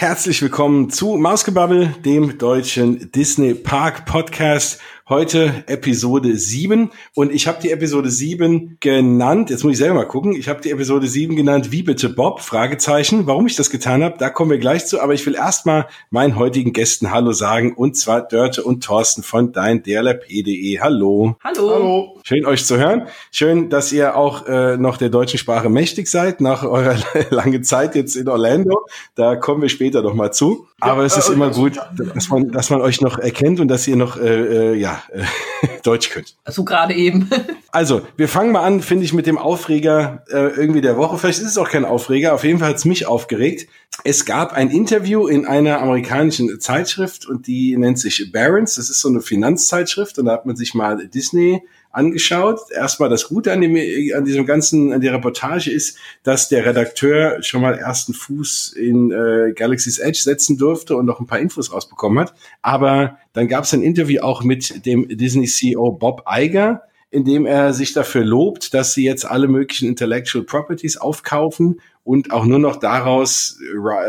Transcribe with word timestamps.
Herzlich 0.00 0.40
willkommen 0.40 0.88
zu 0.88 1.18
Mausgebabbel, 1.18 1.88
dem 2.06 2.38
deutschen 2.38 3.12
Disney 3.12 3.52
Park 3.52 4.06
Podcast. 4.06 4.80
Heute 5.10 5.64
Episode 5.66 6.36
7 6.36 6.92
und 7.16 7.32
ich 7.32 7.48
habe 7.48 7.60
die 7.60 7.72
Episode 7.72 8.08
7 8.08 8.76
genannt, 8.78 9.50
jetzt 9.50 9.64
muss 9.64 9.72
ich 9.72 9.78
selber 9.78 9.96
mal 9.96 10.04
gucken, 10.04 10.36
ich 10.36 10.48
habe 10.48 10.60
die 10.60 10.70
Episode 10.70 11.08
7 11.08 11.34
genannt, 11.34 11.72
wie 11.72 11.82
bitte 11.82 12.10
Bob? 12.10 12.40
Fragezeichen. 12.40 13.26
Warum 13.26 13.44
ich 13.48 13.56
das 13.56 13.70
getan 13.70 14.04
habe, 14.04 14.18
da 14.18 14.30
kommen 14.30 14.52
wir 14.52 14.58
gleich 14.58 14.86
zu, 14.86 15.00
aber 15.00 15.12
ich 15.12 15.26
will 15.26 15.34
erstmal 15.34 15.88
meinen 16.10 16.36
heutigen 16.36 16.72
Gästen 16.72 17.10
Hallo 17.10 17.32
sagen 17.32 17.74
und 17.74 17.96
zwar 17.96 18.22
Dörte 18.22 18.62
und 18.62 18.84
Thorsten 18.84 19.24
von 19.24 19.50
dein 19.50 19.82
DLRP.de. 19.82 20.78
Hallo. 20.78 21.34
Hallo. 21.42 21.70
Hallo. 21.74 22.20
Schön 22.22 22.46
euch 22.46 22.64
zu 22.64 22.78
hören. 22.78 23.08
Schön, 23.32 23.68
dass 23.68 23.90
ihr 23.90 24.14
auch 24.14 24.46
äh, 24.46 24.76
noch 24.76 24.96
der 24.96 25.08
deutschen 25.08 25.40
Sprache 25.40 25.68
mächtig 25.68 26.06
seid 26.06 26.40
nach 26.40 26.62
eurer 26.62 26.94
langen 27.30 27.64
Zeit 27.64 27.96
jetzt 27.96 28.14
in 28.14 28.28
Orlando. 28.28 28.86
Da 29.16 29.34
kommen 29.34 29.60
wir 29.60 29.70
später 29.70 30.02
noch 30.02 30.14
mal 30.14 30.30
zu. 30.30 30.68
Aber 30.78 31.00
ja, 31.00 31.06
es 31.06 31.16
ist 31.16 31.30
äh, 31.30 31.32
immer 31.32 31.50
gut, 31.50 31.80
dass 32.14 32.28
man, 32.28 32.52
dass 32.52 32.70
man 32.70 32.80
euch 32.80 33.00
noch 33.00 33.18
erkennt 33.18 33.58
und 33.58 33.66
dass 33.66 33.88
ihr 33.88 33.96
noch 33.96 34.16
äh, 34.16 34.74
äh, 34.74 34.74
ja 35.08 35.20
äh, 35.20 35.80
Deutsch 35.82 36.10
könnt. 36.10 36.36
So 36.46 36.64
gerade 36.64 36.94
eben. 36.94 37.30
also, 37.70 38.02
wir 38.16 38.28
fangen 38.28 38.52
mal 38.52 38.62
an, 38.62 38.80
finde 38.82 39.04
ich, 39.04 39.12
mit 39.12 39.26
dem 39.26 39.38
Aufreger 39.38 40.24
äh, 40.28 40.48
irgendwie 40.48 40.80
der 40.80 40.96
Woche. 40.96 41.18
Vielleicht 41.18 41.40
ist 41.40 41.48
es 41.48 41.58
auch 41.58 41.68
kein 41.68 41.84
Aufreger, 41.84 42.34
auf 42.34 42.44
jeden 42.44 42.58
Fall 42.58 42.70
hat 42.70 42.76
es 42.76 42.84
mich 42.84 43.06
aufgeregt. 43.06 43.68
Es 44.04 44.24
gab 44.24 44.52
ein 44.52 44.70
Interview 44.70 45.26
in 45.26 45.46
einer 45.46 45.80
amerikanischen 45.80 46.60
Zeitschrift 46.60 47.26
und 47.26 47.46
die 47.46 47.76
nennt 47.76 47.98
sich 47.98 48.30
Barron's. 48.32 48.76
Das 48.76 48.88
ist 48.88 49.00
so 49.00 49.08
eine 49.08 49.20
Finanzzeitschrift 49.20 50.18
und 50.18 50.26
da 50.26 50.32
hat 50.32 50.46
man 50.46 50.56
sich 50.56 50.74
mal 50.74 51.06
Disney 51.08 51.62
angeschaut. 51.90 52.60
Erstmal 52.70 53.08
das 53.08 53.28
Gute 53.28 53.52
an, 53.52 53.60
dem, 53.60 53.74
an 54.16 54.24
diesem 54.24 54.46
ganzen, 54.46 54.92
an 54.92 55.00
der 55.00 55.12
Reportage 55.14 55.70
ist, 55.70 55.98
dass 56.22 56.48
der 56.48 56.64
Redakteur 56.64 57.42
schon 57.42 57.62
mal 57.62 57.74
ersten 57.78 58.14
Fuß 58.14 58.74
in 58.74 59.10
äh, 59.10 59.52
Galaxy's 59.54 59.98
Edge 59.98 60.20
setzen 60.22 60.56
durfte 60.56 60.96
und 60.96 61.06
noch 61.06 61.20
ein 61.20 61.26
paar 61.26 61.40
Infos 61.40 61.72
rausbekommen 61.72 62.20
hat. 62.20 62.34
Aber 62.62 63.18
dann 63.32 63.48
gab 63.48 63.64
es 63.64 63.72
ein 63.72 63.82
Interview 63.82 64.22
auch 64.22 64.42
mit 64.42 64.86
dem 64.86 65.08
Disney 65.08 65.46
CEO 65.46 65.92
Bob 65.92 66.24
Iger, 66.30 66.82
in 67.10 67.24
dem 67.24 67.44
er 67.44 67.74
sich 67.74 67.92
dafür 67.92 68.24
lobt, 68.24 68.72
dass 68.72 68.94
sie 68.94 69.04
jetzt 69.04 69.24
alle 69.24 69.48
möglichen 69.48 69.88
Intellectual 69.88 70.44
Properties 70.44 70.96
aufkaufen 70.96 71.80
und 72.04 72.32
auch 72.32 72.44
nur 72.44 72.60
noch 72.60 72.76
daraus 72.76 73.58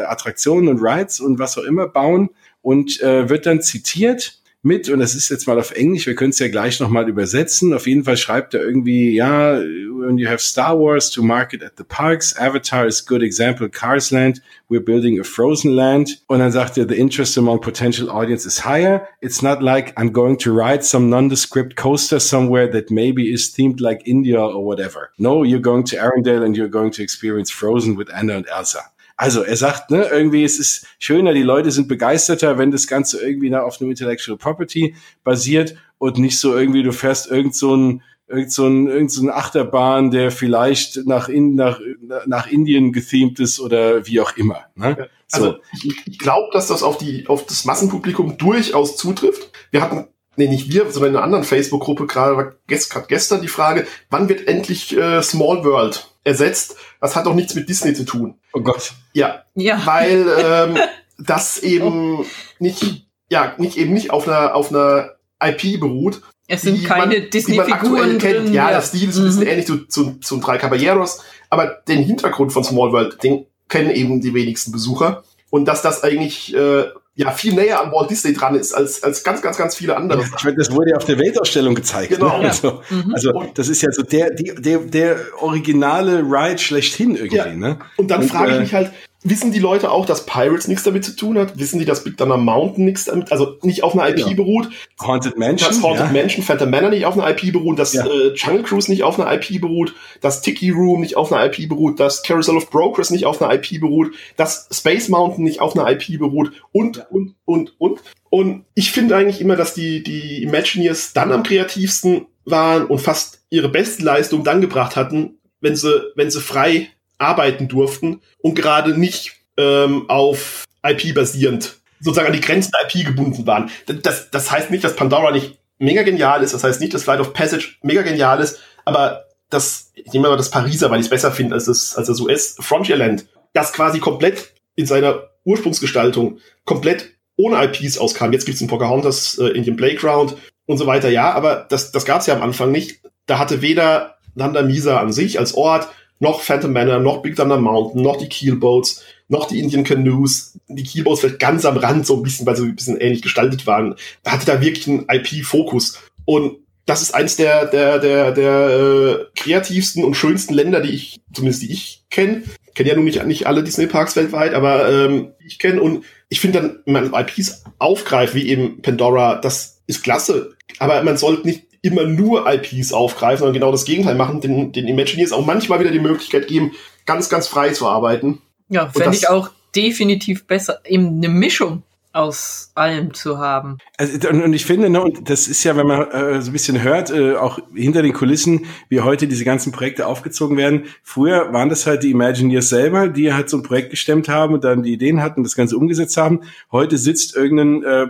Attraktionen 0.06 0.70
und 0.70 0.80
Rides 0.82 1.20
und 1.20 1.40
was 1.40 1.58
auch 1.58 1.64
immer 1.64 1.88
bauen 1.88 2.30
und 2.62 3.02
äh, 3.02 3.28
wird 3.28 3.48
dann 3.48 3.62
zitiert 3.62 4.41
mit, 4.64 4.90
und 4.90 5.00
das 5.00 5.16
ist 5.16 5.30
jetzt 5.30 5.48
mal 5.48 5.58
auf 5.58 5.72
Englisch, 5.72 6.06
wir 6.06 6.14
können 6.14 6.30
es 6.30 6.40
ja 6.40 6.48
gleich 6.48 6.80
nochmal 6.80 7.10
übersetzen. 7.10 7.74
Auf 7.74 7.88
jeden 7.88 8.04
Fall 8.04 8.18
schreibt 8.18 8.54
er 8.54 8.62
irgendwie, 8.62 9.16
ja, 9.16 9.60
when 9.60 10.18
you 10.18 10.28
have 10.28 10.40
Star 10.40 10.78
Wars 10.80 11.10
to 11.10 11.24
market 11.24 11.64
at 11.64 11.74
the 11.78 11.84
parks, 11.84 12.36
Avatar 12.38 12.86
is 12.86 13.04
good 13.04 13.24
example, 13.24 13.68
Cars 13.70 14.12
Land, 14.12 14.42
we're 14.70 14.84
building 14.84 15.20
a 15.20 15.24
Frozen 15.24 15.72
Land. 15.72 16.22
Und 16.28 16.40
dann 16.40 16.52
sagt 16.52 16.78
er, 16.78 16.88
the 16.88 16.96
interest 16.96 17.38
among 17.38 17.60
potential 17.62 18.10
audience 18.10 18.46
is 18.46 18.64
higher. 18.64 19.08
It's 19.20 19.42
not 19.42 19.62
like 19.64 19.94
I'm 19.98 20.12
going 20.12 20.38
to 20.40 20.54
ride 20.54 20.84
some 20.84 21.10
nondescript 21.10 21.76
coaster 21.76 22.20
somewhere 22.20 22.72
that 22.72 22.92
maybe 22.92 23.32
is 23.32 23.54
themed 23.56 23.80
like 23.80 24.04
India 24.06 24.40
or 24.40 24.64
whatever. 24.64 25.10
No, 25.18 25.44
you're 25.44 25.60
going 25.60 25.86
to 25.86 25.98
Arendelle 25.98 26.46
and 26.46 26.56
you're 26.56 26.70
going 26.70 26.92
to 26.92 27.04
experience 27.04 27.50
Frozen 27.50 27.96
with 27.96 28.14
Anna 28.14 28.36
and 28.36 28.48
Elsa. 28.48 28.82
Also 29.22 29.44
er 29.44 29.56
sagt, 29.56 29.92
ne, 29.92 30.08
irgendwie 30.12 30.44
es 30.44 30.58
ist 30.58 30.88
schöner, 30.98 31.32
die 31.32 31.44
Leute 31.44 31.70
sind 31.70 31.88
begeisterter, 31.88 32.58
wenn 32.58 32.72
das 32.72 32.88
Ganze 32.88 33.22
irgendwie 33.22 33.56
auf 33.56 33.80
einem 33.80 33.92
Intellectual 33.92 34.36
Property 34.36 34.96
basiert 35.24 35.76
und 36.00 36.18
nicht 36.18 36.40
so 36.40 36.58
irgendwie, 36.58 36.82
du 36.82 36.92
fährst 36.92 37.30
irgend 37.30 37.56
so 37.56 37.76
ein 37.76 38.02
irgend 38.28 38.52
so 38.52 38.66
ein, 38.66 38.88
irgend 38.88 39.12
so 39.12 39.22
ein 39.22 39.30
Achterbahn, 39.30 40.10
der 40.10 40.32
vielleicht 40.32 41.06
nach, 41.06 41.30
in, 41.30 41.54
nach, 41.54 41.80
nach 42.26 42.48
Indien 42.48 42.94
gethemed 42.94 43.40
ist 43.40 43.60
oder 43.60 44.08
wie 44.08 44.22
auch 44.22 44.36
immer. 44.38 44.62
Ne? 44.74 45.08
Also 45.32 45.58
ich, 45.84 45.96
ich 46.08 46.18
glaube, 46.18 46.50
dass 46.52 46.66
das 46.66 46.82
auf, 46.82 46.98
die, 46.98 47.28
auf 47.28 47.46
das 47.46 47.64
Massenpublikum 47.64 48.40
durchaus 48.40 48.98
zutrifft. 48.98 49.52
Wir 49.70 49.84
hatten, 49.84 50.08
nee, 50.36 50.48
nicht 50.48 50.72
wir, 50.72 50.90
sondern 50.90 51.12
in 51.12 51.18
einer 51.18 51.26
anderen 51.26 51.44
Facebook-Gruppe 51.44 52.08
gerade 52.08 52.58
gestern 52.66 53.42
die 53.44 53.48
Frage, 53.48 53.86
wann 54.10 54.30
wird 54.30 54.48
endlich 54.48 54.98
äh, 54.98 55.22
Small 55.22 55.64
World 55.64 56.11
ersetzt? 56.24 56.76
Das 57.00 57.16
hat 57.16 57.26
doch 57.26 57.34
nichts 57.34 57.56
mit 57.56 57.70
Disney 57.70 57.94
zu 57.94 58.06
tun. 58.06 58.36
Oh 58.54 58.62
Gott. 58.62 58.94
Ja. 59.14 59.44
Ja. 59.56 59.82
Weil 59.86 60.28
ähm, 60.44 60.78
das 61.18 61.60
eben 61.60 62.26
nicht, 62.60 63.08
ja, 63.30 63.54
nicht 63.58 63.78
eben 63.78 63.94
nicht 63.94 64.12
auf 64.12 64.28
einer, 64.28 64.56
auf 64.56 64.70
einer 64.70 65.12
IP 65.42 65.80
beruht. 65.80 66.22
Es 66.48 66.64
sind 66.64 66.84
keine 66.84 67.22
Disney-Figuren 67.22 68.18
kennt. 68.18 68.50
Ja, 68.50 68.66
ja, 68.66 68.72
der 68.72 68.82
Stil 68.82 69.10
ist 69.10 69.18
ein 69.18 69.24
bisschen 69.24 69.42
mhm. 69.42 69.48
ähnlich 69.48 69.66
zu, 69.66 69.88
zu, 69.88 70.16
zu 70.20 70.38
Drei 70.38 70.58
Caballeros, 70.58 71.22
aber 71.50 71.82
den 71.88 72.04
Hintergrund 72.04 72.52
von 72.52 72.64
Small 72.64 72.92
World, 72.92 73.24
den 73.24 73.46
kennen 73.70 73.92
eben 73.92 74.20
die 74.20 74.34
wenigsten 74.34 74.72
Besucher. 74.72 75.24
Und 75.50 75.66
dass 75.66 75.82
das 75.82 76.04
eigentlich 76.04 76.54
äh, 76.54 76.86
ja 77.22 77.32
viel 77.32 77.54
näher 77.54 77.82
an 77.82 77.92
Walt 77.92 78.10
Disney 78.10 78.34
dran 78.34 78.56
ist 78.56 78.74
als, 78.74 79.04
als 79.04 79.24
ganz, 79.24 79.42
ganz, 79.42 79.58
ganz 79.58 79.76
viele 79.76 79.96
andere. 79.96 80.24
Ich 80.24 80.44
meine, 80.44 80.58
das 80.58 80.72
wurde 80.72 80.92
ja 80.92 80.98
auf 80.98 81.06
der 81.06 81.20
Weltausstellung 81.20 81.76
gezeigt. 81.76 82.10
Genau. 82.10 82.40
Ne? 82.40 82.50
Also, 82.50 82.82
mhm. 82.90 83.14
also 83.14 83.44
das 83.54 83.70
ist 83.70 83.82
ja 83.82 83.92
so 83.92 84.04
der, 84.04 84.32
die, 84.32 84.54
der, 84.58 84.80
der 84.80 85.18
originale 85.40 86.20
Ride 86.20 86.58
schlechthin 86.58 87.16
irgendwie. 87.16 87.38
Ja. 87.38 87.46
Ne? 87.54 87.78
Und 87.98 88.10
dann 88.10 88.24
frage 88.24 88.52
ich 88.52 88.58
äh, 88.58 88.62
mich 88.62 88.74
halt, 88.74 88.92
Wissen 89.24 89.52
die 89.52 89.60
Leute 89.60 89.92
auch, 89.92 90.08
dass 90.08 90.26
Pirates 90.26 90.68
nichts 90.68 90.84
damit 90.84 91.06
zu 91.06 91.16
tun 91.16 91.38
hat? 91.38 91.60
Wissen 91.60 91.78
die, 91.78 91.86
dass 91.86 92.04
Big 92.04 92.18
Thunder 92.18 92.38
Mountain 92.38 92.86
nichts 92.86 93.06
damit, 93.06 93.32
also 93.32 93.58
nicht 93.62 93.84
auf 93.84 93.94
einer 93.94 94.10
IP 94.10 94.20
ja. 94.20 94.34
beruht? 94.34 94.70
Haunted 95.00 95.38
Mansion. 95.38 95.70
Dass 95.70 95.84
Haunted 95.84 96.08
ja. 96.08 96.12
Mansion, 96.12 96.44
Phantom 96.44 96.70
Manor 96.72 96.90
nicht 96.90 97.06
auf 97.06 97.18
einer 97.18 97.30
IP 97.30 97.54
beruht, 97.54 97.78
dass 97.78 97.94
ja. 97.94 98.06
äh, 98.06 98.34
Jungle 98.34 98.64
Cruise 98.64 98.90
nicht 98.90 99.04
auf 99.04 99.20
einer 99.20 99.32
IP 99.32 99.62
beruht, 99.62 99.94
dass 100.22 100.42
Tiki 100.42 100.72
Room 100.72 101.02
nicht 101.02 101.18
auf 101.18 101.32
einer 101.32 101.46
IP 101.46 101.70
beruht, 101.70 102.00
dass 102.00 102.24
Carousel 102.24 102.58
of 102.58 102.72
Brokers 102.72 103.12
nicht 103.12 103.26
auf 103.26 103.40
einer 103.42 103.54
IP 103.54 103.80
beruht, 103.80 104.16
dass 104.38 104.68
Space 104.72 105.08
Mountain 105.10 105.44
nicht 105.44 105.62
auf 105.62 105.78
einer 105.78 105.90
IP 105.92 106.18
beruht 106.18 106.54
und, 106.72 107.06
und, 107.12 107.36
und, 107.46 107.76
und. 107.80 108.02
Und 108.32 108.66
ich 108.74 108.92
finde 108.92 109.16
eigentlich 109.16 109.40
immer, 109.40 109.56
dass 109.56 109.76
die, 109.76 110.02
die 110.02 110.42
Imagineers 110.42 111.14
dann 111.14 111.32
am 111.32 111.44
kreativsten 111.44 112.26
waren 112.46 112.86
und 112.86 113.00
fast 113.00 113.44
ihre 113.52 113.70
beste 113.70 114.04
Leistung 114.04 114.44
dann 114.44 114.62
gebracht 114.62 114.96
hatten, 114.96 115.38
wenn 115.60 115.76
sie, 115.76 116.02
wenn 116.16 116.32
sie 116.32 116.42
frei 116.42 116.90
arbeiten 117.22 117.68
durften 117.68 118.22
und 118.40 118.56
gerade 118.56 118.98
nicht 118.98 119.34
ähm, 119.58 120.10
auf 120.10 120.66
IP 120.84 121.14
basierend 121.14 121.78
sozusagen 122.00 122.28
an 122.28 122.34
die 122.34 122.42
Grenzen 122.42 122.72
der 122.72 122.88
IP 122.88 123.06
gebunden 123.06 123.46
waren. 123.46 123.70
Das, 123.86 124.32
das 124.32 124.52
heißt 124.52 124.72
nicht, 124.72 124.84
dass 124.84 124.96
Pandora 124.96 125.32
nicht 125.32 125.60
mega 125.78 126.04
genial 126.04 126.44
ist, 126.44 126.54
das 126.54 126.64
heißt 126.64 126.82
nicht, 126.82 126.94
dass 126.94 127.04
Flight 127.04 127.20
of 127.20 127.34
Passage 127.34 127.76
mega 127.84 128.02
genial 128.02 128.40
ist, 128.40 128.60
aber 128.86 129.26
das, 129.50 129.92
ich 129.96 130.12
nehme 130.14 130.30
mal 130.30 130.38
das 130.38 130.50
Pariser, 130.50 130.90
weil 130.90 131.00
ich 131.00 131.06
es 131.06 131.10
besser 131.10 131.32
finde 131.32 131.56
als 131.56 131.66
das, 131.66 131.96
als 131.96 132.08
das 132.08 132.20
US 132.20 132.56
Frontierland, 132.60 133.26
das 133.54 133.74
quasi 133.74 134.00
komplett 134.00 134.54
in 134.76 134.86
seiner 134.86 135.30
Ursprungsgestaltung 135.44 136.40
komplett 136.66 137.12
ohne 137.36 137.64
IPs 137.64 137.98
auskam. 137.98 138.32
Jetzt 138.32 138.46
gibt's 138.46 138.62
ein 138.62 138.68
Pocahontas, 138.68 139.38
äh, 139.40 139.48
Indian 139.50 139.76
Playground 139.76 140.38
und 140.66 140.78
so 140.78 140.88
weiter, 140.88 141.10
ja, 141.10 141.34
aber 141.34 141.68
das, 141.70 141.92
das 141.92 142.06
gab's 142.06 142.28
ja 142.28 142.36
am 142.36 142.42
Anfang 142.42 142.72
nicht. 142.72 143.02
Da 143.26 143.40
hatte 143.40 143.62
weder 143.62 144.18
Nanda 144.36 144.62
Misa 144.62 145.00
an 145.00 145.12
sich 145.12 145.40
als 145.40 145.54
Ort, 145.54 145.90
noch 146.22 146.42
Phantom 146.42 146.72
Manor, 146.72 147.00
noch 147.00 147.22
Big 147.22 147.36
Thunder 147.36 147.58
Mountain, 147.58 148.02
noch 148.02 148.16
die 148.16 148.30
Keelboats, 148.30 149.04
noch 149.28 149.48
die 149.48 149.60
Indian 149.60 149.84
Canoes. 149.84 150.58
Die 150.68 150.84
Keelboats 150.84 151.22
vielleicht 151.22 151.40
ganz 151.40 151.66
am 151.66 151.78
Rand 151.78 152.06
so 152.06 152.16
ein 152.16 152.24
bisschen, 152.24 152.46
weil 152.46 152.56
sie 152.56 152.64
ein 152.64 152.76
bisschen 152.76 153.02
ähnlich 153.02 153.24
gestaltet 153.24 153.66
waren. 153.66 153.96
Da 154.24 154.32
hatte 154.32 154.46
da 154.46 154.62
wirklich 154.62 154.88
einen 154.88 155.08
IP-Fokus. 155.10 156.00
Und 156.26 156.58
das 156.86 157.02
ist 157.02 157.16
eins 157.16 157.38
der, 157.38 157.66
der, 157.66 157.98
der, 157.98 158.32
der 158.34 158.70
äh, 158.70 159.26
kreativsten 159.36 160.04
und 160.04 160.16
schönsten 160.16 160.54
Länder, 160.54 160.82
die 160.82 160.92
ich, 160.92 161.22
zumindest 161.34 161.64
die 161.64 161.72
ich 161.72 162.04
kenne. 162.12 162.44
Kenne 162.76 162.90
ja 162.90 162.96
nun 162.96 163.06
nicht, 163.06 163.26
nicht 163.26 163.48
alle 163.48 163.64
Disney-Parks 163.64 164.16
weltweit, 164.16 164.54
aber 164.54 164.90
ähm, 164.90 165.34
ich 165.46 165.58
kenne 165.58 165.82
und 165.82 166.06
ich 166.30 166.40
finde 166.40 166.62
dann, 166.62 166.80
wenn 166.86 167.10
man 167.10 167.26
IPs 167.26 167.64
aufgreift, 167.80 168.36
wie 168.36 168.48
eben 168.48 168.82
Pandora, 168.82 169.36
das 169.36 169.82
ist 169.88 170.04
klasse. 170.04 170.56
Aber 170.80 171.02
man 171.04 171.18
sollte 171.18 171.48
nicht 171.48 171.66
immer 171.82 172.04
nur 172.04 172.52
IPs 172.52 172.94
aufgreifen, 172.94 173.40
sondern 173.40 173.54
genau 173.54 173.72
das 173.72 173.86
Gegenteil 173.86 174.16
machen, 174.16 174.42
den, 174.42 174.72
den 174.72 174.88
Imagineers 174.88 175.32
auch 175.32 175.46
manchmal 175.46 175.80
wieder 175.80 175.92
die 175.92 176.00
Möglichkeit 176.00 176.48
geben, 176.48 176.72
ganz, 177.06 177.30
ganz 177.30 177.48
frei 177.48 177.70
zu 177.70 177.88
arbeiten. 177.88 178.42
Ja, 178.70 178.90
fände 178.90 179.18
ich 179.18 179.28
auch 179.28 179.50
definitiv 179.76 180.46
besser, 180.46 180.80
eben 180.86 181.18
eine 181.18 181.30
Mischung 181.30 181.84
aus 182.14 182.72
allem 182.76 183.14
zu 183.14 183.38
haben. 183.38 183.78
Also, 183.98 184.30
und 184.30 184.54
ich 184.54 184.66
finde, 184.66 184.90
ne, 184.90 185.02
und 185.02 185.30
das 185.30 185.48
ist 185.48 185.64
ja, 185.64 185.78
wenn 185.78 185.88
man 185.88 186.12
äh, 186.12 186.42
so 186.42 186.50
ein 186.50 186.54
bisschen 186.54 186.82
hört, 186.84 187.10
äh, 187.10 187.36
auch 187.36 187.60
hinter 187.74 188.02
den 188.02 188.12
Kulissen, 188.12 188.66
wie 188.90 189.00
heute 189.00 189.28
diese 189.28 189.46
ganzen 189.46 189.72
Projekte 189.72 190.08
aufgezogen 190.08 190.58
werden. 190.58 190.86
Früher 191.04 191.54
waren 191.54 191.70
das 191.70 191.88
halt 191.88 192.04
die 192.04 192.12
Imagineers 192.12 192.68
selber, 192.68 193.08
die 193.08 193.34
halt 193.34 193.50
so 193.50 193.58
ein 193.58 193.64
Projekt 193.64 193.92
gestemmt 193.92 194.28
haben 194.28 194.54
und 194.54 194.64
dann 194.66 194.84
die 194.84 194.92
Ideen 194.92 195.22
hatten, 195.22 195.44
das 195.44 195.56
Ganze 195.56 195.78
umgesetzt 195.78 196.18
haben. 196.18 196.42
Heute 196.72 196.98
sitzt 196.98 197.36
irgendein 197.36 197.84
äh, 197.84 198.08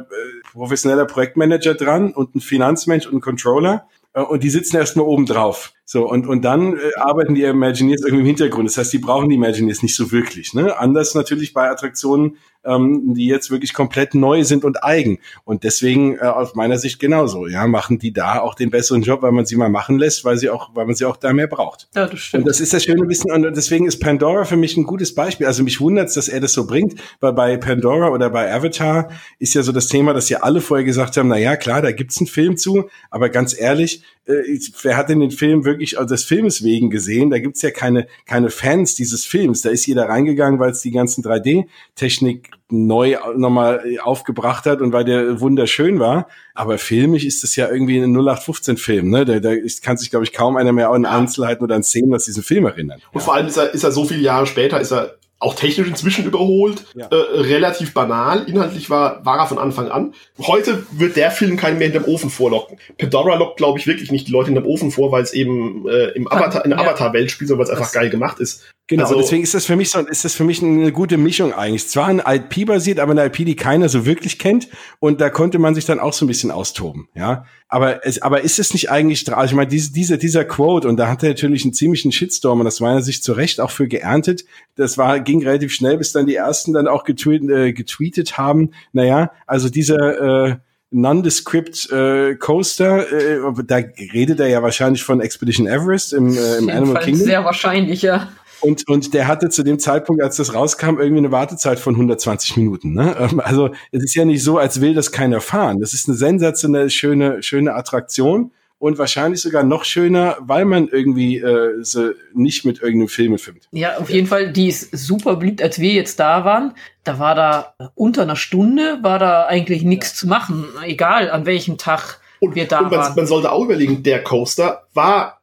professioneller 0.51 1.06
Projektmanager 1.06 1.74
dran 1.74 2.13
und 2.13 2.36
ein 2.36 2.42
Finanzmensch 2.42 3.07
und 3.07 3.15
ein 3.15 3.21
Controller 3.21 3.88
äh, 4.13 4.21
und 4.21 4.44
die 4.44 4.50
sitzen 4.50 4.77
erstmal 4.77 5.06
oben 5.06 5.25
drauf. 5.25 5.74
So, 5.86 6.07
und, 6.07 6.27
und 6.27 6.44
dann 6.44 6.77
äh, 6.77 6.95
arbeiten 6.95 7.36
die 7.36 7.44
Imagineers 7.44 8.01
irgendwie 8.01 8.21
im 8.21 8.27
Hintergrund. 8.27 8.69
Das 8.69 8.77
heißt, 8.77 8.94
die 8.94 9.00
brauchen 9.00 9.30
die 9.30 9.36
Imagineers 9.36 9.83
nicht 9.83 9.95
so 9.95 10.12
wirklich. 10.12 10.53
Ne? 10.53 10.77
Anders 10.77 11.15
natürlich 11.15 11.53
bei 11.53 11.69
Attraktionen 11.69 12.38
ähm, 12.63 13.13
die 13.16 13.28
jetzt 13.28 13.50
wirklich 13.50 13.74
komplett 13.74 14.13
neu 14.13 14.44
sind 14.44 14.63
und 14.63 14.84
eigen. 14.84 15.19
Und 15.44 15.63
deswegen 15.63 16.18
äh, 16.18 16.22
aus 16.22 16.56
meiner 16.56 16.78
Sicht 16.78 17.00
genauso. 17.00 17.48
Ja, 17.48 17.66
machen 17.68 18.00
die 18.00 18.13
da 18.13 18.40
auch 18.40 18.56
den 18.56 18.69
besseren 18.69 19.02
Job, 19.02 19.22
weil 19.22 19.31
man 19.31 19.46
sie 19.46 19.56
mal 19.56 19.69
machen 19.69 19.98
lässt, 19.98 20.24
weil 20.24 20.38
sie 20.38 20.50
auch, 20.50 20.69
weil 20.75 20.86
man 20.86 20.96
sie 20.96 21.06
auch 21.06 21.18
da 21.18 21.34
mehr 21.34 21.48
braucht. 21.48 21.88
Ja, 21.96 22.08
das 22.08 22.19
stimmt. 22.19 22.44
Und 22.44 22.50
das 22.50 22.60
ist 22.60 22.74
das 22.74 22.84
schöne 22.84 23.08
Wissen. 23.08 23.31
Und 23.31 23.44
deswegen 23.56 23.88
ist 23.88 24.00
Pandora 24.00 24.46
für 24.46 24.58
mich 24.58 24.78
ein 24.78 24.84
gutes 24.84 25.16
Beispiel. 25.16 25.48
Also 25.48 25.63
mich 25.63 25.80
wundert 25.81 26.12
dass 26.16 26.28
er 26.28 26.40
das 26.40 26.54
so 26.54 26.66
bringt, 26.66 26.96
weil 27.19 27.34
bei 27.34 27.58
Pandora 27.58 28.10
oder 28.10 28.30
bei 28.30 28.54
Avatar 28.54 29.10
ist 29.40 29.54
ja 29.54 29.63
so 29.63 29.72
das 29.72 29.88
Thema, 29.88 30.13
dass 30.13 30.30
ja 30.30 30.40
alle 30.40 30.62
vorher 30.62 30.86
gesagt 30.86 31.18
haben, 31.18 31.28
na 31.28 31.38
ja, 31.38 31.56
klar, 31.56 31.81
da 31.81 31.92
gibt's 31.92 32.19
einen 32.19 32.28
Film 32.28 32.58
zu, 32.58 32.90
aber 33.10 33.30
ganz 33.30 33.58
ehrlich, 33.58 34.04
äh, 34.25 34.60
wer 34.84 34.98
hat 34.98 35.10
denn 35.10 35.19
den 35.19 35.31
Film 35.31 35.66
wirklich 35.66 35.98
also 35.98 36.13
des 36.13 36.24
Filmes 36.24 36.63
wegen 36.63 36.90
gesehen? 36.90 37.30
Da 37.30 37.40
gibt's 37.40 37.62
ja 37.62 37.72
keine, 37.72 38.08
keine 38.25 38.50
Fans 38.50 38.96
dieses 38.96 39.25
Films. 39.25 39.62
Da 39.62 39.69
ist 39.69 39.86
jeder 39.86 40.10
reingegangen, 40.10 40.60
weil 40.60 40.72
es 40.72 40.81
die 40.81 40.92
ganzen 40.92 41.24
3D-Technik 41.24 42.50
neu 42.69 43.18
nochmal 43.36 43.83
aufgebracht 44.01 44.65
hat 44.65 44.81
und 44.81 44.94
weil 44.94 45.06
der 45.06 45.39
wunderschön 45.42 46.00
war. 46.00 46.27
Aber 46.53 46.77
filmisch 46.77 47.25
ist 47.25 47.44
das 47.44 47.56
ja 47.56 47.69
irgendwie 47.69 47.98
ein 47.98 48.15
0815-Film. 48.15 49.09
Ne? 49.09 49.25
Da, 49.25 49.39
da 49.39 49.51
kann 49.83 49.98
sich, 49.98 50.09
glaube 50.09 50.25
ich, 50.25 50.33
kaum 50.33 50.57
einer 50.57 50.71
mehr 50.71 50.89
an 50.89 51.06
Einzelheiten 51.06 51.63
oder 51.63 51.75
an 51.75 51.83
Szenen 51.83 52.13
aus 52.13 52.25
diesem 52.25 52.44
Film 52.44 52.65
erinnern. 52.65 53.01
Und 53.12 53.19
ja. 53.19 53.25
vor 53.25 53.36
allem 53.36 53.48
ist 53.48 53.57
er, 53.57 53.74
ist 53.74 53.83
er 53.83 53.92
so 53.92 54.06
viele 54.06 54.21
Jahre 54.21 54.48
später, 54.48 54.80
ist 54.80 54.92
er 54.92 55.18
auch 55.42 55.56
technisch 55.56 55.88
inzwischen 55.88 56.24
überholt, 56.25 56.86
ja. 56.94 57.07
äh, 57.07 57.15
relativ 57.15 57.95
banal. 57.95 58.44
Inhaltlich 58.48 58.92
war, 58.92 59.25
war 59.25 59.39
er 59.39 59.48
von 59.48 59.57
Anfang 59.57 59.89
an. 59.89 60.13
Heute 60.39 60.86
wird 60.92 61.15
der 61.15 61.31
Film 61.31 61.57
keinen 61.57 61.80
mehr 61.80 61.89
hinterm 61.89 62.06
Ofen 62.06 62.30
vorlocken. 62.30 62.77
Pandora 63.00 63.36
lockt, 63.36 63.57
glaube 63.57 63.80
ich, 63.80 63.88
wirklich 63.88 64.12
nicht 64.12 64.27
die 64.27 64.31
Leute 64.31 64.51
hinterm 64.51 64.68
Ofen 64.68 64.92
vor, 64.92 65.12
weil 65.12 65.24
es 65.24 65.33
eben 65.33 65.88
äh, 65.89 66.09
im 66.09 66.31
Avatar, 66.31 66.63
in 66.63 66.69
der 66.69 66.80
ja. 66.80 66.86
Avatar-Welt 66.86 67.31
spielt, 67.31 67.48
sondern 67.48 67.65
weil 67.65 67.74
es 67.74 67.80
einfach 67.80 67.92
geil 67.92 68.12
gemacht 68.12 68.39
ist. 68.39 68.70
Genau, 68.88 69.04
also, 69.04 69.19
deswegen 69.19 69.42
ist 69.42 69.54
das 69.54 69.66
für 69.66 69.78
mich 69.78 69.89
so, 69.89 70.00
ist 70.00 70.25
das 70.25 70.33
für 70.33 70.44
mich 70.44 70.62
eine 70.62 70.92
gute 70.92 71.18
Mischung 71.18 71.54
eigentlich. 71.54 71.88
Zwar 71.88 72.07
ein 72.07 72.22
IP 72.25 72.66
basiert, 72.66 73.00
aber 73.00 73.12
eine 73.12 73.25
IP, 73.25 73.45
die 73.45 73.56
keiner 73.56 73.88
so 73.88 74.06
wirklich 74.06 74.38
kennt. 74.38 74.68
Und 75.00 75.22
da 75.22 75.30
konnte 75.30 75.60
man 75.60 75.75
sich 75.75 75.86
dann 75.86 76.00
auch 76.00 76.12
so 76.12 76.25
ein 76.25 76.28
bisschen 76.28 76.51
austoben, 76.51 77.07
ja. 77.16 77.45
Aber 77.69 78.06
es, 78.06 78.22
aber 78.22 78.42
ist 78.42 78.60
es 78.60 78.74
nicht 78.74 78.92
eigentlich, 78.92 79.31
also 79.33 79.51
ich 79.51 79.56
meine, 79.56 79.69
diese, 79.69 79.94
dieser, 79.94 80.18
dieser 80.18 80.44
Quote, 80.44 80.89
und 80.89 80.98
da 80.98 81.07
hat 81.07 81.24
er 81.24 81.30
natürlich 81.30 81.63
einen 81.63 81.74
ziemlichen 81.74 82.12
Shitstorm, 82.12 82.60
und 82.60 82.66
das 82.66 82.81
meiner 82.81 83.01
Sicht 83.01 83.24
zu 83.24 83.31
Recht 83.31 83.62
auch 83.62 83.72
für 83.72 83.88
geerntet. 83.88 84.44
Das 84.75 84.98
war, 84.98 85.22
ging 85.22 85.42
relativ 85.42 85.74
schnell, 85.74 85.98
bis 85.98 86.12
dann 86.12 86.25
die 86.25 86.36
ersten 86.36 86.74
dann 86.74 86.89
auch 86.89 87.06
getweet, 87.06 87.50
äh, 87.50 87.72
getweetet 87.72 88.38
haben. 88.38 88.72
Naja, 88.92 89.31
also 89.48 89.69
dieser, 89.69 90.48
äh, 90.48 90.56
Nondescript 90.94 91.89
äh, 91.89 92.36
Coaster, 92.36 93.10
äh, 93.10 93.39
da 93.66 93.77
redet 94.13 94.42
er 94.42 94.48
ja 94.48 94.62
wahrscheinlich 94.62 95.04
von 95.04 95.22
Expedition 95.22 95.66
Everest 95.66 96.12
im, 96.12 96.36
äh, 96.36 96.57
im 96.57 96.69
Animal 96.69 97.01
Kingdom. 97.01 97.25
Sehr 97.25 97.45
wahrscheinlich, 97.45 98.01
ja. 98.01 98.27
Und, 98.62 98.88
und 98.88 99.13
der 99.13 99.28
hatte 99.28 99.50
zu 99.50 99.63
dem 99.63 99.80
Zeitpunkt, 99.80 100.22
als 100.22 100.38
das 100.38 100.54
rauskam, 100.54 101.00
irgendwie 101.00 101.18
eine 101.18 101.31
Wartezeit 101.31 101.80
von 101.80 101.96
120 101.96 102.58
Minuten. 102.58 102.94
Ne? 102.94 103.16
Ähm, 103.19 103.40
also 103.40 103.69
es 103.92 104.04
ist 104.04 104.16
ja 104.16 104.25
nicht 104.25 104.44
so, 104.44 104.58
als 104.58 104.81
will 104.81 104.94
das 104.94 105.12
keiner 105.12 105.42
fahren. 105.42 105.80
Das 105.80 105.94
ist 105.94 106.08
eine 106.08 106.18
sensationell 106.18 106.90
schöne, 106.90 107.44
schöne 107.44 107.74
Attraktion 107.74 108.52
und 108.81 108.98
wahrscheinlich 108.98 109.42
sogar 109.42 109.63
noch 109.63 109.84
schöner, 109.84 110.38
weil 110.40 110.66
man 110.66 110.88
irgendwie 110.88 111.38
äh, 111.38 111.84
so 111.84 112.10
nicht 112.34 112.66
mit 112.66 112.81
irgendeinem 112.81 113.10
Film 113.10 113.38
filmt. 113.38 113.68
Ja, 113.72 113.98
auf 113.98 114.10
jeden 114.10 114.25
Fall, 114.25 114.52
die 114.52 114.69
ist 114.69 114.90
super 114.98 115.36
beliebt. 115.36 115.62
Als 115.62 115.78
wir 115.80 115.94
jetzt 115.94 116.19
da 116.19 116.46
waren, 116.46 116.74
da 117.04 117.19
war 117.19 117.36
da 117.36 117.75
unter 117.94 118.24
einer 118.24 118.36
Stunde, 118.36 118.98
war 119.04 119.19
da 119.19 119.46
eigentlich 119.46 119.84
nichts 119.84 120.16
zu 120.16 120.28
machen, 120.28 120.66
egal 120.84 121.30
an 121.30 121.46
welchem 121.46 121.78
Tag 121.78 122.20
und, 122.43 122.55
wir 122.55 122.67
da 122.67 122.79
und 122.79 122.91
man, 122.91 123.15
man, 123.15 123.27
sollte 123.27 123.51
auch 123.51 123.63
überlegen, 123.63 124.01
der 124.01 124.23
Coaster 124.23 124.88
war 124.95 125.41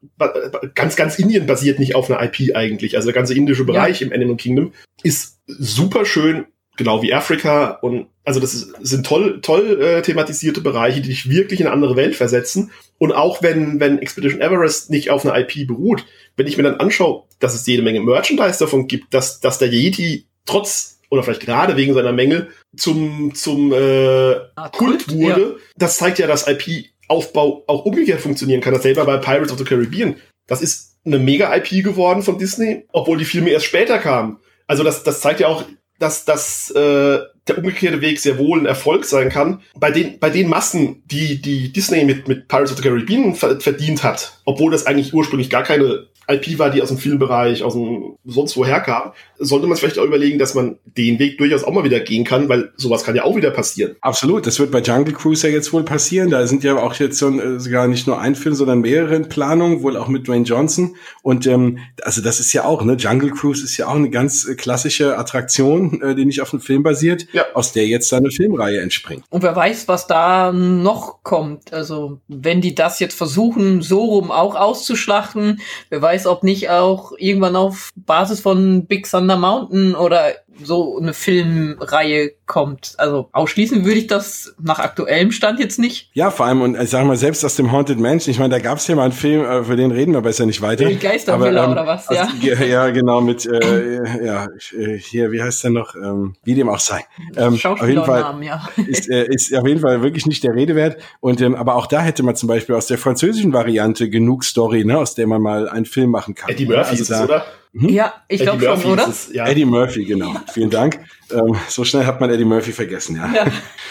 ganz, 0.74 0.96
ganz 0.96 1.16
Indien 1.16 1.46
basiert 1.46 1.78
nicht 1.78 1.94
auf 1.94 2.10
einer 2.10 2.20
IP 2.20 2.56
eigentlich. 2.56 2.96
Also 2.96 3.06
der 3.06 3.14
ganze 3.14 3.34
indische 3.34 3.64
Bereich 3.64 4.00
ja. 4.00 4.08
im 4.08 4.12
Animal 4.12 4.36
Kingdom 4.36 4.72
ist 5.04 5.38
super 5.46 6.04
schön, 6.04 6.46
genau 6.76 7.00
wie 7.00 7.14
Afrika. 7.14 7.78
Und 7.82 8.08
also 8.24 8.40
das 8.40 8.52
ist, 8.52 8.74
sind 8.80 9.06
toll, 9.06 9.40
toll 9.42 9.80
äh, 9.80 10.02
thematisierte 10.02 10.60
Bereiche, 10.60 11.00
die 11.00 11.10
dich 11.10 11.30
wirklich 11.30 11.60
in 11.60 11.66
eine 11.66 11.74
andere 11.74 11.94
Welt 11.94 12.16
versetzen. 12.16 12.72
Und 12.98 13.12
auch 13.12 13.44
wenn, 13.44 13.78
wenn 13.78 14.00
Expedition 14.00 14.40
Everest 14.40 14.90
nicht 14.90 15.10
auf 15.10 15.24
einer 15.24 15.38
IP 15.38 15.68
beruht, 15.68 16.04
wenn 16.34 16.48
ich 16.48 16.56
mir 16.56 16.64
dann 16.64 16.80
anschaue, 16.80 17.22
dass 17.38 17.54
es 17.54 17.64
jede 17.64 17.84
Menge 17.84 18.00
Merchandise 18.00 18.58
davon 18.58 18.88
gibt, 18.88 19.14
dass, 19.14 19.38
dass 19.38 19.58
der 19.58 19.68
Yeti 19.68 20.26
trotz 20.46 20.97
oder 21.10 21.22
vielleicht 21.22 21.42
gerade 21.42 21.76
wegen 21.76 21.94
seiner 21.94 22.12
Mängel 22.12 22.48
zum, 22.76 23.34
zum 23.34 23.72
äh, 23.72 24.34
ah, 24.56 24.68
Kult, 24.70 25.12
wurde. 25.12 25.40
Ja. 25.40 25.64
Das 25.76 25.98
zeigt 25.98 26.18
ja, 26.18 26.26
dass 26.26 26.48
IP-Aufbau 26.48 27.64
auch 27.66 27.84
umgekehrt 27.84 28.20
funktionieren 28.20 28.60
kann. 28.60 28.74
Das 28.74 28.82
selber 28.82 29.04
bei 29.04 29.16
Pirates 29.18 29.52
of 29.52 29.58
the 29.58 29.64
Caribbean. 29.64 30.16
Das 30.46 30.62
ist 30.62 30.96
eine 31.04 31.18
Mega-IP 31.18 31.84
geworden 31.84 32.22
von 32.22 32.38
Disney, 32.38 32.86
obwohl 32.92 33.18
die 33.18 33.24
Filme 33.24 33.50
erst 33.50 33.66
später 33.66 33.98
kamen. 33.98 34.38
Also 34.66 34.84
das, 34.84 35.02
das 35.02 35.20
zeigt 35.20 35.40
ja 35.40 35.48
auch, 35.48 35.64
dass, 35.98 36.24
dass 36.24 36.70
äh, 36.70 37.18
der 37.48 37.58
umgekehrte 37.58 38.00
Weg 38.00 38.20
sehr 38.20 38.38
wohl 38.38 38.60
ein 38.60 38.66
Erfolg 38.66 39.04
sein 39.04 39.30
kann. 39.30 39.62
Bei 39.74 39.90
den, 39.90 40.18
bei 40.18 40.30
den 40.30 40.48
Massen, 40.48 41.02
die, 41.06 41.40
die 41.40 41.72
Disney 41.72 42.04
mit, 42.04 42.28
mit 42.28 42.48
Pirates 42.48 42.72
of 42.72 42.76
the 42.78 42.82
Caribbean 42.82 43.34
verdient 43.34 44.04
hat, 44.04 44.40
obwohl 44.44 44.70
das 44.70 44.86
eigentlich 44.86 45.12
ursprünglich 45.12 45.50
gar 45.50 45.64
keine 45.64 46.06
IP 46.28 46.58
war, 46.58 46.70
die 46.70 46.82
aus 46.82 46.88
dem 46.88 46.98
Filmbereich, 46.98 47.62
aus 47.62 47.72
dem 47.72 48.16
sonst 48.24 48.56
woher 48.56 48.80
kam, 48.80 49.12
sollte 49.38 49.66
man 49.66 49.78
vielleicht 49.78 49.98
auch 49.98 50.04
überlegen, 50.04 50.38
dass 50.38 50.54
man 50.54 50.78
den 50.84 51.18
Weg 51.18 51.38
durchaus 51.38 51.64
auch 51.64 51.72
mal 51.72 51.84
wieder 51.84 52.00
gehen 52.00 52.24
kann, 52.24 52.48
weil 52.48 52.72
sowas 52.76 53.04
kann 53.04 53.16
ja 53.16 53.24
auch 53.24 53.36
wieder 53.36 53.50
passieren. 53.50 53.96
Absolut, 54.00 54.46
das 54.46 54.58
wird 54.58 54.70
bei 54.70 54.80
Jungle 54.80 55.14
Cruise 55.14 55.46
ja 55.46 55.52
jetzt 55.52 55.72
wohl 55.72 55.84
passieren. 55.84 56.30
Da 56.30 56.46
sind 56.46 56.64
ja 56.64 56.76
auch 56.76 56.94
jetzt 56.94 57.18
so, 57.18 57.30
äh, 57.30 57.58
sogar 57.58 57.88
nicht 57.88 58.06
nur 58.06 58.20
ein 58.20 58.34
Film, 58.34 58.54
sondern 58.54 58.80
mehrere 58.80 59.14
in 59.14 59.28
Planung, 59.28 59.82
wohl 59.82 59.96
auch 59.96 60.08
mit 60.08 60.28
Dwayne 60.28 60.44
Johnson. 60.44 60.96
Und 61.22 61.46
ähm, 61.46 61.78
also 62.02 62.20
das 62.20 62.40
ist 62.40 62.52
ja 62.52 62.64
auch, 62.64 62.84
ne, 62.84 62.94
Jungle 62.94 63.30
Cruise 63.30 63.64
ist 63.64 63.76
ja 63.76 63.86
auch 63.86 63.94
eine 63.94 64.10
ganz 64.10 64.46
äh, 64.46 64.54
klassische 64.54 65.16
Attraktion, 65.16 66.02
äh, 66.02 66.14
die 66.14 66.26
nicht 66.26 66.42
auf 66.42 66.52
einem 66.52 66.60
Film 66.60 66.82
basiert, 66.82 67.26
ja. 67.32 67.44
aus 67.54 67.72
der 67.72 67.86
jetzt 67.86 68.12
eine 68.12 68.30
Filmreihe 68.30 68.80
entspringt. 68.80 69.24
Und 69.30 69.42
wer 69.42 69.56
weiß, 69.56 69.88
was 69.88 70.06
da 70.06 70.52
noch 70.52 71.22
kommt. 71.22 71.72
Also 71.72 72.20
wenn 72.28 72.60
die 72.60 72.74
das 72.74 73.00
jetzt 73.00 73.16
versuchen, 73.16 73.82
so 73.82 74.04
rum 74.04 74.30
auch 74.30 74.56
auszuschlachten, 74.56 75.60
wer 75.90 76.02
weiß, 76.02 76.17
weiß, 76.18 76.26
ob 76.26 76.42
nicht 76.42 76.70
auch 76.70 77.12
irgendwann 77.16 77.56
auf 77.56 77.90
Basis 77.94 78.40
von 78.40 78.86
Big 78.86 79.08
Thunder 79.08 79.36
Mountain 79.36 79.94
oder 79.94 80.32
so 80.62 80.98
eine 80.98 81.14
Filmreihe 81.14 82.32
kommt. 82.46 82.94
Also 82.98 83.28
ausschließen 83.32 83.84
würde 83.84 83.98
ich 83.98 84.06
das 84.06 84.54
nach 84.60 84.78
aktuellem 84.78 85.30
Stand 85.30 85.60
jetzt 85.60 85.78
nicht. 85.78 86.10
Ja, 86.14 86.30
vor 86.30 86.46
allem, 86.46 86.62
und 86.62 86.80
ich 86.80 86.90
sag 86.90 87.04
mal, 87.06 87.16
selbst 87.16 87.44
aus 87.44 87.56
dem 87.56 87.72
Haunted 87.72 87.98
Mansion, 87.98 88.30
ich 88.30 88.38
meine, 88.38 88.50
da 88.50 88.58
gab 88.58 88.78
es 88.78 88.86
ja 88.86 88.96
mal 88.96 89.04
einen 89.04 89.12
Film, 89.12 89.44
äh, 89.44 89.64
für 89.64 89.76
den 89.76 89.90
reden 89.90 90.12
wir 90.12 90.20
besser 90.20 90.46
nicht 90.46 90.62
weiter. 90.62 90.86
Die 90.86 90.98
Geistervilla 90.98 91.64
ähm, 91.64 91.72
oder 91.72 91.86
was, 91.86 92.06
ja. 92.10 92.28
Also, 92.50 92.64
ja, 92.64 92.90
genau, 92.90 93.20
mit, 93.20 93.46
äh, 93.46 94.24
ja, 94.24 94.48
äh, 94.76 94.98
hier, 94.98 95.30
wie 95.32 95.42
heißt 95.42 95.64
der 95.64 95.70
noch, 95.70 95.94
ähm, 95.94 96.34
wie 96.44 96.54
dem 96.54 96.68
auch 96.68 96.80
sei. 96.80 97.04
Ähm, 97.36 97.58
auf 97.64 97.86
jeden 97.86 98.04
Fall 98.04 98.42
ja. 98.42 98.68
ist, 98.86 99.08
äh, 99.10 99.26
ist 99.28 99.54
auf 99.54 99.66
jeden 99.66 99.80
Fall 99.80 100.02
wirklich 100.02 100.26
nicht 100.26 100.42
der 100.44 100.54
Rede 100.54 100.74
wert. 100.74 101.00
Und, 101.20 101.40
ähm, 101.40 101.54
aber 101.54 101.74
auch 101.74 101.86
da 101.86 102.00
hätte 102.00 102.22
man 102.22 102.36
zum 102.36 102.48
Beispiel 102.48 102.74
aus 102.74 102.86
der 102.86 102.98
französischen 102.98 103.52
Variante 103.52 104.10
genug 104.10 104.44
Story, 104.44 104.84
ne, 104.84 104.98
aus 104.98 105.14
der 105.14 105.26
man 105.26 105.42
mal 105.42 105.68
einen 105.68 105.84
Film 105.84 106.10
machen 106.10 106.34
kann. 106.34 106.50
Eddie 106.50 106.66
Murphy 106.66 106.90
also 106.90 107.02
ist 107.02 107.10
da, 107.10 107.16
es, 107.16 107.28
oder? 107.28 107.44
Hm? 107.72 107.88
Ja, 107.88 108.14
ich 108.28 108.40
glaube 108.40 108.62
schon, 108.62 108.92
oder? 108.92 109.08
Es, 109.08 109.30
ja. 109.32 109.46
Eddie 109.46 109.64
Murphy, 109.64 110.04
genau. 110.04 110.34
Vielen 110.52 110.70
Dank. 110.70 111.00
Ähm, 111.30 111.56
so 111.68 111.84
schnell 111.84 112.06
hat 112.06 112.20
man 112.20 112.30
Eddie 112.30 112.44
Murphy 112.44 112.72
vergessen, 112.72 113.16
ja. 113.16 113.32
Ja. 113.34 113.46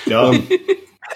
ja. 0.05 0.31
Ähm, 0.31 0.47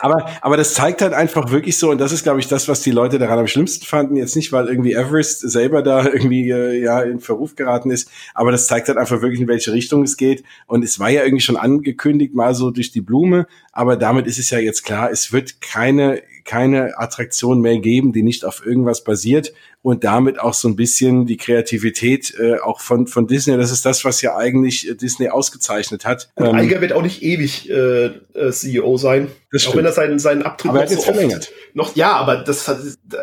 aber, 0.01 0.29
aber 0.41 0.57
das 0.57 0.73
zeigt 0.73 1.01
halt 1.01 1.13
einfach 1.13 1.51
wirklich 1.51 1.77
so, 1.77 1.91
und 1.91 1.99
das 1.99 2.11
ist, 2.11 2.23
glaube 2.23 2.39
ich, 2.39 2.47
das, 2.47 2.67
was 2.67 2.81
die 2.81 2.91
Leute 2.91 3.19
daran 3.19 3.39
am 3.39 3.47
schlimmsten 3.47 3.85
fanden. 3.85 4.15
Jetzt 4.15 4.35
nicht, 4.35 4.51
weil 4.51 4.67
irgendwie 4.67 4.93
Everest 4.93 5.41
selber 5.41 5.83
da 5.83 6.05
irgendwie 6.05 6.49
äh, 6.49 6.81
ja 6.81 7.01
in 7.01 7.19
Verruf 7.19 7.55
geraten 7.55 7.91
ist, 7.91 8.09
aber 8.33 8.51
das 8.51 8.67
zeigt 8.67 8.87
halt 8.87 8.97
einfach 8.97 9.21
wirklich, 9.21 9.41
in 9.41 9.47
welche 9.47 9.73
Richtung 9.73 10.03
es 10.03 10.17
geht. 10.17 10.43
Und 10.65 10.83
es 10.83 10.99
war 10.99 11.09
ja 11.09 11.23
irgendwie 11.23 11.43
schon 11.43 11.57
angekündigt, 11.57 12.33
mal 12.33 12.55
so 12.55 12.71
durch 12.71 12.91
die 12.91 13.01
Blume, 13.01 13.47
aber 13.71 13.95
damit 13.95 14.27
ist 14.27 14.39
es 14.39 14.49
ja 14.49 14.59
jetzt 14.59 14.83
klar, 14.83 15.11
es 15.11 15.31
wird 15.33 15.61
keine 15.61 16.21
keine 16.43 16.97
Attraktion 16.97 17.61
mehr 17.61 17.79
geben, 17.79 18.13
die 18.13 18.23
nicht 18.23 18.45
auf 18.45 18.65
irgendwas 18.65 19.03
basiert 19.03 19.53
und 19.81 20.03
damit 20.03 20.39
auch 20.39 20.53
so 20.53 20.67
ein 20.67 20.75
bisschen 20.75 21.25
die 21.25 21.37
Kreativität 21.37 22.33
äh, 22.39 22.59
auch 22.59 22.81
von, 22.81 23.07
von 23.07 23.27
Disney. 23.27 23.57
Das 23.57 23.71
ist 23.71 23.85
das, 23.85 24.05
was 24.05 24.21
ja 24.21 24.35
eigentlich 24.35 24.89
äh, 24.89 24.95
Disney 24.95 25.29
ausgezeichnet 25.29 26.05
hat. 26.05 26.29
Und 26.35 26.47
ähm, 26.47 26.55
Eiger 26.55 26.81
wird 26.81 26.93
auch 26.93 27.01
nicht 27.01 27.23
ewig 27.23 27.69
äh, 27.69 28.05
äh 28.33 28.51
CEO 28.51 28.97
sein. 28.97 29.29
Das 29.51 29.67
auch 29.67 29.75
wenn 29.75 29.85
er 29.85 29.91
seinen, 29.91 30.19
seinen 30.19 30.43
Abtritt 30.43 30.69
aber 30.69 30.81
noch 30.81 30.89
so 30.89 31.01
verlängert. 31.01 31.51
noch, 31.73 31.95
ja, 31.95 32.13
aber 32.13 32.37
das 32.37 32.69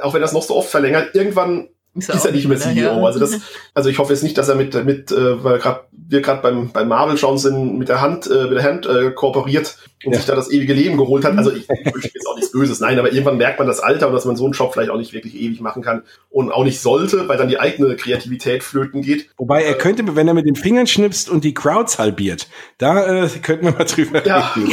auch 0.03 0.15
wenn 0.15 0.23
er 0.23 0.27
es 0.27 0.33
noch 0.33 0.43
so 0.43 0.57
oft 0.57 0.71
verlängert, 0.71 1.15
irgendwann 1.15 1.69
ist 1.99 2.09
er, 2.09 2.15
ist 2.17 2.25
er 2.27 2.33
nicht 2.33 2.49
mehr 2.49 2.59
CEO. 2.59 3.07
Also 3.07 3.19
das, 3.19 3.41
also 3.75 3.89
ich 3.89 3.99
hoffe 3.99 4.13
jetzt 4.13 4.23
nicht, 4.23 4.39
dass 4.39 4.49
er 4.49 4.55
mit, 4.55 4.75
mit 4.85 5.13
äh, 5.13 5.43
weil 5.45 5.59
grad, 5.59 5.87
wir 5.93 6.23
gerade 6.23 6.43
beim, 6.43 6.71
beim 6.71 6.89
Marvel 6.89 7.19
schauen 7.19 7.39
sind, 7.39 7.79
mit 7.79 7.89
der 7.89 8.01
Hand, 8.01 8.31
äh, 8.31 8.45
mit 8.45 8.59
der 8.59 8.63
Hand 8.63 8.87
äh, 8.87 9.11
kooperiert 9.11 9.77
und 10.05 10.13
ja. 10.13 10.19
sich 10.19 10.27
da 10.27 10.35
das 10.35 10.51
ewige 10.51 10.73
Leben 10.73 10.97
geholt 10.97 11.25
hat. 11.25 11.37
Also 11.37 11.53
ich, 11.53 11.69
ich 11.85 11.95
wünsche 11.95 12.11
jetzt 12.15 12.27
auch 12.27 12.37
nichts 12.37 12.53
Böses, 12.53 12.81
nein, 12.81 12.99
aber 12.99 13.13
irgendwann 13.13 13.37
merkt 13.37 13.59
man 13.59 13.69
das 13.69 13.81
Alter 13.81 14.09
und 14.09 14.15
dass 14.15 14.25
man 14.25 14.37
so 14.37 14.45
einen 14.45 14.53
Job 14.53 14.73
vielleicht 14.73 14.91
auch 14.91 14.97
nicht 14.97 15.13
wirklich 15.13 15.35
ewig 15.35 15.61
machen 15.61 15.83
kann 15.83 16.03
und 16.31 16.53
auch 16.53 16.65
nicht 16.65 16.81
sollte, 16.81 17.29
weil 17.29 17.37
dann 17.37 17.49
die 17.49 17.61
eigene 17.61 17.97
Kreativität 17.97 18.63
flöten 18.63 19.03
geht. 19.03 19.31
Wobei 19.37 19.63
er 19.63 19.75
könnte, 19.75 20.17
wenn 20.17 20.29
er 20.29 20.35
mit 20.35 20.47
den 20.47 20.57
Fingern 20.57 20.87
schnipst 20.87 21.29
und 21.29 21.45
die 21.45 21.55
Crowds 21.55 21.99
halbiert, 21.99 22.49
da 22.79 23.25
äh, 23.25 23.29
könnten 23.43 23.67
wir 23.67 23.73
mal 23.73 23.85
drüber 23.85 24.27
ja. 24.27 24.53
reden. 24.57 24.73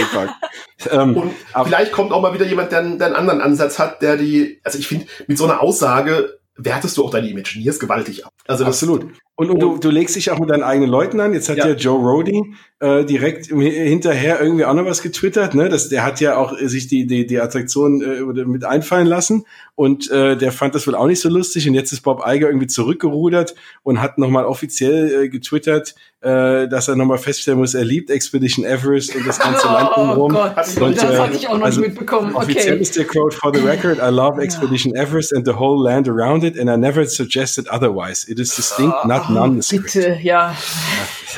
ähm, 0.91 1.17
und 1.17 1.32
vielleicht 1.65 1.91
kommt 1.91 2.12
auch 2.12 2.22
mal 2.22 2.34
wieder 2.34 2.46
jemand, 2.46 2.72
der, 2.72 2.82
der 2.82 3.08
einen 3.08 3.15
anderen 3.15 3.41
Ansatz 3.41 3.79
hat, 3.79 4.01
der 4.01 4.17
die, 4.17 4.60
also 4.63 4.77
ich 4.77 4.88
finde, 4.88 5.05
mit 5.27 5.38
so 5.38 5.46
einer 5.46 5.62
Aussage 5.62 6.39
wertest 6.57 6.97
du 6.97 7.05
auch 7.05 7.12
deine 7.12 7.29
Imagineers 7.29 7.79
gewaltig 7.79 8.25
ab. 8.25 8.33
Also 8.47 8.63
das, 8.63 8.81
Absolut. 8.81 9.12
Und, 9.37 9.49
und 9.49 9.59
du, 9.59 9.77
du 9.77 9.89
legst 9.89 10.15
dich 10.15 10.31
auch 10.31 10.39
mit 10.39 10.49
deinen 10.49 10.63
eigenen 10.63 10.89
Leuten 10.89 11.19
an. 11.19 11.33
Jetzt 11.33 11.49
hat 11.49 11.57
ja, 11.57 11.67
ja 11.67 11.73
Joe 11.73 11.99
Rody 11.99 12.53
äh, 12.79 13.03
direkt 13.03 13.47
hinterher 13.47 14.41
irgendwie 14.41 14.63
auch 14.63 14.73
noch 14.73 14.85
was 14.85 15.01
getwittert. 15.01 15.55
Ne? 15.55 15.67
Das, 15.67 15.89
der 15.89 16.05
hat 16.05 16.21
ja 16.21 16.37
auch 16.37 16.57
sich 16.57 16.87
die, 16.87 17.05
die, 17.05 17.27
die 17.27 17.41
Attraktion 17.41 18.01
äh, 18.01 18.45
mit 18.45 18.63
einfallen 18.63 19.07
lassen. 19.07 19.45
Und 19.75 20.09
äh, 20.09 20.37
der 20.37 20.53
fand 20.53 20.73
das 20.73 20.87
wohl 20.87 20.95
auch 20.95 21.07
nicht 21.07 21.19
so 21.19 21.27
lustig. 21.27 21.67
Und 21.67 21.73
jetzt 21.73 21.91
ist 21.91 22.01
Bob 22.01 22.23
Iger 22.25 22.47
irgendwie 22.47 22.67
zurückgerudert 22.67 23.55
und 23.83 24.01
hat 24.01 24.17
nochmal 24.17 24.45
offiziell 24.45 25.25
äh, 25.25 25.29
getwittert, 25.29 25.95
äh, 26.25 26.67
dass 26.67 26.87
er 26.87 26.95
nochmal 26.95 27.19
feststellen 27.19 27.59
muss, 27.59 27.75
er 27.75 27.85
liebt 27.85 28.09
Expedition 28.09 28.65
Everest 28.65 29.15
und 29.15 29.27
das 29.27 29.37
ganze 29.37 29.67
Land 29.67 29.91
oh, 29.95 30.11
rum. 30.13 30.31
Gott, 30.33 30.55
und, 30.81 30.97
das 30.97 31.03
äh, 31.03 31.19
hatte 31.19 31.35
ich 31.35 31.47
auch 31.47 31.57
noch 31.57 31.65
also, 31.65 31.81
nicht 31.81 31.89
mitbekommen. 31.89 32.33
Okay. 32.33 32.45
Offiziell 32.45 32.77
ist 32.79 32.95
der 32.95 33.05
Quote 33.05 33.35
for 33.35 33.53
the 33.53 33.61
record, 33.61 33.99
I 33.99 34.09
love 34.09 34.41
Expedition 34.41 34.95
Everest 34.95 35.35
and 35.35 35.45
the 35.45 35.53
whole 35.53 35.83
land 35.83 36.09
around 36.09 36.43
it 36.43 36.57
and 36.57 36.67
I 36.67 36.77
never 36.77 37.05
suggested 37.05 37.67
otherwise. 37.69 38.27
It 38.27 38.39
is 38.39 38.55
distinct, 38.55 39.05
not 39.05 39.25
oh, 39.29 39.34
nondescript. 39.34 39.94
Bitte, 39.94 40.20
ja. 40.22 40.55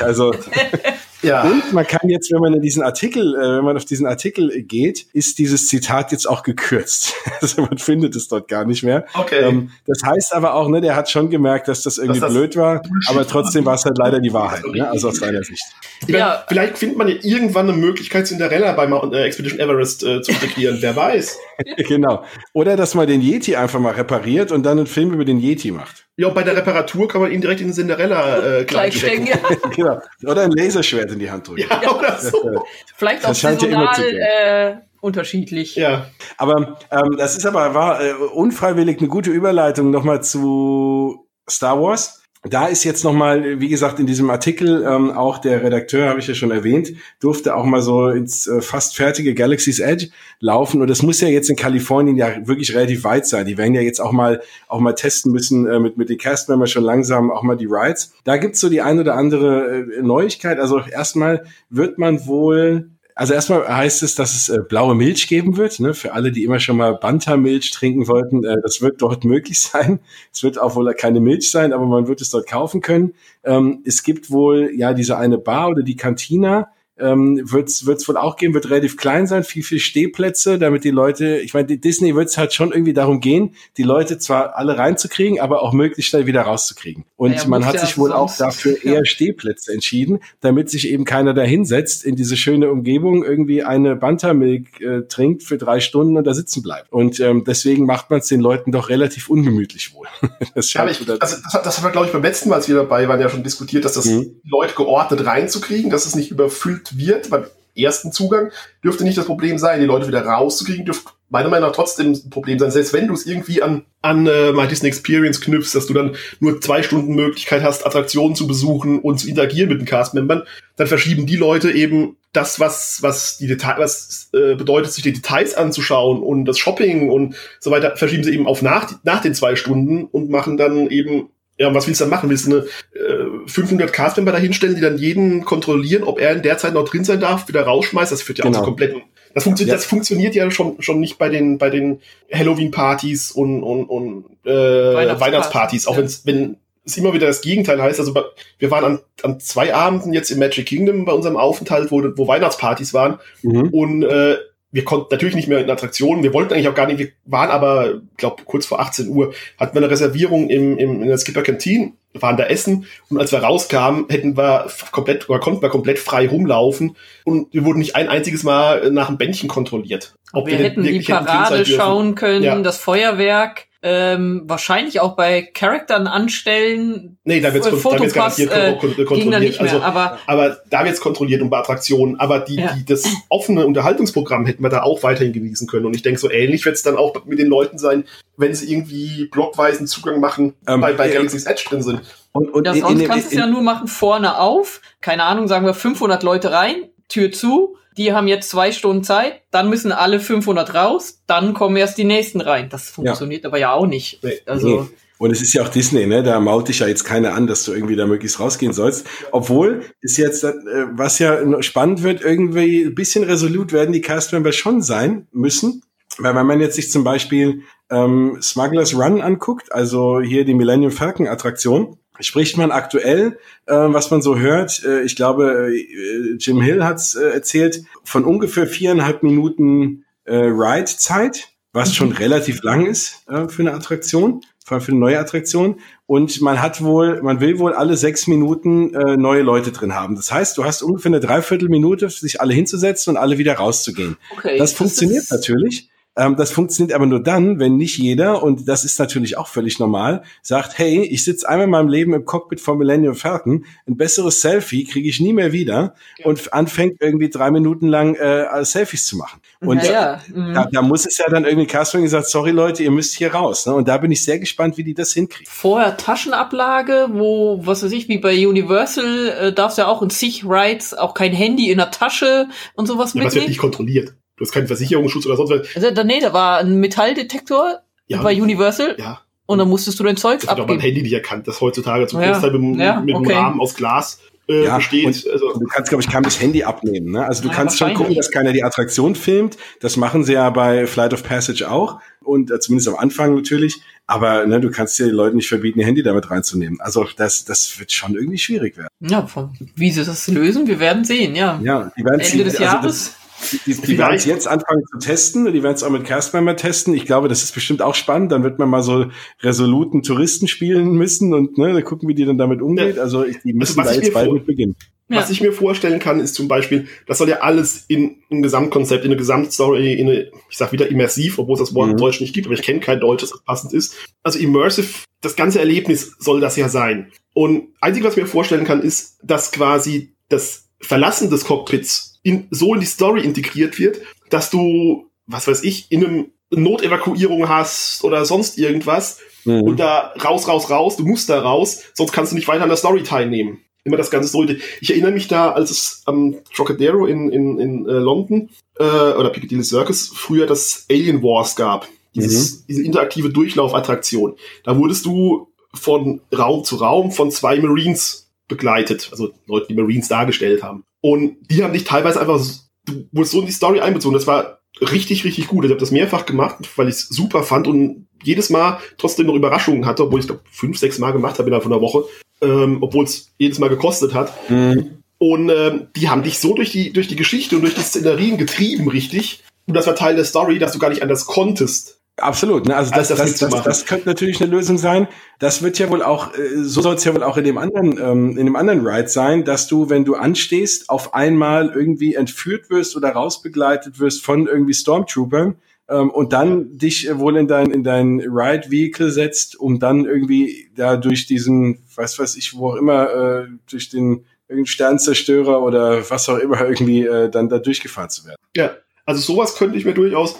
Also 0.00 0.32
Ja. 1.22 1.42
Und 1.42 1.72
man 1.72 1.86
kann 1.86 2.08
jetzt, 2.08 2.32
wenn 2.32 2.40
man 2.40 2.54
in 2.54 2.62
diesen 2.62 2.82
Artikel, 2.82 3.34
äh, 3.34 3.56
wenn 3.56 3.64
man 3.64 3.76
auf 3.76 3.84
diesen 3.84 4.06
Artikel 4.06 4.62
geht, 4.62 5.06
ist 5.12 5.38
dieses 5.38 5.66
Zitat 5.66 6.12
jetzt 6.12 6.28
auch 6.28 6.42
gekürzt. 6.42 7.14
also 7.40 7.62
man 7.62 7.78
findet 7.78 8.14
es 8.14 8.28
dort 8.28 8.48
gar 8.48 8.64
nicht 8.64 8.82
mehr. 8.82 9.04
Okay. 9.14 9.40
Ähm, 9.40 9.70
das 9.86 10.02
heißt 10.04 10.32
aber 10.32 10.54
auch, 10.54 10.68
ne, 10.68 10.80
der 10.80 10.94
hat 10.94 11.10
schon 11.10 11.28
gemerkt, 11.28 11.68
dass 11.68 11.82
das 11.82 11.98
irgendwie 11.98 12.20
dass 12.20 12.28
das 12.28 12.38
blöd 12.38 12.56
war, 12.56 12.82
aber 13.08 13.26
trotzdem 13.26 13.64
war 13.64 13.74
es 13.74 13.84
halt 13.84 13.98
leider 13.98 14.20
die 14.20 14.32
Wahrheit, 14.32 14.64
ne? 14.64 14.88
also 14.88 15.08
aus 15.08 15.16
seiner 15.16 15.42
Sicht. 15.42 15.64
Ja. 16.06 16.44
Vielleicht 16.48 16.78
findet 16.78 16.98
man 16.98 17.08
ja 17.08 17.16
irgendwann 17.22 17.68
eine 17.68 17.76
Möglichkeit, 17.76 18.26
Cinderella 18.26 18.72
bei 18.72 18.86
Mount, 18.86 19.12
äh, 19.14 19.24
Expedition 19.24 19.58
Everest 19.58 20.04
äh, 20.04 20.22
zu 20.22 20.30
integrieren, 20.32 20.78
wer 20.80 20.94
weiß. 20.94 21.38
genau. 21.88 22.24
Oder 22.52 22.76
dass 22.76 22.94
man 22.94 23.06
den 23.06 23.20
Yeti 23.20 23.56
einfach 23.56 23.80
mal 23.80 23.94
repariert 23.94 24.52
und 24.52 24.64
dann 24.64 24.78
einen 24.78 24.86
Film 24.86 25.12
über 25.12 25.24
den 25.24 25.40
Yeti 25.40 25.72
macht. 25.72 26.07
Ja, 26.20 26.28
bei 26.30 26.42
der 26.42 26.56
Reparatur 26.56 27.06
kann 27.06 27.20
man 27.20 27.30
ihn 27.30 27.40
direkt 27.40 27.60
in 27.60 27.68
den 27.68 27.74
Cinderella 27.74 28.58
äh, 28.58 28.90
stecken. 28.90 29.26
Ja. 29.26 29.36
genau. 29.70 30.00
Oder 30.24 30.42
ein 30.42 30.50
Laserschwert 30.50 31.12
in 31.12 31.20
die 31.20 31.30
Hand 31.30 31.46
drücken. 31.46 31.64
Ja, 31.70 31.92
oder 31.96 32.18
so. 32.18 32.64
Vielleicht 32.96 33.24
auch 33.24 33.32
saisonal 33.32 34.02
äh, 34.02 34.76
unterschiedlich. 35.00 35.76
Ja. 35.76 36.06
Aber 36.36 36.76
ähm, 36.90 37.16
das 37.16 37.36
ist 37.36 37.46
aber 37.46 37.72
war 37.72 38.04
äh, 38.04 38.14
unfreiwillig 38.14 38.98
eine 38.98 39.06
gute 39.06 39.30
Überleitung 39.30 39.92
nochmal 39.92 40.20
zu 40.20 41.28
Star 41.48 41.80
Wars. 41.80 42.20
Da 42.50 42.66
ist 42.66 42.84
jetzt 42.84 43.04
nochmal, 43.04 43.60
wie 43.60 43.68
gesagt, 43.68 43.98
in 43.98 44.06
diesem 44.06 44.30
Artikel 44.30 44.84
ähm, 44.88 45.10
auch 45.10 45.38
der 45.38 45.62
Redakteur, 45.62 46.08
habe 46.08 46.20
ich 46.20 46.26
ja 46.26 46.34
schon 46.34 46.50
erwähnt, 46.50 46.92
durfte 47.20 47.54
auch 47.54 47.64
mal 47.64 47.82
so 47.82 48.08
ins 48.08 48.46
äh, 48.46 48.62
fast 48.62 48.96
fertige 48.96 49.34
Galaxy's 49.34 49.80
Edge 49.80 50.08
laufen. 50.40 50.80
Und 50.80 50.88
das 50.88 51.02
muss 51.02 51.20
ja 51.20 51.28
jetzt 51.28 51.50
in 51.50 51.56
Kalifornien 51.56 52.16
ja 52.16 52.46
wirklich 52.46 52.74
relativ 52.74 53.04
weit 53.04 53.26
sein. 53.26 53.46
Die 53.46 53.58
werden 53.58 53.74
ja 53.74 53.80
jetzt 53.80 54.00
auch 54.00 54.12
mal 54.12 54.40
auch 54.68 54.80
mal 54.80 54.94
testen 54.94 55.32
müssen 55.32 55.66
äh, 55.66 55.78
mit, 55.78 55.98
mit 55.98 56.08
den 56.08 56.18
Castmembers 56.18 56.70
schon 56.70 56.84
langsam 56.84 57.30
auch 57.30 57.42
mal 57.42 57.56
die 57.56 57.68
Rides. 57.68 58.12
Da 58.24 58.36
gibt's 58.36 58.60
so 58.60 58.68
die 58.68 58.80
ein 58.80 58.98
oder 58.98 59.14
andere 59.14 59.84
äh, 59.98 60.02
Neuigkeit. 60.02 60.58
Also 60.58 60.80
erstmal 60.80 61.44
wird 61.70 61.98
man 61.98 62.26
wohl 62.26 62.90
also 63.18 63.34
erstmal 63.34 63.66
heißt 63.66 64.04
es, 64.04 64.14
dass 64.14 64.36
es 64.36 64.48
äh, 64.48 64.60
blaue 64.60 64.94
Milch 64.94 65.26
geben 65.26 65.56
wird. 65.56 65.80
Ne? 65.80 65.92
Für 65.92 66.12
alle, 66.12 66.30
die 66.30 66.44
immer 66.44 66.60
schon 66.60 66.76
mal 66.76 66.94
Banta-Milch 66.94 67.72
trinken 67.72 68.06
wollten, 68.06 68.44
äh, 68.44 68.54
das 68.62 68.80
wird 68.80 69.02
dort 69.02 69.24
möglich 69.24 69.60
sein. 69.60 69.98
Es 70.32 70.44
wird 70.44 70.56
auch 70.56 70.76
wohl 70.76 70.94
keine 70.94 71.18
Milch 71.18 71.50
sein, 71.50 71.72
aber 71.72 71.84
man 71.84 72.06
wird 72.06 72.20
es 72.20 72.30
dort 72.30 72.46
kaufen 72.46 72.80
können. 72.80 73.14
Ähm, 73.42 73.82
es 73.84 74.04
gibt 74.04 74.30
wohl 74.30 74.70
ja 74.72 74.94
diese 74.94 75.18
eine 75.18 75.36
Bar 75.36 75.70
oder 75.70 75.82
die 75.82 75.96
Cantina, 75.96 76.70
ähm, 77.00 77.40
wird 77.50 77.68
es 77.68 78.08
wohl 78.08 78.16
auch 78.16 78.36
geben, 78.36 78.54
wird 78.54 78.70
relativ 78.70 78.96
klein 78.96 79.26
sein, 79.26 79.44
viel, 79.44 79.62
viel 79.62 79.78
Stehplätze, 79.78 80.58
damit 80.58 80.84
die 80.84 80.90
Leute, 80.90 81.38
ich 81.38 81.54
meine, 81.54 81.66
Disney 81.66 82.14
wird 82.14 82.28
es 82.28 82.38
halt 82.38 82.52
schon 82.52 82.72
irgendwie 82.72 82.92
darum 82.92 83.20
gehen, 83.20 83.54
die 83.76 83.82
Leute 83.82 84.18
zwar 84.18 84.56
alle 84.56 84.78
reinzukriegen, 84.78 85.40
aber 85.40 85.62
auch 85.62 85.72
möglichst 85.72 86.10
schnell 86.10 86.26
wieder 86.26 86.42
rauszukriegen. 86.42 87.04
Und 87.16 87.34
ja, 87.34 87.46
man 87.46 87.64
hat 87.66 87.78
sich 87.80 87.98
wohl 87.98 88.12
auch 88.12 88.36
dafür 88.36 88.84
eher 88.84 89.04
Stehplätze 89.04 89.72
entschieden, 89.72 90.20
damit 90.40 90.70
sich 90.70 90.88
eben 90.88 91.04
keiner 91.04 91.34
da 91.34 91.42
hinsetzt 91.42 92.04
in 92.04 92.16
diese 92.16 92.36
schöne 92.36 92.70
Umgebung, 92.70 93.24
irgendwie 93.24 93.62
eine 93.62 93.96
Bantermilk 93.96 94.80
äh, 94.80 95.02
trinkt 95.02 95.42
für 95.42 95.58
drei 95.58 95.80
Stunden 95.80 96.16
und 96.16 96.24
da 96.24 96.34
sitzen 96.34 96.62
bleibt. 96.62 96.92
Und 96.92 97.20
ähm, 97.20 97.44
deswegen 97.44 97.86
macht 97.86 98.10
man 98.10 98.20
es 98.20 98.28
den 98.28 98.40
Leuten 98.40 98.72
doch 98.72 98.88
relativ 98.88 99.28
ungemütlich 99.28 99.94
wohl. 99.94 100.06
das, 100.54 100.72
ja, 100.72 100.86
ich, 100.88 101.00
also 101.08 101.36
das, 101.52 101.62
das 101.62 101.76
haben 101.78 101.84
wir, 101.84 101.90
glaube 101.90 102.06
ich, 102.06 102.12
beim 102.12 102.22
letzten 102.22 102.48
Mal, 102.48 102.56
als 102.56 102.68
wir 102.68 102.76
dabei 102.76 103.08
waren, 103.08 103.20
ja 103.20 103.28
schon 103.28 103.42
diskutiert, 103.42 103.84
dass 103.84 103.94
das 103.94 104.06
mhm. 104.06 104.40
Leute 104.44 104.74
geordnet 104.74 105.24
reinzukriegen, 105.24 105.90
dass 105.90 106.06
es 106.06 106.14
nicht 106.14 106.30
überfüllt 106.30 106.87
wird, 106.96 107.30
beim 107.30 107.44
ersten 107.76 108.12
Zugang, 108.12 108.50
dürfte 108.82 109.04
nicht 109.04 109.18
das 109.18 109.26
Problem 109.26 109.58
sein, 109.58 109.80
die 109.80 109.86
Leute 109.86 110.08
wieder 110.08 110.24
rauszukriegen, 110.24 110.84
dürfte 110.84 111.10
meiner 111.30 111.48
Meinung 111.48 111.68
nach 111.68 111.76
trotzdem 111.76 112.12
ein 112.12 112.30
Problem 112.30 112.58
sein. 112.58 112.70
Selbst 112.70 112.92
wenn 112.92 113.06
du 113.06 113.14
es 113.14 113.26
irgendwie 113.26 113.62
an, 113.62 113.84
an 114.00 114.26
äh, 114.26 114.52
My 114.52 114.66
Disney 114.66 114.88
Experience 114.88 115.40
knüpfst, 115.40 115.74
dass 115.74 115.86
du 115.86 115.94
dann 115.94 116.16
nur 116.40 116.60
zwei 116.60 116.82
Stunden 116.82 117.14
Möglichkeit 117.14 117.62
hast, 117.62 117.86
Attraktionen 117.86 118.34
zu 118.34 118.46
besuchen 118.46 119.00
und 119.00 119.18
zu 119.18 119.28
interagieren 119.28 119.68
mit 119.68 119.80
den 119.80 119.86
Castmembern, 119.86 120.44
dann 120.76 120.86
verschieben 120.86 121.26
die 121.26 121.36
Leute 121.36 121.70
eben 121.70 122.16
das, 122.32 122.60
was, 122.60 122.98
was 123.02 123.38
die 123.38 123.46
Detail, 123.46 123.78
was 123.78 124.30
äh, 124.32 124.54
bedeutet, 124.54 124.92
sich 124.92 125.02
die 125.02 125.12
Details 125.12 125.54
anzuschauen 125.54 126.22
und 126.22 126.44
das 126.44 126.58
Shopping 126.58 127.10
und 127.10 127.34
so 127.60 127.70
weiter, 127.70 127.96
verschieben 127.96 128.24
sie 128.24 128.32
eben 128.32 128.46
auf 128.46 128.62
nach, 128.62 128.92
nach 129.02 129.20
den 129.20 129.34
zwei 129.34 129.56
Stunden 129.56 130.04
und 130.04 130.30
machen 130.30 130.56
dann 130.56 130.88
eben 130.88 131.30
ja, 131.58 131.68
und 131.68 131.74
was 131.74 131.86
willst 131.86 132.00
du 132.00 132.04
dann 132.04 132.10
machen? 132.10 132.30
Willst 132.30 132.46
du 132.46 132.52
eine 132.52 132.66
äh, 132.94 133.48
500 133.48 133.92
Castmember 133.92 134.32
da 134.32 134.38
hinstellen, 134.38 134.76
die 134.76 134.80
dann 134.80 134.96
jeden 134.96 135.44
kontrollieren, 135.44 136.04
ob 136.04 136.20
er 136.20 136.32
in 136.32 136.42
der 136.42 136.56
Zeit 136.56 136.72
noch 136.72 136.88
drin 136.88 137.04
sein 137.04 137.20
darf, 137.20 137.48
wieder 137.48 137.62
rausschmeißt? 137.62 138.12
Das 138.12 138.22
führt 138.22 138.38
ja 138.38 138.44
genau. 138.44 138.58
auch 138.58 138.62
zu 138.62 138.66
kompletten. 138.66 139.02
Das, 139.34 139.44
funktio 139.44 139.66
ja. 139.66 139.74
das 139.74 139.84
funktioniert 139.84 140.34
ja 140.34 140.50
schon, 140.50 140.80
schon 140.80 141.00
nicht 141.00 141.18
bei 141.18 141.28
den, 141.28 141.58
bei 141.58 141.68
den 141.68 142.00
Halloween-Partys 142.32 143.32
und, 143.32 143.62
und, 143.62 143.86
und 143.86 144.24
äh, 144.44 144.50
Weihnachtspartys, 144.50 145.20
Weihnachtspartys, 145.20 145.86
auch 145.86 145.92
ja. 145.94 145.98
wenn's, 145.98 146.22
wenn 146.24 146.56
es 146.86 146.96
immer 146.96 147.12
wieder 147.12 147.26
das 147.26 147.40
Gegenteil 147.40 147.82
heißt. 147.82 147.98
Also 147.98 148.14
wir 148.58 148.70
waren 148.70 148.84
an, 148.84 149.00
an 149.22 149.40
zwei 149.40 149.74
Abenden 149.74 150.12
jetzt 150.12 150.30
im 150.30 150.38
Magic 150.38 150.66
Kingdom 150.66 151.04
bei 151.04 151.12
unserem 151.12 151.36
Aufenthalt, 151.36 151.90
wo, 151.90 152.02
wo 152.16 152.26
Weihnachtspartys 152.26 152.94
waren. 152.94 153.18
Mhm. 153.42 153.68
Und 153.68 154.02
äh, 154.04 154.36
wir 154.70 154.84
konnten 154.84 155.08
natürlich 155.10 155.34
nicht 155.34 155.48
mehr 155.48 155.60
in 155.60 155.70
Attraktionen, 155.70 156.22
wir 156.22 156.34
wollten 156.34 156.52
eigentlich 156.52 156.68
auch 156.68 156.74
gar 156.74 156.86
nicht, 156.86 156.98
wir 156.98 157.08
waren 157.24 157.50
aber, 157.50 158.02
glaube 158.16 158.42
kurz 158.44 158.66
vor 158.66 158.80
18 158.80 159.08
Uhr, 159.08 159.32
hatten 159.58 159.74
wir 159.74 159.82
eine 159.82 159.90
Reservierung 159.90 160.50
im, 160.50 160.76
im, 160.76 161.02
in 161.02 161.08
der 161.08 161.16
Skipper 161.16 161.42
Canteen, 161.42 161.96
waren 162.14 162.36
da 162.36 162.44
essen. 162.44 162.86
Und 163.08 163.18
als 163.18 163.32
wir 163.32 163.38
rauskamen, 163.40 164.06
hätten 164.08 164.36
wir 164.36 164.66
komplett, 164.92 165.28
oder 165.28 165.38
konnten 165.38 165.62
wir 165.62 165.68
komplett 165.68 165.98
frei 165.98 166.28
rumlaufen. 166.28 166.96
Und 167.24 167.52
wir 167.52 167.64
wurden 167.64 167.78
nicht 167.78 167.96
ein 167.96 168.08
einziges 168.08 168.42
Mal 168.42 168.90
nach 168.90 169.08
einem 169.08 169.18
Bändchen 169.18 169.48
kontrolliert. 169.48 170.14
Ob 170.32 170.46
wir, 170.46 170.58
wir 170.58 170.64
hätten 170.64 170.82
die 170.82 171.00
Parade 171.00 171.64
schauen 171.64 172.14
können, 172.14 172.42
ja. 172.42 172.60
das 172.60 172.78
Feuerwerk, 172.78 173.67
ähm, 173.80 174.42
wahrscheinlich 174.46 174.98
auch 175.00 175.14
bei 175.14 175.42
Charaktern 175.42 176.08
anstellen. 176.08 177.18
Nee, 177.22 177.40
da 177.40 177.54
wird 177.54 177.64
es 177.64 178.12
garantiert 178.12 178.50
äh, 178.50 179.04
kontrolliert. 179.04 179.60
also, 179.60 179.80
aber, 179.80 180.18
aber 180.26 180.58
da 180.68 180.84
wird 180.84 180.94
es 180.94 181.00
kontrolliert 181.00 181.42
und 181.42 181.50
bei 181.50 181.58
Attraktionen. 181.58 182.18
Aber 182.18 182.40
die, 182.40 182.56
ja. 182.56 182.74
die, 182.74 182.84
das 182.84 183.04
offene 183.28 183.64
Unterhaltungsprogramm 183.66 184.46
hätten 184.46 184.62
wir 184.62 184.68
da 184.68 184.82
auch 184.82 185.04
weiterhin 185.04 185.32
genießen 185.32 185.68
können. 185.68 185.86
Und 185.86 185.94
ich 185.94 186.02
denke, 186.02 186.18
so 186.18 186.30
ähnlich 186.30 186.64
wird 186.64 186.74
es 186.74 186.82
dann 186.82 186.96
auch 186.96 187.24
mit 187.24 187.38
den 187.38 187.46
Leuten 187.46 187.78
sein, 187.78 188.04
wenn 188.36 188.52
sie 188.52 188.72
irgendwie 188.72 189.26
blockweisen 189.26 189.86
Zugang 189.86 190.18
machen, 190.18 190.54
ähm, 190.66 190.80
bei, 190.80 190.92
bei 190.92 191.08
Galaxy's 191.08 191.44
Edge 191.44 191.64
drin 191.68 191.82
sind. 191.82 192.00
Und, 192.32 192.52
und 192.52 192.66
ja, 192.66 192.74
sonst 192.74 192.94
in, 192.94 193.00
in, 193.00 193.08
kannst 193.08 193.26
du 193.26 193.36
es 193.36 193.40
ja 193.40 193.46
nur 193.46 193.62
machen, 193.62 193.86
vorne 193.86 194.38
auf, 194.38 194.80
keine 195.00 195.22
Ahnung, 195.22 195.46
sagen 195.46 195.66
wir 195.66 195.74
500 195.74 196.22
Leute 196.24 196.50
rein, 196.50 196.88
Tür 197.08 197.30
zu, 197.30 197.76
die 197.98 198.12
haben 198.12 198.28
jetzt 198.28 198.48
zwei 198.48 198.72
Stunden 198.72 199.02
Zeit, 199.04 199.42
dann 199.50 199.68
müssen 199.68 199.92
alle 199.92 200.20
500 200.20 200.74
raus, 200.74 201.22
dann 201.26 201.52
kommen 201.52 201.76
erst 201.76 201.98
die 201.98 202.04
nächsten 202.04 202.40
rein. 202.40 202.68
Das 202.70 202.88
funktioniert 202.88 203.42
ja. 203.42 203.50
aber 203.50 203.58
ja 203.58 203.72
auch 203.72 203.86
nicht. 203.86 204.22
Nee. 204.22 204.40
Also. 204.46 204.82
Nee. 204.82 204.88
Und 205.18 205.32
es 205.32 205.42
ist 205.42 205.52
ja 205.52 205.64
auch 205.64 205.68
Disney, 205.68 206.06
ne? 206.06 206.22
Da 206.22 206.38
maut 206.38 206.68
dich 206.68 206.78
ja 206.78 206.86
jetzt 206.86 207.02
keiner 207.02 207.34
an, 207.34 207.48
dass 207.48 207.64
du 207.64 207.72
irgendwie 207.72 207.96
da 207.96 208.06
möglichst 208.06 208.38
rausgehen 208.38 208.72
sollst. 208.72 209.04
Obwohl 209.32 209.82
ist 210.00 210.16
jetzt, 210.16 210.44
äh, 210.44 210.52
was 210.92 211.18
ja 211.18 211.60
spannend 211.60 212.04
wird, 212.04 212.22
irgendwie 212.22 212.84
ein 212.84 212.94
bisschen 212.94 213.24
resolut 213.24 213.72
werden 213.72 213.92
die 213.92 214.00
Castmember 214.00 214.52
schon 214.52 214.80
sein 214.80 215.26
müssen. 215.32 215.82
Weil 216.18 216.36
wenn 216.36 216.46
man 216.46 216.60
jetzt 216.60 216.76
sich 216.76 216.92
zum 216.92 217.02
Beispiel 217.02 217.62
ähm, 217.90 218.38
Smugglers 218.40 218.94
Run 218.94 219.20
anguckt, 219.20 219.72
also 219.72 220.20
hier 220.20 220.44
die 220.44 220.54
Millennium 220.54 220.92
Falcon 220.92 221.26
Attraktion, 221.26 221.98
spricht 222.20 222.56
man 222.56 222.70
aktuell, 222.70 223.38
äh, 223.66 223.74
was 223.74 224.10
man 224.10 224.22
so 224.22 224.38
hört, 224.38 224.82
äh, 224.84 225.02
ich 225.02 225.16
glaube, 225.16 225.70
äh, 225.72 226.36
Jim 226.38 226.60
Hill 226.60 226.84
hat's 226.84 227.14
äh, 227.14 227.28
erzählt, 227.30 227.84
von 228.04 228.24
ungefähr 228.24 228.66
viereinhalb 228.66 229.22
Minuten 229.22 230.04
äh, 230.24 230.36
Ride-Zeit, 230.36 231.48
was 231.72 231.94
schon 231.94 232.10
mhm. 232.10 232.16
relativ 232.16 232.62
lang 232.62 232.86
ist 232.86 233.24
äh, 233.28 233.48
für 233.48 233.62
eine 233.62 233.74
Attraktion, 233.74 234.42
vor 234.64 234.76
allem 234.76 234.84
für 234.84 234.92
eine 234.92 235.00
neue 235.00 235.18
Attraktion. 235.18 235.80
Und 236.06 236.40
man 236.40 236.60
hat 236.60 236.82
wohl, 236.82 237.22
man 237.22 237.40
will 237.40 237.58
wohl 237.58 237.72
alle 237.72 237.96
sechs 237.96 238.26
Minuten 238.26 238.90
neue 239.18 239.42
Leute 239.42 239.72
drin 239.72 239.94
haben. 239.94 240.14
Das 240.14 240.32
heißt, 240.32 240.56
du 240.58 240.64
hast 240.64 240.82
ungefähr 240.82 241.10
eine 241.10 241.20
Dreiviertelminute, 241.20 242.08
sich 242.10 242.40
alle 242.40 242.52
hinzusetzen 242.54 243.12
und 243.12 243.16
alle 243.16 243.38
wieder 243.38 243.54
rauszugehen. 243.54 244.16
Okay, 244.32 244.58
das, 244.58 244.70
das 244.70 244.78
funktioniert 244.78 245.24
natürlich. 245.30 245.88
Ähm, 246.18 246.34
das 246.36 246.50
funktioniert 246.50 246.94
aber 246.94 247.06
nur 247.06 247.22
dann, 247.22 247.60
wenn 247.60 247.76
nicht 247.76 247.96
jeder, 247.96 248.42
und 248.42 248.68
das 248.68 248.84
ist 248.84 248.98
natürlich 248.98 249.38
auch 249.38 249.46
völlig 249.46 249.78
normal, 249.78 250.24
sagt, 250.42 250.76
hey, 250.76 251.02
ich 251.02 251.24
sitze 251.24 251.48
einmal 251.48 251.66
in 251.66 251.70
meinem 251.70 251.88
Leben 251.88 252.12
im 252.12 252.24
Cockpit 252.24 252.60
von 252.60 252.76
Millennium 252.76 253.14
Falcon, 253.14 253.64
ein 253.86 253.96
besseres 253.96 254.40
Selfie 254.40 254.84
kriege 254.84 255.08
ich 255.08 255.20
nie 255.20 255.32
mehr 255.32 255.52
wieder 255.52 255.94
und 256.24 256.52
anfängt 256.52 256.96
irgendwie 257.00 257.30
drei 257.30 257.52
Minuten 257.52 257.86
lang 257.86 258.16
äh, 258.16 258.64
Selfies 258.64 259.06
zu 259.06 259.16
machen. 259.16 259.40
Und 259.60 259.82
Ja, 259.84 260.20
ja. 260.34 260.52
da, 260.52 260.68
da 260.72 260.82
muss 260.82 261.06
es 261.06 261.18
ja 261.18 261.26
dann 261.30 261.44
irgendwie 261.44 261.66
Castro 261.66 262.00
gesagt, 262.00 262.26
sorry 262.26 262.50
Leute, 262.50 262.82
ihr 262.82 262.90
müsst 262.90 263.14
hier 263.14 263.32
raus. 263.32 263.66
Ne? 263.66 263.74
Und 263.74 263.86
da 263.86 263.96
bin 263.98 264.10
ich 264.10 264.24
sehr 264.24 264.40
gespannt, 264.40 264.76
wie 264.76 264.84
die 264.84 264.94
das 264.94 265.12
hinkriegen. 265.12 265.46
Vorher 265.48 265.96
Taschenablage, 265.96 267.10
wo, 267.12 267.60
was 267.64 267.84
weiß 267.84 267.92
ich, 267.92 268.08
wie 268.08 268.18
bei 268.18 268.46
Universal, 268.46 269.28
äh, 269.40 269.52
darfst 269.52 269.78
du 269.78 269.82
ja 269.82 269.88
auch 269.88 270.02
in 270.02 270.10
sich 270.10 270.44
Rides 270.44 270.94
auch 270.94 271.14
kein 271.14 271.32
Handy 271.32 271.70
in 271.70 271.78
der 271.78 271.92
Tasche 271.92 272.48
und 272.74 272.86
sowas 272.86 273.14
Ja, 273.14 273.22
das 273.22 273.34
wird 273.34 273.34
mitnehmen. 273.34 273.48
nicht 273.50 273.58
kontrolliert. 273.60 274.14
Du 274.38 274.44
hast 274.44 274.52
keinen 274.52 274.66
Versicherungsschutz 274.68 275.26
oder 275.26 275.36
sonst 275.36 275.50
was. 275.50 275.76
Also, 275.76 275.90
da, 275.90 276.04
nee, 276.04 276.20
da 276.20 276.32
war 276.32 276.58
ein 276.58 276.76
Metalldetektor 276.80 277.80
Ja, 278.06 278.22
bei 278.22 278.40
Universal 278.40 278.94
ja. 278.98 279.20
und 279.46 279.58
dann 279.58 279.68
musstest 279.68 279.98
du 280.00 280.04
dein 280.04 280.16
Zeugs 280.16 280.42
Das 280.46 280.50
wird 280.50 280.60
auch 280.60 280.66
beim 280.66 280.76
abgeben. 280.76 280.80
Handy 280.80 281.02
nicht 281.02 281.12
erkannt, 281.12 281.48
das 281.48 281.60
heutzutage 281.60 282.06
zum 282.06 282.20
Ja. 282.20 282.32
Großteil 282.32 282.52
mit, 282.58 282.80
Ja, 282.80 283.00
mit 283.00 283.14
okay. 283.14 283.32
einem 283.34 283.44
Rahmen 283.44 283.60
aus 283.60 283.74
Glas 283.74 284.20
äh, 284.48 284.64
Ja, 284.64 284.76
besteht. 284.76 285.04
und- 285.06 285.26
Also, 285.30 285.52
Du 285.58 285.66
kannst, 285.66 285.90
glaube 285.90 286.02
ich, 286.02 286.08
kein 286.08 286.22
das 286.22 286.40
Handy 286.40 286.62
abnehmen. 286.64 287.10
Ne? 287.12 287.26
Also 287.26 287.42
du 287.42 287.48
Ja, 287.48 287.54
kannst 287.54 287.76
schon 287.78 287.92
gucken, 287.94 288.14
dass 288.14 288.30
keiner 288.30 288.52
die 288.52 288.62
Attraktion 288.64 289.14
filmt. 289.14 289.58
Das 289.80 289.96
machen 289.98 290.24
sie 290.24 290.32
ja 290.34 290.48
bei 290.48 290.86
Flight 290.86 291.12
of 291.12 291.22
Passage 291.22 291.70
auch. 291.70 292.00
Und 292.24 292.50
äh, 292.50 292.58
zumindest 292.60 292.88
am 292.88 292.94
Anfang 292.96 293.34
natürlich. 293.34 293.80
Aber 294.06 294.46
ne, 294.46 294.58
du 294.60 294.70
kannst 294.70 294.98
ja 294.98 295.04
den 295.06 295.14
Leuten 295.14 295.36
nicht 295.36 295.48
verbieten, 295.48 295.80
ihr 295.80 295.84
Handy 295.84 296.02
damit 296.02 296.30
reinzunehmen. 296.30 296.80
Also 296.80 297.06
das, 297.16 297.44
das 297.44 297.78
wird 297.78 297.92
schon 297.92 298.14
irgendwie 298.14 298.38
schwierig 298.38 298.78
werden. 298.78 298.88
Ja, 299.00 299.28
wie 299.74 299.90
sie 299.90 300.02
das 300.02 300.26
lösen, 300.28 300.66
wir 300.66 300.80
werden 300.80 301.04
sehen, 301.04 301.34
ja. 301.36 301.60
Ja, 301.62 301.92
die 301.98 302.04
werden 302.04 302.20
Ende 302.20 302.44
des 302.44 302.54
also 302.54 302.64
Jahres. 302.64 302.84
Das, 302.84 303.14
die, 303.52 303.74
die, 303.74 303.80
die 303.80 303.98
werden 303.98 304.14
es 304.14 304.24
jetzt 304.24 304.48
anfangen 304.48 304.82
zu 304.90 304.98
testen. 304.98 305.52
Die 305.52 305.62
werden 305.62 305.74
es 305.74 305.82
auch 305.82 305.90
mit 305.90 306.04
Castmember 306.04 306.56
testen. 306.56 306.94
Ich 306.94 307.04
glaube, 307.06 307.28
das 307.28 307.42
ist 307.42 307.52
bestimmt 307.52 307.82
auch 307.82 307.94
spannend. 307.94 308.32
Dann 308.32 308.42
wird 308.42 308.58
man 308.58 308.68
mal 308.68 308.82
so 308.82 309.06
resoluten 309.40 310.02
Touristen 310.02 310.48
spielen 310.48 310.92
müssen 310.94 311.32
und 311.34 311.58
ne, 311.58 311.82
gucken, 311.82 312.08
wie 312.08 312.14
die 312.14 312.24
dann 312.24 312.38
damit 312.38 312.62
umgeht. 312.62 312.98
Also 312.98 313.24
ich, 313.24 313.38
die 313.42 313.52
müssen 313.52 313.76
was 313.76 313.86
da 313.86 313.92
ich 313.92 313.98
jetzt 313.98 314.08
mir 314.08 314.14
bald 314.14 314.32
mit 314.32 314.46
beginnen. 314.46 314.76
Ja. 315.10 315.18
Was 315.18 315.30
ich 315.30 315.40
mir 315.40 315.52
vorstellen 315.52 316.00
kann, 316.00 316.20
ist 316.20 316.34
zum 316.34 316.48
Beispiel, 316.48 316.86
das 317.06 317.16
soll 317.16 317.30
ja 317.30 317.38
alles 317.38 317.86
in 317.88 318.16
ein 318.30 318.42
Gesamtkonzept, 318.42 319.04
in 319.04 319.10
eine 319.10 319.16
Gesamtstory, 319.16 319.94
in 319.94 320.06
eine, 320.06 320.30
ich 320.50 320.58
sag 320.58 320.70
wieder 320.72 320.88
immersiv, 320.90 321.38
obwohl 321.38 321.54
es 321.54 321.60
das 321.60 321.74
Wort 321.74 321.86
Mhm. 321.86 321.92
im 321.92 321.96
Deutsch 321.96 322.20
nicht 322.20 322.34
gibt, 322.34 322.46
aber 322.46 322.54
ich 322.54 322.60
kenne 322.62 322.80
kein 322.80 323.00
Deutsches, 323.00 323.30
das 323.30 323.42
passend 323.42 323.72
ist. 323.72 323.94
Also 324.22 324.38
immersive, 324.38 324.88
das 325.22 325.34
ganze 325.34 325.60
Erlebnis 325.60 326.14
soll 326.18 326.40
das 326.40 326.56
ja 326.56 326.68
sein. 326.68 327.10
Und 327.32 327.68
einzig, 327.80 328.04
was 328.04 328.16
ich 328.16 328.22
mir 328.22 328.28
vorstellen 328.28 328.64
kann, 328.64 328.82
ist, 328.82 329.18
dass 329.22 329.50
quasi 329.50 330.12
das 330.28 330.68
Verlassen 330.80 331.30
des 331.30 331.46
Cockpits 331.46 332.07
in, 332.22 332.48
so 332.50 332.74
in 332.74 332.80
die 332.80 332.86
Story 332.86 333.22
integriert 333.22 333.78
wird, 333.78 334.00
dass 334.30 334.50
du, 334.50 335.10
was 335.26 335.46
weiß 335.46 335.64
ich, 335.64 335.90
in 335.90 336.04
einem 336.04 336.26
Notevakuierung 336.50 337.48
hast 337.48 338.04
oder 338.04 338.24
sonst 338.24 338.58
irgendwas 338.58 339.18
Mhm. 339.48 339.62
und 339.62 339.80
da 339.80 340.12
raus, 340.22 340.46
raus, 340.46 340.70
raus, 340.70 340.96
du 340.96 341.04
musst 341.04 341.28
da 341.28 341.40
raus, 341.40 341.82
sonst 341.94 342.12
kannst 342.12 342.32
du 342.32 342.36
nicht 342.36 342.48
weiter 342.48 342.62
an 342.62 342.68
der 342.68 342.76
Story 342.76 343.02
teilnehmen. 343.02 343.58
Immer 343.84 343.96
das 343.96 344.10
ganze 344.10 344.28
so. 344.28 344.44
Ich 344.44 344.90
erinnere 344.90 345.12
mich 345.12 345.28
da, 345.28 345.52
als 345.52 345.70
es 345.70 346.02
am 346.04 346.36
Trocadero 346.54 347.06
in, 347.06 347.30
in, 347.30 347.58
in 347.58 347.86
äh, 347.86 347.92
London 347.92 348.50
äh, 348.78 348.84
oder 348.84 349.30
Piccadilly 349.30 349.64
Circus 349.64 350.08
früher 350.08 350.46
das 350.46 350.84
Alien 350.90 351.22
Wars 351.22 351.56
gab. 351.56 351.88
Dieses, 352.14 352.66
Diese 352.66 352.82
interaktive 352.82 353.30
Durchlaufattraktion. 353.30 354.34
Da 354.64 354.76
wurdest 354.76 355.06
du 355.06 355.48
von 355.72 356.20
Raum 356.36 356.64
zu 356.64 356.76
Raum 356.76 357.12
von 357.12 357.30
zwei 357.30 357.60
Marines 357.60 358.28
begleitet, 358.48 359.08
also 359.10 359.30
Leute, 359.46 359.68
die 359.68 359.74
Marines 359.74 360.08
dargestellt 360.08 360.62
haben. 360.62 360.84
Und 361.00 361.36
die 361.50 361.62
haben 361.62 361.72
dich 361.72 361.84
teilweise 361.84 362.20
einfach, 362.20 362.38
so- 362.38 362.60
du 362.86 363.06
wurdest 363.12 363.32
so 363.32 363.40
in 363.40 363.46
die 363.46 363.52
Story 363.52 363.80
einbezogen. 363.80 364.14
Das 364.14 364.26
war 364.26 364.58
richtig, 364.80 365.24
richtig 365.24 365.48
gut. 365.48 365.64
Ich 365.64 365.70
habe 365.70 365.80
das 365.80 365.90
mehrfach 365.90 366.26
gemacht, 366.26 366.56
weil 366.76 366.88
ich 366.88 366.94
es 366.96 367.08
super 367.08 367.42
fand 367.42 367.66
und 367.66 368.06
jedes 368.22 368.50
Mal 368.50 368.78
trotzdem 368.96 369.26
noch 369.26 369.34
Überraschungen 369.34 369.86
hatte, 369.86 370.04
obwohl 370.04 370.20
ich 370.20 370.26
glaube 370.26 370.42
fünf, 370.50 370.78
sechs 370.78 370.98
Mal 370.98 371.12
gemacht 371.12 371.38
habe 371.38 371.48
innerhalb 371.48 371.62
von 371.62 371.72
einer 371.72 371.82
Woche, 371.82 372.04
ähm, 372.40 372.78
obwohl 372.80 373.04
es 373.04 373.30
jedes 373.38 373.58
Mal 373.58 373.68
gekostet 373.68 374.14
hat. 374.14 374.32
Mhm. 374.50 374.98
Und 375.18 375.50
ähm, 375.50 375.88
die 375.96 376.08
haben 376.08 376.22
dich 376.22 376.38
so 376.38 376.54
durch 376.54 376.70
die, 376.70 376.92
durch 376.92 377.08
die 377.08 377.16
Geschichte 377.16 377.56
und 377.56 377.62
durch 377.62 377.74
die 377.74 377.80
Szenarien 377.80 378.38
getrieben, 378.38 378.88
richtig. 378.88 379.42
Und 379.66 379.74
das 379.74 379.86
war 379.86 379.96
Teil 379.96 380.14
der 380.16 380.24
Story, 380.24 380.58
dass 380.58 380.72
du 380.72 380.78
gar 380.78 380.90
nicht 380.90 381.02
anders 381.02 381.26
konntest. 381.26 381.97
Absolut. 382.18 382.66
Ne? 382.66 382.76
Also 382.76 382.90
das, 382.90 383.08
das 383.08 383.38
das, 383.38 383.62
das, 383.62 383.86
könnte 383.86 384.08
natürlich 384.08 384.40
eine 384.40 384.50
Lösung 384.50 384.78
sein. 384.78 385.08
Das 385.38 385.62
wird 385.62 385.78
ja 385.78 385.88
wohl 385.88 386.02
auch, 386.02 386.34
äh, 386.34 386.62
so 386.62 386.82
soll 386.82 386.96
es 386.96 387.04
ja 387.04 387.14
wohl 387.14 387.22
auch 387.22 387.36
in 387.36 387.44
dem 387.44 387.58
anderen, 387.58 387.98
ähm, 387.98 388.36
in 388.36 388.46
dem 388.46 388.56
anderen 388.56 388.86
Ride 388.86 389.08
sein, 389.08 389.44
dass 389.44 389.68
du, 389.68 389.88
wenn 389.88 390.04
du 390.04 390.14
anstehst, 390.14 390.90
auf 390.90 391.14
einmal 391.14 391.72
irgendwie 391.74 392.14
entführt 392.14 392.70
wirst 392.70 392.96
oder 392.96 393.10
rausbegleitet 393.10 394.00
wirst 394.00 394.24
von 394.24 394.46
irgendwie 394.46 394.74
Stormtroopern 394.74 395.56
ähm, 395.88 396.10
und 396.10 396.32
dann 396.32 396.76
dich 396.76 397.08
äh, 397.08 397.18
wohl 397.18 397.36
in 397.36 397.48
dein 397.48 397.70
in 397.70 397.84
dein 397.84 398.20
Ride 398.20 398.70
Vehicle 398.70 399.10
setzt, 399.10 399.58
um 399.58 399.78
dann 399.78 400.04
irgendwie 400.04 400.70
da 400.74 400.96
durch 400.96 401.26
diesen, 401.26 401.84
was 401.94 402.18
weiß 402.18 402.36
ich, 402.36 402.56
wo 402.56 402.70
auch 402.70 402.76
immer, 402.76 403.10
äh, 403.10 403.46
durch 403.70 403.90
den 403.90 404.24
irgendeinen 404.48 404.66
Sternzerstörer 404.66 405.62
oder 405.62 406.08
was 406.10 406.28
auch 406.28 406.38
immer 406.38 406.60
irgendwie 406.62 407.06
äh, 407.06 407.30
dann 407.30 407.48
da 407.48 407.58
durchgefahren 407.58 408.10
zu 408.10 408.24
werden. 408.24 408.38
Ja, 408.56 408.76
also 409.04 409.20
sowas 409.20 409.56
könnte 409.56 409.76
ich 409.76 409.84
mir 409.84 409.94
durchaus 409.94 410.38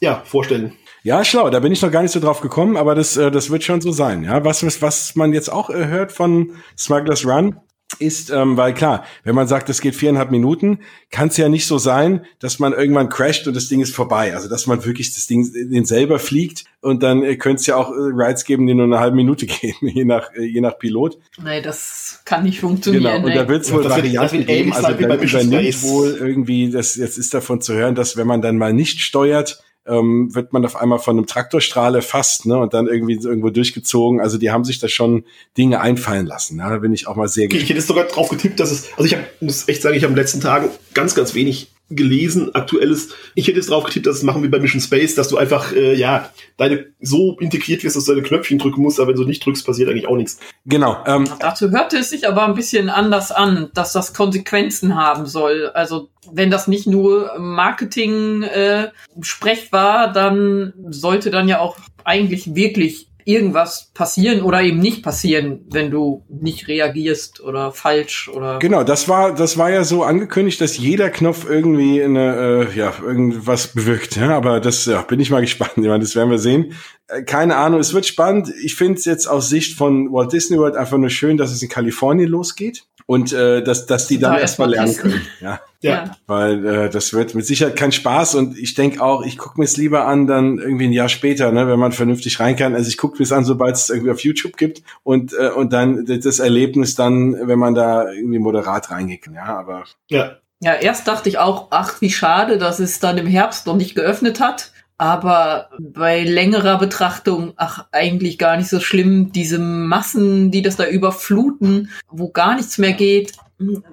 ja, 0.00 0.22
vorstellen. 0.24 0.72
Ja, 1.04 1.22
schlau. 1.22 1.50
Da 1.50 1.60
bin 1.60 1.70
ich 1.70 1.82
noch 1.82 1.92
gar 1.92 2.02
nicht 2.02 2.12
so 2.12 2.18
drauf 2.18 2.40
gekommen, 2.40 2.78
aber 2.78 2.94
das, 2.94 3.18
äh, 3.18 3.30
das 3.30 3.50
wird 3.50 3.62
schon 3.62 3.82
so 3.82 3.92
sein. 3.92 4.24
Ja, 4.24 4.42
was, 4.42 4.64
was, 4.64 4.80
was 4.80 5.14
man 5.14 5.34
jetzt 5.34 5.52
auch 5.52 5.68
äh, 5.68 5.86
hört 5.86 6.12
von 6.12 6.52
Smugglers 6.78 7.26
Run 7.26 7.60
ist, 7.98 8.30
ähm, 8.30 8.56
weil 8.56 8.72
klar, 8.72 9.04
wenn 9.22 9.34
man 9.34 9.46
sagt, 9.46 9.68
es 9.68 9.82
geht 9.82 9.94
viereinhalb 9.94 10.30
Minuten, 10.30 10.78
kann 11.10 11.28
es 11.28 11.36
ja 11.36 11.50
nicht 11.50 11.66
so 11.66 11.76
sein, 11.76 12.24
dass 12.38 12.58
man 12.58 12.72
irgendwann 12.72 13.10
crasht 13.10 13.46
und 13.46 13.54
das 13.54 13.68
Ding 13.68 13.82
ist 13.82 13.94
vorbei. 13.94 14.34
Also 14.34 14.48
dass 14.48 14.66
man 14.66 14.82
wirklich 14.86 15.14
das 15.14 15.26
Ding 15.26 15.52
den 15.52 15.84
selber 15.84 16.18
fliegt 16.18 16.64
und 16.80 17.02
dann 17.02 17.22
äh, 17.22 17.36
könnte 17.36 17.60
es 17.60 17.66
ja 17.66 17.76
auch 17.76 17.90
äh, 17.90 17.94
Rides 18.14 18.46
geben, 18.46 18.66
die 18.66 18.72
nur 18.72 18.86
eine 18.86 18.98
halbe 18.98 19.16
Minute 19.16 19.44
gehen, 19.46 19.74
je 19.82 20.06
nach 20.06 20.32
äh, 20.32 20.42
je 20.42 20.62
nach 20.62 20.78
Pilot. 20.78 21.18
Nee, 21.44 21.60
das 21.60 22.22
kann 22.24 22.44
nicht 22.44 22.60
funktionieren. 22.60 23.04
Genau. 23.04 23.16
Und 23.16 23.24
nee. 23.26 23.34
da 23.34 23.46
wird 23.46 23.62
es 23.62 23.72
wohl 23.72 23.84
Varianten 23.84 24.46
geben. 24.46 24.72
Also 24.72 24.88
dann 24.88 24.98
übernimmt 24.98 25.82
wohl 25.82 26.16
irgendwie, 26.18 26.70
das 26.70 26.96
jetzt 26.96 27.18
ist 27.18 27.34
davon 27.34 27.60
zu 27.60 27.74
hören, 27.74 27.94
dass 27.94 28.16
wenn 28.16 28.26
man 28.26 28.40
dann 28.40 28.56
mal 28.56 28.72
nicht 28.72 29.00
steuert, 29.00 29.62
ähm, 29.86 30.34
wird 30.34 30.52
man 30.52 30.64
auf 30.64 30.76
einmal 30.76 30.98
von 30.98 31.18
einem 31.18 31.26
Traktorstrahl 31.26 31.94
erfasst 31.94 32.46
ne, 32.46 32.56
und 32.56 32.72
dann 32.72 32.86
irgendwie 32.86 33.14
irgendwo 33.14 33.50
durchgezogen. 33.50 34.20
Also 34.20 34.38
die 34.38 34.50
haben 34.50 34.64
sich 34.64 34.78
da 34.78 34.88
schon 34.88 35.24
Dinge 35.58 35.80
einfallen 35.80 36.26
lassen. 36.26 36.58
Ja, 36.58 36.70
da 36.70 36.78
bin 36.78 36.92
ich 36.92 37.06
auch 37.06 37.16
mal 37.16 37.28
sehr 37.28 37.46
Okay, 37.46 37.58
ich 37.58 37.68
hätte 37.68 37.80
sogar 37.80 38.04
drauf 38.04 38.28
getippt, 38.28 38.60
dass 38.60 38.70
es, 38.70 38.88
also 38.96 39.04
ich 39.04 39.14
habe, 39.14 39.24
muss 39.40 39.68
echt 39.68 39.82
sagen, 39.82 39.96
ich 39.96 40.02
habe 40.02 40.12
in 40.12 40.16
den 40.16 40.22
letzten 40.22 40.40
Tagen 40.40 40.70
ganz, 40.94 41.14
ganz 41.14 41.34
wenig 41.34 41.73
gelesen, 41.90 42.54
aktuelles. 42.54 43.10
Ich 43.34 43.46
hätte 43.46 43.60
es 43.60 43.66
drauf 43.66 43.84
getippt, 43.84 44.06
dass 44.06 44.16
es 44.16 44.22
machen 44.22 44.42
wie 44.42 44.48
bei 44.48 44.58
Mission 44.58 44.80
Space, 44.80 45.14
dass 45.14 45.28
du 45.28 45.36
einfach, 45.36 45.72
äh, 45.72 45.94
ja, 45.94 46.30
deine 46.56 46.86
so 47.00 47.36
integriert 47.38 47.84
wirst, 47.84 47.96
dass 47.96 48.04
du 48.04 48.12
deine 48.12 48.26
Knöpfchen 48.26 48.58
drücken 48.58 48.80
musst, 48.80 48.98
aber 48.98 49.10
wenn 49.10 49.16
du 49.16 49.24
nicht 49.24 49.44
drückst, 49.44 49.66
passiert 49.66 49.90
eigentlich 49.90 50.08
auch 50.08 50.16
nichts. 50.16 50.38
Genau. 50.64 50.96
Ähm, 51.06 51.28
Dazu 51.40 51.70
hörte 51.70 51.98
es 51.98 52.10
sich 52.10 52.26
aber 52.26 52.44
ein 52.44 52.54
bisschen 52.54 52.88
anders 52.88 53.32
an, 53.32 53.70
dass 53.74 53.92
das 53.92 54.14
Konsequenzen 54.14 54.96
haben 54.96 55.26
soll. 55.26 55.70
Also 55.74 56.08
wenn 56.32 56.50
das 56.50 56.68
nicht 56.68 56.86
nur 56.86 57.38
Marketing 57.38 58.42
äh, 58.42 58.88
Sprech 59.20 59.70
war, 59.72 60.12
dann 60.12 60.72
sollte 60.88 61.30
dann 61.30 61.48
ja 61.48 61.60
auch 61.60 61.76
eigentlich 62.04 62.54
wirklich 62.54 63.08
irgendwas 63.24 63.90
passieren 63.94 64.42
oder 64.42 64.62
eben 64.62 64.78
nicht 64.78 65.02
passieren, 65.02 65.64
wenn 65.70 65.90
du 65.90 66.24
nicht 66.28 66.68
reagierst 66.68 67.40
oder 67.40 67.72
falsch 67.72 68.28
oder 68.28 68.58
Genau, 68.58 68.84
das 68.84 69.08
war, 69.08 69.34
das 69.34 69.56
war 69.56 69.70
ja 69.70 69.84
so 69.84 70.02
angekündigt, 70.02 70.60
dass 70.60 70.76
jeder 70.76 71.10
Knopf 71.10 71.48
irgendwie 71.48 72.02
eine, 72.02 72.68
äh, 72.70 72.78
ja, 72.78 72.92
irgendwas 73.02 73.68
bewirkt. 73.68 74.16
Ja? 74.16 74.36
Aber 74.36 74.60
das 74.60 74.84
ja, 74.86 75.02
bin 75.02 75.20
ich 75.20 75.30
mal 75.30 75.40
gespannt. 75.42 75.72
Ich 75.76 75.84
meine, 75.84 76.00
das 76.00 76.16
werden 76.16 76.30
wir 76.30 76.38
sehen. 76.38 76.74
Äh, 77.08 77.22
keine 77.22 77.56
Ahnung, 77.56 77.80
es 77.80 77.94
wird 77.94 78.06
spannend. 78.06 78.52
Ich 78.62 78.74
finde 78.74 78.94
es 78.94 79.04
jetzt 79.04 79.26
aus 79.26 79.48
Sicht 79.48 79.76
von 79.76 80.12
Walt 80.12 80.32
Disney 80.32 80.58
World 80.58 80.76
einfach 80.76 80.98
nur 80.98 81.10
schön, 81.10 81.36
dass 81.36 81.50
es 81.50 81.62
in 81.62 81.68
Kalifornien 81.68 82.28
losgeht 82.28 82.84
und 83.06 83.32
äh, 83.32 83.62
dass, 83.62 83.86
dass 83.86 84.06
die 84.06 84.18
dann 84.18 84.34
Da 84.34 84.40
erstmal 84.40 84.70
lernen 84.70 84.96
können. 84.96 85.26
Ja. 85.40 85.60
ja. 85.80 86.16
Weil 86.26 86.66
äh, 86.66 86.90
das 86.90 87.12
wird 87.12 87.34
mit 87.34 87.44
Sicherheit 87.44 87.76
kein 87.76 87.92
Spaß 87.92 88.34
und 88.36 88.58
ich 88.58 88.74
denke 88.74 89.02
auch, 89.02 89.22
ich 89.22 89.36
gucke 89.36 89.60
mir 89.60 89.66
es 89.66 89.76
lieber 89.76 90.06
an, 90.06 90.26
dann 90.26 90.58
irgendwie 90.58 90.86
ein 90.86 90.92
Jahr 90.92 91.10
später, 91.10 91.52
ne, 91.52 91.68
wenn 91.68 91.78
man 91.78 91.92
vernünftig 91.92 92.40
rein 92.40 92.56
kann. 92.56 92.74
Also 92.74 92.88
ich 92.88 92.96
gucke 92.96 93.18
mir 93.18 93.24
es 93.24 93.32
an, 93.32 93.44
sobald 93.44 93.76
es 93.76 93.90
irgendwie 93.90 94.10
auf 94.10 94.20
YouTube 94.20 94.56
gibt 94.56 94.82
und 95.02 95.34
äh, 95.34 95.50
und 95.50 95.72
dann 95.72 96.06
das 96.06 96.38
Erlebnis 96.38 96.94
dann, 96.94 97.46
wenn 97.46 97.58
man 97.58 97.74
da 97.74 98.10
irgendwie 98.10 98.38
moderat 98.38 98.90
reingeht. 98.90 99.26
Ja, 99.34 99.58
aber 99.58 99.84
Ja, 100.08 100.36
Ja, 100.60 100.74
erst 100.74 101.06
dachte 101.06 101.28
ich 101.28 101.38
auch, 101.38 101.68
ach, 101.70 102.00
wie 102.00 102.10
schade, 102.10 102.56
dass 102.56 102.78
es 102.78 103.00
dann 103.00 103.18
im 103.18 103.26
Herbst 103.26 103.66
noch 103.66 103.76
nicht 103.76 103.94
geöffnet 103.94 104.40
hat. 104.40 104.72
Aber 105.04 105.68
bei 105.78 106.24
längerer 106.24 106.78
Betrachtung, 106.78 107.52
ach, 107.56 107.84
eigentlich 107.92 108.38
gar 108.38 108.56
nicht 108.56 108.70
so 108.70 108.80
schlimm. 108.80 109.32
Diese 109.32 109.58
Massen, 109.58 110.50
die 110.50 110.62
das 110.62 110.76
da 110.76 110.88
überfluten, 110.88 111.90
wo 112.08 112.30
gar 112.30 112.56
nichts 112.56 112.78
mehr 112.78 112.94
geht, 112.94 113.32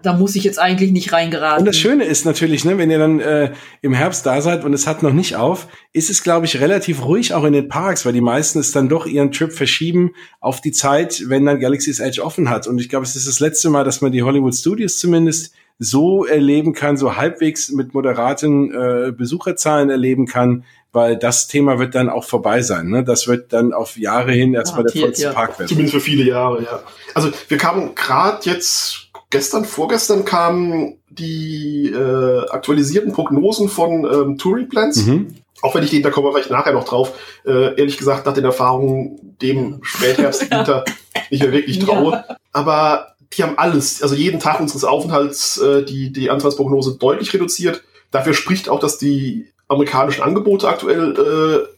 da 0.04 0.13
muss 0.13 0.38
ich 0.38 0.45
jetzt 0.45 0.58
eigentlich 0.58 0.93
nicht 0.93 1.12
reingeraten. 1.12 1.60
Und 1.60 1.65
das 1.65 1.76
Schöne 1.76 2.06
ist 2.06 2.26
natürlich, 2.26 2.63
ne, 2.63 2.78
wenn 2.78 2.89
ihr 2.89 2.97
dann 2.97 3.19
äh, 3.19 3.52
im 3.82 3.93
Herbst 3.93 4.26
da 4.26 4.41
seid 4.41 4.63
und 4.63 4.71
es 4.71 4.88
hat 4.88 5.04
noch 5.04 5.12
nicht 5.12 5.36
auf, 5.36 5.67
ist 5.91 6.10
es, 6.10 6.24
glaube 6.24 6.45
ich, 6.45 6.62
relativ 6.62 7.04
ruhig 7.04 7.34
auch 7.34 7.43
in 7.43 7.52
den 7.52 7.67
Parks, 7.67 8.06
weil 8.06 8.13
die 8.13 8.21
meisten 8.21 8.60
es 8.60 8.71
dann 8.71 8.88
doch 8.88 9.06
ihren 9.06 9.34
Trip 9.34 9.52
verschieben 9.52 10.12
auf 10.39 10.62
die 10.62 10.71
Zeit, 10.71 11.24
wenn 11.28 11.45
dann 11.45 11.60
Galaxy's 11.60 12.00
Edge 12.00 12.24
offen 12.24 12.50
hat. 12.50 12.67
Und 12.67 12.80
ich 12.80 12.88
glaube, 12.88 13.04
es 13.04 13.17
ist 13.17 13.28
das 13.28 13.41
letzte 13.41 13.69
Mal, 13.69 13.84
dass 13.84 14.00
man 14.00 14.13
die 14.13 14.24
Hollywood 14.24 14.56
Studios 14.56 14.97
zumindest 14.97 15.54
so 15.84 16.26
erleben 16.26 16.74
kann, 16.74 16.95
so 16.95 17.17
halbwegs 17.17 17.71
mit 17.71 17.95
moderaten 17.95 18.71
äh, 18.71 19.12
Besucherzahlen 19.12 19.89
erleben 19.89 20.28
kann, 20.28 20.63
weil 20.93 21.17
das 21.17 21.47
Thema 21.47 21.80
wird 21.80 21.95
dann 21.95 22.10
auch 22.10 22.25
vorbei 22.25 22.62
sein. 22.62 22.89
Ne? 22.89 23.04
Das 23.04 23.27
wird 23.27 23.54
dann 23.54 23.73
auf 23.73 23.97
Jahre 23.97 24.32
hin 24.32 24.54
erstmal 24.54 24.84
der 24.84 25.01
vollste 25.01 25.23
ja. 25.23 25.34
Park 25.34 25.58
werden. 25.58 25.69
Zumindest 25.69 25.95
für 25.95 26.01
viele 26.01 26.23
Jahre, 26.23 26.63
ja. 26.63 26.80
Also 27.13 27.32
wir 27.47 27.58
kamen 27.58 27.95
gerade 27.95 28.49
jetzt, 28.49 29.10
gestern, 29.30 29.65
vorgestern 29.65 30.25
kamen 30.25 30.97
die 31.10 31.91
äh, 31.93 32.49
aktualisierten 32.49 33.13
Prognosen 33.13 33.69
von 33.69 34.06
ähm, 34.06 34.38
Touring 34.38 34.69
Plans. 34.69 35.06
Mhm. 35.06 35.36
Auch 35.62 35.75
wenn 35.75 35.84
ich 35.84 35.91
den, 35.91 36.01
da 36.01 36.10
kommen 36.10 36.27
wir 36.27 36.34
vielleicht 36.34 36.49
nachher 36.49 36.73
noch 36.73 36.86
drauf, 36.86 37.13
äh, 37.45 37.77
ehrlich 37.77 37.97
gesagt, 37.97 38.25
nach 38.25 38.34
den 38.34 38.45
Erfahrungen 38.45 39.38
dem 39.41 39.80
Spätherbst, 39.84 40.41
Winter 40.51 40.84
nicht 41.30 41.43
mehr 41.43 41.51
wirklich 41.51 41.80
traue. 41.80 42.12
Ja. 42.13 42.38
Aber 42.51 43.15
die 43.34 43.43
haben 43.43 43.58
alles, 43.58 44.01
also 44.01 44.15
jeden 44.15 44.39
Tag 44.39 44.60
unseres 44.60 44.84
Aufenthalts 44.84 45.58
äh, 45.60 45.84
die, 45.84 46.12
die 46.12 46.30
Antragsprognose 46.30 46.97
deutlich 46.97 47.34
reduziert. 47.34 47.84
Dafür 48.10 48.34
spricht 48.34 48.67
auch, 48.67 48.80
dass 48.80 48.97
die 48.97 49.51
amerikanischen 49.71 50.21
Angebote 50.21 50.67
aktuell 50.67 51.15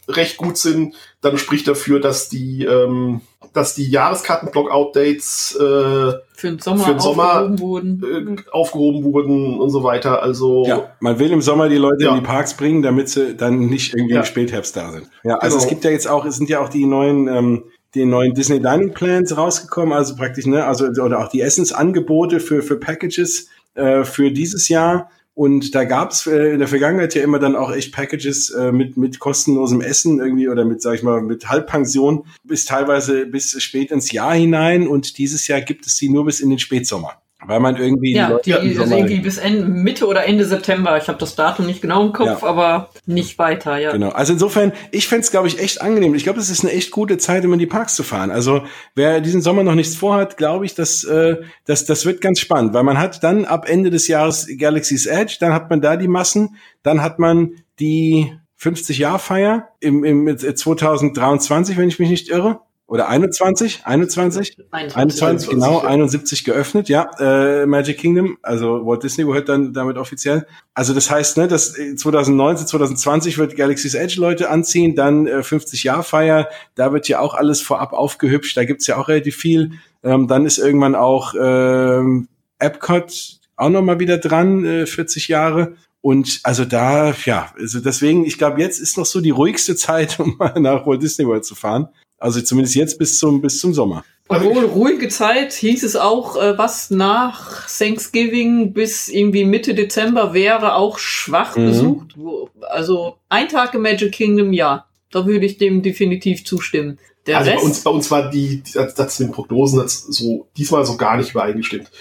äh, 0.08 0.12
recht 0.12 0.38
gut 0.38 0.58
sind. 0.58 0.95
Dann 1.21 1.38
spricht 1.38 1.67
dafür, 1.67 1.99
dass 1.99 2.27
die, 2.27 2.65
ähm, 2.65 3.21
dass 3.53 3.75
die 3.75 3.89
Jahreskarten-Block-Outdates 3.89 5.56
äh, 5.56 5.60
für 5.60 6.21
den 6.41 6.60
Sommer, 6.60 6.84
für 6.84 6.91
den 6.91 6.99
Sommer 6.99 7.41
aufgehoben, 7.41 7.60
wurden. 7.60 8.38
Äh, 8.38 8.51
aufgehoben 8.51 9.03
wurden 9.03 9.60
und 9.60 9.69
so 9.69 9.84
weiter. 9.84 10.23
Also 10.23 10.65
ja, 10.65 10.91
man 10.99 11.19
will 11.19 11.32
im 11.32 11.41
Sommer 11.41 11.69
die 11.69 11.77
Leute 11.77 12.06
ja. 12.06 12.10
in 12.10 12.15
die 12.15 12.25
Parks 12.25 12.56
bringen, 12.56 12.82
damit 12.82 13.10
sie 13.10 13.36
dann 13.36 13.67
nicht 13.67 13.93
irgendwie 13.93 14.15
ja. 14.15 14.21
im 14.21 14.25
Spätherbst 14.25 14.75
da 14.75 14.91
sind. 14.91 15.10
Ja, 15.23 15.36
also 15.36 15.58
genau. 15.58 15.63
es 15.63 15.69
gibt 15.69 15.84
ja 15.84 15.91
jetzt 15.91 16.08
auch, 16.08 16.25
es 16.25 16.36
sind 16.36 16.49
ja 16.49 16.62
auch 16.62 16.69
die 16.69 16.86
neuen 16.86 17.27
ähm, 17.27 17.63
die 17.93 18.06
neuen 18.06 18.34
Disney 18.34 18.60
Dining 18.60 18.91
Plans 18.91 19.38
rausgekommen, 19.38 19.93
also 19.93 20.15
praktisch, 20.15 20.47
ne, 20.47 20.65
also 20.65 20.88
oder 20.88 21.19
auch 21.19 21.27
die 21.27 21.41
Essensangebote 21.41 22.39
für, 22.39 22.63
für 22.63 22.79
Packages 22.79 23.49
äh, 23.75 24.03
für 24.03 24.32
dieses 24.32 24.67
Jahr. 24.67 25.12
Und 25.36 25.74
da 25.74 25.84
gab 25.84 26.12
es 26.12 26.28
äh, 26.28 26.54
in 26.54 26.60
der 26.60 26.67
Vergangenheit 26.67 27.15
ja 27.15 27.24
immer 27.24 27.39
dann 27.39 27.56
auch 27.56 27.72
echt 27.72 27.91
Packages 27.91 28.52
äh, 28.52 28.72
mit, 28.72 28.98
mit 28.98 29.17
kostenlosem 29.17 29.82
Essen 29.82 30.19
irgendwie 30.19 30.48
oder 30.48 30.63
mit, 30.63 30.82
sag 30.82 30.93
ich 30.93 31.04
mal, 31.04 31.22
mit 31.22 31.50
Halbpension 31.50 32.26
bis 32.43 32.65
teilweise 32.65 33.26
bis 33.26 33.60
spät 33.62 33.89
ins 33.91 34.12
Jahr 34.12 34.36
hinein. 34.36 34.88
Und 34.88 35.17
dieses 35.17 35.48
Jahr 35.48 35.62
gibt 35.62 35.88
es 35.88 35.98
die 35.98 36.10
nur 36.10 36.26
bis 36.26 36.39
in 36.39 36.52
den 36.52 36.60
Spätsommer. 36.60 37.23
Weil 37.45 37.60
man 37.60 37.77
irgendwie. 37.77 38.13
Ja, 38.13 38.38
die, 38.43 38.53
also 38.53 38.95
irgendwie 38.95 39.19
bis 39.19 39.38
Ende, 39.38 39.65
Mitte 39.65 40.08
oder 40.08 40.25
Ende 40.25 40.45
September. 40.45 40.97
Ich 40.97 41.08
habe 41.08 41.17
das 41.17 41.36
Datum 41.36 41.65
nicht 41.65 41.82
genau 41.82 42.06
im 42.06 42.13
Kopf, 42.13 42.41
ja. 42.41 42.47
aber 42.47 42.89
nicht 43.06 43.38
weiter, 43.38 43.77
ja. 43.77 43.91
Genau. 43.91 44.10
Also 44.10 44.34
insofern, 44.34 44.73
ich 44.91 45.08
fände 45.08 45.23
es, 45.23 45.32
glaube 45.32 45.47
ich, 45.47 45.60
echt 45.60 45.82
angenehm. 45.82 46.15
Ich 46.15 46.23
glaube, 46.23 46.39
es 46.39 46.49
ist 46.49 46.63
eine 46.63 46.73
echt 46.73 46.91
gute 46.91 47.17
Zeit, 47.17 47.45
um 47.45 47.53
in 47.53 47.60
die 47.60 47.65
Parks 47.65 47.95
zu 47.95 48.03
fahren. 48.03 48.32
Also 48.32 48.63
wer 48.95 49.21
diesen 49.21 49.41
Sommer 49.41 49.63
noch 49.63 49.75
nichts 49.75 49.95
vorhat, 49.95 50.38
glaube 50.38 50.65
ich, 50.65 50.75
dass 50.75 51.03
äh, 51.03 51.38
das, 51.65 51.86
das 51.86 52.06
wird 52.06 52.21
ganz 52.21 52.39
spannend, 52.39 52.73
weil 52.73 52.84
man 52.84 52.97
hat 52.97 53.23
dann 53.23 53.45
ab 53.45 53.67
Ende 53.67 53.89
des 53.89 54.08
Jahres 54.08 54.47
Galaxy's 54.58 55.06
Edge, 55.06 55.38
dann 55.39 55.53
hat 55.53 55.69
man 55.69 55.82
da 55.82 55.97
die 55.97 56.08
Massen, 56.08 56.56
dann 56.82 57.01
hat 57.01 57.19
man 57.19 57.51
die 57.79 58.34
50-Jahr-Feier 58.60 59.69
im, 59.79 60.03
im 60.03 60.38
2023, 60.38 61.77
wenn 61.77 61.89
ich 61.89 61.99
mich 61.99 62.10
nicht 62.10 62.29
irre. 62.29 62.62
Oder 62.93 63.10
21? 63.10 63.82
21? 63.86 64.56
21, 64.69 64.95
21 64.95 65.49
genau, 65.49 65.79
71 65.79 66.43
geöffnet, 66.43 66.89
ja, 66.89 67.10
äh, 67.17 67.65
Magic 67.65 67.97
Kingdom, 67.97 68.38
also 68.43 68.86
Walt 68.86 69.01
Disney 69.01 69.25
gehört 69.25 69.49
dann 69.49 69.73
damit 69.73 69.97
offiziell. 69.97 70.45
Also 70.75 70.93
das 70.93 71.10
heißt, 71.10 71.38
ne, 71.38 71.47
dass 71.47 71.73
2019, 71.73 72.67
2020 72.67 73.39
wird 73.39 73.56
Galaxy's 73.56 73.95
Edge 73.95 74.21
Leute 74.21 74.51
anziehen, 74.51 74.93
dann 74.95 75.25
äh, 75.25 75.41
50 75.41 75.84
Jahr 75.84 76.03
Feier, 76.03 76.49
da 76.75 76.93
wird 76.93 77.08
ja 77.08 77.17
auch 77.17 77.34
alles 77.34 77.62
vorab 77.62 77.93
aufgehübscht, 77.93 78.56
da 78.56 78.63
gibt's 78.63 78.86
ja 78.86 78.97
auch 78.97 79.08
relativ 79.08 79.38
viel. 79.38 79.71
Ähm, 80.03 80.27
dann 80.27 80.45
ist 80.45 80.60
irgendwann 80.60 80.93
auch 80.93 81.34
ähm, 81.34 82.27
Epcot 82.60 83.39
auch 83.56 83.69
nochmal 83.69 83.99
wieder 83.99 84.19
dran, 84.19 84.65
äh, 84.65 84.86
40 84.86 85.29
Jahre. 85.29 85.73
Und 86.01 86.41
also 86.43 86.63
da, 86.63 87.15
ja, 87.25 87.51
also 87.58 87.79
deswegen, 87.79 88.23
ich 88.23 88.38
glaube, 88.38 88.62
jetzt 88.62 88.79
ist 88.79 88.99
noch 88.99 89.08
so 89.08 89.19
die 89.19 89.32
ruhigste 89.32 89.75
Zeit, 89.77 90.19
um 90.19 90.36
mal 90.38 90.60
nach 90.60 90.86
Walt 90.86 91.01
Disney 91.01 91.25
World 91.25 91.43
zu 91.43 91.56
fahren. 91.56 91.89
Also 92.24 92.40
zumindest 92.40 92.76
jetzt 92.76 92.98
bis 92.98 93.20
zum, 93.20 93.42
bis 93.42 93.60
zum 93.60 93.74
Sommer. 93.74 94.06
Obwohl 94.30 94.64
ruhige 94.64 95.10
Zeit 95.10 95.52
hieß 95.52 95.84
es 95.84 95.98
auch, 95.98 96.38
äh, 96.38 96.58
was 96.58 96.90
nach 96.90 97.68
Thanksgiving 97.68 98.72
bis 98.72 99.10
irgendwie 99.10 99.44
Mitte 99.44 99.74
Dezember 99.74 100.34
wäre 100.34 100.76
auch 100.76 101.00
schwach 101.00 101.58
mhm. 101.58 101.66
besucht. 101.66 102.16
Also 102.62 103.18
ein 103.28 103.50
Tag 103.50 103.74
im 103.74 103.82
Magic 103.82 104.14
Kingdom, 104.14 104.54
ja. 104.54 104.86
Da 105.12 105.26
würde 105.26 105.46
ich 105.46 105.58
dem 105.58 105.82
definitiv 105.82 106.46
zustimmen. 106.46 106.98
Der 107.28 107.40
also 107.40 107.52
Rest, 107.52 107.62
bei 107.62 107.68
uns, 107.68 107.80
bei 107.82 107.92
uns 107.92 108.12
war 108.12 108.30
die, 108.30 108.64
das, 108.74 108.96
das 108.96 109.20
mit 109.20 109.28
den 109.28 109.34
Prognosen 109.34 109.80
das 109.80 110.04
so 110.04 110.48
diesmal 110.56 110.86
so 110.86 110.96
gar 110.96 111.18
nicht 111.18 111.32
übereingestimmt. 111.32 111.92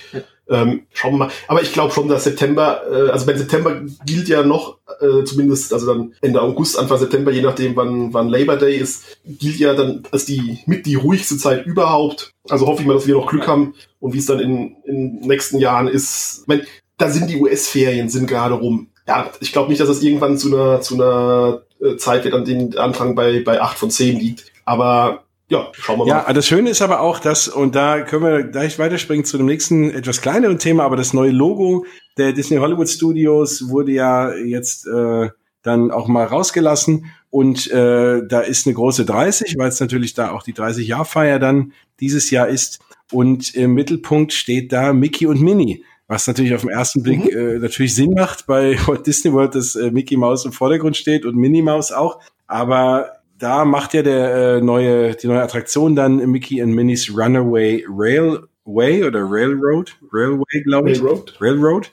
Ähm, 0.53 0.83
schauen 0.93 1.15
wir 1.15 1.19
mal. 1.19 1.31
Aber 1.49 1.63
ich 1.63 1.73
glaube 1.73 1.95
schon, 1.95 2.09
dass 2.09 2.25
September, 2.25 2.83
äh, 2.91 3.11
also 3.11 3.25
bei 3.25 3.35
September 3.35 3.81
gilt 4.05 4.29
ja 4.29 4.43
noch, 4.43 4.79
äh, 5.01 5.25
zumindest, 5.25 5.73
also 5.73 5.87
dann 5.87 6.13
Ende 6.21 6.43
August, 6.43 6.79
Anfang 6.79 6.99
September, 6.99 7.33
je 7.33 7.41
nachdem 7.41 7.75
wann, 7.75 8.13
wann 8.13 8.29
Labor 8.29 8.57
Day 8.57 8.77
ist, 8.77 9.19
gilt 9.25 9.57
ja 9.57 9.73
dann 9.73 10.03
als 10.11 10.27
die 10.27 10.59
mit 10.67 10.85
die 10.85 10.97
ruhigste 10.97 11.39
Zeit 11.39 11.65
überhaupt. 11.65 12.33
Also 12.51 12.67
hoffe 12.67 12.83
ich 12.83 12.87
mal, 12.87 12.95
dass 12.95 13.07
wir 13.07 13.15
noch 13.15 13.31
Glück 13.31 13.49
haben 13.49 13.75
und 13.99 14.13
wie 14.13 14.19
es 14.19 14.27
dann 14.27 14.41
in, 14.41 14.77
in 14.85 15.21
nächsten 15.21 15.59
Jahren 15.59 15.89
ist. 15.89 16.41
Ich 16.43 16.49
mein, 16.49 16.67
da 16.99 17.09
sind 17.09 17.31
die 17.31 17.41
US-Ferien, 17.41 18.11
sind 18.11 18.27
gerade 18.27 18.55
rum. 18.55 18.89
Ja, 19.09 19.31
ich 19.41 19.53
glaube 19.53 19.71
nicht, 19.71 19.81
dass 19.81 19.89
es 19.89 20.03
irgendwann 20.03 20.37
zu 20.37 20.55
einer, 20.55 20.83
zu 20.83 20.95
einer 20.95 21.63
äh, 21.81 21.97
Zeit 21.97 22.25
wird, 22.25 22.35
an 22.35 22.45
dem 22.45 22.77
Anfang 22.77 23.15
bei, 23.15 23.41
bei 23.41 23.61
acht 23.61 23.79
von 23.79 23.91
zehn 23.91 24.19
liegt. 24.19 24.53
Aber 24.65 25.25
ja, 25.53 25.71
schauen 25.73 25.99
wir 25.99 26.07
mal. 26.07 26.25
Ja, 26.27 26.33
das 26.33 26.47
Schöne 26.47 26.71
ist 26.71 26.81
aber 26.81 27.01
auch, 27.01 27.19
dass, 27.19 27.47
und 27.47 27.75
da 27.75 28.01
können 28.01 28.25
wir 28.25 28.43
gleich 28.45 28.79
weiterspringen 28.79 29.27
zu 29.27 29.37
dem 29.37 29.47
nächsten 29.47 29.91
etwas 29.91 30.23
kleineren 30.23 30.59
Thema, 30.59 30.85
aber 30.85 30.97
das 30.97 31.13
neue 31.13 31.31
Logo 31.31 31.85
der 32.17 32.33
Disney 32.33 32.57
Hollywood 32.57 32.89
Studios 32.89 33.69
wurde 33.69 33.93
ja 33.93 34.35
jetzt 34.35 34.87
äh, 34.87 35.29
dann 35.63 35.91
auch 35.91 36.09
mal 36.09 36.25
rausgelassen 36.25 37.13
und 37.29 37.71
äh, 37.71 38.27
da 38.27 38.41
ist 38.41 38.67
eine 38.67 38.75
große 38.75 39.05
30, 39.05 39.57
weil 39.59 39.69
es 39.69 39.79
natürlich 39.79 40.15
da 40.15 40.31
auch 40.31 40.43
die 40.43 40.55
30-Jahr-Feier 40.55 41.39
dann 41.39 41.75
dieses 42.01 42.31
Jahr 42.31 42.49
ist 42.49 42.81
und 43.13 43.55
im 43.55 43.75
Mittelpunkt 43.75 44.33
steht 44.33 44.73
da 44.73 44.95
Mickey 44.95 45.27
und 45.27 45.43
Minnie. 45.43 45.85
Was 46.09 46.27
natürlich 46.27 46.55
auf 46.55 46.63
den 46.63 46.71
ersten 46.71 47.03
Blick 47.03 47.25
mhm. 47.25 47.39
äh, 47.39 47.59
natürlich 47.59 47.95
Sinn 47.95 48.15
macht 48.15 48.47
bei 48.47 48.77
Walt 48.87 49.07
Disney 49.07 49.33
World, 49.35 49.55
dass 49.55 49.77
äh, 49.77 49.91
Mickey 49.91 50.17
Mouse 50.17 50.47
im 50.47 50.53
Vordergrund 50.53 50.97
steht 50.97 51.27
und 51.27 51.37
Minnie 51.37 51.63
Mouse 51.63 51.93
auch. 51.93 52.21
Aber 52.47 53.22
da 53.43 53.65
macht 53.65 53.93
ja 53.93 54.03
der 54.03 54.35
äh, 54.35 54.61
neue, 54.61 55.17
die 55.17 55.27
neue 55.27 55.43
Attraktion 55.43 55.97
dann 55.97 56.19
Mickey 56.31 56.63
and 56.63 56.73
Minnie's 56.75 57.11
Runaway 57.11 57.85
Railway 57.89 59.03
oder 59.03 59.21
Railroad, 59.29 59.97
Railway, 60.13 60.63
glaube 60.63 60.93
ich. 60.93 61.03
Railroad. 61.03 61.35
Railroad. 61.41 61.91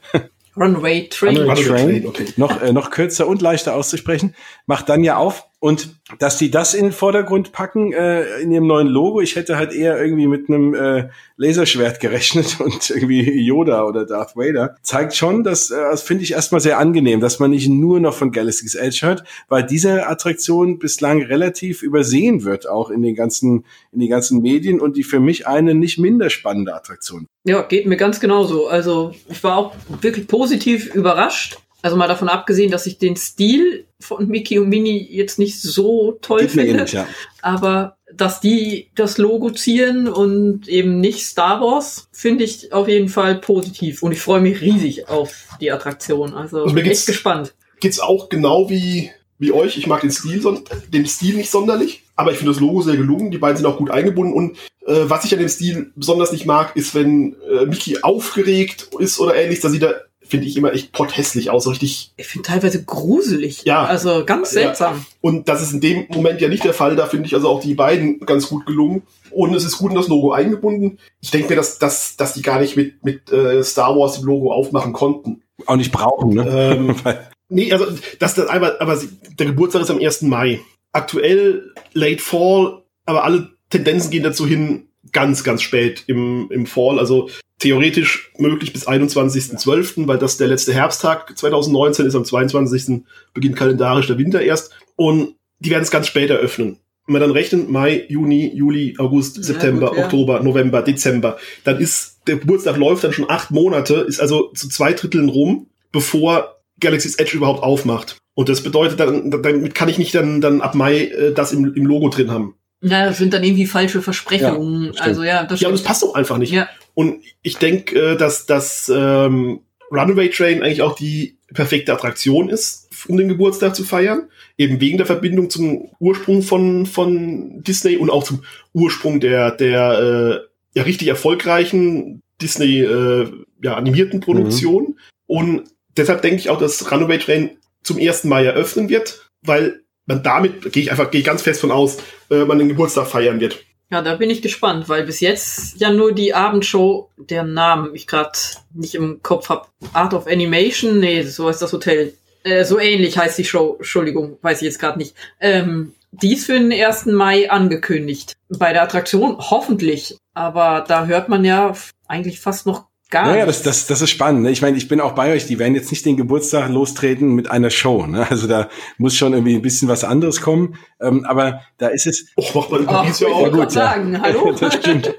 Runway 0.55 1.07
Train. 1.09 1.38
Runway 1.38 1.63
Train. 1.63 2.05
Okay. 2.05 2.25
Noch, 2.38 2.62
äh, 2.62 2.71
noch 2.71 2.91
kürzer 2.91 3.27
und 3.27 3.41
leichter 3.41 3.75
auszusprechen. 3.75 4.35
Macht 4.67 4.89
dann 4.89 5.03
ja 5.03 5.17
auf. 5.17 5.48
Und 5.62 6.00
dass 6.19 6.38
die 6.38 6.52
das 6.52 6.74
in 6.74 6.86
den 6.86 6.91
Vordergrund 6.93 7.52
packen 7.52 7.91
äh, 7.91 8.39
in 8.39 8.50
ihrem 8.52 8.65
neuen 8.65 8.88
Logo, 8.88 9.19
ich 9.19 9.36
hätte 9.36 9.58
halt 9.58 9.74
eher 9.74 10.02
irgendwie 10.02 10.28
mit 10.28 10.48
einem 10.48 10.74
äh, 10.74 11.10
Laserschwert 11.36 12.00
gerechnet 12.00 12.60
und 12.63 12.89
irgendwie 12.89 13.41
Yoda 13.41 13.84
oder 13.84 14.06
Darth 14.06 14.38
Vader, 14.38 14.78
zeigt 14.84 15.15
schon, 15.15 15.43
dass, 15.43 15.69
äh, 15.69 15.76
das 15.76 16.02
finde 16.02 16.24
ich 16.24 16.32
erstmal 16.32 16.62
sehr 16.62 16.80
angenehm, 16.80 17.19
dass 17.19 17.39
man 17.39 17.52
nicht 17.52 17.67
nur 17.67 18.00
noch 18.00 18.13
von 18.13 18.32
Galaxy's 18.32 18.76
Edge 18.76 19.00
hört, 19.02 19.26
weil 19.50 19.63
diese 19.63 20.08
Attraktion 20.08 20.80
bislang 20.80 21.24
relativ 21.24 21.84
übersehen 21.84 22.45
wird, 22.45 22.69
auch 22.69 22.89
in 22.89 23.02
den 23.02 23.15
ganzen, 23.15 23.65
in 23.91 24.00
den 24.00 24.10
ganzen 24.10 24.41
Medien 24.41 24.80
und 24.80 24.95
die 24.95 25.04
für 25.04 25.19
mich 25.19 25.45
eine 25.45 25.76
nicht 25.76 26.00
minder 26.00 26.30
spannende 26.30 26.74
Attraktion. 26.74 27.28
Ja, 27.43 27.63
geht 27.63 27.86
mir 27.86 27.98
ganz 27.98 28.22
genauso. 28.22 28.67
Also 28.67 29.12
ich 29.28 29.43
war 29.43 29.58
auch 29.58 29.76
wirklich 30.02 30.28
positiv 30.28 30.93
überrascht 30.95 31.58
also 31.82 31.96
mal 31.96 32.08
davon 32.08 32.30
abgesehen, 32.30 32.72
dass 32.72 32.86
ich 32.86 32.98
den 32.98 33.15
Stil 33.15 33.86
von 34.00 34.28
Mickey 34.28 34.60
und 34.60 34.70
Minnie 34.70 35.08
jetzt 35.10 35.39
nicht 35.39 35.62
so 35.62 36.18
toll 36.22 36.42
Geht 36.42 36.52
finde. 36.52 36.72
Ähnlich, 36.72 36.94
ja. 36.94 37.08
Aber 37.42 37.98
dass 38.13 38.42
die 38.42 38.89
das 38.96 39.18
Logo 39.18 39.52
ziehen 39.52 40.08
und 40.08 40.68
eben 40.68 41.00
nicht 41.00 41.26
Star 41.26 41.62
Wars, 41.62 42.10
finde 42.12 42.44
ich 42.44 42.74
auf 42.74 42.88
jeden 42.88 43.10
Fall 43.10 43.36
positiv. 43.36 44.04
Und 44.04 44.12
ich 44.12 44.22
freue 44.22 44.42
mich 44.42 44.62
riesig 44.62 45.08
auf 45.08 45.48
die 45.62 45.72
Attraktion. 45.72 46.34
Also, 46.34 46.63
also 46.63 46.76
bin 46.76 46.86
echt 46.86 47.06
gespannt. 47.06 47.54
Geht's 47.80 48.00
auch 48.00 48.30
genau 48.30 48.70
wie, 48.70 49.12
wie 49.38 49.52
euch. 49.52 49.78
Ich 49.78 49.88
mag 49.88 50.02
den 50.02 50.12
Stil, 50.12 50.44
den 50.89 51.06
Stil 51.06 51.36
nicht 51.36 51.52
sonderlich, 51.52 52.04
aber 52.15 52.32
ich 52.32 52.38
finde 52.38 52.52
das 52.52 52.60
Logo 52.60 52.82
sehr 52.82 52.98
gelungen. 52.98 53.32
Die 53.32 53.38
beiden 53.38 53.58
sind 53.58 53.65
auch 53.65 53.78
gut 53.78 53.92
eingebunden. 53.92 54.34
Und 54.34 54.58
äh, 54.86 55.10
was 55.10 55.24
ich 55.24 55.34
an 55.34 55.39
dem 55.39 55.50
Stil 55.50 55.92
besonders 55.96 56.32
nicht 56.32 56.46
mag, 56.46 56.76
ist, 56.76 56.96
wenn 56.96 57.36
äh, 57.50 57.65
Mickey 57.65 58.00
aufgeregt 58.02 58.89
ist 59.00 59.20
oder 59.20 59.36
ähnlich, 59.36 59.60
dass 59.60 59.72
sie 59.72 59.80
da 59.80 59.94
finde 60.30 60.46
ich 60.46 60.56
immer 60.56 60.74
echt 60.74 60.92
potthässlich 60.92 61.50
aus, 61.50 61.68
richtig. 61.68 62.13
Ich 62.18 62.28
finde 62.28 62.48
teilweise 62.48 62.84
gruselig. 62.84 63.63
Ja. 63.65 63.84
Also 63.84 64.24
ganz 64.26 64.52
seltsam. 64.52 64.98
Ja. 64.98 65.06
Und 65.22 65.50
das 65.50 65.62
ist 65.62 65.74
in 65.74 65.82
dem 65.82 66.06
Moment 66.10 66.39
ja 66.39 66.48
nicht 66.48 66.63
der 66.63 66.74
Fall. 66.74 66.96
Da 66.96 67.08
finde 67.08 67.26
ich 67.26 67.34
also 67.34 67.50
auch 67.50 67.62
die 67.62 67.74
beiden 67.74 68.20
ganz 68.22 68.48
gut 68.48 68.65
gelungen. 68.65 69.04
Und 69.32 69.54
es 69.56 69.65
ist 69.65 69.78
gut 69.78 69.92
in 69.92 69.98
das 69.98 70.08
Logo 70.08 70.32
eingebunden. 70.32 71.00
Ich 71.20 71.32
denke 71.32 71.50
mir, 71.50 71.56
dass, 71.56 71.80
dass, 71.80 72.15
dass 72.15 72.34
die 72.34 72.42
gar 72.42 72.60
nicht 72.60 72.78
mit, 72.78 73.04
mit 73.04 73.32
äh, 73.32 73.63
Star 73.63 73.96
Wars 73.96 74.20
im 74.20 74.26
Logo 74.26 74.54
aufmachen 74.54 74.94
konnten. 74.94 75.42
Auch 75.65 75.76
nicht 75.76 75.92
brauchen, 75.92 76.36
ne? 76.36 76.48
Ähm, 76.48 76.96
nee, 77.50 77.72
also 77.74 77.88
das, 78.20 78.36
das 78.36 78.48
aber, 78.48 78.80
aber 78.82 79.00
der 79.38 79.46
Geburtstag 79.48 79.82
ist 79.82 79.92
am 79.92 80.00
1. 80.00 80.22
Mai. 80.24 80.62
Aktuell 80.92 81.74
Late 81.94 82.22
Fall, 82.22 82.84
aber 83.06 83.24
alle 83.24 83.50
Tendenzen 83.70 84.12
gehen 84.12 84.24
dazu 84.24 84.48
hin, 84.48 84.88
ganz, 85.12 85.44
ganz 85.44 85.62
spät 85.62 86.04
im, 86.08 86.50
im 86.52 86.65
Fall. 86.65 87.00
Also 87.00 87.30
theoretisch 87.60 88.32
möglich 88.38 88.74
bis 88.74 88.88
21.12., 88.88 90.08
weil 90.08 90.17
das 90.17 90.38
der 90.38 90.48
letzte 90.48 90.74
Herbsttag 90.74 91.38
2019 91.38 92.06
ist. 92.06 92.15
Am 92.15 92.26
22. 92.26 93.02
beginnt 93.34 93.56
kalendarisch 93.56 94.08
der 94.08 94.17
Winter 94.17 94.41
erst. 94.41 94.72
Und 94.95 95.36
die 95.60 95.69
werden 95.69 95.84
es 95.84 95.91
ganz 95.91 96.08
spät 96.08 96.30
eröffnen. 96.30 96.78
Wenn 97.06 97.13
man 97.13 97.22
dann 97.22 97.32
rechnet, 97.32 97.69
Mai, 97.69 98.06
Juni, 98.08 98.52
Juli, 98.54 98.95
August, 98.98 99.43
September, 99.43 99.88
ja, 99.88 99.89
gut, 99.89 99.98
ja. 99.98 100.04
Oktober, 100.06 100.39
November, 100.41 100.82
Dezember, 100.82 101.38
dann 101.63 101.80
ist 101.80 102.19
der 102.28 102.38
Geburtstag 102.38 102.78
läuft 102.78 103.04
dann 103.04 103.13
schon 103.13 103.30
acht 103.30 103.52
Monate, 103.52 103.95
ist 103.95 104.22
also 104.22 104.52
zu 104.54 104.69
zwei 104.69 104.93
Dritteln 104.93 105.30
rum, 105.30 105.67
bevor 105.91 106.62
Galaxy's 106.80 107.15
Edge 107.15 107.36
überhaupt 107.36 107.63
aufmacht. 107.63 108.17
Und 108.36 108.48
das 108.48 108.62
bedeutet, 108.62 109.00
dann, 109.00 109.32
damit 109.32 109.76
kann 109.76 109.89
ich 109.89 109.98
nicht 109.98 110.13
dann, 110.15 110.39
dann 110.39 110.62
ab 110.62 110.76
Mai 110.76 111.06
äh, 111.06 111.34
das 111.34 111.52
im, 111.52 111.74
im 111.74 111.86
Logo 111.86 112.10
drin 112.10 112.32
haben. 112.32 112.56
Ja, 112.82 113.08
das 113.08 113.17
sind 113.17 113.34
dann 113.34 113.43
irgendwie 113.43 113.65
falsche 113.65 114.02
Versprechungen. 114.02 114.93
Ja, 114.93 115.02
also 115.02 115.24
ja, 115.24 115.43
das 115.43 115.60
Ja, 115.60 115.67
und 115.67 115.74
das 115.74 115.84
passt 115.84 116.04
auch 116.04 116.15
einfach 116.15 116.38
nicht. 116.38 116.54
Ja. 116.54 116.69
Und 116.99 117.23
ich 117.43 117.55
denke, 117.55 117.97
äh, 117.97 118.17
dass 118.17 118.45
das 118.45 118.91
ähm, 118.93 119.62
Runaway 119.89 120.29
Train 120.31 120.62
eigentlich 120.62 120.81
auch 120.81 120.97
die 120.97 121.38
perfekte 121.53 121.93
Attraktion 121.93 122.49
ist, 122.49 122.89
um 123.07 123.15
den 123.15 123.29
Geburtstag 123.29 123.73
zu 123.73 123.85
feiern. 123.85 124.23
Eben 124.57 124.81
wegen 124.81 124.97
der 124.97 125.05
Verbindung 125.05 125.49
zum 125.49 125.88
Ursprung 125.99 126.41
von, 126.41 126.85
von 126.85 127.63
Disney 127.63 127.95
und 127.95 128.09
auch 128.09 128.25
zum 128.25 128.43
Ursprung 128.73 129.21
der, 129.21 129.51
der 129.51 130.43
äh, 130.43 130.77
ja 130.77 130.83
richtig 130.83 131.07
erfolgreichen 131.07 132.21
Disney 132.41 132.81
äh, 132.81 133.31
ja, 133.63 133.75
animierten 133.75 134.19
Produktion. 134.19 134.83
Mhm. 134.83 134.95
Und 135.25 135.63
deshalb 135.95 136.21
denke 136.21 136.35
ich 136.35 136.49
auch, 136.49 136.59
dass 136.59 136.91
Runaway 136.91 137.19
Train 137.19 137.51
zum 137.81 137.97
ersten 137.97 138.27
Mal 138.27 138.45
eröffnen 138.45 138.89
wird, 138.89 139.29
weil 139.41 139.83
man 140.05 140.21
damit, 140.21 140.73
gehe 140.73 140.83
ich 140.83 140.91
einfach, 140.91 141.12
gehe 141.12 141.21
ich 141.21 141.25
ganz 141.25 141.43
fest 141.43 141.62
von 141.62 141.71
aus, 141.71 141.99
äh, 142.29 142.43
man 142.43 142.59
den 142.59 142.67
Geburtstag 142.67 143.07
feiern 143.07 143.39
wird. 143.39 143.63
Ja, 143.91 144.04
da 144.04 144.15
bin 144.15 144.30
ich 144.30 144.43
gespannt, 144.43 144.88
weil 144.88 145.04
bis 145.04 145.19
jetzt 145.19 145.80
ja 145.82 145.91
nur 145.91 146.13
die 146.13 146.36
Abendshow, 146.36 147.10
der 147.17 147.43
Namen 147.43 147.95
ich 147.95 148.06
gerade 148.06 148.38
nicht 148.73 148.93
im 148.93 149.23
Kopf 149.23 149.49
habe. 149.49 149.67
Art 149.93 150.13
of 150.13 150.28
Animation, 150.28 150.99
nee, 150.99 151.23
so 151.23 151.47
heißt 151.47 151.62
das 151.62 151.73
Hotel. 151.73 152.13
Äh, 152.43 152.65
so 152.65 152.80
ähnlich 152.80 153.17
heißt 153.17 153.38
die 153.39 153.45
Show, 153.45 153.75
Entschuldigung, 153.78 154.38
weiß 154.41 154.62
ich 154.62 154.65
jetzt 154.65 154.80
gerade 154.80 154.99
nicht. 154.99 155.15
Ähm, 155.39 155.93
die 156.12 156.34
ist 156.34 156.45
für 156.45 156.60
den 156.60 156.71
1. 156.71 157.08
Mai 157.08 157.49
angekündigt. 157.49 158.36
Bei 158.49 158.73
der 158.73 158.84
Attraktion 158.84 159.38
hoffentlich. 159.39 160.17
Aber 160.34 160.86
da 160.88 161.06
hört 161.06 161.30
man 161.30 161.43
ja 161.43 161.73
eigentlich 162.08 162.39
fast 162.39 162.65
noch 162.65 162.88
Gar 163.10 163.26
naja, 163.26 163.48
das, 163.48 163.63
das, 163.63 163.88
das 163.88 164.04
ist 164.04 164.12
spannend. 164.12 164.43
Ne? 164.43 164.52
Ich 164.52 164.62
meine, 164.62 164.78
ich 164.78 164.88
bin 164.88 165.02
auch 165.02 165.13
bei 165.13 165.34
euch, 165.34 165.48
die 165.48 165.58
werden 165.58 165.74
jetzt 165.74 165.89
nicht 165.89 166.06
den 166.06 166.15
Geburtstag 166.15 166.69
lostreten 166.69 167.34
mit 167.34 167.50
einer 167.50 167.72
Show. 167.72 168.06
Ne? 168.06 168.30
Also 168.30 168.45
da 168.45 168.69
muss 169.00 169.15
schon 169.15 169.34
irgendwie 169.34 169.56
ein 169.56 169.63
bisschen 169.63 169.88
was 169.88 170.04
anderes 170.04 170.41
kommen. 170.41 170.76
Ähm, 171.02 171.26
aber 171.26 171.62
da 171.80 171.88
ist 171.88 172.06
es. 172.06 172.28
Oh, 172.36 172.45
macht 172.54 172.69
man 172.72 172.88
oh, 172.88 173.10
ich 173.10 173.19
ja 173.19 173.50
gut, 173.50 173.72
sagen, 173.72 174.13
ja. 174.13 174.22
hallo. 174.22 174.52
das 174.60 174.76
stimmt. 174.76 175.15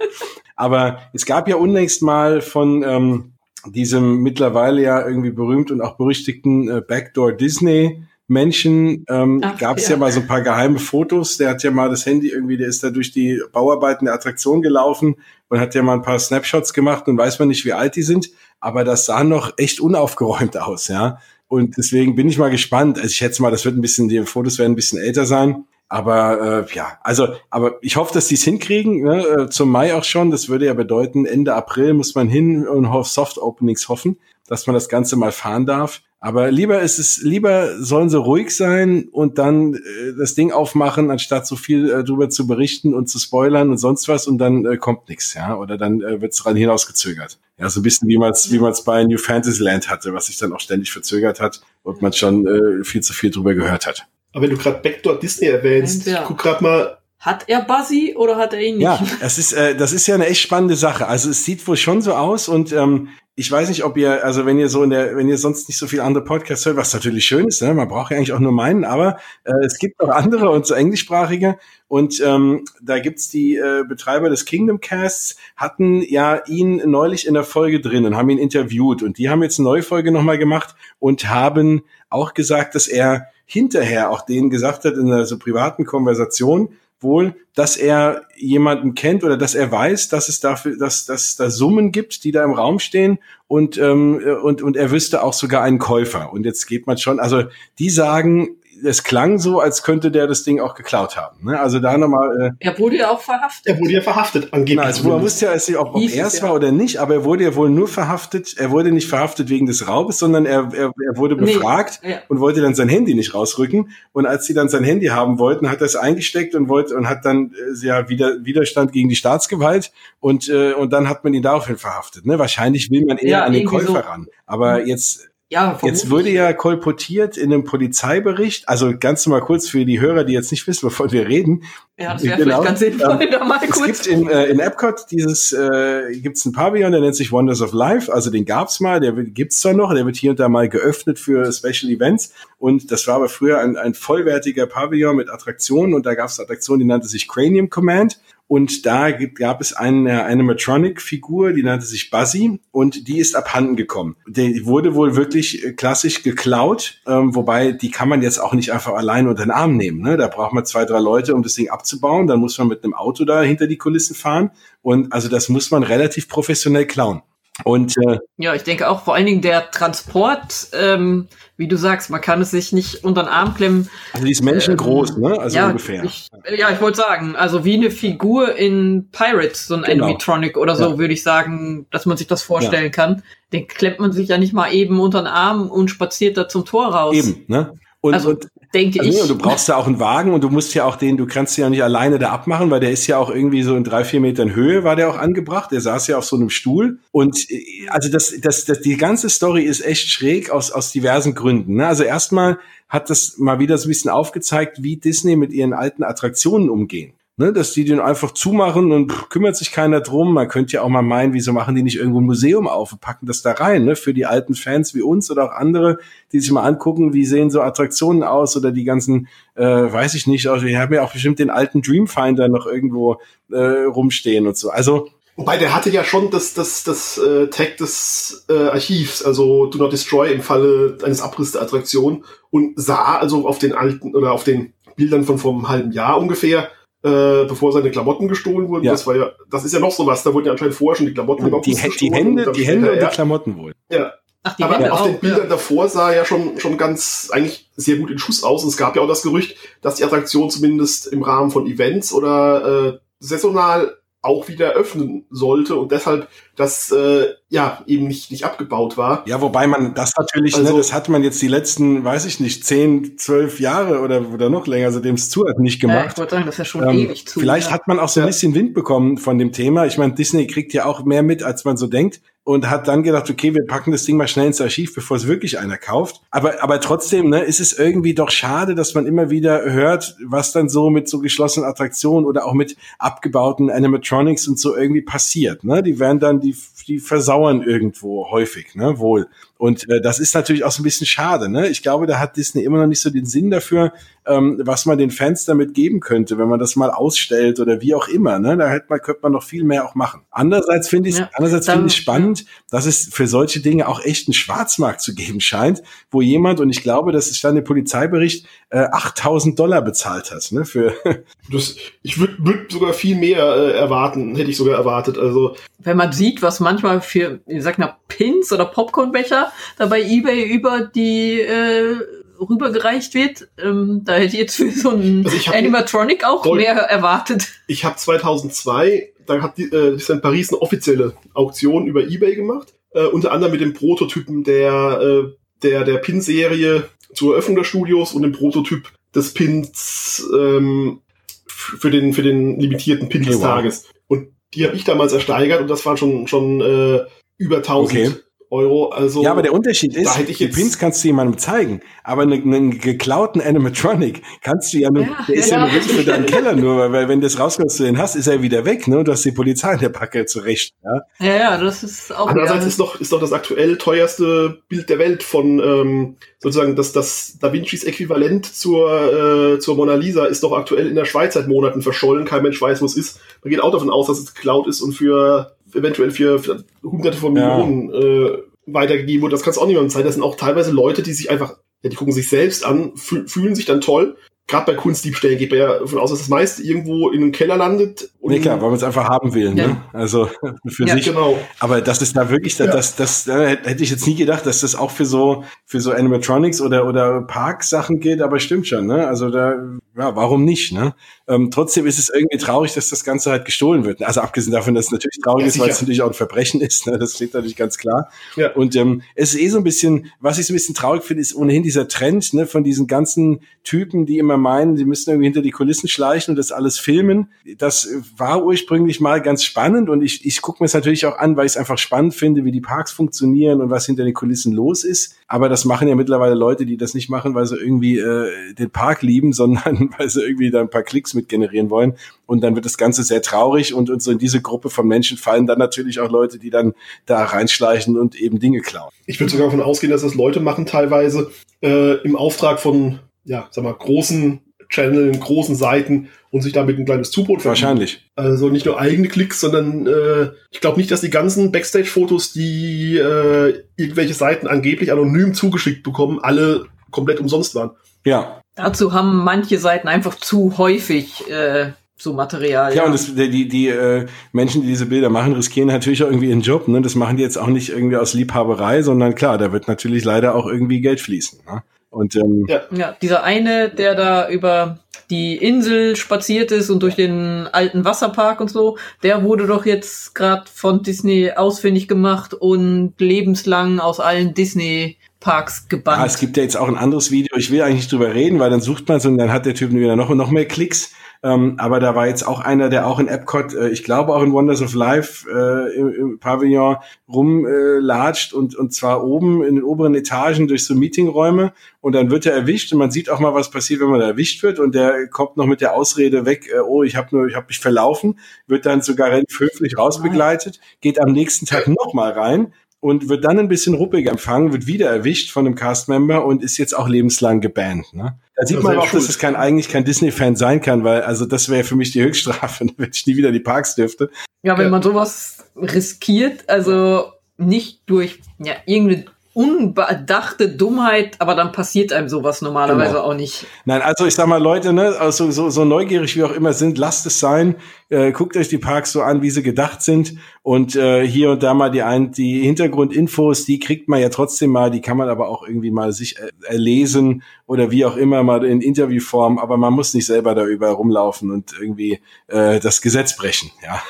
Aber 0.54 1.00
es 1.12 1.26
gab 1.26 1.48
ja 1.48 1.56
unlängst 1.56 2.02
mal 2.02 2.42
von 2.42 2.84
ähm, 2.84 3.32
diesem 3.66 4.18
mittlerweile 4.22 4.82
ja 4.82 5.04
irgendwie 5.04 5.30
berühmt 5.30 5.72
und 5.72 5.80
auch 5.80 5.96
berüchtigten 5.96 6.68
äh, 6.68 6.80
Backdoor 6.80 7.32
Disney 7.32 8.04
Menschen 8.28 9.04
ähm, 9.08 9.40
gab 9.58 9.78
es 9.78 9.88
ja. 9.88 9.94
ja. 9.94 9.96
mal 9.96 10.12
so 10.12 10.20
ein 10.20 10.28
paar 10.28 10.42
geheime 10.42 10.78
Fotos. 10.78 11.38
Der 11.38 11.50
hat 11.50 11.64
ja 11.64 11.72
mal 11.72 11.90
das 11.90 12.06
Handy 12.06 12.28
irgendwie, 12.28 12.56
der 12.56 12.68
ist 12.68 12.84
da 12.84 12.90
durch 12.90 13.10
die 13.10 13.42
Bauarbeiten 13.52 14.04
der 14.04 14.14
Attraktion 14.14 14.62
gelaufen 14.62 15.16
und 15.50 15.60
hat 15.60 15.74
ja 15.74 15.82
mal 15.82 15.94
ein 15.94 16.02
paar 16.02 16.18
Snapshots 16.18 16.72
gemacht 16.72 17.06
und 17.08 17.18
weiß 17.18 17.38
man 17.38 17.48
nicht, 17.48 17.66
wie 17.66 17.74
alt 17.74 17.96
die 17.96 18.02
sind. 18.02 18.30
Aber 18.60 18.84
das 18.84 19.04
sah 19.04 19.24
noch 19.24 19.52
echt 19.58 19.80
unaufgeräumt 19.80 20.56
aus, 20.56 20.88
ja. 20.88 21.18
Und 21.48 21.76
deswegen 21.76 22.14
bin 22.14 22.28
ich 22.28 22.38
mal 22.38 22.50
gespannt. 22.50 22.96
Also 22.96 23.08
ich 23.08 23.16
schätze 23.16 23.42
mal, 23.42 23.50
das 23.50 23.64
wird 23.64 23.76
ein 23.76 23.80
bisschen, 23.80 24.08
die 24.08 24.22
Fotos 24.22 24.58
werden 24.58 24.72
ein 24.72 24.76
bisschen 24.76 25.00
älter 25.00 25.26
sein. 25.26 25.64
Aber 25.88 26.68
äh, 26.70 26.74
ja, 26.74 26.98
also, 27.02 27.34
aber 27.50 27.78
ich 27.82 27.96
hoffe, 27.96 28.14
dass 28.14 28.28
die 28.28 28.36
es 28.36 28.44
hinkriegen, 28.44 29.02
ne? 29.02 29.26
Äh, 29.26 29.48
zum 29.48 29.70
Mai 29.70 29.92
auch 29.96 30.04
schon. 30.04 30.30
Das 30.30 30.48
würde 30.48 30.66
ja 30.66 30.74
bedeuten, 30.74 31.26
Ende 31.26 31.54
April 31.54 31.94
muss 31.94 32.14
man 32.14 32.28
hin 32.28 32.68
und 32.68 32.86
auf 32.86 33.08
Soft 33.08 33.38
Openings 33.38 33.88
hoffen, 33.88 34.20
dass 34.46 34.68
man 34.68 34.74
das 34.74 34.88
Ganze 34.88 35.16
mal 35.16 35.32
fahren 35.32 35.66
darf. 35.66 36.02
Aber 36.22 36.50
lieber 36.50 36.82
ist 36.82 36.98
es, 36.98 37.22
lieber 37.22 37.82
sollen 37.82 38.10
sie 38.10 38.18
ruhig 38.18 38.54
sein 38.54 39.08
und 39.10 39.38
dann 39.38 39.74
äh, 39.74 39.78
das 40.18 40.34
Ding 40.34 40.52
aufmachen, 40.52 41.10
anstatt 41.10 41.46
so 41.46 41.56
viel 41.56 41.90
äh, 41.90 42.04
drüber 42.04 42.28
zu 42.28 42.46
berichten 42.46 42.92
und 42.92 43.08
zu 43.08 43.18
spoilern 43.18 43.70
und 43.70 43.78
sonst 43.78 44.06
was 44.06 44.26
und 44.26 44.36
dann 44.36 44.66
äh, 44.66 44.76
kommt 44.76 45.08
nichts, 45.08 45.32
ja. 45.32 45.56
Oder 45.56 45.78
dann 45.78 46.02
äh, 46.02 46.20
wird 46.20 46.34
es 46.34 46.44
ran 46.44 46.56
hinausgezögert. 46.56 47.38
Ja, 47.58 47.70
so 47.70 47.80
ein 47.80 47.82
bisschen 47.82 48.06
wie 48.08 48.18
man 48.18 48.32
es 48.32 48.52
wie 48.52 48.58
man's 48.58 48.84
bei 48.84 49.02
New 49.04 49.16
Fantasyland 49.16 49.88
hatte, 49.88 50.12
was 50.12 50.26
sich 50.26 50.36
dann 50.36 50.52
auch 50.52 50.60
ständig 50.60 50.92
verzögert 50.92 51.40
hat 51.40 51.62
und 51.82 52.02
man 52.02 52.12
schon 52.12 52.46
äh, 52.46 52.84
viel 52.84 53.00
zu 53.00 53.14
viel 53.14 53.30
drüber 53.30 53.54
gehört 53.54 53.86
hat. 53.86 54.06
Aber 54.32 54.42
wenn 54.42 54.50
du 54.50 54.58
gerade 54.58 54.80
Backdoor 54.82 55.18
Disney 55.18 55.48
erwähnst, 55.48 56.06
ja. 56.06 56.24
guck 56.26 56.38
gerade 56.38 56.62
mal 56.62 56.98
hat 57.20 57.44
er 57.48 57.60
Buzzy 57.62 58.14
oder 58.16 58.36
hat 58.36 58.54
er 58.54 58.60
ihn 58.60 58.78
nicht? 58.78 58.84
Ja, 58.84 58.98
es 59.20 59.36
ist, 59.36 59.52
äh, 59.52 59.76
das 59.76 59.92
ist 59.92 60.06
ja 60.06 60.14
eine 60.14 60.26
echt 60.26 60.40
spannende 60.40 60.74
Sache. 60.74 61.06
Also 61.06 61.28
es 61.28 61.44
sieht 61.44 61.66
wohl 61.68 61.76
schon 61.76 62.00
so 62.00 62.14
aus 62.14 62.48
und 62.48 62.72
ähm, 62.72 63.08
ich 63.36 63.50
weiß 63.50 63.68
nicht, 63.68 63.84
ob 63.84 63.96
ihr, 63.96 64.24
also 64.24 64.44
wenn 64.44 64.58
ihr 64.58 64.68
so 64.68 64.82
in 64.82 64.90
der, 64.90 65.16
wenn 65.16 65.28
ihr 65.28 65.38
sonst 65.38 65.68
nicht 65.68 65.78
so 65.78 65.86
viel 65.86 66.00
andere 66.00 66.24
Podcasts 66.24 66.64
hört, 66.64 66.76
was 66.76 66.92
natürlich 66.94 67.26
schön 67.26 67.46
ist, 67.46 67.62
ne? 67.62 67.74
man 67.74 67.88
braucht 67.88 68.10
ja 68.10 68.16
eigentlich 68.16 68.32
auch 68.32 68.38
nur 68.38 68.52
meinen, 68.52 68.84
aber 68.84 69.18
äh, 69.44 69.52
es 69.64 69.78
gibt 69.78 70.00
auch 70.00 70.08
andere 70.08 70.50
und 70.50 70.66
so 70.66 70.74
englischsprachige 70.74 71.58
und 71.88 72.20
ähm, 72.24 72.64
da 72.82 72.98
gibt's 72.98 73.28
die 73.28 73.56
äh, 73.56 73.84
Betreiber 73.86 74.30
des 74.30 74.46
Kingdom 74.46 74.80
Casts, 74.80 75.36
hatten 75.56 76.02
ja 76.02 76.42
ihn 76.46 76.82
neulich 76.86 77.26
in 77.26 77.34
der 77.34 77.44
Folge 77.44 77.80
drin 77.80 78.06
und 78.06 78.16
haben 78.16 78.30
ihn 78.30 78.38
interviewt 78.38 79.02
und 79.02 79.18
die 79.18 79.28
haben 79.28 79.42
jetzt 79.42 79.58
eine 79.58 79.68
neue 79.68 79.82
Folge 79.82 80.10
nochmal 80.10 80.38
gemacht 80.38 80.74
und 80.98 81.28
haben 81.28 81.82
auch 82.08 82.32
gesagt, 82.34 82.74
dass 82.74 82.88
er 82.88 83.26
hinterher 83.44 84.10
auch 84.10 84.22
denen 84.22 84.48
gesagt 84.48 84.84
hat 84.84 84.94
in 84.94 85.12
einer 85.12 85.26
so 85.26 85.38
privaten 85.38 85.84
Konversation, 85.84 86.70
wohl, 87.00 87.34
dass 87.54 87.76
er 87.76 88.22
jemanden 88.36 88.94
kennt 88.94 89.24
oder 89.24 89.36
dass 89.36 89.54
er 89.54 89.70
weiß, 89.70 90.08
dass 90.08 90.28
es 90.28 90.40
dafür, 90.40 90.76
dass, 90.78 91.06
dass 91.06 91.36
da 91.36 91.50
Summen 91.50 91.92
gibt, 91.92 92.24
die 92.24 92.32
da 92.32 92.44
im 92.44 92.52
Raum 92.52 92.78
stehen 92.78 93.18
und, 93.48 93.78
ähm, 93.78 94.22
und, 94.42 94.62
und 94.62 94.76
er 94.76 94.90
wüsste 94.90 95.22
auch 95.22 95.32
sogar 95.32 95.62
einen 95.62 95.78
Käufer. 95.78 96.32
Und 96.32 96.44
jetzt 96.44 96.66
geht 96.66 96.86
man 96.86 96.98
schon, 96.98 97.18
also 97.18 97.44
die 97.78 97.90
sagen, 97.90 98.56
es 98.84 99.04
klang 99.04 99.38
so, 99.38 99.60
als 99.60 99.82
könnte 99.82 100.10
der 100.10 100.26
das 100.26 100.44
Ding 100.44 100.60
auch 100.60 100.74
geklaut 100.74 101.16
haben. 101.16 101.44
Ne? 101.44 101.58
Also 101.58 101.78
da 101.78 101.96
nochmal. 101.96 102.54
Äh, 102.60 102.66
er 102.66 102.78
wurde 102.78 102.96
ja 102.96 103.10
auch 103.10 103.20
verhaftet. 103.20 103.66
Er 103.66 103.80
wurde 103.80 103.92
ja 103.92 104.00
verhaftet, 104.00 104.48
angeblich. 104.52 104.76
Na, 104.76 104.82
also 104.82 105.08
man 105.08 105.22
wusste 105.22 105.46
ja 105.46 105.54
nicht, 105.54 105.76
ob, 105.76 105.94
ob 105.94 106.02
er 106.02 106.26
es 106.26 106.38
ja. 106.38 106.42
war 106.42 106.54
oder 106.54 106.72
nicht, 106.72 106.98
aber 106.98 107.14
er 107.14 107.24
wurde 107.24 107.44
ja 107.44 107.54
wohl 107.54 107.70
nur 107.70 107.88
verhaftet. 107.88 108.56
Er 108.58 108.70
wurde 108.70 108.92
nicht 108.92 109.08
verhaftet 109.08 109.48
wegen 109.48 109.66
des 109.66 109.88
Raubes, 109.88 110.18
sondern 110.18 110.46
er, 110.46 110.68
er, 110.72 110.92
er 110.92 111.16
wurde 111.16 111.36
befragt 111.36 112.00
nee. 112.02 112.12
ja. 112.12 112.18
und 112.28 112.40
wollte 112.40 112.60
dann 112.60 112.74
sein 112.74 112.88
Handy 112.88 113.14
nicht 113.14 113.34
rausrücken. 113.34 113.90
Und 114.12 114.26
als 114.26 114.46
sie 114.46 114.54
dann 114.54 114.68
sein 114.68 114.84
Handy 114.84 115.06
haben 115.06 115.38
wollten, 115.38 115.70
hat 115.70 115.80
er 115.80 115.86
es 115.86 115.96
eingesteckt 115.96 116.54
und 116.54 116.68
wollte 116.68 116.96
und 116.96 117.08
hat 117.08 117.24
dann 117.24 117.52
äh, 117.52 117.86
ja 117.86 118.08
wieder 118.08 118.44
Widerstand 118.44 118.92
gegen 118.92 119.08
die 119.08 119.16
Staatsgewalt 119.16 119.92
und 120.20 120.48
äh, 120.48 120.72
und 120.72 120.92
dann 120.92 121.08
hat 121.08 121.24
man 121.24 121.34
ihn 121.34 121.42
daraufhin 121.42 121.76
verhaftet. 121.76 122.26
Ne? 122.26 122.38
Wahrscheinlich 122.38 122.90
will 122.90 123.04
man 123.06 123.18
eher 123.18 123.30
ja, 123.30 123.44
an 123.44 123.52
den 123.52 123.66
Käufer 123.66 123.86
so. 123.86 123.94
ran. 123.94 124.26
Aber 124.46 124.86
jetzt 124.86 125.29
ja, 125.52 125.76
jetzt 125.82 126.10
wurde 126.10 126.30
ja 126.30 126.52
kolportiert 126.52 127.36
in 127.36 127.52
einem 127.52 127.64
Polizeibericht, 127.64 128.68
also 128.68 128.96
ganz 128.96 129.26
mal 129.26 129.40
kurz 129.40 129.68
für 129.68 129.84
die 129.84 130.00
Hörer, 130.00 130.22
die 130.22 130.32
jetzt 130.32 130.52
nicht 130.52 130.64
wissen, 130.68 130.86
wovon 130.86 131.10
wir 131.10 131.26
reden. 131.26 131.64
Ja, 131.98 132.12
das 132.12 132.22
wäre 132.22 132.36
genau, 132.36 132.62
vielleicht 132.62 132.64
ganz 132.64 132.78
sinnvoll, 132.78 133.18
ähm, 133.20 133.28
da 133.32 133.44
mal 133.44 133.58
kurz. 133.58 133.80
Es 133.80 134.04
gibt 134.04 134.06
in, 134.06 134.28
äh, 134.28 134.44
in 134.44 134.60
Epcot 134.60 135.06
dieses, 135.10 135.52
äh, 135.52 136.16
gibt's 136.20 136.44
ein 136.44 136.52
Pavillon, 136.52 136.92
der 136.92 137.00
nennt 137.00 137.16
sich 137.16 137.32
Wonders 137.32 137.62
of 137.62 137.72
Life, 137.72 138.14
also 138.14 138.30
den 138.30 138.44
gab's 138.44 138.78
mal, 138.78 139.00
der 139.00 139.12
gibt's 139.12 139.60
zwar 139.60 139.72
noch, 139.72 139.92
der 139.92 140.06
wird 140.06 140.14
hier 140.14 140.30
und 140.30 140.38
da 140.38 140.48
mal 140.48 140.68
geöffnet 140.68 141.18
für 141.18 141.52
Special 141.52 141.90
Events. 141.90 142.32
Und 142.58 142.92
das 142.92 143.08
war 143.08 143.16
aber 143.16 143.28
früher 143.28 143.58
ein, 143.58 143.76
ein 143.76 143.94
vollwertiger 143.94 144.66
Pavillon 144.66 145.16
mit 145.16 145.30
Attraktionen. 145.30 145.94
Und 145.94 146.06
da 146.06 146.14
gab's 146.14 146.38
eine 146.38 146.44
Attraktion, 146.44 146.78
die 146.78 146.84
nannte 146.84 147.08
sich 147.08 147.26
Cranium 147.26 147.70
Command 147.70 148.20
und 148.50 148.84
da 148.84 149.12
gab 149.12 149.60
es 149.60 149.74
eine 149.74 150.24
Animatronic-Figur, 150.24 151.52
die 151.52 151.62
nannte 151.62 151.86
sich 151.86 152.10
Buzzy 152.10 152.58
und 152.72 153.06
die 153.06 153.20
ist 153.20 153.36
abhanden 153.36 153.76
gekommen. 153.76 154.16
Die 154.26 154.66
wurde 154.66 154.96
wohl 154.96 155.14
wirklich 155.14 155.64
äh, 155.64 155.72
klassisch 155.72 156.24
geklaut, 156.24 157.00
ähm, 157.06 157.36
wobei 157.36 157.70
die 157.70 157.92
kann 157.92 158.08
man 158.08 158.22
jetzt 158.22 158.38
auch 158.38 158.52
nicht 158.52 158.72
einfach 158.72 158.94
allein 158.94 159.28
unter 159.28 159.44
den 159.44 159.52
Arm 159.52 159.76
nehmen. 159.76 160.00
Ne? 160.00 160.16
Da 160.16 160.26
braucht 160.26 160.52
man 160.52 160.64
zwei, 160.64 160.84
drei 160.84 160.98
Leute, 160.98 161.36
um 161.36 161.44
das 161.44 161.54
Ding 161.54 161.70
abzubauen. 161.70 162.26
Dann 162.26 162.40
muss 162.40 162.58
man 162.58 162.66
mit 162.66 162.82
einem 162.82 162.92
Auto 162.92 163.24
da 163.24 163.40
hinter 163.40 163.68
die 163.68 163.78
Kulissen 163.78 164.16
fahren. 164.16 164.50
Und 164.82 165.12
also 165.12 165.28
das 165.28 165.48
muss 165.48 165.70
man 165.70 165.84
relativ 165.84 166.28
professionell 166.28 166.86
klauen. 166.86 167.22
Und 167.64 167.96
äh, 167.98 168.18
ja, 168.36 168.54
ich 168.54 168.62
denke 168.62 168.88
auch 168.88 169.04
vor 169.04 169.14
allen 169.14 169.26
Dingen 169.26 169.42
der 169.42 169.70
Transport, 169.70 170.68
ähm, 170.72 171.28
wie 171.56 171.68
du 171.68 171.76
sagst, 171.76 172.10
man 172.10 172.20
kann 172.20 172.40
es 172.40 172.50
sich 172.50 172.72
nicht 172.72 173.04
unter 173.04 173.22
den 173.22 173.28
Arm 173.28 173.54
klemmen. 173.54 173.88
Also 174.12 174.24
die 174.24 174.32
ist 174.32 174.42
menschengroß, 174.42 175.16
ähm, 175.16 175.20
ne? 175.20 175.38
Also 175.38 175.56
ja, 175.56 175.66
ungefähr. 175.68 176.04
Ich, 176.04 176.28
ja, 176.56 176.70
ich 176.70 176.80
wollte 176.80 176.98
sagen, 176.98 177.36
also 177.36 177.64
wie 177.64 177.74
eine 177.74 177.90
Figur 177.90 178.56
in 178.56 179.08
Pirates, 179.12 179.66
so 179.66 179.74
ein 179.74 179.82
genau. 179.82 180.04
Animatronic 180.06 180.56
oder 180.56 180.76
so, 180.76 180.90
ja. 180.90 180.98
würde 180.98 181.12
ich 181.12 181.22
sagen, 181.22 181.86
dass 181.90 182.06
man 182.06 182.16
sich 182.16 182.26
das 182.26 182.42
vorstellen 182.42 182.84
ja. 182.84 182.90
kann. 182.90 183.22
Den 183.52 183.66
klemmt 183.66 183.98
man 183.98 184.12
sich 184.12 184.28
ja 184.28 184.38
nicht 184.38 184.52
mal 184.52 184.72
eben 184.72 185.00
unter 185.00 185.22
den 185.22 185.26
Arm 185.26 185.70
und 185.70 185.88
spaziert 185.88 186.36
da 186.36 186.48
zum 186.48 186.64
Tor 186.64 186.94
raus. 186.94 187.16
Eben, 187.16 187.44
ne? 187.48 187.74
Und, 188.02 188.14
also, 188.14 188.30
und 188.30 188.48
denke 188.72 189.00
also, 189.00 189.12
ich. 189.12 189.22
Und 189.22 189.28
du 189.28 189.38
brauchst 189.38 189.68
ja 189.68 189.76
auch 189.76 189.86
einen 189.86 190.00
Wagen 190.00 190.32
und 190.32 190.42
du 190.42 190.48
musst 190.48 190.74
ja 190.74 190.84
auch 190.84 190.96
den, 190.96 191.16
du 191.16 191.26
kannst 191.26 191.58
ja 191.58 191.68
nicht 191.68 191.82
alleine 191.82 192.18
da 192.18 192.30
abmachen, 192.30 192.70
weil 192.70 192.80
der 192.80 192.90
ist 192.90 193.06
ja 193.06 193.18
auch 193.18 193.30
irgendwie 193.30 193.62
so 193.62 193.76
in 193.76 193.84
drei, 193.84 194.04
vier 194.04 194.20
Metern 194.20 194.54
Höhe 194.54 194.84
war 194.84 194.96
der 194.96 195.10
auch 195.10 195.18
angebracht. 195.18 195.70
Der 195.70 195.80
saß 195.80 196.06
ja 196.06 196.16
auf 196.16 196.24
so 196.24 196.36
einem 196.36 196.48
Stuhl. 196.48 196.98
Und 197.12 197.50
äh, 197.50 197.88
also 197.88 198.10
das, 198.10 198.34
das, 198.40 198.64
das 198.64 198.80
die 198.80 198.96
ganze 198.96 199.28
Story 199.28 199.64
ist 199.64 199.84
echt 199.84 200.08
schräg 200.08 200.50
aus, 200.50 200.70
aus 200.70 200.92
diversen 200.92 201.34
Gründen. 201.34 201.76
Ne? 201.76 201.86
Also 201.86 202.04
erstmal 202.04 202.58
hat 202.88 203.10
das 203.10 203.36
mal 203.38 203.58
wieder 203.58 203.76
so 203.76 203.86
ein 203.86 203.90
bisschen 203.90 204.10
aufgezeigt, 204.10 204.82
wie 204.82 204.96
Disney 204.96 205.36
mit 205.36 205.52
ihren 205.52 205.74
alten 205.74 206.02
Attraktionen 206.02 206.70
umgehen. 206.70 207.12
Ne, 207.40 207.52
dass 207.54 207.72
die 207.72 207.84
den 207.84 208.00
einfach 208.00 208.32
zumachen 208.32 208.92
und 208.92 209.10
pff, 209.10 209.30
kümmert 209.30 209.56
sich 209.56 209.72
keiner 209.72 210.00
drum. 210.00 210.34
Man 210.34 210.46
könnte 210.46 210.74
ja 210.74 210.82
auch 210.82 210.88
mal 210.88 211.02
meinen, 211.02 211.32
wieso 211.32 211.52
machen 211.52 211.74
die 211.74 211.82
nicht 211.82 211.96
irgendwo 211.96 212.20
ein 212.20 212.26
Museum 212.26 212.68
auf 212.68 212.92
und 212.92 213.00
packen 213.00 213.26
das 213.26 213.40
da 213.40 213.52
rein, 213.52 213.86
ne, 213.86 213.96
für 213.96 214.12
die 214.12 214.26
alten 214.26 214.54
Fans 214.54 214.94
wie 214.94 215.00
uns 215.00 215.30
oder 215.30 215.46
auch 215.46 215.52
andere, 215.52 215.98
die 216.32 216.40
sich 216.40 216.50
mal 216.52 216.64
angucken, 216.64 217.14
wie 217.14 217.24
sehen 217.24 217.50
so 217.50 217.62
Attraktionen 217.62 218.22
aus 218.22 218.56
oder 218.56 218.70
die 218.70 218.84
ganzen, 218.84 219.28
äh, 219.54 219.64
weiß 219.64 220.14
ich 220.14 220.26
nicht, 220.26 220.46
also, 220.48 220.66
wir 220.66 220.78
haben 220.78 220.92
ja 220.92 221.02
auch 221.02 221.12
bestimmt 221.12 221.38
den 221.38 221.50
alten 221.50 221.80
Dreamfinder 221.80 222.48
noch 222.48 222.66
irgendwo 222.66 223.20
äh, 223.50 223.56
rumstehen 223.56 224.46
und 224.46 224.56
so. 224.56 224.70
Also 224.70 225.08
Wobei 225.36 225.56
der 225.56 225.74
hatte 225.74 225.88
ja 225.88 226.04
schon 226.04 226.30
das, 226.30 226.52
das, 226.52 226.84
das 226.84 227.16
äh, 227.16 227.46
Tag 227.46 227.78
des 227.78 228.44
äh, 228.50 228.68
Archivs, 228.68 229.22
also 229.22 229.66
Do 229.66 229.78
Not 229.78 229.94
Destroy 229.94 230.30
im 230.30 230.42
Falle 230.42 230.98
eines 231.02 231.22
Abriss 231.22 231.52
der 231.52 231.62
Attraktion 231.62 232.24
und 232.50 232.74
sah 232.78 233.16
also 233.16 233.48
auf 233.48 233.58
den 233.58 233.72
alten 233.72 234.14
oder 234.14 234.32
auf 234.32 234.44
den 234.44 234.74
Bildern 234.96 235.24
von 235.24 235.38
vor 235.38 235.54
einem 235.54 235.70
halben 235.70 235.92
Jahr 235.92 236.18
ungefähr, 236.18 236.68
äh, 237.02 237.44
bevor 237.44 237.72
seine 237.72 237.90
Klamotten 237.90 238.28
gestohlen 238.28 238.68
wurden. 238.68 238.84
Ja. 238.84 238.92
Das 238.92 239.06
war 239.06 239.16
ja, 239.16 239.30
das 239.50 239.64
ist 239.64 239.72
ja 239.72 239.80
noch 239.80 239.92
so 239.92 240.06
was, 240.06 240.22
da 240.22 240.34
wurden 240.34 240.46
ja 240.46 240.52
anscheinend 240.52 240.74
vorher 240.74 240.96
schon 240.96 241.06
die 241.06 241.14
Klamotten 241.14 241.46
im 241.46 241.62
die, 241.62 241.74
die 241.74 241.82
gestohlen 241.82 242.12
Hände, 242.12 242.40
und 242.42 242.46
dann 242.46 242.54
die 242.54 242.66
Hände 242.66 242.92
und 242.92 243.00
die. 243.00 243.06
Klamotten 243.06 243.56
wohl. 243.58 243.72
Ja, 243.90 244.12
Ach, 244.42 244.56
die 244.56 244.64
aber 244.64 244.74
Hände 244.74 244.92
auf 244.92 245.00
auch. 245.00 245.06
den 245.06 245.18
Bildern 245.18 245.42
ja. 245.42 245.48
davor 245.48 245.88
sah 245.88 246.12
ja 246.12 246.24
schon, 246.24 246.58
schon 246.58 246.78
ganz, 246.78 247.30
eigentlich 247.32 247.70
sehr 247.76 247.96
gut 247.96 248.10
in 248.10 248.18
Schuss 248.18 248.42
aus. 248.42 248.62
Und 248.62 248.70
es 248.70 248.76
gab 248.76 248.96
ja 248.96 249.02
auch 249.02 249.08
das 249.08 249.22
Gerücht, 249.22 249.56
dass 249.82 249.96
die 249.96 250.04
Attraktion 250.04 250.50
zumindest 250.50 251.06
im 251.06 251.22
Rahmen 251.22 251.50
von 251.50 251.66
Events 251.66 252.12
oder 252.12 252.94
äh, 252.94 252.98
saisonal 253.18 253.96
auch 254.22 254.48
wieder 254.48 254.72
öffnen 254.72 255.24
sollte 255.30 255.76
und 255.76 255.92
deshalb 255.92 256.28
das 256.54 256.92
äh, 256.92 257.28
ja 257.48 257.82
eben 257.86 258.06
nicht, 258.06 258.30
nicht 258.30 258.44
abgebaut 258.44 258.98
war. 258.98 259.22
Ja, 259.26 259.40
wobei 259.40 259.66
man 259.66 259.94
das 259.94 260.12
natürlich, 260.18 260.54
Also- 260.56 260.72
ne, 260.72 260.78
das 260.78 260.92
hat 260.92 261.08
man 261.08 261.22
jetzt 261.22 261.40
die 261.40 261.48
letzten, 261.48 262.04
weiß 262.04 262.26
ich 262.26 262.38
nicht, 262.38 262.64
zehn, 262.66 263.16
zwölf 263.16 263.60
Jahre 263.60 264.00
oder, 264.00 264.22
oder 264.32 264.50
noch 264.50 264.66
länger, 264.66 264.92
seitdem 264.92 265.14
es 265.14 265.30
zu 265.30 265.46
hat, 265.48 265.58
nicht 265.58 265.82
Ja, 265.82 265.88
ich 265.88 265.94
gemacht. 265.94 266.18
wollte 266.18 266.32
sagen, 266.34 266.44
das 266.46 266.54
ist 266.56 266.58
ja 266.58 266.64
schon 266.66 266.82
Ähm, 266.88 266.98
ewig 266.98 267.26
zu. 267.26 267.40
Vielleicht 267.40 267.68
ja. 267.68 267.72
hat 267.72 267.88
man 267.88 267.98
auch 267.98 268.10
so 268.10 268.20
ein 268.20 268.26
bisschen 268.26 268.54
Wind 268.54 268.74
bekommen 268.74 269.16
von 269.16 269.38
dem 269.38 269.52
Thema. 269.52 269.86
Ich 269.86 269.96
meine, 269.96 270.12
Disney 270.12 270.46
kriegt 270.46 270.74
ja 270.74 270.84
auch 270.84 271.02
mehr 271.04 271.22
mit, 271.22 271.42
als 271.42 271.64
man 271.64 271.78
so 271.78 271.86
denkt. 271.86 272.20
Und 272.50 272.68
hat 272.68 272.88
dann 272.88 273.04
gedacht, 273.04 273.30
okay, 273.30 273.54
wir 273.54 273.64
packen 273.64 273.92
das 273.92 274.04
Ding 274.04 274.16
mal 274.16 274.26
schnell 274.26 274.48
ins 274.48 274.60
Archiv, 274.60 274.92
bevor 274.92 275.16
es 275.16 275.28
wirklich 275.28 275.60
einer 275.60 275.78
kauft. 275.78 276.20
Aber, 276.32 276.64
aber 276.64 276.80
trotzdem, 276.80 277.30
ne, 277.30 277.44
ist 277.44 277.60
es 277.60 277.78
irgendwie 277.78 278.12
doch 278.12 278.32
schade, 278.32 278.74
dass 278.74 278.92
man 278.92 279.06
immer 279.06 279.30
wieder 279.30 279.70
hört, 279.70 280.16
was 280.26 280.50
dann 280.50 280.68
so 280.68 280.90
mit 280.90 281.08
so 281.08 281.20
geschlossenen 281.20 281.68
Attraktionen 281.68 282.26
oder 282.26 282.44
auch 282.46 282.52
mit 282.54 282.76
abgebauten 282.98 283.70
Animatronics 283.70 284.48
und 284.48 284.58
so 284.58 284.76
irgendwie 284.76 285.00
passiert. 285.00 285.62
Ne? 285.62 285.80
Die 285.84 286.00
werden 286.00 286.18
dann, 286.18 286.40
die, 286.40 286.56
die 286.88 286.98
versauern 286.98 287.62
irgendwo 287.62 288.28
häufig, 288.32 288.74
ne, 288.74 288.98
wohl. 288.98 289.28
Und 289.60 289.86
äh, 289.90 290.00
das 290.00 290.20
ist 290.20 290.34
natürlich 290.34 290.64
auch 290.64 290.70
so 290.72 290.80
ein 290.80 290.84
bisschen 290.84 291.06
schade. 291.06 291.50
Ne? 291.50 291.68
Ich 291.68 291.82
glaube, 291.82 292.06
da 292.06 292.18
hat 292.18 292.38
Disney 292.38 292.62
immer 292.64 292.78
noch 292.78 292.86
nicht 292.86 293.02
so 293.02 293.10
den 293.10 293.26
Sinn 293.26 293.50
dafür, 293.50 293.92
ähm, 294.26 294.58
was 294.64 294.86
man 294.86 294.96
den 294.96 295.10
Fans 295.10 295.44
damit 295.44 295.74
geben 295.74 296.00
könnte, 296.00 296.38
wenn 296.38 296.48
man 296.48 296.58
das 296.58 296.76
mal 296.76 296.88
ausstellt 296.90 297.60
oder 297.60 297.82
wie 297.82 297.94
auch 297.94 298.08
immer. 298.08 298.38
Ne? 298.38 298.56
Da 298.56 298.70
hätte 298.70 298.86
man, 298.88 299.00
könnte 299.00 299.20
man 299.22 299.32
noch 299.32 299.42
viel 299.42 299.64
mehr 299.64 299.84
auch 299.86 299.94
machen. 299.94 300.22
Andererseits 300.30 300.88
finde 300.88 301.10
ich, 301.10 301.18
Ja, 301.18 301.28
andererseits 301.34 301.66
dann- 301.66 301.74
finde 301.80 301.88
ich 301.88 301.96
spannend, 301.96 302.46
dass 302.70 302.86
es 302.86 303.10
für 303.12 303.26
solche 303.26 303.60
Dinge 303.60 303.86
auch 303.86 304.02
echt 304.02 304.28
einen 304.28 304.32
Schwarzmarkt 304.34 305.02
zu 305.02 305.14
geben 305.14 305.42
scheint, 305.42 305.82
wo 306.10 306.22
jemand, 306.22 306.60
und 306.60 306.70
ich 306.70 306.82
glaube, 306.82 307.12
das 307.12 307.36
stand 307.36 307.58
im 307.58 307.64
Polizeibericht, 307.64 308.46
äh, 308.70 308.78
8000 308.90 309.58
Dollar 309.58 309.82
bezahlt 309.82 310.30
hat. 310.32 310.52
Ne? 310.52 310.64
Für, 310.64 310.94
Das, 311.52 311.74
ich 312.02 312.18
würde 312.18 312.36
würd 312.38 312.70
sogar 312.72 312.92
viel 312.94 313.16
mehr 313.16 313.38
äh, 313.42 313.72
erwarten, 313.72 314.36
hätte 314.36 314.50
ich 314.50 314.56
sogar 314.56 314.76
erwartet. 314.78 315.18
Also 315.18 315.56
Wenn 315.80 315.96
man 315.96 316.12
sieht, 316.12 316.40
was 316.42 316.60
manchmal 316.60 317.00
für, 317.02 317.40
ich 317.46 317.62
sag 317.62 317.78
mal, 317.78 317.96
Pins 318.08 318.52
oder 318.52 318.64
Popcornbecher 318.64 319.49
da 319.76 319.86
bei 319.86 320.02
Ebay 320.02 320.44
über 320.44 320.80
die 320.82 321.40
äh, 321.40 321.96
rübergereicht 322.40 323.14
wird, 323.14 323.48
ähm, 323.62 324.02
da 324.04 324.14
hätte 324.14 324.34
ich 324.34 324.40
jetzt 324.40 324.56
für 324.56 324.70
so 324.70 324.90
einen 324.90 325.26
Also 325.26 325.50
Animatronic 325.52 326.24
auch 326.24 326.42
Voll- 326.44 326.58
mehr 326.58 326.74
erwartet. 326.74 327.48
ich 327.66 327.84
habe 327.84 327.96
2002, 327.96 329.12
da 329.26 329.42
hat 329.42 329.58
die, 329.58 329.64
äh, 329.64 329.92
Disneyland 329.92 330.22
Paris 330.22 330.50
eine 330.52 330.62
offizielle 330.62 331.12
Auktion 331.34 331.86
über 331.86 332.02
eBay 332.02 332.34
gemacht, 332.34 332.72
äh, 332.92 333.04
unter 333.04 333.32
anderem 333.32 333.52
mit 333.52 333.60
dem 333.60 333.74
Prototypen 333.74 334.42
der 334.44 335.00
äh, 335.02 335.32
der 335.62 335.84
der 335.84 335.98
Pin-Serie 335.98 336.88
zur 337.12 337.34
Eröffnung 337.34 337.56
der 337.56 337.64
Studios 337.64 338.14
und 338.14 338.22
dem 338.22 338.32
Prototyp 338.32 338.90
des 339.14 339.34
Pins 339.34 340.24
ähm, 340.34 341.00
für 341.46 341.90
den 341.90 342.14
für 342.14 342.22
den 342.22 342.58
limitierten 342.58 343.08
Pin 343.08 343.22
des 343.24 343.36
wow. 343.36 343.42
Tages. 343.42 343.84
Und 344.08 344.28
die 344.54 344.64
habe 344.64 344.74
ich 344.76 344.84
damals 344.84 345.12
ersteigert 345.12 345.60
und 345.60 345.68
das 345.68 345.84
waren 345.84 345.96
schon 345.98 346.26
schon 346.26 346.60
äh, 346.62 347.00
über 347.36 347.56
1000 347.58 347.98
Okay. 348.08 348.10
Euro. 348.50 348.88
Also 348.88 349.22
ja, 349.22 349.30
aber 349.30 349.42
der 349.42 349.52
Unterschied 349.52 349.96
ist, 349.96 350.06
da 350.06 350.16
hätte 350.16 350.32
ich 350.32 350.38
die 350.38 350.48
Pins 350.48 350.76
kannst 350.76 351.02
du 351.04 351.08
jemandem 351.08 351.38
zeigen, 351.38 351.80
aber 352.02 352.22
einen, 352.22 352.42
einen 352.42 352.78
geklauten 352.78 353.40
Animatronic 353.40 354.22
kannst 354.42 354.72
du 354.72 354.78
ja 354.78 354.90
nur, 354.90 355.04
Ja, 355.04 355.24
der 355.26 355.34
ist 355.36 355.50
ja, 355.50 355.58
ja. 355.58 355.64
nur 355.64 355.74
wirklich 355.74 355.92
für 355.92 356.04
deinen 356.04 356.26
Keller 356.26 356.56
nur, 356.56 356.90
weil, 356.92 357.08
wenn 357.08 357.20
du 357.20 357.26
das 357.26 357.38
rauskommst, 357.38 357.78
du 357.78 357.84
den 357.84 357.98
hast, 357.98 358.16
ist 358.16 358.26
er 358.26 358.42
wieder 358.42 358.64
weg, 358.64 358.88
ne? 358.88 358.98
Und 358.98 359.08
du 359.08 359.12
hast 359.12 359.24
die 359.24 359.32
Polizei 359.32 359.74
in 359.74 359.78
der 359.78 359.88
Backe 359.88 360.26
zurecht. 360.26 360.74
Ja? 360.82 361.26
Ja, 361.26 361.36
ja, 361.36 361.58
das 361.58 361.84
ist 361.84 362.14
auch 362.14 362.28
Andererseits 362.28 362.66
ist 362.66 362.80
doch, 362.80 363.00
ist 363.00 363.12
doch 363.12 363.20
das 363.20 363.32
aktuell 363.32 363.78
teuerste 363.78 364.58
Bild 364.68 364.90
der 364.90 364.98
Welt 364.98 365.22
von 365.22 365.60
ähm, 365.60 366.16
sozusagen 366.40 366.74
das, 366.74 366.92
das 366.92 367.38
Da 367.40 367.52
Vincis 367.52 367.84
Äquivalent 367.84 368.46
zur, 368.46 369.54
äh, 369.54 369.58
zur 369.60 369.76
Mona 369.76 369.94
Lisa 369.94 370.24
ist 370.24 370.42
doch 370.42 370.52
aktuell 370.52 370.88
in 370.88 370.96
der 370.96 371.04
Schweiz 371.04 371.34
seit 371.34 371.46
Monaten 371.46 371.82
verschollen. 371.82 372.24
Kein 372.24 372.42
Mensch 372.42 372.60
weiß, 372.60 372.80
wo 372.82 372.86
es 372.86 372.96
ist. 372.96 373.20
Man 373.44 373.50
geht 373.50 373.62
auch 373.62 373.70
davon 373.70 373.90
aus, 373.90 374.08
dass 374.08 374.18
es 374.18 374.34
geklaut 374.34 374.66
ist 374.66 374.80
und 374.80 374.92
für 374.92 375.54
eventuell 375.74 376.10
für, 376.10 376.38
für 376.38 376.64
hunderte 376.82 377.18
von 377.18 377.36
Ja. 377.36 377.56
Millionen 377.58 377.92
äh, 377.92 378.38
weitergegeben 378.66 379.22
wurde. 379.22 379.32
Das 379.32 379.42
kann 379.42 379.52
es 379.52 379.58
auch 379.58 379.66
niemandem 379.66 379.90
sein. 379.90 380.04
Das 380.04 380.14
sind 380.14 380.22
auch 380.22 380.36
teilweise 380.36 380.70
Leute, 380.70 381.02
die 381.02 381.12
sich 381.12 381.30
einfach, 381.30 381.56
ja, 381.82 381.90
die 381.90 381.96
gucken 381.96 382.12
sich 382.14 382.28
selbst 382.28 382.64
an, 382.64 382.92
fü- 382.94 383.28
fühlen 383.28 383.54
sich 383.54 383.64
dann 383.64 383.80
toll. 383.80 384.16
Gerade 384.46 384.66
bei 384.72 384.74
Kunstdiebstählen 384.74 385.38
geht 385.38 385.50
man 385.50 385.60
ja 385.60 385.78
davon 385.78 385.98
aus, 385.98 386.10
dass 386.10 386.18
das 386.20 386.28
meiste 386.28 386.62
irgendwo 386.62 387.10
in 387.10 387.22
einem 387.22 387.32
Keller 387.32 387.56
landet. 387.56 388.10
Und 388.20 388.32
Nee, 388.32 388.40
klar, 388.40 388.60
weil 388.60 388.68
man 388.68 388.76
es 388.76 388.82
einfach 388.82 389.08
haben 389.08 389.32
will, 389.32 389.54
ne? 389.54 389.62
Ja. 389.62 389.84
Also 389.94 390.28
für 390.68 390.86
Ja, 390.86 390.94
sich. 390.94 391.06
Genau. 391.06 391.38
Aber 391.58 391.80
das 391.80 392.02
ist 392.02 392.16
da 392.16 392.28
wirklich, 392.28 392.58
Ja. 392.58 392.66
das, 392.66 392.94
das, 392.94 393.24
da 393.24 393.38
hätte 393.46 393.82
ich 393.82 393.90
jetzt 393.90 394.06
nie 394.06 394.14
gedacht, 394.14 394.44
dass 394.44 394.60
das 394.60 394.74
auch 394.74 394.90
für 394.90 395.06
so, 395.06 395.44
für 395.64 395.80
so 395.80 395.90
Animatronics 395.92 396.60
oder, 396.60 396.86
oder 396.86 397.22
Parksachen 397.22 397.98
gilt, 397.98 398.20
aber 398.20 398.38
stimmt 398.38 398.66
schon, 398.66 398.86
ne? 398.86 399.08
Also 399.08 399.30
da, 399.30 399.54
ja, 399.96 400.14
warum 400.16 400.44
nicht, 400.44 400.72
ne? 400.72 400.94
Ähm, 401.28 401.50
trotzdem 401.50 401.86
ist 401.86 401.98
es 401.98 402.10
irgendwie 402.10 402.36
traurig, 402.36 402.74
dass 402.74 402.88
das 402.90 403.04
Ganze 403.04 403.30
halt 403.30 403.44
gestohlen 403.46 403.84
wird. 403.84 404.02
Also 404.02 404.20
abgesehen 404.20 404.52
davon, 404.52 404.74
dass 404.74 404.86
es 404.86 404.90
natürlich 404.92 405.20
traurig 405.24 405.46
ist, 405.46 405.58
weil 405.58 405.70
es 405.70 405.80
natürlich 405.80 406.02
auch 406.02 406.08
ein 406.08 406.14
Verbrechen 406.14 406.60
ist, 406.60 406.86
ne? 406.86 406.98
Das 406.98 407.14
steht 407.14 407.32
natürlich 407.32 407.56
ganz 407.56 407.78
klar. 407.78 408.10
Ja. 408.36 408.52
Und 408.52 408.76
ähm, 408.76 409.00
es 409.14 409.32
ist 409.32 409.40
eh 409.40 409.48
so 409.48 409.56
ein 409.58 409.64
bisschen, 409.64 410.10
was 410.20 410.38
ich 410.38 410.46
so 410.46 410.52
ein 410.52 410.56
bisschen 410.56 410.74
traurig 410.74 411.04
finde, 411.04 411.22
ist 411.22 411.34
ohnehin 411.34 411.62
dieser 411.62 411.88
Trend, 411.88 412.34
ne, 412.34 412.46
von 412.46 412.64
diesen 412.64 412.86
ganzen 412.86 413.40
Typen, 413.64 414.04
die 414.04 414.18
immer 414.18 414.36
meinen, 414.36 414.76
sie 414.76 414.84
müssen 414.84 415.08
irgendwie 415.10 415.26
hinter 415.26 415.42
die 415.42 415.50
Kulissen 415.52 415.88
schleichen 415.88 416.32
und 416.32 416.36
das 416.36 416.52
alles 416.52 416.78
filmen. 416.78 417.30
Das 417.58 417.88
war 418.16 418.44
ursprünglich 418.44 419.00
mal 419.00 419.20
ganz 419.20 419.44
spannend 419.44 419.88
und 419.88 420.02
ich, 420.02 420.24
ich 420.24 420.42
gucke 420.42 420.62
mir 420.62 420.66
es 420.66 420.74
natürlich 420.74 421.06
auch 421.06 421.18
an, 421.18 421.36
weil 421.36 421.46
ich 421.46 421.52
es 421.52 421.56
einfach 421.56 421.78
spannend 421.78 422.14
finde, 422.14 422.44
wie 422.44 422.52
die 422.52 422.60
Parks 422.60 422.92
funktionieren 422.92 423.60
und 423.60 423.70
was 423.70 423.86
hinter 423.86 424.04
den 424.04 424.14
Kulissen 424.14 424.52
los 424.52 424.84
ist. 424.84 425.16
Aber 425.26 425.48
das 425.48 425.64
machen 425.64 425.88
ja 425.88 425.94
mittlerweile 425.94 426.34
Leute, 426.34 426.66
die 426.66 426.76
das 426.76 426.94
nicht 426.94 427.08
machen, 427.08 427.34
weil 427.34 427.46
sie 427.46 427.56
irgendwie 427.56 427.98
äh, 427.98 428.54
den 428.54 428.70
Park 428.70 429.02
lieben, 429.02 429.32
sondern 429.40 429.90
weil 429.98 430.08
sie 430.08 430.22
irgendwie 430.22 430.50
da 430.50 430.60
ein 430.60 430.70
paar 430.70 430.82
Klicks 430.82 431.14
mit 431.14 431.28
generieren 431.28 431.70
wollen. 431.70 431.94
Und 432.26 432.42
dann 432.42 432.54
wird 432.54 432.64
das 432.64 432.78
Ganze 432.78 433.02
sehr 433.02 433.22
traurig 433.22 433.74
und, 433.74 433.90
und 433.90 434.02
so 434.02 434.10
in 434.10 434.18
diese 434.18 434.40
Gruppe 434.40 434.70
von 434.70 434.86
Menschen 434.86 435.16
fallen 435.16 435.46
dann 435.46 435.58
natürlich 435.58 436.00
auch 436.00 436.10
Leute, 436.10 436.38
die 436.38 436.50
dann 436.50 436.74
da 437.06 437.24
reinschleichen 437.24 437.98
und 437.98 438.14
eben 438.14 438.38
Dinge 438.38 438.60
klauen. 438.60 438.90
Ich 439.06 439.18
würde 439.18 439.32
sogar 439.32 439.46
davon 439.46 439.62
ausgehen, 439.62 439.90
dass 439.90 440.02
das 440.02 440.14
Leute 440.14 440.40
machen, 440.40 440.66
teilweise 440.66 441.30
äh, 441.62 441.96
im 442.02 442.16
Auftrag 442.16 442.60
von, 442.60 443.00
ja, 443.24 443.48
sag 443.50 443.64
mal, 443.64 443.74
großen 443.74 444.40
Channeln, 444.70 445.18
großen 445.18 445.56
Seiten 445.56 446.08
und 446.30 446.42
sich 446.42 446.52
damit 446.52 446.78
ein 446.78 446.84
kleines 446.84 447.10
Zubrot 447.10 447.42
verdienen. 447.42 447.62
Wahrscheinlich. 447.62 448.10
Also 448.14 448.48
nicht 448.48 448.66
nur 448.66 448.80
eigene 448.80 449.08
Klicks, 449.08 449.40
sondern 449.40 449.86
äh, 449.86 450.30
ich 450.50 450.60
glaube 450.60 450.78
nicht, 450.78 450.90
dass 450.90 451.00
die 451.00 451.10
ganzen 451.10 451.52
Backstage-Fotos, 451.52 452.32
die 452.32 452.96
äh, 452.96 453.64
irgendwelche 453.76 454.14
Seiten 454.14 454.46
angeblich 454.46 454.92
anonym 454.92 455.34
zugeschickt 455.34 455.82
bekommen, 455.82 456.20
alle 456.22 456.66
komplett 456.90 457.20
umsonst 457.20 457.54
waren. 457.54 457.72
Ja. 458.04 458.40
Dazu 458.54 458.92
haben 458.92 459.24
manche 459.24 459.58
Seiten 459.58 459.88
einfach 459.88 460.14
zu 460.14 460.56
häufig 460.56 461.28
äh, 461.28 461.72
so 461.96 462.12
Material. 462.12 462.74
Ja, 462.74 462.84
und 462.84 462.92
das, 462.92 463.14
die, 463.14 463.30
die, 463.30 463.48
die 463.48 463.68
äh, 463.68 464.06
Menschen, 464.32 464.62
die 464.62 464.68
diese 464.68 464.86
Bilder 464.86 465.10
machen, 465.10 465.34
riskieren 465.34 465.68
natürlich 465.68 466.02
auch 466.02 466.08
irgendwie 466.08 466.30
ihren 466.30 466.40
Job. 466.40 466.68
Ne? 466.68 466.80
Das 466.80 466.94
machen 466.94 467.16
die 467.16 467.22
jetzt 467.22 467.38
auch 467.38 467.48
nicht 467.48 467.70
irgendwie 467.70 467.96
aus 467.96 468.14
Liebhaberei, 468.14 468.82
sondern 468.82 469.14
klar, 469.14 469.36
da 469.36 469.52
wird 469.52 469.68
natürlich 469.68 470.04
leider 470.04 470.34
auch 470.34 470.46
irgendwie 470.46 470.80
Geld 470.80 471.00
fließen. 471.00 471.40
Ne? 471.46 471.62
Und 471.90 472.14
ähm, 472.16 472.46
Ja. 472.48 472.62
Ja, 472.70 472.96
dieser 473.02 473.24
eine, 473.24 473.68
der 473.68 473.94
da 473.94 474.28
über 474.28 474.78
die 475.10 475.36
Insel 475.36 475.96
spaziert 475.96 476.52
ist 476.52 476.70
und 476.70 476.82
durch 476.82 476.94
den 476.94 477.48
alten 477.48 477.84
Wasserpark 477.84 478.40
und 478.40 478.48
so, 478.48 478.78
der 479.02 479.24
wurde 479.24 479.46
doch 479.46 479.66
jetzt 479.66 480.14
gerade 480.14 480.44
von 480.52 480.82
Disney 480.82 481.32
ausfindig 481.32 481.88
gemacht 481.88 482.32
und 482.32 482.94
lebenslang 482.98 483.80
aus 483.80 483.98
allen 483.98 484.34
Disney 484.34 484.96
Parks 485.18 485.68
gebannt. 485.68 485.98
Ja, 485.98 486.06
es 486.06 486.18
gibt 486.18 486.36
ja 486.36 486.44
jetzt 486.44 486.56
auch 486.56 486.68
ein 486.68 486.76
anderes 486.76 487.10
Video. 487.10 487.36
Ich 487.36 487.50
will 487.50 487.60
eigentlich 487.60 487.76
nicht 487.76 487.92
drüber 487.92 488.14
reden, 488.14 488.38
weil 488.38 488.50
dann 488.50 488.62
sucht 488.62 488.88
man 488.88 488.98
es 488.98 489.06
und 489.06 489.18
dann 489.18 489.32
hat 489.32 489.44
der 489.44 489.54
Typ 489.54 489.72
wieder 489.72 489.96
noch, 489.96 490.08
noch 490.14 490.30
mehr 490.30 490.46
Klicks. 490.46 490.92
Ähm, 491.22 491.56
aber 491.58 491.80
da 491.80 491.94
war 491.94 492.06
jetzt 492.06 492.26
auch 492.26 492.40
einer, 492.40 492.70
der 492.70 492.86
auch 492.86 492.98
in 492.98 493.06
Epcot, 493.06 493.52
äh, 493.52 493.68
ich 493.68 493.84
glaube 493.84 494.14
auch 494.14 494.22
in 494.22 494.32
Wonders 494.32 494.62
of 494.62 494.72
Life 494.72 495.28
äh, 495.30 495.76
im, 495.76 495.92
im 495.92 496.18
Pavillon 496.18 496.76
rumlatscht 497.12 498.32
äh, 498.32 498.36
und, 498.36 498.56
und 498.56 498.72
zwar 498.72 499.04
oben 499.04 499.44
in 499.44 499.56
den 499.56 499.64
oberen 499.64 499.94
Etagen 499.94 500.48
durch 500.48 500.64
so 500.64 500.74
Meetingräume 500.74 501.52
und 501.82 501.94
dann 501.94 502.10
wird 502.10 502.24
er 502.24 502.32
erwischt 502.32 502.72
und 502.72 502.78
man 502.78 502.90
sieht 502.90 503.10
auch 503.10 503.20
mal, 503.20 503.34
was 503.34 503.50
passiert, 503.50 503.82
wenn 503.82 503.90
man 503.90 504.00
erwischt 504.00 504.42
wird 504.42 504.58
und 504.58 504.74
der 504.74 505.08
kommt 505.08 505.36
noch 505.36 505.44
mit 505.44 505.60
der 505.60 505.74
Ausrede 505.74 506.24
weg, 506.24 506.48
äh, 506.50 506.60
oh, 506.60 506.82
ich 506.84 506.96
habe 506.96 507.08
nur, 507.14 507.26
ich 507.26 507.36
habe 507.36 507.48
mich 507.48 507.58
verlaufen, 507.58 508.18
wird 508.46 508.64
dann 508.64 508.80
sogar 508.80 509.10
relativ 509.10 509.40
höflich 509.40 509.76
rausbegleitet, 509.76 510.58
geht 510.80 510.98
am 510.98 511.12
nächsten 511.12 511.44
Tag 511.44 511.68
nochmal 511.68 512.12
rein 512.12 512.54
und 512.80 513.10
wird 513.10 513.26
dann 513.26 513.38
ein 513.38 513.48
bisschen 513.48 513.74
ruppig 513.74 514.06
empfangen, 514.06 514.54
wird 514.54 514.66
wieder 514.66 514.88
erwischt 514.88 515.30
von 515.30 515.46
einem 515.46 515.54
Castmember 515.54 516.24
und 516.24 516.42
ist 516.42 516.56
jetzt 516.56 516.72
auch 516.72 516.88
lebenslang 516.88 517.42
gebannt. 517.42 517.92
Ne? 517.92 518.18
Da 518.40 518.46
sieht 518.46 518.62
man 518.62 518.78
auch, 518.78 518.90
dass 518.90 519.06
es 519.06 519.18
kein, 519.18 519.36
eigentlich 519.36 519.68
kein 519.68 519.84
Disney-Fan 519.84 520.34
sein 520.34 520.62
kann, 520.62 520.82
weil 520.82 521.02
also 521.02 521.26
das 521.26 521.50
wäre 521.50 521.62
für 521.62 521.76
mich 521.76 521.90
die 521.90 522.02
Höchststrafe, 522.02 522.66
wenn 522.78 522.90
ich 522.90 523.06
nie 523.06 523.16
wieder 523.16 523.32
die 523.32 523.40
Parks 523.40 523.74
dürfte. 523.74 524.10
Ja, 524.42 524.56
wenn 524.56 524.70
man 524.70 524.82
sowas 524.82 525.44
riskiert, 525.56 526.48
also 526.48 527.12
nicht 527.36 527.82
durch 527.84 528.20
ja, 528.38 528.54
irgendeine 528.64 529.04
unbedachte 529.40 530.50
Dummheit, 530.50 531.16
aber 531.18 531.34
dann 531.34 531.50
passiert 531.50 531.94
einem 531.94 532.10
sowas 532.10 532.42
normalerweise 532.42 532.94
genau. 532.94 533.04
auch 533.04 533.14
nicht. 533.14 533.46
Nein, 533.64 533.80
also 533.80 534.04
ich 534.04 534.14
sag 534.14 534.26
mal, 534.26 534.42
Leute, 534.42 534.74
ne, 534.74 534.96
also 534.98 535.30
so, 535.30 535.48
so 535.48 535.64
neugierig 535.64 536.14
wie 536.14 536.24
auch 536.24 536.32
immer 536.32 536.52
sind, 536.52 536.76
lasst 536.76 537.06
es 537.06 537.20
sein. 537.20 537.54
Äh, 537.88 538.12
guckt 538.12 538.36
euch 538.36 538.48
die 538.48 538.58
Parks 538.58 538.92
so 538.92 539.00
an, 539.00 539.22
wie 539.22 539.30
sie 539.30 539.42
gedacht 539.42 539.80
sind. 539.80 540.16
Und 540.42 540.76
äh, 540.76 541.06
hier 541.06 541.30
und 541.30 541.42
da 541.42 541.54
mal 541.54 541.70
die, 541.70 541.82
ein, 541.82 542.12
die 542.12 542.42
Hintergrundinfos, 542.42 543.46
die 543.46 543.58
kriegt 543.58 543.88
man 543.88 544.00
ja 544.00 544.10
trotzdem 544.10 544.50
mal, 544.50 544.70
die 544.70 544.82
kann 544.82 544.98
man 544.98 545.08
aber 545.08 545.28
auch 545.28 545.46
irgendwie 545.46 545.70
mal 545.70 545.92
sich 545.92 546.18
äh, 546.18 546.28
erlesen 546.46 547.22
oder 547.46 547.70
wie 547.70 547.86
auch 547.86 547.96
immer 547.96 548.22
mal 548.22 548.44
in 548.44 548.60
Interviewform, 548.60 549.38
aber 549.38 549.56
man 549.56 549.72
muss 549.72 549.94
nicht 549.94 550.06
selber 550.06 550.34
da 550.34 550.44
überall 550.44 550.74
rumlaufen 550.74 551.30
und 551.30 551.54
irgendwie 551.58 552.00
äh, 552.26 552.60
das 552.60 552.82
Gesetz 552.82 553.16
brechen, 553.16 553.50
ja. 553.64 553.80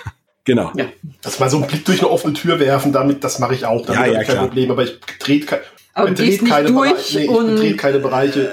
Genau. 0.44 0.72
Ja. 0.76 0.86
Das 1.22 1.38
mal 1.38 1.50
so 1.50 1.58
einen 1.58 1.66
Blick 1.66 1.84
durch 1.84 2.00
eine 2.00 2.10
offene 2.10 2.34
Tür 2.34 2.58
werfen, 2.58 2.92
damit, 2.92 3.22
das 3.22 3.38
mache 3.38 3.54
ich 3.54 3.66
auch. 3.66 3.84
Damit 3.84 4.00
ja, 4.00 4.12
ja, 4.12 4.22
kein 4.24 4.34
klar. 4.34 4.46
Problem. 4.46 4.70
Aber 4.70 4.82
ich 4.82 4.98
trete, 5.18 5.60
aber 5.92 6.10
dreht 6.12 6.46
keine, 6.46 6.72
durch 6.72 7.14
nee, 7.14 7.26
und 7.26 7.56
dreht 7.56 7.78
keine 7.78 7.98
Bereiche. 7.98 8.52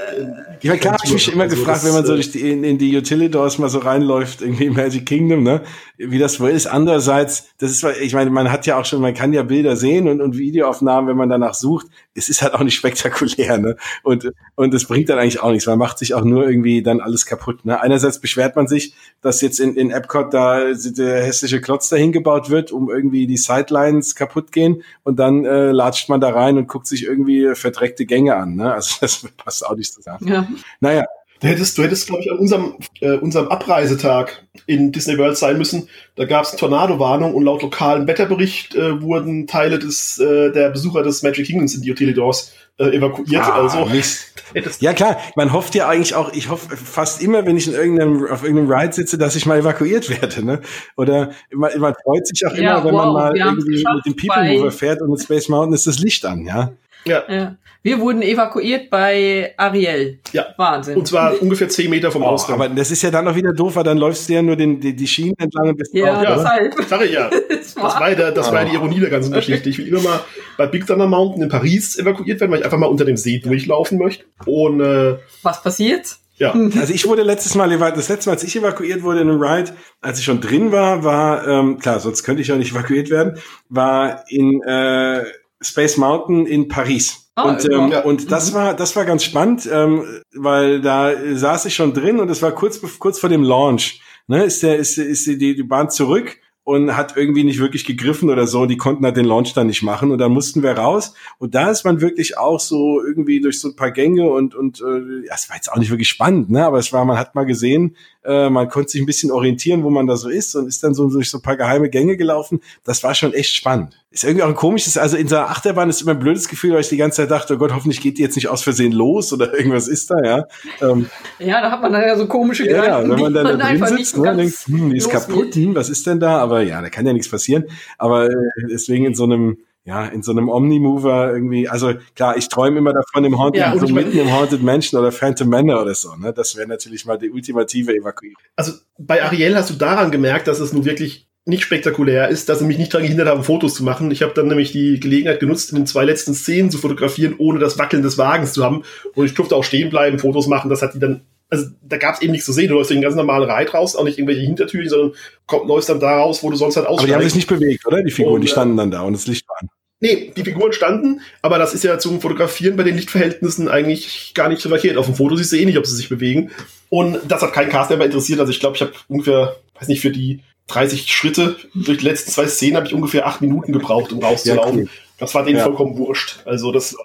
Ja, 0.62 0.76
klar, 0.76 0.96
habe 0.96 1.04
ich 1.06 1.14
mich 1.14 1.32
immer 1.32 1.44
also 1.44 1.56
gefragt, 1.56 1.84
wenn 1.86 1.94
man 1.94 2.06
so 2.06 2.16
durch 2.16 2.32
die, 2.32 2.52
in, 2.52 2.64
in 2.64 2.78
die 2.80 2.98
Utilidors 2.98 3.60
mal 3.60 3.70
so 3.70 3.78
reinläuft, 3.78 4.42
irgendwie 4.42 4.66
im 4.66 4.74
Magic 4.74 5.06
Kingdom, 5.06 5.44
ne, 5.44 5.62
wie 5.98 6.18
das 6.18 6.40
wohl 6.40 6.50
ist. 6.50 6.66
Andererseits, 6.66 7.50
das 7.60 7.72
ist, 7.72 7.86
ich 8.02 8.14
meine, 8.14 8.32
man 8.32 8.52
hat 8.52 8.66
ja 8.66 8.80
auch 8.80 8.86
schon, 8.86 9.02
man 9.02 9.14
kann 9.14 9.34
ja 9.34 9.44
Bilder 9.44 9.76
sehen 9.76 10.08
und, 10.08 10.20
und 10.20 10.38
Videoaufnahmen, 10.38 11.08
wenn 11.08 11.18
man 11.18 11.30
danach 11.30 11.54
sucht. 11.54 11.88
Es 12.18 12.30
ist 12.30 12.42
halt 12.42 12.54
auch 12.54 12.64
nicht 12.64 12.76
spektakulär, 12.78 13.58
ne, 13.58 13.78
und, 14.04 14.32
und 14.56 14.74
es 14.74 14.86
bringt 14.86 15.10
dann 15.10 15.20
eigentlich 15.20 15.40
auch 15.40 15.52
nichts. 15.52 15.68
Man 15.68 15.80
macht 15.80 16.00
sich 16.00 16.14
auch 16.14 16.24
nur 16.24 16.48
irgendwie 16.48 16.82
dann 16.82 17.00
alles 17.00 17.26
kaputt, 17.26 17.66
ne. 17.66 17.80
Einerseits 17.80 18.20
beschwert 18.20 18.56
man 18.56 18.68
sich, 18.68 18.94
dass 19.22 19.42
jetzt 19.42 19.60
in, 19.60 19.76
in 19.76 19.92
Epcot 19.92 20.34
da 20.34 20.74
der 20.74 21.24
hässliche 21.24 21.62
Klotz 21.62 21.90
dahin 21.90 22.12
gebaut 22.12 22.50
wird, 22.50 22.72
um 22.72 22.90
irgendwie 22.90 23.28
die 23.28 23.38
Sidelines 23.38 24.16
kaputt 24.16 24.52
gehen 24.52 24.84
und 25.04 25.20
dann 25.20 25.46
äh, 25.46 25.72
latscht 25.72 26.10
man 26.10 26.20
da 26.22 26.30
rein 26.30 26.58
und 26.58 26.68
guckt 26.68 26.88
sich 26.88 27.04
irgendwie 27.04 27.56
verdreckte 27.56 28.06
Gänge 28.06 28.36
an, 28.36 28.56
ne. 28.56 28.74
Also 28.74 28.96
das 29.02 29.26
passt 29.38 29.66
auch 29.66 29.76
nicht 29.76 29.94
zusammen. 29.94 30.28
Ja. 30.28 30.48
Naja. 30.80 31.06
Du 31.40 31.48
hättest, 31.48 31.78
du 31.78 31.84
hättest, 31.84 32.08
glaube 32.08 32.24
ich, 32.24 32.32
an 32.32 32.38
unserem, 32.38 32.76
äh, 33.00 33.12
unserem 33.12 33.48
Abreisetag 33.50 34.44
in 34.66 34.92
Disney 34.92 35.18
World 35.18 35.38
sein 35.38 35.58
müssen. 35.58 35.88
Da 36.16 36.26
gab 36.26 36.46
es 36.46 36.56
Tornado-Warnung 36.56 37.34
und 37.34 37.44
laut 37.44 37.62
lokalem 37.62 38.08
Wetterbericht 38.08 38.76
äh, 38.76 39.02
wurden 39.02 39.46
Teile 39.46 39.78
des, 39.78 40.18
äh, 40.20 40.52
der 40.52 40.70
Besucher 40.70 41.04
des 41.04 41.22
Magic 41.22 41.46
Kingdoms 41.46 41.76
in 41.76 41.82
die 41.82 41.92
Utilidors 41.92 42.54
äh, 42.80 42.96
evakuiert. 42.96 43.44
Ah, 43.44 43.64
also 43.64 43.88
ja 44.80 44.94
klar, 44.94 45.18
man 45.36 45.54
hofft 45.54 45.76
ja 45.76 45.88
eigentlich 45.88 46.16
auch, 46.16 46.34
ich 46.34 46.50
hoffe 46.50 46.76
fast 46.76 47.22
immer, 47.22 47.46
wenn 47.46 47.58
ich 47.58 47.68
in 47.68 47.74
irgendeinem, 47.74 48.28
auf 48.28 48.44
irgendeinem 48.44 48.72
Ride 48.72 48.94
sitze, 48.94 49.18
dass 49.18 49.36
ich 49.36 49.46
mal 49.46 49.60
evakuiert 49.60 50.10
werde. 50.10 50.44
Ne? 50.44 50.62
Oder 50.96 51.32
man, 51.52 51.78
man 51.80 51.94
freut 52.04 52.26
sich 52.28 52.46
auch 52.48 52.56
ja, 52.56 52.78
immer, 52.78 52.86
wenn 52.86 52.94
wow, 52.94 53.06
man 53.06 53.14
mal 53.14 53.38
irgendwie 53.38 53.84
mit 53.96 54.06
dem 54.06 54.16
People 54.16 54.58
Mover 54.58 54.72
fährt 54.72 55.02
und 55.02 55.12
mit 55.12 55.22
Space 55.22 55.50
Mountain 55.50 55.74
ist 55.74 55.88
das 55.88 56.00
Licht 56.00 56.26
an, 56.26 56.46
ja. 56.46 56.72
Ja. 57.08 57.24
ja. 57.30 57.56
Wir 57.84 58.00
wurden 58.00 58.22
evakuiert 58.22 58.90
bei 58.90 59.54
Ariel. 59.56 60.20
Ja. 60.34 60.48
Wahnsinn. 60.58 60.98
Und 60.98 61.08
zwar 61.08 61.42
ungefähr 61.42 61.70
zehn 61.70 61.90
Meter 61.90 62.12
vom 62.12 62.24
oh, 62.24 62.28
Ausgang. 62.28 62.56
Aber 62.60 62.68
das 62.68 62.92
ist 62.92 63.02
ja 63.02 63.12
dann 63.12 63.26
noch 63.26 63.36
wieder 63.36 63.54
doof, 63.54 63.78
weil 63.78 63.84
dann 63.86 63.98
läufst 63.98 64.28
du 64.28 64.34
ja 64.34 64.42
nur 64.42 64.58
den, 64.58 64.80
die, 64.82 64.94
die 64.94 65.08
Schienen 65.08 65.36
entlang 65.38 65.70
und 65.70 65.78
bist 65.78 65.94
Ja, 65.94 66.16
drauf, 66.16 66.24
ja. 66.24 66.36
deshalb. 66.36 66.76
Sag 66.88 67.06
ich 67.06 67.12
ja. 67.12 67.30
Das 67.50 67.76
war, 67.76 68.16
der, 68.16 68.32
das 68.32 68.52
war 68.52 68.66
die 68.66 68.74
Ironie 68.74 69.00
der 69.00 69.10
ganzen 69.10 69.34
Geschichte. 69.34 69.70
Ich 69.70 69.78
will 69.78 69.88
immer 69.88 70.02
mal 70.02 70.20
bei 70.58 70.68
Big 70.68 70.88
Thunder 70.88 71.06
Mountain 71.06 71.44
in 71.44 71.50
Paris 71.50 71.98
evakuiert 71.98 72.40
werden, 72.40 72.52
weil 72.52 72.60
ich 72.60 72.66
einfach 72.66 72.78
mal 72.78 72.88
unter 72.88 73.06
dem 73.06 73.18
See 73.18 73.40
durchlaufen 73.40 73.98
möchte. 74.00 74.26
Und 74.46 74.82
äh, 74.82 75.18
was 75.44 75.62
passiert? 75.62 76.18
Ja, 76.38 76.54
also 76.80 76.94
ich 76.94 77.08
wurde 77.08 77.24
letztes 77.24 77.56
Mal, 77.56 77.70
das 77.78 78.10
letzte 78.10 78.30
Mal, 78.30 78.36
als 78.36 78.44
ich 78.44 78.56
evakuiert 78.56 79.04
wurde 79.04 79.22
in 79.22 79.30
einem 79.30 79.42
Ride, 79.42 79.72
als 80.02 80.20
ich 80.20 80.26
schon 80.26 80.40
drin 80.40 80.72
war, 80.72 81.04
war, 81.04 81.48
ähm, 81.48 81.80
klar, 81.80 82.00
sonst 82.00 82.24
könnte 82.24 82.42
ich 82.42 82.48
ja 82.48 82.56
nicht 82.56 82.72
evakuiert 82.72 83.10
werden, 83.10 83.40
war 83.70 84.24
in 84.30 84.62
äh, 84.64 85.24
Space 85.62 85.98
Mountain 85.98 86.46
in 86.46 86.68
Paris. 86.68 87.32
Ah, 87.36 87.50
und, 87.50 87.66
ähm, 87.66 87.92
ja. 87.92 88.02
und 88.04 88.32
das 88.32 88.52
mhm. 88.52 88.56
war 88.56 88.74
das 88.74 88.96
war 88.96 89.06
ganz 89.06 89.24
spannend, 89.24 89.70
ähm, 89.72 90.04
weil 90.34 90.82
da 90.82 91.14
saß 91.36 91.66
ich 91.66 91.76
schon 91.76 91.94
drin 91.94 92.20
und 92.20 92.30
es 92.30 92.42
war 92.42 92.52
kurz 92.52 92.82
kurz 93.00 93.20
vor 93.20 93.30
dem 93.30 93.44
Launch. 93.44 94.02
Ne, 94.28 94.44
ist 94.44 94.64
der 94.64 94.78
ist 94.78 94.98
ist 94.98 95.28
die, 95.28 95.38
die 95.38 95.64
Bahn 95.64 95.90
zurück 95.90 96.38
und 96.68 96.98
hat 96.98 97.16
irgendwie 97.16 97.46
nicht 97.46 97.60
wirklich 97.60 97.86
gegriffen 97.86 98.30
oder 98.30 98.46
so. 98.46 98.66
Die 98.66 98.76
konnten 98.76 99.06
halt 99.06 99.16
den 99.16 99.24
Launch 99.24 99.54
dann 99.54 99.68
nicht 99.68 99.84
machen 99.84 100.12
und 100.12 100.18
dann 100.18 100.34
mussten 100.34 100.64
wir 100.64 100.74
raus. 100.74 101.14
Und 101.38 101.56
da 101.56 101.72
ist 101.72 101.86
man 101.86 102.02
wirklich 102.02 102.38
auch 102.38 102.60
so 102.60 103.02
irgendwie 103.02 103.40
durch 103.40 103.62
so 103.62 103.70
ein 103.70 103.78
paar 103.78 103.92
Gänge 103.92 104.30
und 104.30 104.54
und 104.54 104.82
äh, 104.82 105.28
ja, 105.28 105.34
es 105.34 105.48
war 105.48 105.56
jetzt 105.56 105.72
auch 105.72 105.78
nicht 105.78 105.92
wirklich 105.92 106.10
spannend, 106.10 106.50
ne? 106.50 106.66
Aber 106.66 106.80
es 106.80 106.92
war, 106.92 107.06
man 107.06 107.18
hat 107.18 107.36
mal 107.36 107.46
gesehen, 107.46 107.96
äh, 108.28 108.50
man 108.50 108.68
konnte 108.68 108.92
sich 108.92 109.02
ein 109.02 109.06
bisschen 109.06 109.32
orientieren, 109.32 109.84
wo 109.84 109.90
man 109.90 110.06
da 110.06 110.18
so 110.18 110.28
ist 110.28 110.54
und 110.56 110.68
ist 110.68 110.84
dann 110.84 110.94
so 110.94 111.10
durch 111.10 111.30
so 111.30 111.38
ein 111.38 111.42
paar 111.42 111.56
geheime 111.56 111.90
Gänge 111.90 112.18
gelaufen. 112.18 112.60
Das 112.84 113.02
war 113.04 113.16
schon 113.16 113.34
echt 113.34 113.56
spannend. 113.56 113.98
Ist 114.12 114.26
irgendwie 114.26 114.44
auch 114.44 114.50
ein 114.50 114.56
komisches, 114.56 114.98
also 114.98 115.16
in 115.16 115.30
so 115.30 115.38
einer 115.38 115.50
Achterbahn 115.50 115.90
ist 115.90 116.02
immer 116.02 116.12
ein 116.12 116.20
blödes 116.20 116.50
Gefühl, 116.50 116.74
weil 116.74 116.82
ich 116.82 116.90
die 116.90 116.98
ganze 116.98 117.18
Zeit 117.18 117.32
dachte, 117.32 117.54
oh 117.54 117.58
Gott, 117.58 117.74
hoffentlich 117.74 118.02
geht 118.02 118.18
die 118.18 118.22
jetzt 118.22 118.36
nicht 118.36 118.50
aus 118.50 118.64
Versehen 118.64 118.92
los 118.92 119.32
oder 119.32 119.54
irgendwas 119.58 119.88
ist 119.88 120.12
da, 120.12 120.16
ja. 120.24 120.46
Ähm, 120.82 121.10
ja, 121.40 121.62
da 121.62 121.72
hat 121.72 121.82
man 121.82 121.94
dann 121.94 122.02
ja 122.02 122.18
so 122.18 122.28
komische 122.28 122.64
Gedanken. 122.64 123.10
Ja, 123.10 123.16
wenn 123.16 123.22
man 123.22 123.34
dann 123.34 123.60
da 123.60 123.74
drin 123.74 123.98
sitzt 123.98 124.18
ne, 124.18 124.32
und 124.32 124.38
denkt, 124.38 124.56
hm, 124.66 124.90
die 124.90 124.98
ist 124.98 125.10
kaputt, 125.10 125.56
hm, 125.56 125.76
was 125.76 125.90
ist 125.90 126.06
denn 126.06 126.20
da? 126.20 126.40
Aber 126.40 126.62
ja, 126.62 126.82
da 126.82 126.90
kann 126.90 127.06
ja 127.06 127.14
nichts 127.14 127.30
passieren. 127.30 127.66
Aber 127.98 128.30
äh, 128.30 128.36
deswegen 128.70 129.06
in 129.06 129.16
so 129.16 129.24
einem 129.24 129.58
ja, 129.88 130.06
in 130.06 130.22
so 130.22 130.32
einem 130.32 130.50
Omnimover 130.50 131.32
irgendwie, 131.32 131.70
also 131.70 131.94
klar, 132.14 132.36
ich 132.36 132.50
träume 132.50 132.80
immer 132.80 132.92
davon 132.92 133.24
im 133.24 133.40
Haunted, 133.40 133.62
ja, 133.62 133.78
so 133.78 133.88
mitten 133.88 134.20
im 134.20 134.34
Haunted 134.34 134.62
Mansion 134.62 135.00
oder 135.00 135.14
Phantom 135.14 135.48
Manor 135.48 135.82
oder 135.82 135.96
so, 135.96 136.14
ne? 136.16 136.34
Das 136.34 136.58
wäre 136.58 136.68
natürlich 136.68 137.06
mal 137.06 137.18
die 137.18 137.30
ultimative 137.30 137.96
Evakuierung. 137.96 138.42
Also 138.58 138.74
bei 138.98 139.24
Ariel 139.24 139.56
hast 139.56 139.70
du 139.70 139.76
daran 139.76 140.12
gemerkt, 140.12 140.50
dass 140.50 140.60
es 140.60 140.74
nun 140.74 140.84
wirklich 140.84 141.30
nicht 141.46 141.64
spektakulär 141.64 142.28
ist, 142.28 142.50
dass 142.50 142.60
sie 142.60 142.66
mich 142.66 142.78
nicht 142.78 142.94
daran 142.94 143.06
gehindert 143.06 143.30
haben, 143.30 143.46
Fotos 143.46 143.76
zu 143.76 143.84
machen. 143.86 144.12
Ich 144.12 144.22
habe 144.24 144.34
dann 144.34 144.48
nämlich 144.48 144.74
die 144.74 145.00
Gelegenheit 145.00 145.40
genutzt, 145.40 145.70
in 145.70 145.78
den 145.78 145.88
zwei 145.88 146.04
letzten 146.04 146.34
Szenen 146.34 146.70
zu 146.70 146.78
fotografieren, 146.78 147.36
ohne 147.38 147.60
das 147.60 147.80
Wackeln 147.80 148.04
des 148.04 148.18
Wagens 148.18 148.52
zu 148.52 148.66
haben. 148.66 148.84
Und 149.16 149.26
ich 149.26 149.36
durfte 149.36 149.56
auch 149.56 149.64
stehen 149.64 149.90
bleiben, 149.90 150.20
Fotos 150.20 150.48
machen. 150.48 150.70
Das 150.70 150.82
hat 150.82 150.96
die 150.96 151.00
dann, 151.00 151.22
also 151.50 151.68
da 151.82 151.96
gab 151.96 152.16
es 152.16 152.22
eben 152.22 152.34
nichts 152.34 152.46
zu 152.46 152.52
sehen. 152.52 152.68
Du 152.68 152.74
läufst 152.74 152.92
den 152.92 153.02
ganz 153.02 153.16
normalen 153.16 153.50
Reit 153.50 153.74
raus, 153.74 153.96
auch 153.96 154.04
nicht 154.04 154.18
irgendwelche 154.18 154.42
Hintertüren, 154.42 154.90
sondern 154.90 155.14
komm, 155.46 155.66
läufst 155.66 155.88
dann 155.88 156.02
da 156.02 156.18
raus, 156.18 156.44
wo 156.44 156.50
du 156.50 156.58
sonst 156.58 156.76
halt 156.76 156.86
aussteigst. 156.86 157.04
Aber 157.04 157.08
die 157.08 157.16
haben 157.16 157.30
sich 157.30 157.36
nicht 157.36 157.48
bewegt, 157.48 157.88
oder? 157.88 158.04
Die 158.04 158.12
Figuren, 158.12 158.36
und, 158.36 158.42
die 158.42 158.50
standen 158.50 158.76
dann 158.76 158.92
da 158.92 159.04
und 159.04 159.14
das 159.14 159.26
Licht 159.28 159.48
war 159.48 159.56
an. 159.62 159.70
Nee, 160.00 160.32
die 160.36 160.44
Figuren 160.44 160.74
standen, 160.74 161.22
aber 161.42 161.58
das 161.58 161.74
ist 161.74 161.84
ja 161.84 161.98
zum 161.98 162.22
Fotografieren 162.22 162.78
bei 162.78 162.84
den 162.84 162.96
Lichtverhältnissen 162.96 163.68
eigentlich 163.68 164.34
gar 164.36 164.48
nicht 164.48 164.62
so 164.62 164.70
verkehrt. 164.70 164.98
Auf 164.98 165.08
dem 165.08 165.16
Foto 165.16 165.36
siehst 165.36 165.52
du 165.52 165.58
eh 165.58 165.66
nicht, 165.66 165.78
ob 165.78 165.88
sie 165.88 165.96
sich 165.96 166.08
bewegen. 166.08 166.52
Und 166.90 167.20
das 167.28 167.42
hat 167.42 167.54
keinen 167.54 167.70
Cast 167.70 167.90
mehr 167.90 168.00
interessiert. 168.02 168.40
Also 168.40 168.52
ich 168.52 168.60
glaube, 168.60 168.76
ich 168.76 168.82
habe 168.82 168.94
ungefähr, 169.08 169.56
weiß 169.80 169.88
nicht, 169.88 170.02
für 170.02 170.12
die 170.12 170.42
30 170.68 171.12
Schritte 171.12 171.56
durch 171.74 171.98
die 171.98 172.06
letzten 172.06 172.32
zwei 172.32 172.46
Szenen 172.48 172.76
habe 172.76 172.86
ich 172.86 172.94
ungefähr 172.94 173.26
acht 173.26 173.42
Minuten 173.42 173.72
gebraucht, 173.72 174.12
um 174.12 174.20
rauszulaufen. 174.20 174.80
Ja, 174.80 174.84
cool. 174.84 174.90
Das 175.18 175.34
war 175.34 175.44
denen 175.44 175.58
ja. 175.58 175.64
vollkommen 175.64 175.98
wurscht. 175.98 176.42
Also 176.46 176.72
das, 176.72 176.96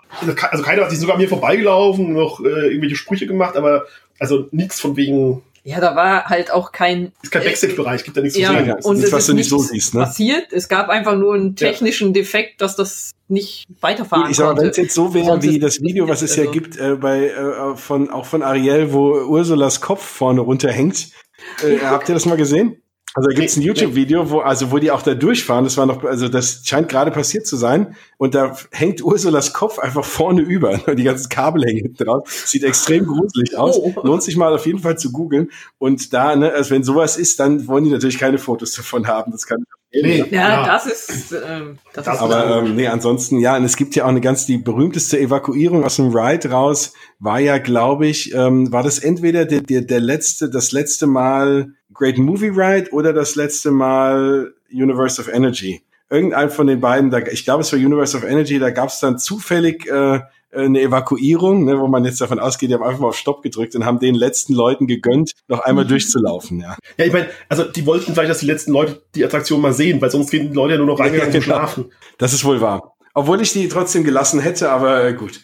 also 0.51 0.63
keiner 0.63 0.83
hat 0.83 0.91
sich 0.91 0.99
sogar 0.99 1.15
an 1.15 1.23
mir 1.23 1.29
vorbeigelaufen, 1.29 2.13
noch 2.13 2.41
äh, 2.41 2.67
irgendwelche 2.67 2.97
Sprüche 2.97 3.27
gemacht, 3.27 3.57
aber 3.57 3.87
also 4.19 4.49
nichts 4.51 4.81
von 4.81 4.97
wegen 4.97 5.43
ja, 5.65 5.81
da 5.81 5.95
war 5.95 6.25
halt 6.25 6.51
auch 6.51 6.73
kein. 6.73 7.13
Ist 7.23 7.31
kein 7.31 7.45
Backstage-Bereich, 7.45 8.03
gibt 8.03 8.17
da 8.17 8.21
nichts 8.21 8.37
ja, 8.37 8.49
zu 8.49 8.65
sehen. 8.65 8.75
Und 8.83 9.05
es 9.05 9.13
was 9.13 9.27
du 9.27 9.35
nicht 9.35 9.49
so 9.49 9.59
siehst, 9.59 9.95
ne? 9.95 10.01
passiert. 10.01 10.53
Es 10.53 10.69
gab 10.69 10.89
einfach 10.89 11.17
nur 11.17 11.35
einen 11.35 11.55
technischen 11.55 12.09
ja. 12.09 12.15
Defekt, 12.15 12.61
dass 12.61 12.75
das 12.75 13.13
nicht 13.29 13.67
weiterfahren 13.81 14.31
ich 14.31 14.37
sag 14.37 14.57
mal, 14.57 14.63
Wenn 14.63 14.71
es 14.71 14.77
jetzt 14.77 14.95
so 14.95 15.15
wäre 15.15 15.41
wie 15.43 15.61
das 15.61 15.81
Video, 15.81 16.09
was 16.09 16.23
es 16.23 16.33
also. 16.33 16.45
ja 16.45 16.51
gibt, 16.51 16.77
äh, 16.79 16.97
bei 16.97 17.29
äh, 17.29 17.77
von 17.77 18.11
auch 18.11 18.27
von 18.27 18.43
Ariel, 18.43 18.93
wo 18.93 19.13
Ursulas 19.13 19.81
Kopf 19.81 20.05
vorne 20.05 20.41
runterhängt. 20.41 21.11
Äh, 21.63 21.79
habt 21.83 22.09
ihr 22.09 22.15
das 22.15 22.27
mal 22.27 22.37
gesehen? 22.37 22.82
Also 23.15 23.29
da 23.29 23.35
gibt's 23.35 23.57
ein 23.57 23.63
YouTube-Video, 23.63 24.31
wo, 24.31 24.41
also 24.41 24.71
wo 24.71 24.79
die 24.79 24.91
auch 24.91 25.03
da 25.03 25.15
durchfahren. 25.15 25.65
Das 25.65 25.77
war 25.77 25.85
noch, 25.85 26.03
also 26.05 26.29
das 26.29 26.63
scheint 26.65 26.89
gerade 26.89 27.11
passiert 27.11 27.47
zu 27.47 27.57
sein. 27.57 27.95
Und 28.17 28.35
da 28.35 28.57
hängt 28.71 29.03
Ursulas 29.03 29.53
Kopf 29.53 29.79
einfach 29.79 30.05
vorne 30.05 30.41
über. 30.41 30.79
Die 30.95 31.05
ganzen 31.05 31.29
Kabel 31.29 31.65
hängen 31.65 31.95
drauf. 31.95 32.29
Sieht 32.31 32.65
extrem 32.65 33.07
gruselig 33.07 33.57
aus. 33.59 33.79
Oh. 33.79 33.93
Lohnt 34.03 34.23
sich 34.23 34.37
mal 34.37 34.55
auf 34.55 34.67
jeden 34.67 34.79
Fall 34.79 34.97
zu 34.97 35.13
googeln. 35.13 35.51
Und 35.79 36.13
da, 36.15 36.35
ne, 36.37 36.53
also 36.53 36.71
wenn 36.71 36.85
sowas 36.85 37.19
ist, 37.19 37.39
dann 37.39 37.67
wollen 37.67 37.85
die 37.85 37.91
natürlich 37.91 38.19
keine 38.19 38.39
Fotos 38.39 38.73
davon 38.73 39.07
haben. 39.07 39.33
Das 39.33 39.47
kann 39.47 39.61
ich 39.61 39.82
Nee, 39.95 40.25
Ja, 40.31 40.49
ja. 40.49 40.67
das 40.67 40.87
ist, 40.87 41.33
ähm, 41.33 41.79
das, 41.93 42.05
Das 42.07 42.17
ist 42.17 42.23
Aber 42.23 42.59
ähm, 42.59 42.77
nee, 42.77 42.87
ansonsten, 42.87 43.39
ja, 43.41 43.57
und 43.57 43.65
es 43.65 43.77
gibt 43.77 43.95
ja 43.95 44.05
auch 44.05 44.09
eine 44.09 44.21
ganz, 44.21 44.47
die 44.47 44.57
berühmteste 44.57 45.19
Evakuierung 45.19 45.85
aus 45.85 45.97
dem 45.97 46.09
Ride 46.17 46.51
raus 46.51 46.95
war 47.19 47.41
ja, 47.41 47.59
glaube 47.59 48.07
ich, 48.07 48.35
ähm, 48.35 48.73
war 48.73 48.83
das 48.83 48.99
entweder 48.99 49.45
der, 49.45 49.61
der, 49.61 49.83
der 49.83 50.01
letzte, 50.01 50.49
das 50.49 50.73
letzte 50.73 51.07
Mal 51.07 51.73
Great 51.93 52.19
Movie 52.19 52.49
Ride 52.49 52.91
oder 52.93 53.13
das 53.13 53.35
letzte 53.35 53.71
Mal 53.71 54.55
Universe 54.73 55.21
of 55.21 55.29
Energy. 55.29 55.83
Irgendein 56.09 56.51
von 56.51 56.67
den 56.67 56.81
beiden, 56.81 57.11
da, 57.11 57.19
ich 57.19 57.45
glaube, 57.45 57.63
es 57.63 57.73
war 57.73 57.79
Universe 57.79 58.17
of 58.17 58.25
Energy, 58.25 58.59
da 58.59 58.71
gab 58.71 58.89
es 58.89 59.01
dann 59.01 59.19
zufällig 59.19 59.87
äh, 59.87 60.21
eine 60.53 60.81
Evakuierung, 60.81 61.65
ne, 61.65 61.79
wo 61.81 61.87
man 61.89 62.05
jetzt 62.05 62.21
davon 62.21 62.39
ausgeht, 62.39 62.71
die 62.71 62.75
haben 62.75 62.83
einfach 62.83 63.01
mal 63.01 63.09
auf 63.09 63.17
Stopp 63.17 63.43
gedrückt 63.43 63.75
und 63.75 63.85
haben 63.85 63.99
den 63.99 64.15
letzten 64.15 64.55
Leuten 64.55 64.87
gegönnt, 64.87 65.33
noch 65.49 65.61
einmal 65.61 65.87
durchzulaufen, 65.87 66.61
ja. 66.61 66.77
Ja, 66.99 67.05
ich 67.05 67.13
meine, 67.13 67.29
also 67.49 67.65
die 67.65 67.87
wollten 67.87 68.13
vielleicht, 68.13 68.31
dass 68.31 68.39
die 68.39 68.47
letzten 68.47 68.73
Leute 68.73 69.03
die 69.15 69.25
Attraktion 69.25 69.61
mal 69.61 69.73
sehen, 69.73 70.01
weil 70.01 70.11
sonst 70.11 70.31
gehen 70.31 70.51
die 70.51 70.55
Leute 70.55 70.73
ja 70.73 70.79
nur 70.79 70.87
noch 70.87 71.01
reingegangen 71.01 71.33
Ja, 71.33 71.39
und 71.39 71.45
genau. 71.45 71.57
schlafen. 71.59 71.93
Das 72.19 72.33
ist 72.33 72.45
wohl 72.45 72.61
wahr. 72.61 72.95
Obwohl 73.15 73.41
ich 73.41 73.53
die 73.53 73.69
trotzdem 73.69 74.05
gelassen 74.05 74.41
hätte, 74.41 74.71
aber 74.71 75.05
äh, 75.05 75.13
gut. 75.15 75.43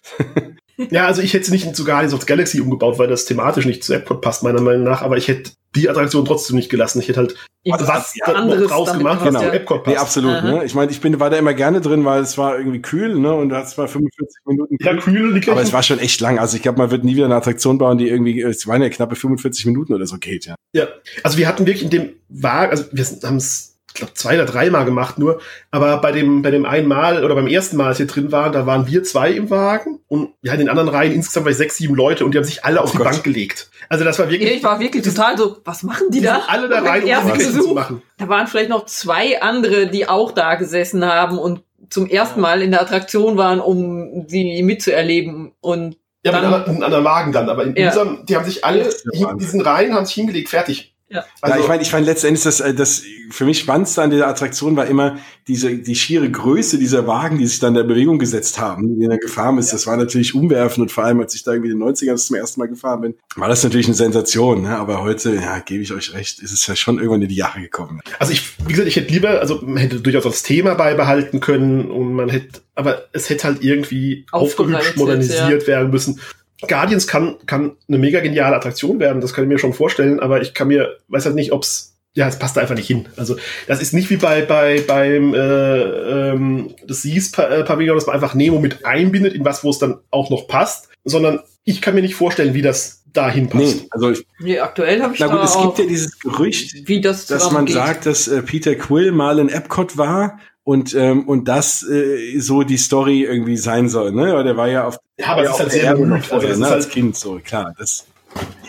Ja, 0.90 1.06
also 1.06 1.22
ich 1.22 1.34
hätte 1.34 1.46
sie 1.46 1.52
nicht 1.52 1.74
zu 1.74 1.84
Guardians 1.84 2.14
of 2.14 2.20
the 2.20 2.26
Galaxy 2.26 2.60
umgebaut, 2.60 2.98
weil 2.98 3.08
das 3.08 3.24
thematisch 3.24 3.66
nicht 3.66 3.82
zu 3.82 3.92
Epcot 3.94 4.20
passt, 4.20 4.44
meiner 4.44 4.60
Meinung 4.60 4.84
nach, 4.84 5.02
aber 5.02 5.16
ich 5.16 5.26
hätte 5.26 5.50
die 5.74 5.88
Attraktion 5.88 6.24
trotzdem 6.24 6.56
nicht 6.56 6.70
gelassen. 6.70 7.00
Ich 7.00 7.08
hätte 7.08 7.20
halt 7.20 7.36
irgendwas 7.62 7.88
was 7.88 8.14
ja, 8.16 8.26
da 8.26 8.32
noch 8.32 8.38
anderes 8.40 8.68
draus 8.68 8.92
gemacht, 8.92 9.20
was 9.20 9.26
gemacht, 9.26 9.42
zu 9.42 9.48
ja. 9.48 9.54
Epcot 9.54 9.86
Nee, 9.86 9.92
passt. 9.94 10.04
absolut. 10.04 10.32
Aha. 10.32 10.50
Ne? 10.50 10.64
Ich 10.64 10.74
meine, 10.74 10.90
ich 10.90 11.00
bin, 11.00 11.20
war 11.20 11.30
da 11.30 11.36
immer 11.36 11.54
gerne 11.54 11.80
drin, 11.80 12.04
weil 12.04 12.22
es 12.22 12.38
war 12.38 12.58
irgendwie 12.58 12.80
kühl, 12.80 13.18
ne? 13.18 13.34
Und 13.34 13.50
du 13.50 13.56
hast 13.56 13.70
zwar 13.70 13.88
45 13.88 14.36
Minuten 14.46 14.76
ja, 14.80 14.96
kühl, 14.96 15.38
die 15.38 15.50
aber 15.50 15.62
es 15.62 15.72
war 15.72 15.82
schon 15.82 15.98
echt 15.98 16.20
lang. 16.20 16.38
Also 16.38 16.56
ich 16.56 16.62
glaube, 16.62 16.78
man 16.78 16.90
wird 16.90 17.04
nie 17.04 17.16
wieder 17.16 17.26
eine 17.26 17.36
Attraktion 17.36 17.78
bauen, 17.78 17.98
die 17.98 18.08
irgendwie, 18.08 18.40
es 18.40 18.66
waren 18.66 18.82
ja 18.82 18.88
knappe 18.88 19.16
45 19.16 19.66
Minuten 19.66 19.92
oder 19.92 20.06
so 20.06 20.16
geht, 20.18 20.46
ja. 20.46 20.54
Ja, 20.72 20.88
also 21.22 21.38
wir 21.38 21.48
hatten 21.48 21.66
wirklich 21.66 21.84
in 21.84 21.90
dem 21.90 22.12
Wagen, 22.28 22.70
also 22.70 22.84
wir 22.92 23.04
haben 23.24 23.36
es, 23.36 23.77
glaube, 23.98 24.14
zwei 24.14 24.34
oder 24.34 24.46
dreimal 24.46 24.84
gemacht 24.84 25.18
nur, 25.18 25.40
aber 25.70 25.98
bei 26.00 26.10
dem, 26.12 26.42
bei 26.42 26.50
dem 26.50 26.64
einen 26.64 26.88
Mal 26.88 27.24
oder 27.24 27.34
beim 27.34 27.46
ersten 27.46 27.76
Mal, 27.76 27.88
als 27.88 27.98
wir 27.98 28.06
drin 28.06 28.32
waren, 28.32 28.52
da 28.52 28.64
waren 28.66 28.86
wir 28.86 29.04
zwei 29.04 29.30
im 29.32 29.50
Wagen 29.50 30.00
und 30.08 30.30
ja, 30.42 30.52
in 30.54 30.60
den 30.60 30.68
anderen 30.68 30.88
Reihen 30.88 31.12
insgesamt 31.12 31.44
war 31.46 31.50
ich 31.52 31.58
sechs, 31.58 31.76
sieben 31.76 31.94
Leute 31.94 32.24
und 32.24 32.32
die 32.32 32.38
haben 32.38 32.44
sich 32.44 32.64
alle 32.64 32.80
auf 32.80 32.92
die 32.92 32.96
Gott. 32.98 33.10
Bank 33.10 33.22
gelegt. 33.24 33.70
Also 33.88 34.04
das 34.04 34.18
war 34.18 34.30
wirklich, 34.30 34.50
Ich 34.52 34.62
war 34.62 34.80
wirklich 34.80 35.02
total 35.04 35.36
so, 35.36 35.58
was 35.64 35.82
machen 35.82 36.06
die 36.10 36.20
die 36.20 36.24
da? 36.26 36.36
sind 36.36 36.48
alle 36.48 36.68
da 36.68 36.80
rein, 36.80 37.02
um 37.02 37.32
Kästen 37.32 37.60
zu 37.62 37.74
machen. 37.74 38.02
Da 38.16 38.28
waren 38.28 38.46
vielleicht 38.46 38.70
noch 38.70 38.86
zwei 38.86 39.40
andere, 39.42 39.86
die 39.88 40.08
auch 40.08 40.32
da 40.32 40.54
gesessen 40.54 41.04
haben 41.04 41.38
und 41.38 41.62
zum 41.90 42.06
ersten 42.06 42.40
Mal 42.40 42.62
in 42.62 42.70
der 42.70 42.82
Attraktion 42.82 43.36
waren, 43.36 43.60
um 43.60 44.26
sie 44.28 44.62
mitzuerleben. 44.62 45.52
Und 45.60 45.96
Ja, 46.24 46.32
Dann- 46.32 46.50
mit 46.50 46.68
einem 46.68 46.82
anderen- 46.82 47.04
Wagen 47.04 47.32
dann, 47.32 47.48
aber 47.48 47.64
in 47.64 47.76
Ja. 47.76 47.86
unserem, 47.88 48.26
die 48.26 48.36
haben 48.36 48.44
sich 48.44 48.64
alle, 48.64 48.90
in 49.12 49.38
diesen 49.38 49.60
Reihen 49.60 49.94
haben 49.94 50.04
sich 50.04 50.16
hingelegt, 50.16 50.48
fertig. 50.48 50.94
Ja. 51.10 51.24
Also, 51.40 51.56
ja, 51.56 51.62
ich 51.62 51.68
meine, 51.68 51.82
ich 51.82 51.92
meine 51.92 52.06
letztendlich 52.06 52.44
das, 52.44 52.60
äh, 52.60 52.74
das 52.74 53.02
für 53.30 53.44
mich 53.44 53.60
spannendste 53.60 54.02
an 54.02 54.10
der 54.10 54.26
Attraktion 54.26 54.76
war 54.76 54.86
immer 54.86 55.18
diese 55.46 55.76
die 55.76 55.94
schiere 55.94 56.30
Größe 56.30 56.78
dieser 56.78 57.06
Wagen, 57.06 57.38
die 57.38 57.46
sich 57.46 57.58
dann 57.58 57.70
in 57.70 57.76
der 57.76 57.84
Bewegung 57.84 58.18
gesetzt 58.18 58.58
haben, 58.58 58.98
die 58.98 59.04
in 59.04 59.10
der 59.10 59.18
gefahren 59.18 59.56
ist. 59.58 59.72
Das 59.72 59.86
war 59.86 59.96
natürlich 59.96 60.34
umwerfend 60.34 60.82
und 60.82 60.92
vor 60.92 61.04
allem, 61.04 61.20
als 61.20 61.34
ich 61.34 61.44
da 61.44 61.52
irgendwie 61.52 61.70
in 61.70 61.78
den 61.78 61.88
90ern 61.88 62.16
zum 62.16 62.36
ersten 62.36 62.60
Mal 62.60 62.66
gefahren 62.66 63.00
bin, 63.00 63.14
war 63.36 63.48
das 63.48 63.64
natürlich 63.64 63.86
eine 63.86 63.94
Sensation. 63.94 64.62
Ne? 64.62 64.76
Aber 64.76 65.02
heute, 65.02 65.34
ja, 65.34 65.58
gebe 65.60 65.82
ich 65.82 65.92
euch 65.92 66.12
recht, 66.12 66.40
ist 66.40 66.52
es 66.52 66.66
ja 66.66 66.76
schon 66.76 66.98
irgendwann 66.98 67.22
in 67.22 67.28
die 67.28 67.36
Jahre 67.36 67.60
gekommen. 67.60 68.00
Also 68.18 68.32
ich, 68.32 68.42
wie 68.66 68.72
gesagt, 68.72 68.88
ich 68.88 68.96
hätte 68.96 69.12
lieber, 69.12 69.40
also 69.40 69.60
man 69.62 69.78
hätte 69.78 70.00
durchaus 70.00 70.24
das 70.24 70.42
Thema 70.42 70.74
beibehalten 70.74 71.40
können 71.40 71.90
und 71.90 72.12
man 72.12 72.28
hätte, 72.28 72.60
aber 72.74 73.04
es 73.12 73.30
hätte 73.30 73.44
halt 73.44 73.62
irgendwie 73.62 74.26
aufgehübscht, 74.30 74.96
modernisiert 74.96 75.66
werden 75.66 75.90
müssen. 75.90 76.20
Guardians 76.66 77.06
kann, 77.06 77.36
kann 77.46 77.76
eine 77.88 77.98
mega 77.98 78.20
geniale 78.20 78.56
Attraktion 78.56 78.98
werden, 78.98 79.20
das 79.20 79.32
kann 79.32 79.44
ich 79.44 79.48
mir 79.48 79.58
schon 79.58 79.74
vorstellen, 79.74 80.20
aber 80.20 80.42
ich 80.42 80.54
kann 80.54 80.68
mir, 80.68 80.96
weiß 81.08 81.26
halt 81.26 81.36
nicht, 81.36 81.52
ob's, 81.52 81.96
ja, 82.14 82.26
es 82.26 82.38
passt 82.38 82.56
da 82.56 82.60
einfach 82.60 82.74
nicht 82.74 82.88
hin. 82.88 83.06
Also 83.16 83.36
das 83.68 83.80
ist 83.80 83.92
nicht 83.92 84.10
wie 84.10 84.16
bei, 84.16 84.42
bei, 84.42 84.82
beim, 84.84 85.34
äh, 85.34 86.30
ähm, 86.30 86.74
das 86.86 87.02
Seas 87.02 87.32
äh, 87.38 87.62
Pavillon, 87.62 87.96
dass 87.96 88.06
man 88.06 88.14
einfach 88.14 88.34
Nemo 88.34 88.58
mit 88.58 88.84
einbindet 88.84 89.34
in 89.34 89.44
was, 89.44 89.62
wo 89.62 89.70
es 89.70 89.78
dann 89.78 89.98
auch 90.10 90.30
noch 90.30 90.48
passt, 90.48 90.88
sondern 91.04 91.40
ich 91.62 91.80
kann 91.80 91.94
mir 91.94 92.02
nicht 92.02 92.16
vorstellen, 92.16 92.54
wie 92.54 92.62
das 92.62 93.04
dahin 93.12 93.48
passt. 93.48 93.76
Nee, 93.76 93.86
also 93.90 94.10
ich, 94.10 94.26
nee, 94.40 94.58
aktuell 94.58 95.02
habe 95.02 95.14
ich 95.14 95.20
na 95.20 95.26
gut, 95.28 95.38
da 95.38 95.44
es 95.44 95.54
auch, 95.54 95.66
gibt 95.66 95.78
ja 95.78 95.86
dieses 95.86 96.18
Gerücht, 96.18 96.88
wie 96.88 97.00
das 97.00 97.26
dass 97.26 97.52
man 97.52 97.66
zusammengeht. 97.66 97.74
sagt, 97.74 98.06
dass 98.06 98.26
äh, 98.26 98.42
Peter 98.42 98.74
Quill 98.74 99.12
mal 99.12 99.38
in 99.38 99.48
Epcot 99.48 99.96
war 99.96 100.40
und 100.68 100.94
ähm, 100.94 101.26
und 101.26 101.48
das 101.48 101.82
äh, 101.88 102.38
so 102.40 102.62
die 102.62 102.76
Story 102.76 103.22
irgendwie 103.24 103.56
sein 103.56 103.88
soll, 103.88 104.12
ne? 104.12 104.34
Weil 104.34 104.44
der 104.44 104.58
war 104.58 104.68
ja 104.68 104.84
auf 104.86 104.98
Ja, 105.16 105.28
aber 105.28 105.40
es 105.42 105.48
ja, 105.48 105.48
ist 105.48 105.54
auf 105.54 105.60
halt 105.60 105.72
der 105.72 105.80
sehr. 105.80 105.90
Also 105.90 106.46
ne? 106.46 106.52
ist 106.52 106.62
als 106.62 106.84
halt- 106.84 106.90
Kind 106.90 107.16
so 107.16 107.40
klar. 107.42 107.74
Das 107.78 108.06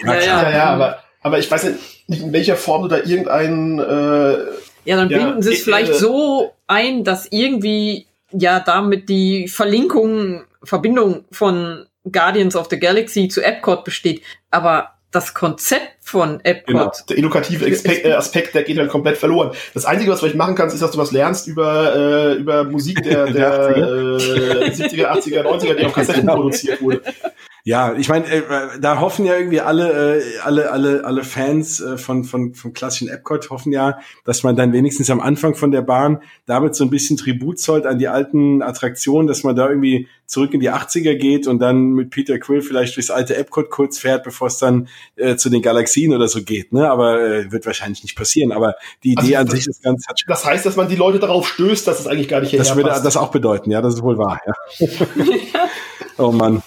Ja, 0.02 0.14
ja. 0.14 0.22
Ja, 0.24 0.50
ja, 0.50 0.66
aber, 0.68 1.00
aber 1.22 1.40
ich 1.40 1.52
weiß 1.52 1.66
nicht, 2.08 2.22
in 2.22 2.32
welcher 2.32 2.56
Form 2.56 2.84
du 2.84 2.88
da 2.88 3.00
irgendein, 3.00 3.80
äh, 3.80 4.34
Ja, 4.86 4.96
dann 4.96 5.10
Ja, 5.10 5.18
binden 5.18 5.42
sie 5.42 5.52
es 5.52 5.60
äh, 5.60 5.64
vielleicht 5.66 5.92
äh, 5.92 5.96
so 5.96 6.54
ein, 6.68 7.04
dass 7.04 7.28
irgendwie 7.32 8.08
ja 8.32 8.62
damit 8.62 9.10
die 9.10 9.50
Verlinkung, 9.50 10.44
Verbindung 10.64 11.26
von 11.32 11.86
Guardians 12.10 12.56
of 12.56 12.68
the 12.70 12.80
Galaxy 12.80 13.28
zu 13.28 13.42
Epcot 13.42 13.84
besteht. 13.84 14.22
Aber 14.52 14.92
das 15.12 15.34
Konzept 15.34 15.94
von 16.02 16.40
Epcot, 16.44 16.68
Genau. 16.68 16.92
der 17.10 17.18
edukative 17.18 17.66
Aspekt, 17.66 18.06
äh, 18.06 18.14
Aspekt, 18.14 18.54
der 18.56 18.64
geht 18.64 18.78
dann 18.78 18.88
komplett 18.88 19.18
verloren. 19.18 19.52
Das 19.74 19.86
Einzige, 19.86 20.12
was 20.12 20.20
du 20.20 20.26
vielleicht 20.26 20.38
machen 20.38 20.56
kannst, 20.56 20.76
ist, 20.76 20.82
dass 20.82 20.92
du 20.92 20.98
was 20.98 21.12
lernst 21.12 21.48
über, 21.48 21.96
äh, 21.96 22.34
über 22.36 22.64
Musik 22.64 23.02
der, 23.04 23.26
der 23.32 23.70
äh, 23.78 24.70
70er, 24.70 25.08
80er, 25.12 25.42
90er, 25.44 25.74
die 25.76 25.86
auf 25.86 25.94
Kassetten 25.94 26.22
Genau. 26.22 26.36
produziert 26.36 26.82
wurde. 26.82 27.02
Ja, 27.64 27.94
ich 27.94 28.10
meine, 28.10 28.26
äh, 28.28 28.42
da 28.80 29.00
hoffen 29.00 29.26
ja 29.26 29.36
irgendwie 29.36 29.60
alle, 29.60 30.20
äh, 30.20 30.40
alle, 30.44 30.72
alle, 30.72 31.06
alle 31.06 31.24
Fans 31.24 31.82
äh, 31.82 31.98
von, 31.98 32.24
von, 32.24 32.54
vom 32.54 32.74
klassischen 32.74 33.10
Epcot 33.10 33.50
hoffen 33.50 33.72
ja, 33.72 34.00
dass 34.24 34.44
man 34.44 34.56
dann 34.56 34.74
wenigstens 34.74 35.10
am 35.10 35.20
Anfang 35.20 35.56
von 35.56 35.72
der 35.72 35.82
Bahn 35.82 36.22
damit 36.46 36.76
so 36.76 36.84
ein 36.84 36.90
bisschen 36.90 37.18
Tribut 37.18 37.60
zollt 37.60 37.86
an 37.86 38.00
die 38.00 38.08
alten 38.08 38.62
Attraktionen, 38.62 39.28
dass 39.28 39.44
man 39.44 39.56
da 39.56 39.70
irgendwie 39.70 40.08
zurück 40.30 40.54
in 40.54 40.60
die 40.60 40.70
80er 40.70 41.16
geht 41.16 41.48
und 41.48 41.60
dann 41.60 41.94
mit 41.94 42.12
Peter 42.12 42.38
Quill 42.38 42.62
vielleicht 42.62 42.96
durchs 42.96 43.10
alte 43.10 43.36
Epcot 43.36 43.72
kurz 43.72 43.98
fährt, 43.98 44.24
bevor 44.24 44.48
es 44.48 44.60
dann 44.60 44.88
äh, 45.16 45.36
zu 45.36 45.50
den 45.50 45.64
Galaxien 45.64 46.14
oder 46.14 46.28
so 46.28 46.44
geht, 46.44 46.72
ne? 46.72 46.90
Aber 46.90 47.20
äh, 47.20 47.52
wird 47.52 47.66
wahrscheinlich 47.66 48.04
nicht 48.04 48.16
passieren. 48.16 48.52
Aber 48.52 48.76
die 49.04 49.14
Idee 49.14 49.36
Also, 49.36 49.52
an 49.52 49.58
sich 49.58 49.68
ist 49.68 49.84
ganz, 49.84 50.06
Das 50.28 50.46
heißt, 50.46 50.66
dass 50.66 50.76
man 50.76 50.88
die 50.88 50.96
Leute 50.96 51.18
darauf 51.18 51.48
stößt, 51.48 51.88
dass 51.88 52.00
es 52.00 52.08
eigentlich 52.08 52.28
gar 52.28 52.42
nicht 52.42 52.52
hierher 52.52 52.64
das 52.64 52.76
würde 52.76 52.90
passt. 52.90 53.06
das 53.06 53.18
auch 53.18 53.32
bedeuten, 53.32 53.72
ja, 53.72 53.82
das 53.82 53.96
ist 53.96 54.04
wohl 54.04 54.20
wahr, 54.20 54.40
ja. 54.46 54.88
oh 56.18 56.32
Mann. 56.32 56.62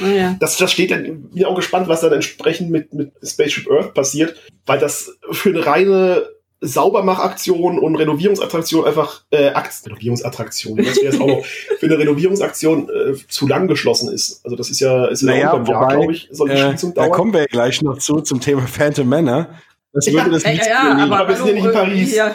Naja, 0.00 0.36
das, 0.40 0.56
das 0.58 0.72
steht 0.72 0.90
dann, 0.90 1.02
bin 1.04 1.30
ich 1.34 1.46
auch 1.46 1.54
gespannt, 1.56 1.88
was 1.88 2.00
dann 2.00 2.12
entsprechend 2.12 2.70
mit, 2.70 2.92
mit 2.94 3.12
Spaceship 3.22 3.70
Earth 3.70 3.94
passiert, 3.94 4.36
weil 4.66 4.78
das 4.78 5.16
für 5.30 5.50
eine 5.50 5.64
reine 5.66 6.28
Saubermachaktion 6.60 7.78
und 7.78 7.96
Renovierungsattraktion 7.96 8.86
einfach, 8.86 9.22
äh, 9.30 9.48
Akt, 9.48 9.74
Renovierungsattraktion, 9.86 10.78
das 10.78 10.96
wäre 10.96 11.06
jetzt 11.06 11.20
auch 11.20 11.26
noch, 11.26 11.44
für 11.78 11.86
eine 11.86 11.98
Renovierungsaktion 11.98 12.88
äh, 12.88 13.14
zu 13.28 13.46
lang 13.46 13.68
geschlossen 13.68 14.10
ist. 14.12 14.40
Also 14.44 14.56
das 14.56 14.70
ist 14.70 14.80
ja, 14.80 15.06
ist 15.06 15.22
ja 15.22 15.26
Naja, 15.28 15.40
Jahr, 15.40 15.66
wobei, 15.66 15.94
glaube 15.96 16.12
ich, 16.12 16.28
soll 16.30 16.48
die 16.48 16.54
Äh, 16.54 16.68
Schließung 16.68 16.94
da 16.94 17.02
dauern. 17.02 17.12
kommen 17.12 17.32
wir 17.34 17.40
ja 17.40 17.46
gleich 17.46 17.82
noch 17.82 17.98
zu 17.98 18.20
zum 18.22 18.40
Thema 18.40 18.66
Phantom 18.66 19.06
Manor. 19.08 19.48
Das 19.92 20.06
Ja, 20.06 20.12
würde 20.14 20.30
das 20.30 20.42
ja, 20.44 20.50
nicht 20.50 20.66
ja, 20.66 20.96
aber, 20.98 21.18
Aber 21.20 21.28
wir 21.28 21.36
sind 21.36 21.46
ja 21.48 21.52
nicht 21.54 21.64
in 21.66 21.72
Paris. 21.72 22.14
Ja, 22.14 22.34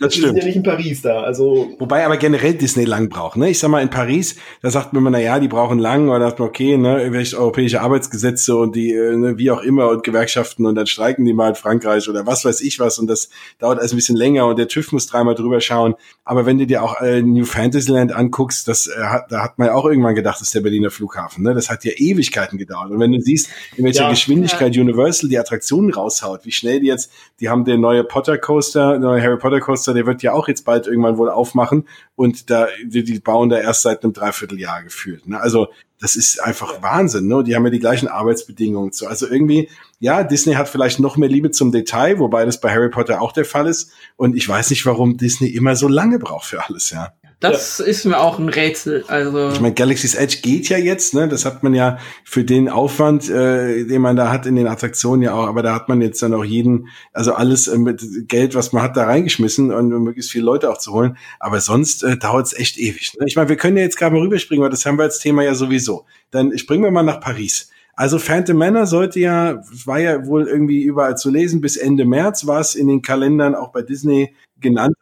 das 0.00 0.14
Wir 0.14 0.20
sind 0.22 0.22
stimmt. 0.22 0.38
ja 0.38 0.44
nicht 0.44 0.56
in 0.56 0.62
Paris 0.62 1.02
da, 1.02 1.22
also 1.22 1.70
Wobei 1.78 2.04
aber 2.04 2.16
generell 2.16 2.54
Disney 2.54 2.84
lang 2.84 3.08
braucht. 3.08 3.36
Ne? 3.36 3.50
Ich 3.50 3.58
sag 3.58 3.68
mal, 3.70 3.82
in 3.82 3.90
Paris, 3.90 4.36
da 4.62 4.70
sagt 4.70 4.92
man 4.92 5.02
immer, 5.02 5.10
na 5.10 5.18
ja, 5.20 5.40
die 5.40 5.48
brauchen 5.48 5.78
lang, 5.78 6.08
oder 6.08 6.26
sagt 6.26 6.38
man, 6.38 6.48
okay, 6.48 6.76
ne, 6.76 6.98
irgendwelche 7.00 7.36
europäische 7.38 7.80
Arbeitsgesetze 7.80 8.56
und 8.56 8.76
die, 8.76 8.92
äh, 8.92 9.16
ne, 9.16 9.38
wie 9.38 9.50
auch 9.50 9.60
immer, 9.62 9.88
und 9.88 10.04
Gewerkschaften 10.04 10.66
und 10.66 10.74
dann 10.74 10.86
streiken 10.86 11.24
die 11.24 11.32
mal 11.32 11.50
in 11.50 11.54
Frankreich 11.54 12.08
oder 12.08 12.26
was 12.26 12.44
weiß 12.44 12.60
ich 12.60 12.78
was 12.78 12.98
und 12.98 13.06
das 13.08 13.28
dauert 13.58 13.78
alles 13.78 13.92
ein 13.92 13.96
bisschen 13.96 14.16
länger 14.16 14.46
und 14.46 14.58
der 14.58 14.68
TÜV 14.68 14.92
muss 14.92 15.06
dreimal 15.06 15.34
drüber 15.34 15.60
schauen. 15.60 15.94
Aber 16.24 16.46
wenn 16.46 16.58
du 16.58 16.66
dir 16.66 16.82
auch 16.82 17.00
äh, 17.00 17.22
New 17.22 17.44
Fantasyland 17.44 18.12
anguckst, 18.12 18.68
das 18.68 18.86
äh, 18.86 19.00
hat, 19.02 19.32
da 19.32 19.42
hat 19.42 19.58
man 19.58 19.68
ja 19.68 19.74
auch 19.74 19.86
irgendwann 19.86 20.14
gedacht, 20.14 20.36
das 20.36 20.48
ist 20.48 20.54
der 20.54 20.60
Berliner 20.60 20.90
Flughafen. 20.90 21.42
Ne? 21.42 21.54
Das 21.54 21.70
hat 21.70 21.84
ja 21.84 21.92
Ewigkeiten 21.96 22.58
gedauert. 22.58 22.90
Und 22.90 23.00
wenn 23.00 23.12
du 23.12 23.20
siehst, 23.20 23.48
in 23.76 23.84
welcher 23.84 24.04
Ja. 24.04 24.10
Geschwindigkeit 24.10 24.76
Universal 24.76 25.28
die 25.28 25.38
Attraktionen 25.38 25.92
raushaut, 25.92 26.44
wie 26.44 26.52
schnell 26.52 26.80
die 26.80 26.86
jetzt, 26.86 27.10
die 27.40 27.48
haben 27.48 27.64
den 27.64 27.80
neue 27.80 28.04
Potter 28.04 28.38
Coaster, 28.38 28.98
neue 28.98 29.22
Harry 29.22 29.38
Potter 29.38 29.60
Coaster, 29.60 29.87
der 29.92 30.06
wird 30.06 30.22
ja 30.22 30.32
auch 30.32 30.48
jetzt 30.48 30.64
bald 30.64 30.86
irgendwann 30.86 31.18
wohl 31.18 31.30
aufmachen 31.30 31.86
und 32.16 32.50
da 32.50 32.68
die, 32.84 33.04
die 33.04 33.18
bauen 33.18 33.48
da 33.48 33.58
erst 33.58 33.82
seit 33.82 34.02
einem 34.02 34.12
Dreivierteljahr 34.12 34.82
gefühlt. 34.82 35.26
Ne? 35.26 35.40
Also 35.40 35.68
das 36.00 36.16
ist 36.16 36.42
einfach 36.42 36.82
Wahnsinn. 36.82 37.26
Ne? 37.26 37.42
Die 37.42 37.56
haben 37.56 37.64
ja 37.64 37.70
die 37.70 37.80
gleichen 37.80 38.08
Arbeitsbedingungen. 38.08 38.92
So. 38.92 39.06
Also 39.06 39.28
irgendwie, 39.28 39.68
ja, 39.98 40.22
Disney 40.22 40.54
hat 40.54 40.68
vielleicht 40.68 41.00
noch 41.00 41.16
mehr 41.16 41.28
Liebe 41.28 41.50
zum 41.50 41.72
Detail, 41.72 42.18
wobei 42.20 42.44
das 42.44 42.60
bei 42.60 42.70
Harry 42.70 42.88
Potter 42.88 43.20
auch 43.20 43.32
der 43.32 43.44
Fall 43.44 43.66
ist. 43.66 43.92
Und 44.16 44.36
ich 44.36 44.48
weiß 44.48 44.70
nicht, 44.70 44.86
warum 44.86 45.16
Disney 45.16 45.48
immer 45.48 45.74
so 45.76 45.88
lange 45.88 46.18
braucht 46.18 46.46
für 46.46 46.64
alles, 46.64 46.90
ja. 46.90 47.12
Das 47.40 47.78
ist 47.78 48.04
mir 48.04 48.18
auch 48.18 48.40
ein 48.40 48.48
Rätsel. 48.48 49.04
Also 49.06 49.50
Ich 49.50 49.60
meine, 49.60 49.74
Galaxy's 49.74 50.16
Edge 50.16 50.38
geht 50.42 50.68
ja 50.68 50.76
jetzt, 50.76 51.14
ne? 51.14 51.28
Das 51.28 51.44
hat 51.44 51.62
man 51.62 51.72
ja 51.72 51.98
für 52.24 52.42
den 52.42 52.68
Aufwand, 52.68 53.30
äh, 53.30 53.84
den 53.84 54.02
man 54.02 54.16
da 54.16 54.32
hat 54.32 54.44
in 54.46 54.56
den 54.56 54.66
Attraktionen 54.66 55.22
ja 55.22 55.34
auch, 55.34 55.46
aber 55.46 55.62
da 55.62 55.72
hat 55.72 55.88
man 55.88 56.00
jetzt 56.00 56.20
dann 56.20 56.34
auch 56.34 56.44
jeden, 56.44 56.88
also 57.12 57.34
alles 57.34 57.68
äh, 57.68 57.78
mit 57.78 58.02
Geld, 58.26 58.56
was 58.56 58.72
man 58.72 58.82
hat, 58.82 58.96
da 58.96 59.04
reingeschmissen 59.04 59.72
und 59.72 59.88
möglichst 60.02 60.32
viele 60.32 60.44
Leute 60.44 60.68
auch 60.68 60.78
zu 60.78 60.92
holen. 60.92 61.16
Aber 61.38 61.60
sonst 61.60 62.02
äh, 62.02 62.16
dauert 62.16 62.46
es 62.46 62.52
echt 62.54 62.76
ewig. 62.76 63.12
Ne? 63.18 63.26
Ich 63.28 63.36
meine, 63.36 63.48
wir 63.48 63.56
können 63.56 63.76
ja 63.76 63.84
jetzt 63.84 63.98
gerade 63.98 64.14
mal 64.16 64.22
rüberspringen, 64.22 64.64
weil 64.64 64.70
das 64.70 64.84
haben 64.84 64.98
wir 64.98 65.04
als 65.04 65.20
Thema 65.20 65.44
ja 65.44 65.54
sowieso. 65.54 66.06
Dann 66.32 66.58
springen 66.58 66.82
wir 66.82 66.90
mal 66.90 67.04
nach 67.04 67.20
Paris. 67.20 67.70
Also 67.98 68.20
Phantom 68.20 68.56
Manor 68.56 68.86
sollte 68.86 69.18
ja, 69.18 69.60
war 69.84 69.98
ja 69.98 70.24
wohl 70.24 70.46
irgendwie 70.46 70.84
überall 70.84 71.16
zu 71.16 71.30
lesen, 71.30 71.60
bis 71.60 71.76
Ende 71.76 72.04
März 72.04 72.46
war 72.46 72.60
es 72.60 72.76
in 72.76 72.86
den 72.86 73.02
Kalendern 73.02 73.56
auch 73.56 73.72
bei 73.72 73.82
Disney 73.82 74.36
genannt. 74.60 74.94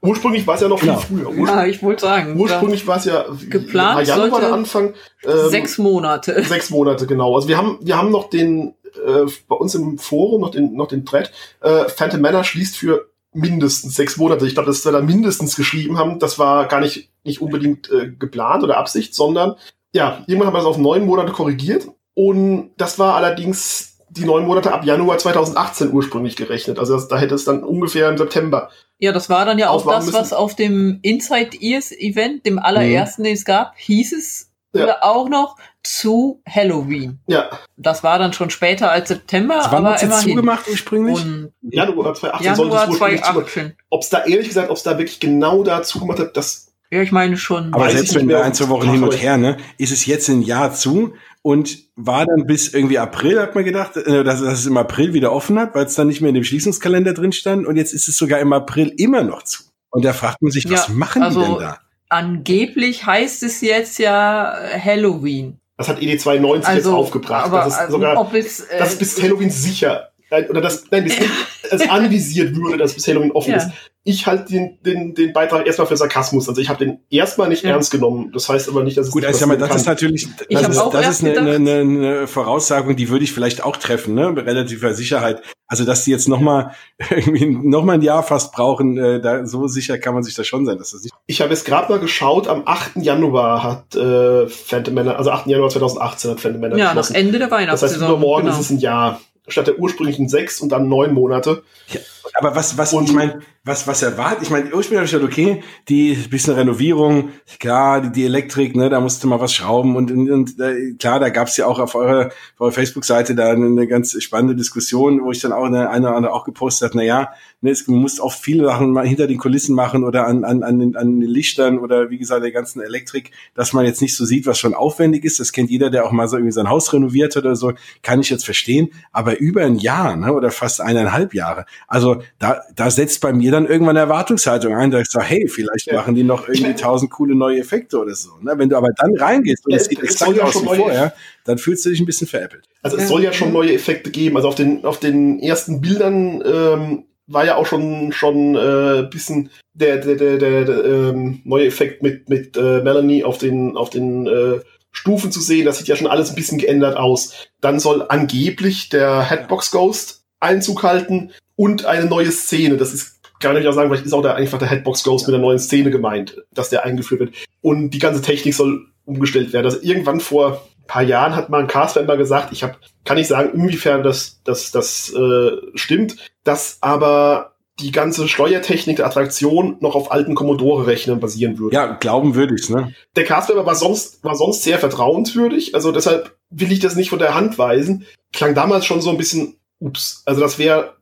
Ursprünglich 0.00 0.46
war 0.46 0.54
es 0.54 0.60
ja 0.60 0.68
noch 0.68 0.80
genau. 0.80 0.98
viel 0.98 1.24
früher. 1.24 1.44
Ja, 1.44 1.66
ich 1.66 1.82
wollte 1.82 2.02
sagen. 2.02 2.38
Ursprünglich 2.38 2.86
war 2.86 2.98
es 2.98 3.06
ja 3.06 3.24
geplant. 3.48 4.06
Januar 4.06 4.40
der 4.40 4.52
Anfang. 4.52 4.94
Ähm, 5.24 5.48
sechs 5.48 5.76
Monate. 5.78 6.40
Sechs 6.44 6.70
Monate, 6.70 7.08
genau. 7.08 7.34
Also 7.34 7.48
wir 7.48 7.56
haben, 7.56 7.80
wir 7.80 7.98
haben 7.98 8.12
noch 8.12 8.30
den, 8.30 8.74
äh, 9.04 9.28
bei 9.48 9.56
uns 9.56 9.74
im 9.74 9.98
Forum 9.98 10.42
noch 10.42 10.52
den, 10.52 10.74
noch 10.74 10.86
den 10.86 11.04
Thread, 11.04 11.32
äh, 11.62 11.88
Phantom 11.88 12.20
Manor 12.20 12.44
schließt 12.44 12.76
für 12.76 13.10
mindestens 13.32 13.96
sechs 13.96 14.16
Monate. 14.18 14.46
Ich 14.46 14.54
glaube, 14.54 14.68
dass 14.68 14.84
wir 14.84 14.92
da 14.92 15.00
mindestens 15.00 15.56
geschrieben 15.56 15.98
haben, 15.98 16.20
das 16.20 16.38
war 16.38 16.68
gar 16.68 16.78
nicht, 16.78 17.10
nicht 17.24 17.42
unbedingt 17.42 17.90
äh, 17.90 18.08
geplant 18.08 18.62
oder 18.62 18.76
Absicht, 18.76 19.16
sondern 19.16 19.56
ja, 19.92 20.22
irgendwann 20.28 20.46
haben 20.46 20.54
wir 20.54 20.58
das 20.58 20.66
auf 20.66 20.78
neun 20.78 21.04
Monate 21.04 21.32
korrigiert. 21.32 21.88
Und 22.22 22.72
das 22.76 22.98
war 22.98 23.14
allerdings 23.14 23.96
die 24.10 24.26
neun 24.26 24.44
Monate 24.44 24.74
ab 24.74 24.84
Januar 24.84 25.16
2018 25.16 25.90
ursprünglich 25.90 26.36
gerechnet. 26.36 26.78
Also 26.78 26.92
das, 26.92 27.08
da 27.08 27.16
hätte 27.16 27.34
es 27.34 27.46
dann 27.46 27.64
ungefähr 27.64 28.10
im 28.10 28.18
September. 28.18 28.68
Ja, 28.98 29.12
das 29.12 29.30
war 29.30 29.46
dann 29.46 29.58
ja 29.58 29.70
auch 29.70 29.86
das, 29.86 30.04
müssen. 30.04 30.18
was 30.18 30.34
auf 30.34 30.54
dem 30.54 30.98
Inside 31.00 31.56
Ears 31.58 31.92
Event, 31.92 32.44
dem 32.44 32.58
allerersten, 32.58 33.22
mhm. 33.22 33.24
den 33.24 33.34
es 33.36 33.46
gab, 33.46 33.74
hieß 33.78 34.12
es 34.12 34.50
ja. 34.74 34.84
oder 34.84 35.02
auch 35.02 35.30
noch 35.30 35.56
zu 35.82 36.42
Halloween. 36.46 37.20
Ja. 37.26 37.48
Das 37.78 38.04
war 38.04 38.18
dann 38.18 38.34
schon 38.34 38.50
später 38.50 38.90
als 38.90 39.08
September, 39.08 39.56
das 39.56 39.68
aber 39.68 39.92
jetzt 39.92 40.02
immerhin. 40.02 40.28
zugemacht 40.28 40.68
ursprünglich? 40.68 41.24
Und 41.24 41.54
Januar 41.62 42.12
2018 42.12 42.44
Januar 42.44 42.86
sollte 42.86 43.14
es 43.14 43.30
ursprünglich 43.30 43.74
Ob 43.88 44.02
es 44.02 44.10
da 44.10 44.24
ehrlich 44.26 44.48
gesagt, 44.48 44.68
ob 44.68 44.76
es 44.76 44.82
da 44.82 44.98
wirklich 44.98 45.20
genau 45.20 45.62
da 45.62 45.82
zugemacht 45.82 46.18
hat, 46.18 46.36
das 46.36 46.69
ja, 46.92 47.02
ich 47.02 47.12
meine 47.12 47.36
schon. 47.36 47.72
Aber 47.72 47.88
selbst 47.90 48.14
wenn 48.16 48.28
wir 48.28 48.42
ein, 48.42 48.52
zwei 48.52 48.68
Wochen 48.68 48.90
hin 48.90 49.04
und 49.04 49.12
her, 49.12 49.36
ne, 49.36 49.56
ist 49.78 49.92
es 49.92 50.06
jetzt 50.06 50.28
ein 50.28 50.42
Jahr 50.42 50.74
zu 50.74 51.14
und 51.42 51.78
war 51.94 52.26
dann 52.26 52.46
bis 52.46 52.74
irgendwie 52.74 52.98
April, 52.98 53.40
hat 53.40 53.54
man 53.54 53.64
gedacht, 53.64 53.96
äh, 53.96 54.24
dass, 54.24 54.42
dass 54.42 54.58
es 54.60 54.66
im 54.66 54.76
April 54.76 55.14
wieder 55.14 55.32
offen 55.32 55.58
hat, 55.58 55.74
weil 55.74 55.86
es 55.86 55.94
dann 55.94 56.08
nicht 56.08 56.20
mehr 56.20 56.30
in 56.30 56.34
dem 56.34 56.44
Schließungskalender 56.44 57.14
drin 57.14 57.32
stand 57.32 57.66
und 57.66 57.76
jetzt 57.76 57.92
ist 57.92 58.08
es 58.08 58.16
sogar 58.16 58.40
im 58.40 58.52
April 58.52 58.92
immer 58.96 59.22
noch 59.22 59.44
zu. 59.44 59.62
Und 59.90 60.04
da 60.04 60.12
fragt 60.12 60.42
man 60.42 60.50
sich, 60.50 60.68
was 60.68 60.88
ja, 60.88 60.94
machen 60.94 61.22
also 61.22 61.40
die 61.40 61.46
denn 61.46 61.58
da? 61.58 61.78
Angeblich 62.08 63.06
heißt 63.06 63.44
es 63.44 63.60
jetzt 63.60 63.98
ja 64.00 64.52
Halloween. 64.84 65.60
Das 65.76 65.88
hat 65.88 66.00
ED290 66.00 66.64
also, 66.64 66.72
jetzt 66.72 66.86
aufgebracht. 66.86 67.46
Aber, 67.46 67.58
das 67.58 67.74
ist 67.74 67.78
also, 67.78 67.92
sogar, 67.92 68.34
es, 68.34 68.60
äh, 68.60 68.78
das 68.78 68.92
ist 68.92 68.98
bis 68.98 69.22
Halloween 69.22 69.50
sicher. 69.50 70.10
Oder 70.48 70.60
das, 70.60 70.84
nein, 70.90 71.04
bis 71.04 71.16
es 71.70 71.88
anvisiert 71.88 72.54
würde, 72.54 72.78
dass 72.78 72.94
bis 72.94 73.06
Halloween 73.06 73.30
offen 73.30 73.52
ja. 73.52 73.56
ist 73.58 73.70
ich 74.02 74.26
halte 74.26 74.50
den, 74.50 74.78
den, 74.82 75.14
den 75.14 75.32
Beitrag 75.34 75.66
erstmal 75.66 75.86
für 75.86 75.96
Sarkasmus. 75.96 76.48
Also 76.48 76.60
ich 76.60 76.70
habe 76.70 76.82
den 76.82 77.00
erstmal 77.10 77.48
nicht 77.48 77.64
ja. 77.64 77.70
ernst 77.70 77.90
genommen. 77.90 78.30
Das 78.32 78.48
heißt 78.48 78.68
aber 78.68 78.82
nicht, 78.82 78.96
dass 78.96 79.08
es 79.08 79.12
Gut, 79.12 79.26
also 79.26 79.46
das 79.46 79.68
kann. 79.68 79.76
ist 79.76 79.86
natürlich, 79.86 80.26
das 80.48 80.68
ist, 80.68 80.82
das 80.92 81.08
ist 81.08 81.24
eine, 81.24 81.50
eine, 81.52 81.72
eine 81.80 82.26
Voraussagung, 82.26 82.96
die 82.96 83.10
würde 83.10 83.24
ich 83.24 83.32
vielleicht 83.32 83.62
auch 83.62 83.76
treffen, 83.76 84.14
ne? 84.14 84.32
Mit 84.32 84.46
relativer 84.46 84.94
Sicherheit. 84.94 85.42
Also 85.66 85.84
dass 85.84 86.04
die 86.04 86.12
jetzt 86.12 86.28
noch 86.28 86.40
mal 86.40 86.74
irgendwie 87.10 87.46
noch 87.46 87.84
mal 87.84 87.92
ein 87.92 88.02
Jahr 88.02 88.22
fast 88.22 88.52
brauchen, 88.52 88.96
äh, 88.96 89.20
da 89.20 89.44
so 89.46 89.66
sicher 89.66 89.98
kann 89.98 90.14
man 90.14 90.22
sich 90.22 90.34
da 90.34 90.44
schon 90.44 90.64
sein, 90.64 90.78
dass 90.78 90.92
das 90.92 91.02
nicht. 91.02 91.14
Ich 91.26 91.42
habe 91.42 91.50
jetzt 91.50 91.66
gerade 91.66 91.92
mal 91.92 92.00
geschaut. 92.00 92.48
Am 92.48 92.62
8. 92.64 92.96
Januar 92.96 93.62
hat 93.62 93.94
äh, 93.94 94.48
Phantom 94.48 94.94
Manor, 94.94 95.16
also 95.16 95.30
8. 95.30 95.46
Januar 95.46 95.68
2018 95.68 96.30
hat 96.30 96.40
Phantom 96.40 96.60
Manor 96.62 96.78
Ja, 96.78 96.94
nach 96.94 97.10
Ende 97.10 97.38
der 97.38 97.50
Weihnachtssaison. 97.50 97.98
Das 97.98 98.02
heißt, 98.02 98.10
übermorgen 98.10 98.46
genau. 98.46 98.58
ist 98.58 98.64
es 98.64 98.70
ein 98.70 98.78
Jahr 98.78 99.20
statt 99.46 99.66
der 99.66 99.78
ursprünglichen 99.78 100.28
sechs 100.28 100.60
und 100.60 100.70
dann 100.70 100.88
neun 100.88 101.12
Monate. 101.12 101.62
Ja, 101.88 102.00
aber 102.34 102.54
was, 102.54 102.78
was, 102.78 102.92
und, 102.92 103.08
ich 103.08 103.14
meine, 103.14 103.40
was, 103.62 103.86
was 103.86 104.02
erwartet? 104.02 104.44
Ich 104.44 104.50
meine, 104.50 104.74
ursprünglich 104.74 104.96
habe 104.96 105.04
ich 105.04 105.12
gedacht, 105.12 105.30
okay, 105.30 105.62
die 105.88 106.14
bisschen 106.14 106.54
Renovierung, 106.54 107.28
klar, 107.58 108.00
die, 108.00 108.10
die 108.10 108.24
Elektrik, 108.24 108.74
ne, 108.74 108.88
da 108.88 109.00
musste 109.00 109.26
mal 109.26 109.38
was 109.38 109.52
schrauben 109.52 109.96
und, 109.96 110.10
und, 110.10 110.30
und 110.30 110.58
äh, 110.58 110.94
klar, 110.98 111.20
da 111.20 111.28
gab's 111.28 111.58
ja 111.58 111.66
auch 111.66 111.78
auf 111.78 111.94
eurer, 111.94 112.30
eurer 112.58 112.72
Facebook-Seite 112.72 113.34
da 113.34 113.50
eine, 113.50 113.66
eine 113.66 113.86
ganz 113.86 114.20
spannende 114.22 114.56
Diskussion, 114.56 115.22
wo 115.22 115.30
ich 115.30 115.40
dann 115.40 115.52
auch 115.52 115.64
eine, 115.64 115.90
eine 115.90 116.08
oder 116.08 116.16
andere 116.16 116.32
auch 116.32 116.44
gepostet 116.44 116.88
habe, 116.88 116.98
na 116.98 117.04
ja, 117.04 117.28
ne, 117.60 117.70
es, 117.70 117.86
muss 117.86 118.18
auch 118.18 118.32
viele 118.32 118.64
Sachen 118.64 118.92
mal 118.92 119.06
hinter 119.06 119.26
den 119.26 119.36
Kulissen 119.36 119.74
machen 119.74 120.04
oder 120.04 120.26
an, 120.26 120.44
an, 120.44 120.62
an, 120.62 120.78
den, 120.78 120.96
an 120.96 121.20
den 121.20 121.28
Lichtern 121.28 121.78
oder 121.78 122.08
wie 122.08 122.18
gesagt, 122.18 122.42
der 122.42 122.52
ganzen 122.52 122.80
Elektrik, 122.80 123.30
dass 123.54 123.74
man 123.74 123.84
jetzt 123.84 124.00
nicht 124.00 124.16
so 124.16 124.24
sieht, 124.24 124.46
was 124.46 124.58
schon 124.58 124.72
aufwendig 124.72 125.24
ist. 125.24 125.38
Das 125.38 125.52
kennt 125.52 125.70
jeder, 125.70 125.90
der 125.90 126.06
auch 126.06 126.12
mal 126.12 126.28
so 126.28 126.36
irgendwie 126.36 126.52
sein 126.52 126.70
Haus 126.70 126.92
renoviert 126.94 127.36
hat 127.36 127.44
oder 127.44 127.56
so, 127.56 127.74
kann 128.02 128.20
ich 128.20 128.30
jetzt 128.30 128.46
verstehen. 128.46 128.88
Aber 129.12 129.38
über 129.38 129.62
ein 129.62 129.76
Jahr, 129.76 130.16
ne, 130.16 130.32
oder 130.32 130.50
fast 130.50 130.80
eineinhalb 130.80 131.34
Jahre. 131.34 131.66
Also 131.86 132.22
da, 132.38 132.62
da 132.74 132.90
setzt 132.90 133.20
bei 133.20 133.34
mir 133.34 133.49
dann 133.50 133.66
irgendwann 133.66 133.96
eine 133.96 134.00
Erwartungshaltung 134.00 134.74
ein, 134.74 134.90
da 134.90 135.00
ich 135.00 135.08
sage, 135.08 135.26
hey, 135.26 135.48
vielleicht 135.48 135.86
ja. 135.86 135.94
machen 135.94 136.14
die 136.14 136.22
noch 136.22 136.48
irgendwie 136.48 136.74
tausend 136.74 137.10
coole 137.10 137.34
neue 137.34 137.58
Effekte 137.58 137.98
oder 137.98 138.14
so. 138.14 138.30
Ne? 138.40 138.52
Wenn 138.56 138.68
du 138.68 138.76
aber 138.76 138.90
dann 138.96 139.16
reingehst 139.16 139.66
und 139.66 139.74
es 139.74 139.86
sieht 139.86 140.02
exakt 140.02 140.36
ja 140.36 140.44
aus 140.44 140.60
wie 140.62 140.66
vorher, 140.66 141.14
dann 141.44 141.58
fühlst 141.58 141.84
du 141.84 141.90
dich 141.90 142.00
ein 142.00 142.06
bisschen 142.06 142.26
veräppelt. 142.26 142.64
Also 142.82 142.96
es 142.96 143.08
soll 143.08 143.22
ja 143.22 143.32
schon 143.32 143.52
neue 143.52 143.72
Effekte 143.72 144.10
geben. 144.10 144.36
Also 144.36 144.48
auf 144.48 144.54
den, 144.54 144.84
auf 144.84 145.00
den 145.00 145.40
ersten 145.40 145.80
Bildern 145.80 146.42
ähm, 146.44 147.04
war 147.26 147.44
ja 147.44 147.56
auch 147.56 147.66
schon 147.66 148.12
schon 148.12 148.56
äh, 148.56 149.06
bisschen 149.08 149.50
der 149.72 149.98
der 149.98 150.16
der, 150.16 150.38
der, 150.38 150.64
der 150.64 150.84
ähm, 150.84 151.40
neue 151.44 151.66
Effekt 151.66 152.02
mit 152.02 152.28
mit 152.28 152.56
äh, 152.56 152.82
Melanie 152.82 153.22
auf 153.22 153.38
den 153.38 153.76
auf 153.76 153.88
den 153.90 154.26
äh, 154.26 154.60
Stufen 154.90 155.30
zu 155.30 155.40
sehen. 155.40 155.64
Das 155.64 155.78
sieht 155.78 155.86
ja 155.86 155.94
schon 155.94 156.08
alles 156.08 156.30
ein 156.30 156.34
bisschen 156.34 156.58
geändert 156.58 156.96
aus. 156.96 157.48
Dann 157.60 157.78
soll 157.78 158.04
angeblich 158.08 158.88
der 158.88 159.22
Headbox 159.22 159.70
Ghost 159.70 160.20
Einzug 160.40 160.82
halten 160.82 161.30
und 161.54 161.84
eine 161.84 162.06
neue 162.06 162.32
Szene. 162.32 162.76
Das 162.76 162.92
ist, 162.92 163.19
kann 163.40 163.56
ich 163.56 163.66
auch 163.66 163.72
sagen, 163.72 163.88
vielleicht 163.88 164.06
ist 164.06 164.12
auch 164.12 164.22
der, 164.22 164.36
einfach 164.36 164.58
der 164.58 164.68
Headbox 164.68 165.02
Ghost 165.02 165.26
mit 165.26 165.34
der 165.34 165.40
neuen 165.40 165.58
Szene 165.58 165.90
gemeint, 165.90 166.42
dass 166.52 166.70
der 166.70 166.84
eingeführt 166.84 167.20
wird. 167.20 167.34
Und 167.62 167.90
die 167.90 167.98
ganze 167.98 168.22
Technik 168.22 168.54
soll 168.54 168.86
umgestellt 169.04 169.52
werden. 169.52 169.66
Also 169.66 169.78
irgendwann 169.82 170.20
vor 170.20 170.52
ein 170.52 170.86
paar 170.86 171.02
Jahren 171.02 171.34
hat 171.34 171.48
mal 171.48 171.60
ein 171.60 171.66
Cast-Member 171.66 172.16
gesagt, 172.16 172.52
ich 172.52 172.62
habe, 172.62 172.76
kann 173.04 173.18
ich 173.18 173.26
sagen, 173.26 173.50
inwiefern 173.54 174.02
das, 174.02 174.40
das, 174.44 174.70
das 174.70 175.12
äh, 175.14 175.50
stimmt, 175.74 176.16
dass 176.44 176.78
aber 176.82 177.54
die 177.80 177.92
ganze 177.92 178.28
Steuertechnik 178.28 178.96
der 178.96 179.06
Attraktion 179.06 179.78
noch 179.80 179.94
auf 179.94 180.12
alten 180.12 180.34
Commodore-Rechnern 180.34 181.18
basieren 181.18 181.58
würde. 181.58 181.74
Ja, 181.74 181.94
glauben 181.94 182.34
würde 182.34 182.54
ich, 182.54 182.68
ne? 182.68 182.94
Der 183.16 183.24
Castmember 183.24 183.64
war 183.64 183.74
sonst, 183.74 184.22
war 184.22 184.36
sonst 184.36 184.62
sehr 184.62 184.78
vertrauenswürdig, 184.78 185.74
also 185.74 185.90
deshalb 185.90 186.36
will 186.50 186.70
ich 186.72 186.80
das 186.80 186.94
nicht 186.94 187.08
von 187.08 187.18
der 187.18 187.34
Hand 187.34 187.56
weisen. 187.56 188.04
Klang 188.34 188.54
damals 188.54 188.84
schon 188.84 189.00
so 189.00 189.08
ein 189.08 189.16
bisschen, 189.16 189.56
ups, 189.78 190.22
also 190.26 190.42
das 190.42 190.58
wäre 190.58 190.94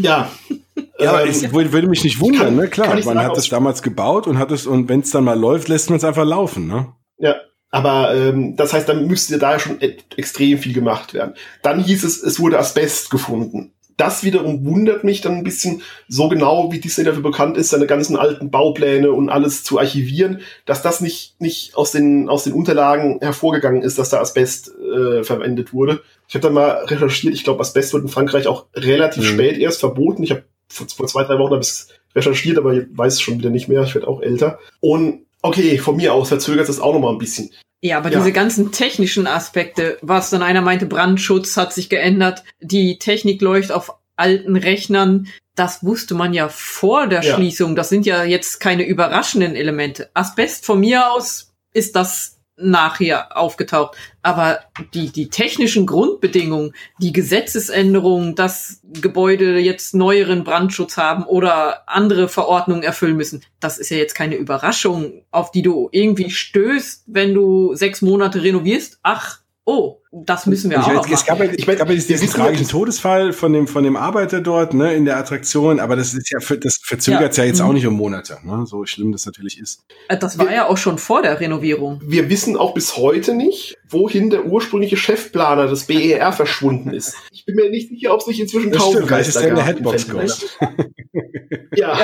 ja. 0.00 0.30
Ja, 0.98 1.20
ähm, 1.20 1.28
es 1.28 1.52
würde 1.52 1.88
mich 1.88 2.04
nicht 2.04 2.20
wundern, 2.20 2.46
kann, 2.46 2.56
ne? 2.56 2.68
Klar, 2.68 2.88
man 2.88 3.02
sagen, 3.02 3.22
hat 3.22 3.36
es 3.36 3.48
damals 3.48 3.82
gebaut 3.82 4.26
und 4.26 4.38
hat 4.38 4.50
es, 4.50 4.66
und 4.66 4.88
wenn 4.88 5.00
es 5.00 5.10
dann 5.10 5.24
mal 5.24 5.38
läuft, 5.38 5.68
lässt 5.68 5.90
man 5.90 5.98
es 5.98 6.04
einfach 6.04 6.24
laufen, 6.24 6.66
ne? 6.66 6.92
Ja. 7.18 7.36
Aber 7.70 8.14
ähm, 8.14 8.56
das 8.56 8.72
heißt, 8.72 8.88
dann 8.88 9.06
müsste 9.06 9.38
da 9.38 9.58
schon 9.58 9.76
e 9.82 9.98
extrem 10.16 10.56
viel 10.56 10.72
gemacht 10.72 11.12
werden. 11.12 11.34
Dann 11.62 11.80
hieß 11.80 12.02
es, 12.02 12.22
es 12.22 12.40
wurde 12.40 12.58
Asbest 12.58 13.10
gefunden 13.10 13.74
das 13.98 14.22
wiederum 14.22 14.64
wundert 14.64 15.02
mich 15.02 15.20
dann 15.20 15.34
ein 15.34 15.44
bisschen, 15.44 15.82
so 16.08 16.28
genau 16.28 16.72
wie 16.72 16.78
Disney 16.78 17.04
dafür 17.04 17.22
bekannt 17.22 17.56
ist, 17.58 17.70
seine 17.70 17.86
ganzen 17.86 18.16
alten 18.16 18.50
Baupläne 18.50 19.10
und 19.12 19.28
alles 19.28 19.64
zu 19.64 19.78
archivieren, 19.78 20.40
dass 20.64 20.82
das 20.82 21.00
nicht, 21.00 21.40
nicht 21.40 21.76
aus, 21.76 21.90
den, 21.90 22.28
aus 22.28 22.44
den 22.44 22.52
Unterlagen 22.52 23.18
hervorgegangen 23.20 23.82
ist, 23.82 23.98
dass 23.98 24.08
da 24.08 24.20
Asbest 24.20 24.70
äh, 24.78 25.24
verwendet 25.24 25.72
wurde. 25.72 26.00
Ich 26.28 26.34
habe 26.36 26.44
dann 26.44 26.54
mal 26.54 26.84
recherchiert, 26.84 27.34
ich 27.34 27.42
glaube, 27.42 27.60
Asbest 27.60 27.92
wird 27.92 28.04
in 28.04 28.08
Frankreich 28.08 28.46
auch 28.46 28.66
relativ 28.74 29.24
mhm. 29.24 29.34
spät 29.34 29.58
erst 29.58 29.80
verboten. 29.80 30.22
Ich 30.22 30.30
habe 30.30 30.44
vor, 30.70 30.86
vor, 30.88 31.06
zwei, 31.06 31.24
drei 31.24 31.38
Wochen 31.38 31.52
habe 31.52 31.62
ich 31.62 31.86
recherchiert, 32.14 32.58
aber 32.58 32.74
ich 32.74 32.86
weiß 32.90 33.14
es 33.14 33.20
schon 33.20 33.38
wieder 33.38 33.50
nicht 33.50 33.68
mehr. 33.68 33.82
Ich 33.82 33.94
werde 33.94 34.08
auch 34.08 34.20
älter. 34.20 34.58
Und 34.80 35.26
okay, 35.42 35.78
von 35.78 35.96
mir 35.96 36.14
aus 36.14 36.28
verzögert 36.28 36.68
es 36.68 36.80
auch 36.80 36.92
noch 36.92 37.00
mal 37.00 37.12
ein 37.12 37.18
bisschen. 37.18 37.50
Ja, 37.80 37.98
aber 37.98 38.10
ja. 38.10 38.18
diese 38.18 38.32
ganzen 38.32 38.72
technischen 38.72 39.26
Aspekte, 39.26 39.98
was 40.02 40.30
dann 40.30 40.42
einer 40.42 40.62
meinte, 40.62 40.86
Brandschutz 40.86 41.56
hat 41.56 41.72
sich 41.72 41.88
geändert, 41.88 42.42
die 42.60 42.98
Technik 42.98 43.40
läuft 43.40 43.70
auf 43.70 43.94
alten 44.16 44.56
Rechnern, 44.56 45.28
das 45.54 45.84
wusste 45.84 46.14
man 46.14 46.34
ja 46.34 46.48
vor 46.48 47.06
der 47.06 47.22
ja. 47.22 47.34
Schließung. 47.34 47.76
Das 47.76 47.88
sind 47.88 48.06
ja 48.06 48.24
jetzt 48.24 48.60
keine 48.60 48.84
überraschenden 48.84 49.54
Elemente. 49.54 50.10
Asbest 50.14 50.64
von 50.66 50.80
mir 50.80 51.10
aus 51.10 51.52
ist 51.72 51.94
das 51.96 52.37
nachher 52.60 53.36
aufgetaucht. 53.36 53.96
Aber 54.22 54.60
die, 54.94 55.10
die 55.10 55.28
technischen 55.28 55.86
Grundbedingungen, 55.86 56.74
die 57.00 57.12
Gesetzesänderungen, 57.12 58.34
dass 58.34 58.80
Gebäude 59.00 59.58
jetzt 59.58 59.94
neueren 59.94 60.44
Brandschutz 60.44 60.96
haben 60.96 61.24
oder 61.24 61.88
andere 61.88 62.28
Verordnungen 62.28 62.82
erfüllen 62.82 63.16
müssen, 63.16 63.42
das 63.60 63.78
ist 63.78 63.90
ja 63.90 63.96
jetzt 63.96 64.14
keine 64.14 64.36
Überraschung, 64.36 65.22
auf 65.30 65.50
die 65.50 65.62
du 65.62 65.88
irgendwie 65.92 66.30
stößt, 66.30 67.04
wenn 67.06 67.34
du 67.34 67.74
sechs 67.74 68.02
Monate 68.02 68.42
renovierst. 68.42 68.98
Ach, 69.02 69.40
oh, 69.68 70.00
das 70.10 70.46
müssen 70.46 70.70
wir 70.70 70.78
ich 70.78 70.84
auch 70.84 71.02
meine, 71.02 71.14
es 71.14 71.26
gab 71.26 71.38
ja, 71.38 71.44
ich 71.52 71.66
meine, 71.66 71.78
ja 71.78 71.84
diesen 71.84 72.30
tragischen 72.30 72.66
Todesfall 72.66 73.34
von 73.34 73.52
dem 73.52 73.66
von 73.66 73.84
dem 73.84 73.96
Arbeiter 73.96 74.40
dort 74.40 74.72
ne 74.72 74.94
in 74.94 75.04
der 75.04 75.18
Attraktion, 75.18 75.78
aber 75.78 75.94
das 75.94 76.14
ist 76.14 76.30
ja 76.30 76.38
das 76.56 76.80
verzögert 76.82 77.36
ja, 77.36 77.44
ja 77.44 77.48
jetzt 77.48 77.60
mhm. 77.60 77.66
auch 77.66 77.72
nicht 77.74 77.86
um 77.86 77.94
Monate, 77.94 78.38
ne? 78.44 78.64
so 78.66 78.86
schlimm 78.86 79.12
das 79.12 79.26
natürlich 79.26 79.60
ist. 79.60 79.84
Äh, 80.08 80.16
das 80.16 80.38
war 80.38 80.46
wir, 80.46 80.54
ja 80.54 80.68
auch 80.68 80.78
schon 80.78 80.96
vor 80.96 81.20
der 81.20 81.38
Renovierung. 81.38 82.00
Wir 82.02 82.30
wissen 82.30 82.56
auch 82.56 82.72
bis 82.72 82.96
heute 82.96 83.34
nicht, 83.34 83.76
wohin 83.86 84.30
der 84.30 84.46
ursprüngliche 84.46 84.96
Chefplaner 84.96 85.66
des 85.66 85.84
BER 85.84 86.32
verschwunden 86.32 86.90
ist. 86.90 87.14
Ich 87.30 87.44
bin 87.44 87.54
mir 87.54 87.68
nicht 87.68 87.90
sicher, 87.90 88.14
ob 88.14 88.22
sich 88.22 88.40
inzwischen 88.40 88.72
kaum 88.72 88.96
Vielleicht 88.96 89.28
ist 89.28 89.38
der 89.38 89.48
in 89.48 89.54
der 89.54 89.64
Headbox 89.64 90.06
ja. 91.76 91.98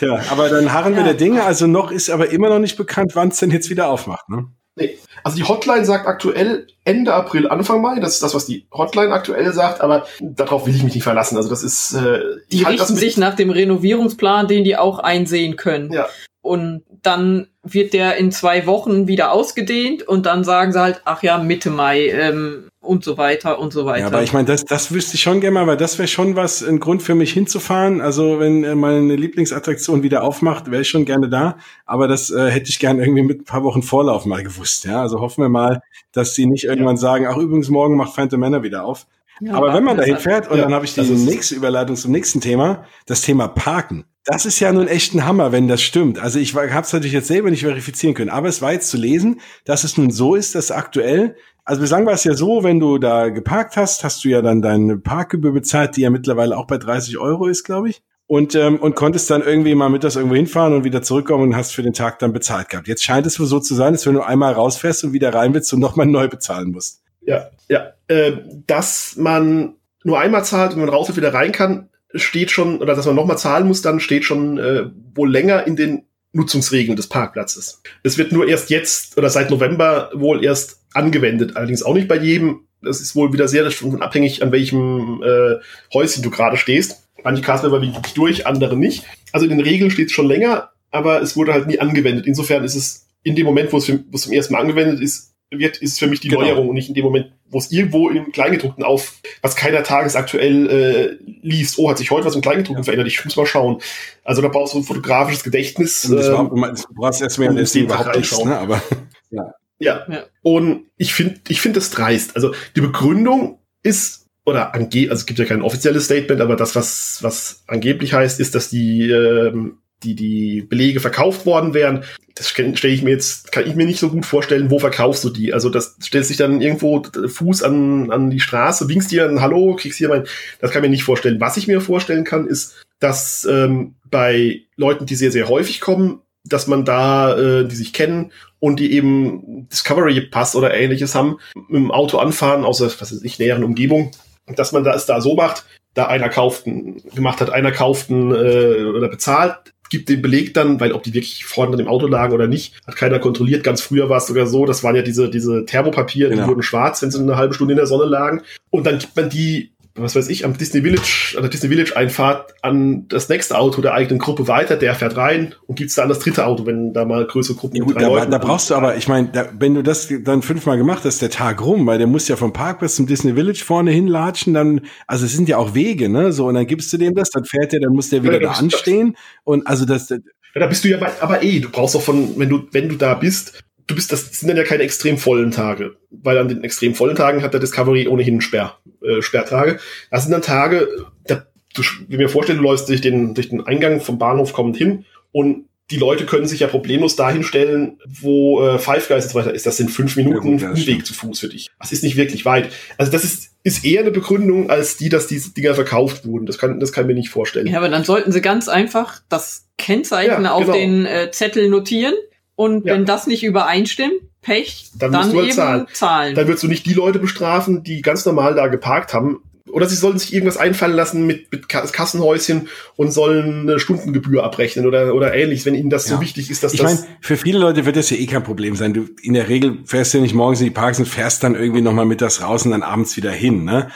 Ja, 0.00 0.22
aber 0.30 0.50
dann 0.50 0.72
harren 0.72 0.92
ja. 0.92 0.98
wir 0.98 1.04
der 1.04 1.14
Dinge. 1.14 1.44
Also 1.44 1.66
noch 1.66 1.90
ist 1.90 2.10
aber 2.10 2.30
immer 2.30 2.50
noch 2.50 2.58
nicht 2.58 2.76
bekannt, 2.76 3.12
wann 3.14 3.28
es 3.28 3.38
denn 3.38 3.50
jetzt 3.50 3.70
wieder 3.70 3.88
aufmacht. 3.88 4.28
Ne? 4.28 4.48
Nee. 4.76 4.98
Also 5.22 5.36
die 5.36 5.44
Hotline 5.44 5.84
sagt 5.84 6.06
aktuell 6.06 6.66
Ende 6.84 7.14
April, 7.14 7.48
Anfang 7.48 7.80
Mai. 7.80 8.00
Das 8.00 8.14
ist 8.14 8.22
das, 8.22 8.34
was 8.34 8.46
die 8.46 8.66
Hotline 8.72 9.12
aktuell 9.12 9.52
sagt, 9.52 9.80
aber 9.80 10.06
darauf 10.20 10.66
will 10.66 10.74
ich 10.74 10.82
mich 10.82 10.94
nicht 10.94 11.04
verlassen. 11.04 11.36
Also 11.36 11.48
das 11.48 11.62
ist. 11.62 11.94
Äh, 11.94 12.20
die 12.50 12.64
richten 12.64 12.96
sich 12.96 13.16
nach 13.16 13.36
dem 13.36 13.50
Renovierungsplan, 13.50 14.48
den 14.48 14.64
die 14.64 14.76
auch 14.76 14.98
einsehen 14.98 15.56
können. 15.56 15.92
Ja. 15.92 16.08
Und 16.42 16.82
dann 17.02 17.46
wird 17.62 17.94
der 17.94 18.16
in 18.16 18.32
zwei 18.32 18.66
Wochen 18.66 19.08
wieder 19.08 19.32
ausgedehnt 19.32 20.02
und 20.02 20.26
dann 20.26 20.44
sagen 20.44 20.72
sie 20.72 20.80
halt, 20.80 21.00
ach 21.04 21.22
ja, 21.22 21.38
Mitte 21.38 21.70
Mai 21.70 22.08
ähm, 22.08 22.68
und 22.84 23.04
so 23.04 23.16
weiter 23.16 23.58
und 23.58 23.72
so 23.72 23.84
weiter. 23.84 24.00
Ja, 24.00 24.06
aber 24.06 24.22
ich 24.22 24.32
meine, 24.32 24.46
das, 24.46 24.64
das 24.64 24.92
wüsste 24.92 25.16
ich 25.16 25.22
schon 25.22 25.40
gerne 25.40 25.54
mal, 25.54 25.66
weil 25.66 25.76
das 25.76 25.98
wäre 25.98 26.08
schon 26.08 26.36
was, 26.36 26.62
ein 26.62 26.80
Grund 26.80 27.02
für 27.02 27.14
mich 27.14 27.32
hinzufahren. 27.32 28.00
Also 28.00 28.38
wenn 28.38 28.78
meine 28.78 29.16
Lieblingsattraktion 29.16 30.02
wieder 30.02 30.22
aufmacht, 30.22 30.70
wäre 30.70 30.82
ich 30.82 30.88
schon 30.88 31.04
gerne 31.04 31.28
da. 31.28 31.56
Aber 31.86 32.08
das 32.08 32.30
äh, 32.30 32.50
hätte 32.50 32.70
ich 32.70 32.78
gerne 32.78 33.02
irgendwie 33.02 33.22
mit 33.22 33.40
ein 33.40 33.44
paar 33.44 33.64
Wochen 33.64 33.82
Vorlauf 33.82 34.26
mal 34.26 34.42
gewusst. 34.42 34.84
Ja, 34.84 35.02
also 35.02 35.20
hoffen 35.20 35.42
wir 35.42 35.48
mal, 35.48 35.82
dass 36.12 36.34
sie 36.34 36.46
nicht 36.46 36.64
irgendwann 36.64 36.96
ja. 36.96 37.00
sagen, 37.00 37.26
ach 37.26 37.36
übrigens, 37.36 37.68
morgen 37.68 37.96
macht 37.96 38.14
Phantom 38.14 38.40
Manor 38.40 38.62
wieder 38.62 38.84
auf. 38.84 39.06
Ja, 39.40 39.54
aber 39.54 39.74
wenn 39.74 39.84
man 39.84 39.96
dahin 39.96 40.18
fährt, 40.18 40.48
und 40.50 40.58
ja, 40.58 40.64
dann 40.64 40.74
habe 40.74 40.84
ich 40.84 40.94
die 40.94 41.02
nächste 41.02 41.54
Überleitung 41.54 41.96
zum 41.96 42.12
nächsten 42.12 42.40
Thema, 42.40 42.84
das 43.06 43.22
Thema 43.22 43.48
Parken. 43.48 44.04
Das 44.24 44.46
ist 44.46 44.58
ja 44.60 44.72
nun 44.72 44.88
echt 44.88 45.14
ein 45.14 45.26
Hammer, 45.26 45.52
wenn 45.52 45.68
das 45.68 45.82
stimmt. 45.82 46.18
Also 46.18 46.38
ich 46.38 46.54
habe 46.54 46.68
es 46.68 46.92
natürlich 46.92 47.12
jetzt 47.12 47.28
selber 47.28 47.50
nicht 47.50 47.62
verifizieren 47.62 48.14
können, 48.14 48.30
aber 48.30 48.48
es 48.48 48.62
war 48.62 48.72
jetzt 48.72 48.88
zu 48.88 48.96
lesen, 48.96 49.40
dass 49.64 49.84
es 49.84 49.98
nun 49.98 50.10
so 50.10 50.34
ist, 50.34 50.54
dass 50.54 50.70
aktuell, 50.70 51.36
also 51.64 51.82
bislang 51.82 52.06
war 52.06 52.14
es 52.14 52.24
ja 52.24 52.34
so, 52.34 52.62
wenn 52.62 52.80
du 52.80 52.98
da 52.98 53.28
geparkt 53.28 53.76
hast, 53.76 54.02
hast 54.02 54.24
du 54.24 54.28
ja 54.28 54.40
dann 54.40 54.62
deine 54.62 54.96
Parkgebühr 54.96 55.52
bezahlt, 55.52 55.96
die 55.96 56.02
ja 56.02 56.10
mittlerweile 56.10 56.56
auch 56.56 56.66
bei 56.66 56.78
30 56.78 57.18
Euro 57.18 57.46
ist, 57.46 57.64
glaube 57.64 57.90
ich. 57.90 58.02
Und, 58.26 58.54
ähm, 58.54 58.78
und 58.78 58.96
konntest 58.96 59.30
dann 59.30 59.42
irgendwie 59.42 59.74
mal 59.74 59.90
mit 59.90 60.02
das 60.02 60.16
irgendwo 60.16 60.36
hinfahren 60.36 60.72
und 60.72 60.84
wieder 60.84 61.02
zurückkommen 61.02 61.42
und 61.42 61.56
hast 61.56 61.74
für 61.74 61.82
den 61.82 61.92
Tag 61.92 62.18
dann 62.20 62.32
bezahlt 62.32 62.70
gehabt. 62.70 62.88
Jetzt 62.88 63.04
scheint 63.04 63.26
es 63.26 63.38
wohl 63.38 63.46
so 63.46 63.60
zu 63.60 63.74
sein, 63.74 63.92
dass 63.92 64.06
wenn 64.06 64.14
du 64.14 64.22
einmal 64.22 64.54
rausfährst 64.54 65.04
und 65.04 65.12
wieder 65.12 65.34
rein 65.34 65.52
willst 65.52 65.70
und 65.74 65.80
nochmal 65.80 66.06
neu 66.06 66.28
bezahlen 66.28 66.70
musst. 66.70 67.03
Ja, 67.26 67.50
ja. 67.68 67.92
Äh, 68.08 68.32
dass 68.66 69.16
man 69.16 69.74
nur 70.04 70.20
einmal 70.20 70.44
zahlt 70.44 70.74
und 70.74 70.80
man 70.80 70.88
raus 70.88 71.08
und 71.08 71.16
wieder 71.16 71.32
rein 71.34 71.52
kann, 71.52 71.88
steht 72.14 72.50
schon, 72.50 72.80
oder 72.80 72.94
dass 72.94 73.06
man 73.06 73.16
nochmal 73.16 73.38
zahlen 73.38 73.66
muss, 73.66 73.82
dann 73.82 74.00
steht 74.00 74.24
schon 74.24 74.58
äh, 74.58 74.84
wohl 75.14 75.30
länger 75.30 75.66
in 75.66 75.76
den 75.76 76.04
Nutzungsregeln 76.32 76.96
des 76.96 77.08
Parkplatzes. 77.08 77.80
Es 78.02 78.18
wird 78.18 78.32
nur 78.32 78.48
erst 78.48 78.70
jetzt 78.70 79.16
oder 79.16 79.30
seit 79.30 79.50
November 79.50 80.10
wohl 80.14 80.44
erst 80.44 80.80
angewendet, 80.92 81.56
allerdings 81.56 81.82
auch 81.82 81.94
nicht 81.94 82.08
bei 82.08 82.16
jedem. 82.18 82.66
Das 82.82 83.00
ist 83.00 83.16
wohl 83.16 83.32
wieder 83.32 83.48
sehr 83.48 83.64
davon 83.64 84.02
abhängig, 84.02 84.42
an 84.42 84.52
welchem 84.52 85.22
äh, 85.22 85.56
Häuschen 85.94 86.22
du 86.22 86.30
gerade 86.30 86.56
stehst. 86.56 87.08
Manche 87.22 87.42
Castlever 87.42 87.80
winken 87.80 88.02
dich 88.02 88.12
durch, 88.12 88.46
andere 88.46 88.76
nicht. 88.76 89.04
Also 89.32 89.46
in 89.46 89.56
den 89.56 89.60
Regeln 89.60 89.90
steht 89.90 90.08
es 90.08 90.12
schon 90.12 90.26
länger, 90.26 90.70
aber 90.90 91.22
es 91.22 91.36
wurde 91.36 91.54
halt 91.54 91.66
nie 91.66 91.80
angewendet. 91.80 92.26
Insofern 92.26 92.64
ist 92.64 92.74
es 92.74 93.06
in 93.22 93.34
dem 93.34 93.46
Moment, 93.46 93.72
wo 93.72 93.78
es 93.78 93.86
zum 93.86 94.32
ersten 94.32 94.52
Mal 94.52 94.60
angewendet 94.60 95.00
ist, 95.00 95.33
wird, 95.58 95.78
ist 95.78 95.98
für 95.98 96.06
mich 96.06 96.20
die 96.20 96.28
genau. 96.28 96.42
Neuerung 96.42 96.68
und 96.68 96.74
nicht 96.74 96.88
in 96.88 96.94
dem 96.94 97.04
Moment, 97.04 97.32
wo 97.48 97.58
es 97.58 97.70
irgendwo 97.70 98.08
im 98.08 98.32
Kleingedruckten 98.32 98.84
auf, 98.84 99.20
was 99.42 99.56
keiner 99.56 99.82
tagesaktuell 99.82 100.68
äh, 100.70 101.24
liest, 101.42 101.78
oh, 101.78 101.90
hat 101.90 101.98
sich 101.98 102.10
heute 102.10 102.26
was 102.26 102.34
im 102.34 102.40
Kleingedruckten 102.40 102.82
ja. 102.82 102.84
verändert, 102.84 103.08
ich 103.08 103.24
muss 103.24 103.36
mal 103.36 103.46
schauen. 103.46 103.80
Also 104.24 104.42
da 104.42 104.48
brauchst 104.48 104.74
du 104.74 104.78
ein 104.78 104.84
fotografisches 104.84 105.44
Gedächtnis. 105.44 106.02
Das 106.02 106.30
war, 106.30 106.40
ähm, 106.40 106.74
du 106.76 106.94
brauchst 106.94 107.22
erstmal 107.22 107.48
ein 107.48 107.58
SD 107.58 107.80
überhaupt 107.80 108.16
nichts, 108.16 108.44
ne? 108.44 108.58
aber 108.58 108.82
ja. 109.30 109.54
Ja. 109.78 110.06
ja. 110.08 110.24
Und 110.42 110.86
ich 110.96 111.14
finde, 111.14 111.40
ich 111.48 111.60
finde 111.60 111.80
das 111.80 111.90
dreist. 111.90 112.36
Also 112.36 112.54
die 112.76 112.80
Begründung 112.80 113.58
ist 113.82 114.24
oder 114.46 114.74
ange 114.74 115.10
also 115.10 115.14
es 115.14 115.26
gibt 115.26 115.38
ja 115.38 115.44
kein 115.46 115.62
offizielles 115.62 116.04
Statement, 116.04 116.40
aber 116.40 116.56
das, 116.56 116.76
was, 116.76 117.18
was 117.22 117.64
angeblich 117.66 118.12
heißt, 118.12 118.40
ist, 118.40 118.54
dass 118.54 118.68
die 118.68 119.10
ähm, 119.10 119.78
die, 120.04 120.14
die 120.14 120.62
Belege 120.62 121.00
verkauft 121.00 121.46
worden 121.46 121.74
wären. 121.74 122.04
Das 122.34 122.48
stelle 122.48 122.74
ich 122.92 123.02
mir 123.02 123.10
jetzt, 123.10 123.52
kann 123.52 123.66
ich 123.66 123.74
mir 123.74 123.86
nicht 123.86 124.00
so 124.00 124.10
gut 124.10 124.26
vorstellen, 124.26 124.70
wo 124.70 124.78
verkaufst 124.78 125.24
du 125.24 125.30
die? 125.30 125.52
Also 125.52 125.70
das 125.70 125.96
stellst 126.02 126.30
dich 126.30 126.36
dann 126.36 126.60
irgendwo 126.60 127.02
Fuß 127.02 127.62
an, 127.62 128.10
an 128.10 128.30
die 128.30 128.40
Straße, 128.40 128.88
winkst 128.88 129.10
dir 129.10 129.28
ein 129.28 129.40
Hallo, 129.40 129.76
kriegst 129.76 129.98
hier 129.98 130.08
mein, 130.08 130.24
das 130.60 130.70
kann 130.70 130.82
ich 130.82 130.88
mir 130.88 130.94
nicht 130.94 131.04
vorstellen. 131.04 131.40
Was 131.40 131.56
ich 131.56 131.68
mir 131.68 131.80
vorstellen 131.80 132.24
kann, 132.24 132.46
ist, 132.46 132.84
dass 132.98 133.46
ähm, 133.50 133.94
bei 134.10 134.62
Leuten, 134.76 135.06
die 135.06 135.14
sehr, 135.14 135.32
sehr 135.32 135.48
häufig 135.48 135.80
kommen, 135.80 136.20
dass 136.44 136.66
man 136.66 136.84
da, 136.84 137.36
äh, 137.36 137.66
die 137.66 137.76
sich 137.76 137.92
kennen 137.92 138.32
und 138.60 138.80
die 138.80 138.92
eben 138.92 139.68
Discovery 139.70 140.20
Pass 140.22 140.56
oder 140.56 140.74
ähnliches 140.74 141.14
haben, 141.14 141.38
mit 141.54 141.80
dem 141.80 141.90
Auto 141.90 142.18
anfahren, 142.18 142.64
außer, 142.64 142.86
was 142.86 143.00
weiß 143.12 143.22
ich, 143.22 143.38
näheren 143.38 143.64
Umgebung, 143.64 144.10
dass 144.56 144.72
man 144.72 144.84
da 144.84 144.94
es 144.94 145.06
da 145.06 145.20
so 145.20 145.34
macht, 145.34 145.64
da 145.94 146.06
einer 146.06 146.28
kauften, 146.28 147.02
gemacht 147.14 147.40
hat, 147.40 147.50
einer 147.50 147.72
kauften 147.72 148.32
äh, 148.32 148.84
oder 148.84 149.08
bezahlt, 149.08 149.73
gibt 149.94 150.08
den 150.08 150.22
Beleg 150.22 150.54
dann, 150.54 150.80
weil 150.80 150.92
ob 150.92 151.04
die 151.04 151.14
wirklich 151.14 151.44
vorne 151.44 151.80
im 151.80 151.86
Auto 151.86 152.08
lagen 152.08 152.32
oder 152.32 152.48
nicht, 152.48 152.74
hat 152.86 152.96
keiner 152.96 153.20
kontrolliert. 153.20 153.62
Ganz 153.62 153.80
früher 153.80 154.08
war 154.08 154.18
es 154.18 154.26
sogar 154.26 154.46
so, 154.46 154.66
das 154.66 154.82
waren 154.82 154.96
ja 154.96 155.02
diese, 155.02 155.30
diese 155.30 155.64
Thermopapier, 155.66 156.28
die 156.28 156.34
genau. 156.34 156.48
wurden 156.48 156.62
schwarz, 156.62 157.00
wenn 157.00 157.10
sie 157.12 157.20
eine 157.20 157.36
halbe 157.36 157.54
Stunde 157.54 157.72
in 157.72 157.78
der 157.78 157.86
Sonne 157.86 158.04
lagen. 158.04 158.42
Und 158.70 158.86
dann 158.86 158.98
gibt 158.98 159.14
man 159.14 159.30
die 159.30 159.70
was 159.96 160.16
weiß 160.16 160.28
ich, 160.28 160.44
am 160.44 160.58
Disney 160.58 160.82
Village, 160.82 161.34
an 161.36 161.42
der 161.42 161.50
Disney 161.50 161.68
Village 161.68 161.96
Einfahrt 161.96 162.54
an 162.62 163.06
das 163.08 163.28
nächste 163.28 163.56
Auto 163.56 163.80
der 163.80 163.94
eigenen 163.94 164.18
Gruppe 164.18 164.48
weiter, 164.48 164.76
der 164.76 164.94
fährt 164.96 165.16
rein 165.16 165.54
und 165.66 165.76
gibt's 165.76 165.94
dann 165.94 166.08
das 166.08 166.18
dritte 166.18 166.46
Auto, 166.46 166.66
wenn 166.66 166.92
da 166.92 167.04
mal 167.04 167.24
größere 167.24 167.56
Gruppen 167.56 167.76
ja, 167.76 167.84
gut, 167.84 168.00
da, 168.00 168.26
da 168.26 168.38
brauchst 168.38 168.70
du 168.70 168.74
aber, 168.74 168.96
ich 168.96 169.06
meine, 169.06 169.30
wenn 169.56 169.74
du 169.74 169.82
das 169.82 170.12
dann 170.24 170.42
fünfmal 170.42 170.78
gemacht 170.78 171.04
hast, 171.04 171.22
der 171.22 171.30
Tag 171.30 171.64
rum, 171.64 171.86
weil 171.86 171.98
der 171.98 172.08
muss 172.08 172.26
ja 172.26 172.34
vom 172.34 172.52
Parkplatz 172.52 172.96
zum 172.96 173.06
Disney 173.06 173.34
Village 173.34 173.62
vorne 173.64 173.92
hinlatschen, 173.92 174.52
dann, 174.52 174.80
also 175.06 175.26
es 175.26 175.32
sind 175.32 175.48
ja 175.48 175.58
auch 175.58 175.74
Wege, 175.74 176.08
ne, 176.08 176.32
so, 176.32 176.46
und 176.46 176.54
dann 176.54 176.66
gibst 176.66 176.92
du 176.92 176.96
dem 176.96 177.14
das, 177.14 177.30
dann 177.30 177.44
fährt 177.44 177.72
der, 177.72 177.80
dann 177.80 177.92
muss 177.92 178.10
der 178.10 178.24
wieder 178.24 178.40
ja, 178.40 178.48
da 178.48 178.52
anstehen 178.52 179.16
und 179.44 179.64
also 179.66 179.84
das, 179.84 180.08
ja, 180.08 180.18
da 180.54 180.66
bist 180.66 180.82
du 180.82 180.88
ja, 180.88 180.96
bei, 180.96 181.10
aber 181.20 181.42
eh, 181.44 181.60
du 181.60 181.68
brauchst 181.68 181.94
doch 181.94 182.02
von, 182.02 182.36
wenn 182.36 182.48
du, 182.48 182.66
wenn 182.72 182.88
du 182.88 182.96
da 182.96 183.14
bist, 183.14 183.62
du 183.86 183.94
bist, 183.94 184.12
das 184.12 184.26
sind 184.38 184.48
dann 184.48 184.56
ja 184.56 184.64
keine 184.64 184.82
extrem 184.82 185.18
vollen 185.18 185.50
Tage, 185.50 185.96
weil 186.10 186.38
an 186.38 186.48
den 186.48 186.64
extrem 186.64 186.94
vollen 186.94 187.16
Tagen 187.16 187.42
hat 187.42 187.52
der 187.52 187.60
Discovery 187.60 188.08
ohnehin 188.08 188.40
Sperr, 188.40 188.78
äh, 189.02 189.22
Sperrtage. 189.22 189.78
Das 190.10 190.22
sind 190.22 190.32
dann 190.32 190.42
Tage, 190.42 190.88
da, 191.26 191.46
du, 191.74 191.82
wie 192.08 192.16
mir 192.16 192.28
vorstellen, 192.28 192.58
du 192.58 192.64
läufst 192.64 192.88
durch 192.88 193.00
den, 193.00 193.34
durch 193.34 193.48
den 193.48 193.66
Eingang 193.66 194.00
vom 194.00 194.18
Bahnhof 194.18 194.52
kommend 194.52 194.76
hin 194.76 195.04
und 195.32 195.66
die 195.90 195.98
Leute 195.98 196.24
können 196.24 196.46
sich 196.46 196.60
ja 196.60 196.66
problemlos 196.66 197.14
dahin 197.14 197.42
stellen, 197.42 197.98
wo 198.06 198.62
äh, 198.66 198.78
Five 198.78 199.06
Guys 199.06 199.24
und 199.24 199.32
so 199.32 199.38
weiter 199.38 199.52
ist. 199.52 199.66
Das 199.66 199.76
sind 199.76 199.90
fünf 199.90 200.16
Minuten 200.16 200.58
ja, 200.58 200.70
gut, 200.70 200.86
Weg 200.86 201.04
zu 201.04 201.12
Fuß 201.12 201.40
für 201.40 201.48
dich. 201.48 201.70
Das 201.78 201.92
ist 201.92 202.02
nicht 202.02 202.16
wirklich 202.16 202.46
weit. 202.46 202.70
Also 202.96 203.12
das 203.12 203.22
ist, 203.22 203.50
ist 203.64 203.84
eher 203.84 204.00
eine 204.00 204.10
Begründung 204.10 204.70
als 204.70 204.96
die, 204.96 205.10
dass 205.10 205.26
diese 205.26 205.52
Dinger 205.52 205.74
verkauft 205.74 206.24
wurden. 206.24 206.46
Das 206.46 206.56
kann, 206.56 206.80
das 206.80 206.90
kann 206.92 207.04
ich 207.04 207.08
mir 207.08 207.14
nicht 207.14 207.28
vorstellen. 207.28 207.66
Ja, 207.66 207.78
aber 207.78 207.90
dann 207.90 208.02
sollten 208.02 208.32
sie 208.32 208.40
ganz 208.40 208.68
einfach 208.68 209.20
das 209.28 209.68
Kennzeichen 209.76 210.44
ja, 210.44 210.52
auf 210.52 210.62
genau. 210.62 210.72
den 210.72 211.04
äh, 211.04 211.30
Zettel 211.30 211.68
notieren 211.68 212.14
und 212.56 212.86
ja. 212.86 212.94
wenn 212.94 213.04
das 213.04 213.26
nicht 213.26 213.42
übereinstimmt, 213.44 214.20
Pech, 214.44 214.90
dann, 214.96 215.12
dann 215.12 215.30
du 215.30 215.38
halt 215.38 215.46
eben 215.46 215.56
zahlen. 215.56 215.86
zahlen. 215.92 216.34
Dann 216.34 216.46
würdest 216.46 216.62
du 216.62 216.68
nicht 216.68 216.86
die 216.86 216.92
Leute 216.92 217.18
bestrafen, 217.18 217.82
die 217.82 218.02
ganz 218.02 218.24
normal 218.24 218.54
da 218.54 218.68
geparkt 218.68 219.14
haben. 219.14 219.42
Oder 219.70 219.88
sie 219.88 219.96
sollen 219.96 220.18
sich 220.18 220.32
irgendwas 220.32 220.56
einfallen 220.56 220.92
lassen 220.92 221.26
mit, 221.26 221.50
mit 221.50 221.68
Kassenhäuschen 221.68 222.68
und 222.94 223.12
sollen 223.12 223.68
eine 223.68 223.80
Stundengebühr 223.80 224.44
abrechnen 224.44 224.86
oder, 224.86 225.14
oder 225.14 225.34
ähnliches, 225.34 225.66
wenn 225.66 225.74
ihnen 225.74 225.90
das 225.90 226.08
ja. 226.08 226.14
so 226.14 226.20
wichtig 226.20 226.48
ist, 226.48 226.62
dass 226.62 226.74
ich 226.74 226.80
das. 226.80 226.92
Ich 226.92 227.00
meine, 227.00 227.16
für 227.20 227.36
viele 227.36 227.58
Leute 227.58 227.84
wird 227.84 227.96
das 227.96 228.10
ja 228.10 228.18
eh 228.18 228.26
kein 228.26 228.44
Problem 228.44 228.76
sein. 228.76 228.92
Du 228.92 229.08
in 229.22 229.34
der 229.34 229.48
Regel 229.48 229.78
fährst 229.84 230.12
du 230.12 230.18
ja 230.18 230.22
nicht 230.22 230.34
morgens 230.34 230.60
in 230.60 230.66
die 230.66 230.70
Parks 230.70 231.00
und 231.00 231.06
fährst 231.06 231.42
dann 231.42 231.56
irgendwie 231.56 231.80
nochmal 231.80 232.04
mittags 232.04 232.40
raus 232.40 232.64
und 232.66 232.70
dann 232.70 232.82
abends 232.82 233.16
wieder 233.16 233.32
hin, 233.32 233.64
ne? 233.64 233.90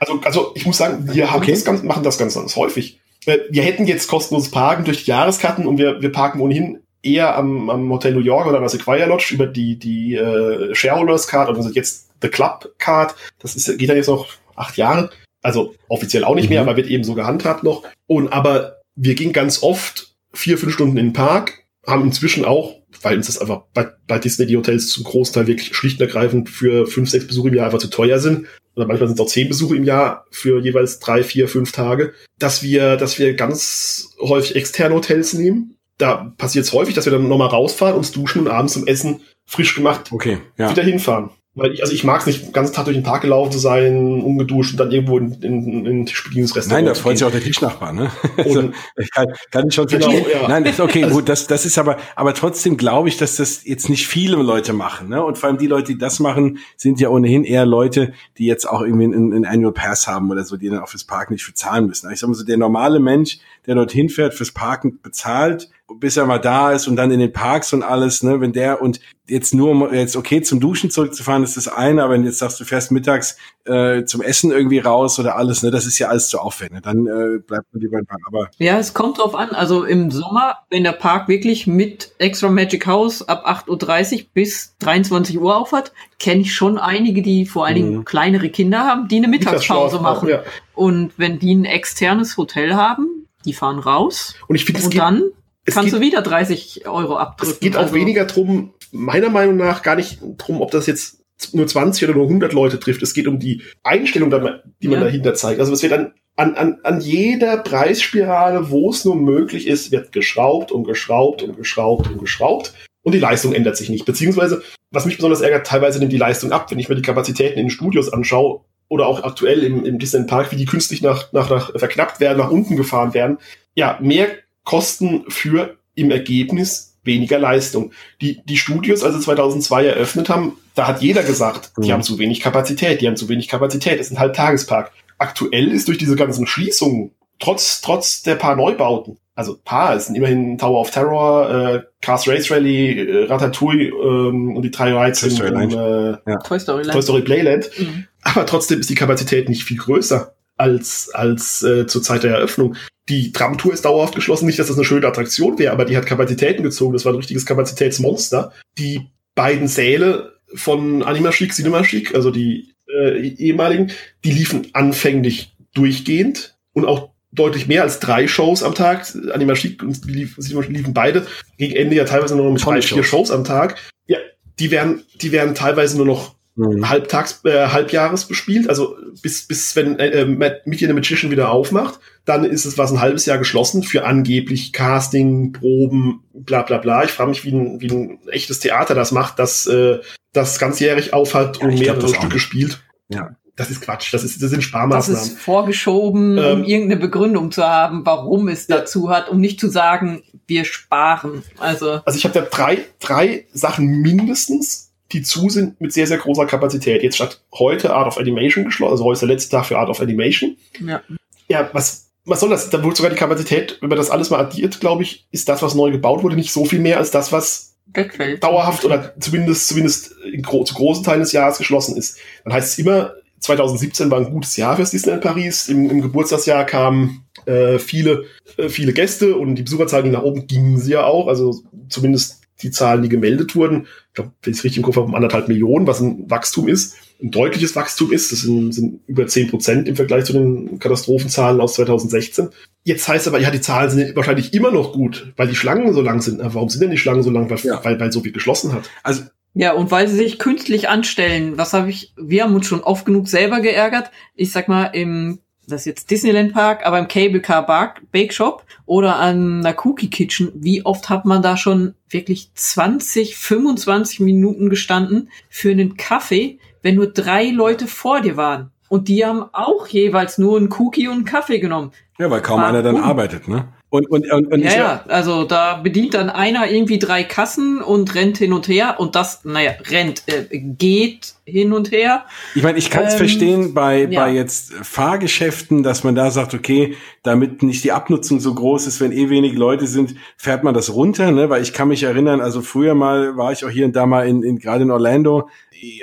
Also, 0.00 0.20
also 0.24 0.52
ich 0.54 0.66
muss 0.66 0.76
sagen, 0.76 1.08
wir 1.14 1.30
haben 1.30 1.42
okay. 1.42 1.52
das 1.52 1.64
ganz, 1.64 1.82
machen 1.82 2.02
das 2.02 2.18
ganz, 2.18 2.34
ganz 2.34 2.56
häufig. 2.56 3.00
Äh, 3.24 3.38
wir 3.50 3.62
hätten 3.62 3.86
jetzt 3.86 4.08
kostenloses 4.08 4.50
Parken 4.50 4.84
durch 4.84 5.04
die 5.04 5.10
Jahreskarten 5.10 5.66
und 5.66 5.78
wir, 5.78 6.02
wir 6.02 6.10
parken 6.10 6.40
ohnehin 6.40 6.81
eher 7.02 7.36
am, 7.36 7.68
am 7.68 7.90
Hotel 7.90 8.14
New 8.14 8.20
York 8.20 8.46
oder 8.46 8.56
an 8.56 8.62
der 8.62 8.68
Sequoia 8.68 9.06
Lodge 9.06 9.34
über 9.34 9.46
die, 9.46 9.78
die 9.78 10.14
äh, 10.14 10.74
Shareholders 10.74 11.26
Card, 11.26 11.48
also 11.48 11.68
jetzt 11.70 12.10
The 12.22 12.28
Club 12.28 12.74
Card. 12.78 13.14
Das 13.40 13.56
ist, 13.56 13.78
geht 13.78 13.88
dann 13.88 13.96
jetzt 13.96 14.08
noch 14.08 14.28
acht 14.54 14.76
Jahre. 14.76 15.10
Also 15.42 15.74
offiziell 15.88 16.24
auch 16.24 16.36
nicht 16.36 16.48
mehr, 16.48 16.62
mhm. 16.62 16.68
aber 16.68 16.76
wird 16.76 16.88
eben 16.88 17.04
so 17.04 17.14
gehandhabt 17.14 17.64
noch. 17.64 17.82
Und 18.06 18.32
aber 18.32 18.76
wir 18.94 19.14
gingen 19.14 19.32
ganz 19.32 19.62
oft 19.62 20.14
vier, 20.32 20.56
fünf 20.56 20.72
Stunden 20.72 20.96
in 20.96 21.06
den 21.08 21.12
Park, 21.12 21.64
haben 21.86 22.04
inzwischen 22.04 22.44
auch, 22.44 22.76
weil 23.02 23.16
uns 23.16 23.26
das 23.26 23.38
einfach 23.38 23.62
bei, 23.74 23.88
bei 24.06 24.18
Disney 24.18 24.46
die 24.46 24.56
Hotels 24.56 24.88
zum 24.90 25.02
Großteil 25.02 25.48
wirklich 25.48 25.74
schlicht 25.74 26.00
und 26.00 26.06
ergreifend 26.06 26.48
für 26.48 26.86
fünf, 26.86 27.10
sechs 27.10 27.26
Besuche 27.26 27.48
im 27.48 27.54
Jahr 27.54 27.66
einfach 27.66 27.80
zu 27.80 27.90
teuer 27.90 28.20
sind. 28.20 28.46
Oder 28.76 28.86
manchmal 28.86 29.08
sind 29.08 29.18
es 29.18 29.20
auch 29.20 29.28
zehn 29.28 29.48
Besuche 29.48 29.76
im 29.76 29.84
Jahr 29.84 30.24
für 30.30 30.60
jeweils 30.60 31.00
drei, 31.00 31.24
vier, 31.24 31.48
fünf 31.48 31.72
Tage, 31.72 32.14
dass 32.38 32.62
wir, 32.62 32.96
dass 32.96 33.18
wir 33.18 33.34
ganz 33.34 34.14
häufig 34.20 34.56
externe 34.56 34.94
Hotels 34.94 35.34
nehmen 35.34 35.76
da 36.02 36.32
passiert 36.36 36.64
es 36.64 36.72
häufig, 36.72 36.94
dass 36.94 37.06
wir 37.06 37.12
dann 37.12 37.28
nochmal 37.28 37.48
rausfahren, 37.48 37.96
uns 37.96 38.12
duschen 38.12 38.42
und 38.42 38.48
abends 38.48 38.74
zum 38.74 38.86
Essen 38.86 39.20
frisch 39.46 39.74
gemacht 39.74 40.10
okay, 40.12 40.38
ja. 40.56 40.70
wieder 40.70 40.82
hinfahren. 40.82 41.30
Weil 41.54 41.74
ich, 41.74 41.82
also 41.82 41.92
ich 41.92 42.02
mag 42.02 42.20
es 42.20 42.26
nicht, 42.26 42.46
den 42.46 42.52
ganzen 42.54 42.72
Tag 42.72 42.86
durch 42.86 42.96
den 42.96 43.04
Tag 43.04 43.20
gelaufen 43.20 43.52
zu 43.52 43.58
sein, 43.58 44.22
ungeduscht 44.22 44.72
und 44.72 44.78
dann 44.78 44.90
irgendwo 44.90 45.18
in, 45.18 45.34
in, 45.42 45.84
in 45.84 46.06
Tischbedienungsrestaurant. 46.06 46.86
Nein, 46.86 46.94
da 46.94 46.98
freut 46.98 47.18
sich 47.18 47.26
auch 47.26 47.30
der 47.30 47.42
Tischnachbar, 47.42 47.92
ne? 47.92 48.10
Also, 48.38 48.70
ich 48.96 49.10
kann, 49.10 49.26
kann 49.50 49.68
ich 49.68 49.74
schon 49.74 49.86
genau. 49.86 50.10
Ja. 50.10 50.48
Nein, 50.48 50.64
das 50.64 50.74
ist 50.74 50.80
okay, 50.80 51.04
also, 51.04 51.16
gut, 51.16 51.28
das, 51.28 51.46
das 51.48 51.66
ist 51.66 51.76
aber, 51.76 51.98
aber 52.16 52.32
trotzdem 52.32 52.78
glaube 52.78 53.10
ich, 53.10 53.18
dass 53.18 53.36
das 53.36 53.66
jetzt 53.66 53.90
nicht 53.90 54.06
viele 54.06 54.36
Leute 54.36 54.72
machen, 54.72 55.10
ne? 55.10 55.22
Und 55.22 55.36
vor 55.36 55.50
allem 55.50 55.58
die 55.58 55.66
Leute, 55.66 55.92
die 55.92 55.98
das 55.98 56.20
machen, 56.20 56.58
sind 56.78 57.00
ja 57.00 57.10
ohnehin 57.10 57.44
eher 57.44 57.66
Leute, 57.66 58.14
die 58.38 58.46
jetzt 58.46 58.66
auch 58.66 58.80
irgendwie 58.80 59.04
einen, 59.04 59.34
einen 59.34 59.44
Annual 59.44 59.74
Pass 59.74 60.08
haben 60.08 60.30
oder 60.30 60.44
so, 60.44 60.56
die 60.56 60.70
dann 60.70 60.78
auch 60.78 60.88
fürs 60.88 61.04
Parken 61.04 61.34
nicht 61.34 61.46
bezahlen 61.46 61.86
müssen. 61.86 62.10
Ich 62.10 62.20
sag 62.20 62.28
mal 62.28 62.34
so, 62.34 62.44
der 62.44 62.56
normale 62.56 62.98
Mensch, 62.98 63.40
der 63.66 63.74
dorthin 63.74 64.08
fährt, 64.08 64.34
fürs 64.34 64.52
Parken 64.52 65.00
bezahlt, 65.02 65.70
bis 65.98 66.16
er 66.16 66.26
mal 66.26 66.38
da 66.38 66.72
ist 66.72 66.88
und 66.88 66.96
dann 66.96 67.10
in 67.10 67.20
den 67.20 67.32
Parks 67.32 67.72
und 67.72 67.82
alles, 67.82 68.22
ne, 68.22 68.40
wenn 68.40 68.52
der 68.52 68.82
und 68.82 69.00
jetzt 69.28 69.54
nur 69.54 69.70
um 69.70 69.94
jetzt 69.94 70.16
okay 70.16 70.42
zum 70.42 70.58
Duschen 70.60 70.90
zurückzufahren, 70.90 71.44
ist 71.44 71.56
das 71.56 71.68
eine, 71.68 72.02
aber 72.02 72.14
wenn 72.14 72.24
jetzt 72.24 72.38
sagst 72.38 72.58
du 72.60 72.64
fährst 72.64 72.90
mittags 72.90 73.36
äh, 73.64 74.04
zum 74.04 74.20
Essen 74.20 74.50
irgendwie 74.50 74.78
raus 74.78 75.18
oder 75.18 75.36
alles, 75.36 75.62
ne, 75.62 75.70
das 75.70 75.86
ist 75.86 75.98
ja 75.98 76.08
alles 76.08 76.28
zu 76.28 76.38
aufwendig. 76.38 76.82
Dann 76.82 77.06
äh, 77.06 77.38
bleibt 77.38 77.66
man 77.72 77.80
lieber 77.80 77.98
im 77.98 78.06
Park. 78.06 78.20
Aber 78.26 78.50
ja, 78.58 78.78
es 78.78 78.94
kommt 78.94 79.18
drauf 79.18 79.34
an. 79.34 79.50
Also 79.50 79.84
im 79.84 80.10
Sommer, 80.10 80.58
wenn 80.70 80.84
der 80.84 80.92
Park 80.92 81.28
wirklich 81.28 81.66
mit 81.66 82.12
Extra 82.18 82.48
Magic 82.48 82.86
House 82.86 83.26
ab 83.26 83.46
8.30 83.46 84.14
Uhr 84.14 84.26
bis 84.34 84.76
23 84.80 85.38
Uhr 85.38 85.56
aufhat, 85.56 85.92
kenne 86.18 86.40
ich 86.40 86.54
schon 86.54 86.78
einige, 86.78 87.22
die 87.22 87.46
vor 87.46 87.66
allen 87.66 87.76
Dingen 87.76 87.96
mhm. 87.98 88.04
kleinere 88.04 88.50
Kinder 88.50 88.80
haben, 88.80 89.08
die 89.08 89.16
eine 89.16 89.28
Mittagspause 89.28 90.00
machen. 90.00 90.28
Auch, 90.28 90.30
ja. 90.30 90.42
Und 90.74 91.12
wenn 91.16 91.38
die 91.38 91.54
ein 91.54 91.64
externes 91.64 92.36
Hotel 92.36 92.74
haben, 92.74 93.21
die 93.44 93.52
fahren 93.52 93.78
raus. 93.78 94.34
Und 94.48 94.56
ich 94.56 94.64
finde, 94.64 94.82
und 94.82 94.96
dann 94.96 95.22
kannst 95.66 95.90
geht, 95.90 95.94
du 95.94 96.00
wieder 96.00 96.22
30 96.22 96.86
Euro 96.86 97.16
abdrücken. 97.16 97.52
Es 97.52 97.60
geht 97.60 97.76
auch 97.76 97.82
also, 97.82 97.94
weniger 97.94 98.24
drum, 98.24 98.74
meiner 98.90 99.30
Meinung 99.30 99.56
nach 99.56 99.82
gar 99.82 99.96
nicht 99.96 100.20
drum, 100.38 100.60
ob 100.60 100.70
das 100.70 100.86
jetzt 100.86 101.22
nur 101.52 101.66
20 101.66 102.08
oder 102.08 102.16
nur 102.16 102.26
100 102.26 102.52
Leute 102.52 102.78
trifft. 102.78 103.02
Es 103.02 103.14
geht 103.14 103.26
um 103.26 103.38
die 103.38 103.62
Einstellung, 103.82 104.30
die 104.30 104.88
man 104.88 104.98
ja. 104.98 105.04
dahinter 105.04 105.34
zeigt. 105.34 105.60
Also 105.60 105.72
es 105.72 105.82
wird 105.82 105.92
dann 105.92 106.12
an, 106.36 106.54
an, 106.54 106.78
an 106.82 107.00
jeder 107.00 107.58
Preisspirale, 107.58 108.70
wo 108.70 108.90
es 108.90 109.04
nur 109.04 109.16
möglich 109.16 109.66
ist, 109.66 109.92
wird 109.92 110.12
geschraubt 110.12 110.72
und 110.72 110.84
geschraubt 110.84 111.42
und 111.42 111.56
geschraubt 111.56 112.08
und 112.08 112.18
geschraubt. 112.18 112.72
Und 113.02 113.12
die 113.12 113.18
Leistung 113.18 113.52
ändert 113.52 113.76
sich 113.76 113.90
nicht. 113.90 114.06
Beziehungsweise, 114.06 114.62
was 114.92 115.04
mich 115.04 115.16
besonders 115.16 115.40
ärgert, 115.40 115.66
teilweise 115.66 115.98
nimmt 115.98 116.12
die 116.12 116.18
Leistung 116.18 116.52
ab. 116.52 116.70
Wenn 116.70 116.78
ich 116.78 116.88
mir 116.88 116.94
die 116.94 117.02
Kapazitäten 117.02 117.58
in 117.58 117.66
den 117.66 117.70
Studios 117.70 118.12
anschaue 118.12 118.60
oder 118.88 119.06
auch 119.06 119.22
aktuell 119.22 119.62
im, 119.62 119.84
im 119.84 119.98
Disneyland 119.98 120.30
Park, 120.30 120.52
wie 120.52 120.56
die 120.56 120.66
künstlich 120.66 121.02
nach, 121.02 121.32
nach, 121.32 121.50
nach 121.50 121.72
verknappt 121.76 122.20
werden, 122.20 122.38
nach 122.38 122.50
unten 122.50 122.76
gefahren 122.76 123.14
werden. 123.14 123.38
Ja, 123.74 123.98
mehr 124.00 124.28
Kosten 124.64 125.24
für 125.28 125.76
im 125.94 126.10
Ergebnis 126.10 126.92
weniger 127.04 127.38
Leistung. 127.38 127.92
Die, 128.20 128.42
die 128.44 128.56
Studios, 128.56 129.02
also 129.02 129.18
2002 129.18 129.86
eröffnet 129.86 130.28
haben, 130.28 130.56
da 130.74 130.86
hat 130.86 131.02
jeder 131.02 131.22
gesagt, 131.22 131.72
die 131.78 131.88
mhm. 131.88 131.92
haben 131.92 132.02
zu 132.02 132.18
wenig 132.18 132.40
Kapazität, 132.40 133.00
die 133.00 133.08
haben 133.08 133.16
zu 133.16 133.28
wenig 133.28 133.48
Kapazität, 133.48 133.98
es 133.98 134.06
ist 134.06 134.12
ein 134.12 134.20
Halbtagespark. 134.20 134.92
Aktuell 135.18 135.72
ist 135.72 135.88
durch 135.88 135.98
diese 135.98 136.16
ganzen 136.16 136.46
Schließungen, 136.46 137.12
trotz, 137.38 137.80
trotz 137.80 138.22
der 138.22 138.36
paar 138.36 138.56
Neubauten, 138.56 139.18
also 139.34 139.56
paar, 139.64 139.96
es 139.96 140.06
sind 140.06 140.16
immerhin 140.16 140.58
Tower 140.58 140.80
of 140.80 140.90
Terror, 140.90 141.50
äh, 141.50 141.82
Cars 142.00 142.28
Race 142.28 142.50
Rally, 142.50 143.00
äh, 143.00 143.24
Ratatouille 143.24 143.88
ähm, 143.88 144.56
und 144.56 144.62
die 144.62 144.70
drei 144.70 144.92
Rides 144.92 145.20
Toy 145.20 145.30
Story, 145.30 145.48
in, 145.48 145.70
äh, 145.70 146.16
ja. 146.26 146.36
Toy 146.38 146.60
Story, 146.60 146.82
Toy 146.82 147.02
Story 147.02 147.22
Playland. 147.22 147.70
Mhm. 147.78 148.06
Aber 148.22 148.46
trotzdem 148.46 148.80
ist 148.80 148.90
die 148.90 148.94
Kapazität 148.94 149.48
nicht 149.48 149.64
viel 149.64 149.78
größer 149.78 150.34
als, 150.56 151.10
als 151.12 151.62
äh, 151.62 151.86
zur 151.86 152.02
Zeit 152.02 152.22
der 152.22 152.32
Eröffnung. 152.32 152.76
Die 153.08 153.32
Tramtour 153.32 153.72
ist 153.72 153.84
dauerhaft 153.84 154.14
geschlossen. 154.14 154.46
Nicht, 154.46 154.58
dass 154.58 154.68
das 154.68 154.76
eine 154.76 154.84
schöne 154.84 155.06
Attraktion 155.06 155.58
wäre, 155.58 155.72
aber 155.72 155.84
die 155.84 155.96
hat 155.96 156.06
Kapazitäten 156.06 156.62
gezogen. 156.62 156.92
Das 156.92 157.04
war 157.04 157.12
ein 157.12 157.16
richtiges 157.16 157.46
Kapazitätsmonster. 157.46 158.52
Die 158.78 159.08
beiden 159.34 159.66
Säle 159.66 160.32
von 160.54 161.02
Anima 161.02 161.30
Chic, 161.30 161.52
Cinema 161.52 161.82
Chic, 161.82 162.14
also 162.14 162.30
die 162.30 162.74
äh, 162.88 163.18
ehemaligen, 163.18 163.90
die 164.24 164.32
liefen 164.32 164.68
anfänglich 164.72 165.56
durchgehend 165.74 166.56
und 166.72 166.84
auch 166.84 167.10
deutlich 167.32 167.66
mehr 167.66 167.82
als 167.82 167.98
drei 167.98 168.28
Shows 168.28 168.62
am 168.62 168.74
Tag. 168.74 169.06
Anima 169.32 169.54
Chic 169.54 169.82
und 169.82 169.94
Cinema 170.02 170.62
Chic 170.62 170.70
liefen 170.70 170.94
beide 170.94 171.26
gegen 171.58 171.74
Ende 171.74 171.96
ja 171.96 172.04
teilweise 172.04 172.36
nur 172.36 172.44
noch 172.44 172.52
mit 172.52 172.64
drei, 172.64 172.82
vier 172.82 173.02
Shows 173.02 173.30
am 173.30 173.44
Tag. 173.44 173.78
Ja, 174.06 174.18
die 174.58 174.70
werden, 174.70 175.02
die 175.20 175.32
werden 175.32 175.54
teilweise 175.54 175.96
nur 175.96 176.06
noch 176.06 176.36
mhm. 176.54 176.88
halbtags, 176.88 177.40
äh, 177.44 177.68
halbjahres 177.68 178.26
bespielt. 178.26 178.68
Also 178.68 178.96
bis, 179.22 179.46
bis 179.46 179.74
wenn 179.76 179.98
äh, 179.98 180.22
äh 180.22 180.24
Mickey 180.64 180.86
the 180.86 180.92
Magician 180.92 181.30
wieder 181.30 181.50
aufmacht, 181.50 182.00
dann 182.24 182.44
ist 182.44 182.64
es 182.64 182.78
was 182.78 182.92
ein 182.92 183.00
halbes 183.00 183.26
Jahr 183.26 183.38
geschlossen 183.38 183.82
für 183.82 184.04
angeblich 184.04 184.72
Casting, 184.72 185.52
Proben, 185.52 186.22
bla 186.32 186.62
bla 186.62 186.78
bla. 186.78 187.04
Ich 187.04 187.10
frage 187.10 187.30
mich, 187.30 187.44
wie 187.44 187.52
ein, 187.52 187.80
wie 187.80 187.90
ein 187.90 188.18
echtes 188.28 188.60
Theater 188.60 188.94
das 188.94 189.12
macht, 189.12 189.38
das 189.38 189.66
äh, 189.66 189.98
das 190.32 190.58
ganzjährig 190.58 191.12
aufhat 191.12 191.60
und 191.60 191.72
ja, 191.72 191.92
mehrere 191.92 192.08
Stücke 192.08 192.38
spielt. 192.38 192.82
Ja. 193.08 193.36
Das 193.54 193.70
ist 193.70 193.82
Quatsch, 193.82 194.14
das, 194.14 194.24
ist, 194.24 194.42
das 194.42 194.50
sind 194.50 194.62
Sparmaßnahmen. 194.62 195.20
Das 195.20 195.28
ist 195.28 195.38
vorgeschoben, 195.38 196.38
ähm, 196.38 196.60
um 196.60 196.64
irgendeine 196.64 196.98
Begründung 196.98 197.52
zu 197.52 197.62
haben, 197.62 198.00
warum 198.06 198.48
es 198.48 198.66
ja. 198.66 198.78
dazu 198.78 199.10
hat, 199.10 199.28
um 199.28 199.40
nicht 199.40 199.60
zu 199.60 199.68
sagen, 199.68 200.22
wir 200.46 200.64
sparen. 200.64 201.42
Also, 201.58 202.00
also 202.04 202.16
ich 202.16 202.24
habe 202.24 202.32
da 202.32 202.46
drei, 202.46 202.78
drei 202.98 203.46
Sachen 203.52 204.00
mindestens, 204.00 204.91
die 205.12 205.22
zu 205.22 205.48
sind 205.48 205.80
mit 205.80 205.92
sehr, 205.92 206.06
sehr 206.06 206.18
großer 206.18 206.46
Kapazität. 206.46 207.02
Jetzt 207.02 207.16
statt 207.16 207.42
heute 207.52 207.94
Art 207.94 208.06
of 208.06 208.18
Animation 208.18 208.64
geschlossen, 208.64 208.92
also 208.92 209.04
heute 209.04 209.14
ist 209.14 209.22
der 209.22 209.28
letzte 209.28 209.50
Tag 209.56 209.66
für 209.66 209.78
Art 209.78 209.88
of 209.88 210.00
Animation. 210.00 210.56
Ja. 210.80 211.02
Ja, 211.48 211.70
was, 211.72 212.10
was 212.24 212.40
soll 212.40 212.50
das? 212.50 212.70
Da 212.70 212.82
wurde 212.82 212.96
sogar 212.96 213.10
die 213.10 213.18
Kapazität, 213.18 213.78
wenn 213.80 213.88
man 213.88 213.98
das 213.98 214.10
alles 214.10 214.30
mal 214.30 214.40
addiert, 214.40 214.80
glaube 214.80 215.02
ich, 215.02 215.26
ist 215.32 215.48
das, 215.48 215.62
was 215.62 215.74
neu 215.74 215.90
gebaut 215.90 216.22
wurde, 216.22 216.36
nicht 216.36 216.52
so 216.52 216.64
viel 216.64 216.78
mehr 216.78 216.98
als 216.98 217.10
das, 217.10 217.32
was 217.32 217.74
Wegfällt. 217.92 218.42
dauerhaft 218.42 218.84
oder 218.84 219.14
zumindest, 219.20 219.68
zumindest 219.68 220.14
gro 220.42 220.64
zu 220.64 220.74
großen 220.74 221.04
Teilen 221.04 221.20
des 221.20 221.32
Jahres 221.32 221.58
geschlossen 221.58 221.96
ist. 221.96 222.18
Dann 222.44 222.52
heißt 222.52 222.72
es 222.72 222.78
immer, 222.78 223.14
2017 223.40 224.10
war 224.10 224.18
ein 224.18 224.30
gutes 224.30 224.56
Jahr 224.56 224.76
fürs 224.76 224.92
Disneyland 224.92 225.22
Paris. 225.22 225.68
Im, 225.68 225.90
im 225.90 226.00
Geburtstagsjahr 226.00 226.64
kamen 226.64 227.24
äh, 227.44 227.78
viele, 227.78 228.24
äh, 228.56 228.68
viele 228.68 228.92
Gäste 228.92 229.36
und 229.36 229.56
die 229.56 229.64
Besucherzahlen, 229.64 230.04
die 230.04 230.12
nach 230.12 230.22
oben 230.22 230.46
gingen 230.46 230.78
sie 230.78 230.92
ja 230.92 231.04
auch. 231.04 231.26
Also 231.26 231.60
zumindest 231.88 232.41
die 232.62 232.70
Zahlen, 232.70 233.02
die 233.02 233.08
gemeldet 233.08 233.54
wurden, 233.54 233.86
ich 234.08 234.14
glaube, 234.14 234.32
wenn 234.42 234.52
ich 234.52 234.58
es 234.58 234.64
richtig 234.64 234.78
im 234.78 234.84
Kopf 234.84 234.96
habe, 234.96 235.06
um 235.06 235.14
anderthalb 235.14 235.48
Millionen, 235.48 235.86
was 235.86 236.00
ein 236.00 236.30
Wachstum 236.30 236.68
ist, 236.68 236.96
ein 237.22 237.30
deutliches 237.30 237.76
Wachstum 237.76 238.12
ist. 238.12 238.32
Das 238.32 238.40
sind, 238.40 238.72
sind 238.72 239.00
über 239.06 239.26
zehn 239.26 239.48
Prozent 239.48 239.88
im 239.88 239.96
Vergleich 239.96 240.24
zu 240.24 240.32
den 240.32 240.78
Katastrophenzahlen 240.78 241.60
aus 241.60 241.74
2016. 241.74 242.50
Jetzt 242.84 243.06
heißt 243.06 243.28
aber, 243.28 243.38
ja, 243.38 243.50
die 243.50 243.60
Zahlen 243.60 243.90
sind 243.90 244.16
wahrscheinlich 244.16 244.52
immer 244.54 244.70
noch 244.70 244.92
gut, 244.92 245.32
weil 245.36 245.48
die 245.48 245.54
Schlangen 245.54 245.92
so 245.94 246.02
lang 246.02 246.20
sind. 246.20 246.40
Warum 246.42 246.68
sind 246.68 246.82
denn 246.82 246.90
die 246.90 246.98
Schlangen 246.98 247.22
so 247.22 247.30
lang? 247.30 247.48
Weil, 247.48 247.58
ja. 247.58 247.82
weil, 247.84 247.98
weil 248.00 248.12
so 248.12 248.20
viel 248.20 248.32
geschlossen 248.32 248.72
hat. 248.72 248.90
Also 249.02 249.22
ja, 249.54 249.72
und 249.72 249.90
weil 249.90 250.08
sie 250.08 250.16
sich 250.16 250.38
künstlich 250.38 250.88
anstellen. 250.88 251.58
Was 251.58 251.74
habe 251.74 251.90
ich, 251.90 252.14
wir 252.16 252.44
haben 252.44 252.54
uns 252.54 252.66
schon 252.66 252.80
oft 252.80 253.04
genug 253.04 253.28
selber 253.28 253.60
geärgert. 253.60 254.10
Ich 254.34 254.50
sag 254.50 254.66
mal, 254.66 254.86
im 254.86 255.40
das 255.66 255.82
ist 255.82 255.86
jetzt 255.86 256.10
Disneyland 256.10 256.52
Park, 256.52 256.84
aber 256.84 256.98
im 256.98 257.08
Cable 257.08 257.40
Car 257.40 257.94
Bake 258.10 258.32
Shop 258.32 258.64
oder 258.86 259.16
an 259.16 259.60
einer 259.64 259.76
Cookie 259.84 260.10
Kitchen, 260.10 260.52
wie 260.54 260.84
oft 260.84 261.08
hat 261.08 261.24
man 261.24 261.42
da 261.42 261.56
schon 261.56 261.94
wirklich 262.08 262.50
20, 262.54 263.36
25 263.36 264.20
Minuten 264.20 264.70
gestanden 264.70 265.30
für 265.48 265.70
einen 265.70 265.96
Kaffee, 265.96 266.58
wenn 266.82 266.96
nur 266.96 267.06
drei 267.06 267.50
Leute 267.50 267.86
vor 267.86 268.20
dir 268.20 268.36
waren? 268.36 268.70
Und 268.88 269.08
die 269.08 269.24
haben 269.24 269.44
auch 269.52 269.86
jeweils 269.86 270.36
nur 270.36 270.58
einen 270.58 270.70
Cookie 270.72 271.08
und 271.08 271.14
einen 271.14 271.24
Kaffee 271.24 271.60
genommen. 271.60 271.92
Ja, 272.18 272.30
weil 272.30 272.42
kaum 272.42 272.60
Warum? 272.60 272.74
einer 272.74 272.82
dann 272.82 272.98
arbeitet, 272.98 273.48
ne? 273.48 273.68
Und, 273.92 274.10
und, 274.10 274.32
und, 274.32 274.50
und 274.50 274.60
ja, 274.60 274.74
ja, 274.74 275.04
also 275.08 275.44
da 275.44 275.74
bedient 275.74 276.14
dann 276.14 276.30
einer 276.30 276.70
irgendwie 276.70 276.98
drei 276.98 277.24
Kassen 277.24 277.82
und 277.82 278.14
rennt 278.14 278.38
hin 278.38 278.54
und 278.54 278.66
her 278.66 278.94
und 278.96 279.14
das, 279.16 279.44
naja, 279.44 279.72
rennt, 279.90 280.22
äh, 280.28 280.46
geht 280.50 281.34
hin 281.44 281.74
und 281.74 281.92
her. 281.92 282.24
Ich 282.54 282.62
meine, 282.62 282.78
ich 282.78 282.88
kann 282.88 283.04
es 283.04 283.12
ähm, 283.12 283.18
verstehen 283.18 283.74
bei, 283.74 284.04
ja. 284.04 284.24
bei 284.24 284.32
jetzt 284.32 284.72
Fahrgeschäften, 284.72 285.82
dass 285.82 286.04
man 286.04 286.14
da 286.14 286.30
sagt, 286.30 286.54
okay, 286.54 286.96
damit 287.22 287.62
nicht 287.62 287.84
die 287.84 287.92
Abnutzung 287.92 288.40
so 288.40 288.54
groß 288.54 288.86
ist, 288.86 289.02
wenn 289.02 289.12
eh 289.12 289.28
wenig 289.28 289.52
Leute 289.56 289.86
sind, 289.86 290.14
fährt 290.38 290.64
man 290.64 290.72
das 290.72 290.94
runter, 290.94 291.30
ne? 291.30 291.50
Weil 291.50 291.60
ich 291.60 291.74
kann 291.74 291.88
mich 291.88 292.02
erinnern, 292.02 292.40
also 292.40 292.62
früher 292.62 292.94
mal 292.94 293.36
war 293.36 293.52
ich 293.52 293.62
auch 293.62 293.70
hier 293.70 293.84
und 293.84 293.94
da 293.94 294.06
mal 294.06 294.26
in, 294.26 294.42
in 294.42 294.58
gerade 294.58 294.84
in 294.84 294.90
Orlando, 294.90 295.50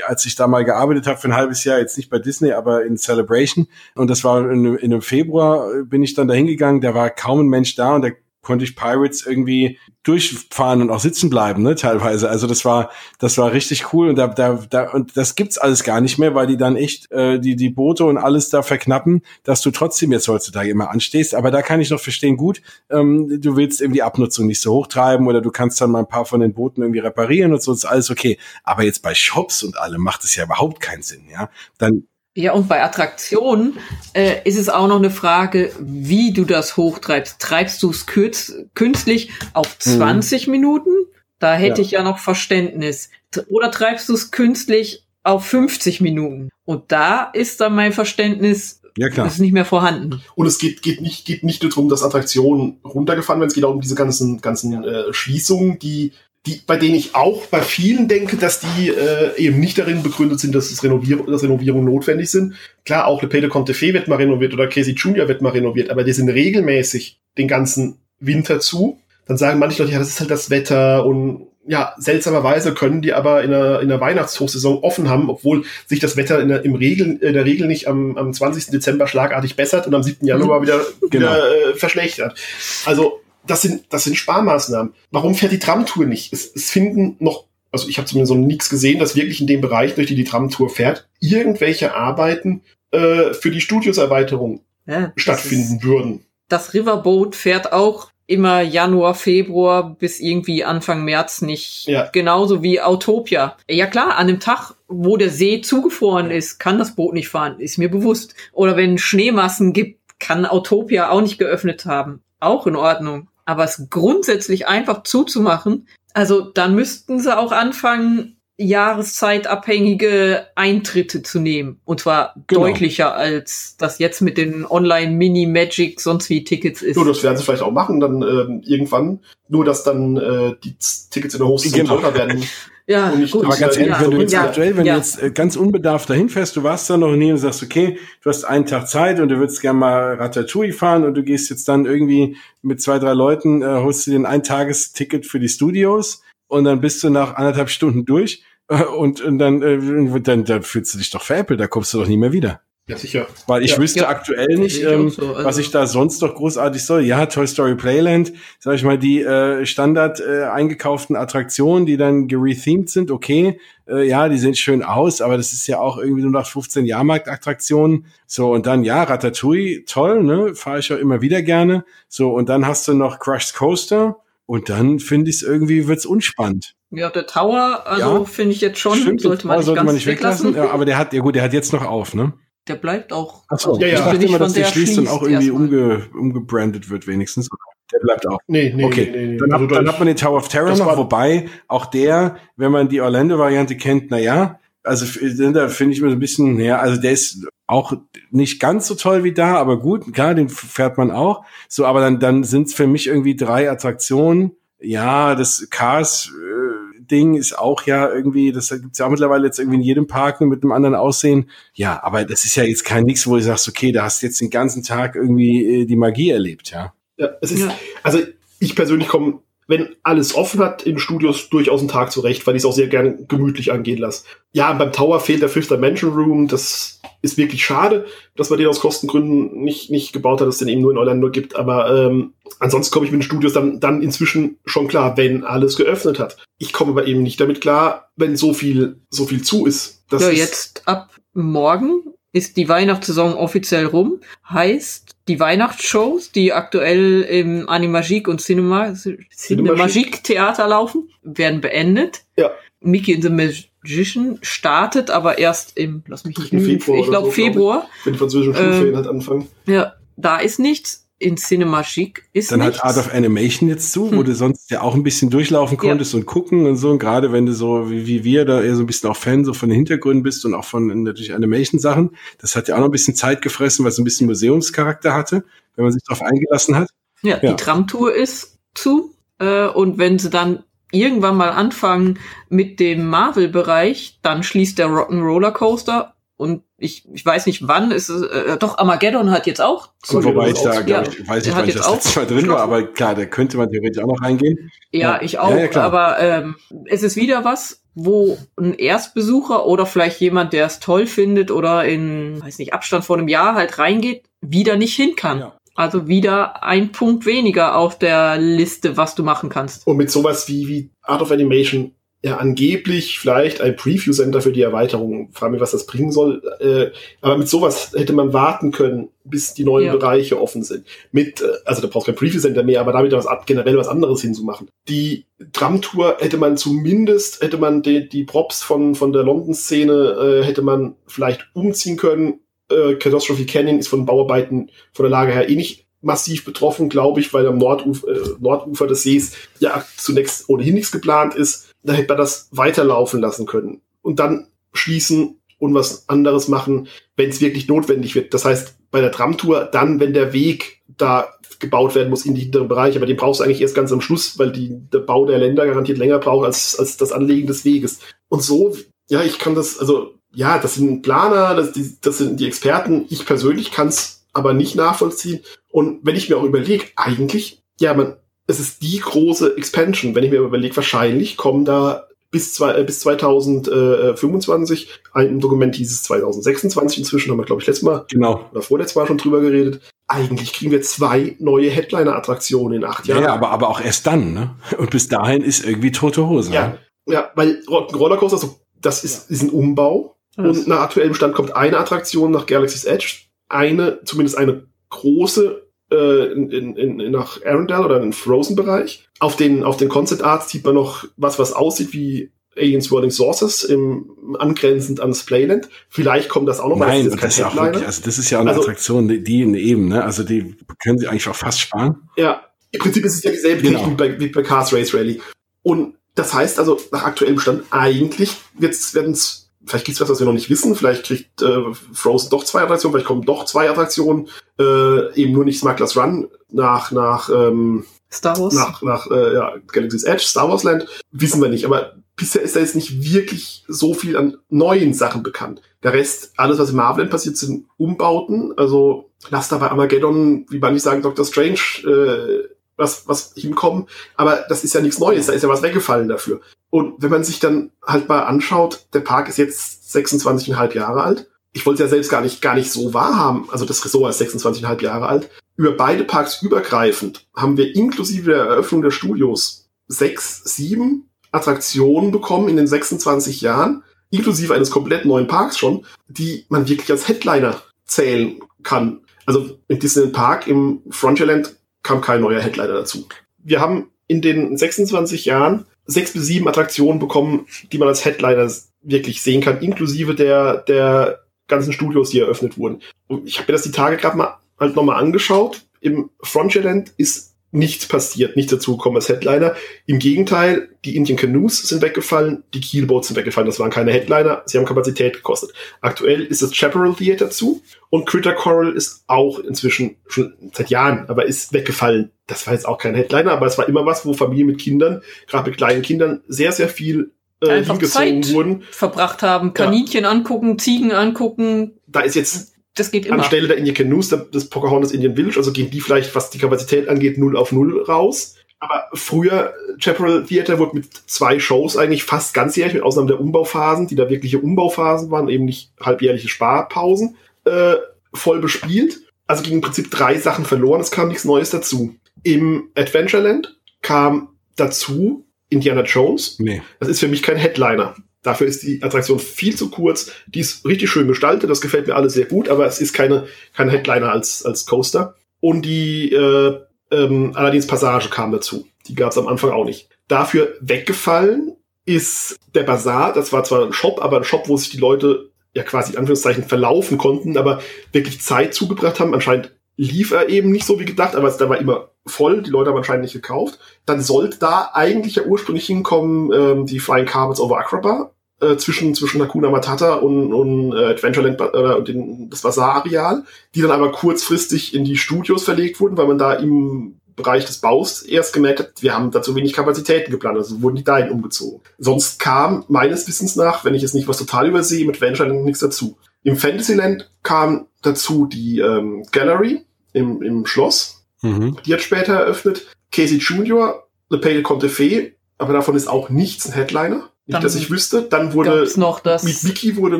als 0.06 0.26
ich 0.26 0.36
da 0.36 0.48
mal 0.48 0.66
gearbeitet 0.66 1.08
habe 1.08 1.18
für 1.18 1.28
ein 1.28 1.36
halbes 1.36 1.64
Jahr, 1.64 1.80
jetzt 1.80 1.98
nicht 1.98 2.10
bei 2.10 2.20
Disney, 2.20 2.52
aber 2.52 2.86
in 2.86 2.98
Celebration. 2.98 3.68
Und 3.96 4.10
das 4.10 4.24
war 4.24 4.50
in, 4.50 4.78
in 4.78 4.94
einem 4.94 5.02
Februar, 5.02 5.84
bin 5.84 6.04
ich 6.04 6.14
dann 6.14 6.28
da 6.28 6.34
hingegangen, 6.34 6.82
da 6.82 6.94
war 6.94 7.10
kaum 7.10 7.42
ein 7.42 7.48
Mensch 7.48 7.76
da 7.76 7.96
und 7.96 8.02
da 8.04 8.10
konnte 8.42 8.64
ich 8.64 8.76
Pirates 8.76 9.26
irgendwie 9.26 9.78
durchfahren 10.04 10.82
und 10.82 10.90
auch 10.92 11.00
sitzen 11.00 11.30
bleiben, 11.30 11.62
ne, 11.62 11.76
teilweise. 11.76 12.30
Also 12.30 12.48
das 12.48 12.64
war, 12.64 12.90
das 13.20 13.38
war 13.38 13.52
richtig 13.52 13.94
cool 13.94 14.10
und 14.10 14.16
da, 14.16 14.28
da, 14.28 14.54
da 14.70 14.92
und 14.92 15.16
das 15.18 15.36
gibt's 15.36 15.58
alles 15.58 15.84
gar 15.84 16.00
nicht 16.02 16.18
mehr, 16.18 16.36
weil 16.36 16.48
die 16.48 16.58
dann 16.58 16.76
echt 16.76 17.12
äh, 17.12 17.40
die 17.40 17.56
die 17.56 17.70
Boote 17.70 18.06
und 18.06 18.18
alles 18.18 18.50
da 18.50 18.62
verknappen, 18.62 19.22
dass 19.44 19.62
du 19.62 19.72
trotzdem 19.72 20.12
jetzt 20.12 20.28
heutzutage 20.28 20.70
immer 20.70 20.90
anstehst. 20.90 21.36
Aber 21.36 21.52
da 21.52 21.62
kann 21.62 21.82
ich 21.82 21.90
noch 21.90 22.00
verstehen, 22.00 22.38
gut, 22.38 22.62
ähm, 22.90 23.42
du 23.42 23.56
willst 23.58 23.82
eben 23.82 23.94
die 23.94 24.04
Abnutzung 24.04 24.48
nicht 24.48 24.62
so 24.62 24.74
hochtreiben 24.74 25.28
oder 25.28 25.42
du 25.42 25.52
kannst 25.52 25.82
dann 25.82 25.92
mal 25.92 26.00
ein 26.00 26.08
paar 26.08 26.26
von 26.26 26.40
den 26.40 26.54
Booten 26.54 26.82
irgendwie 26.82 27.00
reparieren 27.00 27.54
und 27.54 27.62
so, 27.62 27.74
ist 27.74 27.86
alles 27.86 28.10
okay. 28.10 28.38
Aber 28.64 28.84
jetzt 28.84 29.04
bei 29.04 29.14
Shops 29.14 29.64
und 29.64 29.78
allem 29.78 30.02
macht 30.02 30.24
es 30.24 30.36
ja 30.36 30.46
überhaupt 30.46 30.80
keinen 30.80 31.04
Sinn, 31.04 31.26
ja. 31.30 31.50
Dann 31.78 32.08
ja, 32.36 32.54
und 32.54 32.68
bei 32.68 32.84
Attraktionen 32.84 33.78
äh, 34.14 34.42
ist 34.46 34.58
es 34.58 34.70
auch 34.70 34.88
noch 34.88 34.98
eine 34.98 35.10
Frage, 35.10 35.72
wie 35.80 36.32
du 36.32 36.46
das 36.46 36.78
hochtreibst. 36.78 37.40
Treibst 37.40 37.82
du 37.84 37.90
es 37.90 38.06
künstlich 38.06 39.32
auf 39.54 39.78
20 39.78 40.48
mhm. 40.48 40.52
Minuten? 40.52 40.92
Da 41.40 41.56
hätte 41.56 41.82
ja. 41.82 41.86
ich 41.86 41.92
ja 41.92 42.04
noch 42.04 42.20
Verständnis. 42.20 43.10
Oder 43.50 43.72
treibst 43.72 44.10
du 44.10 44.14
es 44.14 44.32
künstlich 44.32 45.06
auf 45.24 45.46
50 45.46 46.02
Minuten? 46.02 46.50
Und 46.66 46.92
da 46.92 47.24
ist 47.24 47.62
dann 47.62 47.76
mein 47.76 47.94
Verständnis 47.94 48.82
ja, 48.98 49.10
klar. 49.10 49.28
ist 49.28 49.40
nicht 49.40 49.54
mehr 49.54 49.66
vorhanden. 49.66 50.22
Und 50.36 50.46
es 50.46 50.60
geht, 50.60 50.82
geht 50.82 51.02
nicht, 51.02 51.26
geht 51.26 51.44
nicht 51.44 51.64
nur 51.64 51.72
darum, 51.72 51.90
dass 51.90 52.04
Attraktionen 52.04 52.80
runtergefahren 52.84 53.40
werden, 53.40 53.50
es 53.50 53.56
geht 53.56 53.64
auch 53.64 53.74
um 53.74 53.82
diese 53.82 53.96
ganzen, 53.96 54.42
ganzen 54.42 54.84
äh, 54.84 55.14
Schließungen, 55.14 55.80
die 55.80 56.12
die, 56.46 56.62
bei 56.66 56.78
denen 56.78 56.96
ich 56.96 57.16
auch 57.16 57.48
bei 57.48 57.62
vielen 57.62 58.08
denke, 58.08 58.38
dass 58.38 58.62
die 58.62 58.90
äh, 58.90 59.36
eben 59.38 59.60
nicht 59.60 59.78
darin 59.78 60.04
begründet 60.04 60.40
sind, 60.40 60.56
dass, 60.56 60.72
es 60.72 60.84
Renovier 60.84 61.18
dass 61.28 61.44
Renovierungen 61.44 61.86
notwendig 61.86 62.32
sind. 62.32 62.54
Klar, 62.86 63.08
auch 63.08 63.22
Le 63.22 63.28
Pays 63.28 63.42
de 63.42 63.50
Contefe 63.50 63.94
wird 63.94 64.08
mal 64.08 64.16
renoviert 64.16 64.54
oder 64.54 64.68
Casey 64.68 64.94
Junior 64.94 65.28
wird 65.28 65.42
mal 65.42 65.50
renoviert, 65.50 65.90
aber 65.90 66.04
die 66.04 66.14
sind 66.14 66.30
regelmäßig 66.30 67.20
den 67.38 67.48
ganzen 67.48 67.98
Winter 68.20 68.60
zu. 68.60 69.00
dann 69.26 69.38
sagen 69.38 69.60
manche 69.60 69.82
Leute, 69.82 69.94
ja, 69.94 70.00
das 70.00 70.10
ist 70.10 70.20
halt 70.22 70.32
das 70.32 70.50
Wetter 70.50 71.06
und 71.06 71.48
ja, 71.68 71.94
seltsamerweise 71.98 72.74
können 72.74 73.02
die 73.02 73.14
aber 73.14 73.44
in 73.44 73.52
der, 73.52 73.82
in 73.82 73.90
der 73.90 74.02
Weihnachtshochsaison 74.02 74.80
offen 74.80 75.08
haben, 75.08 75.30
obwohl 75.30 75.66
sich 75.86 76.00
das 76.00 76.18
Wetter 76.18 76.40
in 76.40 76.48
der, 76.48 76.66
im 76.66 76.74
Regel, 76.74 77.18
in 77.18 77.34
der 77.34 77.46
Regel 77.46 77.68
nicht 77.68 77.88
am, 77.88 78.18
am 78.18 78.34
20. 78.34 78.68
Dezember 78.68 79.08
schlagartig 79.08 79.56
bessert 79.56 79.86
und 79.86 79.94
am 79.94 80.02
7. 80.02 80.26
Januar 80.26 80.60
mhm. 80.60 80.64
wieder, 80.64 80.82
genau. 81.12 81.28
wieder 81.28 81.70
äh, 81.70 81.76
verschlechtert. 81.76 82.40
Also 82.86 83.20
das 83.50 83.62
sind, 83.62 83.84
das 83.90 84.04
sind 84.04 84.16
Sparmaßnahmen. 84.16 84.94
Warum 85.12 85.36
fährt 85.36 85.52
die 85.52 85.60
Tramtour 85.60 86.06
nicht? 86.06 86.32
Es, 86.34 86.52
es 86.54 86.70
finden 86.70 87.16
noch, 87.20 87.46
also 87.72 87.88
ich 87.88 87.98
habe 87.98 88.08
zumindest 88.08 88.30
so 88.30 88.36
nichts 88.36 88.70
gesehen, 88.70 89.00
dass 89.00 89.16
wirklich 89.16 89.42
in 89.42 89.48
dem 89.48 89.62
Bereich, 89.62 89.96
durch 89.96 90.08
die 90.08 90.16
die 90.16 90.24
Tramtour 90.24 90.70
fährt, 90.70 91.08
irgendwelche 91.20 91.96
Arbeiten 91.96 92.62
äh, 92.92 93.34
für 93.34 93.52
die 93.52 93.62
Studioserweiterung 93.62 94.62
ja, 94.86 95.12
stattfinden 95.16 95.84
würden. 95.84 96.26
Das 96.48 96.74
Riverboat 96.74 97.36
fährt 97.36 97.74
auch 97.74 98.10
immer 98.30 98.62
Januar, 98.62 99.16
Februar 99.16 99.96
bis 99.96 100.20
irgendwie 100.20 100.64
Anfang 100.64 101.04
März 101.04 101.42
nicht. 101.42 101.88
Ja. 101.88 102.10
Genauso 102.12 102.62
wie 102.62 102.80
Autopia. 102.80 103.58
Ja 103.70 103.88
klar, 103.88 104.18
an 104.18 104.28
dem 104.28 104.40
Tag, 104.40 104.76
wo 104.88 105.18
der 105.18 105.32
See 105.32 105.62
zugefroren 105.62 106.30
ist, 106.30 106.60
kann 106.60 106.78
das 106.78 106.96
Boot 106.96 107.14
nicht 107.14 107.30
fahren, 107.30 107.60
ist 107.60 107.80
mir 107.80 107.90
bewusst. 107.90 108.36
Oder 108.54 108.78
wenn 108.78 109.00
Schneemassen 109.00 109.74
gibt, 109.74 110.00
kann 110.20 110.46
Autopia 110.46 111.10
auch 111.10 111.22
nicht 111.22 111.40
geöffnet 111.40 111.86
haben. 111.86 112.22
Auch 112.40 112.68
in 112.68 112.76
Ordnung. 112.76 113.29
Aber 113.50 113.64
es 113.64 113.88
grundsätzlich 113.90 114.68
einfach 114.68 115.02
zuzumachen, 115.02 115.88
also 116.14 116.42
dann 116.42 116.76
müssten 116.76 117.20
sie 117.20 117.36
auch 117.36 117.52
anfangen, 117.52 118.39
jahreszeitabhängige 118.60 120.48
Eintritte 120.56 121.24
zu 121.24 121.40
nehmen. 121.40 121.80
Und 121.86 122.02
zwar 122.02 122.36
genau. 122.48 122.62
deutlicher, 122.62 123.16
als 123.16 123.76
das 123.78 124.00
jetzt 124.00 124.22
mit 124.22 124.38
den 124.38 124.66
Online-Mini-Magic 124.66 126.02
sonst 126.02 126.30
wie 126.30 126.44
Tickets 126.44 126.82
ist. 126.82 126.98
Nur 126.98 127.06
das 127.06 127.24
werden 127.24 127.38
sie 127.38 127.44
vielleicht 127.44 127.64
auch 127.64 127.72
machen, 127.72 128.02
dann 128.02 128.22
ähm, 128.22 128.62
irgendwann. 128.66 129.20
Nur, 129.48 129.64
dass 129.64 129.84
dann 129.84 130.18
äh, 130.18 130.56
die 130.64 130.76
Tickets 131.10 131.34
in 131.34 131.40
der 131.40 131.48
Hose 131.48 131.72
genau. 131.72 131.96
teurer 131.96 132.14
werden. 132.14 132.44
Ja, 132.90 133.12
nicht, 133.12 133.34
gut. 133.34 133.46
Aber 133.46 133.56
ganz 133.56 133.78
ehrlich, 133.78 133.94
ja, 133.94 134.02
wenn 134.02 134.10
du 134.10 134.18
jetzt 134.20 134.34
ja, 134.34 134.46
aktuell, 134.46 134.76
wenn 134.76 134.84
ja. 134.84 134.94
du 134.94 135.00
jetzt 135.00 135.22
äh, 135.22 135.30
ganz 135.30 135.56
unbedarft 135.56 136.10
dahin 136.10 136.28
fährst, 136.28 136.56
du 136.56 136.64
warst 136.64 136.90
da 136.90 136.98
noch 136.98 137.16
nie 137.16 137.32
und 137.32 137.38
sagst, 137.38 137.62
okay, 137.62 138.00
du 138.24 138.30
hast 138.32 138.46
einen 138.46 138.66
Tag 138.66 138.90
Zeit 138.90 139.20
und 139.20 139.30
du 139.30 139.38
würdest 139.38 139.62
gerne 139.62 139.78
mal 139.78 140.16
Ratatouille 140.16 140.74
fahren 140.74 141.04
und 141.04 141.14
du 141.14 141.22
gehst 141.22 141.52
jetzt 141.52 141.68
dann 141.68 141.86
irgendwie 141.86 142.36
mit 142.64 142.82
zwei, 142.82 142.98
drei 142.98 143.14
Leuten, 143.14 143.62
äh, 143.62 143.66
holst 143.66 144.08
du 144.08 144.12
dir 144.12 144.18
ein 144.18 144.26
Eintagesticket 144.26 145.28
für 145.28 145.40
die 145.40 145.50
Studios 145.50 146.24
und 146.48 146.64
dann 146.64 146.82
bist 146.82 147.04
du 147.04 147.12
nach 147.12 147.36
anderthalb 147.36 147.70
Stunden 147.70 148.06
durch 148.06 148.44
und, 148.98 149.22
und 149.22 149.40
dann, 149.40 149.62
äh, 149.62 150.20
dann, 150.22 150.46
dann 150.46 150.64
fühlst 150.64 150.94
du 150.94 151.00
dich 151.00 151.10
doch 151.10 151.24
veräppelt, 151.24 151.60
da 151.60 151.68
kommst 151.68 151.94
du 151.94 152.00
doch 152.00 152.08
nie 152.08 152.18
mehr 152.18 152.32
wieder. 152.32 152.62
Ja, 152.90 152.98
sicher. 152.98 153.28
Weil 153.46 153.64
ich 153.64 153.74
ja, 153.74 153.78
wüsste 153.78 154.00
ja, 154.00 154.10
aktuell 154.10 154.58
nicht, 154.58 154.82
ähm, 154.82 155.10
so, 155.10 155.36
also. 155.36 155.44
was 155.44 155.60
ich 155.60 155.70
da 155.70 155.86
sonst 155.86 156.24
doch 156.24 156.34
großartig 156.34 156.84
soll. 156.84 157.04
Ja, 157.04 157.28
Toy 157.28 157.46
Story 157.46 157.76
Playland, 157.76 158.34
sag 158.58 158.76
ich 158.76 158.84
mal, 158.84 158.98
die 158.98 159.22
äh, 159.22 159.64
Standard 159.68 160.20
äh, 160.20 160.46
eingekauften 160.46 161.16
Attraktionen, 161.16 161.86
die 161.86 161.98
dann 161.98 162.28
gerethemed 162.28 162.90
sind, 162.90 163.12
okay, 163.12 163.60
äh, 163.88 164.08
ja, 164.08 164.28
die 164.28 164.40
sehen 164.40 164.56
schön 164.56 164.82
aus, 164.82 165.22
aber 165.22 165.38
das 165.38 165.54
ist 165.54 165.68
ja 165.68 165.80
auch 165.80 166.00
irgendwie 166.00 166.24
nur 166.24 166.32
nach 166.32 166.48
15 166.48 166.88
Jahrmarktattraktionen. 166.88 168.06
So, 168.26 168.52
und 168.52 168.66
dann, 168.66 168.84
ja, 168.84 169.04
Ratatouille, 169.04 169.86
toll, 169.86 170.24
ne, 170.24 170.56
fahre 170.56 170.80
ich 170.80 170.92
auch 170.92 170.98
immer 170.98 171.22
wieder 171.22 171.44
gerne. 171.44 171.86
So, 172.08 172.34
und 172.34 172.50
dann 172.50 172.66
hast 172.66 172.88
du 172.88 172.96
noch 172.96 173.20
Crushed 173.20 173.54
Coaster 173.54 174.18
und 174.50 174.68
dann 174.68 174.98
finde 174.98 175.30
ich 175.30 175.36
es 175.36 175.42
irgendwie, 175.44 175.88
wird's 175.88 176.08
unspannend. 176.08 176.74
Ja, 176.90 177.12
der 177.12 177.28
Tower, 177.28 177.84
also 177.86 178.18
ja, 178.18 178.26
finde 178.26 178.54
ich 178.54 178.62
jetzt 178.62 178.80
schon, 178.80 178.98
stimmt, 178.98 179.22
sollte 179.22 179.46
man 179.46 179.58
nicht, 179.58 179.68
sollte 179.68 179.84
man 179.84 179.94
nicht 179.94 180.08
weglassen. 180.08 180.56
Ja, 180.56 180.72
aber 180.72 180.86
der 180.86 180.98
hat, 180.98 181.14
ja 181.14 181.22
gut, 181.22 181.36
der 181.36 181.44
hat 181.44 181.54
jetzt 181.54 181.72
noch 181.72 181.86
auf, 181.86 182.16
ne? 182.16 182.34
Der 182.68 182.74
bleibt 182.74 183.14
auch. 183.14 183.44
Ach 183.50 183.60
so, 183.60 183.80
ja, 183.80 183.86
ja. 183.86 183.94
ich 183.94 184.00
dachte 184.00 184.26
immer, 184.26 184.40
dass 184.40 184.54
der, 184.54 184.64
der 184.64 184.72
schließt 184.72 184.98
und 184.98 185.08
auch 185.08 185.22
irgendwie 185.22 185.52
umge, 185.52 186.08
umgebrandet 186.16 186.90
wird 186.90 187.06
wenigstens. 187.06 187.48
Der 187.94 188.00
bleibt 188.00 188.28
auch. 188.28 188.40
Nee, 188.48 188.74
nee, 188.76 188.86
okay. 188.86 189.12
nee, 189.12 189.28
nee, 189.28 189.38
Dann, 189.38 189.52
also 189.52 189.66
hat, 189.66 189.72
dann 189.72 189.88
hat 189.88 190.00
man 190.00 190.08
den 190.08 190.18
Tower 190.18 190.38
of 190.38 190.48
Terror 190.48 190.76
noch, 190.76 190.98
wobei 190.98 191.48
auch 191.68 191.86
der, 191.86 192.38
wenn 192.56 192.72
man 192.72 192.90
die 192.90 193.02
Orlando-Variante 193.02 193.78
kennt, 193.78 194.10
na 194.10 194.18
ja, 194.18 194.60
also 194.84 195.06
da 195.52 195.68
finde 195.70 195.94
ich 195.94 196.02
mir 196.02 196.10
so 196.10 196.16
ein 196.16 196.20
bisschen, 196.20 196.60
ja, 196.60 196.80
also 196.80 197.00
der 197.00 197.12
ist 197.12 197.46
auch 197.68 197.94
nicht 198.32 198.60
ganz 198.60 198.88
so 198.88 198.96
toll 198.96 199.24
wie 199.24 199.34
da, 199.34 199.56
aber 199.56 199.80
gut, 199.80 200.12
klar, 200.14 200.34
den 200.34 200.50
fährt 200.50 200.98
man 200.98 201.12
auch. 201.12 201.44
So, 201.68 201.86
aber 201.86 202.02
dann, 202.02 202.20
dann 202.20 202.44
sind 202.44 202.68
es 202.68 202.74
für 202.74 202.88
mich 202.88 203.08
irgendwie 203.08 203.36
drei 203.36 203.70
Attraktionen. 203.70 204.54
Ja, 204.80 205.36
das 205.36 205.68
Cars 205.70 206.32
äh, 206.34 207.02
Ding 207.02 207.36
ist 207.36 207.58
auch 207.58 207.84
ja 207.84 208.10
irgendwie, 208.10 208.52
das 208.52 208.70
gibt's 208.70 209.00
ja 209.00 209.06
auch 209.06 209.10
mittlerweile 209.10 209.46
jetzt 209.46 209.60
irgendwie 209.60 209.78
in 209.78 209.84
jedem 209.84 210.08
Park 210.08 210.42
mit 210.42 210.64
einem 210.64 210.72
anderen 210.72 210.96
Aussehen. 210.96 211.50
Ja, 211.74 212.02
aber 212.04 212.24
das 212.24 212.46
ist 212.46 212.56
ja 212.56 212.64
jetzt 212.64 212.86
kein 212.86 213.04
nix, 213.04 213.28
wo 213.28 213.36
du 213.36 213.42
sagst, 213.42 213.68
okay, 213.68 213.92
da 213.92 214.04
hast 214.04 214.22
du 214.22 214.28
jetzt 214.28 214.40
den 214.40 214.50
ganzen 214.50 214.84
Tag 214.84 215.16
irgendwie 215.16 215.82
äh, 215.82 215.86
die 215.86 215.96
Magie 215.96 216.32
erlebt, 216.32 216.72
ja. 216.72 216.94
Ja, 217.18 217.30
es 217.42 217.52
ist, 217.52 217.60
ja. 217.60 217.76
also 218.02 218.20
ich 218.60 218.76
persönlich 218.76 219.10
komme 219.10 219.42
wenn 219.70 219.96
alles 220.02 220.34
offen 220.34 220.62
hat, 220.62 220.82
in 220.82 220.98
Studios 220.98 221.48
durchaus 221.50 221.80
einen 221.80 221.90
Tag 221.90 222.12
zurecht, 222.12 222.48
weil 222.48 222.56
ich 222.56 222.64
es 222.64 222.66
auch 222.66 222.74
sehr 222.74 222.88
gerne 222.88 223.24
gemütlich 223.28 223.72
angehen 223.72 224.00
lasse. 224.00 224.24
Ja, 224.52 224.74
beim 224.74 224.92
Tower 224.92 225.20
fehlt 225.20 225.44
der 225.44 225.50
Fifth 225.50 225.70
Dimension 225.70 226.12
Room. 226.12 226.48
Das 226.48 227.00
ist 227.22 227.38
wirklich 227.38 227.64
schade, 227.64 228.08
dass 228.36 228.50
man 228.50 228.58
den 228.58 228.68
aus 228.68 228.80
Kostengründen 228.80 229.62
nicht, 229.62 229.92
nicht 229.92 230.12
gebaut 230.12 230.42
hat, 230.42 230.48
dass 230.48 230.56
es 230.56 230.60
den 230.60 230.70
eben 230.70 230.82
nur 230.82 230.92
in 230.92 230.98
Orlando 230.98 231.30
gibt. 231.30 231.56
Aber 231.56 231.96
ähm, 231.96 232.34
ansonsten 232.60 232.92
komme 232.92 233.06
ich 233.06 233.12
mit 233.12 233.20
den 233.20 233.26
Studios 233.26 233.54
dann, 233.54 233.80
dann 233.80 234.02
inzwischen 234.02 234.58
schon 234.66 234.88
klar, 234.88 235.18
wenn 235.18 235.44
alles 235.44 235.76
geöffnet 235.76 236.18
hat. 236.18 236.38
Ich 236.58 236.74
komme 236.74 236.94
aber 236.94 237.06
eben 237.06 237.22
nicht 237.22 237.40
damit 237.40 237.62
klar, 237.62 238.10
wenn 238.16 238.36
so 238.36 238.56
viel, 238.56 239.02
so 239.12 239.28
viel 239.28 239.44
zu 239.44 239.68
ist. 239.68 240.04
Das 240.10 240.24
ja, 240.24 240.30
ist 240.30 240.40
jetzt 240.40 240.88
ab 240.88 241.12
morgen 241.36 242.02
ist 242.32 242.58
die 242.58 242.70
Weihnachtssaison 242.70 243.34
offiziell 243.34 243.86
rum. 243.86 244.20
Heißt, 244.50 245.16
die 245.30 245.40
Weihnachtsshows, 245.40 246.32
die 246.32 246.52
aktuell 246.54 247.22
im 247.22 247.70
Animagique 247.70 248.28
und 248.28 248.42
Cinema, 248.42 248.94
Cinemagique 248.94 250.24
Theater 250.24 250.68
laufen, 250.68 251.10
werden 251.22 251.62
beendet. 251.62 252.24
Ja. 252.36 252.52
Mickey 252.82 253.14
and 253.14 253.24
the 253.24 253.30
Magician 253.30 254.40
startet 254.42 255.12
aber 255.12 255.38
erst 255.38 255.78
im, 255.78 256.04
lass 256.08 256.26
mich 256.26 256.38
nicht 256.38 256.52
lügen, 256.52 256.78
ich 256.78 256.86
glaube 257.08 257.28
so, 257.28 257.32
Februar. 257.32 257.82
Glaub 257.82 257.90
ich, 257.90 258.06
wenn 258.06 258.14
die 258.14 258.20
französischen 258.20 258.56
Schulferien 258.56 258.90
ähm, 258.90 258.96
halt 258.96 259.08
anfangen. 259.08 259.48
Ja, 259.68 259.94
da 260.18 260.38
ist 260.40 260.60
nichts 260.60 261.09
in 261.20 261.36
Cinema 261.36 261.84
Chic 261.84 262.24
ist 262.32 262.52
Dann 262.52 262.62
nichts. 262.62 262.82
hat 262.82 262.86
Art 262.86 262.98
of 262.98 263.14
Animation 263.14 263.68
jetzt 263.68 263.92
zu, 263.92 264.10
hm. 264.10 264.18
wo 264.18 264.24
du 264.24 264.34
sonst 264.34 264.72
ja 264.72 264.82
auch 264.82 264.96
ein 264.96 265.04
bisschen 265.04 265.30
durchlaufen 265.30 265.78
konntest 265.78 266.14
ja. 266.14 266.20
und 266.20 266.26
gucken 266.26 266.66
und 266.66 266.78
so. 266.78 266.90
Und 266.90 267.00
gerade 267.00 267.32
wenn 267.34 267.46
du 267.46 267.54
so 267.54 267.92
wie, 267.92 268.08
wie 268.08 268.24
wir 268.24 268.46
da 268.46 268.62
eher 268.62 268.76
so 268.76 268.84
ein 268.84 268.88
bisschen 268.88 269.10
auch 269.10 269.18
Fan 269.18 269.44
so 269.44 269.54
von 269.54 269.70
den 269.70 269.76
Hintergründen 269.76 270.24
bist 270.24 270.46
und 270.46 270.54
auch 270.54 270.64
von 270.64 271.04
natürlich 271.04 271.34
Animation-Sachen, 271.34 272.12
das 272.40 272.56
hat 272.56 272.70
ja 272.70 272.76
auch 272.76 272.80
noch 272.80 272.88
ein 272.88 272.92
bisschen 272.92 273.16
Zeit 273.16 273.42
gefressen, 273.42 273.84
weil 273.84 273.92
es 273.92 273.98
ein 273.98 274.06
bisschen 274.06 274.28
Museumscharakter 274.28 275.14
hatte, 275.14 275.44
wenn 275.76 275.84
man 275.84 275.92
sich 275.92 276.04
darauf 276.04 276.22
eingelassen 276.22 276.76
hat. 276.78 276.90
Ja, 277.22 277.38
ja. 277.42 277.52
die 277.52 277.62
Tramtour 277.62 278.16
ist 278.16 278.58
zu. 278.74 279.14
Äh, 279.40 279.68
und 279.68 279.98
wenn 279.98 280.20
sie 280.20 280.30
dann 280.30 280.64
irgendwann 280.92 281.36
mal 281.36 281.50
anfangen 281.50 282.18
mit 282.48 282.80
dem 282.80 283.08
Marvel-Bereich, 283.08 284.20
dann 284.22 284.42
schließt 284.42 284.80
der 284.80 284.88
Rock'n'Roller 284.88 285.52
Coaster 285.52 286.16
und 286.40 286.64
ich, 286.78 287.06
ich 287.14 287.26
weiß 287.26 287.48
nicht 287.48 287.68
wann, 287.68 287.92
ist 287.92 288.08
es, 288.08 288.22
äh, 288.22 288.58
doch 288.58 288.78
Armageddon 288.78 289.30
hat 289.30 289.46
jetzt 289.46 289.60
auch. 289.60 289.90
Zu 290.02 290.24
wobei 290.24 290.52
ich 290.52 290.62
da, 290.62 290.80
ja, 290.86 291.02
ich, 291.02 291.28
weiß 291.28 291.46
nicht, 291.46 291.56
wann 291.56 291.68
ich 291.68 291.76
das 291.76 291.92
letzte 291.92 292.18
Mal 292.18 292.26
drin 292.28 292.48
war, 292.48 292.62
aber 292.62 292.84
klar, 292.84 293.14
da 293.14 293.26
könnte 293.26 293.58
man 293.58 293.70
theoretisch 293.70 294.02
auch 294.02 294.08
noch 294.08 294.22
reingehen. 294.22 294.72
Ja, 294.90 295.00
ja. 295.00 295.22
ich 295.22 295.38
auch, 295.38 295.54
ja, 295.54 295.82
aber 295.82 296.18
ähm, 296.20 296.56
es 296.86 297.04
ist 297.04 297.18
wieder 297.18 297.44
was, 297.44 297.84
wo 297.94 298.38
ein 298.56 298.74
Erstbesucher 298.74 299.66
oder 299.66 299.86
vielleicht 299.86 300.22
jemand, 300.22 300.54
der 300.54 300.66
es 300.66 300.80
toll 300.80 301.08
findet 301.08 301.52
oder 301.52 301.84
in, 301.84 302.42
weiß 302.42 302.58
nicht, 302.60 302.74
Abstand 302.74 303.04
vor 303.04 303.18
einem 303.18 303.28
Jahr 303.28 303.56
halt 303.56 303.78
reingeht, 303.78 304.24
wieder 304.40 304.78
nicht 304.78 304.96
hin 304.96 305.18
kann. 305.18 305.40
Ja. 305.40 305.58
Also 305.76 306.08
wieder 306.08 306.64
ein 306.64 306.94
Punkt 306.94 307.26
weniger 307.26 307.76
auf 307.76 308.00
der 308.00 308.38
Liste, 308.38 308.96
was 308.96 309.14
du 309.14 309.24
machen 309.24 309.50
kannst. 309.50 309.86
Und 309.86 309.98
mit 309.98 310.10
sowas 310.10 310.48
wie, 310.48 310.70
wie 310.70 310.92
Art 311.02 311.22
of 311.22 311.32
Animation 311.32 311.96
ja 312.22 312.38
angeblich 312.38 313.18
vielleicht 313.18 313.62
ein 313.62 313.78
Preview-Center 313.78 314.42
für 314.42 314.52
die 314.52 314.62
Erweiterung. 314.62 315.30
Frage 315.32 315.54
mich, 315.54 315.62
was 315.62 315.72
das 315.72 315.86
bringen 315.86 316.12
soll. 316.12 316.42
Äh, 316.60 316.92
aber 317.22 317.38
mit 317.38 317.48
sowas 317.48 317.94
hätte 317.96 318.12
man 318.12 318.34
warten 318.34 318.72
können, 318.72 319.10
bis 319.24 319.54
die 319.54 319.64
neuen 319.64 319.86
ja. 319.86 319.96
Bereiche 319.96 320.42
offen 320.42 320.64
sind. 320.64 320.86
Mit, 321.14 321.42
äh, 321.42 321.46
also 321.64 321.82
da 321.82 321.88
brauchst 321.88 322.08
du 322.08 322.12
kein 322.12 322.20
Preview-Center 322.20 322.64
mehr, 322.64 322.82
aber 322.82 322.92
damit 322.92 323.14
was 323.14 323.28
generell 323.46 323.78
was 323.78 323.88
anderes 323.88 324.22
hinzumachen. 324.22 324.68
Die 324.90 325.26
Tram-Tour 325.54 326.18
hätte 326.20 326.38
man 326.38 326.58
zumindest, 326.58 327.42
hätte 327.42 327.58
man 327.58 327.84
die, 327.84 328.10
die 328.10 328.26
Props 328.26 328.64
von, 328.64 328.96
von 328.96 329.14
der 329.14 329.24
London-Szene, 329.24 329.94
äh, 329.94 330.44
hätte 330.44 330.62
man 330.62 330.96
vielleicht 331.08 331.50
umziehen 331.54 331.96
können. 331.96 332.42
Äh, 332.70 332.96
Catastrophe 332.96 333.46
Canyon 333.46 333.80
ist 333.80 333.88
von 333.88 334.06
Bauarbeiten 334.06 334.72
von 334.92 335.04
der 335.04 335.12
Lage 335.12 335.32
her 335.32 335.48
eh 335.48 335.56
nicht 335.56 335.86
massiv 336.02 336.44
betroffen, 336.44 336.90
glaube 336.90 337.22
ich, 337.22 337.34
weil 337.34 337.48
am 337.48 337.58
Nordufer, 337.58 338.08
äh, 338.10 338.20
Nordufer 338.40 338.88
des 338.88 339.04
Sees 339.04 339.36
ja 339.60 339.86
zunächst 339.96 340.50
ohnehin 340.50 340.74
nichts 340.74 340.92
geplant 340.92 341.36
ist 341.36 341.69
da 341.84 341.94
hätte 341.94 342.10
man 342.10 342.18
das 342.18 342.50
weiterlaufen 342.52 343.22
lassen 343.22 343.46
können 343.46 343.82
und 344.02 344.20
dann 344.20 344.48
schließen 344.74 345.40
und 345.58 345.74
was 345.74 346.08
anderes 346.08 346.48
machen, 346.48 346.88
wenn 347.16 347.30
es 347.30 347.42
wirklich 347.42 347.68
notwendig 347.68 348.16
wird. 348.16 348.34
Das 348.34 348.46
heißt, 348.46 348.78
bei 348.92 349.02
der 349.02 349.12
Tramtour 349.12 349.66
dann, 349.66 350.00
wenn 350.00 350.14
der 350.14 350.34
Weg 350.34 350.82
da 350.88 351.30
gebaut 351.60 351.96
werden 351.96 352.10
muss 352.10 352.26
in 352.26 352.36
die 352.36 352.42
hinteren 352.42 352.68
Bereiche, 352.68 352.98
aber 352.98 353.06
den 353.06 353.18
brauchst 353.18 353.40
du 353.40 353.44
eigentlich 353.44 353.62
erst 353.62 353.76
ganz 353.76 353.92
am 353.92 354.02
Schluss, 354.02 354.40
weil 354.40 354.52
die, 354.52 354.70
der 354.92 355.00
Bau 355.00 355.26
der 355.26 355.38
Länder 355.38 355.66
garantiert 355.66 355.98
länger 355.98 356.20
braucht 356.20 356.46
als, 356.46 356.80
als 356.80 356.98
das 356.98 357.12
Anlegen 357.12 357.48
des 357.48 357.66
Weges. 357.66 358.00
Und 358.30 358.42
so, 358.42 358.76
ja, 359.10 359.22
ich 359.24 359.40
kann 359.40 359.56
das, 359.56 359.78
also 359.78 360.16
ja, 360.34 360.58
das 360.60 360.76
sind 360.76 361.02
Planer, 361.02 361.56
das, 361.56 361.74
die, 361.74 361.98
das 362.02 362.20
sind 362.20 362.40
die 362.40 362.48
Experten. 362.48 363.06
Ich 363.10 363.26
persönlich 363.26 363.72
kann 363.72 363.90
es 363.90 364.26
aber 364.32 364.54
nicht 364.54 364.76
nachvollziehen. 364.76 365.42
Und 365.70 366.00
wenn 366.04 366.16
ich 366.16 366.30
mir 366.30 366.38
auch 366.38 366.44
überlege, 366.44 366.86
eigentlich, 366.96 367.62
ja, 367.80 367.94
man, 367.94 368.16
es 368.50 368.60
ist 368.60 368.82
die 368.82 369.00
große 369.00 369.56
Expansion. 369.58 370.16
Wenn 370.16 370.24
ich 370.24 370.32
mir 370.32 370.40
überlege, 370.40 370.76
wahrscheinlich 370.76 371.38
kommen 371.38 371.66
da 371.66 372.08
bis, 372.32 372.54
zwei, 372.56 372.74
äh, 372.74 372.84
bis 372.84 373.02
2025, 373.02 374.90
ein 375.14 375.40
Dokument 375.40 375.76
hieß 375.76 375.92
es 375.92 376.04
2026 376.04 377.00
inzwischen, 377.00 377.32
haben 377.32 377.38
wir, 377.38 377.46
glaube 377.46 377.62
ich, 377.62 377.68
letztes 377.68 377.84
Mal 377.84 378.06
genau. 378.10 378.46
oder 378.52 378.64
vorletztes 378.64 378.96
Mal 378.96 379.06
schon 379.06 379.20
drüber 379.20 379.40
geredet. 379.42 379.82
Eigentlich 380.08 380.54
kriegen 380.54 380.72
wir 380.72 380.82
zwei 380.82 381.36
neue 381.38 381.70
Headliner-Attraktionen 381.70 382.80
in 382.80 382.86
acht 382.86 383.08
Jahren. 383.08 383.24
Ja, 383.24 383.34
aber, 383.34 383.52
aber 383.52 383.70
auch 383.70 383.82
erst 383.82 384.08
dann, 384.08 384.34
ne? 384.34 384.56
Und 384.80 384.90
bis 384.90 385.08
dahin 385.08 385.44
ist 385.44 385.64
irgendwie 385.64 385.92
tote 385.92 386.28
Hose. 386.28 386.52
Ja, 386.52 386.70
ne? 386.70 386.80
ja 387.08 387.32
weil 387.36 387.62
Rollercoaster, 387.68 388.40
so, 388.40 388.60
das 388.82 389.04
ist, 389.04 389.30
ist 389.30 389.44
ein 389.44 389.52
Umbau. 389.52 390.16
Und 390.38 390.68
nach 390.68 390.80
aktuellem 390.80 391.14
Stand 391.14 391.36
kommt 391.36 391.54
eine 391.54 391.78
Attraktion 391.78 392.32
nach 392.32 392.46
Galaxy's 392.46 392.86
Edge, 392.86 393.26
eine, 393.50 394.00
zumindest 394.06 394.38
eine 394.38 394.68
große 394.90 395.69
äh, 395.92 396.32
in, 396.32 396.50
in, 396.52 397.00
in, 397.00 397.12
nach 397.12 397.44
Arendelle 397.44 397.86
oder 397.86 397.98
in 397.98 398.04
den 398.04 398.14
Frozen-Bereich. 398.14 399.08
Auf 399.20 399.36
den, 399.36 399.64
auf 399.64 399.78
den 399.78 399.90
Concept 399.90 400.24
Arts 400.24 400.50
sieht 400.50 400.66
man 400.66 400.76
noch 400.76 401.06
was, 401.18 401.40
was 401.40 401.54
aussieht 401.54 401.94
wie 401.94 402.32
Aliens 402.56 402.92
Whirling 402.92 403.12
Saucers 403.12 403.64
im, 403.64 404.36
angrenzend 404.38 405.00
ans 405.00 405.24
Playland. 405.24 405.70
Vielleicht 405.90 406.30
kommt 406.30 406.48
das 406.48 406.60
auch 406.60 406.70
noch 406.70 406.78
mal. 406.78 406.88
Nein, 406.88 407.06
das 407.06 407.16
ist, 407.16 407.24
das 407.24 407.32
ist 407.34 407.40
ja 407.40 407.48
auch 407.48 407.56
wirklich, 407.56 407.86
also 407.86 408.02
das 408.04 408.18
ist 408.18 408.30
ja 408.30 408.38
auch 408.38 408.42
eine 408.42 408.50
also, 408.52 408.62
Attraktion, 408.62 409.08
die, 409.08 409.24
die 409.24 409.42
eben, 409.42 409.88
ne, 409.88 410.04
also 410.04 410.24
die 410.24 410.56
können 410.84 410.98
sie 410.98 411.08
eigentlich 411.08 411.28
auch 411.28 411.36
fast 411.36 411.60
sparen. 411.60 412.10
Ja, 412.18 412.44
im 412.72 412.80
Prinzip 412.80 413.06
ist 413.06 413.16
es 413.16 413.24
ja 413.24 413.32
dieselbe 413.32 413.62
genau. 413.62 413.80
Technik 413.80 413.98
bei, 413.98 414.20
wie 414.20 414.28
bei 414.28 414.44
Cars 414.44 414.74
Race 414.74 414.94
Rally. 414.94 415.22
Und 415.64 415.96
das 416.16 416.34
heißt 416.34 416.60
also, 416.60 416.80
nach 416.92 417.04
aktuellem 417.04 417.40
Stand, 417.40 417.64
eigentlich 417.72 418.36
werden 418.54 419.12
es 419.12 419.39
vielleicht 419.66 419.86
gibt's 419.86 420.02
was, 420.02 420.10
was 420.10 420.20
wir 420.20 420.26
noch 420.26 420.34
nicht 420.34 420.50
wissen. 420.50 420.76
Vielleicht 420.76 421.06
kriegt 421.06 421.42
äh, 421.42 421.74
Frozen 421.94 422.30
doch 422.30 422.44
zwei 422.44 422.64
Attraktionen, 422.64 422.94
vielleicht 422.94 423.08
kommen 423.08 423.26
doch 423.26 423.46
zwei 423.46 423.70
Attraktionen, 423.70 424.28
äh, 424.60 425.14
eben 425.16 425.34
nur 425.34 425.46
nicht 425.46 425.60
Smugglers 425.60 425.98
Run 425.98 426.30
nach 426.50 426.92
nach 426.92 427.30
ähm, 427.30 427.86
Star 428.12 428.40
Wars, 428.40 428.54
nach 428.54 428.82
nach 428.82 429.10
äh, 429.12 429.34
ja, 429.34 429.54
Galaxy's 429.68 430.04
Edge, 430.04 430.24
Star 430.24 430.50
Wars 430.50 430.64
Land, 430.64 430.88
wissen 431.12 431.42
wir 431.42 431.50
nicht. 431.50 431.66
Aber 431.66 431.94
bisher 432.16 432.42
ist 432.42 432.56
da 432.56 432.60
jetzt 432.60 432.76
nicht 432.76 433.04
wirklich 433.04 433.64
so 433.68 433.94
viel 433.94 434.18
an 434.18 434.38
neuen 434.50 434.94
Sachen 434.94 435.24
bekannt. 435.24 435.62
Der 435.84 435.94
Rest, 435.94 436.34
alles 436.38 436.60
was 436.60 436.72
im 436.72 436.76
Marvel 436.76 437.08
passiert, 437.08 437.38
sind 437.38 437.66
Umbauten. 437.78 438.54
Also 438.58 439.10
lass 439.30 439.48
da 439.50 439.58
bei 439.58 439.70
Armageddon, 439.70 440.46
wie 440.50 440.60
man 440.60 440.74
nicht 440.74 440.84
sagen, 440.84 441.02
Doctor 441.02 441.26
Strange 441.26 441.60
äh, 441.86 442.48
was, 442.80 443.08
was 443.08 443.34
hinkommen. 443.36 443.88
Aber 444.16 444.46
das 444.50 444.64
ist 444.64 444.74
ja 444.74 444.82
nichts 444.82 445.00
Neues, 445.00 445.28
da 445.28 445.34
ist 445.34 445.44
ja 445.44 445.50
was 445.50 445.62
weggefallen 445.62 446.08
dafür. 446.08 446.42
Und 446.72 447.02
wenn 447.02 447.12
man 447.12 447.24
sich 447.24 447.40
dann 447.40 447.72
halt 447.86 448.10
mal 448.10 448.22
anschaut, 448.22 448.88
der 448.94 449.02
Park 449.02 449.30
ist 449.30 449.38
jetzt 449.38 449.96
26,5 449.96 450.74
Jahre 450.74 451.04
alt. 451.04 451.30
Ich 451.52 451.66
wollte 451.66 451.84
ja 451.84 451.90
selbst 451.90 452.10
gar 452.10 452.22
nicht, 452.22 452.42
gar 452.42 452.56
nicht 452.56 452.72
so 452.72 452.94
wahrhaben. 452.94 453.48
Also 453.52 453.66
das 453.66 453.84
Ressort 453.84 454.10
ist 454.10 454.22
26,5 454.22 454.82
Jahre 454.82 455.08
alt. 455.08 455.30
Über 455.56 455.72
beide 455.72 456.04
Parks 456.04 456.42
übergreifend 456.42 457.28
haben 457.36 457.58
wir 457.58 457.76
inklusive 457.76 458.32
der 458.32 458.44
Eröffnung 458.46 458.82
der 458.82 458.92
Studios 458.92 459.70
sechs, 459.88 460.44
sieben 460.46 461.10
Attraktionen 461.32 462.12
bekommen 462.12 462.50
in 462.50 462.58
den 462.58 462.68
26 462.68 463.42
Jahren, 463.42 463.84
inklusive 464.12 464.54
eines 464.54 464.72
komplett 464.72 465.06
neuen 465.06 465.28
Parks 465.28 465.58
schon, 465.58 465.86
die 466.08 466.46
man 466.50 466.70
wirklich 466.70 466.90
als 466.92 467.08
Headliner 467.08 467.62
zählen 467.86 468.40
kann. 468.64 469.02
Also 469.26 469.60
im 469.68 469.80
Disneyland 469.80 470.14
Park 470.14 470.48
im 470.48 470.82
Frontierland 470.90 471.56
kam 471.84 472.02
kein 472.02 472.22
neuer 472.22 472.42
Headliner 472.42 472.74
dazu. 472.74 473.08
Wir 473.38 473.60
haben 473.60 473.92
in 474.08 474.22
den 474.22 474.58
26 474.58 475.26
Jahren 475.26 475.66
sechs 475.86 476.14
bis 476.14 476.26
sieben 476.26 476.48
Attraktionen 476.48 477.00
bekommen, 477.00 477.48
die 477.72 477.78
man 477.78 477.88
als 477.88 478.06
Headliner 478.06 478.52
wirklich 478.82 479.22
sehen 479.22 479.42
kann, 479.42 479.62
inklusive 479.62 480.16
der, 480.16 480.58
der 480.58 481.24
ganzen 481.48 481.74
Studios, 481.74 482.12
die 482.12 482.20
eröffnet 482.20 482.58
wurden. 482.58 482.82
Und 483.08 483.28
ich 483.28 483.38
habe 483.38 483.52
mir 483.52 483.54
das 483.54 483.64
die 483.64 483.72
Tage 483.72 483.98
gerade 483.98 484.18
mal 484.18 484.38
halt 484.60 484.76
nochmal 484.76 485.02
angeschaut. 485.02 485.66
Im 485.82 486.10
Frontierland 486.22 486.94
ist 486.98 487.36
nichts 487.52 487.88
passiert, 487.88 488.36
nichts 488.36 488.52
dazu 488.52 488.78
gekommen 488.78 488.98
als 488.98 489.10
Headliner. 489.10 489.56
Im 489.86 490.00
Gegenteil, 490.00 490.70
die 490.86 490.96
Indian 490.96 491.18
Canoes 491.18 491.58
sind 491.68 491.82
weggefallen, 491.82 492.44
die 492.54 492.62
Keelboats 492.62 493.08
sind 493.08 493.18
weggefallen. 493.18 493.48
Das 493.48 493.60
waren 493.60 493.72
keine 493.72 493.92
Headliner, 493.92 494.44
sie 494.46 494.58
haben 494.58 494.66
Kapazität 494.66 495.14
gekostet. 495.14 495.54
Aktuell 495.82 496.24
ist 496.24 496.42
das 496.42 496.56
Chaparral 496.56 496.94
Theater 496.96 497.30
zu 497.30 497.62
und 497.90 498.06
Critter 498.06 498.34
Coral 498.34 498.74
ist 498.74 499.04
auch 499.08 499.40
inzwischen 499.40 499.96
schon 500.08 500.34
seit 500.54 500.70
Jahren, 500.70 501.06
aber 501.08 501.26
ist 501.26 501.54
weggefallen. 501.54 502.12
Das 502.28 502.46
war 502.46 502.54
jetzt 502.54 502.68
auch 502.68 502.78
kein 502.78 502.96
Headliner, 502.96 503.32
aber 503.32 503.48
es 503.48 503.58
war 503.58 503.68
immer 503.68 503.86
was, 503.86 504.06
wo 504.06 504.14
Familien 504.14 504.48
mit 504.48 504.60
Kindern, 504.60 505.02
gerade 505.28 505.50
mit 505.50 505.58
kleinen 505.58 505.82
Kindern, 505.82 506.22
sehr, 506.28 506.52
sehr 506.52 506.70
viel 506.70 507.12
äh, 507.42 507.50
Einfach 507.50 507.80
Zeit 507.80 508.32
wurden. 508.34 508.64
verbracht 508.70 509.24
haben, 509.24 509.54
Kaninchen 509.54 510.04
ja. 510.04 510.12
angucken, 510.12 510.60
Ziegen 510.60 510.92
angucken. 510.92 511.80
Da 511.88 512.02
ist 512.02 512.16
jetzt 512.16 512.54
das 512.80 512.92
geht 512.92 513.06
immer. 513.06 513.18
Anstelle 513.18 513.48
der 513.48 513.58
Indian 513.58 513.76
Canoes, 513.76 514.10
des 514.10 514.50
Pocahontas 514.50 514.92
Indian 514.92 515.16
Village, 515.16 515.38
also 515.38 515.52
gehen 515.52 515.70
die 515.70 515.82
vielleicht, 515.82 516.14
was 516.16 516.30
die 516.30 516.38
Kapazität 516.38 516.88
angeht, 516.88 517.18
0 517.18 517.38
auf 517.38 517.52
0 517.52 517.84
raus. 517.84 518.36
Aber 518.60 518.88
früher, 518.94 519.54
Chaparral 519.78 520.26
Theater 520.26 520.60
wurde 520.60 520.76
mit 520.76 520.90
zwei 521.06 521.40
Shows 521.40 521.78
eigentlich 521.78 522.04
fast 522.04 522.34
ganzjährig, 522.34 522.74
mit 522.74 522.84
Ausnahme 522.84 523.08
der 523.08 523.22
Umbauphasen, 523.22 523.88
die 523.88 523.96
da 523.96 524.10
wirkliche 524.10 524.40
Umbauphasen 524.40 525.12
waren, 525.12 525.30
eben 525.30 525.46
nicht 525.46 525.72
halbjährliche 525.80 526.28
Sparpausen, 526.28 527.16
äh, 527.46 527.76
voll 528.14 528.40
bespielt. 528.40 529.00
Also 529.28 529.44
gingen 529.44 529.58
im 529.58 529.62
Prinzip 529.62 529.92
drei 529.92 530.18
Sachen 530.18 530.44
verloren, 530.44 530.82
es 530.82 530.92
kam 530.92 531.08
nichts 531.08 531.24
Neues 531.24 531.52
dazu. 531.52 531.96
Im 532.24 532.70
Adventureland 532.76 533.58
kam 533.82 534.30
dazu 534.58 535.26
Indiana 535.50 535.84
Jones. 535.84 536.38
Nee. 536.40 536.62
Das 536.80 536.90
ist 536.90 537.00
für 537.00 537.08
mich 537.08 537.24
kein 537.24 537.38
Headliner. 537.38 537.96
Dafür 538.22 538.48
ist 538.48 538.64
die 538.64 538.84
Attraktion 538.84 539.20
viel 539.20 539.56
zu 539.56 539.70
kurz. 539.70 540.12
Die 540.28 540.42
ist 540.42 540.66
richtig 540.66 540.90
schön 540.90 541.08
gestaltet, 541.08 541.50
das 541.50 541.62
gefällt 541.62 541.88
mir 541.88 541.96
alles 541.96 542.14
sehr 542.14 542.26
gut, 542.26 542.50
aber 542.50 542.66
es 542.66 542.82
ist 542.82 542.94
keine, 542.94 543.28
kein 543.56 543.70
Headliner 543.70 544.12
als, 544.12 544.46
als 544.46 544.66
Coaster. 544.66 545.16
Und 545.40 545.64
die 545.64 546.12
äh, 546.12 546.60
ähm, 546.92 547.32
allerdings 547.36 547.68
Passage 547.68 548.10
kam 548.10 548.32
dazu. 548.32 548.68
Die 548.88 548.96
gab 548.96 549.12
es 549.12 549.18
am 549.18 549.28
Anfang 549.28 549.52
auch 549.52 549.66
nicht. 549.66 549.90
Dafür 550.08 550.56
weggefallen 550.60 551.56
ist 551.86 552.38
der 552.56 552.64
Bazar. 552.64 553.14
Das 553.14 553.32
war 553.32 553.44
zwar 553.44 553.66
ein 553.66 553.74
Shop, 553.74 554.02
aber 554.02 554.18
ein 554.18 554.24
Shop, 554.24 554.50
wo 554.50 554.58
sich 554.58 554.70
die 554.70 554.78
Leute 554.78 555.30
ja 555.54 555.64
quasi 555.64 555.94
in 555.94 556.00
Anführungszeichen 556.00 556.44
verlaufen 556.44 556.98
konnten, 556.98 557.38
aber 557.38 557.62
wirklich 557.92 558.22
Zeit 558.22 558.54
zugebracht 558.54 559.00
haben. 559.00 559.14
Anscheinend 559.14 559.52
lief 559.78 560.12
er 560.12 560.30
eben 560.30 560.52
nicht 560.52 560.66
so 560.66 560.80
wie 560.80 560.86
gedacht, 560.86 561.16
aber 561.16 561.30
da 561.30 561.50
war 561.50 561.58
immer 561.58 561.89
voll, 562.06 562.42
die 562.42 562.50
Leute 562.50 562.70
haben 562.70 562.78
anscheinend 562.78 563.04
nicht 563.04 563.14
gekauft. 563.14 563.60
Dann 563.86 564.02
sollte 564.02 564.40
da 564.40 564.72
eigentlich 564.74 565.16
ja 565.16 565.24
ursprünglich 565.24 565.66
hinkommen 565.66 566.32
ähm, 566.34 566.66
die 566.66 566.80
Flying 566.80 567.06
Carpets 567.06 567.40
over 567.40 567.60
Agrabah 567.60 568.12
äh, 568.42 568.58
zwischen 568.58 568.96
zwischen 568.96 569.22
Hakuna 569.22 569.50
Matata 569.50 569.96
und, 569.96 570.34
und 570.34 570.74
äh, 570.74 570.86
Adventureland 570.86 571.40
äh, 571.42 571.84
den, 571.84 572.30
das 572.30 572.42
Bazaar-Areal, 572.42 573.24
die 573.56 573.62
dann 573.62 573.72
aber 573.72 573.92
kurzfristig 573.92 574.74
in 574.74 574.86
die 574.86 574.98
Studios 574.98 575.44
verlegt 575.44 575.80
wurden, 575.80 575.98
weil 575.98 576.08
man 576.08 576.18
da 576.18 576.34
im 576.34 577.00
Bereich 577.16 577.46
des 577.46 577.58
Baus 577.58 578.02
erst 578.02 578.34
gemerkt 578.34 578.60
hat, 578.60 578.72
wir 578.80 578.96
haben 578.96 579.12
dazu 579.12 579.36
wenig 579.36 579.52
Kapazitäten 579.52 580.10
geplant, 580.10 580.38
also 580.38 580.62
wurden 580.62 580.78
die 580.78 580.86
dahin 580.86 581.12
umgezogen. 581.12 581.60
Sonst 581.78 582.18
kam 582.18 582.64
meines 582.70 583.08
Wissens 583.10 583.36
nach, 583.36 583.66
wenn 583.66 583.76
ich 583.76 583.82
jetzt 583.82 583.94
nicht 583.94 584.08
was 584.08 584.18
total 584.18 584.48
übersehe, 584.48 584.86
mit 584.86 584.96
Adventureland 584.96 585.44
nichts 585.44 585.60
dazu. 585.60 585.98
Im 586.24 586.38
Fantasyland 586.38 587.12
kam 587.22 587.68
dazu 587.82 588.26
die 588.26 588.60
ähm, 588.60 589.06
Gallery, 589.12 589.66
im, 589.92 590.22
im 590.22 590.46
Schloss. 590.46 590.99
Mhm. 591.22 591.58
Die 591.66 591.74
hat 591.74 591.82
später 591.82 592.14
eröffnet. 592.14 592.68
Casey 592.92 593.18
Jr., 593.18 593.84
Le 594.10 594.18
Pale 594.18 594.42
Conte 594.42 594.70
Fee, 594.70 595.14
aber 595.38 595.54
davon 595.54 595.76
ist 595.76 595.88
auch 595.88 596.10
nichts 596.10 596.48
ein 596.48 596.54
Headliner. 596.54 597.10
Nicht, 597.28 597.44
dass 597.44 597.54
ich 597.54 597.70
wüsste. 597.70 598.04
Dann 598.04 598.34
wurde 598.34 598.68
noch 598.78 599.00
das 599.02 599.24
mit 599.24 599.44
Mickey 599.44 599.76
wurde 599.76 600.00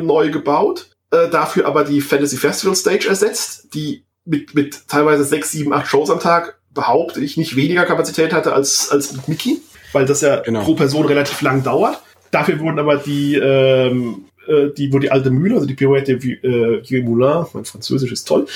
neu 0.00 0.30
gebaut, 0.30 0.90
äh, 1.12 1.28
dafür 1.28 1.66
aber 1.66 1.84
die 1.84 2.00
Fantasy 2.00 2.36
Festival 2.36 2.74
Stage 2.74 3.08
ersetzt, 3.08 3.72
die 3.72 4.04
mit, 4.24 4.54
mit 4.54 4.88
teilweise 4.88 5.24
sechs, 5.24 5.52
sieben, 5.52 5.72
acht 5.72 5.86
Shows 5.86 6.10
am 6.10 6.18
Tag 6.18 6.60
behaupte 6.72 7.20
ich 7.20 7.36
nicht 7.36 7.56
weniger 7.56 7.84
Kapazität 7.84 8.32
hatte 8.32 8.52
als, 8.52 8.90
als 8.90 9.12
mit 9.12 9.28
Mickey, 9.28 9.60
weil 9.92 10.06
das 10.06 10.20
ja 10.20 10.40
genau. 10.40 10.62
pro 10.62 10.74
Person 10.74 11.06
relativ 11.06 11.40
lang 11.40 11.62
dauert. 11.62 12.00
Dafür 12.30 12.60
wurden 12.60 12.78
aber 12.78 12.96
die 12.96 13.36
ähm, 13.36 14.26
äh, 14.50 14.72
die, 14.74 14.92
wo 14.92 14.98
die 14.98 15.10
alte 15.10 15.30
Mühle, 15.30 15.54
also 15.54 15.66
die 15.66 15.74
Pirouette 15.74 16.12
äh, 16.12 16.82
Vieux 16.82 17.04
Moulin, 17.04 17.46
mein 17.52 17.64
Französisch 17.64 18.12
ist 18.12 18.26
toll, 18.26 18.46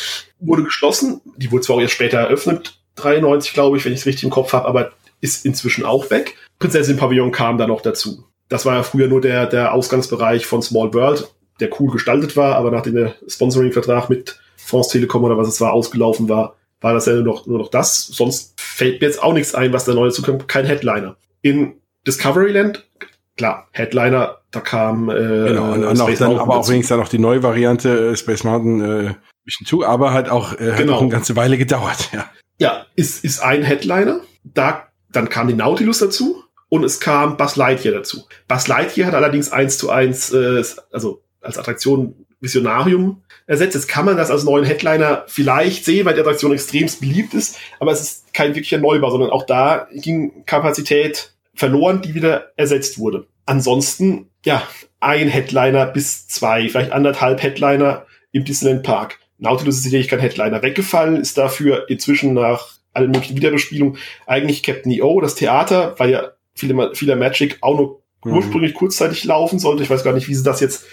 wurde 0.41 0.65
geschlossen. 0.65 1.21
Die 1.37 1.51
wurde 1.51 1.63
zwar 1.63 1.77
auch 1.77 1.81
erst 1.81 1.95
später 1.95 2.19
eröffnet, 2.19 2.79
93 2.97 3.53
glaube 3.53 3.77
ich, 3.77 3.85
wenn 3.85 3.93
ich 3.93 4.01
es 4.01 4.07
richtig 4.07 4.25
im 4.25 4.31
Kopf 4.31 4.53
habe, 4.53 4.67
aber 4.67 4.93
ist 5.21 5.47
inzwischen 5.47 5.85
auch 5.85 6.11
weg. 6.11 6.37
Prinzessin 6.59 6.97
Pavillon 6.97 7.33
kam 7.33 7.59
da 7.59 7.67
noch 7.67 7.81
dazu. 7.81 8.25
Das 8.49 8.67
war 8.67 8.75
ja 8.75 8.83
früher 8.83 9.09
nur 9.09 9.21
der, 9.21 9.47
der 9.47 9.73
Ausgangsbereich 9.73 10.47
von 10.47 10.63
Small 10.63 10.93
World, 10.93 11.29
der 11.61 11.71
cool 11.81 11.91
gestaltet 11.91 12.37
war, 12.37 12.57
aber 12.57 12.71
nachdem 12.71 12.95
der 12.95 13.15
Sponsoring-Vertrag 13.27 14.11
mit 14.11 14.39
France 14.57 14.91
Telekom 14.91 15.25
oder 15.25 15.39
was 15.39 15.49
es 15.49 15.61
war 15.61 15.73
ausgelaufen 15.73 16.29
war, 16.29 16.57
war 16.81 16.93
das 16.93 17.07
ja 17.07 17.15
nur 17.15 17.23
noch, 17.23 17.47
nur 17.47 17.59
noch 17.59 17.71
das. 17.71 18.07
Sonst 18.07 18.55
fällt 18.61 19.01
mir 19.01 19.07
jetzt 19.07 19.23
auch 19.23 19.33
nichts 19.33 19.55
ein, 19.55 19.73
was 19.73 19.85
da 19.85 19.95
neu 19.95 20.11
zukommt. 20.11 20.49
Kein 20.49 20.67
Headliner. 20.67 21.17
In 21.41 21.75
Discoveryland, 22.07 22.85
klar, 23.37 23.69
Headliner 23.73 24.41
da 24.55 24.61
kam 24.61 25.09
äh, 25.09 25.15
genau, 25.15 25.73
und, 25.73 25.85
und 25.85 26.01
auch 26.01 26.15
dann, 26.15 26.39
aber 26.39 26.57
auch 26.57 26.69
wenigstens 26.69 26.91
dann 26.91 27.01
noch 27.01 27.09
die 27.09 27.19
neue 27.19 27.43
Variante 27.43 28.11
äh, 28.11 28.17
Space 28.17 28.45
Mountain 28.45 28.81
äh, 28.81 29.15
Mission 29.45 29.67
2, 29.67 29.87
aber 29.87 30.13
halt 30.13 30.29
auch, 30.29 30.53
äh, 30.55 30.75
genau. 30.77 30.77
hat 30.77 30.89
auch 30.91 31.01
eine 31.03 31.11
ganze 31.11 31.37
Weile 31.37 31.59
gedauert, 31.59 32.11
ja. 32.13 32.27
Ja, 32.59 32.87
ist, 32.95 33.25
ist 33.25 33.41
ein 33.41 33.63
Headliner. 33.63 34.21
Da, 34.45 34.87
dann 35.11 35.29
kam 35.29 35.49
die 35.49 35.55
Nautilus 35.55 35.99
dazu 35.99 36.45
und 36.69 36.85
es 36.85 37.01
kam 37.01 37.37
Buzz 37.37 37.57
Lightyear 37.57 37.95
dazu. 37.95 38.27
Buzz 38.47 38.69
Lightyear 38.69 39.09
hat 39.09 39.15
allerdings 39.15 39.51
eins 39.51 39.77
zu 39.77 39.91
eins, 39.91 40.33
äh, 40.33 40.63
also 40.93 41.23
als 41.41 41.59
Attraktion 41.59 42.27
Visionarium 42.41 43.23
ersetzt. 43.47 43.75
Jetzt 43.75 43.89
kann 43.89 44.05
man 44.05 44.17
das 44.17 44.31
als 44.31 44.45
neuen 44.45 44.65
Headliner 44.65 45.25
vielleicht 45.27 45.85
sehen, 45.85 46.07
weil 46.07 46.15
die 46.15 46.21
Attraktion 46.21 46.53
extremst 46.53 47.01
beliebt 47.01 47.35
ist, 47.35 47.59
aber 47.81 47.93
es 47.93 48.01
ist 48.01 48.35
kein 48.35 48.55
wirklicher 48.55 48.79
Neubau, 48.79 49.11
sondern 49.11 49.31
auch 49.31 49.47
da 49.47 49.89
ging 49.93 50.45
Kapazität 50.47 51.35
verloren, 51.55 52.03
die 52.03 52.15
wieder 52.15 52.53
ersetzt 52.57 52.99
wurde. 52.99 53.27
Ansonsten, 53.47 54.31
ja, 54.45 54.63
ein 55.01 55.29
Headliner 55.29 55.87
bis 55.87 56.29
zwei, 56.29 56.69
vielleicht 56.69 56.93
anderthalb 56.93 57.43
Headliner 57.43 58.07
im 58.33 58.45
Disneyland 58.45 58.83
Park. 58.83 59.19
Nautilus 59.39 59.77
ist 59.77 59.83
sicherlich 59.83 60.09
kein 60.09 60.21
Headliner 60.21 60.63
weggefallen, 60.63 61.17
ist 61.17 61.37
dafür 61.37 61.89
inzwischen 61.89 62.35
nach 62.35 62.75
allen 62.93 63.11
möglichen 63.11 63.37
Wiederbespielungen 63.37 63.99
eigentlich 64.27 64.63
Captain 64.63 64.93
EO, 64.93 65.21
das 65.21 65.35
Theater, 65.35 65.95
weil 65.99 66.11
ja 66.11 66.31
viele, 66.55 66.95
viele 66.95 67.17
Magic 67.17 67.59
auch 67.61 67.77
nur 67.77 68.01
mhm. 68.25 68.35
ursprünglich 68.35 68.75
kurzzeitig 68.75 69.25
laufen 69.25 69.59
sollte. 69.59 69.83
Ich 69.83 69.91
weiß 69.91 70.05
gar 70.05 70.15
nicht, 70.15 70.29
wie 70.29 70.35
sie 70.35 70.45
das 70.45 70.61
jetzt, 70.61 70.85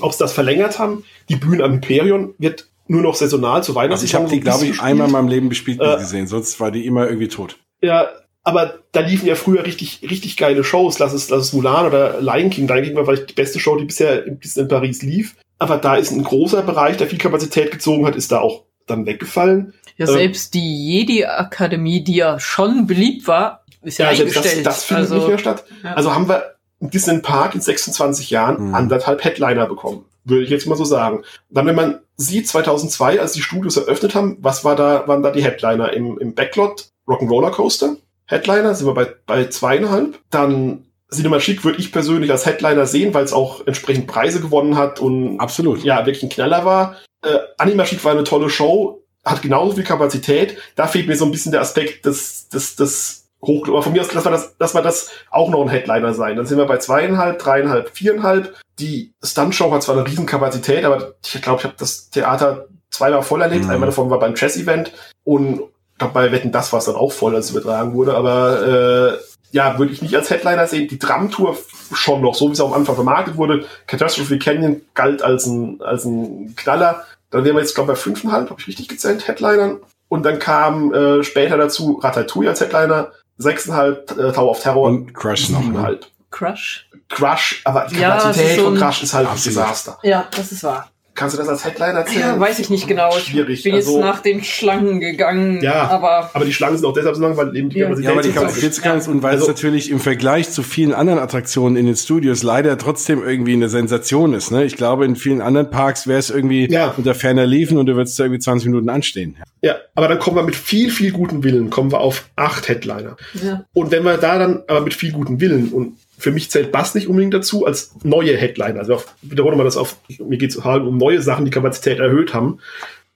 ob 0.00 0.12
sie 0.12 0.18
das 0.18 0.32
verlängert 0.32 0.78
haben. 0.78 1.04
Die 1.28 1.36
Bühne 1.36 1.64
am 1.64 1.74
Imperium 1.74 2.34
wird 2.38 2.68
nur 2.86 3.02
noch 3.02 3.14
saisonal 3.14 3.64
zu 3.64 3.74
Weihnachten. 3.74 3.92
Also 3.92 4.04
ich 4.04 4.14
habe 4.14 4.28
die, 4.28 4.40
glaube 4.40 4.66
ich, 4.66 4.80
einmal 4.80 5.06
in 5.06 5.12
meinem 5.12 5.28
Leben 5.28 5.48
bespielt 5.48 5.80
äh, 5.80 5.96
gesehen, 5.96 6.26
sonst 6.26 6.60
war 6.60 6.70
die 6.70 6.86
immer 6.86 7.06
irgendwie 7.06 7.28
tot. 7.28 7.58
Ja, 7.80 8.08
aber 8.42 8.80
da 8.92 9.00
liefen 9.00 9.26
ja 9.26 9.34
früher 9.34 9.64
richtig, 9.66 10.00
richtig 10.02 10.36
geile 10.36 10.64
Shows. 10.64 10.98
Lass 10.98 11.12
es, 11.12 11.28
lass 11.28 11.46
es 11.46 11.52
Mulan 11.52 11.86
oder 11.86 12.20
Lion 12.20 12.50
King. 12.50 12.66
Lion 12.66 12.84
King 12.84 12.96
war 12.96 13.04
vielleicht 13.04 13.30
die 13.30 13.34
beste 13.34 13.60
Show, 13.60 13.76
die 13.76 13.84
bisher 13.84 14.24
in, 14.24 14.40
in 14.56 14.68
Paris 14.68 15.02
lief. 15.02 15.36
Aber 15.58 15.76
da 15.76 15.96
ist 15.96 16.10
ein 16.10 16.24
großer 16.24 16.62
Bereich, 16.62 16.96
der 16.96 17.06
viel 17.06 17.18
Kapazität 17.18 17.70
gezogen 17.70 18.06
hat, 18.06 18.16
ist 18.16 18.32
da 18.32 18.40
auch 18.40 18.64
dann 18.86 19.04
weggefallen. 19.04 19.74
Ja, 19.96 20.08
ähm, 20.08 20.14
selbst 20.14 20.54
die 20.54 20.86
Jedi-Akademie, 20.86 22.02
die 22.02 22.16
ja 22.16 22.40
schon 22.40 22.86
beliebt 22.86 23.28
war, 23.28 23.64
ist 23.82 23.98
ja, 23.98 24.10
ja 24.10 24.18
eingestellt. 24.18 24.64
Das, 24.64 24.76
das 24.76 24.84
findet 24.84 25.04
also, 25.04 25.14
nicht 25.16 25.28
mehr 25.28 25.38
statt. 25.38 25.64
Ja. 25.84 25.94
Also 25.94 26.14
haben 26.14 26.28
wir 26.28 26.54
in 26.80 26.90
Disneyland 26.90 27.24
Park 27.24 27.54
in 27.54 27.60
26 27.60 28.30
Jahren 28.30 28.68
mhm. 28.68 28.74
anderthalb 28.74 29.22
Headliner 29.22 29.66
bekommen. 29.66 30.06
Würde 30.24 30.44
ich 30.44 30.50
jetzt 30.50 30.66
mal 30.66 30.76
so 30.76 30.84
sagen. 30.84 31.22
Dann, 31.50 31.66
wenn 31.66 31.74
man 31.74 32.00
sieht, 32.16 32.48
2002, 32.48 33.20
als 33.20 33.32
die 33.32 33.42
Studios 33.42 33.76
eröffnet 33.76 34.14
haben, 34.14 34.38
was 34.40 34.64
war 34.64 34.76
da, 34.76 35.06
waren 35.06 35.22
da 35.22 35.30
die 35.30 35.42
Headliner? 35.42 35.92
Im, 35.92 36.18
im 36.18 36.34
Backlot 36.34 36.88
Rock'n'Roller 37.06 37.50
Coaster, 37.50 37.96
Headliner, 38.30 38.74
sind 38.74 38.86
wir 38.86 38.94
bei, 38.94 39.08
bei 39.26 39.46
zweieinhalb. 39.46 40.18
Dann 40.30 40.86
Cinema 41.10 41.38
Chic 41.38 41.64
würde 41.64 41.80
ich 41.80 41.92
persönlich 41.92 42.30
als 42.30 42.46
Headliner 42.46 42.86
sehen, 42.86 43.12
weil 43.12 43.24
es 43.24 43.32
auch 43.32 43.66
entsprechend 43.66 44.06
Preise 44.06 44.40
gewonnen 44.40 44.76
hat 44.76 45.00
und 45.00 45.40
absolut 45.40 45.82
ja 45.82 46.06
wirklich 46.06 46.22
ein 46.22 46.28
Knaller 46.28 46.64
war. 46.64 46.96
Äh, 47.22 47.38
Anima 47.58 47.84
Chic 47.84 48.04
war 48.04 48.12
eine 48.12 48.24
tolle 48.24 48.48
Show, 48.48 49.02
hat 49.24 49.42
genauso 49.42 49.74
viel 49.74 49.84
Kapazität. 49.84 50.56
Da 50.76 50.86
fehlt 50.86 51.08
mir 51.08 51.16
so 51.16 51.24
ein 51.24 51.32
bisschen 51.32 51.52
der 51.52 51.60
Aspekt 51.60 52.06
des, 52.06 52.48
des, 52.48 52.76
des 52.76 53.28
Hoch, 53.44 53.66
aber 53.66 53.82
von 53.82 53.92
mir 53.92 54.02
aus, 54.02 54.14
lass 54.14 54.24
mal 54.24 54.30
das, 54.30 54.54
lass 54.58 54.74
mal 54.74 54.82
das 54.82 55.10
auch 55.30 55.50
noch 55.50 55.62
ein 55.62 55.68
Headliner 55.68 56.14
sein. 56.14 56.36
Dann 56.36 56.46
sind 56.46 56.58
wir 56.58 56.66
bei 56.66 56.76
zweieinhalb, 56.76 57.40
dreieinhalb, 57.40 57.90
viereinhalb. 57.90 58.54
Die 58.78 59.12
Stunt-Show 59.22 59.72
hat 59.72 59.82
zwar 59.82 59.96
eine 59.96 60.06
Riesenkapazität, 60.06 60.84
aber 60.84 61.14
ich 61.24 61.42
glaube, 61.42 61.58
ich 61.58 61.64
habe 61.64 61.74
das 61.76 62.10
Theater 62.10 62.68
zweimal 62.90 63.22
voll 63.22 63.42
erlebt. 63.42 63.64
Mhm. 63.64 63.70
Einmal 63.70 63.86
davon 63.88 64.10
war 64.10 64.20
beim 64.20 64.34
Chess-Event 64.34 64.92
und 65.24 65.62
glaube, 66.00 66.14
bei 66.14 66.32
Wetten, 66.32 66.50
das 66.50 66.72
war 66.72 66.80
es 66.80 66.86
dann 66.86 66.96
auch 66.96 67.12
voll, 67.12 67.36
als 67.36 67.46
es 67.46 67.50
übertragen 67.52 67.94
wurde, 67.94 68.14
aber 68.14 69.18
äh, 69.18 69.18
ja, 69.52 69.78
würde 69.78 69.92
ich 69.92 70.02
nicht 70.02 70.16
als 70.16 70.30
Headliner 70.30 70.66
sehen. 70.66 70.88
Die 70.88 70.98
Drum-Tour 70.98 71.56
schon 71.92 72.22
noch, 72.22 72.34
so 72.34 72.48
wie 72.48 72.52
es 72.52 72.60
auch 72.60 72.68
am 72.68 72.80
Anfang 72.80 72.94
vermarktet 72.94 73.36
wurde. 73.36 73.66
Catastrophe 73.86 74.38
Canyon 74.38 74.80
galt 74.94 75.22
als 75.22 75.46
ein, 75.46 75.80
als 75.82 76.04
ein 76.04 76.54
Knaller. 76.56 77.04
Dann 77.30 77.44
wären 77.44 77.56
wir 77.56 77.60
jetzt, 77.60 77.74
glaube 77.74 77.92
ich, 77.92 77.98
bei 77.98 78.02
fünfeinhalb, 78.02 78.50
habe 78.50 78.60
ich 78.60 78.66
richtig 78.66 78.88
gezählt, 78.88 79.26
Headlinern. 79.28 79.78
Und 80.08 80.24
dann 80.24 80.38
kam 80.38 80.92
äh, 80.92 81.22
später 81.22 81.56
dazu 81.56 82.00
Ratatouille 82.02 82.50
als 82.50 82.60
Headliner, 82.60 83.12
sechseinhalb 83.38 84.10
äh, 84.12 84.32
Tower 84.32 84.50
of 84.50 84.60
Terror 84.60 84.82
und 84.82 85.14
Crush 85.14 85.50
noch. 85.50 85.62
Ne? 85.62 86.00
Crush? 86.30 86.88
Crush, 87.08 87.62
aber 87.64 87.86
die 87.90 87.96
Kapazität 87.96 88.50
ja, 88.50 88.56
so 88.56 88.64
von 88.64 88.78
Crush 88.78 89.02
ist 89.02 89.14
halt 89.14 89.28
ein 89.28 89.42
Desaster. 89.42 89.98
Ja, 90.02 90.26
das 90.30 90.52
ist 90.52 90.62
wahr. 90.62 90.89
Kannst 91.14 91.34
du 91.34 91.38
das 91.38 91.48
als 91.48 91.64
Headline 91.64 91.96
erzählen? 91.96 92.20
Ja, 92.20 92.40
weiß 92.40 92.58
ich 92.60 92.70
nicht 92.70 92.86
genau. 92.86 93.10
Ich 93.16 93.24
Schwierig. 93.24 93.62
bin 93.62 93.74
also, 93.74 93.96
jetzt 93.96 94.00
nach 94.00 94.20
den 94.20 94.42
Schlangen 94.44 95.00
gegangen. 95.00 95.60
Ja, 95.60 95.88
aber, 95.88 96.30
aber 96.32 96.44
die 96.44 96.52
Schlangen 96.52 96.76
sind 96.76 96.86
auch 96.86 96.92
deshalb 96.92 97.16
so 97.16 97.22
lang, 97.22 97.36
weil 97.36 97.54
eben 97.56 97.68
die 97.68 97.78
ja. 97.78 97.86
Kapazität, 97.86 98.04
ja, 98.04 98.12
aber 98.12 98.22
die 98.22 98.32
Kapazität 98.32 98.74
so 98.74 98.82
ja. 98.82 98.94
und 98.94 99.22
weil 99.22 99.32
also, 99.32 99.44
es 99.44 99.48
natürlich 99.48 99.90
im 99.90 100.00
Vergleich 100.00 100.50
zu 100.50 100.62
vielen 100.62 100.94
anderen 100.94 101.18
Attraktionen 101.18 101.76
in 101.76 101.86
den 101.86 101.96
Studios 101.96 102.42
leider 102.42 102.78
trotzdem 102.78 103.22
irgendwie 103.22 103.52
eine 103.54 103.68
Sensation 103.68 104.34
ist. 104.34 104.50
Ne? 104.50 104.64
Ich 104.64 104.76
glaube, 104.76 105.04
in 105.04 105.16
vielen 105.16 105.40
anderen 105.40 105.70
Parks 105.70 106.06
wäre 106.06 106.18
es 106.18 106.30
irgendwie 106.30 106.70
ja. 106.70 106.94
unter 106.96 107.14
ferner 107.14 107.46
Liefen 107.46 107.76
und 107.76 107.86
du 107.86 107.96
würdest 107.96 108.18
da 108.18 108.24
irgendwie 108.24 108.40
20 108.40 108.66
Minuten 108.68 108.88
anstehen. 108.88 109.36
Ja, 109.62 109.76
aber 109.94 110.08
dann 110.08 110.18
kommen 110.18 110.36
wir 110.36 110.42
mit 110.42 110.56
viel, 110.56 110.90
viel 110.90 111.12
guten 111.12 111.44
Willen, 111.44 111.70
kommen 111.70 111.92
wir 111.92 112.00
auf 112.00 112.30
acht 112.36 112.68
Headliner. 112.68 113.16
Ja. 113.42 113.64
Und 113.74 113.90
wenn 113.90 114.04
wir 114.04 114.16
da 114.16 114.38
dann 114.38 114.62
aber 114.68 114.80
mit 114.80 114.94
viel 114.94 115.12
guten 115.12 115.40
Willen 115.40 115.68
und 115.68 115.98
für 116.20 116.30
mich 116.30 116.50
zählt 116.50 116.70
Bass 116.70 116.94
nicht 116.94 117.08
unbedingt 117.08 117.34
dazu 117.34 117.66
als 117.66 117.94
neue 118.02 118.36
Headline. 118.36 118.78
Also 118.78 118.94
auf, 118.94 119.14
wiederhole 119.22 119.56
mal 119.56 119.64
das 119.64 119.76
auf, 119.76 119.96
mir 120.18 120.38
geht 120.38 120.50
es 120.50 120.56
um 120.56 120.98
neue 120.98 121.22
Sachen, 121.22 121.44
die 121.44 121.50
Kapazität 121.50 121.98
erhöht 121.98 122.34
haben. 122.34 122.60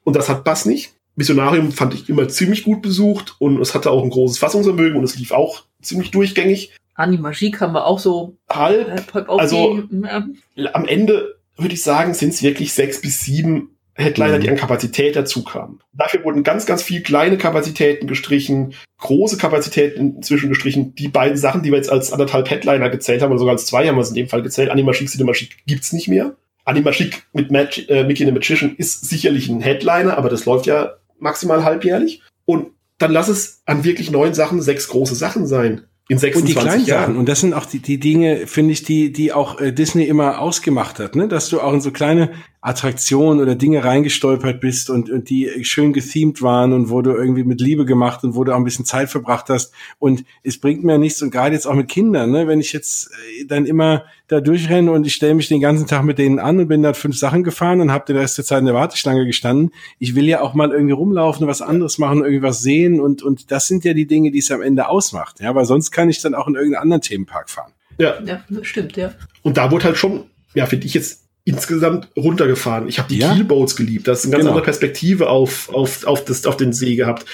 Und 0.05 0.17
das 0.17 0.29
hat 0.29 0.45
Bass 0.45 0.65
nicht. 0.65 0.95
Missionarium 1.17 1.71
fand 1.71 1.95
ich 1.95 2.09
immer 2.09 2.29
ziemlich 2.29 2.65
gut 2.65 2.83
besucht 2.83 3.37
und 3.39 3.61
es 3.61 3.75
hatte 3.75 3.91
auch 3.91 4.03
ein 4.03 4.11
großes 4.11 4.39
Fassungsvermögen 4.39 4.99
und 4.99 5.05
es 5.05 5.17
lief 5.17 5.31
auch 5.33 5.63
ziemlich 5.81 6.11
durchgängig. 6.11 6.75
Animagique 6.95 7.61
haben 7.61 7.75
wir 7.75 7.87
auch 7.87 7.99
so 7.99 8.37
halb. 8.51 8.89
halb, 8.89 9.15
halb 9.15 9.31
also 9.31 9.83
ja. 9.91 10.25
am 10.73 10.87
Ende 10.87 11.37
würde 11.57 11.75
ich 11.75 11.83
sagen, 11.83 12.15
sind 12.15 12.31
es 12.31 12.43
wirklich 12.43 12.73
sechs 12.73 13.01
bis 13.01 13.21
sieben 13.21 13.74
Headliner, 13.95 14.39
mhm. 14.39 14.41
die 14.41 14.51
an 14.51 14.57
Kapazität 14.57 15.17
dazu 15.17 15.45
kamen. 15.45 15.81
Dafür 15.93 16.25
wurden 16.25 16.43
ganz, 16.43 16.67
ganz 16.67 16.83
viel 16.83 17.03
kleine 17.03 17.39
Kapazitäten 17.39 18.07
gestrichen, 18.07 18.75
große 18.99 19.37
Kapazitäten 19.37 20.17
inzwischen 20.17 20.49
gestrichen. 20.49 20.95
Die 20.95 21.09
beiden 21.09 21.37
Sachen, 21.37 21.63
die 21.63 21.71
wir 21.71 21.77
jetzt 21.77 21.93
als 21.93 22.13
anderthalb 22.13 22.51
Headliner 22.51 22.91
gezählt 22.91 23.23
haben, 23.23 23.31
oder 23.31 23.39
sogar 23.39 23.53
als 23.53 23.67
zwei 23.67 23.87
haben 23.87 23.97
wir 23.97 24.03
es 24.03 24.09
in 24.09 24.17
dem 24.17 24.29
Fall 24.29 24.43
gezählt, 24.43 24.71
Animagic, 24.71 25.09
Cinemagic 25.09 25.67
gibt's 25.67 25.93
nicht 25.93 26.09
mehr. 26.09 26.35
Animagic 26.65 27.23
mit 27.33 27.51
Mag 27.51 27.89
äh, 27.89 28.05
Mickey 28.05 28.25
the 28.25 28.33
Magician 28.33 28.75
ist 28.77 29.09
sicherlich 29.09 29.49
ein 29.49 29.61
Headliner, 29.61 30.17
aber 30.17 30.29
das 30.29 30.45
läuft 30.45 30.67
ja 30.67 30.95
maximal 31.19 31.63
halbjährlich. 31.63 32.23
Und 32.47 32.69
dann 32.99 33.13
lass 33.13 33.29
es 33.29 33.63
an 33.67 33.85
wirklich 33.85 34.11
neuen 34.11 34.35
Sachen 34.35 34.63
sechs 34.63 34.89
große 34.89 35.15
Sachen 35.15 35.47
sein 35.47 35.83
in 36.09 36.19
26 36.19 36.35
und 36.37 36.49
die 36.49 36.69
kleinen 36.69 36.87
Jahren. 36.87 37.03
Sachen. 37.03 37.17
Und 37.17 37.29
das 37.29 37.41
sind 37.41 37.55
auch 37.55 37.65
die, 37.65 37.79
die 37.79 37.99
Dinge, 37.99 38.47
finde 38.47 38.73
ich, 38.73 38.83
die, 38.83 39.11
die 39.11 39.33
auch 39.33 39.59
äh, 39.59 39.73
Disney 39.73 40.05
immer 40.05 40.39
ausgemacht 40.39 40.99
hat, 40.99 41.17
ne? 41.17 41.29
Dass 41.29 41.49
du 41.49 41.61
auch 41.61 41.73
in 41.73 41.81
so 41.81 41.93
kleine 41.93 42.33
Attraktionen 42.61 43.41
oder 43.41 43.55
Dinge 43.55 43.85
reingestolpert 43.85 44.61
bist 44.61 44.91
und, 44.91 45.11
und 45.11 45.31
die 45.31 45.65
schön 45.65 45.95
gethemed 45.95 46.43
waren 46.43 46.75
und 46.75 46.91
wo 46.91 47.01
du 47.01 47.13
irgendwie 47.13 47.45
mit 47.45 47.61
Liebe 47.61 47.87
gemacht 47.87 48.23
und 48.23 48.35
wo 48.35 48.45
du 48.45 48.53
auch 48.53 48.59
ein 48.59 48.65
bisschen 48.65 48.85
Zeit 48.85 49.09
verbracht 49.09 49.49
hast. 49.49 49.73
Und 49.99 50.25
es 50.43 50.61
bringt 50.61 50.85
mir 50.85 50.99
nichts 50.99 51.23
und 51.23 51.31
gerade 51.31 51.55
jetzt 51.55 51.67
auch 51.67 51.75
mit 51.75 51.89
Kindern, 51.89 52.31
ne? 52.31 52.47
wenn 52.47 52.61
ich 52.61 52.75
jetzt 52.75 53.11
äh, 53.41 53.47
dann 53.47 53.65
immer 53.65 54.05
da 54.29 54.41
durchrenne 54.41 54.91
und 54.91 55.07
ich 55.07 55.15
stelle 55.15 55.35
mich 55.35 55.49
den 55.49 55.61
ganzen 55.61 55.87
Tag 55.87 56.03
mit 56.05 56.19
denen 56.19 56.39
an 56.39 56.59
und 56.59 56.69
bin 56.69 56.83
da 56.83 56.95
fünf 56.95 57.19
Sachen 57.19 57.45
gefahren 57.45 57.81
und 57.81 57.93
habe 57.93 58.07
den 58.07 58.17
Rest 58.17 58.39
der 58.39 58.45
Zeit 58.45 58.61
in 58.61 58.67
der 58.67 58.75
Warteschlange 58.75 59.27
gestanden. 59.27 59.71
Ich 59.99 60.15
will 60.15 60.27
ja 60.27 60.41
auch 60.41 60.55
mal 60.55 60.71
irgendwie 60.71 60.95
rumlaufen 60.95 61.45
und 61.45 61.49
was 61.49 61.61
anderes 61.61 61.99
machen, 61.99 62.19
irgendwie 62.19 62.43
was 62.43 62.63
sehen 62.63 63.01
und, 63.01 63.23
und 63.23 63.51
das 63.51 63.67
sind 63.67 63.85
ja 63.85 63.93
die 63.93 64.07
Dinge, 64.07 64.31
die 64.31 64.39
es 64.39 64.51
am 64.51 64.63
Ende 64.63 64.89
ausmacht. 64.89 65.41
Ja, 65.41 65.55
weil 65.55 65.67
sonst 65.67 65.91
kann 65.91 66.09
ich 66.09 66.21
dann 66.23 66.35
auch 66.35 66.49
in 66.49 66.55
irgendeinen 66.55 66.83
anderen 66.83 67.03
Themenpark 67.03 67.51
fahren. 67.51 67.73
Ja. 67.99 68.15
ja, 68.25 68.43
stimmt, 68.63 68.97
ja. 68.97 69.13
Und 69.43 69.57
da 69.57 69.71
wurde 69.71 69.85
halt 69.85 69.97
schon, 69.97 70.25
ja, 70.55 70.67
finde 70.67 70.87
ich 70.87 70.95
jetzt 70.95 71.25
insgesamt 71.45 72.09
runtergefahren. 72.17 72.89
Ich 72.89 72.99
habe 72.99 73.09
die 73.09 73.19
ja? 73.19 73.35
Keelboats 73.35 73.77
geliebt. 73.77 74.09
Das 74.09 74.21
ist 74.21 74.25
eine 74.25 74.33
ganz 74.33 74.41
genau. 74.41 74.51
andere 74.53 74.65
Perspektive 74.65 75.29
auf, 75.29 75.69
auf, 75.73 76.05
auf, 76.07 76.25
das, 76.25 76.47
auf 76.47 76.57
den 76.57 76.73
See 76.73 76.97
gehabt. 76.97 77.27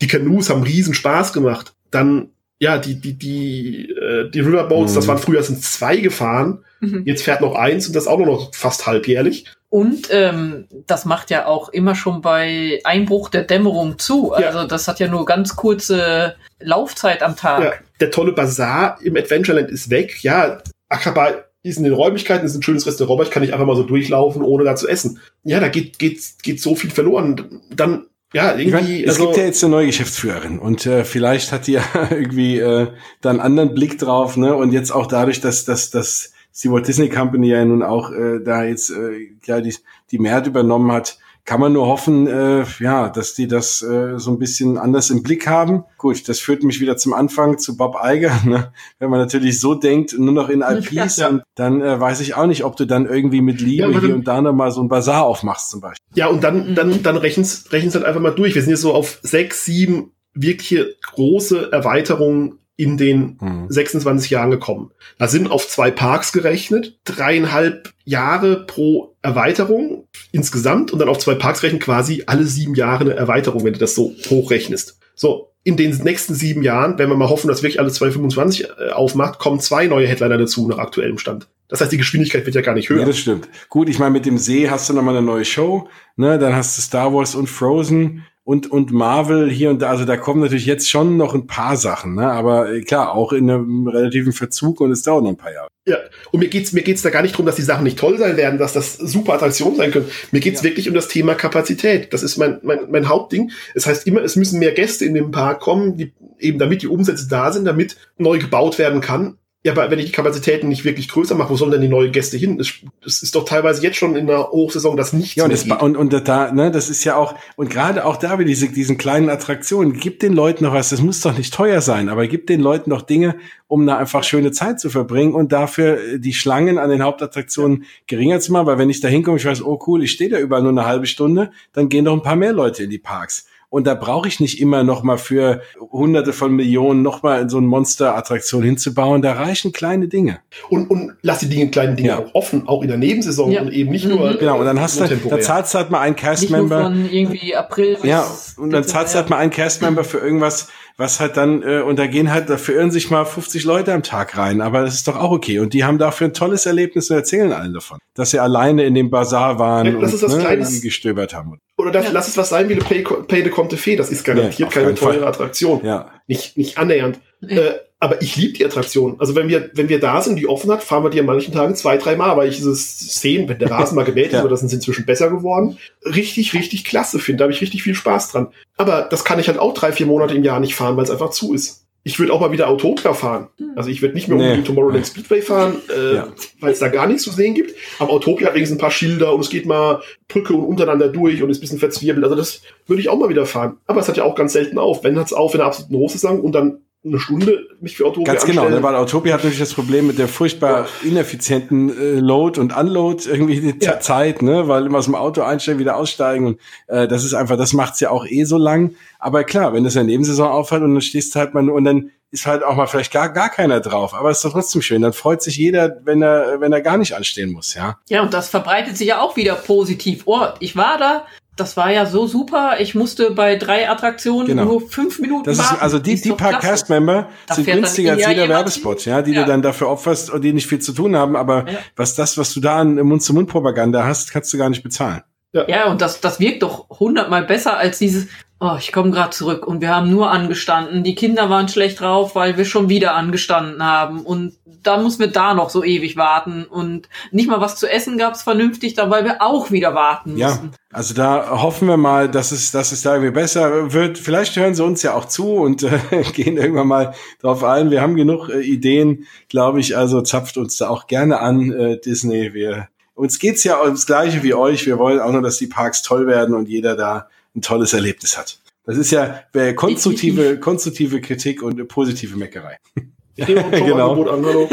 Die 0.00 0.06
Canoes 0.06 0.48
haben 0.48 0.62
riesen 0.62 0.94
Spaß 0.94 1.32
gemacht. 1.32 1.74
Dann, 1.90 2.30
ja, 2.60 2.78
die, 2.78 3.00
die, 3.00 3.14
die, 3.14 3.90
äh, 3.90 4.30
die 4.30 4.40
Riverboats, 4.40 4.92
mhm. 4.92 4.96
das 4.96 5.08
waren 5.08 5.18
früher 5.18 5.42
sind 5.42 5.62
zwei 5.62 5.96
gefahren. 5.96 6.64
Mhm. 6.80 7.02
Jetzt 7.04 7.22
fährt 7.22 7.40
noch 7.40 7.54
eins 7.54 7.86
und 7.86 7.96
das 7.96 8.06
auch 8.06 8.18
nur 8.18 8.26
noch 8.26 8.54
fast 8.54 8.86
halbjährlich. 8.86 9.46
Und 9.70 10.08
ähm, 10.10 10.66
das 10.86 11.04
macht 11.04 11.30
ja 11.30 11.46
auch 11.46 11.68
immer 11.68 11.94
schon 11.94 12.22
bei 12.22 12.80
Einbruch 12.84 13.28
der 13.28 13.42
Dämmerung 13.42 13.98
zu. 13.98 14.32
Also 14.32 14.60
ja. 14.60 14.66
das 14.66 14.88
hat 14.88 14.98
ja 14.98 15.08
nur 15.08 15.26
ganz 15.26 15.56
kurze 15.56 16.36
Laufzeit 16.58 17.22
am 17.22 17.36
Tag. 17.36 17.62
Ja, 17.62 17.72
der 18.00 18.10
tolle 18.10 18.32
Bazar 18.32 18.98
im 19.02 19.16
Adventureland 19.16 19.70
ist 19.70 19.90
weg. 19.90 20.22
Ja, 20.22 20.62
Akaba 20.88 21.44
ist 21.62 21.76
in 21.76 21.84
den 21.84 21.92
Räumlichkeiten, 21.92 22.46
ist 22.46 22.54
ein 22.54 22.62
schönes 22.62 22.86
Restaurant, 22.86 23.22
ich 23.22 23.30
kann 23.30 23.42
nicht 23.42 23.52
einfach 23.52 23.66
mal 23.66 23.76
so 23.76 23.82
durchlaufen, 23.82 24.42
ohne 24.42 24.64
da 24.64 24.74
zu 24.74 24.88
essen. 24.88 25.20
Ja, 25.44 25.60
da 25.60 25.68
geht, 25.68 25.98
geht, 25.98 26.20
geht 26.42 26.62
so 26.62 26.74
viel 26.74 26.90
verloren. 26.90 27.60
Dann, 27.74 28.06
ja, 28.34 28.56
irgendwie. 28.56 28.70
Meine, 28.70 29.02
es 29.04 29.10
also, 29.10 29.26
gibt 29.26 29.36
ja 29.38 29.44
jetzt 29.44 29.64
eine 29.64 29.70
neue 29.70 29.86
Geschäftsführerin 29.86 30.58
und 30.58 30.84
äh, 30.86 31.04
vielleicht 31.04 31.50
hat 31.52 31.66
die 31.66 31.72
ja 31.72 31.82
irgendwie 32.10 32.58
äh, 32.58 32.88
da 33.20 33.30
einen 33.30 33.40
anderen 33.40 33.74
Blick 33.74 33.98
drauf, 33.98 34.36
ne? 34.36 34.54
Und 34.54 34.72
jetzt 34.72 34.90
auch 34.90 35.06
dadurch, 35.06 35.40
dass, 35.40 35.64
dass, 35.64 35.90
dass 35.90 36.32
die 36.62 36.70
Walt 36.70 36.88
Disney 36.88 37.08
Company 37.08 37.48
ja 37.48 37.64
nun 37.64 37.82
auch 37.82 38.10
äh, 38.12 38.40
da 38.44 38.64
jetzt 38.64 38.90
äh, 38.90 39.30
ja 39.44 39.60
die, 39.60 39.74
die 40.10 40.18
Mehrheit 40.18 40.46
übernommen 40.46 40.92
hat, 40.92 41.18
kann 41.48 41.60
man 41.60 41.72
nur 41.72 41.86
hoffen, 41.86 42.26
äh, 42.26 42.66
ja, 42.78 43.08
dass 43.08 43.32
die 43.32 43.48
das 43.48 43.80
äh, 43.80 44.18
so 44.18 44.30
ein 44.30 44.38
bisschen 44.38 44.76
anders 44.76 45.08
im 45.08 45.22
Blick 45.22 45.46
haben. 45.46 45.84
Gut, 45.96 46.28
das 46.28 46.40
führt 46.40 46.62
mich 46.62 46.78
wieder 46.78 46.98
zum 46.98 47.14
Anfang 47.14 47.56
zu 47.56 47.78
Bob 47.78 47.96
Iger. 48.04 48.38
Ne? 48.48 48.70
Wenn 48.98 49.08
man 49.10 49.18
natürlich 49.18 49.58
so 49.58 49.74
denkt, 49.74 50.18
nur 50.18 50.32
noch 50.32 50.50
in 50.50 50.60
IPs, 50.60 51.16
ja, 51.16 51.30
ja. 51.30 51.40
dann 51.54 51.80
äh, 51.80 51.98
weiß 51.98 52.20
ich 52.20 52.34
auch 52.34 52.46
nicht, 52.46 52.64
ob 52.64 52.76
du 52.76 52.84
dann 52.86 53.06
irgendwie 53.06 53.40
mit 53.40 53.62
Liebe 53.62 53.90
ja, 53.90 54.00
hier 54.00 54.14
und 54.14 54.28
da 54.28 54.42
noch 54.42 54.52
mal 54.52 54.70
so 54.70 54.82
ein 54.82 54.88
Bazar 54.88 55.24
aufmachst 55.24 55.70
zum 55.70 55.80
Beispiel. 55.80 56.04
Ja, 56.14 56.26
und 56.28 56.44
dann, 56.44 56.74
dann, 56.74 57.02
dann 57.02 57.16
rechen's, 57.16 57.72
rechen's 57.72 57.94
halt 57.94 58.04
einfach 58.04 58.20
mal 58.20 58.34
durch. 58.34 58.54
Wir 58.54 58.62
sind 58.62 58.70
jetzt 58.70 58.82
so 58.82 58.92
auf 58.92 59.18
sechs, 59.22 59.64
sieben 59.64 60.12
wirkliche 60.34 60.94
große 61.14 61.72
Erweiterungen 61.72 62.58
in 62.76 62.96
den 62.96 63.38
mhm. 63.40 63.66
26 63.68 64.30
Jahren 64.30 64.50
gekommen. 64.50 64.92
Da 65.18 65.28
sind 65.28 65.50
auf 65.50 65.66
zwei 65.66 65.90
Parks 65.90 66.32
gerechnet, 66.32 67.00
dreieinhalb 67.04 67.92
Jahre 68.04 68.64
pro 68.66 69.16
Erweiterung 69.28 70.08
insgesamt 70.32 70.92
und 70.92 70.98
dann 70.98 71.08
auf 71.08 71.18
zwei 71.18 71.34
Parks 71.34 71.62
rechnen 71.62 71.80
quasi 71.80 72.24
alle 72.26 72.44
sieben 72.44 72.74
Jahre 72.74 73.04
eine 73.04 73.14
Erweiterung, 73.14 73.64
wenn 73.64 73.74
du 73.74 73.78
das 73.78 73.94
so 73.94 74.14
hochrechnest. 74.30 74.98
So, 75.14 75.52
in 75.64 75.76
den 75.76 75.90
nächsten 75.98 76.34
sieben 76.34 76.62
Jahren, 76.62 76.98
wenn 76.98 77.10
wir 77.10 77.16
mal 77.16 77.28
hoffen, 77.28 77.48
dass 77.48 77.62
wirklich 77.62 77.80
alle 77.80 77.90
225 77.90 78.64
äh, 78.64 78.90
aufmacht, 78.90 79.38
kommen 79.38 79.60
zwei 79.60 79.86
neue 79.86 80.06
Headliner 80.06 80.38
dazu 80.38 80.66
nach 80.68 80.78
aktuellem 80.78 81.18
Stand. 81.18 81.48
Das 81.68 81.80
heißt, 81.80 81.92
die 81.92 81.98
Geschwindigkeit 81.98 82.46
wird 82.46 82.56
ja 82.56 82.62
gar 82.62 82.74
nicht 82.74 82.88
höher. 82.88 83.00
Ja, 83.00 83.04
das 83.04 83.18
stimmt. 83.18 83.48
Gut, 83.68 83.90
ich 83.90 83.98
meine, 83.98 84.12
mit 84.12 84.24
dem 84.24 84.38
See 84.38 84.70
hast 84.70 84.88
du 84.88 84.94
nochmal 84.94 85.16
eine 85.16 85.26
neue 85.26 85.44
Show, 85.44 85.88
ne? 86.16 86.38
Dann 86.38 86.54
hast 86.54 86.78
du 86.78 86.82
Star 86.82 87.12
Wars 87.12 87.34
und 87.34 87.48
Frozen 87.48 88.24
und, 88.48 88.70
und 88.70 88.92
Marvel 88.92 89.50
hier 89.50 89.68
und 89.68 89.82
da. 89.82 89.90
Also 89.90 90.06
da 90.06 90.16
kommen 90.16 90.40
natürlich 90.40 90.64
jetzt 90.64 90.88
schon 90.88 91.18
noch 91.18 91.34
ein 91.34 91.46
paar 91.46 91.76
Sachen, 91.76 92.14
ne? 92.14 92.32
Aber 92.32 92.72
äh, 92.72 92.80
klar, 92.80 93.12
auch 93.12 93.34
in 93.34 93.50
einem 93.50 93.86
relativen 93.86 94.32
Verzug 94.32 94.80
und 94.80 94.90
es 94.90 95.02
dauert 95.02 95.24
noch 95.24 95.30
ein 95.30 95.36
paar 95.36 95.52
Jahre. 95.52 95.68
Ja, 95.86 95.98
und 96.30 96.40
mir 96.40 96.48
geht's 96.48 96.72
mir 96.72 96.80
geht's 96.80 97.02
da 97.02 97.10
gar 97.10 97.20
nicht 97.20 97.36
drum, 97.36 97.44
dass 97.44 97.56
die 97.56 97.62
Sachen 97.62 97.84
nicht 97.84 97.98
toll 97.98 98.16
sein 98.16 98.38
werden, 98.38 98.58
dass 98.58 98.72
das 98.72 98.94
super 98.94 99.34
Attraktionen 99.34 99.76
sein 99.76 99.90
können. 99.90 100.08
Mir 100.32 100.40
geht's 100.40 100.62
ja. 100.62 100.70
wirklich 100.70 100.88
um 100.88 100.94
das 100.94 101.08
Thema 101.08 101.34
Kapazität. 101.34 102.14
Das 102.14 102.22
ist 102.22 102.38
mein, 102.38 102.58
mein, 102.62 102.90
mein 102.90 103.10
Hauptding. 103.10 103.50
Es 103.74 103.86
heißt 103.86 104.06
immer, 104.06 104.22
es 104.22 104.34
müssen 104.34 104.60
mehr 104.60 104.72
Gäste 104.72 105.04
in 105.04 105.12
den 105.12 105.30
Park 105.30 105.60
kommen, 105.60 105.98
die, 105.98 106.14
eben 106.38 106.58
damit 106.58 106.80
die 106.80 106.88
Umsätze 106.88 107.28
da 107.28 107.52
sind, 107.52 107.66
damit 107.66 107.98
neu 108.16 108.38
gebaut 108.38 108.78
werden 108.78 109.02
kann. 109.02 109.36
Ja, 109.64 109.72
aber 109.72 109.90
wenn 109.90 109.98
ich 109.98 110.06
die 110.06 110.12
Kapazitäten 110.12 110.68
nicht 110.68 110.84
wirklich 110.84 111.08
größer 111.08 111.34
mache, 111.34 111.50
wo 111.50 111.56
sollen 111.56 111.72
denn 111.72 111.80
die 111.80 111.88
neuen 111.88 112.12
Gäste 112.12 112.36
hin? 112.36 112.60
Es, 112.60 112.74
es 113.04 113.24
ist 113.24 113.34
doch 113.34 113.44
teilweise 113.44 113.82
jetzt 113.82 113.96
schon 113.96 114.14
in 114.14 114.28
der 114.28 114.50
Hochsaison 114.52 114.96
das 114.96 115.12
nichts 115.12 115.34
ja, 115.34 115.44
und, 115.44 115.52
das, 115.52 115.64
und, 115.64 115.96
und 115.96 116.28
da, 116.28 116.52
ne, 116.52 116.70
das 116.70 116.88
ist 116.88 117.02
ja 117.02 117.16
auch, 117.16 117.34
und 117.56 117.68
gerade 117.68 118.04
auch 118.04 118.16
da 118.16 118.38
wie 118.38 118.44
diese, 118.44 118.68
diesen 118.68 118.98
kleinen 118.98 119.28
Attraktionen, 119.28 119.94
gibt 119.94 120.22
den 120.22 120.32
Leuten 120.32 120.62
noch 120.62 120.74
was, 120.74 120.90
das 120.90 121.02
muss 121.02 121.20
doch 121.22 121.36
nicht 121.36 121.52
teuer 121.52 121.80
sein, 121.80 122.08
aber 122.08 122.28
gibt 122.28 122.50
den 122.50 122.60
Leuten 122.60 122.90
noch 122.90 123.02
Dinge, 123.02 123.34
um 123.66 123.84
da 123.84 123.98
einfach 123.98 124.22
schöne 124.22 124.52
Zeit 124.52 124.78
zu 124.78 124.90
verbringen 124.90 125.34
und 125.34 125.50
dafür 125.50 125.98
äh, 125.98 126.20
die 126.20 126.34
Schlangen 126.34 126.78
an 126.78 126.90
den 126.90 127.02
Hauptattraktionen 127.02 127.84
geringer 128.06 128.38
zu 128.38 128.52
machen, 128.52 128.68
weil 128.68 128.78
wenn 128.78 128.90
ich 128.90 129.00
da 129.00 129.08
hinkomme, 129.08 129.38
ich 129.38 129.44
weiß, 129.44 129.62
oh 129.64 129.80
cool, 129.88 130.04
ich 130.04 130.12
stehe 130.12 130.30
da 130.30 130.38
überall 130.38 130.62
nur 130.62 130.70
eine 130.70 130.86
halbe 130.86 131.06
Stunde, 131.06 131.50
dann 131.72 131.88
gehen 131.88 132.04
doch 132.04 132.12
ein 132.12 132.22
paar 132.22 132.36
mehr 132.36 132.52
Leute 132.52 132.84
in 132.84 132.90
die 132.90 132.98
Parks. 132.98 133.47
Und 133.70 133.86
da 133.86 133.94
brauche 133.94 134.26
ich 134.28 134.40
nicht 134.40 134.60
immer 134.60 134.82
noch 134.82 135.02
mal 135.02 135.18
für 135.18 135.60
Hunderte 135.78 136.32
von 136.32 136.52
Millionen 136.52 137.02
noch 137.02 137.22
mal 137.22 137.42
in 137.42 137.50
so 137.50 137.58
eine 137.58 137.66
Monster-Attraktion 137.66 138.62
hinzubauen. 138.62 139.20
Da 139.20 139.32
reichen 139.32 139.72
kleine 139.72 140.08
Dinge. 140.08 140.38
Und, 140.70 140.90
und 140.90 141.12
lass 141.20 141.40
die 141.40 141.50
Dinge, 141.50 141.70
kleinen 141.70 141.94
Dinge 141.94 142.08
ja. 142.08 142.18
auch 142.18 142.34
offen, 142.34 142.66
auch 142.66 142.80
in 142.80 142.88
der 142.88 142.96
Nebensaison 142.96 143.50
ja. 143.50 143.60
und 143.60 143.70
eben 143.70 143.90
nicht 143.90 144.06
nur. 144.06 144.32
Mhm. 144.32 144.38
Genau, 144.38 144.58
und 144.58 144.64
dann 144.64 144.80
hast 144.80 144.98
du, 144.98 145.04
da 145.06 145.40
zahlst 145.40 145.74
du 145.74 145.78
halt 145.78 145.90
mal 145.90 146.00
einen 146.00 146.16
Cast-Member. 146.16 146.84
von 146.84 147.10
irgendwie 147.10 147.54
April. 147.54 147.98
Ja, 148.04 148.26
und 148.56 148.70
dann 148.70 148.84
zahlst 148.84 149.14
du 149.14 149.18
halt 149.18 149.28
mal 149.28 149.36
einen 149.36 149.50
Cast-Member 149.50 150.02
für 150.02 150.18
irgendwas, 150.18 150.68
was 150.96 151.20
halt 151.20 151.36
dann, 151.36 151.62
äh, 151.62 151.80
und 151.82 151.98
da 151.98 152.06
gehen 152.06 152.32
halt, 152.32 152.48
da 152.48 152.56
verirren 152.56 152.90
sich 152.90 153.10
mal 153.10 153.26
50 153.26 153.64
Leute 153.64 153.92
am 153.92 154.02
Tag 154.02 154.36
rein, 154.38 154.62
aber 154.62 154.80
das 154.80 154.94
ist 154.94 155.08
doch 155.08 155.16
auch 155.16 155.30
okay. 155.30 155.58
Und 155.58 155.74
die 155.74 155.84
haben 155.84 155.98
dafür 155.98 156.28
ein 156.28 156.34
tolles 156.34 156.64
Erlebnis 156.64 157.10
und 157.10 157.16
erzählen 157.16 157.52
allen 157.52 157.74
davon, 157.74 157.98
dass 158.14 158.30
sie 158.30 158.38
alleine 158.38 158.84
in 158.84 158.94
dem 158.94 159.10
Bazar 159.10 159.58
waren 159.58 159.86
ja, 159.86 159.92
das 159.92 160.10
und 160.10 160.14
ist 160.14 160.22
das 160.22 160.36
ne, 160.36 160.80
gestöbert 160.80 161.34
haben. 161.34 161.60
Oder 161.78 161.92
das, 161.92 162.06
ja. 162.06 162.10
lass 162.12 162.26
es 162.26 162.36
was 162.36 162.48
sein 162.48 162.68
wie 162.68 162.74
eine 162.74 162.82
Pay, 162.82 163.02
Pay 163.02 163.44
de 163.44 163.52
Conte 163.52 163.76
Fee, 163.76 163.94
das 163.94 164.10
ist 164.10 164.24
garantiert 164.24 164.58
ja, 164.58 164.66
keine 164.66 164.94
teure 164.96 165.20
Fall. 165.20 165.28
Attraktion. 165.28 165.80
Ja. 165.84 166.10
Nicht, 166.26 166.58
nicht 166.58 166.76
annähernd. 166.76 167.20
Äh, 167.40 167.74
aber 168.00 168.20
ich 168.20 168.36
liebe 168.36 168.52
die 168.52 168.64
Attraktion. 168.64 169.14
Also 169.20 169.36
wenn 169.36 169.48
wir, 169.48 169.70
wenn 169.74 169.88
wir 169.88 170.00
da 170.00 170.20
sind, 170.20 170.36
die 170.36 170.48
offen 170.48 170.70
hat, 170.72 170.82
fahren 170.82 171.04
wir 171.04 171.10
die 171.10 171.20
an 171.20 171.26
manchen 171.26 171.54
Tagen 171.54 171.76
zwei, 171.76 171.96
drei 171.96 172.16
Mal, 172.16 172.36
weil 172.36 172.48
ich 172.48 172.56
dieses 172.56 172.98
Szenen, 172.98 173.48
wenn 173.48 173.60
der 173.60 173.70
Rasen 173.70 173.94
mal 173.94 174.04
gemäht 174.04 174.26
ist, 174.32 174.32
ja. 174.32 174.46
das 174.46 174.60
sind 174.60 174.72
inzwischen 174.72 175.06
besser 175.06 175.30
geworden, 175.30 175.78
richtig, 176.02 176.52
richtig 176.52 176.84
klasse 176.84 177.20
finde. 177.20 177.38
Da 177.38 177.44
habe 177.44 177.52
ich 177.52 177.60
richtig 177.60 177.84
viel 177.84 177.94
Spaß 177.94 178.32
dran. 178.32 178.48
Aber 178.76 179.02
das 179.02 179.24
kann 179.24 179.38
ich 179.38 179.46
halt 179.46 179.60
auch 179.60 179.72
drei, 179.72 179.92
vier 179.92 180.06
Monate 180.06 180.34
im 180.34 180.42
Jahr 180.42 180.58
nicht 180.58 180.74
fahren, 180.74 180.96
weil 180.96 181.04
es 181.04 181.10
einfach 181.10 181.30
zu 181.30 181.54
ist. 181.54 181.86
Ich 182.08 182.18
würde 182.18 182.32
auch 182.32 182.40
mal 182.40 182.52
wieder 182.52 182.70
Autopia 182.70 183.12
fahren. 183.12 183.48
Hm. 183.58 183.72
Also 183.76 183.90
ich 183.90 184.00
würde 184.00 184.14
nicht 184.14 184.28
mehr 184.28 184.38
nee. 184.38 184.44
unbedingt 184.44 184.66
Tomorrowland 184.66 185.06
Speedway 185.06 185.42
fahren, 185.42 185.76
äh, 185.94 186.14
ja. 186.14 186.28
weil 186.58 186.72
es 186.72 186.78
da 186.78 186.88
gar 186.88 187.06
nichts 187.06 187.22
zu 187.22 187.30
sehen 187.30 187.52
gibt. 187.52 187.74
Aber 187.98 188.12
Autopia 188.12 188.46
hat 188.46 188.54
wenigstens 188.54 188.78
ein 188.78 188.80
paar 188.80 188.90
Schilder 188.90 189.34
und 189.34 189.40
es 189.40 189.50
geht 189.50 189.66
mal 189.66 190.00
Brücke 190.26 190.54
und 190.54 190.64
untereinander 190.64 191.08
durch 191.08 191.42
und 191.42 191.50
ist 191.50 191.58
ein 191.58 191.60
bisschen 191.60 191.78
verzwirbelt. 191.78 192.24
Also 192.24 192.34
das 192.34 192.62
würde 192.86 193.02
ich 193.02 193.10
auch 193.10 193.18
mal 193.18 193.28
wieder 193.28 193.44
fahren. 193.44 193.76
Aber 193.86 194.00
es 194.00 194.08
hat 194.08 194.16
ja 194.16 194.24
auch 194.24 194.34
ganz 194.34 194.54
selten 194.54 194.78
auf. 194.78 195.04
Wenn 195.04 195.18
hat 195.18 195.26
es 195.26 195.34
auf 195.34 195.52
in 195.52 195.58
der 195.58 195.66
absoluten 195.66 195.96
Hochsaison 195.96 196.40
und 196.40 196.52
dann 196.52 196.78
eine 197.04 197.20
Stunde 197.20 197.66
mich 197.80 197.96
für 197.96 198.06
Autopia 198.06 198.32
Ganz 198.32 198.44
genau, 198.44 198.68
ne, 198.68 198.82
weil 198.82 198.96
Autopia 198.96 199.34
hat 199.34 199.40
natürlich 199.40 199.60
das 199.60 199.72
Problem 199.72 200.08
mit 200.08 200.18
der 200.18 200.26
furchtbar 200.26 200.86
ja. 201.02 201.08
ineffizienten 201.08 201.90
äh, 201.90 202.18
Load 202.18 202.60
und 202.60 202.76
Unload 202.76 203.28
irgendwie 203.28 203.60
die 203.60 203.84
ja. 203.84 204.00
Zeit, 204.00 204.42
ne, 204.42 204.66
weil 204.66 204.86
immer 204.86 204.98
aus 204.98 205.04
dem 205.04 205.14
Auto 205.14 205.42
einstellen, 205.42 205.78
wieder 205.78 205.96
aussteigen 205.96 206.46
und 206.46 206.60
äh, 206.88 207.06
das 207.06 207.24
ist 207.24 207.34
einfach, 207.34 207.56
das 207.56 207.72
macht's 207.72 208.00
ja 208.00 208.10
auch 208.10 208.26
eh 208.26 208.44
so 208.44 208.56
lang. 208.56 208.94
Aber 209.20 209.44
klar, 209.44 209.72
wenn 209.72 209.84
das 209.84 209.94
in 209.94 210.00
der 210.00 210.06
Nebensaison 210.06 210.48
aufhört 210.48 210.82
und 210.82 210.94
dann 210.94 211.00
stehst 211.00 211.34
du 211.34 211.38
halt 211.38 211.54
mal 211.54 211.62
nur 211.62 211.76
und 211.76 211.84
dann 211.84 212.10
ist 212.30 212.46
halt 212.46 212.62
auch 212.62 212.76
mal 212.76 212.86
vielleicht 212.86 213.12
gar, 213.12 213.30
gar 213.30 213.48
keiner 213.48 213.80
drauf. 213.80 214.12
Aber 214.12 214.30
es 214.30 214.38
ist 214.38 214.44
doch 214.44 214.52
trotzdem 214.52 214.82
schön. 214.82 215.00
Dann 215.00 215.14
freut 215.14 215.42
sich 215.42 215.56
jeder, 215.56 215.96
wenn 216.04 216.20
er, 216.20 216.60
wenn 216.60 216.72
er 216.72 216.82
gar 216.82 216.98
nicht 216.98 217.14
anstehen 217.14 217.52
muss, 217.52 217.74
ja. 217.74 217.98
Ja, 218.08 218.22
und 218.22 218.34
das 218.34 218.48
verbreitet 218.48 218.98
sich 218.98 219.08
ja 219.08 219.20
auch 219.20 219.36
wieder 219.36 219.54
positiv. 219.54 220.22
Oh, 220.26 220.46
ich 220.60 220.76
war 220.76 220.98
da, 220.98 221.24
das 221.58 221.76
war 221.76 221.90
ja 221.92 222.06
so 222.06 222.26
super. 222.26 222.76
Ich 222.78 222.94
musste 222.94 223.32
bei 223.32 223.56
drei 223.56 223.90
Attraktionen 223.90 224.46
genau. 224.46 224.64
nur 224.64 224.88
fünf 224.88 225.18
Minuten 225.18 225.44
das 225.44 225.58
ist, 225.58 225.82
Also 225.82 225.98
die, 225.98 226.20
die 226.20 226.32
paar 226.32 226.58
Cast-Member 226.60 227.28
sind 227.52 227.66
günstiger 227.66 228.12
als 228.12 228.26
jeder 228.26 228.48
Werbespot, 228.48 229.04
ja, 229.04 229.22
die 229.22 229.32
ja. 229.32 229.42
du 229.42 229.46
dann 229.46 229.62
dafür 229.62 229.88
opferst 229.88 230.30
und 230.30 230.42
die 230.42 230.52
nicht 230.52 230.66
viel 230.66 230.78
zu 230.78 230.92
tun 230.92 231.16
haben. 231.16 231.36
Aber 231.36 231.68
ja. 231.68 231.78
was 231.96 232.14
das, 232.14 232.38
was 232.38 232.54
du 232.54 232.60
da 232.60 232.78
an 232.78 232.94
Mund-zu-Mund-Propaganda 232.94 234.04
hast, 234.04 234.32
kannst 234.32 234.52
du 234.52 234.58
gar 234.58 234.70
nicht 234.70 234.82
bezahlen. 234.82 235.22
Ja, 235.52 235.68
ja 235.68 235.90
und 235.90 236.00
das, 236.00 236.20
das 236.20 236.40
wirkt 236.40 236.62
doch 236.62 236.88
hundertmal 236.90 237.44
besser 237.44 237.76
als 237.76 237.98
dieses, 237.98 238.28
oh, 238.60 238.76
ich 238.78 238.92
komme 238.92 239.10
gerade 239.10 239.30
zurück 239.30 239.66
und 239.66 239.80
wir 239.80 239.94
haben 239.94 240.10
nur 240.10 240.30
angestanden. 240.30 241.04
Die 241.04 241.14
Kinder 241.14 241.48
waren 241.50 241.68
schlecht 241.68 242.00
drauf, 242.00 242.34
weil 242.34 242.56
wir 242.56 242.64
schon 242.64 242.88
wieder 242.88 243.14
angestanden 243.14 243.82
haben. 243.82 244.20
Und 244.20 244.54
dann 244.82 245.02
mussten 245.02 245.20
wir 245.20 245.30
da 245.30 245.54
noch 245.54 245.70
so 245.70 245.84
ewig 245.84 246.16
warten. 246.16 246.64
Und 246.64 247.08
nicht 247.30 247.48
mal 247.48 247.60
was 247.60 247.76
zu 247.76 247.90
essen 247.90 248.18
gab's 248.18 248.42
vernünftig, 248.42 248.94
da 248.94 249.10
weil 249.10 249.24
wir 249.24 249.42
auch 249.42 249.70
wieder 249.70 249.94
warten 249.94 250.32
mussten. 250.32 250.66
Ja, 250.66 250.78
also 250.92 251.14
da 251.14 251.62
hoffen 251.62 251.88
wir 251.88 251.96
mal, 251.96 252.28
dass 252.28 252.52
es, 252.52 252.72
dass 252.72 252.92
es 252.92 253.02
da 253.02 253.14
irgendwie 253.14 253.32
besser 253.32 253.92
wird. 253.92 254.18
Vielleicht 254.18 254.56
hören 254.56 254.74
sie 254.74 254.84
uns 254.84 255.02
ja 255.02 255.14
auch 255.14 255.26
zu 255.26 255.54
und 255.54 255.82
äh, 255.84 255.98
gehen 256.32 256.56
irgendwann 256.56 256.88
mal 256.88 257.14
drauf 257.40 257.62
ein. 257.62 257.90
Wir 257.90 258.00
haben 258.00 258.16
genug 258.16 258.48
äh, 258.48 258.60
Ideen, 258.60 259.26
glaube 259.48 259.80
ich. 259.80 259.96
Also 259.96 260.20
zapft 260.22 260.56
uns 260.56 260.76
da 260.76 260.88
auch 260.88 261.06
gerne 261.06 261.40
an, 261.40 261.72
äh, 261.72 262.00
Disney. 262.00 262.54
Wir 262.54 262.88
uns 263.14 263.38
geht's 263.40 263.64
ja 263.64 263.82
ums 263.82 264.06
Gleiche 264.06 264.42
wie 264.42 264.54
euch. 264.54 264.86
Wir 264.86 264.98
wollen 264.98 265.20
auch 265.20 265.32
nur, 265.32 265.42
dass 265.42 265.58
die 265.58 265.66
Parks 265.66 266.02
toll 266.02 266.26
werden 266.26 266.54
und 266.54 266.68
jeder 266.68 266.96
da 266.96 267.28
ein 267.58 267.62
tolles 267.62 267.92
Erlebnis 267.92 268.38
hat. 268.38 268.58
Das 268.84 268.96
ist 268.96 269.10
ja 269.10 269.40
äh, 269.52 269.74
konstruktive, 269.74 270.58
konstruktive 270.58 271.20
Kritik 271.20 271.62
und 271.62 271.86
positive 271.88 272.36
Meckerei. 272.36 272.78
genau. 273.36 274.22
An, 274.24 274.44
hallo. 274.44 274.68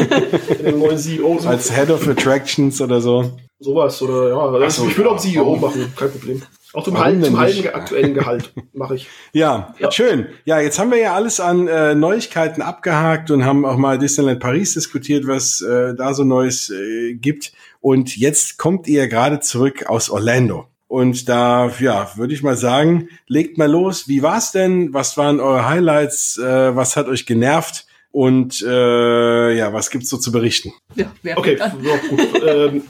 CEO. 0.96 1.40
Als 1.46 1.76
Head 1.76 1.90
of 1.90 2.08
Attractions 2.08 2.80
oder 2.82 3.02
so. 3.02 3.38
Sowas 3.60 4.02
oder 4.02 4.30
ja. 4.30 4.38
Also 4.38 4.84
so, 4.84 4.90
ich 4.90 4.98
würde 4.98 5.12
auch 5.12 5.20
CEO 5.20 5.46
warum? 5.46 5.62
machen, 5.62 5.94
kein 5.96 6.12
Problem. 6.12 6.42
Auch 6.74 6.84
zum, 6.84 6.98
halben, 6.98 7.24
zum 7.24 7.40
halben 7.40 7.68
aktuellen 7.70 8.14
Gehalt 8.14 8.54
mache 8.74 8.96
ich. 8.96 9.08
Ja, 9.34 9.74
ja, 9.80 9.92
schön. 9.92 10.28
Ja, 10.44 10.60
jetzt 10.60 10.78
haben 10.78 10.92
wir 10.92 10.98
ja 10.98 11.14
alles 11.14 11.40
an 11.40 11.68
äh, 11.68 11.96
Neuigkeiten 11.96 12.62
abgehakt 12.62 13.32
und 13.32 13.46
haben 13.46 13.66
auch 13.66 13.78
mal 13.78 13.98
Disneyland 13.98 14.40
Paris 14.42 14.74
diskutiert, 14.74 15.26
was 15.26 15.62
äh, 15.62 15.94
da 15.96 16.14
so 16.14 16.24
Neues 16.24 16.70
äh, 16.70 17.16
gibt. 17.16 17.54
Und 17.80 18.18
jetzt 18.18 18.58
kommt 18.58 18.88
ihr 18.88 19.08
gerade 19.08 19.40
zurück 19.40 19.86
aus 19.88 20.10
Orlando. 20.10 20.68
Und 20.96 21.28
da, 21.28 21.70
ja, 21.82 22.10
würde 22.16 22.34
ich 22.34 22.42
mal 22.42 22.56
sagen, 22.56 23.10
legt 23.28 23.58
mal 23.58 23.70
los. 23.70 24.08
Wie 24.08 24.22
war's 24.22 24.54
denn? 24.54 24.94
Was 24.94 25.18
waren 25.18 25.42
eure 25.42 25.68
Highlights? 25.68 26.38
Äh, 26.38 26.74
was 26.74 26.96
hat 26.96 27.10
euch 27.10 27.26
genervt? 27.26 27.86
Und 28.12 28.62
äh, 28.66 29.58
ja, 29.58 29.74
was 29.74 29.90
gibt's 29.90 30.10
so 30.10 30.16
zu 30.16 30.32
berichten? 30.32 30.72
Ja, 30.96 31.12
okay, 31.36 31.58
ja, 31.60 31.68
gut. 32.10 32.42
ähm, 32.48 32.84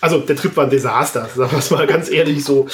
also 0.00 0.18
der 0.18 0.34
Trip 0.34 0.56
war 0.56 0.64
ein 0.64 0.70
Desaster, 0.70 1.28
sagen 1.36 1.52
wir 1.52 1.58
es 1.60 1.70
mal 1.70 1.86
ganz 1.86 2.10
ehrlich 2.10 2.44
so. 2.44 2.66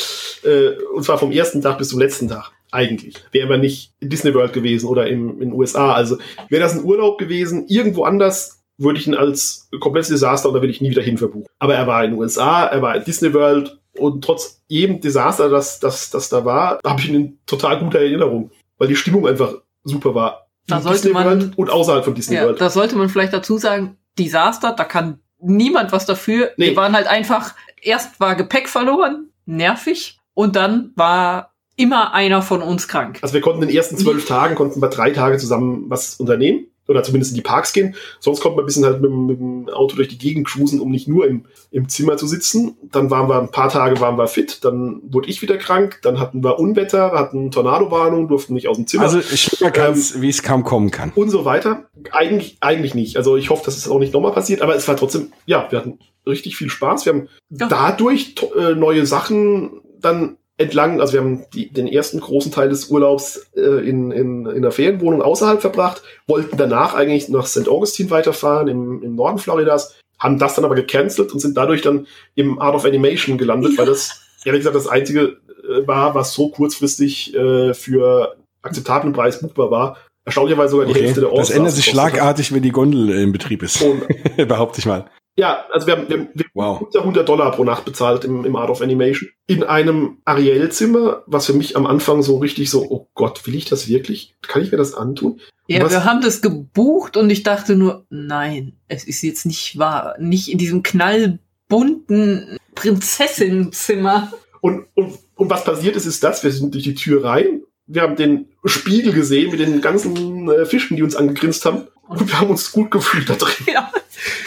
Äh, 0.42 0.70
und 0.94 1.04
zwar 1.04 1.18
vom 1.18 1.32
ersten 1.32 1.60
Tag 1.60 1.76
bis 1.76 1.90
zum 1.90 1.98
letzten 1.98 2.28
Tag. 2.28 2.50
Eigentlich. 2.70 3.22
Wäre 3.30 3.46
man 3.46 3.60
nicht 3.60 3.92
in 4.00 4.08
Disney 4.08 4.32
World 4.32 4.54
gewesen 4.54 4.86
oder 4.86 5.06
im, 5.06 5.32
in 5.32 5.50
den 5.50 5.52
USA. 5.52 5.92
Also 5.92 6.16
wäre 6.48 6.62
das 6.62 6.72
ein 6.72 6.84
Urlaub 6.84 7.18
gewesen, 7.18 7.66
irgendwo 7.68 8.04
anders 8.04 8.62
würde 8.78 9.00
ich 9.00 9.06
ihn 9.06 9.14
als 9.14 9.68
komplettes 9.80 10.08
Desaster 10.08 10.48
und 10.48 10.54
da 10.54 10.62
will 10.62 10.70
ich 10.70 10.80
nie 10.80 10.90
wieder 10.90 11.02
hin 11.02 11.18
verbuchen. 11.18 11.46
Aber 11.58 11.74
er 11.74 11.86
war 11.86 12.04
in 12.04 12.12
den 12.12 12.18
USA, 12.18 12.64
er 12.64 12.80
war 12.80 12.96
in 12.96 13.04
Disney 13.04 13.34
World 13.34 13.77
und 13.98 14.24
trotz 14.24 14.62
jedem 14.66 15.00
Desaster, 15.00 15.48
das, 15.48 15.80
das, 15.80 16.10
das 16.10 16.28
da 16.28 16.44
war, 16.44 16.78
habe 16.84 17.00
ich 17.00 17.08
ihn 17.08 17.14
in 17.14 17.38
total 17.46 17.78
guter 17.80 18.00
Erinnerung. 18.00 18.50
Weil 18.78 18.88
die 18.88 18.96
Stimmung 18.96 19.26
einfach 19.26 19.54
super 19.84 20.14
war. 20.14 20.48
Da 20.66 20.80
sollte 20.80 21.08
Disney 21.08 21.12
man, 21.14 21.26
World 21.26 21.58
und 21.58 21.70
außerhalb 21.70 22.04
von 22.04 22.14
Disney 22.14 22.36
ja, 22.36 22.44
World. 22.44 22.60
Da 22.60 22.70
sollte 22.70 22.96
man 22.96 23.08
vielleicht 23.08 23.32
dazu 23.32 23.58
sagen, 23.58 23.96
Desaster, 24.18 24.72
da 24.72 24.84
kann 24.84 25.20
niemand 25.40 25.92
was 25.92 26.06
dafür. 26.06 26.50
Nee. 26.56 26.70
Wir 26.70 26.76
waren 26.76 26.92
halt 26.92 27.06
einfach, 27.06 27.54
erst 27.80 28.20
war 28.20 28.34
Gepäck 28.34 28.68
verloren, 28.68 29.30
nervig, 29.46 30.18
und 30.34 30.54
dann 30.54 30.92
war 30.94 31.54
immer 31.74 32.12
einer 32.12 32.42
von 32.42 32.62
uns 32.62 32.86
krank. 32.86 33.18
Also 33.22 33.34
wir 33.34 33.40
konnten 33.40 33.62
in 33.62 33.68
den 33.68 33.76
ersten 33.76 33.96
zwölf 33.96 34.26
Tagen, 34.26 34.54
konnten 34.54 34.80
wir 34.80 34.88
drei 34.88 35.10
Tage 35.10 35.38
zusammen 35.38 35.84
was 35.88 36.14
unternehmen. 36.16 36.66
Oder 36.88 37.02
zumindest 37.02 37.32
in 37.32 37.36
die 37.36 37.42
Parks 37.42 37.72
gehen. 37.72 37.94
Sonst 38.18 38.40
kommt 38.40 38.56
man 38.56 38.64
ein 38.64 38.66
bisschen 38.66 38.84
halt 38.84 39.00
mit, 39.00 39.10
mit, 39.10 39.38
dem 39.38 39.68
Auto 39.68 39.94
durch 39.94 40.08
die 40.08 40.18
Gegend 40.18 40.48
cruisen, 40.48 40.80
um 40.80 40.90
nicht 40.90 41.06
nur 41.06 41.26
im, 41.26 41.44
im 41.70 41.88
Zimmer 41.88 42.16
zu 42.16 42.26
sitzen. 42.26 42.76
Dann 42.90 43.10
waren 43.10 43.28
wir 43.28 43.38
ein 43.38 43.50
paar 43.50 43.68
Tage 43.68 44.00
waren 44.00 44.16
wir 44.16 44.26
fit, 44.26 44.64
dann 44.64 45.00
wurde 45.02 45.28
ich 45.28 45.42
wieder 45.42 45.58
krank, 45.58 46.00
dann 46.02 46.18
hatten 46.18 46.42
wir 46.42 46.58
Unwetter, 46.58 47.12
hatten 47.12 47.50
Tornadowarnung, 47.50 48.28
durften 48.28 48.54
nicht 48.54 48.68
aus 48.68 48.76
dem 48.76 48.86
Zimmer. 48.86 49.04
Also 49.04 49.20
ich 49.20 49.50
ganz, 49.72 50.14
ähm, 50.14 50.22
wie 50.22 50.30
es 50.30 50.42
kaum 50.42 50.64
kommen 50.64 50.90
kann. 50.90 51.12
Und 51.14 51.30
so 51.30 51.44
weiter. 51.44 51.84
Eigentlich, 52.10 52.56
eigentlich 52.60 52.94
nicht. 52.94 53.16
Also 53.16 53.36
ich 53.36 53.50
hoffe, 53.50 53.64
dass 53.66 53.76
es 53.76 53.88
auch 53.88 53.98
nicht 53.98 54.14
nochmal 54.14 54.32
passiert, 54.32 54.62
aber 54.62 54.74
es 54.74 54.88
war 54.88 54.96
trotzdem, 54.96 55.32
ja, 55.46 55.66
wir 55.70 55.78
hatten 55.78 55.98
richtig 56.26 56.56
viel 56.56 56.70
Spaß. 56.70 57.06
Wir 57.06 57.12
haben 57.12 57.28
ja. 57.50 57.68
dadurch 57.68 58.34
äh, 58.56 58.74
neue 58.74 59.06
Sachen 59.06 59.80
dann 60.00 60.36
entlang, 60.58 61.00
also 61.00 61.14
wir 61.14 61.20
haben 61.20 61.44
die, 61.54 61.72
den 61.72 61.86
ersten 61.86 62.20
großen 62.20 62.52
Teil 62.52 62.68
des 62.68 62.90
Urlaubs 62.90 63.46
äh, 63.56 63.88
in, 63.88 64.10
in, 64.10 64.44
in 64.44 64.56
einer 64.56 64.72
Ferienwohnung 64.72 65.22
außerhalb 65.22 65.60
verbracht, 65.60 66.02
wollten 66.26 66.56
danach 66.56 66.94
eigentlich 66.94 67.28
nach 67.28 67.46
St. 67.46 67.68
Augustine 67.68 68.10
weiterfahren, 68.10 68.68
im, 68.68 69.02
im 69.02 69.14
Norden 69.14 69.38
Floridas, 69.38 69.96
haben 70.18 70.38
das 70.38 70.56
dann 70.56 70.64
aber 70.64 70.74
gecancelt 70.74 71.32
und 71.32 71.38
sind 71.38 71.56
dadurch 71.56 71.80
dann 71.80 72.06
im 72.34 72.58
Art 72.60 72.74
of 72.74 72.84
Animation 72.84 73.38
gelandet, 73.38 73.72
ja. 73.72 73.78
weil 73.78 73.86
das 73.86 74.20
ehrlich 74.44 74.60
gesagt 74.60 74.76
das 74.76 74.88
einzige 74.88 75.38
äh, 75.68 75.86
war, 75.86 76.14
was 76.16 76.34
so 76.34 76.50
kurzfristig 76.50 77.34
äh, 77.34 77.72
für 77.72 78.36
akzeptablen 78.62 79.12
Preis 79.12 79.40
buchbar 79.40 79.70
war. 79.70 79.96
Erstaunlicherweise 80.24 80.72
sogar 80.72 80.86
die 80.86 80.92
okay. 80.92 81.04
Hälfte 81.04 81.20
der 81.20 81.30
Orte. 81.30 81.40
Das 81.40 81.50
ändert 81.50 81.72
sich 81.72 81.86
schlagartig, 81.86 82.52
wenn 82.52 82.62
die 82.62 82.72
Gondel 82.72 83.10
in 83.10 83.32
Betrieb 83.32 83.62
ist. 83.62 83.82
Behaupte 84.36 84.80
ich 84.80 84.86
mal. 84.86 85.08
Ja, 85.38 85.66
also 85.70 85.86
wir 85.86 85.96
haben, 85.96 86.08
wir 86.08 86.18
haben 86.18 86.28
wow. 86.52 86.88
100 86.92 87.28
Dollar 87.28 87.52
pro 87.52 87.62
Nacht 87.62 87.84
bezahlt 87.84 88.24
im, 88.24 88.44
im 88.44 88.56
Art 88.56 88.70
of 88.70 88.82
Animation. 88.82 89.30
In 89.46 89.62
einem 89.62 90.18
Ariel-Zimmer, 90.24 91.22
was 91.26 91.46
für 91.46 91.52
mich 91.52 91.76
am 91.76 91.86
Anfang 91.86 92.24
so 92.24 92.38
richtig 92.38 92.70
so, 92.70 92.84
oh 92.90 93.06
Gott, 93.14 93.46
will 93.46 93.54
ich 93.54 93.64
das 93.64 93.86
wirklich? 93.86 94.34
Kann 94.42 94.62
ich 94.62 94.72
mir 94.72 94.78
das 94.78 94.94
antun? 94.94 95.40
Ja, 95.68 95.84
was? 95.84 95.92
wir 95.92 96.04
haben 96.04 96.22
das 96.22 96.42
gebucht 96.42 97.16
und 97.16 97.30
ich 97.30 97.44
dachte 97.44 97.76
nur, 97.76 98.04
nein, 98.10 98.72
es 98.88 99.04
ist 99.04 99.22
jetzt 99.22 99.46
nicht 99.46 99.78
wahr. 99.78 100.16
Nicht 100.18 100.50
in 100.50 100.58
diesem 100.58 100.82
knallbunten 100.82 102.58
Prinzessinnenzimmer. 102.74 104.32
Und, 104.60 104.86
und, 104.96 105.20
und 105.36 105.50
was 105.50 105.62
passiert 105.62 105.94
ist, 105.94 106.06
ist 106.06 106.24
das, 106.24 106.42
wir 106.42 106.50
sind 106.50 106.74
durch 106.74 106.82
die 106.82 106.94
Tür 106.94 107.22
rein, 107.22 107.62
wir 107.86 108.02
haben 108.02 108.16
den 108.16 108.48
Spiegel 108.64 109.12
gesehen 109.12 109.52
mit 109.52 109.60
den 109.60 109.80
ganzen 109.80 110.50
äh, 110.50 110.66
Fischen, 110.66 110.96
die 110.96 111.02
uns 111.04 111.14
angegrinst 111.14 111.64
haben. 111.64 111.86
Und 112.08 112.26
wir 112.28 112.40
haben 112.40 112.50
uns 112.50 112.72
gut 112.72 112.90
gefühlt 112.90 113.30
da 113.30 113.34
drin. 113.34 113.66
Ja. 113.72 113.92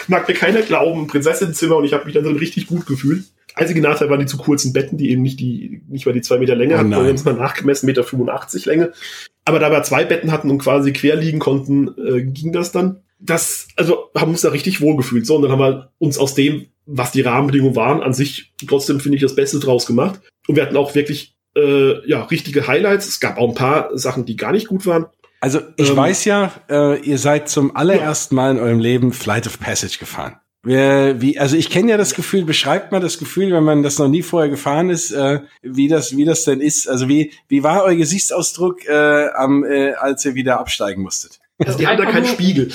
Mag 0.08 0.28
mir 0.28 0.34
keiner 0.34 0.62
glauben, 0.62 1.06
Prinzessinnenzimmer 1.06 1.76
und 1.76 1.84
ich 1.84 1.92
habe 1.92 2.04
mich 2.04 2.14
da 2.14 2.20
drin 2.20 2.36
richtig 2.36 2.66
gut 2.66 2.86
gefühlt. 2.86 3.24
Einzige 3.54 3.82
Nachteil 3.82 4.08
waren 4.08 4.20
die 4.20 4.26
zu 4.26 4.38
kurzen 4.38 4.72
Betten, 4.72 4.96
die 4.96 5.10
eben 5.10 5.22
nicht 5.22 5.38
die, 5.38 5.82
nicht 5.88 6.06
mal 6.06 6.12
die 6.12 6.22
zwei 6.22 6.38
Meter 6.38 6.56
Länge 6.56 6.74
oh 6.74 6.78
hatten. 6.78 6.90
Wir 6.90 6.96
haben 6.96 7.14
es 7.14 7.24
mal 7.24 7.34
nachgemessen, 7.34 7.86
Meter 7.86 8.02
85 8.02 8.64
Länge. 8.64 8.92
Aber 9.44 9.58
da 9.58 9.70
wir 9.70 9.82
zwei 9.82 10.04
Betten 10.04 10.32
hatten 10.32 10.50
und 10.50 10.58
quasi 10.58 10.92
quer 10.92 11.16
liegen 11.16 11.38
konnten, 11.38 11.88
äh, 11.98 12.22
ging 12.22 12.52
das 12.52 12.72
dann. 12.72 13.02
Das, 13.18 13.68
also 13.76 14.10
haben 14.16 14.30
uns 14.30 14.40
da 14.40 14.50
richtig 14.50 14.80
wohl 14.80 14.96
gefühlt. 14.96 15.26
So, 15.26 15.36
und 15.36 15.42
dann 15.42 15.52
haben 15.52 15.60
wir 15.60 15.92
uns 15.98 16.18
aus 16.18 16.34
dem, 16.34 16.66
was 16.86 17.12
die 17.12 17.20
Rahmenbedingungen 17.20 17.76
waren, 17.76 18.02
an 18.02 18.14
sich 18.14 18.52
trotzdem, 18.66 19.00
finde 19.00 19.16
ich, 19.16 19.22
das 19.22 19.34
Beste 19.34 19.60
draus 19.60 19.86
gemacht. 19.86 20.20
Und 20.48 20.56
wir 20.56 20.62
hatten 20.62 20.76
auch 20.76 20.94
wirklich, 20.94 21.36
äh, 21.54 22.08
ja, 22.08 22.22
richtige 22.24 22.66
Highlights. 22.66 23.06
Es 23.06 23.20
gab 23.20 23.38
auch 23.38 23.50
ein 23.50 23.54
paar 23.54 23.96
Sachen, 23.96 24.24
die 24.24 24.36
gar 24.36 24.52
nicht 24.52 24.68
gut 24.68 24.86
waren. 24.86 25.06
Also 25.42 25.60
ich 25.76 25.90
ähm, 25.90 25.96
weiß 25.96 26.24
ja, 26.24 26.52
äh, 26.70 27.00
ihr 27.00 27.18
seid 27.18 27.48
zum 27.48 27.74
allerersten 27.74 28.36
Mal 28.36 28.52
in 28.52 28.60
eurem 28.60 28.78
Leben 28.78 29.12
Flight 29.12 29.48
of 29.48 29.58
Passage 29.58 29.98
gefahren. 29.98 30.36
Wie, 30.62 30.72
wie, 31.20 31.38
also 31.40 31.56
ich 31.56 31.68
kenne 31.68 31.90
ja 31.90 31.96
das 31.96 32.14
Gefühl, 32.14 32.44
beschreibt 32.44 32.92
mal 32.92 33.00
das 33.00 33.18
Gefühl, 33.18 33.52
wenn 33.52 33.64
man 33.64 33.82
das 33.82 33.98
noch 33.98 34.06
nie 34.06 34.22
vorher 34.22 34.48
gefahren 34.48 34.88
ist, 34.88 35.10
äh, 35.10 35.40
wie 35.60 35.88
das, 35.88 36.16
wie 36.16 36.24
das 36.24 36.44
denn 36.44 36.60
ist. 36.60 36.88
Also 36.88 37.08
wie, 37.08 37.32
wie 37.48 37.64
war 37.64 37.82
euer 37.82 37.96
Gesichtsausdruck, 37.96 38.86
äh, 38.86 39.30
am, 39.34 39.64
äh, 39.64 39.94
als 39.94 40.24
ihr 40.24 40.36
wieder 40.36 40.60
absteigen 40.60 41.02
musstet? 41.02 41.40
Also 41.58 41.76
die 41.76 41.88
haben 41.88 41.98
da 41.98 42.06
keinen 42.06 42.26
Spiegel. 42.26 42.72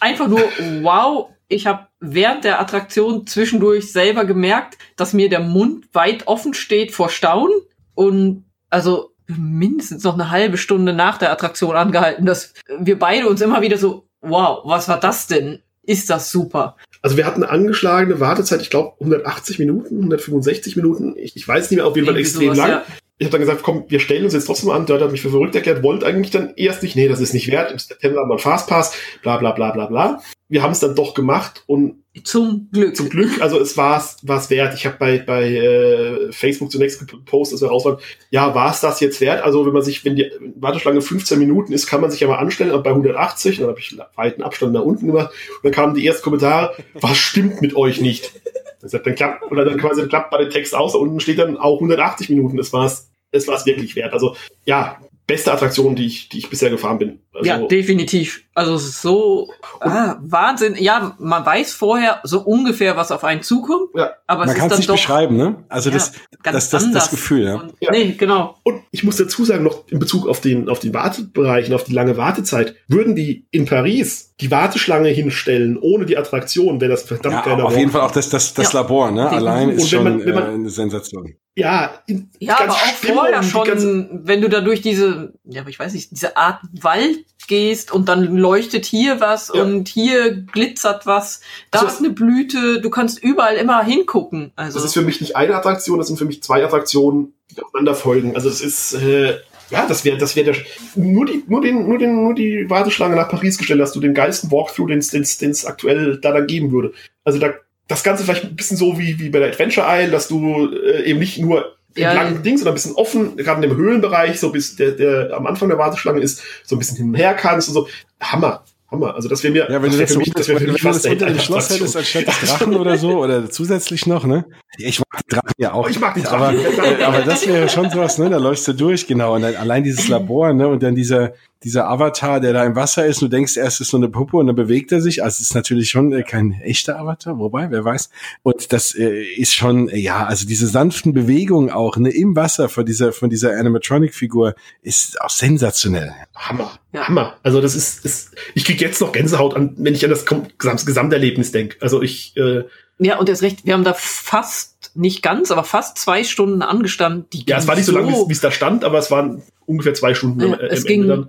Einfach 0.00 0.28
nur, 0.28 0.40
wow, 0.80 1.28
ich 1.48 1.66
habe 1.66 1.88
während 2.00 2.44
der 2.44 2.58
Attraktion 2.58 3.26
zwischendurch 3.26 3.92
selber 3.92 4.24
gemerkt, 4.24 4.78
dass 4.96 5.12
mir 5.12 5.28
der 5.28 5.40
Mund 5.40 5.88
weit 5.92 6.26
offen 6.26 6.54
steht 6.54 6.92
vor 6.92 7.10
Staunen. 7.10 7.60
Und 7.94 8.46
also 8.70 9.10
mindestens 9.36 10.04
noch 10.04 10.14
eine 10.14 10.30
halbe 10.30 10.56
Stunde 10.56 10.92
nach 10.92 11.18
der 11.18 11.30
Attraktion 11.30 11.76
angehalten, 11.76 12.26
dass 12.26 12.54
wir 12.78 12.98
beide 12.98 13.28
uns 13.28 13.40
immer 13.40 13.60
wieder 13.60 13.78
so, 13.78 14.08
wow, 14.20 14.60
was 14.64 14.88
war 14.88 14.98
das 14.98 15.26
denn? 15.26 15.60
Ist 15.82 16.10
das 16.10 16.30
super? 16.30 16.76
Also 17.00 17.16
wir 17.16 17.24
hatten 17.24 17.44
angeschlagene 17.44 18.20
Wartezeit, 18.20 18.60
ich 18.60 18.70
glaube 18.70 18.92
180 19.00 19.58
Minuten, 19.58 19.96
165 19.96 20.76
Minuten, 20.76 21.14
ich, 21.16 21.36
ich 21.36 21.46
weiß 21.46 21.70
nicht 21.70 21.78
mehr, 21.78 21.86
auf 21.86 21.96
jeden 21.96 22.06
Fall 22.06 22.18
extrem 22.18 22.54
sowas, 22.54 22.58
lang. 22.58 22.70
Ja. 22.70 22.84
Ich 23.18 23.24
habe 23.26 23.32
dann 23.32 23.40
gesagt, 23.40 23.62
komm, 23.62 23.84
wir 23.88 23.98
stellen 23.98 24.24
uns 24.24 24.34
jetzt 24.34 24.46
trotzdem 24.46 24.70
an. 24.70 24.86
Der 24.86 25.00
hat 25.00 25.10
mich 25.10 25.22
für 25.22 25.30
verrückt 25.30 25.54
erklärt, 25.54 25.82
wollte 25.82 26.06
eigentlich 26.06 26.30
dann 26.30 26.52
erst 26.56 26.82
nicht, 26.82 26.94
nee, 26.94 27.08
das 27.08 27.20
ist 27.20 27.34
nicht 27.34 27.50
wert, 27.50 27.72
im 27.72 27.78
September 27.78 28.20
haben 28.20 28.28
wir 28.28 28.34
einen 28.34 28.38
Fastpass, 28.38 28.94
bla 29.22 29.38
bla 29.38 29.52
bla 29.52 29.72
bla 29.72 29.86
bla. 29.86 30.20
Wir 30.48 30.62
haben 30.62 30.72
es 30.72 30.80
dann 30.80 30.94
doch 30.94 31.14
gemacht 31.14 31.62
und 31.66 32.02
zum 32.24 32.68
Glück. 32.72 32.96
Zum 32.96 33.08
Glück, 33.10 33.40
also 33.40 33.60
es 33.60 33.76
war 33.76 33.98
es 33.98 34.50
wert. 34.50 34.74
Ich 34.74 34.86
habe 34.86 34.96
bei, 34.98 35.18
bei 35.18 35.44
äh, 35.54 36.32
Facebook 36.32 36.70
zunächst 36.70 37.06
gepostet, 37.06 37.56
dass 37.56 37.62
wir 37.62 37.68
raus 37.68 37.84
waren, 37.84 37.98
ja, 38.30 38.54
war 38.54 38.70
es 38.70 38.80
das 38.80 39.00
jetzt 39.00 39.20
wert? 39.20 39.42
Also 39.44 39.66
wenn 39.66 39.72
man 39.72 39.82
sich, 39.82 40.04
wenn 40.04 40.16
die 40.16 40.30
Warteschlange 40.56 41.00
15 41.00 41.38
Minuten 41.38 41.72
ist, 41.72 41.86
kann 41.86 42.00
man 42.00 42.10
sich 42.10 42.20
ja 42.20 42.28
mal 42.28 42.38
anstellen, 42.38 42.70
aber 42.70 42.82
bei 42.82 42.90
180, 42.90 43.58
dann 43.58 43.68
habe 43.68 43.78
ich 43.78 43.96
weiten 44.16 44.42
Abstand 44.42 44.72
nach 44.72 44.82
unten 44.82 45.06
gemacht 45.06 45.30
und 45.56 45.64
dann 45.64 45.72
kamen 45.72 45.94
die 45.94 46.06
ersten 46.06 46.22
Kommentare, 46.22 46.74
was 46.94 47.16
stimmt 47.16 47.60
mit 47.60 47.76
euch 47.76 48.00
nicht? 48.00 48.32
Dann 48.80 49.14
klappt, 49.14 49.50
oder 49.50 49.64
dann 49.64 49.78
quasi 49.78 50.06
klappt 50.06 50.30
bei 50.30 50.38
dem 50.38 50.50
Text 50.50 50.74
aus, 50.74 50.92
da 50.92 50.98
unten 50.98 51.20
steht 51.20 51.38
dann 51.38 51.56
auch 51.56 51.76
180 51.76 52.30
Minuten, 52.30 52.56
das 52.56 52.72
war's, 52.72 53.10
es 53.30 53.46
war's 53.48 53.66
wirklich 53.66 53.96
wert. 53.96 54.12
Also 54.12 54.36
ja, 54.64 54.98
beste 55.28 55.52
Attraktion, 55.52 55.94
die 55.94 56.06
ich, 56.06 56.28
die 56.30 56.38
ich 56.38 56.50
bisher 56.50 56.70
gefahren 56.70 56.98
bin. 56.98 57.20
Also, 57.32 57.48
ja, 57.48 57.58
definitiv. 57.58 58.44
Also 58.58 58.76
so 58.76 59.48
ah, 59.78 60.16
Wahnsinn. 60.20 60.74
Ja, 60.80 61.14
man 61.20 61.46
weiß 61.46 61.74
vorher 61.74 62.18
so 62.24 62.40
ungefähr, 62.40 62.96
was 62.96 63.12
auf 63.12 63.22
einen 63.22 63.42
zukommt. 63.42 63.90
Ja. 63.94 64.14
Aber 64.26 64.46
man 64.46 64.56
kann 64.56 64.68
es 64.68 64.78
nicht 64.78 64.88
doch, 64.88 64.96
beschreiben, 64.96 65.36
ne? 65.36 65.64
Also 65.68 65.90
ja, 65.90 65.94
das, 65.94 66.12
das, 66.42 66.70
das, 66.70 66.90
das 66.90 67.10
Gefühl, 67.10 67.44
ja. 67.44 67.54
Und, 67.54 67.74
ja. 67.78 67.92
Nee, 67.92 68.16
genau. 68.18 68.56
Und 68.64 68.82
ich 68.90 69.04
muss 69.04 69.16
dazu 69.16 69.44
sagen, 69.44 69.62
noch 69.62 69.86
in 69.86 70.00
Bezug 70.00 70.26
auf 70.26 70.40
den, 70.40 70.68
auf 70.68 70.80
den 70.80 70.92
Wartebereich 70.92 71.68
und 71.68 71.74
auf 71.76 71.84
die 71.84 71.92
lange 71.92 72.16
Wartezeit, 72.16 72.74
würden 72.88 73.14
die 73.14 73.46
in 73.52 73.66
Paris 73.66 74.34
die 74.40 74.50
Warteschlange 74.50 75.08
hinstellen, 75.08 75.78
ohne 75.80 76.04
die 76.04 76.16
Attraktion, 76.16 76.80
wäre 76.80 76.90
das 76.90 77.04
verdammt 77.04 77.36
ja, 77.36 77.42
kleiner 77.42 77.64
Auf 77.64 77.76
jeden 77.76 77.92
Fall 77.92 78.00
auch 78.00 78.10
das, 78.10 78.28
das, 78.28 78.54
das 78.54 78.72
ja. 78.72 78.80
Labor, 78.80 79.12
ne? 79.12 79.30
Allein 79.30 79.70
ist 79.70 79.88
schon 79.88 80.02
man, 80.02 80.18
man, 80.18 80.26
äh, 80.26 80.54
eine 80.54 80.70
Sensation. 80.70 81.36
Ja, 81.56 82.02
in, 82.06 82.30
ja, 82.38 82.60
aber 82.60 82.72
auch 82.72 82.86
Stimmung, 82.96 83.16
vorher 83.16 83.42
schon, 83.42 84.20
wenn 84.24 84.40
du 84.40 84.48
da 84.48 84.60
durch 84.60 84.80
diese, 84.80 85.34
ja, 85.44 85.62
aber 85.62 85.70
ich 85.70 85.78
weiß 85.78 85.92
nicht, 85.92 86.12
diese 86.12 86.36
Art 86.36 86.60
Wald 86.80 87.24
gehst 87.48 87.90
und 87.90 88.08
dann 88.08 88.36
leuchtet 88.36 88.84
hier 88.84 89.20
was 89.20 89.50
ja. 89.52 89.62
und 89.62 89.88
hier 89.88 90.32
glitzert 90.32 91.06
was, 91.06 91.40
da 91.70 91.80
also, 91.80 91.92
ist 91.92 91.98
eine 91.98 92.10
Blüte, 92.10 92.80
du 92.80 92.90
kannst 92.90 93.22
überall 93.22 93.56
immer 93.56 93.82
hingucken. 93.82 94.52
Also. 94.56 94.78
Das 94.78 94.84
ist 94.84 94.94
für 94.94 95.02
mich 95.02 95.20
nicht 95.20 95.36
eine 95.36 95.54
Attraktion, 95.56 95.98
das 95.98 96.06
sind 96.06 96.18
für 96.18 96.24
mich 96.24 96.42
zwei 96.42 96.64
Attraktionen, 96.64 97.34
die 97.50 97.62
aufeinander 97.62 97.94
folgen. 97.94 98.34
Also 98.36 98.48
das 98.48 98.60
ist, 98.60 98.92
äh, 98.94 99.38
ja, 99.70 99.86
das 99.86 100.04
wäre, 100.04 100.16
das 100.16 100.36
wäre 100.36 100.52
der, 100.52 100.62
nur 100.94 101.26
die, 101.26 101.42
nur 101.46 101.60
den, 101.60 101.88
nur 101.88 101.98
den, 101.98 102.22
nur 102.22 102.34
die 102.34 102.68
Warteschlange 102.70 103.16
nach 103.16 103.28
Paris 103.28 103.58
gestellt 103.58 103.80
hast 103.80 103.96
du 103.96 104.00
den 104.00 104.14
geilsten 104.14 104.50
Walkthrough, 104.50 104.86
den 104.86 104.98
es 105.00 105.66
aktuell 105.66 106.18
da 106.18 106.32
dann 106.32 106.46
geben 106.46 106.72
würde. 106.72 106.92
Also 107.24 107.38
da, 107.38 107.52
das 107.86 108.02
Ganze 108.02 108.24
vielleicht 108.24 108.44
ein 108.44 108.56
bisschen 108.56 108.76
so 108.76 108.98
wie, 108.98 109.18
wie 109.18 109.30
bei 109.30 109.38
der 109.38 109.48
Adventure 109.48 109.86
Isle, 109.88 110.10
dass 110.10 110.28
du 110.28 110.70
äh, 110.72 111.04
eben 111.04 111.18
nicht 111.18 111.38
nur 111.38 111.77
ja, 111.96 112.12
langen 112.12 112.42
Ding, 112.42 112.56
sondern 112.56 112.72
ein 112.72 112.76
bisschen 112.76 112.94
offen, 112.94 113.36
gerade 113.36 113.62
in 113.62 113.70
dem 113.70 113.76
Höhlenbereich, 113.76 114.38
so 114.38 114.52
bis 114.52 114.76
der, 114.76 114.92
der 114.92 115.32
am 115.34 115.46
Anfang 115.46 115.68
der 115.68 115.78
Warteschlange 115.78 116.20
ist, 116.20 116.42
so 116.64 116.76
ein 116.76 116.78
bisschen 116.78 116.96
hin 116.96 117.08
und 117.08 117.14
her 117.14 117.34
kannst 117.34 117.68
und 117.68 117.74
so. 117.74 117.88
Hammer. 118.20 118.64
Hammer. 118.90 119.14
Also 119.14 119.28
das 119.28 119.42
wäre 119.42 119.52
mir, 119.52 119.70
ja, 119.70 119.82
wenn 119.82 119.90
das 119.90 119.98
wäre 119.98 120.08
für 120.08 120.18
mich, 120.18 120.32
das 120.32 120.48
wäre 120.48 120.60
für 120.60 120.72
mich 120.72 120.80
fast 120.80 121.06
unter 121.06 121.26
dem 121.26 121.38
Schloss 121.38 121.70
hättest 121.70 121.96
anstatt 121.96 122.26
des 122.26 122.40
Drachen 122.40 122.74
oder 122.74 122.96
so 122.96 123.22
oder 123.22 123.50
zusätzlich 123.50 124.06
noch, 124.06 124.24
ne? 124.24 124.46
Ich 124.78 124.98
mag 124.98 125.26
die 125.26 125.34
Drachen 125.34 125.52
ja 125.58 125.72
auch. 125.72 125.88
Ich 125.88 126.00
mag 126.00 126.14
die 126.14 126.22
Drachen. 126.22 126.56
Aber, 126.58 127.06
aber 127.06 127.20
das 127.22 127.46
wäre 127.46 127.68
schon 127.68 127.90
sowas, 127.90 128.16
ne? 128.16 128.30
Da 128.30 128.38
läufst 128.38 128.66
du 128.66 128.72
durch, 128.72 129.06
genau. 129.06 129.34
Und 129.34 129.42
dann 129.42 129.56
allein 129.56 129.84
dieses 129.84 130.08
Labor, 130.08 130.54
ne? 130.54 130.68
Und 130.68 130.82
dann 130.82 130.94
dieser, 130.94 131.34
dieser 131.64 131.88
Avatar, 131.88 132.40
der 132.40 132.52
da 132.52 132.64
im 132.64 132.76
Wasser 132.76 133.06
ist, 133.06 133.20
du 133.20 133.28
denkst 133.28 133.56
erst 133.56 133.80
ist 133.80 133.90
so 133.90 133.96
eine 133.96 134.08
Puppe 134.08 134.36
und 134.36 134.46
dann 134.46 134.54
bewegt 134.54 134.92
er 134.92 135.00
sich. 135.00 135.24
Also 135.24 135.36
es 135.36 135.48
ist 135.48 135.54
natürlich 135.54 135.90
schon 135.90 136.12
äh, 136.12 136.22
kein 136.22 136.52
echter 136.52 136.98
Avatar, 136.98 137.38
wobei, 137.38 137.70
wer 137.70 137.84
weiß. 137.84 138.10
Und 138.42 138.72
das 138.72 138.94
äh, 138.94 139.24
ist 139.24 139.54
schon, 139.54 139.88
äh, 139.88 139.96
ja, 139.96 140.24
also 140.24 140.46
diese 140.46 140.68
sanften 140.68 141.12
Bewegungen 141.12 141.70
auch, 141.70 141.96
ne, 141.96 142.10
im 142.10 142.36
Wasser 142.36 142.68
von 142.68 142.86
dieser, 142.86 143.12
von 143.12 143.28
dieser 143.28 143.56
Animatronic-Figur 143.58 144.54
ist 144.82 145.20
auch 145.20 145.30
sensationell. 145.30 146.12
Hammer. 146.36 146.78
Ja. 146.92 147.08
Hammer. 147.08 147.36
Also 147.42 147.60
das 147.60 147.74
ist, 147.74 148.04
ist 148.04 148.30
ich 148.54 148.64
krieg 148.64 148.80
jetzt 148.80 149.00
noch 149.00 149.10
Gänsehaut 149.10 149.56
an, 149.56 149.74
wenn 149.78 149.94
ich 149.94 150.04
an 150.04 150.10
das 150.10 150.26
Gesamt 150.26 150.86
Gesamterlebnis 150.86 151.50
denke. 151.50 151.76
Also 151.80 152.02
ich, 152.02 152.36
äh, 152.36 152.64
ja, 152.98 153.18
und 153.18 153.28
er 153.28 153.32
ist 153.32 153.42
recht, 153.42 153.66
wir 153.66 153.74
haben 153.74 153.84
da 153.84 153.94
fast, 153.94 154.92
nicht 154.94 155.22
ganz, 155.22 155.50
aber 155.50 155.64
fast 155.64 155.98
zwei 155.98 156.24
Stunden 156.24 156.62
angestanden. 156.62 157.26
Die 157.32 157.44
ja, 157.46 157.58
es 157.58 157.66
war 157.66 157.76
nicht 157.76 157.84
so, 157.84 157.92
so 157.92 157.98
lange, 157.98 158.12
wie 158.12 158.32
es 158.32 158.40
da 158.40 158.50
stand, 158.50 158.84
aber 158.84 158.98
es 158.98 159.10
waren 159.10 159.42
ungefähr 159.68 159.94
zwei 159.94 160.14
Stunden. 160.14 160.40
Ja, 160.40 160.56
es 160.56 160.84
ging 160.84 161.06
dann. 161.06 161.28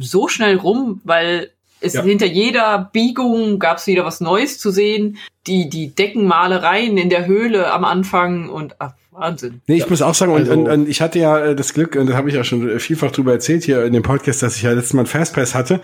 so 0.00 0.28
schnell 0.28 0.56
rum, 0.56 1.00
weil 1.04 1.50
es 1.80 1.94
ja. 1.94 2.02
hinter 2.02 2.26
jeder 2.26 2.90
Biegung 2.92 3.58
gab 3.58 3.78
es 3.78 3.86
wieder 3.86 4.04
was 4.04 4.20
Neues 4.20 4.58
zu 4.58 4.70
sehen. 4.70 5.18
Die, 5.46 5.70
die 5.70 5.94
Deckenmalereien 5.94 6.98
in 6.98 7.08
der 7.08 7.26
Höhle 7.26 7.72
am 7.72 7.84
Anfang 7.84 8.50
und 8.50 8.76
ach, 8.80 8.92
Wahnsinn. 9.18 9.62
Nee, 9.66 9.76
ich 9.76 9.80
ja. 9.82 9.86
muss 9.88 10.02
auch 10.02 10.14
sagen, 10.14 10.32
also, 10.32 10.52
und, 10.52 10.66
und, 10.66 10.70
und 10.70 10.88
ich 10.88 11.00
hatte 11.00 11.18
ja 11.18 11.38
äh, 11.38 11.56
das 11.56 11.74
Glück, 11.74 11.96
und 11.96 12.08
da 12.08 12.14
habe 12.14 12.28
ich 12.30 12.38
auch 12.38 12.44
schon 12.44 12.78
vielfach 12.78 13.10
drüber 13.10 13.32
erzählt 13.32 13.64
hier 13.64 13.84
in 13.84 13.92
dem 13.92 14.02
Podcast, 14.02 14.42
dass 14.42 14.56
ich 14.56 14.62
ja 14.62 14.72
letztes 14.72 14.94
Mal 14.94 15.00
einen 15.00 15.06
Fastpass 15.06 15.54
hatte. 15.54 15.80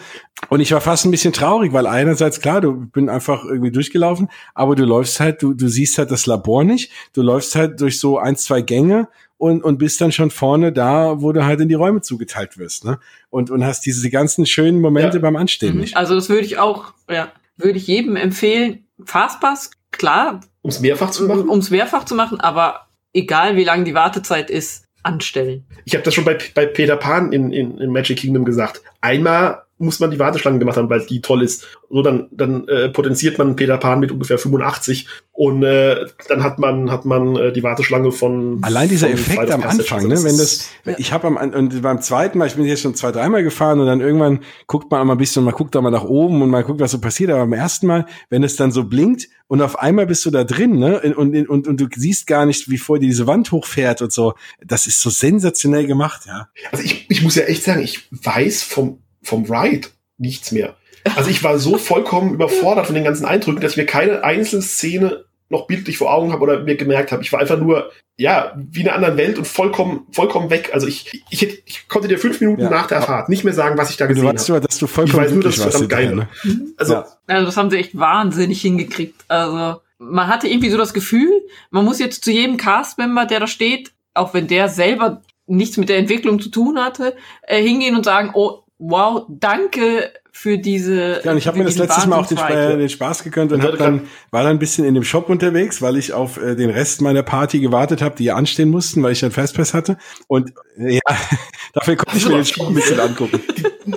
Und 0.48 0.60
ich 0.60 0.72
war 0.72 0.80
fast 0.80 1.04
ein 1.04 1.10
bisschen 1.10 1.32
traurig, 1.32 1.72
weil 1.72 1.86
einerseits, 1.86 2.40
klar, 2.40 2.60
du 2.60 2.86
bin 2.86 3.08
einfach 3.08 3.44
irgendwie 3.44 3.72
durchgelaufen, 3.72 4.28
aber 4.54 4.74
du 4.76 4.84
läufst 4.84 5.20
halt, 5.20 5.42
du, 5.42 5.54
du 5.54 5.68
siehst 5.68 5.98
halt 5.98 6.10
das 6.10 6.26
Labor 6.26 6.64
nicht, 6.64 6.92
du 7.12 7.22
läufst 7.22 7.56
halt 7.56 7.80
durch 7.80 7.98
so 7.98 8.18
ein, 8.18 8.36
zwei 8.36 8.60
Gänge 8.60 9.08
und, 9.36 9.62
und 9.62 9.78
bist 9.78 10.00
dann 10.00 10.12
schon 10.12 10.30
vorne 10.30 10.72
da, 10.72 11.20
wo 11.20 11.32
du 11.32 11.44
halt 11.44 11.60
in 11.60 11.68
die 11.68 11.74
Räume 11.74 12.00
zugeteilt 12.00 12.56
wirst, 12.58 12.84
ne? 12.84 12.98
Und, 13.30 13.50
und 13.50 13.64
hast 13.64 13.84
diese 13.86 14.08
ganzen 14.10 14.46
schönen 14.46 14.80
Momente 14.80 15.16
ja. 15.16 15.22
beim 15.22 15.36
Anstehen 15.36 15.74
mhm. 15.74 15.80
nicht. 15.80 15.96
Also 15.96 16.14
das 16.14 16.28
würde 16.28 16.44
ich 16.44 16.58
auch, 16.58 16.94
ja, 17.10 17.32
würde 17.56 17.78
ich 17.78 17.86
jedem 17.86 18.16
empfehlen. 18.16 18.86
Fastpass, 19.04 19.70
klar. 19.90 20.40
Ums 20.62 20.80
mehrfach 20.80 21.10
zu 21.10 21.26
machen? 21.26 21.48
Ums 21.48 21.70
mehrfach 21.70 22.04
zu 22.04 22.14
machen, 22.14 22.40
aber 22.40 22.88
egal 23.12 23.56
wie 23.56 23.64
lang 23.64 23.84
die 23.84 23.94
Wartezeit 23.94 24.50
ist, 24.50 24.84
anstellen. 25.02 25.66
Ich 25.84 25.94
habe 25.94 26.04
das 26.04 26.14
schon 26.14 26.24
bei, 26.24 26.38
bei 26.54 26.66
Peter 26.66 26.96
Pan 26.96 27.32
in, 27.32 27.52
in, 27.52 27.78
in 27.78 27.90
Magic 27.90 28.18
Kingdom 28.18 28.44
gesagt. 28.44 28.82
Einmal 29.00 29.63
muss 29.78 30.00
man 30.00 30.10
die 30.10 30.18
Warteschlange 30.18 30.58
gemacht 30.58 30.76
haben, 30.76 30.88
weil 30.88 31.04
die 31.06 31.20
toll 31.20 31.42
ist. 31.42 31.66
So, 31.90 32.02
dann, 32.02 32.28
dann 32.30 32.66
äh, 32.68 32.88
potenziert 32.88 33.38
man 33.38 33.56
Peter 33.56 33.76
Pan 33.76 34.00
mit 34.00 34.12
ungefähr 34.12 34.38
85 34.38 35.06
und 35.32 35.64
äh, 35.64 36.06
dann 36.28 36.44
hat 36.44 36.60
man 36.60 36.92
hat 36.92 37.04
man 37.04 37.34
äh, 37.34 37.52
die 37.52 37.64
Warteschlange 37.64 38.12
von 38.12 38.60
allein 38.62 38.88
dieser 38.88 39.08
von 39.08 39.16
Effekt 39.16 39.50
am 39.50 39.62
Anfang, 39.62 40.06
ne? 40.06 40.22
Wenn 40.22 40.38
das, 40.38 40.68
ja. 40.84 40.94
ich 40.96 41.12
habe 41.12 41.26
am 41.26 41.36
und 41.36 41.82
beim 41.82 42.00
zweiten 42.00 42.38
Mal, 42.38 42.46
ich 42.46 42.54
bin 42.54 42.64
jetzt 42.64 42.82
schon 42.82 42.94
zwei, 42.94 43.10
dreimal 43.10 43.42
gefahren 43.42 43.80
und 43.80 43.86
dann 43.86 44.00
irgendwann 44.00 44.40
guckt 44.68 44.90
man 44.90 45.00
einmal 45.00 45.16
ein 45.16 45.18
bisschen, 45.18 45.42
man 45.42 45.54
guckt 45.54 45.74
da 45.74 45.80
mal 45.80 45.90
nach 45.90 46.04
oben 46.04 46.40
und 46.40 46.50
man 46.50 46.64
guckt, 46.64 46.80
was 46.80 46.92
so 46.92 47.00
passiert. 47.00 47.30
Aber 47.30 47.40
beim 47.40 47.52
ersten 47.52 47.88
Mal, 47.88 48.06
wenn 48.30 48.44
es 48.44 48.54
dann 48.54 48.70
so 48.70 48.84
blinkt 48.84 49.28
und 49.48 49.60
auf 49.60 49.78
einmal 49.78 50.06
bist 50.06 50.24
du 50.24 50.30
da 50.30 50.44
drin, 50.44 50.78
ne? 50.78 51.00
Und, 51.16 51.48
und, 51.48 51.66
und 51.66 51.80
du 51.80 51.88
siehst 51.94 52.28
gar 52.28 52.46
nicht, 52.46 52.70
wie 52.70 52.78
vor 52.78 53.00
dir 53.00 53.08
diese 53.08 53.26
Wand 53.26 53.50
hochfährt 53.50 54.02
und 54.02 54.12
so. 54.12 54.34
Das 54.64 54.86
ist 54.86 55.00
so 55.00 55.10
sensationell 55.10 55.86
gemacht, 55.86 56.22
ja. 56.26 56.48
Also 56.70 56.84
ich, 56.84 57.10
ich 57.10 57.22
muss 57.22 57.34
ja 57.34 57.42
echt 57.44 57.64
sagen, 57.64 57.82
ich 57.82 58.08
weiß 58.10 58.62
vom 58.62 59.03
vom 59.24 59.44
Ride 59.44 59.88
nichts 60.18 60.52
mehr. 60.52 60.76
Also 61.16 61.30
ich 61.30 61.42
war 61.42 61.58
so 61.58 61.78
vollkommen 61.78 62.34
überfordert 62.34 62.86
von 62.86 62.94
den 62.94 63.04
ganzen 63.04 63.26
Eindrücken, 63.26 63.60
dass 63.60 63.72
ich 63.72 63.78
mir 63.78 63.86
keine 63.86 64.24
einzelne 64.24 64.62
Szene 64.62 65.24
noch 65.50 65.66
bildlich 65.66 65.98
vor 65.98 66.12
Augen 66.12 66.32
habe 66.32 66.42
oder 66.42 66.60
mir 66.60 66.76
gemerkt 66.76 67.12
habe. 67.12 67.22
Ich 67.22 67.32
war 67.32 67.40
einfach 67.40 67.58
nur, 67.58 67.90
ja, 68.16 68.54
wie 68.56 68.80
in 68.80 68.88
einer 68.88 68.96
anderen 68.96 69.16
Welt 69.16 69.38
und 69.38 69.46
vollkommen, 69.46 70.06
vollkommen 70.10 70.50
weg. 70.50 70.70
Also 70.72 70.86
ich, 70.86 71.22
ich, 71.30 71.42
hätte, 71.42 71.58
ich 71.66 71.86
konnte 71.88 72.08
dir 72.08 72.18
fünf 72.18 72.40
Minuten 72.40 72.62
ja. 72.62 72.70
nach 72.70 72.86
der 72.86 73.02
Fahrt 73.02 73.28
nicht 73.28 73.44
mehr 73.44 73.52
sagen, 73.52 73.76
was 73.76 73.90
ich 73.90 73.96
da 73.96 74.06
gesehen 74.06 74.26
habe. 74.26 74.36
Du 74.36 74.52
weißt, 74.52 74.64
dass 74.64 74.78
du 74.78 74.86
vollkommen 74.86 75.24
ich 75.24 75.30
weiß 75.30 75.32
nur, 75.32 75.42
dass 75.42 75.88
geil 75.88 76.14
ne? 76.14 76.28
Also, 76.76 76.94
ja. 76.94 77.06
also 77.26 77.46
das 77.46 77.56
haben 77.56 77.70
sie 77.70 77.78
echt 77.78 77.96
wahnsinnig 77.98 78.62
hingekriegt. 78.62 79.24
Also 79.28 79.80
man 79.98 80.26
hatte 80.28 80.48
irgendwie 80.48 80.70
so 80.70 80.78
das 80.78 80.94
Gefühl, 80.94 81.30
man 81.70 81.84
muss 81.84 81.98
jetzt 81.98 82.24
zu 82.24 82.30
jedem 82.30 82.56
Cast-Member, 82.56 83.26
der 83.26 83.40
da 83.40 83.46
steht, 83.46 83.92
auch 84.14 84.34
wenn 84.34 84.46
der 84.46 84.68
selber 84.68 85.22
nichts 85.46 85.76
mit 85.76 85.88
der 85.88 85.98
Entwicklung 85.98 86.40
zu 86.40 86.48
tun 86.48 86.78
hatte, 86.78 87.16
äh, 87.42 87.62
hingehen 87.62 87.96
und 87.96 88.04
sagen, 88.04 88.30
oh, 88.34 88.63
wow, 88.78 89.26
danke 89.28 90.12
für 90.32 90.58
diese. 90.58 91.22
Ja, 91.24 91.30
und 91.32 91.38
ich 91.38 91.46
habe 91.46 91.58
mir 91.58 91.64
das 91.64 91.76
letztes 91.76 92.06
Mal 92.06 92.18
auch 92.18 92.26
den, 92.26 92.38
äh, 92.38 92.76
den 92.76 92.88
Spaß 92.88 93.22
gegönnt 93.22 93.52
und 93.52 93.62
hab 93.62 93.78
dann 93.78 94.08
war 94.30 94.42
dann 94.42 94.52
ein 94.52 94.58
bisschen 94.58 94.84
in 94.84 94.94
dem 94.94 95.04
Shop 95.04 95.28
unterwegs, 95.30 95.80
weil 95.80 95.96
ich 95.96 96.12
auf 96.12 96.38
äh, 96.38 96.56
den 96.56 96.70
Rest 96.70 97.00
meiner 97.00 97.22
Party 97.22 97.60
gewartet 97.60 98.02
habe, 98.02 98.16
die 98.16 98.32
anstehen 98.32 98.70
mussten, 98.70 99.02
weil 99.02 99.12
ich 99.12 99.22
einen 99.22 99.32
Fastpass 99.32 99.74
hatte. 99.74 99.96
Und 100.26 100.52
äh, 100.76 100.94
ja, 100.94 101.16
dafür 101.72 101.96
konnte 101.96 102.16
ich 102.16 102.28
mir 102.28 102.36
den 102.36 102.44
Shop 102.44 102.68
ein 102.68 102.74
bisschen 102.74 103.00
angucken. 103.00 103.40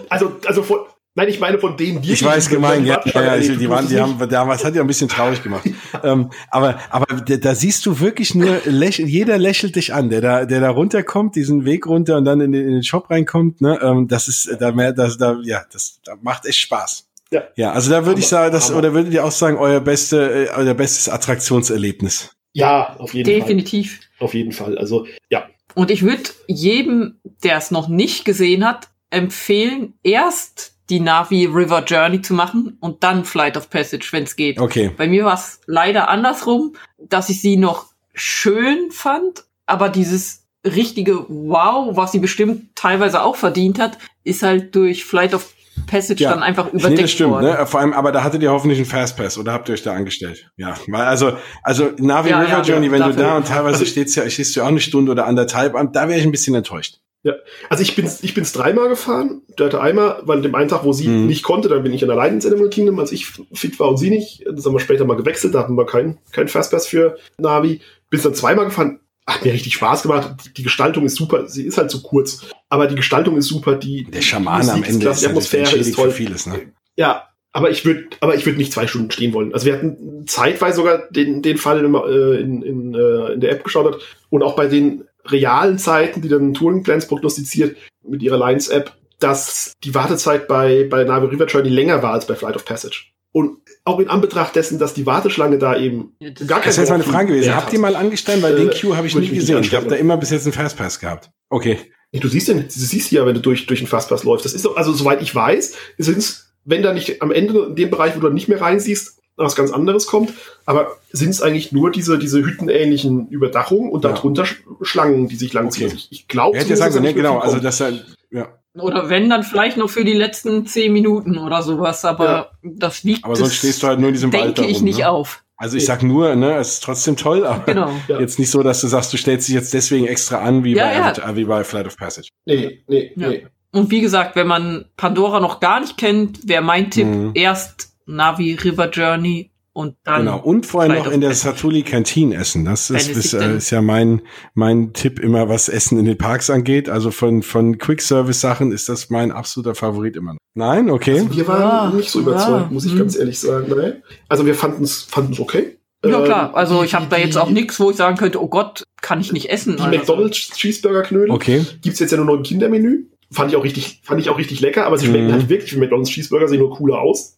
Also, 0.10 0.38
also 0.45 0.64
vor, 0.64 0.88
Nein, 1.18 1.30
ich 1.30 1.39
meine 1.39 1.57
von 1.57 1.76
denen, 1.76 1.99
die 1.99 2.14
ich 2.14 2.23
weiß 2.23 2.48
gemein, 2.48 2.85
ja, 2.85 3.02
ja, 3.03 3.23
ja 3.23 3.38
ich, 3.38 3.57
die 3.57 3.68
waren, 3.68 3.88
die 3.88 3.99
haben 3.99 4.19
damals 4.30 4.64
hat 4.64 4.76
ja 4.76 4.81
ein 4.81 4.88
bisschen 4.88 5.10
traurig 5.10 5.41
gemacht. 5.41 5.68
ähm, 6.03 6.30
aber 6.52 6.80
aber 6.91 7.07
da, 7.15 7.56
siehst 7.56 7.88
du 7.88 7.99
wirklich 7.99 8.35
nur 8.35 8.61
lächel, 8.65 9.07
jeder 9.07 9.39
lächelt 9.39 9.77
dich 9.77 9.95
an, 9.95 10.11
der 10.11 10.22
da 10.22 10.45
der 10.45 10.61
da 10.61 10.69
runterkommt, 10.69 11.35
diesen 11.35 11.65
Weg 11.65 11.88
runter 11.88 12.18
und 12.18 12.26
dann 12.26 12.39
in 12.39 12.52
den, 12.52 12.68
in 12.68 12.73
den 12.73 12.84
Shop 12.84 13.10
reinkommt. 13.10 13.61
Ne, 13.61 13.80
ähm, 13.81 14.07
das 14.07 14.27
ist 14.27 14.57
da 14.60 14.72
mehr, 14.72 14.94
das 14.94 15.18
da 15.18 15.39
ja, 15.41 15.65
das 15.73 16.02
da 16.06 16.14
macht 16.22 16.45
echt 16.45 16.60
Spaß. 16.60 17.10
Ja, 17.31 17.45
ja 17.56 17.72
also 17.72 17.89
da 17.89 18.06
würde 18.06 18.19
ich 18.19 18.27
sagen, 18.27 18.53
das 18.53 18.72
oder 18.72 18.94
würdet 18.94 19.11
ihr 19.11 19.26
auch 19.26 19.31
sagen, 19.31 19.57
euer 19.57 19.80
beste, 19.80 20.49
äh, 20.49 20.49
euer 20.56 20.76
bestes 20.76 21.10
Attraktionserlebnis? 21.10 22.30
Ja, 22.53 22.95
auf 22.99 23.15
jeden 23.15 23.26
Definitiv. 23.26 23.39
Fall. 23.41 23.56
Definitiv. 23.56 23.99
Auf 24.19 24.34
jeden 24.35 24.52
Fall. 24.52 24.77
Also 24.77 25.07
ja. 25.31 25.48
Und 25.73 25.89
ich 25.89 26.03
würde 26.03 26.30
jedem, 26.48 27.19
der 27.44 27.57
es 27.57 27.72
noch 27.72 27.88
nicht 27.88 28.23
gesehen 28.23 28.64
hat, 28.64 28.89
empfehlen, 29.10 29.95
erst 30.03 30.77
die 30.90 31.00
Navi 31.00 31.46
River 31.46 31.84
Journey 31.84 32.22
zu 32.22 32.34
machen 32.34 32.78
und 32.80 33.04
dann 33.04 33.26
Flight 33.26 33.58
of 33.58 33.70
Passage, 33.70 34.08
wenn 34.12 34.24
es 34.24 34.36
geht. 34.36 34.60
Okay. 34.60 34.92
Bei 34.96 35.08
mir 35.08 35.26
war 35.26 35.34
es 35.34 35.60
leider 35.66 36.08
andersrum, 36.08 36.76
dass 36.98 37.30
ich 37.30 37.42
sie 37.42 37.58
noch 37.58 37.88
schön 38.14 38.92
fand, 38.92 39.44
aber 39.66 39.90
dieses 39.90 40.46
richtige 40.66 41.26
Wow, 41.28 41.96
was 41.96 42.12
sie 42.12 42.20
bestimmt 42.20 42.76
teilweise 42.76 43.22
auch 43.22 43.36
verdient 43.36 43.80
hat, 43.80 43.98
ist 44.24 44.44
halt 44.44 44.76
durch 44.76 45.06
Flight 45.06 45.34
of 45.34 45.54
Passage 45.86 46.24
ja. 46.24 46.32
dann 46.32 46.44
einfach 46.44 46.68
überdeckt 46.74 46.96
nee, 46.96 47.02
das 47.04 47.12
stimmt, 47.12 47.32
worden. 47.32 47.46
Ne? 47.46 47.66
Vor 47.68 47.80
allem, 47.80 47.94
aber 47.94 48.12
da 48.12 48.24
hattet 48.24 48.42
ihr 48.42 48.52
hoffentlich 48.52 48.80
einen 48.80 48.88
Fastpass 48.88 49.38
oder 49.38 49.54
habt 49.54 49.70
ihr 49.70 49.74
euch 49.74 49.84
da 49.84 49.94
angestellt? 49.94 50.52
Ja, 50.58 50.76
weil 50.88 51.04
also 51.04 51.38
also 51.64 51.92
Navi 51.98 52.30
ja, 52.30 52.40
River 52.40 52.50
ja, 52.50 52.62
Journey, 52.62 52.92
wenn 52.92 53.04
du 53.04 53.14
da 53.14 53.38
und 53.38 53.48
teilweise 53.48 53.86
stehst 53.86 54.16
ja, 54.16 54.30
stehst 54.30 54.56
du 54.56 54.64
auch 54.64 54.68
eine 54.68 54.80
Stunde 54.80 55.12
oder 55.12 55.28
anderthalb, 55.28 55.76
da 55.94 56.10
wäre 56.10 56.20
ich 56.20 56.26
ein 56.26 56.32
bisschen 56.32 56.56
enttäuscht. 56.56 57.00
Ja, 57.28 57.34
also 57.68 57.84
ich 57.84 57.94
bin 57.94 58.10
ich 58.22 58.34
bin's 58.34 58.54
dreimal 58.54 58.88
gefahren. 58.88 59.41
Der 59.60 59.66
hatte 59.66 59.82
einmal, 59.82 60.22
weil 60.24 60.41
dem 60.41 60.56
einen 60.56 60.70
Tag, 60.70 60.86
wo 60.86 60.94
sie 60.94 61.10
mhm. 61.10 61.28
nicht 61.28 61.44
konnte, 61.44 61.68
dann 61.68 61.84
bin 61.84 61.91
ich 61.91 62.02
in 62.02 62.10
allein 62.10 62.36
ins 62.36 62.45
Animal 62.45 62.70
Kingdom, 62.70 62.98
als 62.99 63.12
ich 63.12 63.28
fit 63.52 63.78
war 63.82 63.90
und 63.90 63.98
sie 63.98 64.10
nicht. 64.10 64.45
Das 64.49 64.66
haben 64.66 64.72
wir 64.72 64.80
später 64.80 65.04
mal 65.04 65.18
gewechselt, 65.18 65.54
da 65.54 65.60
hatten 65.60 65.76
wir 65.76 65.86
keinen 65.86 66.20
kein 66.32 66.48
Fastpass 66.48 66.88
für 66.88 67.18
Navi. 67.38 67.82
Bin 68.10 68.22
dann 68.22 68.34
zweimal 68.34 68.64
gefahren. 68.64 69.02
Hat 69.28 69.44
mir 69.44 69.52
richtig 69.52 69.74
Spaß 69.74 70.04
gemacht. 70.04 70.52
Die 70.56 70.64
Gestaltung 70.64 71.04
ist 71.04 71.18
super. 71.18 71.49
Sie 71.49 71.64
ist 71.64 71.78
halt 71.78 71.91
zu 71.91 71.98
so 71.98 72.04
kurz, 72.08 72.45
aber 72.70 72.88
die 72.88 72.95
Gestaltung 72.95 73.36
ist 73.36 73.48
super. 73.48 73.76
Die 73.76 74.06
der 74.06 74.22
Schaman 74.22 74.70
am 74.70 74.84
Ende 74.84 75.10
ist, 75.10 75.22
die 75.22 75.28
Atmosphäre 75.28 75.76
ist 75.76 75.95
toll. 75.95 76.12
Vieles, 76.12 76.45
ne? 76.45 76.72
Ja, 76.95 77.28
aber 77.52 77.70
ich 77.72 77.84
würde, 77.84 78.06
aber 78.22 78.36
ich 78.36 78.45
würde 78.45 78.58
nicht 78.58 78.72
zwei 78.72 78.88
Stunden 78.88 79.12
stehen 79.12 79.34
wollen. 79.34 79.54
Also 79.54 79.66
wir 79.66 79.74
hatten 79.74 80.26
zeitweise 80.28 80.78
sogar 80.78 81.10
den 81.10 81.41
den 81.41 81.58
Fall 81.58 81.84
in, 81.84 81.94
äh, 81.94 82.40
in, 82.40 82.62
in, 82.62 82.94
äh, 82.94 83.34
in 83.34 83.41
der 83.41 83.52
App 83.52 83.66
geschaut 83.66 84.02
und 84.30 84.44
auch 84.44 84.56
bei 84.56 84.68
den 84.68 85.04
realen 85.32 85.78
Zeiten, 85.78 86.22
die 86.22 86.30
dann 86.30 86.54
Turing 86.54 86.84
Plans 86.84 87.08
prognostiziert 87.08 87.78
mit 88.08 88.22
ihrer 88.22 88.38
Lines 88.38 88.68
App, 88.70 88.94
dass 89.20 89.74
die 89.84 89.95
Wartezeit 89.95 90.48
bei, 90.48 90.88
bei 90.90 91.04
Navi 91.04 91.28
River 91.28 91.48
Journey 91.48 91.70
länger 91.70 92.04
war 92.04 92.14
als 92.14 92.28
bei 92.28 92.36
Flight 92.36 92.56
of 92.56 92.66
Passage. 92.66 93.06
Und 93.32 93.60
auch 93.84 93.99
in 93.99 94.10
Anbetracht 94.10 94.56
dessen, 94.56 94.80
dass 94.80 94.94
die 94.94 95.06
Warteschlange 95.06 95.58
da 95.58 95.78
eben 95.78 96.16
ja, 96.20 96.32
das 96.32 96.48
gar 96.48 96.60
keine 96.60 96.70
Das 96.70 96.78
ist 96.78 96.78
jetzt 96.78 96.90
meine 96.90 97.04
Frage 97.04 97.28
gewesen. 97.28 97.56
Habt 97.56 97.72
ihr 97.74 97.80
mal 97.80 97.95
angestellt? 97.95 98.41
Weil 98.41 98.54
äh, 98.54 98.66
den 98.66 98.70
Queue 98.72 98.98
habe 98.98 99.08
ich 99.08 99.16
nie 99.16 99.28
gesehen. 99.28 99.64
Ich 99.64 99.76
habe 99.76 99.88
da 99.88 99.95
immer 99.95 100.18
bis 100.18 100.32
jetzt 100.32 100.45
einen 100.45 100.54
Fastpass 100.54 100.99
gehabt. 100.99 101.30
Okay. 101.49 101.78
Du 102.14 102.28
siehst 102.30 102.48
den, 102.48 102.64
du 102.64 102.70
siehst 102.70 103.12
ja, 103.12 103.26
wenn 103.26 103.36
du 103.36 103.41
durch, 103.41 103.68
durch 103.68 103.80
den 103.80 103.88
Fastpass 103.88 104.24
läufst. 104.24 104.45
Das 104.45 104.54
ist 104.54 104.66
doch, 104.66 104.78
also 104.78 104.94
soweit 104.94 105.22
ich 105.22 105.36
weiß, 105.36 105.74
sind 105.98 106.48
wenn 106.68 106.84
da 106.84 106.94
nicht 106.94 107.22
am 107.22 107.32
Ende 107.32 107.68
in 107.70 107.76
dem 107.76 107.90
Bereich, 107.90 108.16
wo 108.16 108.20
du 108.20 108.30
nicht 108.30 108.49
mehr 108.49 108.60
reinsiehst, 108.60 109.20
was 109.38 109.56
ganz 109.56 109.72
anderes 109.72 110.08
kommt. 110.08 110.34
Aber 110.66 110.98
sind 111.12 111.30
es 111.30 111.42
eigentlich 111.42 111.72
nur 111.72 111.92
diese, 111.92 112.18
diese 112.18 112.44
hüttenähnlichen 112.44 113.30
Überdachungen 113.30 113.92
und 113.92 114.04
darunter 114.04 114.44
ja. 114.44 114.50
Schlangen, 114.82 115.28
die 115.28 115.36
sich 115.36 115.54
langziehen? 115.54 115.88
Okay. 115.88 115.98
Ich, 115.98 116.12
ich 116.12 116.28
glaube, 116.28 116.58
ja, 116.58 116.64
ja 116.64 116.76
sagen, 116.76 117.02
ne, 117.02 117.14
genau, 117.14 117.38
also 117.40 117.60
das 117.60 117.80
ja. 117.80 118.50
Oder 118.74 119.10
wenn, 119.10 119.30
dann 119.30 119.44
vielleicht 119.44 119.78
noch 119.78 119.90
für 119.90 120.04
die 120.04 120.14
letzten 120.14 120.68
zehn 120.68 120.94
Minuten 120.94 121.38
oder 121.38 121.64
sowas, 121.64 122.06
aber 122.06 122.26
ja. 122.26 122.52
das 122.62 123.06
wiegt. 123.06 123.24
Aber 123.24 123.36
sonst 123.36 123.56
stehst 123.56 123.82
du 123.82 123.88
halt 123.88 124.00
nur 124.00 124.10
in 124.10 124.14
diesem 124.14 124.30
denke 124.30 124.48
Wald 124.48 124.58
Denke 124.58 124.72
ich 124.72 124.82
nicht 124.82 125.00
ne? 125.00 125.10
auf. 125.10 125.44
Also 125.60 125.78
ich 125.78 125.86
sag 125.86 126.04
nur, 126.04 126.36
ne, 126.36 126.58
es 126.58 126.74
ist 126.74 126.84
trotzdem 126.84 127.16
toll, 127.16 127.44
aber 127.44 127.66
genau. 127.66 127.92
jetzt 128.08 128.38
nicht 128.38 128.52
so, 128.52 128.62
dass 128.62 128.82
du 128.82 128.88
sagst, 128.88 129.12
du 129.12 129.18
stellst 129.18 129.48
dich 129.48 129.56
jetzt 129.56 129.74
deswegen 129.74 130.06
extra 130.06 130.38
an, 130.38 130.64
wie, 130.64 130.76
ja, 130.76 130.86
bei, 130.86 131.20
ja. 131.20 131.36
wie 131.36 131.46
bei 131.46 131.64
Flight 131.64 131.88
of 131.88 131.98
Passage. 131.98 132.30
Nee, 132.46 132.84
nee, 132.88 133.12
nee. 133.16 133.48
Und 133.72 133.90
wie 133.90 134.02
gesagt, 134.02 134.36
wenn 134.36 134.46
man 134.46 134.86
Pandora 134.98 135.40
noch 135.40 135.60
gar 135.60 135.80
nicht 135.80 135.98
kennt, 135.98 136.48
wäre 136.48 136.62
mein 136.62 136.92
Tipp 136.92 137.08
mhm. 137.08 137.32
erst 137.34 137.97
Navi 138.08 138.56
River 138.56 138.90
Journey 138.90 139.52
und 139.78 139.96
dann. 140.04 140.26
Genau, 140.26 140.40
und 140.40 140.66
vorher 140.66 140.92
noch 140.92 141.12
in 141.12 141.22
der 141.22 141.36
Satuli 141.36 141.84
Canteen 141.84 142.32
essen. 142.32 142.66
Das 142.66 142.90
ist, 142.90 143.10
ist, 143.10 143.34
äh, 143.34 143.58
ist, 143.58 143.70
ja 143.70 143.84
mein, 143.84 144.24
mein 144.56 144.94
Tipp 144.94 145.20
immer, 145.20 145.50
was 145.50 145.70
Essen 145.70 146.00
in 146.00 146.06
den 146.06 146.18
Parks 146.18 146.50
angeht. 146.50 146.90
Also 146.90 147.12
von, 147.12 147.44
von 147.44 147.78
Quick 147.78 148.02
Service 148.02 148.42
Sachen 148.42 148.72
ist 148.72 148.90
das 148.90 149.12
mein 149.12 149.32
absoluter 149.32 149.76
Favorit 149.76 150.16
immer 150.16 150.34
noch. 150.34 150.40
Nein, 150.56 150.90
okay. 150.90 151.20
Also 151.20 151.38
wir 151.38 151.48
waren 151.48 151.92
ja, 151.92 151.96
nicht 151.96 152.10
so 152.10 152.22
überzeugt, 152.22 152.50
ja. 152.50 152.70
muss 152.72 152.86
ich 152.86 152.94
hm. 152.94 153.00
ganz 153.00 153.16
ehrlich 153.16 153.40
sagen. 153.40 153.68
Nein. 153.70 154.02
Also 154.28 154.48
wir 154.48 154.56
fanden 154.56 154.84
es 154.84 155.04
fanden 155.04 155.34
es 155.34 155.40
okay. 155.40 155.78
Ja 156.04 156.22
klar, 156.22 156.50
ähm, 156.50 156.56
also 156.56 156.84
ich 156.84 156.96
habe 156.96 157.06
da 157.10 157.18
jetzt 157.18 157.38
auch 157.38 157.50
nichts, 157.50 157.80
wo 157.80 157.92
ich 157.92 157.98
sagen 157.98 158.18
könnte, 158.18 158.42
oh 158.42 158.48
Gott, 158.48 158.84
kann 159.02 159.20
ich 159.20 159.32
nicht 159.32 159.50
essen. 159.52 159.78
Die 159.78 159.84
also. 159.84 159.96
McDonald's 159.96 160.38
Cheeseburger 160.38 161.04
Knödel 161.04 161.32
okay. 161.32 161.66
gibt's 161.82 162.00
jetzt 162.00 162.12
ja 162.12 162.18
nur 162.18 162.26
noch 162.26 162.36
im 162.36 162.44
Kindermenü. 162.44 163.06
Fand 163.30 163.52
ich 163.52 163.58
auch 163.58 163.64
richtig, 163.64 164.02
fand 164.04 164.22
ich 164.22 164.30
auch 164.30 164.38
richtig 164.38 164.62
lecker, 164.62 164.86
aber 164.86 164.98
sie 164.98 165.08
schmecken 165.08 165.28
mhm. 165.28 165.34
halt 165.34 165.50
wirklich 165.50 165.76
wie 165.76 165.80
McDonald's 165.80 166.10
Cheeseburger, 166.10 166.48
sehen 166.48 166.60
nur 166.60 166.72
cooler 166.72 167.00
aus. 167.00 167.37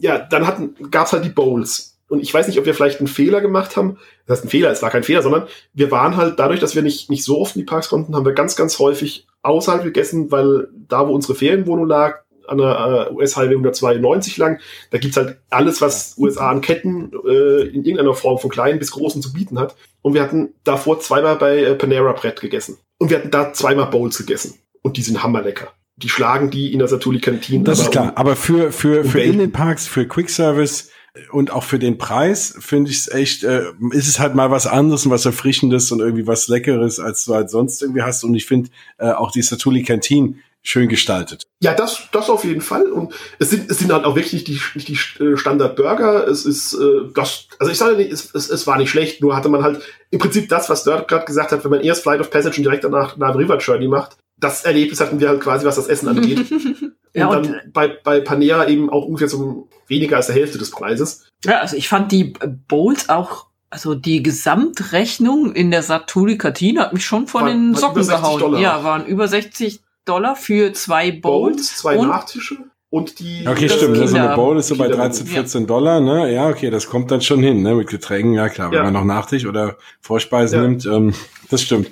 Ja, 0.00 0.18
dann 0.18 0.46
hatten, 0.46 0.74
gab's 0.90 1.12
halt 1.12 1.24
die 1.24 1.30
Bowls. 1.30 1.98
Und 2.08 2.20
ich 2.20 2.32
weiß 2.32 2.46
nicht, 2.46 2.58
ob 2.58 2.66
wir 2.66 2.74
vielleicht 2.74 3.00
einen 3.00 3.08
Fehler 3.08 3.40
gemacht 3.40 3.76
haben. 3.76 3.98
Das 4.26 4.38
heißt, 4.38 4.46
ein 4.46 4.50
Fehler, 4.50 4.70
es 4.70 4.82
war 4.82 4.90
kein 4.90 5.02
Fehler, 5.02 5.22
sondern 5.22 5.46
wir 5.72 5.90
waren 5.90 6.16
halt 6.16 6.38
dadurch, 6.38 6.60
dass 6.60 6.74
wir 6.74 6.82
nicht, 6.82 7.10
nicht 7.10 7.24
so 7.24 7.40
oft 7.40 7.56
in 7.56 7.62
die 7.62 7.66
Parks 7.66 7.88
konnten, 7.88 8.14
haben 8.14 8.26
wir 8.26 8.32
ganz, 8.32 8.56
ganz 8.56 8.78
häufig 8.78 9.26
außerhalb 9.42 9.82
gegessen, 9.82 10.30
weil 10.30 10.68
da, 10.88 11.08
wo 11.08 11.12
unsere 11.12 11.34
Ferienwohnung 11.34 11.86
lag, 11.86 12.24
an 12.46 12.58
der 12.58 13.08
äh, 13.10 13.14
US-Highway 13.14 13.54
192 13.54 14.36
lang. 14.36 14.60
Da 14.90 14.98
gibt's 14.98 15.16
halt 15.16 15.38
alles, 15.50 15.80
was 15.80 16.16
USA 16.18 16.50
an 16.50 16.60
Ketten 16.60 17.10
äh, 17.26 17.62
in 17.62 17.84
irgendeiner 17.84 18.14
Form 18.14 18.38
von 18.38 18.50
kleinen 18.50 18.78
bis 18.78 18.90
großen 18.90 19.22
zu 19.22 19.32
bieten 19.32 19.58
hat. 19.58 19.74
Und 20.02 20.14
wir 20.14 20.22
hatten 20.22 20.54
davor 20.62 21.00
zweimal 21.00 21.36
bei 21.36 21.58
äh, 21.58 21.74
Panera 21.74 22.12
Brett 22.12 22.40
gegessen. 22.40 22.78
Und 22.98 23.10
wir 23.10 23.18
hatten 23.18 23.30
da 23.30 23.52
zweimal 23.52 23.86
Bowls 23.86 24.18
gegessen. 24.18 24.58
Und 24.82 24.96
die 24.96 25.02
sind 25.02 25.22
hammerlecker. 25.22 25.72
Die 25.96 26.08
schlagen 26.08 26.50
die 26.50 26.72
in 26.72 26.80
der 26.80 26.88
Satuli 26.88 27.20
Kantine. 27.20 27.64
Das 27.64 27.80
ist 27.80 27.92
klar. 27.92 28.10
Um, 28.10 28.16
aber 28.16 28.36
für, 28.36 28.72
für, 28.72 29.00
um 29.00 29.06
für 29.06 29.18
Welten. 29.18 29.34
in 29.34 29.38
den 29.38 29.52
Parks, 29.52 29.86
für 29.86 30.06
Quick 30.06 30.28
Service 30.28 30.90
und 31.30 31.52
auch 31.52 31.62
für 31.62 31.78
den 31.78 31.98
Preis 31.98 32.56
finde 32.58 32.90
ich 32.90 32.98
es 32.98 33.08
echt, 33.08 33.44
äh, 33.44 33.66
ist 33.90 34.08
es 34.08 34.18
halt 34.18 34.34
mal 34.34 34.50
was 34.50 34.66
anderes 34.66 35.06
und 35.06 35.12
was 35.12 35.24
Erfrischendes 35.24 35.92
und 35.92 36.00
irgendwie 36.00 36.26
was 36.26 36.48
Leckeres, 36.48 36.98
als 36.98 37.24
du 37.24 37.34
halt 37.34 37.50
sonst 37.50 37.80
irgendwie 37.82 38.02
hast. 38.02 38.24
Und 38.24 38.34
ich 38.34 38.46
finde 38.46 38.70
äh, 38.98 39.12
auch 39.12 39.30
die 39.30 39.42
Satuli 39.42 39.84
Canteen 39.84 40.40
schön 40.64 40.88
gestaltet. 40.88 41.44
Ja, 41.60 41.74
das, 41.74 42.08
das 42.10 42.30
auf 42.30 42.42
jeden 42.42 42.62
Fall. 42.62 42.90
Und 42.90 43.12
es 43.38 43.50
sind, 43.50 43.70
es 43.70 43.78
sind 43.78 43.92
halt 43.92 44.04
auch 44.04 44.16
wirklich 44.16 44.44
die, 44.44 44.58
nicht 44.74 44.88
die 44.88 45.22
äh, 45.22 45.36
Standard-Burger. 45.36 46.26
Es 46.26 46.46
ist 46.46 46.72
äh, 46.74 47.12
das, 47.14 47.46
also 47.58 47.70
ich 47.70 47.78
sage 47.78 47.96
nicht, 47.96 48.10
es, 48.10 48.34
es, 48.34 48.48
es 48.48 48.66
war 48.66 48.78
nicht 48.78 48.90
schlecht, 48.90 49.20
nur 49.20 49.36
hatte 49.36 49.50
man 49.50 49.62
halt 49.62 49.82
im 50.10 50.18
Prinzip 50.18 50.48
das, 50.48 50.70
was 50.70 50.82
Dirt 50.82 51.06
gerade 51.06 51.26
gesagt 51.26 51.52
hat, 51.52 51.62
wenn 51.62 51.70
man 51.70 51.82
erst 51.82 52.02
Flight 52.02 52.20
of 52.20 52.30
Passage 52.30 52.56
und 52.56 52.64
direkt 52.64 52.82
danach 52.82 53.16
nach 53.16 53.36
River 53.36 53.58
Journey 53.58 53.86
macht. 53.86 54.16
Das 54.38 54.64
Erlebnis 54.64 55.00
hatten 55.00 55.20
wir 55.20 55.28
halt 55.28 55.40
quasi, 55.40 55.64
was 55.66 55.76
das 55.76 55.86
Essen 55.88 56.08
angeht. 56.08 56.44
Ja, 57.16 57.28
und 57.28 57.36
und- 57.36 57.46
dann 57.46 57.60
bei, 57.72 57.86
bei 58.02 58.18
Panera 58.18 58.66
eben 58.66 58.90
auch 58.90 59.04
ungefähr 59.04 59.28
so 59.28 59.68
weniger 59.86 60.16
als 60.16 60.26
der 60.26 60.34
Hälfte 60.34 60.58
des 60.58 60.72
Preises. 60.72 61.28
Ja, 61.44 61.60
also 61.60 61.76
ich 61.76 61.88
fand 61.88 62.10
die 62.10 62.32
Bowls 62.66 63.08
auch, 63.08 63.46
also 63.70 63.94
die 63.94 64.20
Gesamtrechnung 64.20 65.52
in 65.52 65.70
der 65.70 65.84
Satuli 65.84 66.36
Kantine 66.38 66.80
hat 66.80 66.92
mich 66.92 67.04
schon 67.04 67.28
von 67.28 67.42
War- 67.42 67.50
den 67.50 67.74
Socken 67.76 68.02
über 68.02 68.04
60 68.04 68.20
gehauen. 68.20 68.40
Dollar. 68.40 68.60
Ja, 68.60 68.82
waren 68.82 69.06
über 69.06 69.28
60 69.28 69.80
Dollar 70.04 70.34
für 70.34 70.72
zwei 70.72 71.12
Bowls. 71.12 71.54
Bowls, 71.56 71.76
zwei 71.76 71.96
und- 71.98 72.08
Nachtische 72.08 72.56
und 72.90 73.20
die. 73.20 73.46
Okay, 73.46 73.68
stimmt. 73.68 73.96
Ne? 73.96 74.08
So 74.08 74.16
eine 74.16 74.34
Bowl 74.34 74.58
ist 74.58 74.66
so 74.66 74.74
bei 74.76 74.86
Kinder- 74.88 74.98
13, 75.04 75.26
14 75.28 75.66
Dollar, 75.68 76.00
ne? 76.00 76.32
Ja, 76.32 76.48
okay, 76.48 76.70
das 76.70 76.88
kommt 76.88 77.12
dann 77.12 77.20
schon 77.20 77.44
hin, 77.44 77.62
ne? 77.62 77.76
Mit 77.76 77.88
Getränken, 77.90 78.34
ja 78.34 78.48
klar. 78.48 78.70
Wenn 78.72 78.78
Ja. 78.78 78.82
man 78.84 78.92
noch 78.92 79.04
Nachtisch 79.04 79.46
oder 79.46 79.76
Vorspeisen 80.00 80.56
Ja. 80.60 80.68
nimmt, 80.68 80.84
ähm, 80.86 81.14
das 81.48 81.62
stimmt. 81.62 81.90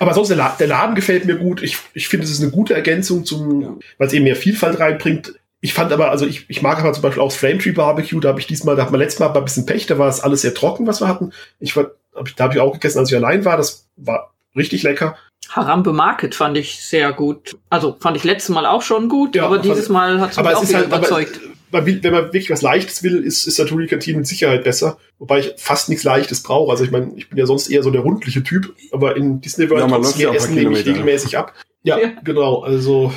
Aber 0.00 0.14
sonst, 0.14 0.28
der, 0.28 0.36
La 0.38 0.56
der 0.58 0.66
Laden 0.66 0.94
gefällt 0.96 1.26
mir 1.26 1.36
gut. 1.36 1.62
Ich, 1.62 1.76
ich 1.94 2.08
finde, 2.08 2.24
es 2.24 2.32
ist 2.32 2.42
eine 2.42 2.50
gute 2.50 2.74
Ergänzung 2.74 3.24
zum, 3.24 3.60
Ja. 3.62 3.68
weil 3.98 4.06
es 4.08 4.12
eben 4.12 4.24
mehr 4.24 4.34
Vielfalt 4.34 4.80
reinbringt. 4.80 5.34
Ich 5.60 5.74
fand 5.74 5.92
aber, 5.92 6.10
also 6.10 6.26
ich, 6.26 6.46
ich 6.48 6.62
mag 6.62 6.78
aber 6.80 6.92
zum 6.94 7.02
Beispiel 7.02 7.22
auch 7.22 7.28
das 7.28 7.36
Flame 7.36 7.58
Tree 7.58 7.72
Barbecue. 7.72 8.18
Da 8.18 8.30
habe 8.30 8.40
ich 8.40 8.46
diesmal, 8.46 8.76
da 8.76 8.82
hat 8.84 8.90
man 8.90 8.98
letztes 9.00 9.20
Mal 9.20 9.30
ein 9.36 9.44
bisschen 9.44 9.66
Pech, 9.66 9.86
da 9.86 9.98
war 9.98 10.08
es 10.08 10.20
alles 10.20 10.40
sehr 10.40 10.54
trocken, 10.54 10.86
was 10.86 11.00
wir 11.02 11.06
hatten. 11.08 11.32
Ich 11.58 11.76
war, 11.76 11.90
hab 12.14 12.34
da 12.34 12.44
habe 12.44 12.54
ich 12.54 12.60
auch 12.60 12.72
gegessen, 12.72 12.98
als 12.98 13.10
ich 13.10 13.16
allein 13.16 13.44
war. 13.44 13.56
Das 13.58 13.86
war 13.96 14.32
richtig 14.56 14.82
lecker. 14.82 15.16
Harambe 15.50 15.92
Market 15.92 16.34
fand 16.34 16.56
ich 16.56 16.82
sehr 16.82 17.12
gut. 17.12 17.56
Also 17.68 17.96
fand 18.00 18.16
ich 18.16 18.24
letztes 18.24 18.54
Mal 18.54 18.64
auch 18.66 18.82
schon 18.82 19.08
gut, 19.10 19.36
Ja, 19.36 19.44
aber 19.44 19.56
fand- 19.56 19.66
dieses 19.66 19.88
Mal 19.90 20.20
hat 20.20 20.30
es 20.30 20.36
mich 20.38 20.46
auch 20.46 20.62
wieder 20.66 20.78
halt, 20.78 20.86
aber, 20.86 20.96
überzeugt. 20.98 21.40
Man 21.72 21.86
will, 21.86 22.02
wenn 22.02 22.12
man 22.12 22.24
wirklich 22.24 22.50
was 22.50 22.62
Leichtes 22.62 23.02
will, 23.02 23.22
ist, 23.24 23.46
ist 23.46 23.56
Saturi 23.56 23.86
Kantine 23.86 24.18
mit 24.18 24.26
Sicherheit 24.26 24.64
besser. 24.64 24.98
Wobei 25.18 25.40
ich 25.40 25.52
fast 25.56 25.88
nichts 25.88 26.04
Leichtes 26.04 26.42
brauche. 26.42 26.70
Also 26.70 26.84
ich 26.84 26.90
meine, 26.90 27.12
ich 27.16 27.28
bin 27.28 27.38
ja 27.38 27.46
sonst 27.46 27.68
eher 27.68 27.82
so 27.82 27.90
der 27.90 28.00
rundliche 28.02 28.42
Typ, 28.42 28.74
aber 28.92 29.16
in 29.16 29.40
Disney 29.40 29.68
World 29.70 29.82
Ja, 29.82 29.88
man 29.88 30.02
trotz 30.02 30.12
läuft 30.12 30.20
ja 30.20 30.30
mehr 30.30 30.36
Essen 30.38 30.54
nehme 30.54 30.78
ich 30.78 30.86
regelmäßig 30.86 31.36
ab. 31.38 31.54
Ja, 31.82 31.98
Ja. 31.98 32.08
genau. 32.24 32.60
Also. 32.60 33.12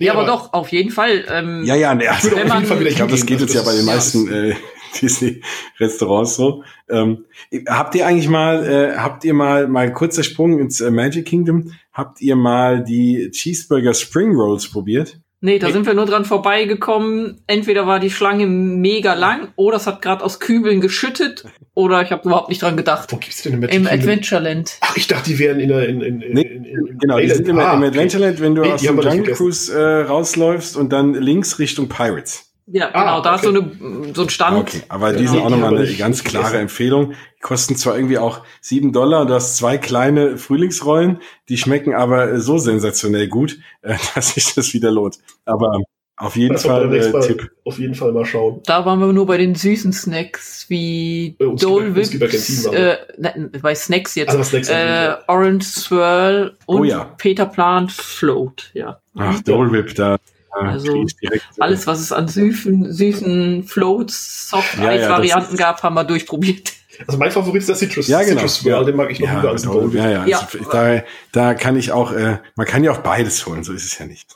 nee, 0.00 0.06
ja, 0.06 0.14
aber, 0.14 0.26
doch, 0.26 0.52
auf 0.52 0.72
jeden 0.72 0.90
Fall. 0.90 1.24
Ähm, 1.30 1.62
Ja, 1.64 1.76
ja, 1.76 1.94
ne, 1.94 2.10
also, 2.10 2.30
Wenn 2.30 2.38
jeden 2.38 2.48
man- 2.48 2.64
Fall 2.64 2.86
Ich 2.86 2.96
glaube, 2.96 3.12
das 3.12 3.24
geht 3.26 3.40
jetzt 3.40 3.54
ja 3.54 3.62
bei 3.62 3.72
den 3.72 3.86
ja, 3.86 3.92
meisten 3.94 4.32
äh, 4.32 4.54
Disney-Restaurants 5.00 6.36
so. 6.36 6.62
Ähm, 6.88 7.26
habt 7.68 7.94
ihr 7.94 8.06
eigentlich 8.06 8.28
mal, 8.28 8.66
äh, 8.66 8.96
habt 8.96 9.24
ihr 9.24 9.34
mal, 9.34 9.68
mal 9.68 9.86
ein 9.86 9.94
kurzer 9.94 10.22
Sprung 10.22 10.58
ins 10.58 10.80
äh, 10.80 10.90
Magic 10.90 11.26
Kingdom, 11.26 11.72
habt 11.92 12.20
ihr 12.20 12.36
mal 12.36 12.82
die 12.82 13.30
Cheeseburger 13.32 13.94
Spring 13.94 14.34
Rolls 14.34 14.68
probiert? 14.70 15.18
Nee, 15.40 15.60
da 15.60 15.68
Nee. 15.68 15.72
sind 15.72 15.86
wir 15.86 15.94
nur 15.94 16.06
dran 16.06 16.24
vorbeigekommen. 16.24 17.40
Entweder 17.46 17.86
war 17.86 18.00
die 18.00 18.10
Schlange 18.10 18.46
mega 18.46 19.14
lang 19.14 19.48
oder 19.54 19.76
es 19.76 19.86
hat 19.86 20.02
gerade 20.02 20.24
aus 20.24 20.40
Kübeln 20.40 20.80
geschüttet 20.80 21.44
oder 21.74 22.02
ich 22.02 22.10
habe 22.10 22.22
überhaupt 22.28 22.48
nicht 22.48 22.60
dran 22.62 22.76
gedacht. 22.76 23.12
Wo 23.12 23.16
gibt's 23.18 23.42
denn 23.42 23.52
im 23.54 23.62
Im? 23.62 23.86
Adventureland. 23.86 24.78
Ach, 24.80 24.96
ich 24.96 25.06
dachte, 25.06 25.30
die 25.30 25.38
wären 25.38 25.60
in 25.60 25.68
der 25.68 25.88
in, 25.88 26.00
in, 26.00 26.20
in, 26.20 26.32
Nee, 26.34 26.42
in, 26.42 26.64
in, 26.64 26.86
in 26.88 26.98
Genau, 26.98 27.18
die 27.20 27.28
sind 27.30 27.46
im, 27.46 27.58
Ah, 27.60 27.74
im 27.74 27.78
okay. 27.78 27.88
Adventureland, 27.88 28.40
wenn 28.40 28.54
du 28.56 28.62
Nee, 28.62 28.72
aus 28.72 28.82
dem 28.82 28.98
Jungle. 29.00 29.32
Cruise 29.34 29.72
äh, 29.72 30.00
rausläufst 30.02 30.76
und 30.76 30.92
dann 30.92 31.14
links 31.14 31.60
Richtung 31.60 31.88
Pirates. 31.88 32.47
Ja, 32.70 32.90
Ah, 32.92 33.00
genau, 33.00 33.20
da 33.22 33.34
ist 33.36 33.44
so, 33.44 33.48
eine, 33.50 34.12
so 34.14 34.22
ein 34.22 34.28
Stand. 34.28 34.56
Okay, 34.58 34.82
aber 34.88 35.12
die 35.12 35.20
Genau. 35.20 35.30
sind 35.32 35.40
auch 35.42 35.50
nochmal 35.50 35.76
eine 35.78 35.92
ganz 35.94 36.22
klare. 36.24 36.58
Empfehlung. 36.58 37.12
Die 37.12 37.40
kosten 37.40 37.76
zwar 37.76 37.96
irgendwie 37.96 38.18
auch 38.18 38.42
sieben 38.60 38.92
Dollar, 38.92 39.24
du 39.26 39.34
hast 39.34 39.56
zwei 39.56 39.78
kleine 39.78 40.36
Frühlingsrollen, 40.36 41.20
die 41.48 41.56
schmecken 41.56 41.94
aber 41.94 42.40
so 42.40 42.58
sensationell 42.58 43.28
gut, 43.28 43.58
äh, 43.82 43.94
dass 44.14 44.34
sich 44.34 44.54
das 44.54 44.72
wieder 44.74 44.90
lohnt. 44.90 45.18
Aber 45.46 45.80
auf 46.20 46.34
jeden 46.36 46.54
Das 46.54 46.64
Fall 46.66 46.92
äh, 46.94 47.20
Tipp. 47.20 47.48
auf 47.64 47.78
jeden 47.78 47.94
Fall 47.94 48.10
mal 48.12 48.26
schauen. 48.26 48.60
Da 48.66 48.84
waren 48.84 48.98
wir 48.98 49.12
nur 49.12 49.24
bei 49.26 49.38
den 49.38 49.54
süßen 49.54 49.92
Snacks 49.92 50.66
wie 50.68 51.36
Äh, 51.38 51.54
Dole 51.56 51.94
Whips, 51.94 52.66
äh, 52.66 52.96
ne, 53.18 53.50
bei 53.62 53.74
Snacks 53.74 54.14
jetzt, 54.16 54.30
Also 54.30 54.42
Snacks 54.42 54.68
äh, 54.68 55.14
Orange 55.28 55.64
Swirl 55.64 56.56
und 56.66 56.80
Oh 56.80 56.84
ja. 56.84 57.04
Peter 57.18 57.46
Plan 57.46 57.88
Float, 57.88 58.70
ja. 58.74 59.00
Ach, 59.16 59.40
Dole 59.42 59.70
Whip, 59.72 59.94
da 59.94 60.16
äh, 60.60 60.64
Also, 60.66 61.04
äh, 61.22 61.38
Alles, 61.58 61.86
was 61.86 62.00
es 62.00 62.12
an 62.12 62.28
süßen, 62.28 62.92
süßen 62.92 63.64
Floats, 63.64 64.50
Ja, 64.52 64.58
ja, 64.58 64.62
Soft-Eis-Varianten 64.62 65.50
das- 65.52 65.58
gab, 65.58 65.82
haben 65.82 65.94
wir 65.94 66.04
durchprobiert. 66.04 66.72
Also 67.06 67.16
mein 67.16 67.30
Favorit 67.30 67.60
ist 67.60 67.68
der 67.68 67.76
Citrus, 67.76 68.08
Ja, 68.08 68.20
genau. 68.22 68.32
Citrus 68.40 68.56
Swirl, 68.56 68.80
Ja. 68.80 68.84
den 68.84 68.96
mag 68.96 69.10
ich 69.10 69.20
noch 69.20 69.28
ja, 69.28 69.36
lieber 69.36 69.50
als 69.50 69.62
Dole 69.62 69.92
Whip, 69.92 70.00
ja, 70.00 70.10
ja. 70.10 70.26
Ja. 70.26 70.38
Also, 70.40 70.58
da, 70.72 71.02
da 71.30 71.54
kann 71.54 71.76
ich 71.76 71.92
auch, 71.92 72.10
äh, 72.12 72.38
man 72.56 72.66
kann 72.66 72.82
ja 72.82 72.90
auch 72.90 72.98
beides 72.98 73.46
holen, 73.46 73.62
so 73.62 73.72
ist 73.72 73.84
es 73.84 73.98
ja 73.98 74.06
nicht. 74.06 74.34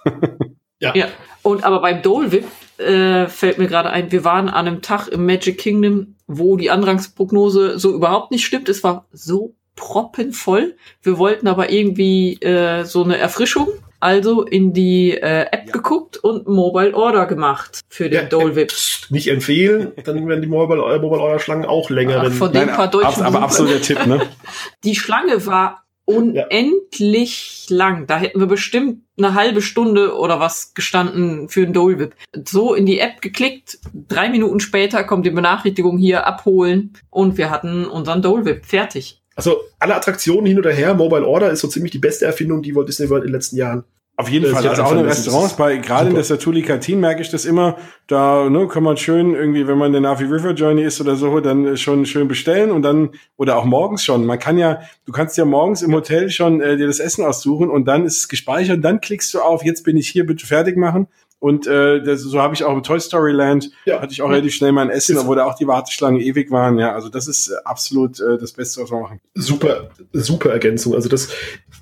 Ja. 0.78 0.94
Ja, 0.94 1.06
und 1.42 1.64
aber 1.64 1.80
beim 1.80 2.02
Dole 2.02 2.30
Whip 2.32 2.44
äh, 2.78 3.26
fällt 3.28 3.58
mir 3.58 3.66
gerade 3.68 3.90
ein, 3.90 4.10
wir 4.12 4.24
waren 4.24 4.48
an 4.48 4.66
einem 4.66 4.82
Tag 4.82 5.08
im 5.08 5.26
Magic 5.26 5.58
Kingdom, 5.58 6.14
wo 6.26 6.56
die 6.56 6.70
Andrangsprognose 6.70 7.78
so 7.78 7.92
überhaupt 7.94 8.30
nicht 8.30 8.44
stimmt. 8.44 8.68
Es 8.68 8.82
war 8.84 9.06
so 9.12 9.54
proppenvoll. 9.76 10.76
Wir 11.02 11.18
wollten 11.18 11.46
aber 11.48 11.70
irgendwie 11.70 12.34
äh, 12.42 12.84
so 12.84 13.02
eine 13.04 13.16
Erfrischung. 13.18 13.68
Also 14.02 14.42
in 14.42 14.72
die 14.72 15.12
äh, 15.12 15.42
App 15.52 15.66
Ja. 15.68 15.72
geguckt 15.72 16.16
und 16.16 16.48
Mobile 16.48 16.92
Order 16.94 17.26
gemacht 17.26 17.80
für 17.88 18.10
den 18.10 18.22
Ja, 18.22 18.28
Dole 18.28 18.56
Whip. 18.56 18.72
Nicht 19.10 19.28
empfehlen, 19.28 19.92
dann 20.04 20.26
werden 20.26 20.42
die 20.42 20.48
Mobile, 20.48 20.80
äh, 20.82 20.98
Mobile 20.98 21.20
Order 21.22 21.38
Schlangen 21.38 21.64
auch 21.66 21.88
länger. 21.88 22.24
Ach, 22.26 22.32
von 22.32 22.52
den 22.52 22.68
paar 22.68 22.88
deutschen 22.88 23.06
abs- 23.06 23.22
aber 23.22 23.42
absoluter 23.42 23.80
Tipp, 23.80 24.04
ne? 24.06 24.20
Die 24.84 24.96
Schlange 24.96 25.46
war 25.46 25.84
unendlich 26.04 27.66
lang. 27.70 28.06
Da 28.08 28.18
hätten 28.18 28.40
wir 28.40 28.46
bestimmt 28.48 29.02
eine 29.16 29.34
halbe 29.34 29.62
Stunde 29.62 30.16
oder 30.16 30.40
was 30.40 30.74
gestanden 30.74 31.48
für 31.48 31.62
einen 31.62 31.72
Dole 31.72 31.98
Whip. 32.00 32.14
So 32.48 32.74
in 32.74 32.86
die 32.86 32.98
App 32.98 33.20
geklickt. 33.22 33.78
Drei 34.08 34.28
Minuten 34.28 34.58
später 34.60 35.04
kommt 35.04 35.26
die 35.26 35.30
Benachrichtigung 35.30 35.96
hier 35.98 36.26
abholen 36.26 36.94
und 37.10 37.38
wir 37.38 37.50
hatten 37.50 37.84
unseren 37.86 38.20
Dole 38.20 38.44
Whip 38.44 38.66
fertig. 38.66 39.21
Also 39.34 39.62
alle 39.78 39.94
Attraktionen 39.94 40.46
hin 40.46 40.58
oder 40.58 40.72
her, 40.72 40.94
Mobile 40.94 41.26
Order 41.26 41.50
ist 41.50 41.60
so 41.60 41.68
ziemlich 41.68 41.92
die 41.92 41.98
beste 41.98 42.24
Erfindung, 42.24 42.62
die 42.62 42.74
Walt 42.74 42.88
Disney 42.88 43.08
World 43.08 43.24
in 43.24 43.28
den 43.28 43.34
letzten 43.34 43.56
Jahren. 43.56 43.84
Auf 44.16 44.28
jeden 44.28 44.44
Das 44.44 44.52
Fall. 44.52 44.68
Also 44.68 44.82
auch 44.82 44.92
in 44.92 44.98
Restaurants, 44.98 45.54
bei, 45.54 45.78
gerade 45.78 46.02
in 46.02 46.06
super. 46.10 46.14
der 46.16 46.24
Satuli 46.24 46.62
Canteen 46.62 47.00
merke 47.00 47.22
ich 47.22 47.30
das 47.30 47.46
immer, 47.46 47.78
da 48.08 48.50
ne, 48.50 48.68
kann 48.68 48.82
man 48.82 48.98
schön 48.98 49.34
irgendwie, 49.34 49.66
wenn 49.66 49.78
man 49.78 49.86
in 49.86 49.92
der 49.94 50.02
Navi 50.02 50.24
River 50.24 50.52
Journey 50.52 50.82
ist 50.82 51.00
oder 51.00 51.16
so, 51.16 51.40
dann 51.40 51.66
äh, 51.66 51.76
schon 51.78 52.04
schön 52.04 52.28
bestellen 52.28 52.70
und 52.70 52.82
dann, 52.82 53.10
oder 53.36 53.56
auch 53.56 53.64
morgens 53.64 54.04
schon. 54.04 54.26
Man 54.26 54.38
kann 54.38 54.58
ja, 54.58 54.80
du 55.06 55.12
kannst 55.12 55.38
ja 55.38 55.46
morgens 55.46 55.80
im 55.80 55.94
Hotel 55.94 56.28
schon 56.28 56.60
äh, 56.60 56.76
dir 56.76 56.86
das 56.86 57.00
Essen 57.00 57.24
aussuchen 57.24 57.70
und 57.70 57.86
dann 57.86 58.04
ist 58.04 58.18
es 58.18 58.28
gespeichert 58.28 58.76
und 58.76 58.82
dann 58.82 59.00
klickst 59.00 59.32
du 59.32 59.40
auf, 59.40 59.64
jetzt 59.64 59.82
bin 59.82 59.96
ich 59.96 60.08
hier, 60.10 60.26
bitte 60.26 60.46
fertig 60.46 60.76
machen. 60.76 61.08
Und 61.42 61.66
äh, 61.66 62.00
das, 62.04 62.20
so 62.20 62.40
habe 62.40 62.54
ich 62.54 62.62
auch 62.62 62.72
im 62.72 62.84
Toy 62.84 63.00
Story 63.00 63.32
Land, 63.32 63.72
Ja. 63.84 64.00
hatte 64.00 64.12
ich 64.12 64.22
auch 64.22 64.30
relativ 64.30 64.54
schnell 64.54 64.70
mein 64.70 64.90
Essen, 64.90 65.18
obwohl 65.18 65.34
da 65.34 65.44
auch 65.44 65.56
die 65.56 65.66
Warteschlangen 65.66 66.20
ewig 66.20 66.52
waren. 66.52 66.78
Ja, 66.78 66.92
also 66.94 67.08
das 67.08 67.26
ist 67.26 67.48
äh, 67.48 67.54
absolut 67.64 68.20
äh, 68.20 68.38
das 68.38 68.52
Beste, 68.52 68.80
was 68.80 68.92
man 68.92 69.02
machen 69.02 69.18
kann. 69.18 69.42
Super, 69.42 69.90
super 70.12 70.50
Ergänzung. 70.50 70.94
Also 70.94 71.08
das, 71.08 71.30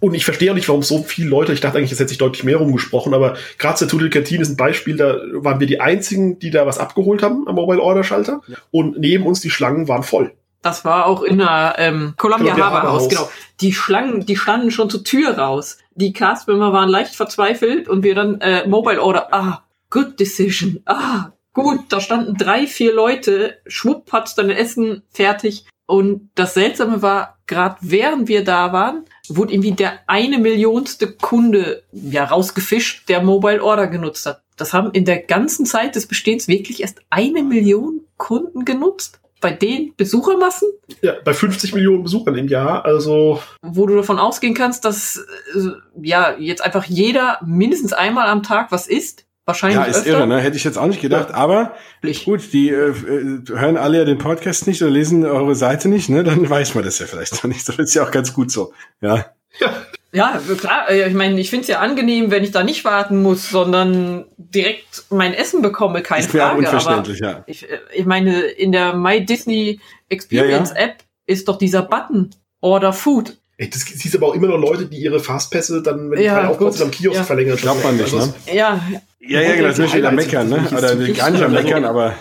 und 0.01 0.15
ich 0.15 0.25
verstehe 0.25 0.51
auch 0.51 0.55
nicht, 0.55 0.67
warum 0.71 0.83
so 0.83 1.03
viele 1.03 1.29
Leute, 1.29 1.53
ich 1.53 1.61
dachte 1.61 1.77
eigentlich, 1.77 1.93
es 1.93 1.99
hätte 2.01 2.09
sich 2.09 2.17
deutlich 2.17 2.43
mehr 2.43 2.57
rumgesprochen, 2.57 3.13
aber 3.13 3.37
gerade 3.59 3.77
zur 3.77 3.87
Tudel 3.89 4.09
Canteen 4.09 4.41
ist 4.41 4.49
ein 4.49 4.57
Beispiel, 4.57 4.97
da 4.97 5.19
waren 5.35 5.61
wir 5.61 5.67
die 5.67 5.79
einzigen, 5.83 6.39
die 6.39 6.51
da 6.51 6.65
was 6.65 6.79
abgeholt 6.79 7.23
haben 7.23 7.47
am 7.47 7.55
Mobile 7.57 7.83
Order 7.83 8.03
Schalter. 8.03 8.41
Und 8.71 8.99
neben 8.99 9.27
uns 9.27 9.41
die 9.43 9.51
Schlangen 9.51 9.89
waren 9.89 10.05
voll. 10.05 10.33
Das 10.63 10.87
war 10.87 11.05
auch 11.05 11.23
in 11.23 11.37
der 11.37 11.75
ähm, 11.79 12.15
Columbia, 12.17 12.53
Columbia 12.55 12.65
Harbor 12.71 12.93
House. 12.93 13.09
genau. 13.11 13.29
Die 13.61 13.75
Schlangen, 13.75 14.25
die 14.25 14.37
standen 14.37 14.71
schon 14.71 14.89
zur 14.89 15.05
Tür 15.05 15.37
raus. 15.39 15.77
Die 15.95 16.13
Castmember 16.13 16.73
waren 16.73 16.89
leicht 16.89 17.15
verzweifelt 17.15 17.89
und 17.89 18.03
wir 18.03 18.15
dann 18.15 18.41
äh, 18.41 18.67
Mobile 18.67 19.03
Order. 19.03 19.33
Ah, 19.33 19.65
good 19.91 20.19
decision. 20.19 20.81
Ah, 20.87 21.33
gut. 21.53 21.81
Da 21.89 22.01
standen 22.01 22.37
drei, 22.37 22.67
vier 22.67 22.95
Leute. 22.95 23.59
Schwupp 23.67 24.13
hat's 24.13 24.35
dann 24.35 24.51
Essen 24.51 25.03
fertig. 25.11 25.67
Und 25.87 26.31
das 26.37 26.55
Seltsame 26.55 27.03
war, 27.03 27.39
gerade 27.49 27.77
während 27.81 28.29
wir 28.29 28.45
da 28.45 28.73
waren, 28.73 29.05
wurde 29.29 29.53
irgendwie 29.53 29.73
der 29.73 29.99
eine 30.07 30.39
Millionste 30.39 31.11
Kunde 31.11 31.83
ja 31.91 32.25
rausgefischt, 32.25 33.09
der 33.09 33.23
Mobile 33.23 33.63
Order 33.63 33.89
genutzt 33.89 34.25
hat. 34.27 34.43
Das 34.57 34.73
haben 34.73 34.93
in 34.93 35.05
der 35.05 35.19
ganzen 35.19 35.67
Zeit 35.67 35.97
des 35.97 36.07
Bestehens 36.07 36.47
wirklich 36.47 36.83
erst 36.83 37.01
eine 37.11 37.43
Million 37.43 38.03
Kunden 38.19 38.65
genutzt. 38.65 39.20
Bei 39.41 39.51
den 39.53 39.95
Besuchermassen, 39.97 40.69
Ja, 41.03 41.15
bei 41.25 41.33
50 41.33 41.75
Millionen 41.75 42.03
Besuchern 42.03 42.37
im 42.37 42.49
Jahr, 42.49 42.85
also 42.85 43.41
wo 43.63 43.87
du 43.87 43.97
davon 43.97 44.19
ausgehen 44.19 44.55
kannst, 44.55 44.85
dass 44.85 45.25
äh, 45.55 45.71
ja 46.03 46.35
jetzt 46.39 46.63
einfach 46.63 46.85
jeder 46.85 47.39
mindestens 47.45 47.93
einmal 47.93 48.29
am 48.29 48.43
Tag 48.43 48.71
was 48.71 48.87
isst. 48.87 49.25
wahrscheinlich. 49.47 49.79
Ja, 49.79 49.85
ist 49.85 49.99
öfter. 50.01 50.11
irre, 50.11 50.27
ne? 50.27 50.39
Hätte 50.41 50.57
ich 50.57 50.65
jetzt 50.65 50.77
auch 50.79 50.87
nicht 50.87 51.01
gedacht. 51.01 51.33
Aber 51.33 51.75
Wirklich. 52.03 52.25
gut, 52.25 52.53
die 52.53 52.69
äh, 52.71 52.91
äh, 52.91 53.43
hören 53.49 53.77
alle 53.77 53.99
ja 53.99 54.05
den 54.05 54.19
Podcast 54.19 54.67
nicht 54.67 54.83
oder 54.83 54.91
lesen 54.91 55.25
eure 55.25 55.55
Seite 55.55 55.89
nicht, 55.89 56.09
ne? 56.11 56.23
Dann 56.23 56.49
weiß 56.49 56.75
man 56.75 56.85
das 56.85 56.99
ja 56.99 57.07
vielleicht 57.07 57.33
noch 57.33 57.45
nicht. 57.51 57.67
Das 57.69 57.77
ist 57.79 57.95
ja 57.95 58.05
auch 58.05 58.11
ganz 58.11 58.33
gut 58.35 58.51
so. 58.53 58.73
Ja. 59.01 59.27
Ja, 60.13 60.41
klar. 60.59 60.91
äh, 60.91 61.09
Ich 61.09 61.15
meine, 61.15 61.39
ich 61.41 61.51
finde 61.51 61.63
es 61.63 61.69
ja 61.69 61.79
angenehm, 61.79 62.33
wenn 62.33 62.43
ich 62.43 62.51
da 62.51 62.65
nicht 62.65 62.85
warten 62.85 63.23
muss, 63.23 63.49
sondern 63.49 64.25
direkt 64.39 65.05
mein 65.11 65.35
Essen 65.35 65.63
bekomme, 65.63 66.03
keine 66.03 66.25
ist 66.25 66.33
Frage. 66.33 66.45
Aber 66.51 66.59
unverständlich, 66.59 67.21
ja. 67.21 67.45
ich, 67.47 67.71
äh, 67.71 67.79
ich 67.95 68.07
meine, 68.07 68.41
in 68.41 68.73
der 68.73 68.95
My 68.95 69.25
Disney 69.25 69.79
Experience 70.09 70.71
Ja, 70.71 70.77
App 70.87 70.97
ist 71.27 71.47
doch 71.47 71.59
dieser 71.59 71.83
Button 71.83 72.31
Order 72.61 72.93
Food. 72.93 73.37
Ey, 73.57 73.71
das 73.71 73.83
siehst 73.83 74.17
aber 74.17 74.29
auch 74.29 74.35
immer 74.35 74.49
noch 74.49 74.59
Leute, 74.59 74.87
die 74.87 74.97
ihre 74.97 75.21
Fastpässe 75.21 75.81
dann, 75.83 76.11
wenn 76.11 76.19
die 76.19 76.25
Ja, 76.25 76.53
sind 76.59 76.83
am 76.83 76.91
Kiosk 76.91 77.19
Ja. 77.19 77.25
verlängern. 77.25 77.57
Glaubt 77.57 77.85
man 77.85 77.97
nicht, 77.97 78.13
Also, 78.13 78.19
ne? 78.27 78.35
Ja, 78.53 78.81
Ja, 79.21 79.41
ja, 79.43 79.55
genau, 79.55 79.69
das 79.69 79.79
ist 79.79 79.95
wieder 79.95 80.09
am 80.09 80.15
Meckern, 80.17 80.49
ne? 80.49 80.67
Oder 80.77 80.97
gar 80.97 81.31
nicht 81.31 81.43
am 81.45 81.53
Meckern, 81.53 81.85
aber 81.85 82.15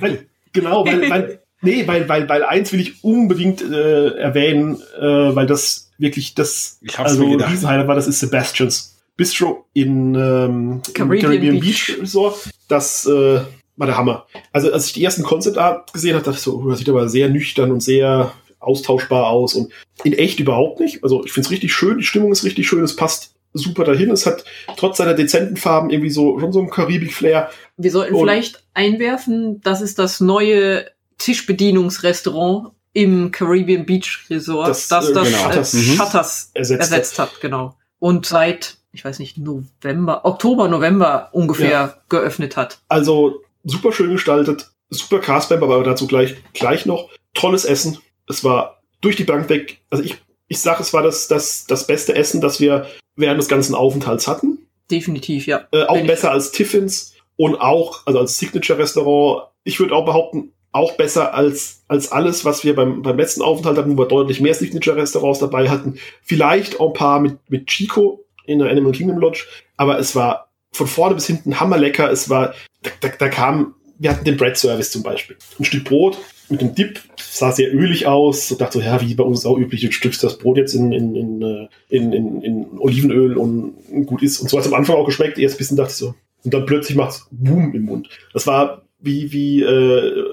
Weil, 0.00 0.26
genau, 0.52 0.84
weil, 0.84 1.08
weil, 1.10 1.40
nee, 1.60 1.86
weil, 1.86 2.08
weil, 2.08 2.28
weil 2.28 2.42
eins 2.44 2.72
will 2.72 2.80
ich 2.80 3.04
unbedingt 3.04 3.62
äh, 3.62 4.08
erwähnen, 4.18 4.80
äh, 4.98 5.36
weil 5.36 5.46
das 5.46 5.85
wirklich 5.98 6.34
das, 6.34 6.78
Ich 6.82 6.98
hab's 6.98 7.10
also. 7.12 7.24
Riesenhighlight 7.24 7.88
war, 7.88 7.94
das 7.94 8.06
ist 8.06 8.20
Sebastians 8.20 8.96
Bistro 9.16 9.64
in, 9.72 10.14
ähm, 10.14 10.82
Caribbean 10.92 11.22
Caribbean 11.22 11.60
Beach. 11.60 11.86
Beach 11.86 12.02
Resort. 12.02 12.36
Das 12.68 13.06
äh, 13.06 13.40
war 13.76 13.86
der 13.86 13.96
Hammer. 13.96 14.26
Also 14.52 14.72
als 14.72 14.86
ich 14.86 14.92
die 14.92 15.04
ersten 15.04 15.22
Concept 15.22 15.56
Art 15.58 15.92
gesehen 15.92 16.14
habe, 16.14 16.24
dachte 16.24 16.36
ich 16.38 16.42
so, 16.42 16.58
oh, 16.58 16.68
das 16.68 16.78
sieht 16.78 16.88
aber 16.88 17.08
sehr 17.08 17.28
nüchtern 17.30 17.70
und 17.70 17.82
sehr 17.82 18.32
austauschbar 18.58 19.28
aus 19.28 19.54
und 19.54 19.70
in 20.04 20.12
echt 20.12 20.40
überhaupt 20.40 20.80
nicht. 20.80 21.02
Also 21.02 21.24
ich 21.24 21.32
finde 21.32 21.46
es 21.46 21.50
richtig 21.52 21.72
schön, 21.72 21.98
die 21.98 22.04
Stimmung 22.04 22.32
ist 22.32 22.44
richtig 22.44 22.66
schön, 22.68 22.82
es 22.82 22.96
passt 22.96 23.34
super 23.52 23.84
dahin. 23.84 24.10
Es 24.10 24.26
hat 24.26 24.44
trotz 24.76 24.98
seiner 24.98 25.14
dezenten 25.14 25.56
Farben 25.56 25.88
irgendwie 25.90 26.10
so 26.10 26.38
schon 26.38 26.52
so 26.52 26.60
ein 26.60 26.68
Karibik-Flair. 26.68 27.50
wir 27.76 27.90
sollten 27.90 28.14
Und- 28.14 28.20
vielleicht 28.20 28.64
einwerfen, 28.74 29.60
das 29.62 29.80
ist 29.80 29.98
das 29.98 30.20
neue 30.20 30.86
Tischbedienungsrestaurant 31.18 32.72
im 32.96 33.30
Caribbean 33.30 33.84
Beach 33.84 34.24
Resort, 34.30 34.68
Das, 34.68 34.88
das 34.88 35.10
äh, 35.10 35.12
das, 35.12 35.28
genau. 35.28 35.38
äh, 35.38 35.42
Shutters. 35.52 35.72
Mhm. 35.74 35.80
Shutters 35.96 36.50
Ersetzt 36.54 36.80
ersetzt 36.80 37.18
hat, 37.18 37.40
genau. 37.42 37.76
Und 37.98 38.24
seit, 38.24 38.78
ich 38.92 39.04
weiß 39.04 39.18
nicht, 39.18 39.36
November, 39.36 40.24
Oktober, 40.24 40.68
November 40.68 41.28
ungefähr 41.32 41.98
geöffnet 42.08 42.56
hat. 42.56 42.78
Also 42.88 43.42
super 43.64 43.92
schön 43.92 44.10
gestaltet, 44.12 44.70
super 44.88 45.18
Castmember, 45.18 45.66
aber 45.66 45.84
dazu 45.84 46.06
gleich, 46.06 46.36
gleich 46.54 46.86
noch. 46.86 47.10
Tolles 47.34 47.66
Essen. 47.66 47.98
Es 48.28 48.42
war 48.44 48.82
durch 49.02 49.16
die 49.16 49.24
Bank 49.24 49.50
weg. 49.50 49.78
Also 49.90 50.02
ich, 50.02 50.16
ich 50.48 50.58
sage, 50.60 50.82
es 50.82 50.94
war 50.94 51.02
das, 51.02 51.28
das, 51.28 51.66
das 51.66 51.86
beste 51.86 52.14
Essen, 52.14 52.40
das 52.40 52.60
wir 52.60 52.86
während 53.14 53.38
des 53.40 53.48
ganzen 53.48 53.74
Aufenthalts 53.74 54.26
hatten. 54.26 54.66
Definitiv, 54.90 55.46
ja. 55.46 55.66
Äh, 55.72 55.84
auch 55.84 55.94
Bin 55.94 56.02
ich- 56.04 56.10
besser 56.10 56.30
als 56.30 56.50
Tiffins 56.50 57.12
und 57.36 57.56
auch, 57.56 58.06
also 58.06 58.20
als 58.20 58.38
Signature-Restaurant. 58.38 59.48
Ich 59.64 59.80
würde 59.80 59.94
auch 59.94 60.04
behaupten, 60.06 60.52
auch 60.76 60.92
besser 60.96 61.34
als, 61.34 61.82
als 61.88 62.12
alles, 62.12 62.44
was 62.44 62.64
wir 62.64 62.74
beim, 62.74 63.02
beim 63.02 63.16
letzten 63.16 63.42
Aufenthalt 63.42 63.78
hatten, 63.78 63.96
wo 63.96 64.02
wir 64.02 64.08
deutlich 64.08 64.40
mehr 64.40 64.54
Signature-Restaurants 64.54 65.40
dabei 65.40 65.68
hatten. 65.68 65.98
Vielleicht 66.22 66.78
auch 66.80 66.88
ein 66.88 66.94
paar 66.94 67.20
mit, 67.20 67.38
mit 67.48 67.66
Chico 67.66 68.24
in 68.44 68.58
der 68.58 68.70
Animal 68.70 68.92
Kingdom 68.92 69.18
Lodge, 69.18 69.46
aber 69.76 69.98
es 69.98 70.14
war 70.14 70.50
von 70.72 70.86
vorne 70.86 71.14
bis 71.14 71.26
hinten 71.26 71.58
hammerlecker. 71.58 72.10
Es 72.10 72.28
war, 72.28 72.54
da, 72.82 72.90
da, 73.00 73.08
da 73.18 73.28
kam, 73.28 73.74
wir 73.98 74.10
hatten 74.10 74.24
den 74.24 74.36
Bread 74.36 74.56
Service 74.56 74.90
zum 74.90 75.02
Beispiel. 75.02 75.36
Ein 75.58 75.64
Stück 75.64 75.84
Brot 75.84 76.18
mit 76.48 76.60
dem 76.60 76.74
Dip, 76.74 77.00
sah 77.16 77.50
sehr 77.50 77.74
ölig 77.74 78.06
aus. 78.06 78.52
Und 78.52 78.60
dachte 78.60 78.78
so, 78.78 78.84
ja, 78.84 79.00
wie 79.00 79.14
bei 79.14 79.24
uns 79.24 79.46
auch 79.46 79.58
üblich, 79.58 79.80
du 79.80 79.90
stückst 79.90 80.22
das 80.22 80.38
Brot 80.38 80.58
jetzt 80.58 80.74
in, 80.74 80.92
in, 80.92 81.16
in, 81.16 81.42
äh, 81.42 81.68
in, 81.88 82.12
in, 82.12 82.42
in 82.42 82.66
Olivenöl 82.78 83.36
und 83.36 83.74
gut 84.06 84.22
ist. 84.22 84.38
Und 84.40 84.48
so 84.48 84.58
hat 84.58 84.64
es 84.64 84.72
am 84.72 84.78
Anfang 84.78 84.96
auch 84.96 85.06
geschmeckt. 85.06 85.38
Erst 85.38 85.56
ein 85.56 85.58
bisschen 85.58 85.76
dachte 85.76 85.90
ich 85.90 85.96
so. 85.96 86.14
Und 86.44 86.54
dann 86.54 86.66
plötzlich 86.66 86.96
macht's 86.96 87.26
Boom 87.30 87.74
im 87.74 87.86
Mund. 87.86 88.08
Das 88.32 88.46
war 88.46 88.82
wie, 89.00 89.32
wie 89.32 89.62
äh, 89.62 90.24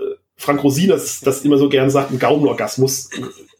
Frank 0.44 0.64
Rosin 0.64 0.90
das, 0.90 1.22
das 1.22 1.44
immer 1.45 1.57
so 1.57 1.70
gern 1.70 1.90
sagt, 1.90 2.11
ein 2.11 2.20
Gaumenorgasmus. 2.20 3.10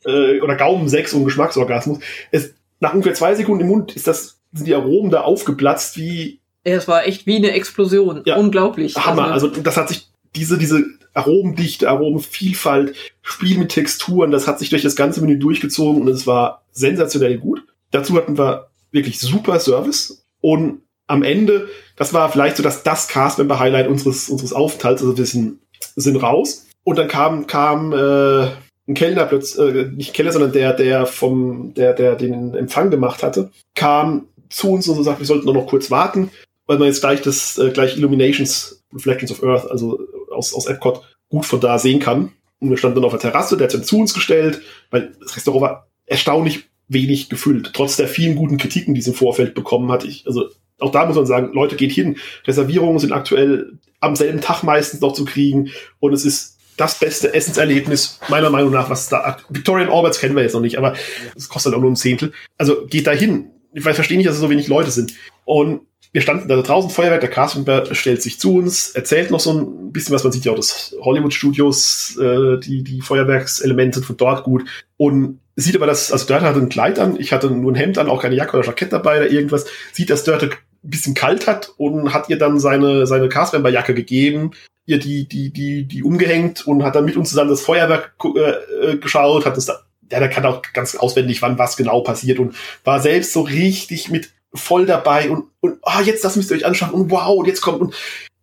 Äh, 0.06 0.42
oder 0.42 0.56
Gaumensex 0.56 1.14
und 1.14 1.26
Geschmacksorgasmus. 1.26 2.00
Es, 2.32 2.54
nach 2.80 2.94
ungefähr 2.94 3.14
zwei 3.14 3.34
Sekunden 3.36 3.62
im 3.62 3.70
Mund 3.70 3.96
ist 3.96 4.08
das, 4.08 4.38
sind 4.52 4.68
die 4.68 4.76
Aromen 4.76 5.10
da 5.10 5.22
aufgeplatzt 5.22 5.98
wie 5.98 6.40
Es 6.64 6.88
war 6.88 7.06
echt 7.08 7.26
wie 7.26 7.38
eine 7.38 7.52
Explosion. 7.52 8.22
Ja. 8.26 8.38
Unglaublich. 8.38 8.96
Hammer. 8.96 9.32
Also 9.32 9.48
das 9.48 9.78
hat 9.78 9.90
sich 9.90 10.10
diese, 10.36 10.58
diese 10.58 10.84
Aromendichte, 11.14 11.90
Aromenvielfalt, 11.90 12.96
Spiel 13.22 13.58
mit 13.58 13.70
Texturen, 13.70 14.32
das 14.32 14.48
hat 14.48 14.60
sich 14.60 14.70
durch 14.70 14.82
das 14.82 14.96
ganze 14.96 15.22
Menü 15.22 15.38
durchgezogen 15.38 16.02
und 16.02 16.08
es 16.08 16.28
war 16.28 16.64
sensationell 16.72 17.38
gut. 17.38 17.64
Dazu 17.92 18.16
hatten 18.16 18.38
wir 18.38 18.70
wirklich 18.92 19.20
super 19.20 19.60
Service 19.60 20.26
und 20.42 20.82
am 21.08 21.22
Ende, 21.22 21.70
das 21.96 22.14
war 22.14 22.32
vielleicht 22.32 22.58
so 22.58 22.64
das, 22.64 22.84
das 22.84 23.08
Cast-Member-Highlight 23.08 23.88
unseres, 23.88 24.30
unseres 24.30 24.54
Aufenthalts, 24.54 25.02
also 25.02 25.18
wir 25.18 25.26
sind, 25.26 25.60
sind 25.96 26.18
raus 26.18 26.66
und 26.84 26.98
dann 26.98 27.08
kam, 27.08 27.48
kam 27.48 27.94
äh, 27.94 28.48
ein 28.88 28.94
Kellner 28.96 29.26
plötzlich, 29.26 29.76
äh, 29.76 29.86
nicht 29.86 30.14
Kellner, 30.14 30.32
sondern 30.32 30.52
der, 30.52 30.74
der 30.74 31.06
vom, 31.06 31.74
der, 31.74 31.94
der 31.94 32.16
den 32.16 32.54
Empfang 32.56 32.92
gemacht 32.92 33.24
hatte, 33.24 33.52
kam 33.76 34.28
zu 34.50 34.72
uns 34.72 34.88
und 34.88 35.04
sagt, 35.04 35.20
wir 35.20 35.26
sollten 35.26 35.46
nur 35.46 35.54
noch 35.54 35.68
kurz 35.68 35.90
warten, 35.90 36.30
weil 36.66 36.78
man 36.78 36.88
jetzt 36.88 37.02
gleich 37.02 37.22
das, 37.22 37.58
äh, 37.58 37.72
gleich 37.72 37.98
Illuminations, 37.98 38.84
Reflections 38.94 39.32
of 39.32 39.44
Earth, 39.44 39.70
also 39.72 40.00
aus, 40.32 40.54
aus 40.54 40.68
Epcot, 40.68 41.02
gut 41.30 41.46
von 41.46 41.60
da 41.60 41.80
sehen 41.80 42.00
kann. 42.00 42.32
Und 42.60 42.70
wir 42.70 42.78
standen 42.78 42.96
dann 42.96 43.06
auf 43.06 43.12
der 43.12 43.20
Terrasse, 43.20 43.58
der 43.58 43.68
hat 43.68 43.74
dann 43.74 43.84
zu 43.84 44.00
uns 44.00 44.14
gestellt, 44.14 44.62
weil 44.90 45.14
das 45.22 45.36
Restaurant 45.36 45.62
war 45.62 45.88
erstaunlich 46.06 46.70
wenig 46.88 47.30
gefüllt, 47.30 47.72
trotz 47.74 47.98
der 47.98 48.08
vielen 48.08 48.36
guten 48.36 48.58
Kritiken, 48.58 48.94
die 48.94 49.00
es 49.00 49.08
im 49.08 49.14
Vorfeld 49.14 49.56
bekommen 49.56 49.92
hat. 49.92 50.04
Ich, 50.04 50.28
also 50.28 50.50
auch 50.80 50.92
da 50.92 51.06
muss 51.06 51.16
man 51.16 51.26
sagen, 51.26 51.54
Leute, 51.54 51.76
geht 51.76 51.92
hin. 51.92 52.18
Reservierungen 52.46 53.00
sind 53.00 53.14
aktuell 53.14 53.80
am 54.00 54.16
selben 54.16 54.42
Tag 54.42 54.64
meistens 54.64 55.02
noch 55.02 55.14
zu 55.14 55.26
kriegen 55.26 55.72
und 56.00 56.14
es 56.14 56.26
ist 56.26 56.53
das 56.84 57.00
beste 57.00 57.34
Essenserlebnis, 57.34 58.20
meiner 58.30 58.50
Meinung 58.50 58.72
nach, 58.72 58.90
was 58.90 59.10
da, 59.10 59.38
Victorian 59.50 59.90
Alberts 59.90 60.20
kennen 60.20 60.36
wir 60.36 60.44
jetzt 60.44 60.54
noch 60.54 60.62
nicht, 60.62 60.78
aber 60.78 60.94
es 61.36 61.50
kostet 61.50 61.74
auch 61.74 61.80
nur 61.80 61.92
ein 61.92 61.96
Zehntel. 61.96 62.32
Also 62.58 62.86
geht 62.86 63.08
da 63.08 63.12
hin. 63.12 63.52
Ich 63.74 63.84
verstehe 63.84 64.18
nicht, 64.18 64.28
dass 64.28 64.36
es 64.36 64.42
so 64.42 64.50
wenig 64.50 64.68
Leute 64.68 64.92
sind. 64.92 65.14
Und 65.46 65.82
wir 66.12 66.22
standen 66.22 66.48
da 66.48 66.62
draußen, 66.62 66.92
Feuerwerk, 66.92 67.22
der 67.22 67.30
Castmember 67.30 67.96
stellt 67.96 68.22
sich 68.22 68.40
zu 68.40 68.56
uns, 68.56 68.92
erzählt 68.92 69.32
noch 69.32 69.40
so 69.40 69.52
ein 69.52 69.92
bisschen 69.92 70.14
was, 70.14 70.24
man 70.24 70.32
sieht 70.32 70.46
ja 70.46 70.52
auch 70.52 70.58
das 70.58 70.96
Hollywood-Studios, 71.02 72.18
äh, 72.22 72.60
die, 72.60 72.84
die 72.84 73.02
Feuerwerkselemente 73.02 74.04
von 74.04 74.16
dort 74.16 74.44
gut. 74.44 74.64
Und 74.98 75.40
sieht 75.56 75.76
aber, 75.76 75.88
dass, 75.88 76.12
also 76.12 76.28
Dörte 76.28 76.46
hatte 76.46 76.60
ein 76.60 76.70
Kleid 76.70 77.00
an, 77.00 77.20
ich 77.20 77.34
hatte 77.34 77.50
nur 77.50 77.72
ein 77.72 77.76
Hemd 77.76 77.98
an, 77.98 78.10
auch 78.10 78.22
keine 78.22 78.36
Jacke 78.36 78.58
oder 78.58 78.66
Jackett 78.66 78.94
dabei 78.94 79.18
oder 79.18 79.32
irgendwas, 79.32 79.66
sieht, 79.92 80.12
dass 80.12 80.24
Dörte 80.24 80.52
ein 80.84 80.90
bisschen 80.90 81.16
kalt 81.16 81.48
hat 81.48 81.72
und 81.78 82.14
hat 82.14 82.30
ihr 82.30 82.38
dann 82.38 82.60
seine, 82.60 83.08
seine 83.08 83.28
Castmember-Jacke 83.30 83.96
gegeben, 83.96 84.52
ihr 84.86 85.00
die, 85.00 85.28
die, 85.28 85.52
die, 85.52 85.86
die 85.86 86.04
umgehängt 86.04 86.68
und 86.68 86.84
hat 86.84 86.96
dann 86.96 87.06
mit 87.06 87.16
uns 87.16 87.30
zusammen 87.30 87.50
das 87.50 87.62
Feuerwerk 87.62 88.14
äh, 88.36 88.92
äh, 88.92 88.98
geschaut, 88.98 89.46
hat 89.46 89.58
es 89.58 89.66
da, 89.66 89.80
ja, 90.12 90.20
der 90.20 90.30
kann 90.30 90.46
auch 90.46 90.62
ganz 90.74 90.96
auswendig, 90.96 91.42
wann 91.42 91.58
was 91.58 91.78
genau 91.78 92.02
passiert 92.02 92.40
und 92.40 92.56
war 92.84 93.00
selbst 93.00 93.34
so 93.34 93.42
richtig 93.42 94.10
mit 94.10 94.32
voll 94.54 94.86
dabei 94.86 95.30
und, 95.30 95.46
und 95.62 95.78
ah, 95.82 96.02
jetzt 96.02 96.24
das 96.24 96.36
müsst 96.36 96.52
ihr 96.52 96.58
euch 96.58 96.66
anschauen 96.66 96.92
und 96.92 97.10
wow, 97.10 97.38
und 97.38 97.48
jetzt 97.48 97.62
kommt 97.62 97.82
und 97.82 97.96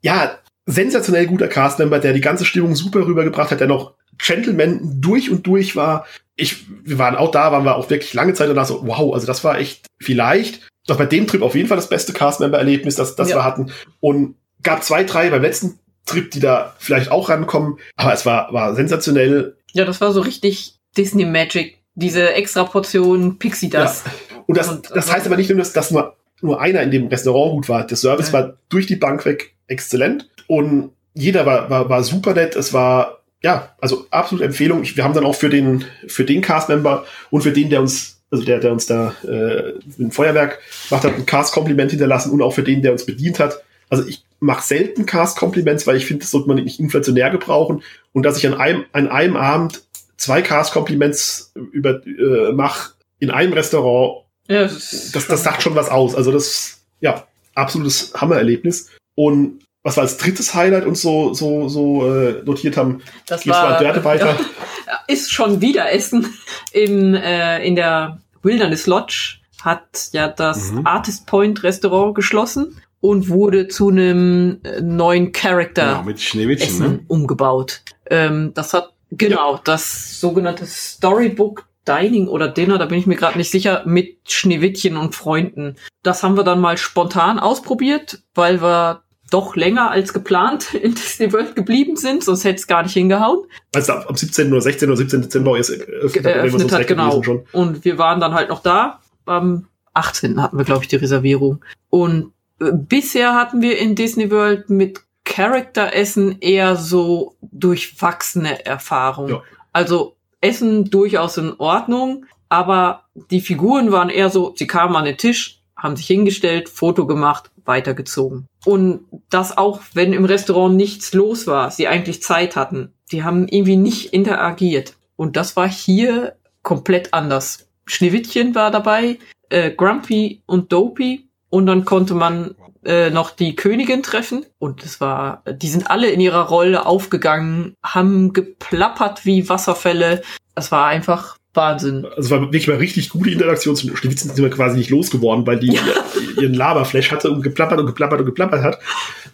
ja, 0.02 0.38
sensationell 0.66 1.26
guter 1.26 1.48
Castmember, 1.48 1.98
der 1.98 2.12
die 2.12 2.20
ganze 2.20 2.44
Stimmung 2.44 2.74
super 2.74 3.06
rübergebracht 3.06 3.50
hat, 3.50 3.60
der 3.60 3.66
noch 3.68 3.94
Gentleman 4.18 5.00
durch 5.00 5.30
und 5.30 5.46
durch 5.46 5.76
war. 5.76 6.06
Ich, 6.36 6.66
wir 6.84 6.98
waren 6.98 7.16
auch 7.16 7.30
da, 7.30 7.52
waren 7.52 7.64
wir 7.64 7.76
auch 7.76 7.90
wirklich 7.90 8.14
lange 8.14 8.34
Zeit 8.34 8.48
danach 8.48 8.66
so, 8.66 8.86
wow, 8.86 9.14
also 9.14 9.26
das 9.26 9.44
war 9.44 9.58
echt 9.58 9.86
vielleicht, 10.00 10.68
doch 10.86 10.96
bei 10.96 11.06
dem 11.06 11.26
Trip 11.26 11.42
auf 11.42 11.54
jeden 11.54 11.68
Fall 11.68 11.76
das 11.76 11.88
beste 11.88 12.12
Castmember-Erlebnis, 12.12 12.96
das, 12.96 13.16
das 13.16 13.30
Ja. 13.30 13.36
wir 13.36 13.44
hatten. 13.44 13.72
Und 14.00 14.36
gab 14.62 14.82
zwei, 14.82 15.04
drei 15.04 15.30
beim 15.30 15.42
letzten 15.42 15.78
Trip, 16.06 16.30
die 16.30 16.40
da 16.40 16.74
vielleicht 16.78 17.10
auch 17.10 17.28
rankommen, 17.28 17.78
aber 17.96 18.12
es 18.12 18.26
war, 18.26 18.52
war 18.52 18.74
sensationell. 18.74 19.56
Ja, 19.72 19.84
das 19.84 20.00
war 20.00 20.12
so 20.12 20.20
richtig 20.20 20.74
Disney 20.96 21.24
Magic. 21.24 21.78
Diese 21.94 22.32
extra 22.34 22.64
Portion 22.64 23.38
Pixie 23.38 23.68
Dust. 23.70 24.04
Und 24.46 24.56
das, 24.56 24.68
Und- 24.68 24.90
das 24.94 25.12
heißt 25.12 25.26
aber 25.26 25.36
nicht 25.36 25.50
nur, 25.50 25.58
dass, 25.58 25.72
dass 25.72 25.90
nur, 25.90 26.16
nur 26.40 26.60
einer 26.60 26.82
in 26.82 26.90
dem 26.90 27.06
Restaurant 27.08 27.52
gut 27.52 27.68
war. 27.68 27.86
Der 27.86 27.96
Service 27.96 28.28
Ja. 28.28 28.32
war 28.32 28.54
durch 28.68 28.86
die 28.86 28.96
Bank 28.96 29.24
weg 29.26 29.54
exzellent 29.68 30.28
und 30.46 30.90
jeder 31.14 31.44
war, 31.46 31.68
war, 31.70 31.88
war 31.88 32.02
super 32.02 32.34
nett. 32.34 32.56
Es 32.56 32.72
war, 32.72 33.18
ja, 33.42 33.74
also 33.80 34.06
absolute 34.10 34.44
Empfehlung. 34.46 34.82
Wir 34.84 35.04
haben 35.04 35.14
dann 35.14 35.24
auch 35.26 35.34
für 35.34 35.48
den, 35.50 35.84
für 36.06 36.24
den 36.24 36.40
Cast-Member 36.40 37.04
und 37.30 37.42
für 37.42 37.52
den, 37.52 37.70
der 37.70 37.80
uns, 37.80 38.20
also 38.30 38.44
der, 38.44 38.58
der 38.60 38.72
uns 38.72 38.86
da 38.86 39.14
äh, 39.24 39.74
ein 39.98 40.10
Feuerwerk 40.12 40.58
macht 40.90 41.04
hat, 41.04 41.14
ein 41.14 41.26
Cast-Kompliment 41.26 41.90
hinterlassen 41.90 42.30
und 42.32 42.42
auch 42.42 42.52
für 42.54 42.62
den, 42.62 42.82
der 42.82 42.92
uns 42.92 43.04
bedient 43.06 43.38
hat. 43.38 43.62
Also 43.88 44.06
ich 44.06 44.22
mache 44.40 44.66
selten 44.66 45.06
Cast-Kompliments, 45.06 45.86
weil 45.86 45.96
ich 45.96 46.06
finde, 46.06 46.22
das 46.22 46.30
sollte 46.30 46.48
man 46.48 46.56
nicht 46.56 46.80
inflationär 46.80 47.30
gebrauchen. 47.30 47.82
Und 48.12 48.24
dass 48.24 48.38
ich 48.38 48.46
an 48.46 48.54
einem, 48.54 48.84
an 48.92 49.08
einem 49.08 49.36
Abend 49.36 49.82
zwei 50.16 50.42
Cast-Kompliments 50.42 51.52
über 51.54 52.04
äh, 52.06 52.52
mache 52.52 52.92
in 53.18 53.30
einem 53.30 53.52
Restaurant, 53.52 54.24
Ja, 54.48 54.62
das, 54.62 55.10
das, 55.12 55.26
das 55.26 55.42
sagt 55.42 55.62
schon 55.62 55.74
was 55.74 55.88
aus. 55.90 56.14
Also 56.14 56.32
das, 56.32 56.80
ja, 57.00 57.26
absolutes 57.54 58.12
Hammererlebnis. 58.14 58.90
Und 59.14 59.60
was 59.82 59.96
wir 59.96 60.02
als 60.02 60.16
drittes 60.16 60.54
Highlight 60.54 60.84
uns 60.86 61.00
so, 61.00 61.32
so, 61.34 61.68
so 61.68 62.14
äh, 62.14 62.42
notiert 62.44 62.76
haben, 62.76 63.02
das 63.26 63.42
geht's 63.42 63.56
mal 63.56 63.78
Dörte 63.78 64.04
weiter. 64.04 64.36
Ja, 64.86 64.98
ist 65.06 65.32
schon 65.32 65.60
wieder 65.60 65.92
Essen. 65.92 66.34
Im, 66.72 67.14
äh, 67.14 67.64
in 67.64 67.76
der 67.76 68.18
Wilderness 68.42 68.88
Lodge 68.88 69.36
hat 69.62 70.08
ja 70.10 70.26
das 70.26 70.72
Mhm. 70.72 70.84
Artist 70.84 71.26
Point 71.26 71.62
Restaurant 71.62 72.16
geschlossen. 72.16 72.80
Und 73.00 73.28
wurde 73.28 73.68
zu 73.68 73.88
einem 73.88 74.60
äh, 74.62 74.80
neuen 74.80 75.32
Charakter 75.32 75.92
Genau, 75.92 76.02
mit 76.04 76.20
Schneewittchen, 76.20 76.78
ne? 76.78 77.00
umgebaut. 77.08 77.82
Ähm, 78.08 78.52
das 78.54 78.74
hat 78.74 78.92
genau 79.10 79.60
das 79.62 80.20
sogenannte 80.20 80.66
Storybook 80.66 81.66
Dining 81.88 82.28
oder 82.28 82.48
Dinner, 82.48 82.78
da 82.78 82.86
bin 82.86 82.98
ich 82.98 83.06
mir 83.06 83.16
gerade 83.16 83.38
nicht 83.38 83.50
sicher, 83.50 83.82
mit 83.86 84.18
Schneewittchen 84.30 84.96
und 84.96 85.14
Freunden. 85.14 85.76
Das 86.02 86.22
haben 86.22 86.36
wir 86.36 86.44
dann 86.44 86.60
mal 86.60 86.76
spontan 86.76 87.38
ausprobiert, 87.38 88.22
weil 88.34 88.60
wir 88.62 89.02
doch 89.30 89.56
länger 89.56 89.90
als 89.90 90.12
geplant 90.12 90.74
in 90.74 90.94
Disney 90.94 91.32
World 91.32 91.56
geblieben 91.56 91.96
sind, 91.96 92.22
sonst 92.22 92.44
hätte 92.44 92.56
es 92.56 92.66
gar 92.66 92.82
nicht 92.82 92.92
hingehauen. 92.92 93.40
Als 93.74 93.88
es 93.88 93.90
am 93.90 94.14
17. 94.14 94.52
oder 94.52 94.60
16. 94.60 94.88
oder 94.88 94.96
17. 94.96 95.22
Dezember 95.22 95.56
erst 95.56 95.70
eröffnet 95.70 96.24
wir 96.24 96.30
Eröffnet 96.32 96.72
hat, 96.72 96.86
genau. 96.86 97.22
Und 97.52 97.84
wir 97.84 97.98
waren 97.98 98.20
dann 98.20 98.34
halt 98.34 98.50
noch 98.50 98.62
da. 98.62 99.00
Am 99.26 99.66
18. 99.94 100.42
hatten 100.42 100.58
wir, 100.58 100.64
glaube 100.64 100.82
ich, 100.82 100.88
die 100.88 100.96
Reservierung. 100.96 101.64
Und 101.88 102.26
äh, 102.26 102.39
bisher 102.60 103.34
hatten 103.34 103.62
wir 103.62 103.78
in 103.78 103.94
Disney 103.94 104.30
World 104.30 104.70
mit 104.70 105.00
Charakteressen 105.24 106.38
eher 106.40 106.76
so 106.76 107.36
durchwachsene 107.40 108.64
Erfahrungen. 108.66 109.34
Ja. 109.34 109.42
Also 109.72 110.16
Essen 110.40 110.90
durchaus 110.90 111.36
in 111.36 111.54
Ordnung, 111.58 112.26
aber 112.48 113.04
die 113.30 113.40
Figuren 113.40 113.92
waren 113.92 114.08
eher 114.08 114.30
so, 114.30 114.54
sie 114.56 114.66
kamen 114.66 114.96
an 114.96 115.04
den 115.04 115.16
Tisch, 115.16 115.62
haben 115.76 115.96
sich 115.96 116.06
hingestellt, 116.06 116.68
Foto 116.68 117.06
gemacht, 117.06 117.50
weitergezogen. 117.64 118.46
Und 118.64 119.04
das 119.30 119.56
auch, 119.56 119.80
wenn 119.94 120.12
im 120.12 120.24
Restaurant 120.24 120.76
nichts 120.76 121.14
los 121.14 121.46
war, 121.46 121.70
sie 121.70 121.88
eigentlich 121.88 122.22
Zeit 122.22 122.56
hatten. 122.56 122.92
Die 123.12 123.22
haben 123.22 123.48
irgendwie 123.48 123.76
nicht 123.76 124.12
interagiert. 124.12 124.96
Und 125.16 125.36
das 125.36 125.56
war 125.56 125.68
hier 125.68 126.34
komplett 126.62 127.14
anders. 127.14 127.68
Schneewittchen 127.86 128.54
war 128.54 128.70
dabei, 128.70 129.18
äh, 129.48 129.70
Grumpy 129.70 130.42
und 130.46 130.72
Dopey. 130.72 131.28
Und 131.50 131.66
dann 131.66 131.84
konnte 131.84 132.14
man 132.14 132.54
äh, 132.84 133.10
noch 133.10 133.30
die 133.30 133.56
Königin 133.56 134.02
treffen. 134.02 134.46
Und 134.58 134.84
es 134.84 135.00
war, 135.00 135.42
die 135.46 135.68
sind 135.68 135.90
alle 135.90 136.10
in 136.10 136.20
ihrer 136.20 136.48
Rolle 136.48 136.86
aufgegangen, 136.86 137.74
haben 137.82 138.32
geplappert 138.32 139.26
wie 139.26 139.48
Wasserfälle. 139.48 140.22
Es 140.54 140.72
war 140.72 140.86
einfach 140.86 141.36
Wahnsinn. 141.52 142.04
Also 142.04 142.20
es 142.20 142.30
war 142.30 142.40
wirklich 142.40 142.68
mal 142.68 142.76
richtig 142.76 143.10
gute 143.10 143.30
Interaktion. 143.30 143.76
Zu 143.76 143.94
Schneewittchen 143.96 144.30
sind 144.30 144.42
wir 144.42 144.50
quasi 144.50 144.78
nicht 144.78 144.90
losgeworden, 144.90 145.46
weil 145.46 145.58
die 145.58 145.78
ihren 146.40 146.54
Laberflash 146.54 147.10
hatte 147.10 147.30
und 147.30 147.42
geplappert 147.42 147.80
und 147.80 147.86
geplappert 147.86 148.20
und 148.20 148.26
geplappert 148.26 148.62
hat. 148.62 148.78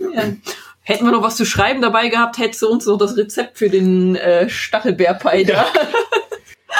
Ja. 0.00 0.24
Hätten 0.82 1.04
wir 1.04 1.10
noch 1.10 1.22
was 1.22 1.36
zu 1.36 1.44
schreiben 1.44 1.82
dabei 1.82 2.08
gehabt, 2.08 2.38
hättest 2.38 2.62
du 2.62 2.68
uns 2.68 2.86
noch 2.86 2.96
das 2.96 3.16
Rezept 3.16 3.58
für 3.58 3.68
den 3.68 4.14
äh, 4.14 4.48
Stachelbeerpie 4.48 5.42
Ja. 5.42 5.66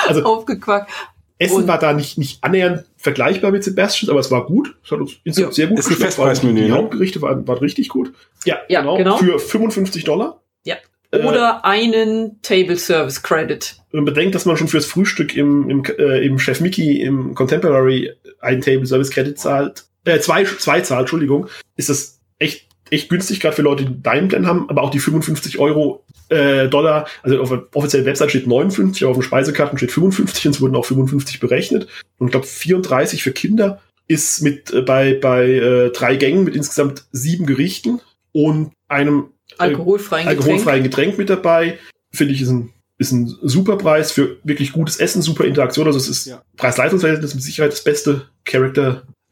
Also 0.06 0.22
aufgequackt. 0.24 0.90
Essen 1.38 1.56
Und- 1.56 1.68
war 1.68 1.78
da 1.78 1.92
nicht, 1.92 2.16
nicht 2.18 2.42
annähernd 2.42 2.84
vergleichbar 2.96 3.50
mit 3.52 3.62
Sebastian, 3.62 4.10
aber 4.10 4.20
es 4.20 4.30
war 4.30 4.46
gut. 4.46 4.74
Es 4.84 4.90
hat 4.90 5.00
uns 5.00 5.16
insgesamt 5.24 5.52
Ja. 5.52 5.56
sehr 5.56 5.66
gut 5.66 5.78
Ist 5.78 5.86
ein 5.86 5.88
geschmeckt. 5.90 6.14
Festpreismenü, 6.14 6.62
Die 6.62 6.68
ne? 6.68 6.74
Hauptgerichte 6.74 7.20
waren, 7.22 7.46
waren 7.46 7.58
richtig 7.58 7.88
gut. 7.88 8.12
Ja, 8.44 8.58
Ja, 8.68 8.80
genau. 8.96 9.16
Für 9.18 9.38
55 9.38 10.04
Dollar. 10.04 10.40
Ja. 10.64 10.76
Äh, 11.12 11.18
Oder 11.20 11.64
einen 11.64 12.40
Table 12.42 12.76
Service 12.78 13.22
Credit. 13.22 13.76
Wenn 13.92 13.98
man 14.04 14.06
bedenkt, 14.14 14.34
dass 14.34 14.44
man 14.46 14.56
schon 14.56 14.68
fürs 14.68 14.86
Frühstück 14.86 15.36
im, 15.36 15.68
im, 15.70 15.84
äh, 15.98 16.24
im 16.26 16.38
Chef 16.38 16.60
Mickey 16.60 17.00
im 17.02 17.34
Contemporary 17.34 18.12
einen 18.40 18.60
Table 18.62 18.86
Service 18.86 19.10
Credit 19.10 19.38
zahlt, 19.38 19.84
äh, 20.04 20.18
zwei, 20.20 20.44
zwei 20.44 20.80
zahlt, 20.80 21.02
Entschuldigung, 21.02 21.48
ist 21.76 21.88
das 21.90 22.15
echt, 22.90 23.08
günstig, 23.08 23.40
gerade 23.40 23.56
für 23.56 23.62
Leute, 23.62 23.84
die 23.84 24.02
Deinen 24.02 24.28
Plan 24.28 24.46
haben, 24.46 24.68
aber 24.68 24.82
auch 24.82 24.90
die 24.90 24.98
55 24.98 25.58
Euro 25.58 26.04
äh, 26.28 26.68
Dollar, 26.68 27.06
also 27.22 27.40
auf 27.40 27.48
der 27.48 27.64
offiziellen 27.74 28.06
Website 28.06 28.30
steht 28.30 28.46
59, 28.46 29.02
aber 29.02 29.10
auf 29.12 29.16
den 29.18 29.22
Speisekarten 29.22 29.78
steht 29.78 29.92
55 29.92 30.46
und 30.46 30.54
es 30.54 30.60
wurden 30.60 30.76
auch 30.76 30.84
55 30.84 31.40
berechnet. 31.40 31.86
Und 32.18 32.28
ich 32.28 32.32
glaube 32.32 32.46
34 32.46 33.22
für 33.22 33.32
Kinder 33.32 33.80
ist 34.08 34.42
mit 34.42 34.72
äh, 34.72 34.82
bei, 34.82 35.14
bei 35.14 35.48
äh, 35.48 35.90
drei 35.90 36.16
Gängen 36.16 36.44
mit 36.44 36.54
insgesamt 36.54 37.04
sieben 37.12 37.46
Gerichten 37.46 38.00
und 38.32 38.72
einem 38.88 39.30
Alkoholfreien 39.58 40.28
Getränk. 40.28 40.46
alkoholfreien 40.46 40.82
Getränk 40.84 41.18
mit 41.18 41.30
dabei. 41.30 41.78
Finde 42.12 42.34
ich, 42.34 42.42
ist 42.42 42.50
ein, 42.50 42.72
ist 42.98 43.12
ein 43.12 43.26
super 43.42 43.76
Preis 43.76 44.12
für 44.12 44.36
wirklich 44.44 44.72
gutes 44.72 44.96
Essen, 44.98 45.22
super 45.22 45.44
Interaktion. 45.44 45.86
Also 45.86 45.98
es 45.98 46.08
ist 46.08 46.26
Ja. 46.26 46.42
Preis-Leistungsverhältnis 46.56 47.34
mit 47.34 47.42
Sicherheit 47.42 47.72
das 47.72 47.84
beste 47.84 48.28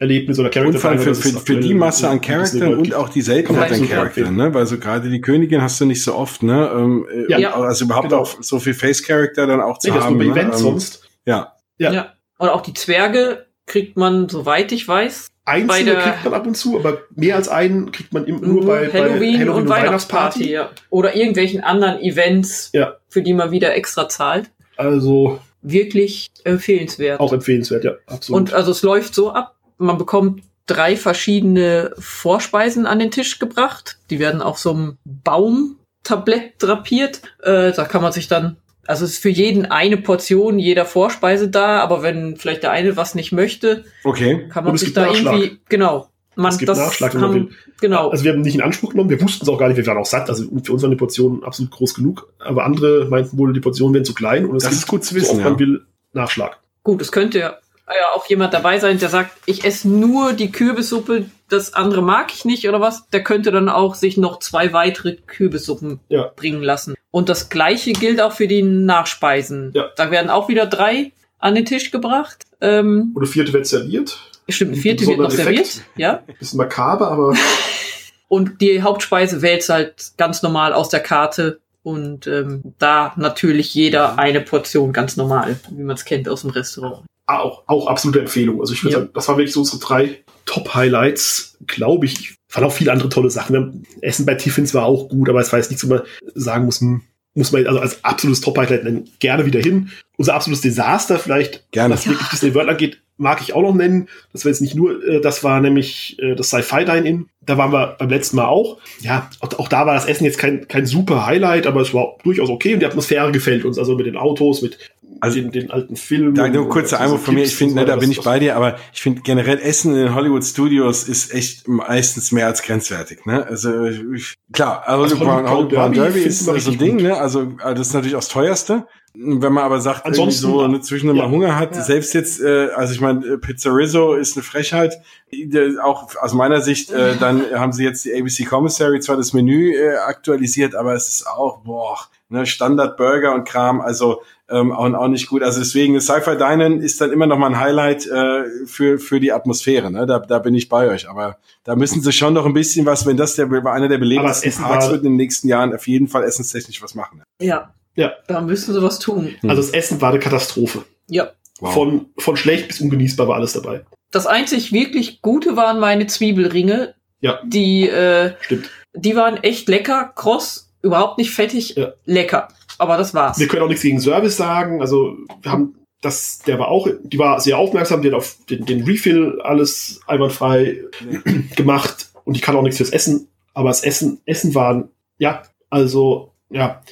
Character-Erlebnis 0.09 0.39
oder 0.39 0.51
character 0.51 0.75
Und 0.75 0.81
vor 0.81 0.91
allem 0.91 0.99
für, 1.01 1.15
für, 1.15 1.39
für 1.41 1.57
die 1.61 1.75
Masse 1.75 2.09
an 2.09 2.21
Charakteren 2.21 2.75
und 2.79 2.95
auch 2.95 3.09
die 3.09 3.23
Seltenheit 3.23 3.65
an 3.65 3.71
Absolut. 3.71 3.91
Charakteren, 3.91 4.37
ne? 4.37 4.55
Weil 4.55 4.67
so 4.67 4.79
gerade 4.79 5.09
die 5.11 5.21
Königin 5.21 5.63
hast 5.63 5.81
du 5.81 5.87
nicht 5.87 6.03
so 6.05 6.15
oft, 6.15 6.43
ne? 6.43 6.71
Ähm, 6.75 7.07
äh, 7.29 7.41
Ja. 7.41 7.55
und 7.55 7.65
Also 7.65 7.85
überhaupt 7.87 8.09
Genau. 8.11 8.23
auch 8.23 8.37
so 8.43 8.59
viel 8.61 8.75
Face-Character 8.75 9.47
dann 9.47 9.61
auch 9.61 9.79
zu 9.79 9.89
Nee, 9.89 9.97
das 9.97 10.05
haben. 10.05 10.19
bei 10.19 10.25
ne? 10.25 10.31
Events 10.33 10.59
Ähm, 10.59 10.63
sonst. 10.65 11.03
Ja. 11.27 11.53
Ja. 11.79 11.93
Ja. 11.93 12.13
Und 12.39 12.49
auch 12.49 12.61
die 12.61 12.75
Zwerge 12.75 13.47
kriegt 13.67 13.97
man, 13.97 14.29
soweit 14.29 14.71
ich 14.73 14.87
weiß, 14.87 15.29
Einzelne 15.47 15.93
der- 15.93 16.01
kriegt 16.01 16.25
man 16.25 16.35
ab 16.35 16.47
und 16.47 16.57
zu, 16.57 16.79
aber 16.79 16.99
mehr 17.15 17.37
als 17.37 17.49
einen 17.49 17.93
kriegt 17.93 18.13
man 18.13 18.25
im, 18.27 18.41
nur, 18.41 18.65
bei, 18.67 18.91
Halloween, 18.93 18.93
bei 18.93 19.39
Halloween 19.39 19.49
und 19.51 19.69
Weihnachtsparty. 19.69 20.51
Ja. 20.51 20.71
Oder 20.91 21.15
irgendwelchen 21.17 21.63
anderen 21.63 22.01
Events, 22.01 22.71
Ja. 22.73 22.95
für 23.09 23.23
die 23.23 23.33
man 23.35 23.51
wieder 23.51 23.75
extra 23.75 24.09
zahlt. 24.09 24.51
Also 24.77 25.39
Wirklich 25.63 26.31
empfehlenswert. 26.45 27.21
auch 27.21 27.33
empfehlenswert, 27.33 27.85
ja, 27.85 27.93
absolut. 28.07 28.41
Und 28.41 28.53
also 28.55 28.71
es 28.71 28.83
läuft 28.83 29.15
so 29.15 29.33
ab, 29.33 29.55
man 29.79 29.99
bekommt 29.99 30.43
drei 30.67 30.97
verschiedene 30.97 31.93
Vorspeisen 31.99 32.87
an 32.87 32.99
den 32.99 33.11
Tisch 33.11 33.39
gebracht. 33.39 33.99
Die 34.11 34.19
werden 34.19 34.41
auf 34.41 34.59
so 34.59 34.71
einem 34.73 34.97
Baumtablett 35.05 36.55
drapiert. 36.63 37.21
Äh, 37.43 37.73
da 37.73 37.85
kann 37.85 38.03
man 38.03 38.13
sich 38.13 38.29
dann, 38.29 38.57
also 38.87 39.05
es 39.05 39.13
ist 39.13 39.23
für 39.23 39.29
jeden 39.29 39.67
eine 39.67 39.97
Portion 39.99 40.59
jeder 40.59 40.87
Vorspeise 40.87 41.49
da, 41.49 41.81
aber 41.81 42.03
wenn 42.03 42.37
vielleicht 42.37 42.63
der 42.63 42.71
eine 42.71 42.97
was 42.97 43.15
nicht 43.15 43.33
möchte, 43.33 43.85
Okay. 44.05 44.49
kann 44.49 44.65
man 44.65 44.71
Und 44.71 44.77
es 44.77 44.81
sich 44.81 44.89
gibt 44.89 44.97
da 44.97 45.07
Nachschlag. 45.07 45.35
irgendwie, 45.35 45.59
genau. 45.69 46.09
Man, 46.37 46.51
Es 46.51 46.59
gibt 46.59 46.69
das 46.69 46.79
Nachschlag, 46.79 47.15
wenn 47.15 47.21
man 47.21 47.31
haben, 47.31 47.35
will. 47.51 47.57
genau. 47.81 48.09
Also 48.09 48.25
wir 48.25 48.33
haben 48.33 48.41
nicht 48.41 48.57
in 48.57 48.63
Anspruch 48.63 48.91
genommen, 48.91 49.09
wir 49.09 49.21
wussten 49.21 49.45
es 49.45 49.49
auch 49.49 49.57
gar 49.59 49.69
nicht, 49.69 49.77
wir 49.77 49.87
waren 49.87 49.99
auch 49.99 50.07
satt, 50.07 50.29
also 50.29 50.45
für 50.65 50.73
uns 50.73 50.83
waren 50.83 50.91
die 50.91 50.97
Portionen 50.97 51.45
absolut 51.45 51.71
groß 51.71 51.95
genug, 51.95 52.29
aber 52.41 52.65
andere 52.65 53.07
meinten 53.09 53.39
wohl, 53.39 53.53
die 53.53 53.61
Portionen 53.61 53.95
wären 53.95 54.05
zu 54.05 54.15
klein 54.15 54.45
und 54.47 54.57
es 54.57 54.65
Das 54.65 54.73
gibt, 54.73 54.83
ist 54.83 54.89
gut 54.89 55.05
zu 55.05 55.15
so 55.15 55.21
wissen, 55.21 55.43
man 55.45 55.53
ja. 55.53 55.59
will, 55.61 55.87
Nachschlag. 56.13 56.59
Gut, 56.83 57.01
es 57.03 57.13
könnte 57.13 57.39
ja 57.39 57.57
ja 57.89 58.13
auch 58.15 58.27
jemand 58.27 58.55
dabei 58.55 58.79
sein, 58.79 58.99
der 58.99 59.09
sagt, 59.09 59.31
ich 59.47 59.65
esse 59.65 59.89
nur 59.89 60.33
die 60.33 60.51
Kürbissuppe, 60.51 61.27
das 61.49 61.75
andere 61.75 62.03
mag 62.03 62.33
ich 62.33 62.45
nicht 62.45 62.69
oder 62.69 62.81
was. 62.81 63.09
Der 63.11 63.23
könnte 63.23 63.51
dann 63.53 63.69
auch 63.69 63.95
sich 63.95 64.17
noch 64.17 64.39
zwei 64.39 64.73
weitere 64.73 65.17
Kürbissuppen 65.17 66.01
Ja. 66.09 66.31
bringen 66.35 66.63
lassen. 66.63 66.95
Und 67.11 67.29
das 67.29 67.49
gleiche 67.51 67.93
gilt 67.93 68.21
auch 68.21 68.33
für 68.33 68.49
die 68.49 68.63
Nachspeisen. 68.63 69.71
Ja. 69.75 69.91
Da 69.97 70.11
werden 70.11 70.31
auch 70.31 70.49
wieder 70.49 70.67
drei 70.67 71.13
an 71.39 71.55
den 71.55 71.67
Tisch 71.67 71.91
gebracht. 71.91 72.45
Ähm, 72.61 73.13
Oder 73.15 73.27
vierte 73.27 73.53
wird 73.53 73.67
serviert. 73.67 74.19
stimmt, 74.49 74.71
eine 74.73 74.79
Ein 74.79 74.83
vierte 74.83 75.07
wird 75.07 75.19
noch 75.19 75.31
serviert. 75.31 75.83
Ja. 75.97 76.23
Bisschen 76.39 76.57
makaber, 76.59 77.11
aber 77.11 77.35
Und 78.29 78.61
die 78.63 78.83
Hauptspeise 78.83 79.43
wählst 79.43 79.69
halt 79.69 80.13
ganz 80.17 80.43
normal 80.43 80.73
aus 80.73 80.89
der 80.89 81.01
Karte. 81.01 81.61
Und 81.83 82.27
ähm, 82.27 82.75
da 82.79 83.13
natürlich 83.17 83.75
jeder 83.75 84.19
eine 84.19 84.41
Portion 84.41 84.95
ganz 84.95 85.19
normal, 85.19 85.61
wie 85.71 85.83
man 85.83 85.95
es 85.97 86.07
kennt 86.07 86.29
aus 86.31 86.41
dem 86.41 86.51
Restaurant. 86.51 87.05
Auch, 87.27 87.63
auch 87.67 87.87
absolute 87.87 88.21
Empfehlung. 88.21 88.61
Also 88.61 88.75
ich 88.75 88.83
würde 88.85 88.95
Ja. 88.95 89.01
sagen, 89.01 89.11
das 89.15 89.29
waren 89.29 89.37
wirklich 89.39 89.55
so 89.55 89.61
unsere 89.61 89.79
drei 89.79 90.19
Top-Highlights, 90.47 91.59
glaube 91.67 92.07
ich. 92.07 92.37
Es 92.49 92.57
waren 92.57 92.65
auch 92.65 92.73
viele 92.73 92.93
andere 92.93 93.09
tolle 93.09 93.31
Sachen. 93.31 93.87
Essen 94.01 94.27
bei 94.27 94.35
Tiffins 94.35 94.75
war 94.75 94.85
auch 94.85 95.09
gut, 95.09 95.29
aber 95.29 95.41
es 95.41 95.53
war 95.53 95.59
jetzt 95.59 95.71
nichts, 95.71 95.85
wo 95.89 95.95
man 95.95 96.03
sagen 96.35 96.65
muss, 96.67 96.81
hm, 96.81 97.03
muss 97.35 97.51
man 97.53 97.67
also 97.67 97.81
als 97.81 98.05
absolutes 98.05 98.41
Top-Highlight 98.43 98.85
nennen. 98.85 99.11
Gerne 99.19 99.45
wieder 99.47 99.61
hin. 99.61 99.91
Unser 100.17 100.35
absolutes 100.35 100.61
Desaster 100.63 101.19
vielleicht, 101.19 101.71
Gerne. 101.73 101.95
was 101.95 102.07
wirklich 102.07 102.29
Disney 102.29 102.55
World 102.55 102.69
angeht, 102.69 103.01
mag 103.17 103.41
ich 103.41 103.53
auch 103.55 103.63
noch 103.63 103.75
nennen. 103.75 104.09
Das 104.33 104.45
war 104.45 104.51
jetzt 104.51 104.61
nicht 104.61 104.75
nur, 104.77 105.05
äh, 105.05 105.21
das 105.21 105.43
war 105.43 105.61
nämlich 105.61 106.17
äh, 106.21 106.35
das 106.37 106.49
Sci-Fi 106.49 106.85
Dine-In. 106.85 107.29
Da 107.41 107.59
waren 107.59 107.73
wir 107.73 107.97
beim 107.99 108.09
letzten 108.09 108.37
Mal 108.37 108.47
auch. 108.47 108.79
Ja, 109.01 109.31
auch, 109.41 109.59
auch 109.59 109.69
da 109.69 109.87
war 109.87 109.95
das 109.95 110.07
Essen 110.07 110.25
jetzt 110.25 110.39
kein, 110.39 110.69
kein 110.69 110.87
super 110.87 111.27
Highlight, 111.27 111.67
aber 111.67 111.81
es 111.81 111.93
war 111.93 112.17
durchaus 112.23 112.49
okay 112.51 112.75
und 112.75 112.81
die 112.81 112.87
Atmosphäre 112.87 113.33
gefällt 113.33 113.65
uns. 113.65 113.79
Also 113.79 113.97
mit 113.97 114.07
den 114.07 114.17
Autos, 114.17 114.63
mit 114.63 114.79
Also- 115.25 115.41
den, 115.41 115.51
den 115.51 115.71
alten 115.71 115.97
Filmen. 115.97 116.35
Da 116.35 116.49
nur 116.49 116.69
kurzer 116.69 117.01
Einwurf 117.01 117.25
von 117.25 117.35
mir. 117.35 117.43
Ich 117.45 117.57
finde, 117.57 117.75
ne, 117.75 117.85
da 117.85 117.97
bin 117.97 118.11
ich 118.11 118.23
bei 118.23 118.39
dir, 118.39 118.57
aber 118.57 118.77
ich 118.93 119.03
finde 119.03 119.23
generell 119.23 119.59
Essen 119.59 119.95
in 119.95 120.05
den 120.07 120.15
Hollywood 120.15 120.45
Studios 120.45 121.05
ist 121.09 121.35
echt 121.35 121.67
meistens 121.69 122.33
mehr 122.33 122.47
als 122.47 122.63
grenzwertig. 122.63 123.27
Ne? 123.27 123.47
Also 123.47 123.85
ich, 123.87 124.35
klar, 124.53 124.83
also 124.87 125.05
Also 125.05 125.19
Hollywood 125.21 125.29
Hollywood 125.51 125.69
Brown, 125.69 125.69
Brown 125.69 125.93
Derby 125.93 126.21
ist 126.21 126.45
so 126.45 126.53
ein 126.53 126.79
Ding. 126.79 126.93
gut. 126.99 127.03
Ne? 127.03 127.17
Also 127.17 127.43
äh, 127.65 127.75
das 127.75 127.89
ist 127.89 127.95
natürlich 127.95 128.15
auch 128.15 128.21
das 128.21 128.29
teuerste. 128.29 128.87
Wenn 129.17 129.53
man 129.53 129.63
aber 129.63 129.81
sagt, 129.81 130.05
Ansonsten- 130.07 130.43
so 130.43 130.67
ne, 130.67 130.81
zwischendurch 130.81 131.17
ja. 131.19 131.25
mal 131.27 131.31
Hunger 131.31 131.57
hat, 131.57 131.77
Ja. 131.77 131.83
selbst 131.83 132.15
jetzt, 132.15 132.41
äh, 132.41 132.71
also 132.75 132.93
ich 132.95 133.01
meine, 133.01 133.25
äh, 133.25 133.39
Pizzerizzo 133.39 134.15
ist 134.15 134.37
eine 134.37 134.43
Frechheit. 134.43 134.95
Äh, 135.31 135.79
Auch 135.81 136.09
aus 136.21 136.35
meiner 136.35 136.61
Sicht, 136.61 136.91
äh, 136.91 137.15
dann 137.21 137.43
haben 137.55 137.73
sie 137.73 137.85
jetzt 137.85 138.05
die 138.05 138.13
ABC 138.13 138.45
Commissary 138.45 138.99
zwar 138.99 139.17
das 139.17 139.33
Menü 139.33 139.73
äh, 139.73 139.97
aktualisiert, 139.99 140.75
aber 140.75 140.95
es 140.95 141.09
ist 141.09 141.27
auch, 141.29 141.59
boah, 141.61 141.97
ne, 142.29 142.45
Standard 142.45 142.97
Burger 142.97 143.35
und 143.37 143.45
Kram, 143.49 143.81
also 143.81 144.23
ähm, 144.51 144.73
auch, 144.73 144.93
auch 144.95 145.09
nicht 145.09 145.27
gut. 145.29 145.43
Also 145.43 145.59
deswegen, 145.61 145.99
Sci-Fi 146.01 146.37
Dinen 146.37 146.81
ist 146.81 147.01
dann 147.01 147.13
immer 147.13 147.27
noch 147.27 147.39
mal 147.39 147.47
ein 147.49 147.59
Highlight 147.61 148.07
äh, 148.07 148.45
für, 148.67 148.99
für 148.99 149.21
die 149.21 149.33
Atmosphäre. 149.33 149.91
Ne? 149.91 150.07
Da, 150.07 150.19
da 150.19 150.39
bin 150.39 150.55
ich 150.55 150.69
bei 150.69 150.89
euch. 150.89 151.09
Aber 151.09 151.39
da 151.65 151.77
müssen 151.77 152.03
sie 152.03 152.13
schon 152.13 152.35
noch 152.35 152.45
ein 152.47 152.53
bisschen 152.53 152.85
was, 152.87 153.07
wenn 153.07 153.17
das 153.17 153.37
der, 153.37 153.47
einer 153.51 153.89
der 153.89 153.99
belebtesten 153.99 154.49
Essen 154.51 154.65
Parks 154.65 154.85
war- 154.87 154.93
wird 154.93 155.05
in 155.05 155.13
den 155.13 155.17
nächsten 155.17 155.49
Jahren, 155.49 155.75
auf 155.75 155.87
jeden 155.89 156.09
Fall 156.09 156.25
essenstechnisch 156.25 156.83
was 156.83 156.95
machen. 156.95 157.23
Ja. 157.41 157.73
Ja. 157.97 158.13
Da 158.27 158.41
müssen 158.41 158.75
sie 158.75 158.83
was 158.83 158.99
tun. 158.99 159.35
Also 159.45 159.63
das 159.63 159.71
Essen 159.71 160.01
war 160.01 160.11
eine 160.11 160.19
Katastrophe. 160.19 160.85
Ja. 161.09 161.31
Wow. 161.61 161.73
Von, 161.73 162.07
von 162.19 162.37
schlecht 162.37 162.69
bis 162.69 162.81
ungenießbar 162.81 163.29
war 163.29 163.37
alles 163.37 163.53
dabei. 163.53 163.85
Das 164.11 164.27
einzig 164.27 164.73
wirklich 164.73 165.23
Gute 165.23 165.57
waren 165.57 165.79
meine 165.81 166.07
Zwiebelringe. 166.07 166.95
Ja. 167.21 167.39
Die, 167.45 167.89
äh, 167.89 168.35
Stimmt. 168.41 168.69
die 168.95 169.17
waren 169.17 169.37
echt 169.43 169.69
lecker, 169.69 170.13
kross, 170.15 170.69
überhaupt 170.83 171.17
nicht 171.19 171.31
fettig, 171.31 171.77
Ja. 171.77 171.93
lecker. 172.05 172.49
Aber 172.79 172.97
das 172.97 173.15
war's. 173.15 173.39
Wir 173.39 173.49
können 173.49 173.63
auch 173.63 173.69
nichts 173.69 173.83
gegen 173.83 174.01
Service 174.01 174.37
sagen. 174.37 174.81
Also 174.81 175.17
wir 175.43 175.53
haben 175.53 175.75
das, 176.05 176.41
der 176.41 176.59
war 176.59 176.69
auch, 176.69 176.89
die 177.03 177.19
war 177.19 177.41
sehr 177.41 177.59
aufmerksam, 177.59 178.03
die 178.03 178.09
hat 178.09 178.15
auf 178.15 178.37
den, 178.51 178.67
den 178.67 178.85
Refill 178.85 179.41
alles 179.43 180.01
einwandfrei 180.07 180.83
gemacht 181.57 182.11
und 182.25 182.37
die 182.37 182.41
kann 182.41 182.57
auch 182.57 182.63
nichts 182.63 182.77
fürs 182.77 182.91
Essen. 182.91 183.29
Aber 183.55 183.71
das 183.71 183.83
Essen, 183.83 184.21
Essen 184.27 184.55
waren, 184.55 184.91
ja, 185.19 185.43
also, 185.71 186.33
ja. 186.51 186.83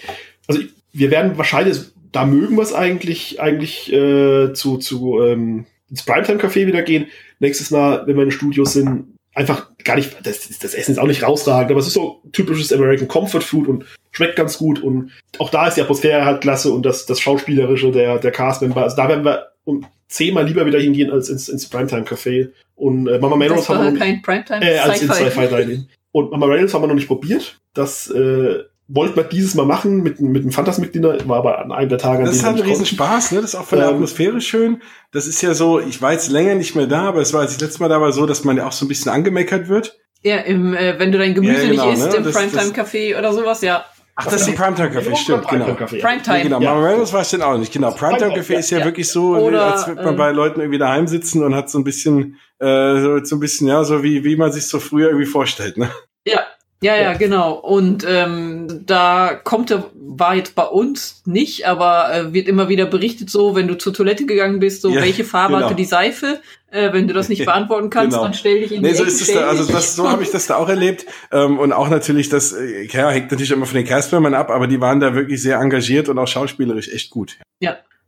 Also 0.47 0.63
wir 0.93 1.11
werden 1.11 1.37
wahrscheinlich, 1.37 1.79
da 2.11 2.25
mögen 2.25 2.57
wir 2.57 2.63
es 2.63 2.73
eigentlich, 2.73 3.41
eigentlich 3.41 3.93
äh, 3.93 4.53
zu, 4.55 4.79
zu 4.79 5.21
ähm, 5.23 5.67
ins 5.91 6.05
Primetime-Café 6.05 6.67
wieder 6.67 6.83
gehen. 6.83 7.07
Nächstes 7.39 7.71
Mal, 7.71 8.07
wenn 8.07 8.17
wir 8.17 8.25
in 8.25 8.31
Studios 8.31 8.73
sind, 8.73 9.12
einfach 9.35 9.71
gar 9.83 9.97
nicht, 9.97 10.15
das, 10.25 10.49
das 10.59 10.75
Essen 10.75 10.93
ist 10.93 10.99
auch 10.99 11.07
nicht 11.07 11.23
rausragend, 11.23 11.71
aber 11.71 11.81
es 11.81 11.87
ist 11.87 11.95
so 11.95 12.23
typisches 12.33 12.73
American 12.73 13.09
Comfort 13.09 13.41
Food 13.41 13.69
und 13.69 13.85
schmeckt 14.11 14.37
ganz 14.37 14.59
gut 14.59 14.83
und 14.83 15.11
auch 15.39 15.51
da 15.51 15.69
ist 15.69 15.77
die 15.77 15.83
Atmosphäre 15.83 16.25
halt 16.25 16.43
klasse 16.43 16.73
und 16.73 16.85
das, 16.85 17.07
das 17.07 17.21
Schauspielerische 17.21 17.91
der, 17.91 18.19
der 18.19 18.31
Cast-Member, 18.31 18.83
also 18.83 18.97
da 18.97 19.09
werden 19.09 19.25
wir 19.25 19.53
um 19.65 19.87
zehnmal 20.09 20.47
lieber 20.47 20.67
wieder 20.67 20.79
hingehen 20.79 21.11
als 21.11 21.29
ins, 21.29 21.49
ins 21.49 21.71
Primetime-Café 21.71 22.51
und 22.75 23.07
äh, 23.07 23.19
Mama 23.19 23.37
Melrose 23.37 23.69
haben 23.69 23.85
wir 23.85 23.91
noch 23.93 23.99
kein 23.99 24.23
Primetime 24.23 24.61
äh, 24.63 24.79
als 24.79 25.03
in 25.03 25.09
Sci-Fi. 25.09 25.31
Sci-Fi 25.31 25.49
Dining. 25.49 25.89
Und 26.11 26.31
Mama 26.31 26.47
Reynolds 26.47 26.75
haben 26.75 26.83
wir 26.83 26.89
noch 26.89 26.95
nicht 26.95 27.09
probiert. 27.09 27.59
Das 27.73 28.11
äh, 28.11 28.59
wollten 28.95 29.17
wir 29.17 29.25
dieses 29.25 29.55
Mal 29.55 29.65
machen 29.65 30.03
mit, 30.03 30.21
mit 30.21 30.45
dem 30.45 30.51
Phantasmic-Dinner, 30.53 31.17
war 31.27 31.39
aber 31.39 31.59
an 31.61 31.73
einem 31.73 31.89
der 31.89 31.99
Tage, 31.99 32.19
an 32.19 32.25
Das 32.27 32.35
ist 32.37 32.43
denen 32.43 32.49
halt 32.49 32.57
wir 32.59 32.65
ein 32.65 32.69
nicht 32.69 32.81
Riesenspaß, 32.81 33.33
ne? 33.33 33.41
Das 33.41 33.55
ist 33.55 33.61
auch 33.61 33.65
von 33.65 33.79
der 33.79 33.89
Ähm, 33.89 33.95
Atmosphäre 33.95 34.41
schön. 34.41 34.83
Das 35.13 35.27
ist 35.27 35.41
ja 35.43 35.55
so, 35.55 35.81
ich 35.81 36.03
war 36.03 36.13
jetzt 36.13 36.31
länger 36.31 36.55
nicht 36.55 36.75
mehr 36.77 36.87
da, 36.87 37.03
aber 37.05 37.21
es 37.21 37.33
war, 37.33 37.41
als 37.41 37.55
ich 37.55 37.61
letztes 37.61 37.81
Mal 37.81 37.89
da 37.89 38.01
war, 38.01 38.13
so, 38.13 38.27
dass 38.27 38.45
man 38.45 38.57
ja 38.57 38.67
auch 38.67 38.73
so 38.73 38.85
ein 38.85 38.89
bisschen 38.89 39.11
angemeckert 39.13 39.69
wird. 39.69 39.99
Ja, 40.23 40.37
im, 40.39 40.75
äh, 40.75 40.99
wenn 40.99 41.11
du 41.11 41.19
dein 41.19 41.35
Gemüse 41.35 41.65
Ja, 41.65 41.71
genau, 41.71 41.91
nicht 41.91 41.99
isst 42.01 42.11
ne? 42.11 42.17
im 42.19 42.25
Das- 42.25 42.35
Primetime-Café 42.37 43.19
oder 43.19 43.33
sowas, 43.33 43.63
ja. 43.63 43.85
Ach, 44.15 44.27
das 44.27 44.43
ist 44.43 44.49
ein 44.49 44.55
Primetime-Café, 44.57 45.17
stimmt, 45.17 45.49
genau. 45.49 45.65
Primetime-Café. 45.65 46.01
Primetime. 46.03 46.37
Ja, 46.37 46.43
genau, 46.43 46.61
Ja. 46.61 46.75
Mama 46.75 46.87
Reynolds 46.87 47.13
war 47.15 47.23
ich 47.23 47.31
denn 47.31 47.41
auch 47.41 47.57
nicht. 47.57 47.73
Genau, 47.73 47.93
Primetime 47.93 48.35
Café 48.35 48.59
ist 48.59 48.71
ja, 48.71 48.81
Ja. 48.81 48.85
wirklich 48.85 49.09
so, 49.09 49.35
Oder, 49.37 49.73
als 49.73 49.89
würde 49.89 50.03
man 50.03 50.13
ähm, 50.13 50.19
bei 50.19 50.31
Leuten 50.33 50.61
irgendwie 50.61 50.79
daheim 50.79 51.07
sitzen 51.09 51.43
und 51.43 51.55
hat 51.55 51.71
so 51.71 51.79
ein 51.79 51.85
bisschen, 51.85 52.37
äh, 52.61 53.01
so, 53.01 53.25
so 53.25 53.37
ein 53.37 53.41
bisschen, 53.41 53.69
ja, 53.69 53.83
so 53.85 54.03
wie, 54.03 54.23
wie 54.23 54.37
man 54.37 54.53
sich 54.53 54.67
so 54.67 54.81
früher 54.81 55.09
irgendwie 55.09 55.25
vorstellt, 55.27 55.79
ne? 55.79 55.89
Ja, 56.27 56.41
ja, 56.83 56.97
ja, 56.97 57.15
genau. 57.15 57.55
Und 57.55 58.05
ähm, 58.07 58.83
da 58.85 59.35
kommt 59.35 59.71
er, 59.71 59.91
war 59.95 60.35
jetzt 60.35 60.55
bei 60.55 60.65
uns 60.65 61.23
nicht, 61.25 61.67
aber 61.67 62.13
äh, 62.15 62.33
wird 62.35 62.49
immer 62.49 62.69
wieder 62.69 62.87
berichtet, 62.87 63.31
so, 63.31 63.55
wenn 63.55 63.69
du 63.69 63.79
zur 63.79 63.95
Toilette 63.95 64.27
gegangen 64.27 64.61
bist, 64.61 64.83
so, 64.83 64.91
Ja, 64.91 65.01
welche 65.03 65.25
Farbe 65.25 65.55
genau. 65.55 65.67
hatte 65.67 65.75
die 65.75 65.85
Seife? 65.85 66.41
Äh, 66.71 66.93
wenn 66.93 67.09
du 67.09 67.15
das 67.15 67.29
nicht 67.29 67.45
beantworten 67.47 67.89
kannst, 67.91 68.13
Genau. 68.13 68.25
dann 68.25 68.35
stell 68.35 68.61
dich 68.61 68.73
in 68.73 68.83
Nee, 68.83 68.91
die 68.91 68.95
so 68.97 69.03
Ecke, 69.05 69.13
ist 69.13 69.21
es 69.23 69.33
da, 69.33 69.47
also 69.47 69.73
das, 69.73 69.97
so 69.97 70.11
habe 70.11 70.23
ich 70.23 70.31
das 70.31 70.47
da 70.47 70.57
auch 70.57 70.69
erlebt. 70.69 71.07
Ähm, 71.31 71.59
und 71.59 71.73
auch 71.73 71.89
natürlich, 71.89 72.29
das, 72.29 72.53
äh, 72.53 72.87
ja, 72.87 73.11
hängt 73.11 73.31
natürlich 73.31 73.51
immer 73.53 73.67
von 73.67 73.77
den 73.77 73.87
Castmembern 73.87 74.35
ab, 74.35 74.51
aber 74.51 74.67
die 74.67 74.81
waren 74.81 75.01
da 75.01 75.15
wirklich 75.15 75.41
sehr 75.41 75.59
engagiert 75.59 76.09
und 76.09 76.19
auch 76.19 76.29
schauspielerisch 76.29 76.89
echt 76.89 77.11
gut. 77.11 77.39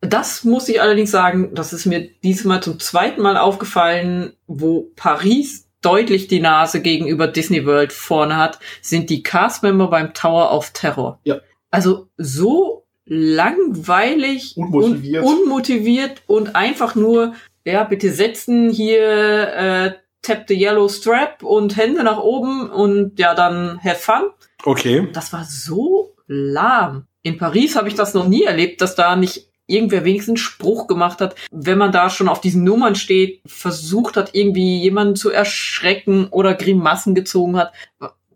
Das 0.00 0.44
muss 0.44 0.68
ich 0.68 0.80
allerdings 0.82 1.10
sagen, 1.10 1.54
das 1.54 1.72
ist 1.72 1.86
mir 1.86 2.08
diesmal 2.22 2.62
zum 2.62 2.78
zweiten 2.78 3.22
Mal 3.22 3.36
aufgefallen, 3.36 4.34
wo 4.46 4.90
Paris 4.96 5.63
deutlich 5.84 6.28
die 6.28 6.40
Nase 6.40 6.80
gegenüber 6.80 7.26
Disney 7.26 7.66
World 7.66 7.92
vorne 7.92 8.36
hat, 8.36 8.58
sind 8.80 9.10
die 9.10 9.22
Castmember 9.22 9.88
beim 9.88 10.14
Tower 10.14 10.52
of 10.52 10.70
Terror. 10.70 11.18
Ja. 11.24 11.40
Also 11.70 12.08
so 12.16 12.84
langweilig 13.06 14.56
Unmotiviert. 14.56 15.24
und 15.24 15.42
unmotiviert 15.42 16.22
und 16.26 16.56
einfach 16.56 16.94
nur, 16.94 17.34
ja, 17.64 17.84
bitte 17.84 18.12
setzen 18.12 18.70
hier 18.70 19.52
äh, 19.54 19.92
tap 20.22 20.46
the 20.48 20.54
yellow 20.54 20.88
strap 20.88 21.42
und 21.42 21.76
Hände 21.76 22.02
nach 22.02 22.18
oben 22.18 22.70
und 22.70 23.18
ja, 23.18 23.34
dann 23.34 23.78
have 23.82 23.96
fun. 23.96 24.30
Okay. 24.64 25.08
Das 25.12 25.32
war 25.32 25.44
so 25.44 26.14
lahm. 26.26 27.06
In 27.22 27.36
Paris 27.36 27.76
habe 27.76 27.88
ich 27.88 27.94
das 27.94 28.14
noch 28.14 28.26
nie 28.26 28.44
erlebt, 28.44 28.80
dass 28.80 28.94
da 28.94 29.16
nicht 29.16 29.48
irgendwer 29.66 30.04
wenigstens 30.04 30.40
Spruch 30.40 30.86
gemacht 30.86 31.20
hat, 31.20 31.34
wenn 31.50 31.78
man 31.78 31.92
da 31.92 32.10
schon 32.10 32.28
auf 32.28 32.40
diesen 32.40 32.64
Nummern 32.64 32.94
steht, 32.94 33.40
versucht 33.46 34.16
hat, 34.16 34.30
irgendwie 34.34 34.80
jemanden 34.82 35.16
zu 35.16 35.30
erschrecken 35.30 36.28
oder 36.30 36.54
Grimassen 36.54 37.14
gezogen 37.14 37.56
hat. 37.56 37.72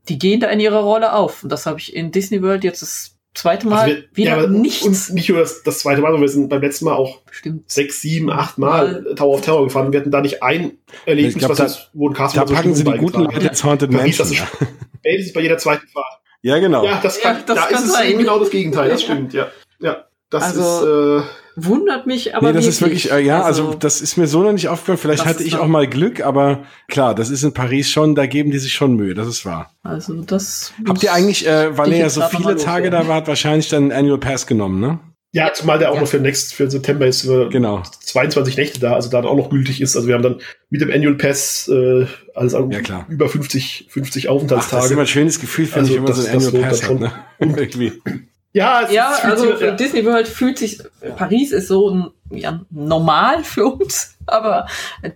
Die 0.09 0.19
gehen 0.19 0.41
da 0.41 0.49
in 0.49 0.61
ihrer 0.61 0.81
Rolle 0.81 1.13
auf. 1.13 1.43
Und 1.43 1.51
das 1.53 1.67
habe 1.67 1.79
ich 1.81 1.95
in 1.95 2.13
Disney 2.13 2.43
World 2.43 2.65
jetzt 2.65 2.81
das 2.81 3.15
zweite 3.35 3.67
Mal 3.69 3.81
Also 3.81 3.95
wir- 3.97 4.05
wieder 4.15 4.41
ja, 4.43 4.47
nichts. 4.49 4.83
Und 5.11 5.15
nicht 5.15 5.29
nur 5.29 5.39
das, 5.41 5.63
das 5.63 5.81
zweite 5.81 6.01
Mal, 6.01 6.09
sondern 6.09 6.23
wir 6.23 6.29
sind 6.31 6.49
beim 6.49 6.63
letzten 6.63 6.87
Mal 6.87 6.95
auch 6.95 7.21
Bestimmt. 7.27 7.71
sechs, 7.71 8.01
sieben, 8.01 8.31
acht 8.31 8.57
Mal 8.59 9.05
Tower 9.17 9.35
of 9.35 9.43
Terror 9.43 9.65
gefahren. 9.65 9.93
Wir 9.93 10.01
hatten 10.01 10.11
da 10.11 10.23
nicht 10.23 10.43
ein 10.43 10.79
Erlebnis, 11.05 11.35
Ich 11.35 11.39
glaub, 11.39 11.51
was 11.51 11.59
da- 11.59 11.65
uns, 11.65 11.91
wo 11.93 12.09
ein 12.09 12.15
Cast 12.15 12.37
Da 12.37 12.45
packen 12.47 12.75
sie 12.75 12.85
die 12.85 12.93
guten 12.93 13.25
Leute 13.25 13.47
ins 13.49 13.63
Haunted 13.63 13.93
Mansion. 13.93 14.29
das 14.29 14.33
ist 15.05 15.35
bei 15.35 15.43
jeder 15.43 15.59
zweiten 15.59 15.87
Fahrt. 15.89 16.21
Ja, 16.41 16.59
genau. 16.59 16.85
Ja, 16.85 17.01
das 17.03 17.23
Ja, 17.23 17.35
kann, 17.35 17.43
das 17.47 17.57
da 17.57 17.67
kann 17.67 17.75
ist 17.83 17.89
es 17.89 17.93
sein. 17.93 18.17
genau 18.17 18.39
das 18.39 18.51
Gegenteil, 18.51 18.89
das 18.89 19.03
stimmt, 19.03 19.35
ja. 19.35 19.49
Ja, 19.81 20.05
das 20.31 20.43
Also, 20.45 21.21
ist, 21.21 21.25
äh, 21.25 21.29
Wundert 21.61 22.07
mich 22.07 22.37
aber 22.37 22.49
nee, 22.49 22.53
das 22.53 22.69
ist 22.69 22.81
wirklich, 22.81 23.11
äh, 23.11 23.19
ja, 23.21 23.43
also, 23.43 23.67
Also, 23.67 23.79
das 23.79 24.01
ist 24.01 24.17
mir 24.17 24.29
so 24.29 24.45
noch 24.45 24.53
nicht 24.53 24.69
aufgefallen. 24.69 24.99
Vielleicht 24.99 25.27
hatte 25.27 25.43
ich 25.43 25.57
auch 25.57 25.67
mal 25.67 25.89
Glück, 25.89 26.21
aber 26.25 26.63
klar, 26.87 27.17
das 27.17 27.31
ist 27.31 27.43
in 27.43 27.53
Paris 27.53 27.91
schon, 27.91 28.15
da 28.15 28.27
geben 28.27 28.53
die 28.53 28.59
sich 28.61 28.73
schon 28.75 28.95
Mühe, 28.95 29.15
das 29.15 29.27
ist 29.27 29.45
wahr. 29.45 29.73
also 29.83 30.15
das 30.23 30.73
Habt 30.87 31.03
ihr 31.03 31.13
eigentlich, 31.13 31.45
äh, 31.49 31.77
weil 31.77 31.91
ihr 31.91 31.99
ja 31.99 32.11
so 32.11 32.23
viele 32.23 32.55
Tage 32.55 32.91
da 32.91 33.09
wart, 33.09 33.27
wahrscheinlich 33.27 33.69
dann 33.69 33.85
einen 33.85 33.93
Annual 33.93 34.19
Pass 34.21 34.47
genommen, 34.47 34.79
ne? 34.81 35.01
ja, 35.33 35.53
zumal 35.53 35.79
der 35.81 35.91
auch 35.91 35.97
Ja. 35.97 36.01
noch 36.03 36.09
für 36.09 36.21
next, 36.21 36.55
für 36.55 36.71
September 36.71 37.07
ist, 37.07 37.23
für 37.23 37.49
Genau. 37.51 37.83
22 38.05 38.57
Nächte 38.57 38.79
da, 38.81 38.95
also 38.95 39.11
da 39.11 39.23
auch 39.25 39.37
noch 39.37 39.51
gültig 39.51 39.81
ist. 39.83 39.95
Also 39.97 40.07
wir 40.09 40.15
haben 40.15 40.23
dann 40.23 40.41
mit 40.71 40.81
dem 40.81 40.91
Annual 40.93 41.17
Pass 41.17 41.69
äh, 41.69 42.07
alles 42.35 42.55
an- 42.55 42.71
Ja, 42.71 42.81
klar. 42.81 43.05
über 43.11 43.29
50, 43.29 43.89
50 43.91 43.97
Ach, 43.97 44.05
das 44.05 44.15
ist 44.15 44.31
Aufenthaltstage. 44.31 44.93
immer 44.95 45.03
ein 45.03 45.07
schönes 45.09 45.39
Gefühl, 45.41 45.67
finde 45.67 45.81
Also 45.81 45.91
ich, 45.91 45.97
wenn 45.97 46.05
man 46.05 46.13
so 46.15 46.27
einen 46.27 46.37
Annual 46.47 46.63
Pass 46.71 46.89
hat, 46.89 47.01
ne? 47.01 47.13
Ja, 48.59 48.83
es 48.83 48.93
Ja, 48.93 49.13
fühlt 49.13 49.33
also 49.33 49.53
sich- 49.53 49.61
ja. 49.61 49.71
Disney 49.73 50.05
World 50.05 50.29
fühlt 50.29 50.59
sich, 50.59 50.79
Paris 51.17 51.53
ist 51.53 51.69
so 51.69 51.91
ein, 51.91 52.11
ja, 52.31 52.61
normal 52.71 53.45
für 53.45 53.67
uns, 53.67 54.15
aber 54.27 54.67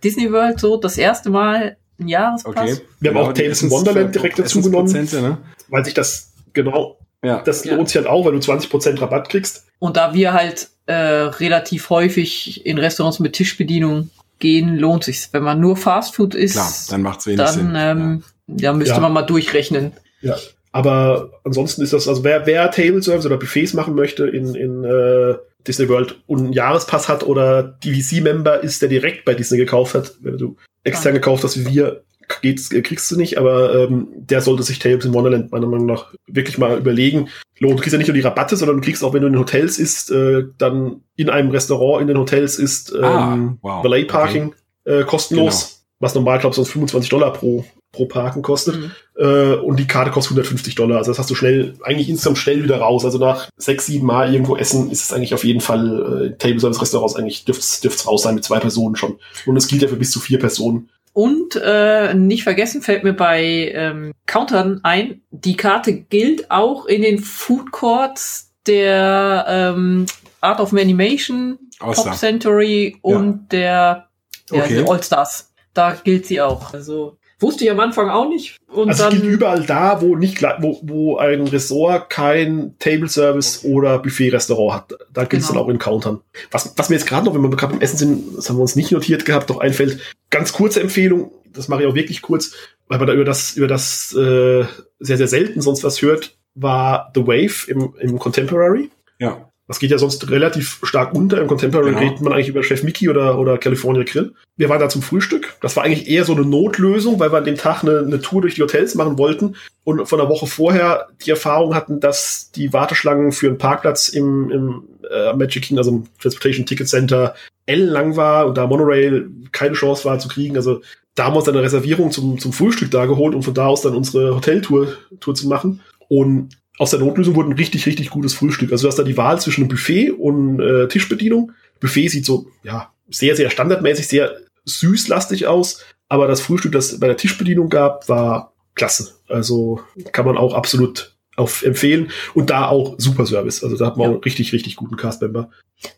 Disney 0.02 0.32
World 0.32 0.58
so 0.60 0.76
das 0.76 0.96
erste 0.98 1.30
Mal 1.30 1.76
ein 2.00 2.08
Jahrespass. 2.08 2.54
Okay. 2.56 2.76
Wir 3.00 3.10
haben 3.10 3.18
auch 3.18 3.32
die 3.32 3.42
Tales 3.42 3.62
in 3.62 3.70
Wonderland 3.70 4.14
direkt 4.14 4.38
dazu 4.38 4.60
genommen. 4.62 4.92
Ne? 5.12 5.38
weil 5.68 5.84
sich 5.84 5.94
das 5.94 6.32
genau, 6.52 6.98
Ja. 7.24 7.40
das 7.42 7.64
Ja. 7.64 7.74
lohnt 7.76 7.88
sich 7.88 7.96
halt 7.96 8.06
auch, 8.06 8.24
weil 8.24 8.32
du 8.32 8.38
20% 8.38 9.00
Rabatt 9.00 9.28
kriegst. 9.28 9.64
Und 9.78 9.96
da 9.96 10.12
wir 10.14 10.32
halt 10.32 10.68
äh, 10.86 10.92
relativ 10.94 11.90
häufig 11.90 12.66
in 12.66 12.76
Restaurants 12.78 13.20
mit 13.20 13.34
Tischbedienung 13.34 14.10
gehen, 14.40 14.76
lohnt 14.76 15.04
sich's. 15.04 15.28
Wenn 15.32 15.44
man 15.44 15.60
nur 15.60 15.76
Fastfood 15.76 16.34
isst, 16.34 16.54
Klar, 16.56 16.72
dann 16.90 17.02
macht's 17.02 17.26
wenig 17.26 17.46
Sinn. 17.48 17.72
dann 17.72 17.98
ähm, 17.98 18.22
ja. 18.48 18.72
müsste 18.72 18.94
Ja. 18.94 19.00
man 19.00 19.12
mal 19.12 19.22
durchrechnen. 19.22 19.92
Ja. 20.20 20.36
Aber 20.72 21.30
ansonsten 21.44 21.82
ist 21.82 21.92
das, 21.92 22.08
also 22.08 22.24
wer, 22.24 22.46
wer 22.46 22.70
Table 22.70 23.02
Service 23.02 23.26
oder 23.26 23.36
Buffets 23.36 23.74
machen 23.74 23.94
möchte 23.94 24.26
in, 24.26 24.54
in 24.54 24.84
äh, 24.84 25.34
Disney 25.66 25.88
World 25.88 26.20
und 26.26 26.40
einen 26.40 26.52
Jahrespass 26.52 27.08
hat 27.08 27.24
oder 27.24 27.62
DVC-Member 27.62 28.62
ist, 28.62 28.82
der 28.82 28.88
direkt 28.88 29.24
bei 29.24 29.34
Disney 29.34 29.58
gekauft 29.58 29.94
hat, 29.94 30.14
wenn 30.22 30.38
du 30.38 30.56
extern 30.82 31.14
gekauft 31.14 31.44
hast 31.44 31.58
wie 31.58 31.72
wir, 31.72 32.02
geht's, 32.40 32.70
kriegst 32.70 33.10
du 33.10 33.16
nicht, 33.16 33.38
aber 33.38 33.74
ähm, 33.74 34.08
der 34.14 34.40
sollte 34.40 34.62
sich 34.62 34.78
Tables 34.78 35.04
in 35.04 35.14
Wonderland 35.14 35.52
meiner 35.52 35.66
Meinung 35.66 35.86
nach 35.86 36.14
wirklich 36.26 36.58
mal 36.58 36.78
überlegen. 36.78 37.28
Lohnt, 37.58 37.78
du 37.78 37.82
kriegst 37.82 37.92
ja 37.92 37.98
nicht 37.98 38.08
nur 38.08 38.14
die 38.14 38.22
Rabatte, 38.22 38.56
sondern 38.56 38.78
du 38.78 38.82
kriegst 38.82 39.04
auch, 39.04 39.12
wenn 39.12 39.20
du 39.20 39.26
in 39.26 39.34
den 39.34 39.40
Hotels 39.40 39.78
isst, 39.78 40.10
äh, 40.10 40.44
dann 40.58 41.02
in 41.16 41.28
einem 41.28 41.50
Restaurant 41.50 42.00
in 42.00 42.08
den 42.08 42.18
Hotels 42.18 42.58
ist 42.58 42.92
ähm, 42.92 43.04
Ah, 43.04 43.56
wow. 43.60 43.84
Valet 43.84 44.08
Parking 44.08 44.54
äh, 44.84 45.04
kostenlos, 45.04 45.84
was 46.00 46.14
normal, 46.14 46.38
glaube 46.38 46.52
ich, 46.52 46.56
sonst 46.56 46.70
25 46.70 47.10
Dollar 47.10 47.32
pro, 47.32 47.64
pro 47.92 48.06
Parken 48.06 48.42
kostet. 48.42 48.76
Mhm. 48.76 48.90
Äh, 49.16 49.54
und 49.54 49.78
die 49.78 49.86
Karte 49.86 50.10
kostet 50.10 50.32
150 50.32 50.74
Dollar. 50.74 50.98
Also 50.98 51.10
das 51.10 51.18
hast 51.18 51.30
du 51.30 51.34
schnell, 51.34 51.74
eigentlich 51.82 52.08
insgesamt 52.08 52.38
schnell 52.38 52.64
wieder 52.64 52.78
raus. 52.78 53.04
Also 53.04 53.18
nach 53.18 53.48
sechs, 53.56 53.86
sieben 53.86 54.06
Mal 54.06 54.32
irgendwo 54.32 54.56
essen 54.56 54.90
ist 54.90 55.04
es 55.04 55.12
eigentlich 55.12 55.34
auf 55.34 55.44
jeden 55.44 55.60
Fall 55.60 56.32
äh, 56.32 56.38
Table 56.38 56.60
Service 56.60 56.80
Restaurants 56.80 57.16
eigentlich 57.16 57.44
dürft's, 57.44 57.80
dürft's 57.80 58.06
raus 58.06 58.22
sein 58.22 58.34
mit 58.34 58.44
zwei 58.44 58.58
Personen 58.58 58.96
schon. 58.96 59.18
Und 59.46 59.56
es 59.56 59.68
gilt 59.68 59.82
ja 59.82 59.88
für 59.88 59.96
bis 59.96 60.10
zu 60.10 60.20
vier 60.20 60.38
Personen. 60.38 60.90
Und 61.12 61.60
äh, 61.62 62.14
nicht 62.14 62.42
vergessen 62.42 62.80
fällt 62.80 63.04
mir 63.04 63.12
bei 63.12 63.70
ähm, 63.74 64.12
Countern 64.24 64.80
ein, 64.82 65.20
die 65.30 65.56
Karte 65.58 65.92
gilt 65.92 66.50
auch 66.50 66.86
in 66.86 67.02
den 67.02 67.18
Food 67.18 67.70
Courts 67.70 68.50
der 68.66 69.44
ähm, 69.46 70.06
Art 70.40 70.60
of 70.60 70.72
Animation, 70.72 71.58
All-Star. 71.80 72.12
Pop 72.12 72.14
Century 72.14 72.96
und 73.02 73.52
der 73.52 74.08
ja, 74.50 74.64
Okay. 74.64 74.84
All 74.88 75.02
Stars. 75.02 75.52
Da 75.74 75.92
gilt 75.92 76.26
sie 76.26 76.40
auch. 76.40 76.72
Also 76.74 77.18
wusste 77.42 77.64
ich 77.64 77.70
am 77.70 77.80
Anfang 77.80 78.08
auch 78.08 78.28
nicht. 78.28 78.56
Und 78.68 78.88
Also 78.88 79.04
es 79.04 79.10
dann 79.10 79.20
gilt 79.20 79.32
überall 79.34 79.64
da, 79.66 80.00
wo 80.00 80.16
nicht 80.16 80.42
wo, 80.60 80.78
wo 80.82 81.16
ein 81.18 81.46
Ressort 81.46 82.08
kein 82.10 82.74
Table 82.78 83.08
Service 83.08 83.64
oder 83.64 83.98
Buffet-Restaurant 83.98 84.72
hat. 84.74 84.92
Da 85.12 85.24
gilt 85.24 85.42
es 85.42 85.48
Genau. 85.48 85.60
dann 85.60 85.66
auch 85.66 85.72
in 85.72 85.78
Countern. 85.78 86.20
Was, 86.50 86.72
was 86.76 86.88
mir 86.88 86.96
jetzt 86.96 87.06
gerade 87.06 87.26
noch, 87.26 87.34
wenn 87.34 87.42
wir 87.42 87.50
gerade 87.50 87.72
beim 87.74 87.82
Essen 87.82 87.96
sind, 87.98 88.36
das 88.36 88.48
haben 88.48 88.56
wir 88.56 88.62
uns 88.62 88.76
nicht 88.76 88.92
notiert 88.92 89.24
gehabt, 89.24 89.50
doch 89.50 89.58
einfällt, 89.58 89.98
ganz 90.30 90.52
kurze 90.52 90.80
Empfehlung, 90.80 91.32
das 91.52 91.68
mache 91.68 91.82
ich 91.82 91.88
auch 91.88 91.94
wirklich 91.94 92.22
kurz, 92.22 92.52
weil 92.88 92.98
man 92.98 93.06
da 93.06 93.12
über 93.14 93.24
das, 93.24 93.54
über 93.56 93.66
das 93.66 94.14
äh, 94.14 94.64
sehr, 95.00 95.16
sehr 95.18 95.28
selten 95.28 95.60
sonst 95.60 95.84
was 95.84 96.00
hört, 96.00 96.36
war 96.54 97.10
The 97.14 97.26
Wave 97.26 97.68
im, 97.70 97.94
im 97.98 98.18
Contemporary. 98.18 98.90
Ja. 99.18 99.48
Das 99.72 99.78
geht 99.78 99.90
ja 99.90 99.96
sonst 99.96 100.28
relativ 100.28 100.80
stark 100.82 101.14
unter. 101.14 101.40
Im 101.40 101.46
Contemporary 101.46 101.92
genau. 101.92 102.00
redet 102.02 102.20
man 102.20 102.34
eigentlich 102.34 102.48
über 102.48 102.62
Chef 102.62 102.82
Mickey 102.82 103.08
oder, 103.08 103.38
oder 103.38 103.56
California 103.56 104.02
Grill. 104.02 104.34
Wir 104.58 104.68
waren 104.68 104.80
da 104.80 104.90
zum 104.90 105.00
Frühstück. 105.00 105.54
Das 105.62 105.76
war 105.76 105.82
eigentlich 105.82 106.08
eher 106.08 106.26
so 106.26 106.34
eine 106.34 106.44
Notlösung, 106.44 107.18
weil 107.18 107.32
wir 107.32 107.38
an 107.38 107.46
dem 107.46 107.56
Tag 107.56 107.82
eine, 107.82 108.00
eine 108.00 108.20
Tour 108.20 108.42
durch 108.42 108.56
die 108.56 108.60
Hotels 108.60 108.94
machen 108.96 109.16
wollten 109.16 109.56
und 109.84 110.06
von 110.06 110.18
der 110.18 110.28
Woche 110.28 110.46
vorher 110.46 111.08
die 111.24 111.30
Erfahrung 111.30 111.74
hatten, 111.74 112.00
dass 112.00 112.50
die 112.54 112.74
Warteschlangen 112.74 113.32
für 113.32 113.46
einen 113.46 113.56
Parkplatz 113.56 114.10
im, 114.10 114.50
im 114.50 114.82
äh, 115.10 115.32
Magic 115.32 115.62
King, 115.62 115.78
also 115.78 115.90
im 115.90 116.04
Transportation 116.20 116.66
Ticket 116.66 116.88
Center, 116.88 117.34
ellenlang 117.64 118.16
war 118.16 118.48
und 118.48 118.58
da 118.58 118.66
Monorail 118.66 119.30
keine 119.52 119.72
Chance 119.72 120.04
war 120.04 120.18
zu 120.18 120.28
kriegen. 120.28 120.56
Also 120.56 120.82
da 121.14 121.24
haben 121.24 121.32
wir 121.32 121.38
uns 121.38 121.46
dann 121.46 121.54
eine 121.54 121.64
Reservierung 121.64 122.10
zum, 122.10 122.38
zum 122.38 122.52
Frühstück 122.52 122.90
da 122.90 123.06
geholt, 123.06 123.34
um 123.34 123.42
von 123.42 123.54
da 123.54 123.68
aus 123.68 123.80
dann 123.80 123.96
unsere 123.96 124.34
Hoteltour 124.34 124.88
Tour 125.18 125.34
zu 125.34 125.48
machen. 125.48 125.80
Und 126.08 126.50
aus 126.78 126.90
der 126.90 127.00
Notlösung 127.00 127.34
wurde 127.34 127.50
ein 127.50 127.56
richtig, 127.56 127.86
richtig 127.86 128.10
gutes 128.10 128.34
Frühstück. 128.34 128.72
Also 128.72 128.82
du 128.82 128.88
hast 128.88 128.98
da 128.98 129.02
die 129.02 129.16
Wahl 129.16 129.40
zwischen 129.40 129.62
einem 129.62 129.68
Buffet 129.68 130.10
und 130.10 130.60
äh, 130.60 130.88
Tischbedienung. 130.88 131.52
Buffet 131.80 132.08
sieht 132.08 132.24
so, 132.24 132.46
ja, 132.62 132.92
sehr, 133.10 133.36
sehr 133.36 133.50
standardmäßig, 133.50 134.08
sehr 134.08 134.36
süßlastig 134.64 135.46
aus. 135.46 135.84
Aber 136.08 136.26
das 136.26 136.40
Frühstück, 136.40 136.72
das 136.72 136.98
bei 136.98 137.06
der 137.06 137.16
Tischbedienung 137.16 137.68
gab, 137.68 138.08
war 138.08 138.54
klasse. 138.74 139.14
Also 139.28 139.80
kann 140.12 140.26
man 140.26 140.36
auch 140.36 140.54
absolut 140.54 141.16
auf 141.36 141.62
empfehlen. 141.62 142.10
Und 142.34 142.50
da 142.50 142.68
auch 142.68 142.94
super 142.98 143.26
Service. 143.26 143.62
Also 143.62 143.76
da 143.76 143.86
hat 143.86 143.96
man 143.96 144.10
ja. 144.10 144.16
auch 144.16 144.24
richtig, 144.24 144.52
richtig 144.52 144.76
guten 144.76 144.96
Cast-Member. 144.96 145.50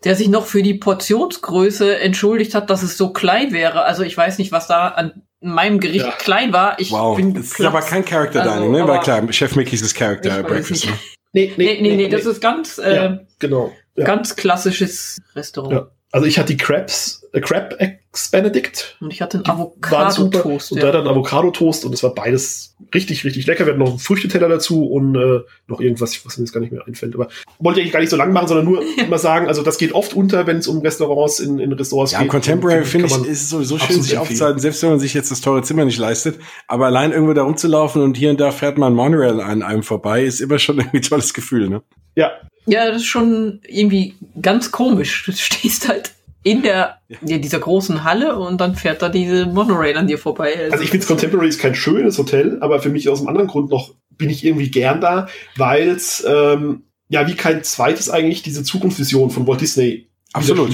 Der 0.03 0.15
sich 0.15 0.29
noch 0.29 0.45
für 0.45 0.63
die 0.63 0.73
Portionsgröße 0.73 1.99
entschuldigt 1.99 2.55
hat, 2.55 2.69
dass 2.69 2.83
es 2.83 2.97
so 2.97 3.11
klein 3.11 3.53
wäre. 3.53 3.83
Also 3.83 4.03
ich 4.03 4.15
weiß 4.15 4.37
nicht, 4.39 4.51
was 4.51 4.67
da 4.67 4.87
an 4.87 5.21
meinem 5.45 5.79
Gericht 5.79 6.05
ja. 6.05 6.11
klein 6.11 6.53
war. 6.53 6.79
Ich 6.79 6.91
wow. 6.91 7.15
bin 7.15 7.33
das 7.33 7.59
ist 7.59 7.61
aber 7.61 7.81
kein 7.81 8.03
Character 8.03 8.41
also, 8.41 8.55
Dining, 8.55 8.71
ne? 8.71 8.87
Weil 8.87 8.99
klar, 8.99 9.31
Chef 9.31 9.55
Mickey's 9.55 9.81
ist 9.81 9.95
Character 9.95 10.43
Breakfast. 10.43 10.85
Ne? 10.85 10.93
Nee, 11.33 11.53
nee, 11.57 11.65
nee, 11.65 11.81
nee, 11.81 11.95
nee, 11.95 12.09
das 12.09 12.25
ist 12.25 12.41
ganz, 12.41 12.77
äh, 12.77 12.95
ja, 12.95 13.19
genau. 13.39 13.73
ganz 13.95 14.35
klassisches 14.35 15.21
Restaurant. 15.35 15.87
Also 16.11 16.27
ich 16.27 16.39
hatte 16.39 16.55
die 16.55 16.57
Crabs, 16.57 17.24
Crab 17.41 17.75
Eggs 17.79 18.29
Benedict. 18.31 18.97
Und 19.01 19.11
ich 19.11 19.21
hatte 19.21 19.37
einen 19.37 19.47
Avocado-Toast. 19.47 20.71
Und 20.71 20.77
ja. 20.77 20.85
da 20.85 20.91
dann 20.93 21.07
Avocado-Toast 21.07 21.85
und 21.85 21.93
es 21.93 22.03
war 22.03 22.13
beides 22.13 22.75
richtig, 22.93 23.23
richtig 23.25 23.45
lecker. 23.45 23.65
Wir 23.65 23.73
hatten 23.73 23.83
noch 23.83 23.89
einen 23.89 23.99
Früchteteller 23.99 24.47
dazu 24.47 24.85
und 24.85 25.15
äh, 25.15 25.41
noch 25.67 25.79
irgendwas, 25.79 26.25
was 26.25 26.37
mir 26.37 26.43
jetzt 26.43 26.53
gar 26.53 26.61
nicht 26.61 26.71
mehr 26.71 26.85
einfällt. 26.87 27.15
Aber 27.15 27.27
wollte 27.59 27.81
ich 27.81 27.91
gar 27.91 27.99
nicht 27.99 28.09
so 28.09 28.15
lang 28.15 28.31
machen, 28.31 28.47
sondern 28.47 28.65
nur 28.65 28.83
immer 28.97 29.17
sagen, 29.17 29.47
also 29.47 29.63
das 29.63 29.77
geht 29.77 29.93
oft 29.93 30.13
unter, 30.13 30.47
wenn 30.47 30.57
es 30.57 30.67
um 30.67 30.79
Restaurants 30.81 31.39
in, 31.39 31.59
in 31.59 31.71
Restaurants 31.73 32.13
ja, 32.13 32.19
geht. 32.19 32.27
Ja, 32.27 32.31
Contemporary 32.31 32.85
finde 32.85 33.07
ich, 33.07 33.27
ist 33.27 33.49
sowieso 33.49 33.77
schön, 33.77 34.01
sich 34.01 34.17
aufzuhalten, 34.17 34.59
selbst 34.59 34.81
wenn 34.83 34.89
man 34.89 34.99
sich 34.99 35.13
jetzt 35.13 35.31
das 35.31 35.41
teure 35.41 35.61
Zimmer 35.63 35.85
nicht 35.85 35.99
leistet. 35.99 36.39
Aber 36.67 36.85
allein 36.85 37.11
irgendwo 37.11 37.33
da 37.33 37.43
rumzulaufen 37.43 38.01
und 38.01 38.17
hier 38.17 38.29
und 38.29 38.39
da 38.39 38.51
fährt 38.51 38.77
man 38.77 38.93
Monorail 38.93 39.41
an 39.41 39.61
einem 39.61 39.83
vorbei, 39.83 40.23
ist 40.23 40.41
immer 40.41 40.59
schon 40.59 40.77
irgendwie 40.79 40.97
ein 40.97 41.03
tolles 41.03 41.33
Gefühl, 41.33 41.69
ne? 41.69 41.81
Ja, 42.15 42.31
ja, 42.65 42.87
das 42.87 42.97
ist 42.97 43.05
schon 43.05 43.59
irgendwie 43.67 44.15
ganz 44.41 44.71
komisch. 44.71 45.25
Du 45.25 45.31
stehst 45.35 45.87
halt 45.87 46.11
in 46.45 46.61
der, 46.61 46.99
ja. 47.25 47.39
dieser 47.39 47.57
großen 47.57 48.03
Halle 48.03 48.35
und 48.35 48.61
dann 48.61 48.75
fährt 48.75 49.01
da 49.01 49.09
diese 49.09 49.47
Monorail 49.47 49.97
an 49.97 50.05
dir 50.05 50.19
vorbei. 50.19 50.55
Also, 50.55 50.73
also 50.73 50.83
ich 50.83 50.91
finde 50.91 51.07
Contemporary 51.07 51.49
ist 51.49 51.59
kein 51.59 51.73
schönes 51.73 52.19
Hotel, 52.19 52.59
aber 52.61 52.79
für 52.79 52.89
mich 52.89 53.09
aus 53.09 53.19
einem 53.19 53.29
anderen 53.29 53.47
Grund 53.47 53.71
noch 53.71 53.95
bin 54.11 54.29
ich 54.29 54.45
irgendwie 54.45 54.69
gern 54.69 55.01
da, 55.01 55.27
weil 55.57 55.89
es 55.89 56.23
ähm, 56.27 56.83
ja 57.09 57.27
wie 57.27 57.33
kein 57.33 57.63
zweites 57.63 58.11
eigentlich 58.11 58.43
diese 58.43 58.61
Zukunftsvision 58.61 59.31
von 59.31 59.47
Walt 59.47 59.61
Disney 59.61 60.07
Absolut. 60.33 60.71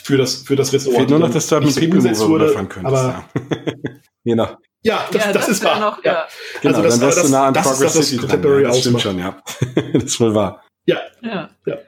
für 0.00 0.16
das 0.16 0.36
für 0.36 0.54
das 0.54 0.72
Restaurant. 0.72 0.98
Fehlt 0.98 1.10
nur 1.10 1.18
noch, 1.18 1.32
dass 1.32 1.48
du 1.48 1.56
einen 1.56 1.74
People 1.74 2.00
Mover 2.00 2.28
wurde, 2.28 2.52
könntest. 2.54 2.84
Aber 2.84 3.24
ja. 3.34 3.50
genau. 4.24 4.56
Ja, 4.84 5.04
das, 5.10 5.24
ja, 5.24 5.32
das, 5.32 5.46
das 5.46 5.48
ist 5.48 5.64
wahr. 5.64 5.80
Noch, 5.80 6.04
ja. 6.04 6.28
Genau, 6.62 6.76
also 6.76 6.82
das, 6.82 7.00
dann 7.00 7.08
wärst 7.08 7.24
du 7.24 7.28
nah 7.32 7.46
an 7.48 7.54
das 7.54 7.64
Progress 7.64 7.90
ist 7.90 7.98
das, 7.98 8.06
City 8.06 8.20
Contemporary 8.20 8.62
dran. 8.62 8.70
Ja, 8.70 8.76
das 8.76 8.80
stimmt 8.80 9.00
schon, 9.00 9.18
ja. 9.18 9.42
das 9.94 10.04
ist 10.04 10.20
wohl 10.20 10.34
wahr. 10.36 10.62
Ja. 10.86 10.98
ja. 11.22 11.50
ja. 11.66 11.78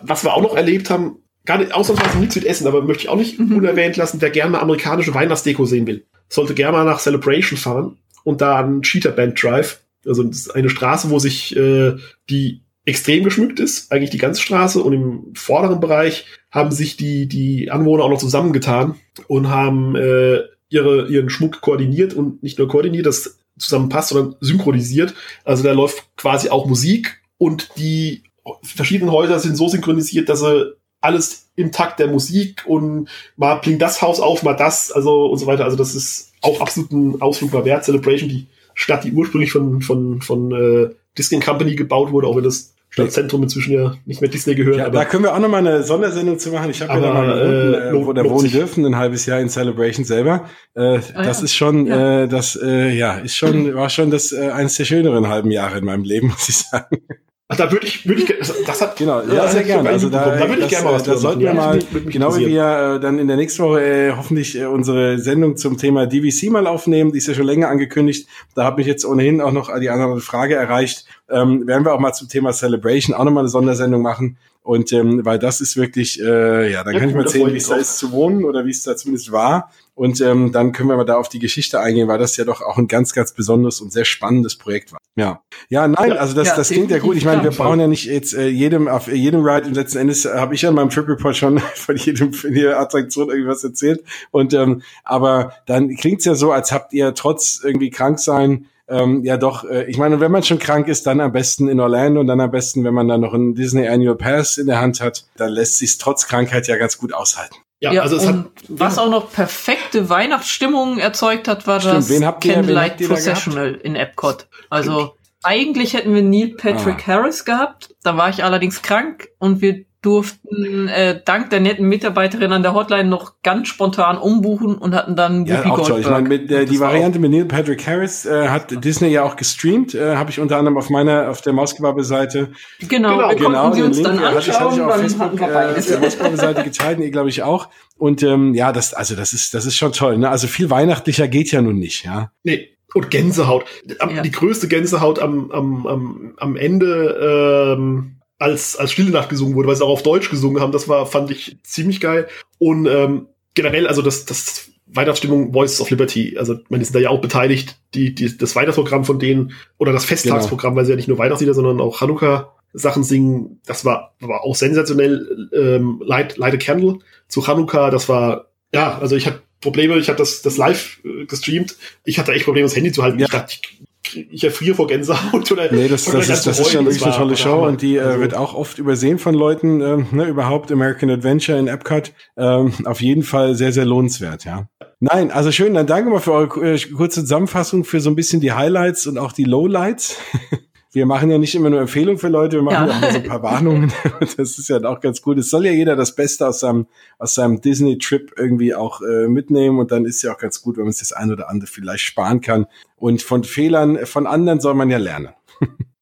Was 0.00 0.24
wir 0.24 0.32
auch 0.32 0.40
noch 0.40 0.56
erlebt 0.56 0.88
haben, 0.88 1.22
gar 1.48 1.56
nicht, 1.56 1.72
ausnahmsweise 1.72 2.18
nichts 2.18 2.36
mit 2.36 2.44
Essen, 2.44 2.66
aber 2.66 2.82
möchte 2.82 3.04
ich 3.04 3.08
auch 3.08 3.16
nicht 3.16 3.38
mhm. 3.38 3.56
unerwähnt 3.56 3.96
lassen, 3.96 4.20
wer 4.20 4.28
gerne 4.28 4.60
amerikanische 4.60 5.14
Weihnachtsdeko 5.14 5.64
sehen 5.64 5.86
will, 5.86 6.04
sollte 6.28 6.52
gerne 6.52 6.76
mal 6.76 6.84
nach 6.84 7.00
Celebration 7.00 7.58
fahren 7.58 7.96
und 8.22 8.42
da 8.42 8.56
an 8.56 8.82
Cheetah 8.82 9.12
Band 9.12 9.42
Drive. 9.42 9.80
Also 10.06 10.22
das 10.24 10.36
ist 10.36 10.54
eine 10.54 10.68
Straße, 10.68 11.08
wo 11.08 11.18
sich 11.18 11.56
äh, 11.56 11.96
die 12.28 12.60
extrem 12.84 13.24
geschmückt 13.24 13.60
ist, 13.60 13.90
eigentlich 13.90 14.10
die 14.10 14.18
ganze 14.18 14.42
Straße 14.42 14.82
und 14.82 14.92
im 14.92 15.32
vorderen 15.34 15.80
Bereich 15.80 16.26
haben 16.50 16.70
sich 16.70 16.98
die, 16.98 17.26
die 17.26 17.70
Anwohner 17.70 18.04
auch 18.04 18.10
noch 18.10 18.18
zusammengetan 18.18 18.96
und 19.26 19.48
haben 19.48 19.96
äh, 19.96 20.40
ihre, 20.68 21.08
ihren 21.08 21.30
Schmuck 21.30 21.62
koordiniert 21.62 22.12
und 22.12 22.42
nicht 22.42 22.58
nur 22.58 22.68
koordiniert, 22.68 23.06
das 23.06 23.38
zusammenpasst, 23.58 24.10
sondern 24.10 24.36
synchronisiert. 24.40 25.14
Also 25.44 25.64
da 25.64 25.72
läuft 25.72 26.14
quasi 26.18 26.50
auch 26.50 26.66
Musik 26.66 27.22
und 27.38 27.70
die 27.78 28.22
verschiedenen 28.62 29.12
Häuser 29.12 29.38
sind 29.38 29.56
so 29.56 29.68
synchronisiert, 29.68 30.28
dass 30.28 30.40
sie 30.40 30.77
alles 31.00 31.48
im 31.56 31.72
Takt 31.72 31.98
der 31.98 32.08
Musik 32.08 32.64
und 32.66 33.08
mal 33.36 33.56
blinkt 33.56 33.82
das 33.82 34.00
Haus 34.02 34.20
auf, 34.20 34.42
mal 34.42 34.54
das, 34.54 34.92
also 34.92 35.26
und 35.26 35.38
so 35.38 35.46
weiter. 35.46 35.64
Also 35.64 35.76
das 35.76 35.94
ist 35.94 36.32
auch 36.40 36.60
absolut 36.60 36.92
ein 36.92 37.20
Ausflug 37.20 37.52
mal 37.52 37.64
wert. 37.64 37.84
Celebration, 37.84 38.28
die 38.28 38.46
Stadt, 38.74 39.04
die 39.04 39.12
ursprünglich 39.12 39.50
von, 39.50 39.82
von, 39.82 40.22
von 40.22 40.52
äh, 40.52 40.94
Disney 41.16 41.40
Company 41.40 41.74
gebaut 41.74 42.12
wurde, 42.12 42.28
auch 42.28 42.36
wenn 42.36 42.44
das 42.44 42.74
Stadtzentrum 42.90 43.42
inzwischen 43.42 43.74
ja 43.74 43.96
nicht 44.06 44.20
mehr 44.20 44.30
Disney 44.30 44.54
gehört. 44.54 44.78
Ja, 44.78 44.88
da 44.88 45.04
können 45.04 45.24
wir 45.24 45.34
auch 45.34 45.38
noch 45.38 45.48
mal 45.48 45.58
eine 45.58 45.82
Sondersendung 45.82 46.38
zu 46.38 46.50
machen. 46.50 46.70
Ich 46.70 46.80
habe 46.80 46.94
ja 46.94 47.00
da 47.00 47.12
mal 47.12 47.38
äh, 47.38 47.88
äh, 47.90 48.06
wo 48.06 48.12
der 48.12 48.24
wohnen 48.28 48.50
dürfen, 48.50 48.86
ein 48.86 48.96
halbes 48.96 49.26
Jahr 49.26 49.40
in 49.40 49.48
Celebration 49.48 50.04
selber. 50.04 50.48
Äh, 50.74 50.80
ah, 50.80 51.22
das 51.22 51.38
ja. 51.38 51.44
ist 51.44 51.54
schon, 51.54 51.86
ja. 51.86 52.22
äh, 52.22 52.28
das 52.28 52.58
äh, 52.60 52.90
ja, 52.90 53.18
ist 53.18 53.36
schon, 53.36 53.74
war 53.74 53.90
schon 53.90 54.10
das 54.10 54.32
äh, 54.32 54.50
eines 54.50 54.76
der 54.76 54.84
schöneren 54.84 55.28
halben 55.28 55.50
Jahre 55.50 55.78
in 55.78 55.84
meinem 55.84 56.04
Leben, 56.04 56.28
muss 56.38 56.48
ich 56.48 56.56
sagen. 56.56 57.02
Ach, 57.50 57.56
da 57.56 57.72
würde 57.72 57.86
ich, 57.86 58.06
würde 58.06 58.20
ich, 58.20 58.34
das 58.66 58.82
hat, 58.82 58.96
genau, 58.96 59.22
ja, 59.22 59.48
sehr 59.48 59.64
gerne. 59.64 59.88
Also 59.88 60.10
da, 60.10 60.36
da 60.36 60.48
würde 60.50 60.60
ich 60.60 60.68
gerne 60.68 60.84
mal 60.84 60.92
was 60.92 61.04
Da 61.04 61.16
sollten 61.16 61.40
wir 61.40 61.54
mal, 61.54 61.78
genau 62.04 62.36
wie 62.36 62.46
wir 62.46 62.96
äh, 62.96 63.00
dann 63.00 63.18
in 63.18 63.26
der 63.26 63.38
nächsten 63.38 63.62
Woche 63.62 63.80
äh, 63.80 64.12
hoffentlich 64.14 64.54
äh, 64.58 64.66
unsere 64.66 65.18
Sendung 65.18 65.56
zum 65.56 65.78
Thema 65.78 66.06
DVC 66.06 66.50
mal 66.50 66.66
aufnehmen. 66.66 67.10
Die 67.10 67.18
ist 67.18 67.26
ja 67.26 67.32
schon 67.32 67.46
länger 67.46 67.68
angekündigt. 67.68 68.28
Da 68.54 68.64
hat 68.66 68.76
mich 68.76 68.86
jetzt 68.86 69.06
ohnehin 69.06 69.40
auch 69.40 69.52
noch 69.52 69.70
die 69.80 69.88
andere 69.88 70.20
Frage 70.20 70.56
erreicht. 70.56 71.06
Ähm, 71.30 71.66
werden 71.66 71.86
wir 71.86 71.94
auch 71.94 72.00
mal 72.00 72.12
zum 72.12 72.28
Thema 72.28 72.52
Celebration 72.52 73.16
auch 73.16 73.24
nochmal 73.24 73.44
eine 73.44 73.48
Sondersendung 73.48 74.02
machen. 74.02 74.36
Und 74.68 74.92
ähm, 74.92 75.24
weil 75.24 75.38
das 75.38 75.62
ist 75.62 75.78
wirklich, 75.78 76.20
äh, 76.20 76.70
ja, 76.70 76.84
dann 76.84 76.92
ja, 76.92 77.00
kann 77.00 77.08
ich 77.08 77.14
mal 77.14 77.22
erzählen, 77.22 77.54
wie 77.54 77.56
es 77.56 77.68
da 77.68 77.76
ist 77.76 77.96
zu 77.96 78.12
wohnen 78.12 78.44
oder 78.44 78.66
wie 78.66 78.70
es 78.70 78.82
da 78.82 78.94
zumindest 78.96 79.32
war. 79.32 79.72
Und 79.94 80.20
ähm, 80.20 80.52
dann 80.52 80.72
können 80.72 80.90
wir 80.90 80.96
mal 80.98 81.06
da 81.06 81.16
auf 81.16 81.30
die 81.30 81.38
Geschichte 81.38 81.80
eingehen, 81.80 82.06
weil 82.06 82.18
das 82.18 82.36
ja 82.36 82.44
doch 82.44 82.60
auch 82.60 82.76
ein 82.76 82.86
ganz, 82.86 83.14
ganz 83.14 83.32
besonderes 83.32 83.80
und 83.80 83.94
sehr 83.94 84.04
spannendes 84.04 84.56
Projekt 84.56 84.92
war. 84.92 84.98
Ja, 85.16 85.40
ja, 85.70 85.88
nein, 85.88 86.12
also 86.12 86.34
das, 86.34 86.48
ja, 86.48 86.56
das 86.56 86.68
klingt 86.68 86.90
ja 86.90 86.98
gut. 86.98 87.16
Ich 87.16 87.24
meine, 87.24 87.42
wir 87.44 87.50
brauchen 87.50 87.80
ja 87.80 87.86
nicht 87.86 88.04
jetzt 88.04 88.34
äh, 88.34 88.48
jedem 88.48 88.88
auf 88.88 89.08
jedem 89.08 89.42
Ride. 89.42 89.68
Und 89.68 89.74
letzten 89.74 89.96
Endes 89.96 90.26
habe 90.26 90.54
ich 90.54 90.60
ja 90.60 90.68
in 90.68 90.74
meinem 90.74 90.90
Trip 90.90 91.08
Report 91.08 91.34
schon 91.34 91.58
von 91.74 91.96
jedem 91.96 92.34
von 92.34 92.54
jeder 92.54 92.78
Attraktion 92.78 93.30
irgendwas 93.30 93.64
erzählt. 93.64 94.04
Und 94.32 94.52
ähm, 94.52 94.82
aber 95.02 95.54
dann 95.64 95.96
klingt's 95.96 96.26
ja 96.26 96.34
so, 96.34 96.52
als 96.52 96.72
habt 96.72 96.92
ihr 96.92 97.14
trotz 97.14 97.62
irgendwie 97.64 97.88
krank 97.88 98.18
sein 98.18 98.66
ähm, 98.88 99.22
ja 99.24 99.36
doch, 99.36 99.64
äh, 99.64 99.84
ich 99.84 99.98
meine, 99.98 100.20
wenn 100.20 100.32
man 100.32 100.42
schon 100.42 100.58
krank 100.58 100.88
ist, 100.88 101.06
dann 101.06 101.20
am 101.20 101.32
besten 101.32 101.68
in 101.68 101.80
Orlando 101.80 102.20
und 102.20 102.26
dann 102.26 102.40
am 102.40 102.50
besten, 102.50 102.84
wenn 102.84 102.94
man 102.94 103.08
dann 103.08 103.20
noch 103.20 103.34
einen 103.34 103.54
Disney 103.54 103.86
Annual 103.86 104.16
Pass 104.16 104.58
in 104.58 104.66
der 104.66 104.80
Hand 104.80 105.00
hat, 105.00 105.26
dann 105.36 105.50
lässt 105.50 105.76
sich 105.76 105.98
trotz 105.98 106.26
Krankheit 106.26 106.66
ja 106.68 106.76
ganz 106.76 106.98
gut 106.98 107.12
aushalten. 107.12 107.56
Ja, 107.80 107.92
ja, 107.92 108.02
also 108.02 108.16
es 108.16 108.26
hat, 108.26 108.46
was 108.68 108.96
ja. 108.96 109.02
auch 109.02 109.10
noch 109.10 109.30
perfekte 109.30 110.08
Weihnachtsstimmung 110.08 110.98
erzeugt 110.98 111.46
hat, 111.46 111.66
war 111.66 111.80
Stimmt, 111.80 111.96
das 111.96 112.08
wen 112.08 112.24
habt 112.24 112.44
ihr, 112.44 112.54
Candlelight 112.54 112.98
wen 112.98 113.08
Processional 113.08 113.74
in 113.74 113.94
Epcot. 113.94 114.48
Also 114.68 114.92
Stimmt. 114.92 115.12
eigentlich 115.44 115.94
hätten 115.94 116.12
wir 116.12 116.22
Neil 116.22 116.54
Patrick 116.56 117.04
ah. 117.04 117.12
Harris 117.12 117.44
gehabt, 117.44 117.94
da 118.02 118.16
war 118.16 118.30
ich 118.30 118.42
allerdings 118.42 118.82
krank 118.82 119.28
und 119.38 119.60
wir 119.60 119.84
durften 120.00 120.88
äh, 120.88 121.20
dank 121.24 121.50
der 121.50 121.58
netten 121.58 121.88
Mitarbeiterin 121.88 122.52
an 122.52 122.62
der 122.62 122.72
Hotline 122.72 123.08
noch 123.08 123.42
ganz 123.42 123.66
spontan 123.66 124.16
umbuchen 124.16 124.78
und 124.78 124.94
hatten 124.94 125.16
dann 125.16 125.44
ja, 125.44 125.58
Whoopi 125.58 125.70
auch 125.70 125.88
toll. 125.88 126.00
Ich 126.00 126.08
meine, 126.08 126.28
mit, 126.28 126.50
äh, 126.52 126.66
die 126.66 126.78
Variante 126.78 127.18
mit 127.18 127.32
Neil 127.32 127.46
Patrick 127.46 127.84
Harris 127.84 128.24
äh, 128.24 128.48
hat 128.48 128.84
Disney 128.84 129.08
ja 129.08 129.24
auch 129.24 129.34
gestreamt, 129.34 129.94
äh, 129.94 130.14
habe 130.14 130.30
ich 130.30 130.38
unter 130.38 130.56
anderem 130.56 130.78
auf 130.78 130.88
meiner 130.88 131.28
auf 131.28 131.40
der 131.40 131.52
Mausgebabe-Seite 131.52 132.52
genau, 132.80 133.16
genau, 133.16 133.28
wir 133.28 133.36
genau 133.36 133.72
sie 133.72 133.82
uns 133.82 133.96
Link, 133.96 134.08
dann 134.08 134.18
anschauen, 134.18 134.34
hatte 134.36 134.50
ich, 134.50 134.60
hatte 134.60 134.74
ich 134.74 134.80
auf 134.82 135.00
Facebook 135.00 135.40
äh, 135.40 135.78
auf 135.78 135.86
der 135.86 135.98
Mausgebabe-Seite 135.98 136.64
geteilt, 136.64 137.00
ihr 137.00 137.10
glaube 137.10 137.28
ich 137.28 137.42
auch. 137.42 137.68
Und 137.96 138.22
ähm, 138.22 138.54
ja, 138.54 138.70
das 138.70 138.94
also 138.94 139.16
das 139.16 139.32
ist 139.32 139.54
das 139.54 139.66
ist 139.66 139.74
schon 139.74 139.92
toll. 139.92 140.18
Ne? 140.18 140.30
Also 140.30 140.46
viel 140.46 140.70
weihnachtlicher 140.70 141.26
geht 141.26 141.50
ja 141.50 141.60
nun 141.60 141.78
nicht, 141.78 142.04
ja. 142.04 142.30
Nee, 142.44 142.78
und 142.94 143.10
Gänsehaut. 143.10 143.64
Ja. 143.84 144.22
Die 144.22 144.30
größte 144.30 144.68
Gänsehaut 144.68 145.18
am, 145.18 145.50
am, 145.50 145.86
am, 145.86 146.34
am 146.38 146.56
Ende 146.56 147.76
ähm, 147.76 148.17
als, 148.38 148.76
als 148.76 148.92
Stille 148.92 149.10
Nacht 149.10 149.28
gesungen 149.28 149.54
wurde, 149.54 149.68
weil 149.68 149.76
sie 149.76 149.84
auch 149.84 149.90
auf 149.90 150.02
Deutsch 150.02 150.30
gesungen 150.30 150.62
haben. 150.62 150.72
Das 150.72 150.88
war, 150.88 151.06
fand 151.06 151.30
ich 151.30 151.58
ziemlich 151.62 152.00
geil. 152.00 152.28
Und 152.58 152.86
ähm, 152.86 153.26
generell, 153.54 153.86
also 153.86 154.02
das, 154.02 154.24
das 154.24 154.70
Weihnachtsstimmung 154.86 155.52
Voices 155.52 155.80
of 155.80 155.90
Liberty, 155.90 156.36
also 156.38 156.56
man 156.68 156.80
ist 156.80 156.94
da 156.94 156.98
ja 156.98 157.10
auch 157.10 157.20
beteiligt, 157.20 157.78
die, 157.94 158.14
die, 158.14 158.36
das 158.36 158.54
Weihnachtsprogramm 158.56 159.04
von 159.04 159.18
denen 159.18 159.52
oder 159.76 159.92
das 159.92 160.04
Festtagsprogramm, 160.04 160.72
genau. 160.72 160.78
weil 160.78 160.84
sie 160.86 160.92
ja 160.92 160.96
nicht 160.96 161.08
nur 161.08 161.18
Weihnachtslieder, 161.18 161.54
sondern 161.54 161.80
auch 161.80 162.00
Hanukkah 162.00 162.54
Sachen 162.72 163.02
singen. 163.02 163.60
Das 163.66 163.84
war, 163.84 164.14
war 164.20 164.42
auch 164.42 164.54
sensationell. 164.54 165.48
Ähm, 165.52 166.02
Light, 166.04 166.36
Light 166.36 166.54
a 166.54 166.56
Candle 166.58 166.98
zu 167.26 167.46
Hanukkah, 167.46 167.90
das 167.90 168.08
war, 168.08 168.46
ja, 168.72 168.98
also 168.98 169.16
ich 169.16 169.26
hatte 169.26 169.42
Probleme, 169.60 169.98
ich 169.98 170.08
habe 170.08 170.18
das, 170.18 170.42
das 170.42 170.56
live 170.56 171.00
äh, 171.04 171.26
gestreamt. 171.26 171.76
Ich 172.04 172.18
hatte 172.18 172.32
echt 172.32 172.44
Probleme, 172.44 172.66
das 172.66 172.76
Handy 172.76 172.92
zu 172.92 173.02
halten. 173.02 173.18
Ja. 173.18 173.26
Ich 173.26 173.32
dachte, 173.32 173.54
ich 173.54 173.87
ich 174.14 174.44
erfriere 174.44 174.74
vor 174.74 174.86
Gänsehaut 174.86 175.50
oder 175.52 175.70
Nee, 175.70 175.88
das, 175.88 176.04
das, 176.04 176.28
ist, 176.28 176.46
das 176.46 176.58
ist 176.58 176.70
schon 176.70 176.86
wirklich 176.86 177.04
eine 177.04 177.14
tolle 177.14 177.36
Show 177.36 177.66
und 177.66 177.82
die 177.82 177.96
äh, 177.96 178.00
also. 178.00 178.20
wird 178.20 178.34
auch 178.34 178.54
oft 178.54 178.78
übersehen 178.78 179.18
von 179.18 179.34
Leuten, 179.34 179.80
äh, 179.80 179.96
ne, 180.10 180.24
überhaupt 180.24 180.72
American 180.72 181.10
Adventure 181.10 181.58
in 181.58 181.68
Epcot. 181.68 182.12
Ähm, 182.36 182.72
auf 182.84 183.00
jeden 183.00 183.22
Fall 183.22 183.54
sehr, 183.54 183.72
sehr 183.72 183.84
lohnenswert, 183.84 184.44
ja. 184.44 184.68
Nein, 185.00 185.30
also 185.30 185.52
schön, 185.52 185.74
dann 185.74 185.86
danke 185.86 186.10
mal 186.10 186.20
für 186.20 186.32
eure 186.32 186.74
äh, 186.74 186.78
kurze 186.78 187.20
Zusammenfassung 187.20 187.84
für 187.84 188.00
so 188.00 188.10
ein 188.10 188.16
bisschen 188.16 188.40
die 188.40 188.52
Highlights 188.52 189.06
und 189.06 189.18
auch 189.18 189.32
die 189.32 189.44
Lowlights. 189.44 190.16
wir 190.92 191.06
machen 191.06 191.30
ja 191.30 191.38
nicht 191.38 191.54
immer 191.54 191.70
nur 191.70 191.80
Empfehlungen 191.80 192.18
für 192.18 192.28
Leute, 192.28 192.56
wir 192.56 192.62
machen 192.62 192.88
ja. 192.88 192.94
auch 192.94 193.12
so 193.12 193.18
ein 193.18 193.24
paar 193.24 193.42
Warnungen. 193.42 193.92
Das 194.36 194.58
ist 194.58 194.68
ja 194.68 194.82
auch 194.84 195.00
ganz 195.00 195.22
gut. 195.22 195.38
Es 195.38 195.50
soll 195.50 195.66
ja 195.66 195.72
jeder 195.72 195.96
das 195.96 196.14
Beste 196.14 196.46
aus 196.46 196.60
seinem, 196.60 196.86
aus 197.18 197.34
seinem 197.34 197.60
Disney-Trip 197.60 198.32
irgendwie 198.36 198.74
auch 198.74 199.00
äh, 199.02 199.28
mitnehmen 199.28 199.78
und 199.78 199.90
dann 199.90 200.04
ist 200.04 200.22
ja 200.22 200.32
auch 200.32 200.38
ganz 200.38 200.62
gut, 200.62 200.76
wenn 200.76 200.84
man 200.84 200.92
sich 200.92 201.08
das 201.08 201.12
ein 201.12 201.30
oder 201.30 201.50
andere 201.50 201.68
vielleicht 201.68 202.04
sparen 202.04 202.40
kann. 202.40 202.66
Und 202.96 203.22
von 203.22 203.44
Fehlern 203.44 204.06
von 204.06 204.26
anderen 204.26 204.60
soll 204.60 204.74
man 204.74 204.90
ja 204.90 204.98
lernen. 204.98 205.30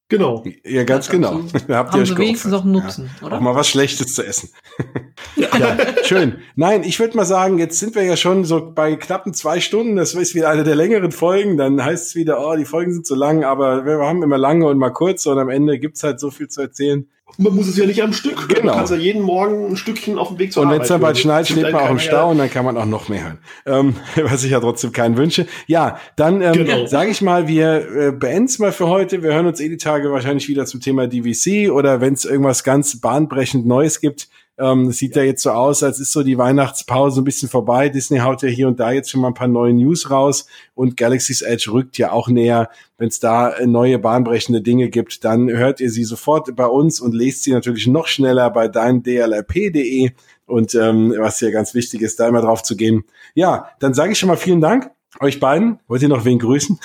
Genau. 0.09 0.45
Ja, 0.63 0.85
ganz 0.85 1.07
ja, 1.07 1.13
genau. 1.13 1.41
Habt 1.69 1.93
ihr 1.93 2.01
euch 2.01 2.17
wenigstens 2.17 2.51
noch 2.51 2.63
Nutzen, 2.63 3.09
ja, 3.19 3.27
oder? 3.27 3.37
Auch 3.37 3.41
mal 3.41 3.55
was 3.55 3.67
Schlechtes 3.67 4.13
zu 4.13 4.25
essen. 4.25 4.51
ja, 5.35 5.77
schön. 6.03 6.37
Nein, 6.55 6.83
ich 6.83 6.97
würde 6.99 7.17
mal 7.17 7.25
sagen, 7.25 7.59
jetzt 7.59 7.77
sind 7.79 7.93
wir 7.93 8.03
ja 8.03 8.15
schon 8.15 8.45
so 8.45 8.71
bei 8.71 8.95
knappen 8.95 9.33
zwei 9.33 9.59
Stunden. 9.59 9.97
Das 9.97 10.13
ist 10.13 10.33
wieder 10.33 10.49
eine 10.49 10.63
der 10.63 10.75
längeren 10.75 11.11
Folgen. 11.11 11.57
Dann 11.57 11.83
heißt 11.83 12.07
es 12.07 12.15
wieder, 12.15 12.39
oh, 12.39 12.55
die 12.55 12.63
Folgen 12.63 12.93
sind 12.93 13.05
zu 13.05 13.15
lang, 13.15 13.43
aber 13.43 13.85
wir 13.85 13.97
haben 13.97 14.23
immer 14.23 14.37
lange 14.37 14.65
und 14.67 14.77
mal 14.77 14.91
kurz 14.91 15.25
und 15.25 15.39
am 15.39 15.49
Ende 15.49 15.77
gibt's 15.77 16.03
halt 16.03 16.21
so 16.21 16.31
viel 16.31 16.47
zu 16.47 16.61
erzählen. 16.61 17.09
Man 17.37 17.55
muss 17.55 17.67
es 17.67 17.77
ja 17.77 17.85
nicht 17.85 18.01
am 18.01 18.13
Stück. 18.13 18.47
Genau. 18.49 18.75
Man 18.75 18.85
kann 18.85 18.97
ja 18.97 19.03
jeden 19.03 19.21
Morgen 19.21 19.67
ein 19.67 19.77
Stückchen 19.77 20.17
auf 20.17 20.29
dem 20.29 20.39
Weg 20.39 20.53
zur 20.53 20.63
Und 20.63 20.71
wenn 20.71 20.81
es 20.81 20.87
dann 20.87 21.01
bald 21.01 21.17
schneit, 21.17 21.47
steht 21.47 21.71
man 21.71 21.75
auch 21.75 21.89
im 21.89 21.99
Stau 21.99 22.31
und 22.31 22.39
dann 22.39 22.49
kann 22.49 22.65
man 22.65 22.77
auch 22.77 22.85
noch 22.85 23.09
mehr 23.09 23.23
hören. 23.23 23.37
Ähm, 23.65 23.95
was 24.23 24.43
ich 24.43 24.51
ja 24.51 24.59
trotzdem 24.59 24.91
keinen 24.91 25.17
wünsche. 25.17 25.45
Ja, 25.67 25.99
dann 26.15 26.41
ähm, 26.41 26.53
genau. 26.53 26.87
sage 26.87 27.11
ich 27.11 27.21
mal, 27.21 27.47
wir 27.47 27.91
äh, 27.95 28.11
beenden 28.11 28.45
es 28.45 28.57
mal 28.59 28.71
für 28.71 28.87
heute. 28.87 29.21
Wir 29.21 29.33
hören 29.33 29.45
uns 29.45 29.59
eh 29.59 29.69
die 29.69 29.77
Tage 29.77 30.11
wahrscheinlich 30.11 30.47
wieder 30.47 30.65
zum 30.65 30.81
Thema 30.81 31.07
DVC 31.07 31.71
oder 31.71 32.01
wenn 32.01 32.13
es 32.13 32.25
irgendwas 32.25 32.63
ganz 32.63 32.99
bahnbrechend 32.99 33.67
Neues 33.67 34.01
gibt, 34.01 34.29
ähm, 34.57 34.91
sieht 34.91 35.15
ja. 35.15 35.23
jetzt 35.23 35.43
so 35.43 35.51
aus, 35.51 35.83
als 35.83 35.99
ist 35.99 36.11
so 36.11 36.23
die 36.23 36.37
Weihnachtspause 36.37 37.21
ein 37.21 37.23
bisschen 37.23 37.49
vorbei. 37.49 37.89
Disney 37.89 38.19
haut 38.19 38.41
ja 38.41 38.49
hier 38.49 38.67
und 38.67 38.79
da 38.79 38.91
jetzt 38.91 39.09
schon 39.09 39.21
mal 39.21 39.29
ein 39.29 39.33
paar 39.33 39.47
neue 39.47 39.73
News 39.73 40.09
raus 40.09 40.47
und 40.73 40.97
Galaxy's 40.97 41.41
Edge 41.41 41.71
rückt 41.71 41.97
ja 41.97 42.11
auch 42.11 42.27
näher. 42.27 42.69
Wenn 42.97 43.09
es 43.09 43.19
da 43.19 43.49
äh, 43.49 43.67
neue 43.67 43.99
bahnbrechende 43.99 44.61
Dinge 44.61 44.89
gibt, 44.89 45.23
dann 45.23 45.49
hört 45.49 45.79
ihr 45.79 45.91
sie 45.91 46.03
sofort 46.03 46.55
bei 46.55 46.65
uns 46.65 46.99
und 46.99 47.13
lest 47.13 47.43
sie 47.43 47.51
natürlich 47.51 47.87
noch 47.87 48.07
schneller 48.07 48.49
bei 48.49 48.67
deindlrp.de. 48.67 50.11
Und 50.45 50.75
ähm, 50.75 51.13
was 51.17 51.39
hier 51.39 51.51
ganz 51.51 51.73
wichtig 51.73 52.01
ist, 52.01 52.19
da 52.19 52.27
immer 52.27 52.41
drauf 52.41 52.63
zu 52.63 52.75
gehen. 52.75 53.03
Ja, 53.35 53.69
dann 53.79 53.93
sage 53.93 54.13
ich 54.13 54.19
schon 54.19 54.29
mal 54.29 54.37
vielen 54.37 54.61
Dank 54.61 54.89
euch 55.19 55.39
beiden. 55.39 55.79
Wollt 55.87 56.01
ihr 56.01 56.09
noch 56.09 56.25
wen 56.25 56.39
grüßen? 56.39 56.79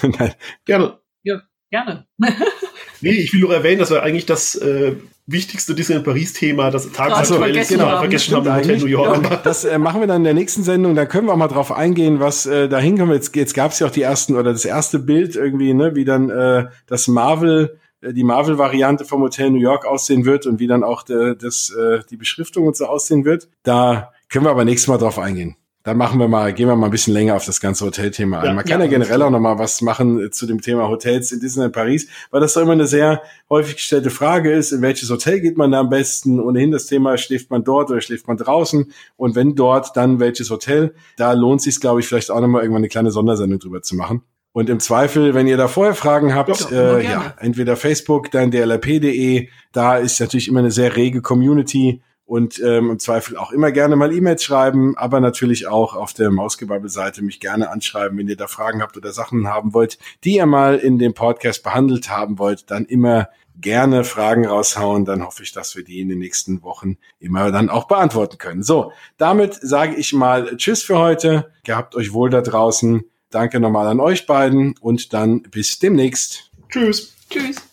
gerne. 0.64 0.98
Ja, 1.22 1.42
gerne. 1.70 2.06
nee, 3.02 3.10
ich 3.10 3.32
will 3.32 3.40
nur 3.40 3.54
erwähnen, 3.54 3.78
dass 3.78 3.90
wir 3.90 4.02
eigentlich 4.02 4.26
das 4.26 4.54
äh, 4.56 4.94
wichtigste 5.26 5.74
Disney 5.74 6.00
Paris-Thema, 6.00 6.70
das 6.70 6.90
tagesaktuell 6.92 7.56
ist, 7.56 7.68
genau, 7.68 7.98
vergessen 7.98 8.36
haben, 8.36 8.54
Hotel 8.54 8.78
New 8.78 8.86
York. 8.86 9.22
Ja, 9.30 9.36
das 9.36 9.64
äh, 9.64 9.78
machen 9.78 10.00
wir 10.00 10.06
dann 10.06 10.18
in 10.18 10.24
der 10.24 10.34
nächsten 10.34 10.62
Sendung. 10.62 10.94
Da 10.94 11.06
können 11.06 11.26
wir 11.26 11.32
auch 11.32 11.38
mal 11.38 11.48
drauf 11.48 11.72
eingehen, 11.72 12.20
was 12.20 12.46
äh, 12.46 12.68
da 12.68 12.78
hinkommt. 12.78 13.12
Jetzt, 13.12 13.34
jetzt 13.36 13.54
gab 13.54 13.72
es 13.72 13.78
ja 13.78 13.86
auch 13.86 13.92
die 13.92 14.02
ersten 14.02 14.36
oder 14.36 14.52
das 14.52 14.64
erste 14.64 14.98
Bild 14.98 15.36
irgendwie, 15.36 15.74
ne, 15.74 15.94
wie 15.94 16.04
dann 16.04 16.30
äh, 16.30 16.66
das 16.86 17.08
Marvel 17.08 17.78
äh, 18.00 18.12
die 18.12 18.24
Marvel-Variante 18.24 19.04
vom 19.04 19.22
Hotel 19.22 19.50
New 19.50 19.60
York 19.60 19.86
aussehen 19.86 20.24
wird 20.24 20.46
und 20.46 20.58
wie 20.58 20.66
dann 20.66 20.82
auch 20.84 21.02
de, 21.02 21.36
das, 21.36 21.70
äh, 21.70 22.00
die 22.10 22.16
Beschriftung 22.16 22.66
und 22.66 22.76
so 22.76 22.86
aussehen 22.86 23.24
wird. 23.24 23.48
Da 23.62 24.12
können 24.28 24.44
wir 24.44 24.50
aber 24.50 24.64
nächstes 24.64 24.88
Mal 24.88 24.98
drauf 24.98 25.18
eingehen 25.18 25.56
dann 25.84 25.96
machen 25.96 26.20
wir 26.20 26.28
mal, 26.28 26.52
gehen 26.52 26.68
wir 26.68 26.76
mal 26.76 26.86
ein 26.86 26.92
bisschen 26.92 27.12
länger 27.12 27.34
auf 27.34 27.44
das 27.44 27.60
ganze 27.60 27.84
Hotelthema 27.84 28.40
ein. 28.40 28.46
Ja, 28.46 28.52
Man 28.54 28.64
kann 28.64 28.80
ja, 28.80 28.86
ja 28.86 28.90
generell 28.90 29.22
auch 29.22 29.30
noch 29.30 29.40
mal 29.40 29.58
was 29.58 29.82
machen 29.82 30.26
äh, 30.26 30.30
zu 30.30 30.46
dem 30.46 30.60
Thema 30.60 30.88
Hotels 30.88 31.32
in 31.32 31.40
Disneyland 31.40 31.74
Paris, 31.74 32.06
weil 32.30 32.40
das 32.40 32.54
doch 32.54 32.62
immer 32.62 32.72
eine 32.72 32.86
sehr 32.86 33.22
häufig 33.50 33.76
gestellte 33.76 34.10
Frage 34.10 34.52
ist, 34.52 34.72
in 34.72 34.80
welches 34.80 35.10
Hotel 35.10 35.40
geht 35.40 35.56
man 35.56 35.72
da 35.72 35.80
am 35.80 35.90
besten? 35.90 36.40
Ohnehin 36.40 36.70
das 36.70 36.86
Thema, 36.86 37.18
schläft 37.18 37.50
man 37.50 37.64
dort 37.64 37.90
oder 37.90 38.00
schläft 38.00 38.28
man 38.28 38.36
draußen? 38.36 38.92
Und 39.16 39.34
wenn 39.34 39.54
dort, 39.54 39.96
dann 39.96 40.20
welches 40.20 40.50
Hotel? 40.50 40.94
Da 41.16 41.32
lohnt 41.32 41.60
sich 41.60 41.72
glaube 41.80 42.00
ich, 42.00 42.06
vielleicht 42.06 42.30
auch 42.30 42.40
noch 42.40 42.48
mal 42.48 42.60
irgendwann 42.60 42.80
eine 42.80 42.88
kleine 42.88 43.10
Sondersendung 43.10 43.58
drüber 43.58 43.82
zu 43.82 43.96
machen. 43.96 44.22
Und 44.52 44.68
im 44.68 44.80
Zweifel, 44.80 45.32
wenn 45.34 45.46
ihr 45.46 45.56
da 45.56 45.66
vorher 45.66 45.94
Fragen 45.94 46.34
habt, 46.34 46.70
ja, 46.70 46.98
äh, 46.98 47.04
ja 47.04 47.34
entweder 47.38 47.76
Facebook, 47.76 48.30
dann 48.30 48.50
dlrp.de, 48.50 49.48
da 49.72 49.96
ist 49.96 50.20
natürlich 50.20 50.48
immer 50.48 50.60
eine 50.60 50.70
sehr 50.70 50.94
rege 50.94 51.22
Community 51.22 52.02
und 52.32 52.58
ähm, 52.64 52.88
im 52.88 52.98
Zweifel 52.98 53.36
auch 53.36 53.52
immer 53.52 53.72
gerne 53.72 53.94
mal 53.94 54.10
E-Mails 54.10 54.42
schreiben, 54.42 54.96
aber 54.96 55.20
natürlich 55.20 55.66
auch 55.66 55.94
auf 55.94 56.14
der 56.14 56.30
Mausgebabbel-Seite 56.30 57.20
mich 57.20 57.40
gerne 57.40 57.68
anschreiben, 57.68 58.16
wenn 58.16 58.26
ihr 58.26 58.38
da 58.38 58.46
Fragen 58.46 58.80
habt 58.80 58.96
oder 58.96 59.12
Sachen 59.12 59.48
haben 59.48 59.74
wollt, 59.74 59.98
die 60.24 60.36
ihr 60.36 60.46
mal 60.46 60.78
in 60.78 60.98
dem 60.98 61.12
Podcast 61.12 61.62
behandelt 61.62 62.08
haben 62.08 62.38
wollt, 62.38 62.70
dann 62.70 62.86
immer 62.86 63.28
gerne 63.60 64.02
Fragen 64.04 64.46
raushauen, 64.46 65.04
dann 65.04 65.22
hoffe 65.26 65.42
ich, 65.42 65.52
dass 65.52 65.76
wir 65.76 65.84
die 65.84 66.00
in 66.00 66.08
den 66.08 66.20
nächsten 66.20 66.62
Wochen 66.62 66.96
immer 67.20 67.52
dann 67.52 67.68
auch 67.68 67.86
beantworten 67.86 68.38
können. 68.38 68.62
So, 68.62 68.92
damit 69.18 69.52
sage 69.60 69.96
ich 69.96 70.14
mal 70.14 70.56
Tschüss 70.56 70.82
für 70.82 70.96
heute. 70.96 71.52
Gehabt 71.64 71.94
euch 71.96 72.14
wohl 72.14 72.30
da 72.30 72.40
draußen. 72.40 73.04
Danke 73.28 73.60
nochmal 73.60 73.88
an 73.88 74.00
euch 74.00 74.24
beiden 74.24 74.74
und 74.80 75.12
dann 75.12 75.42
bis 75.42 75.80
demnächst. 75.80 76.50
Tschüss. 76.70 77.12
Tschüss. 77.28 77.71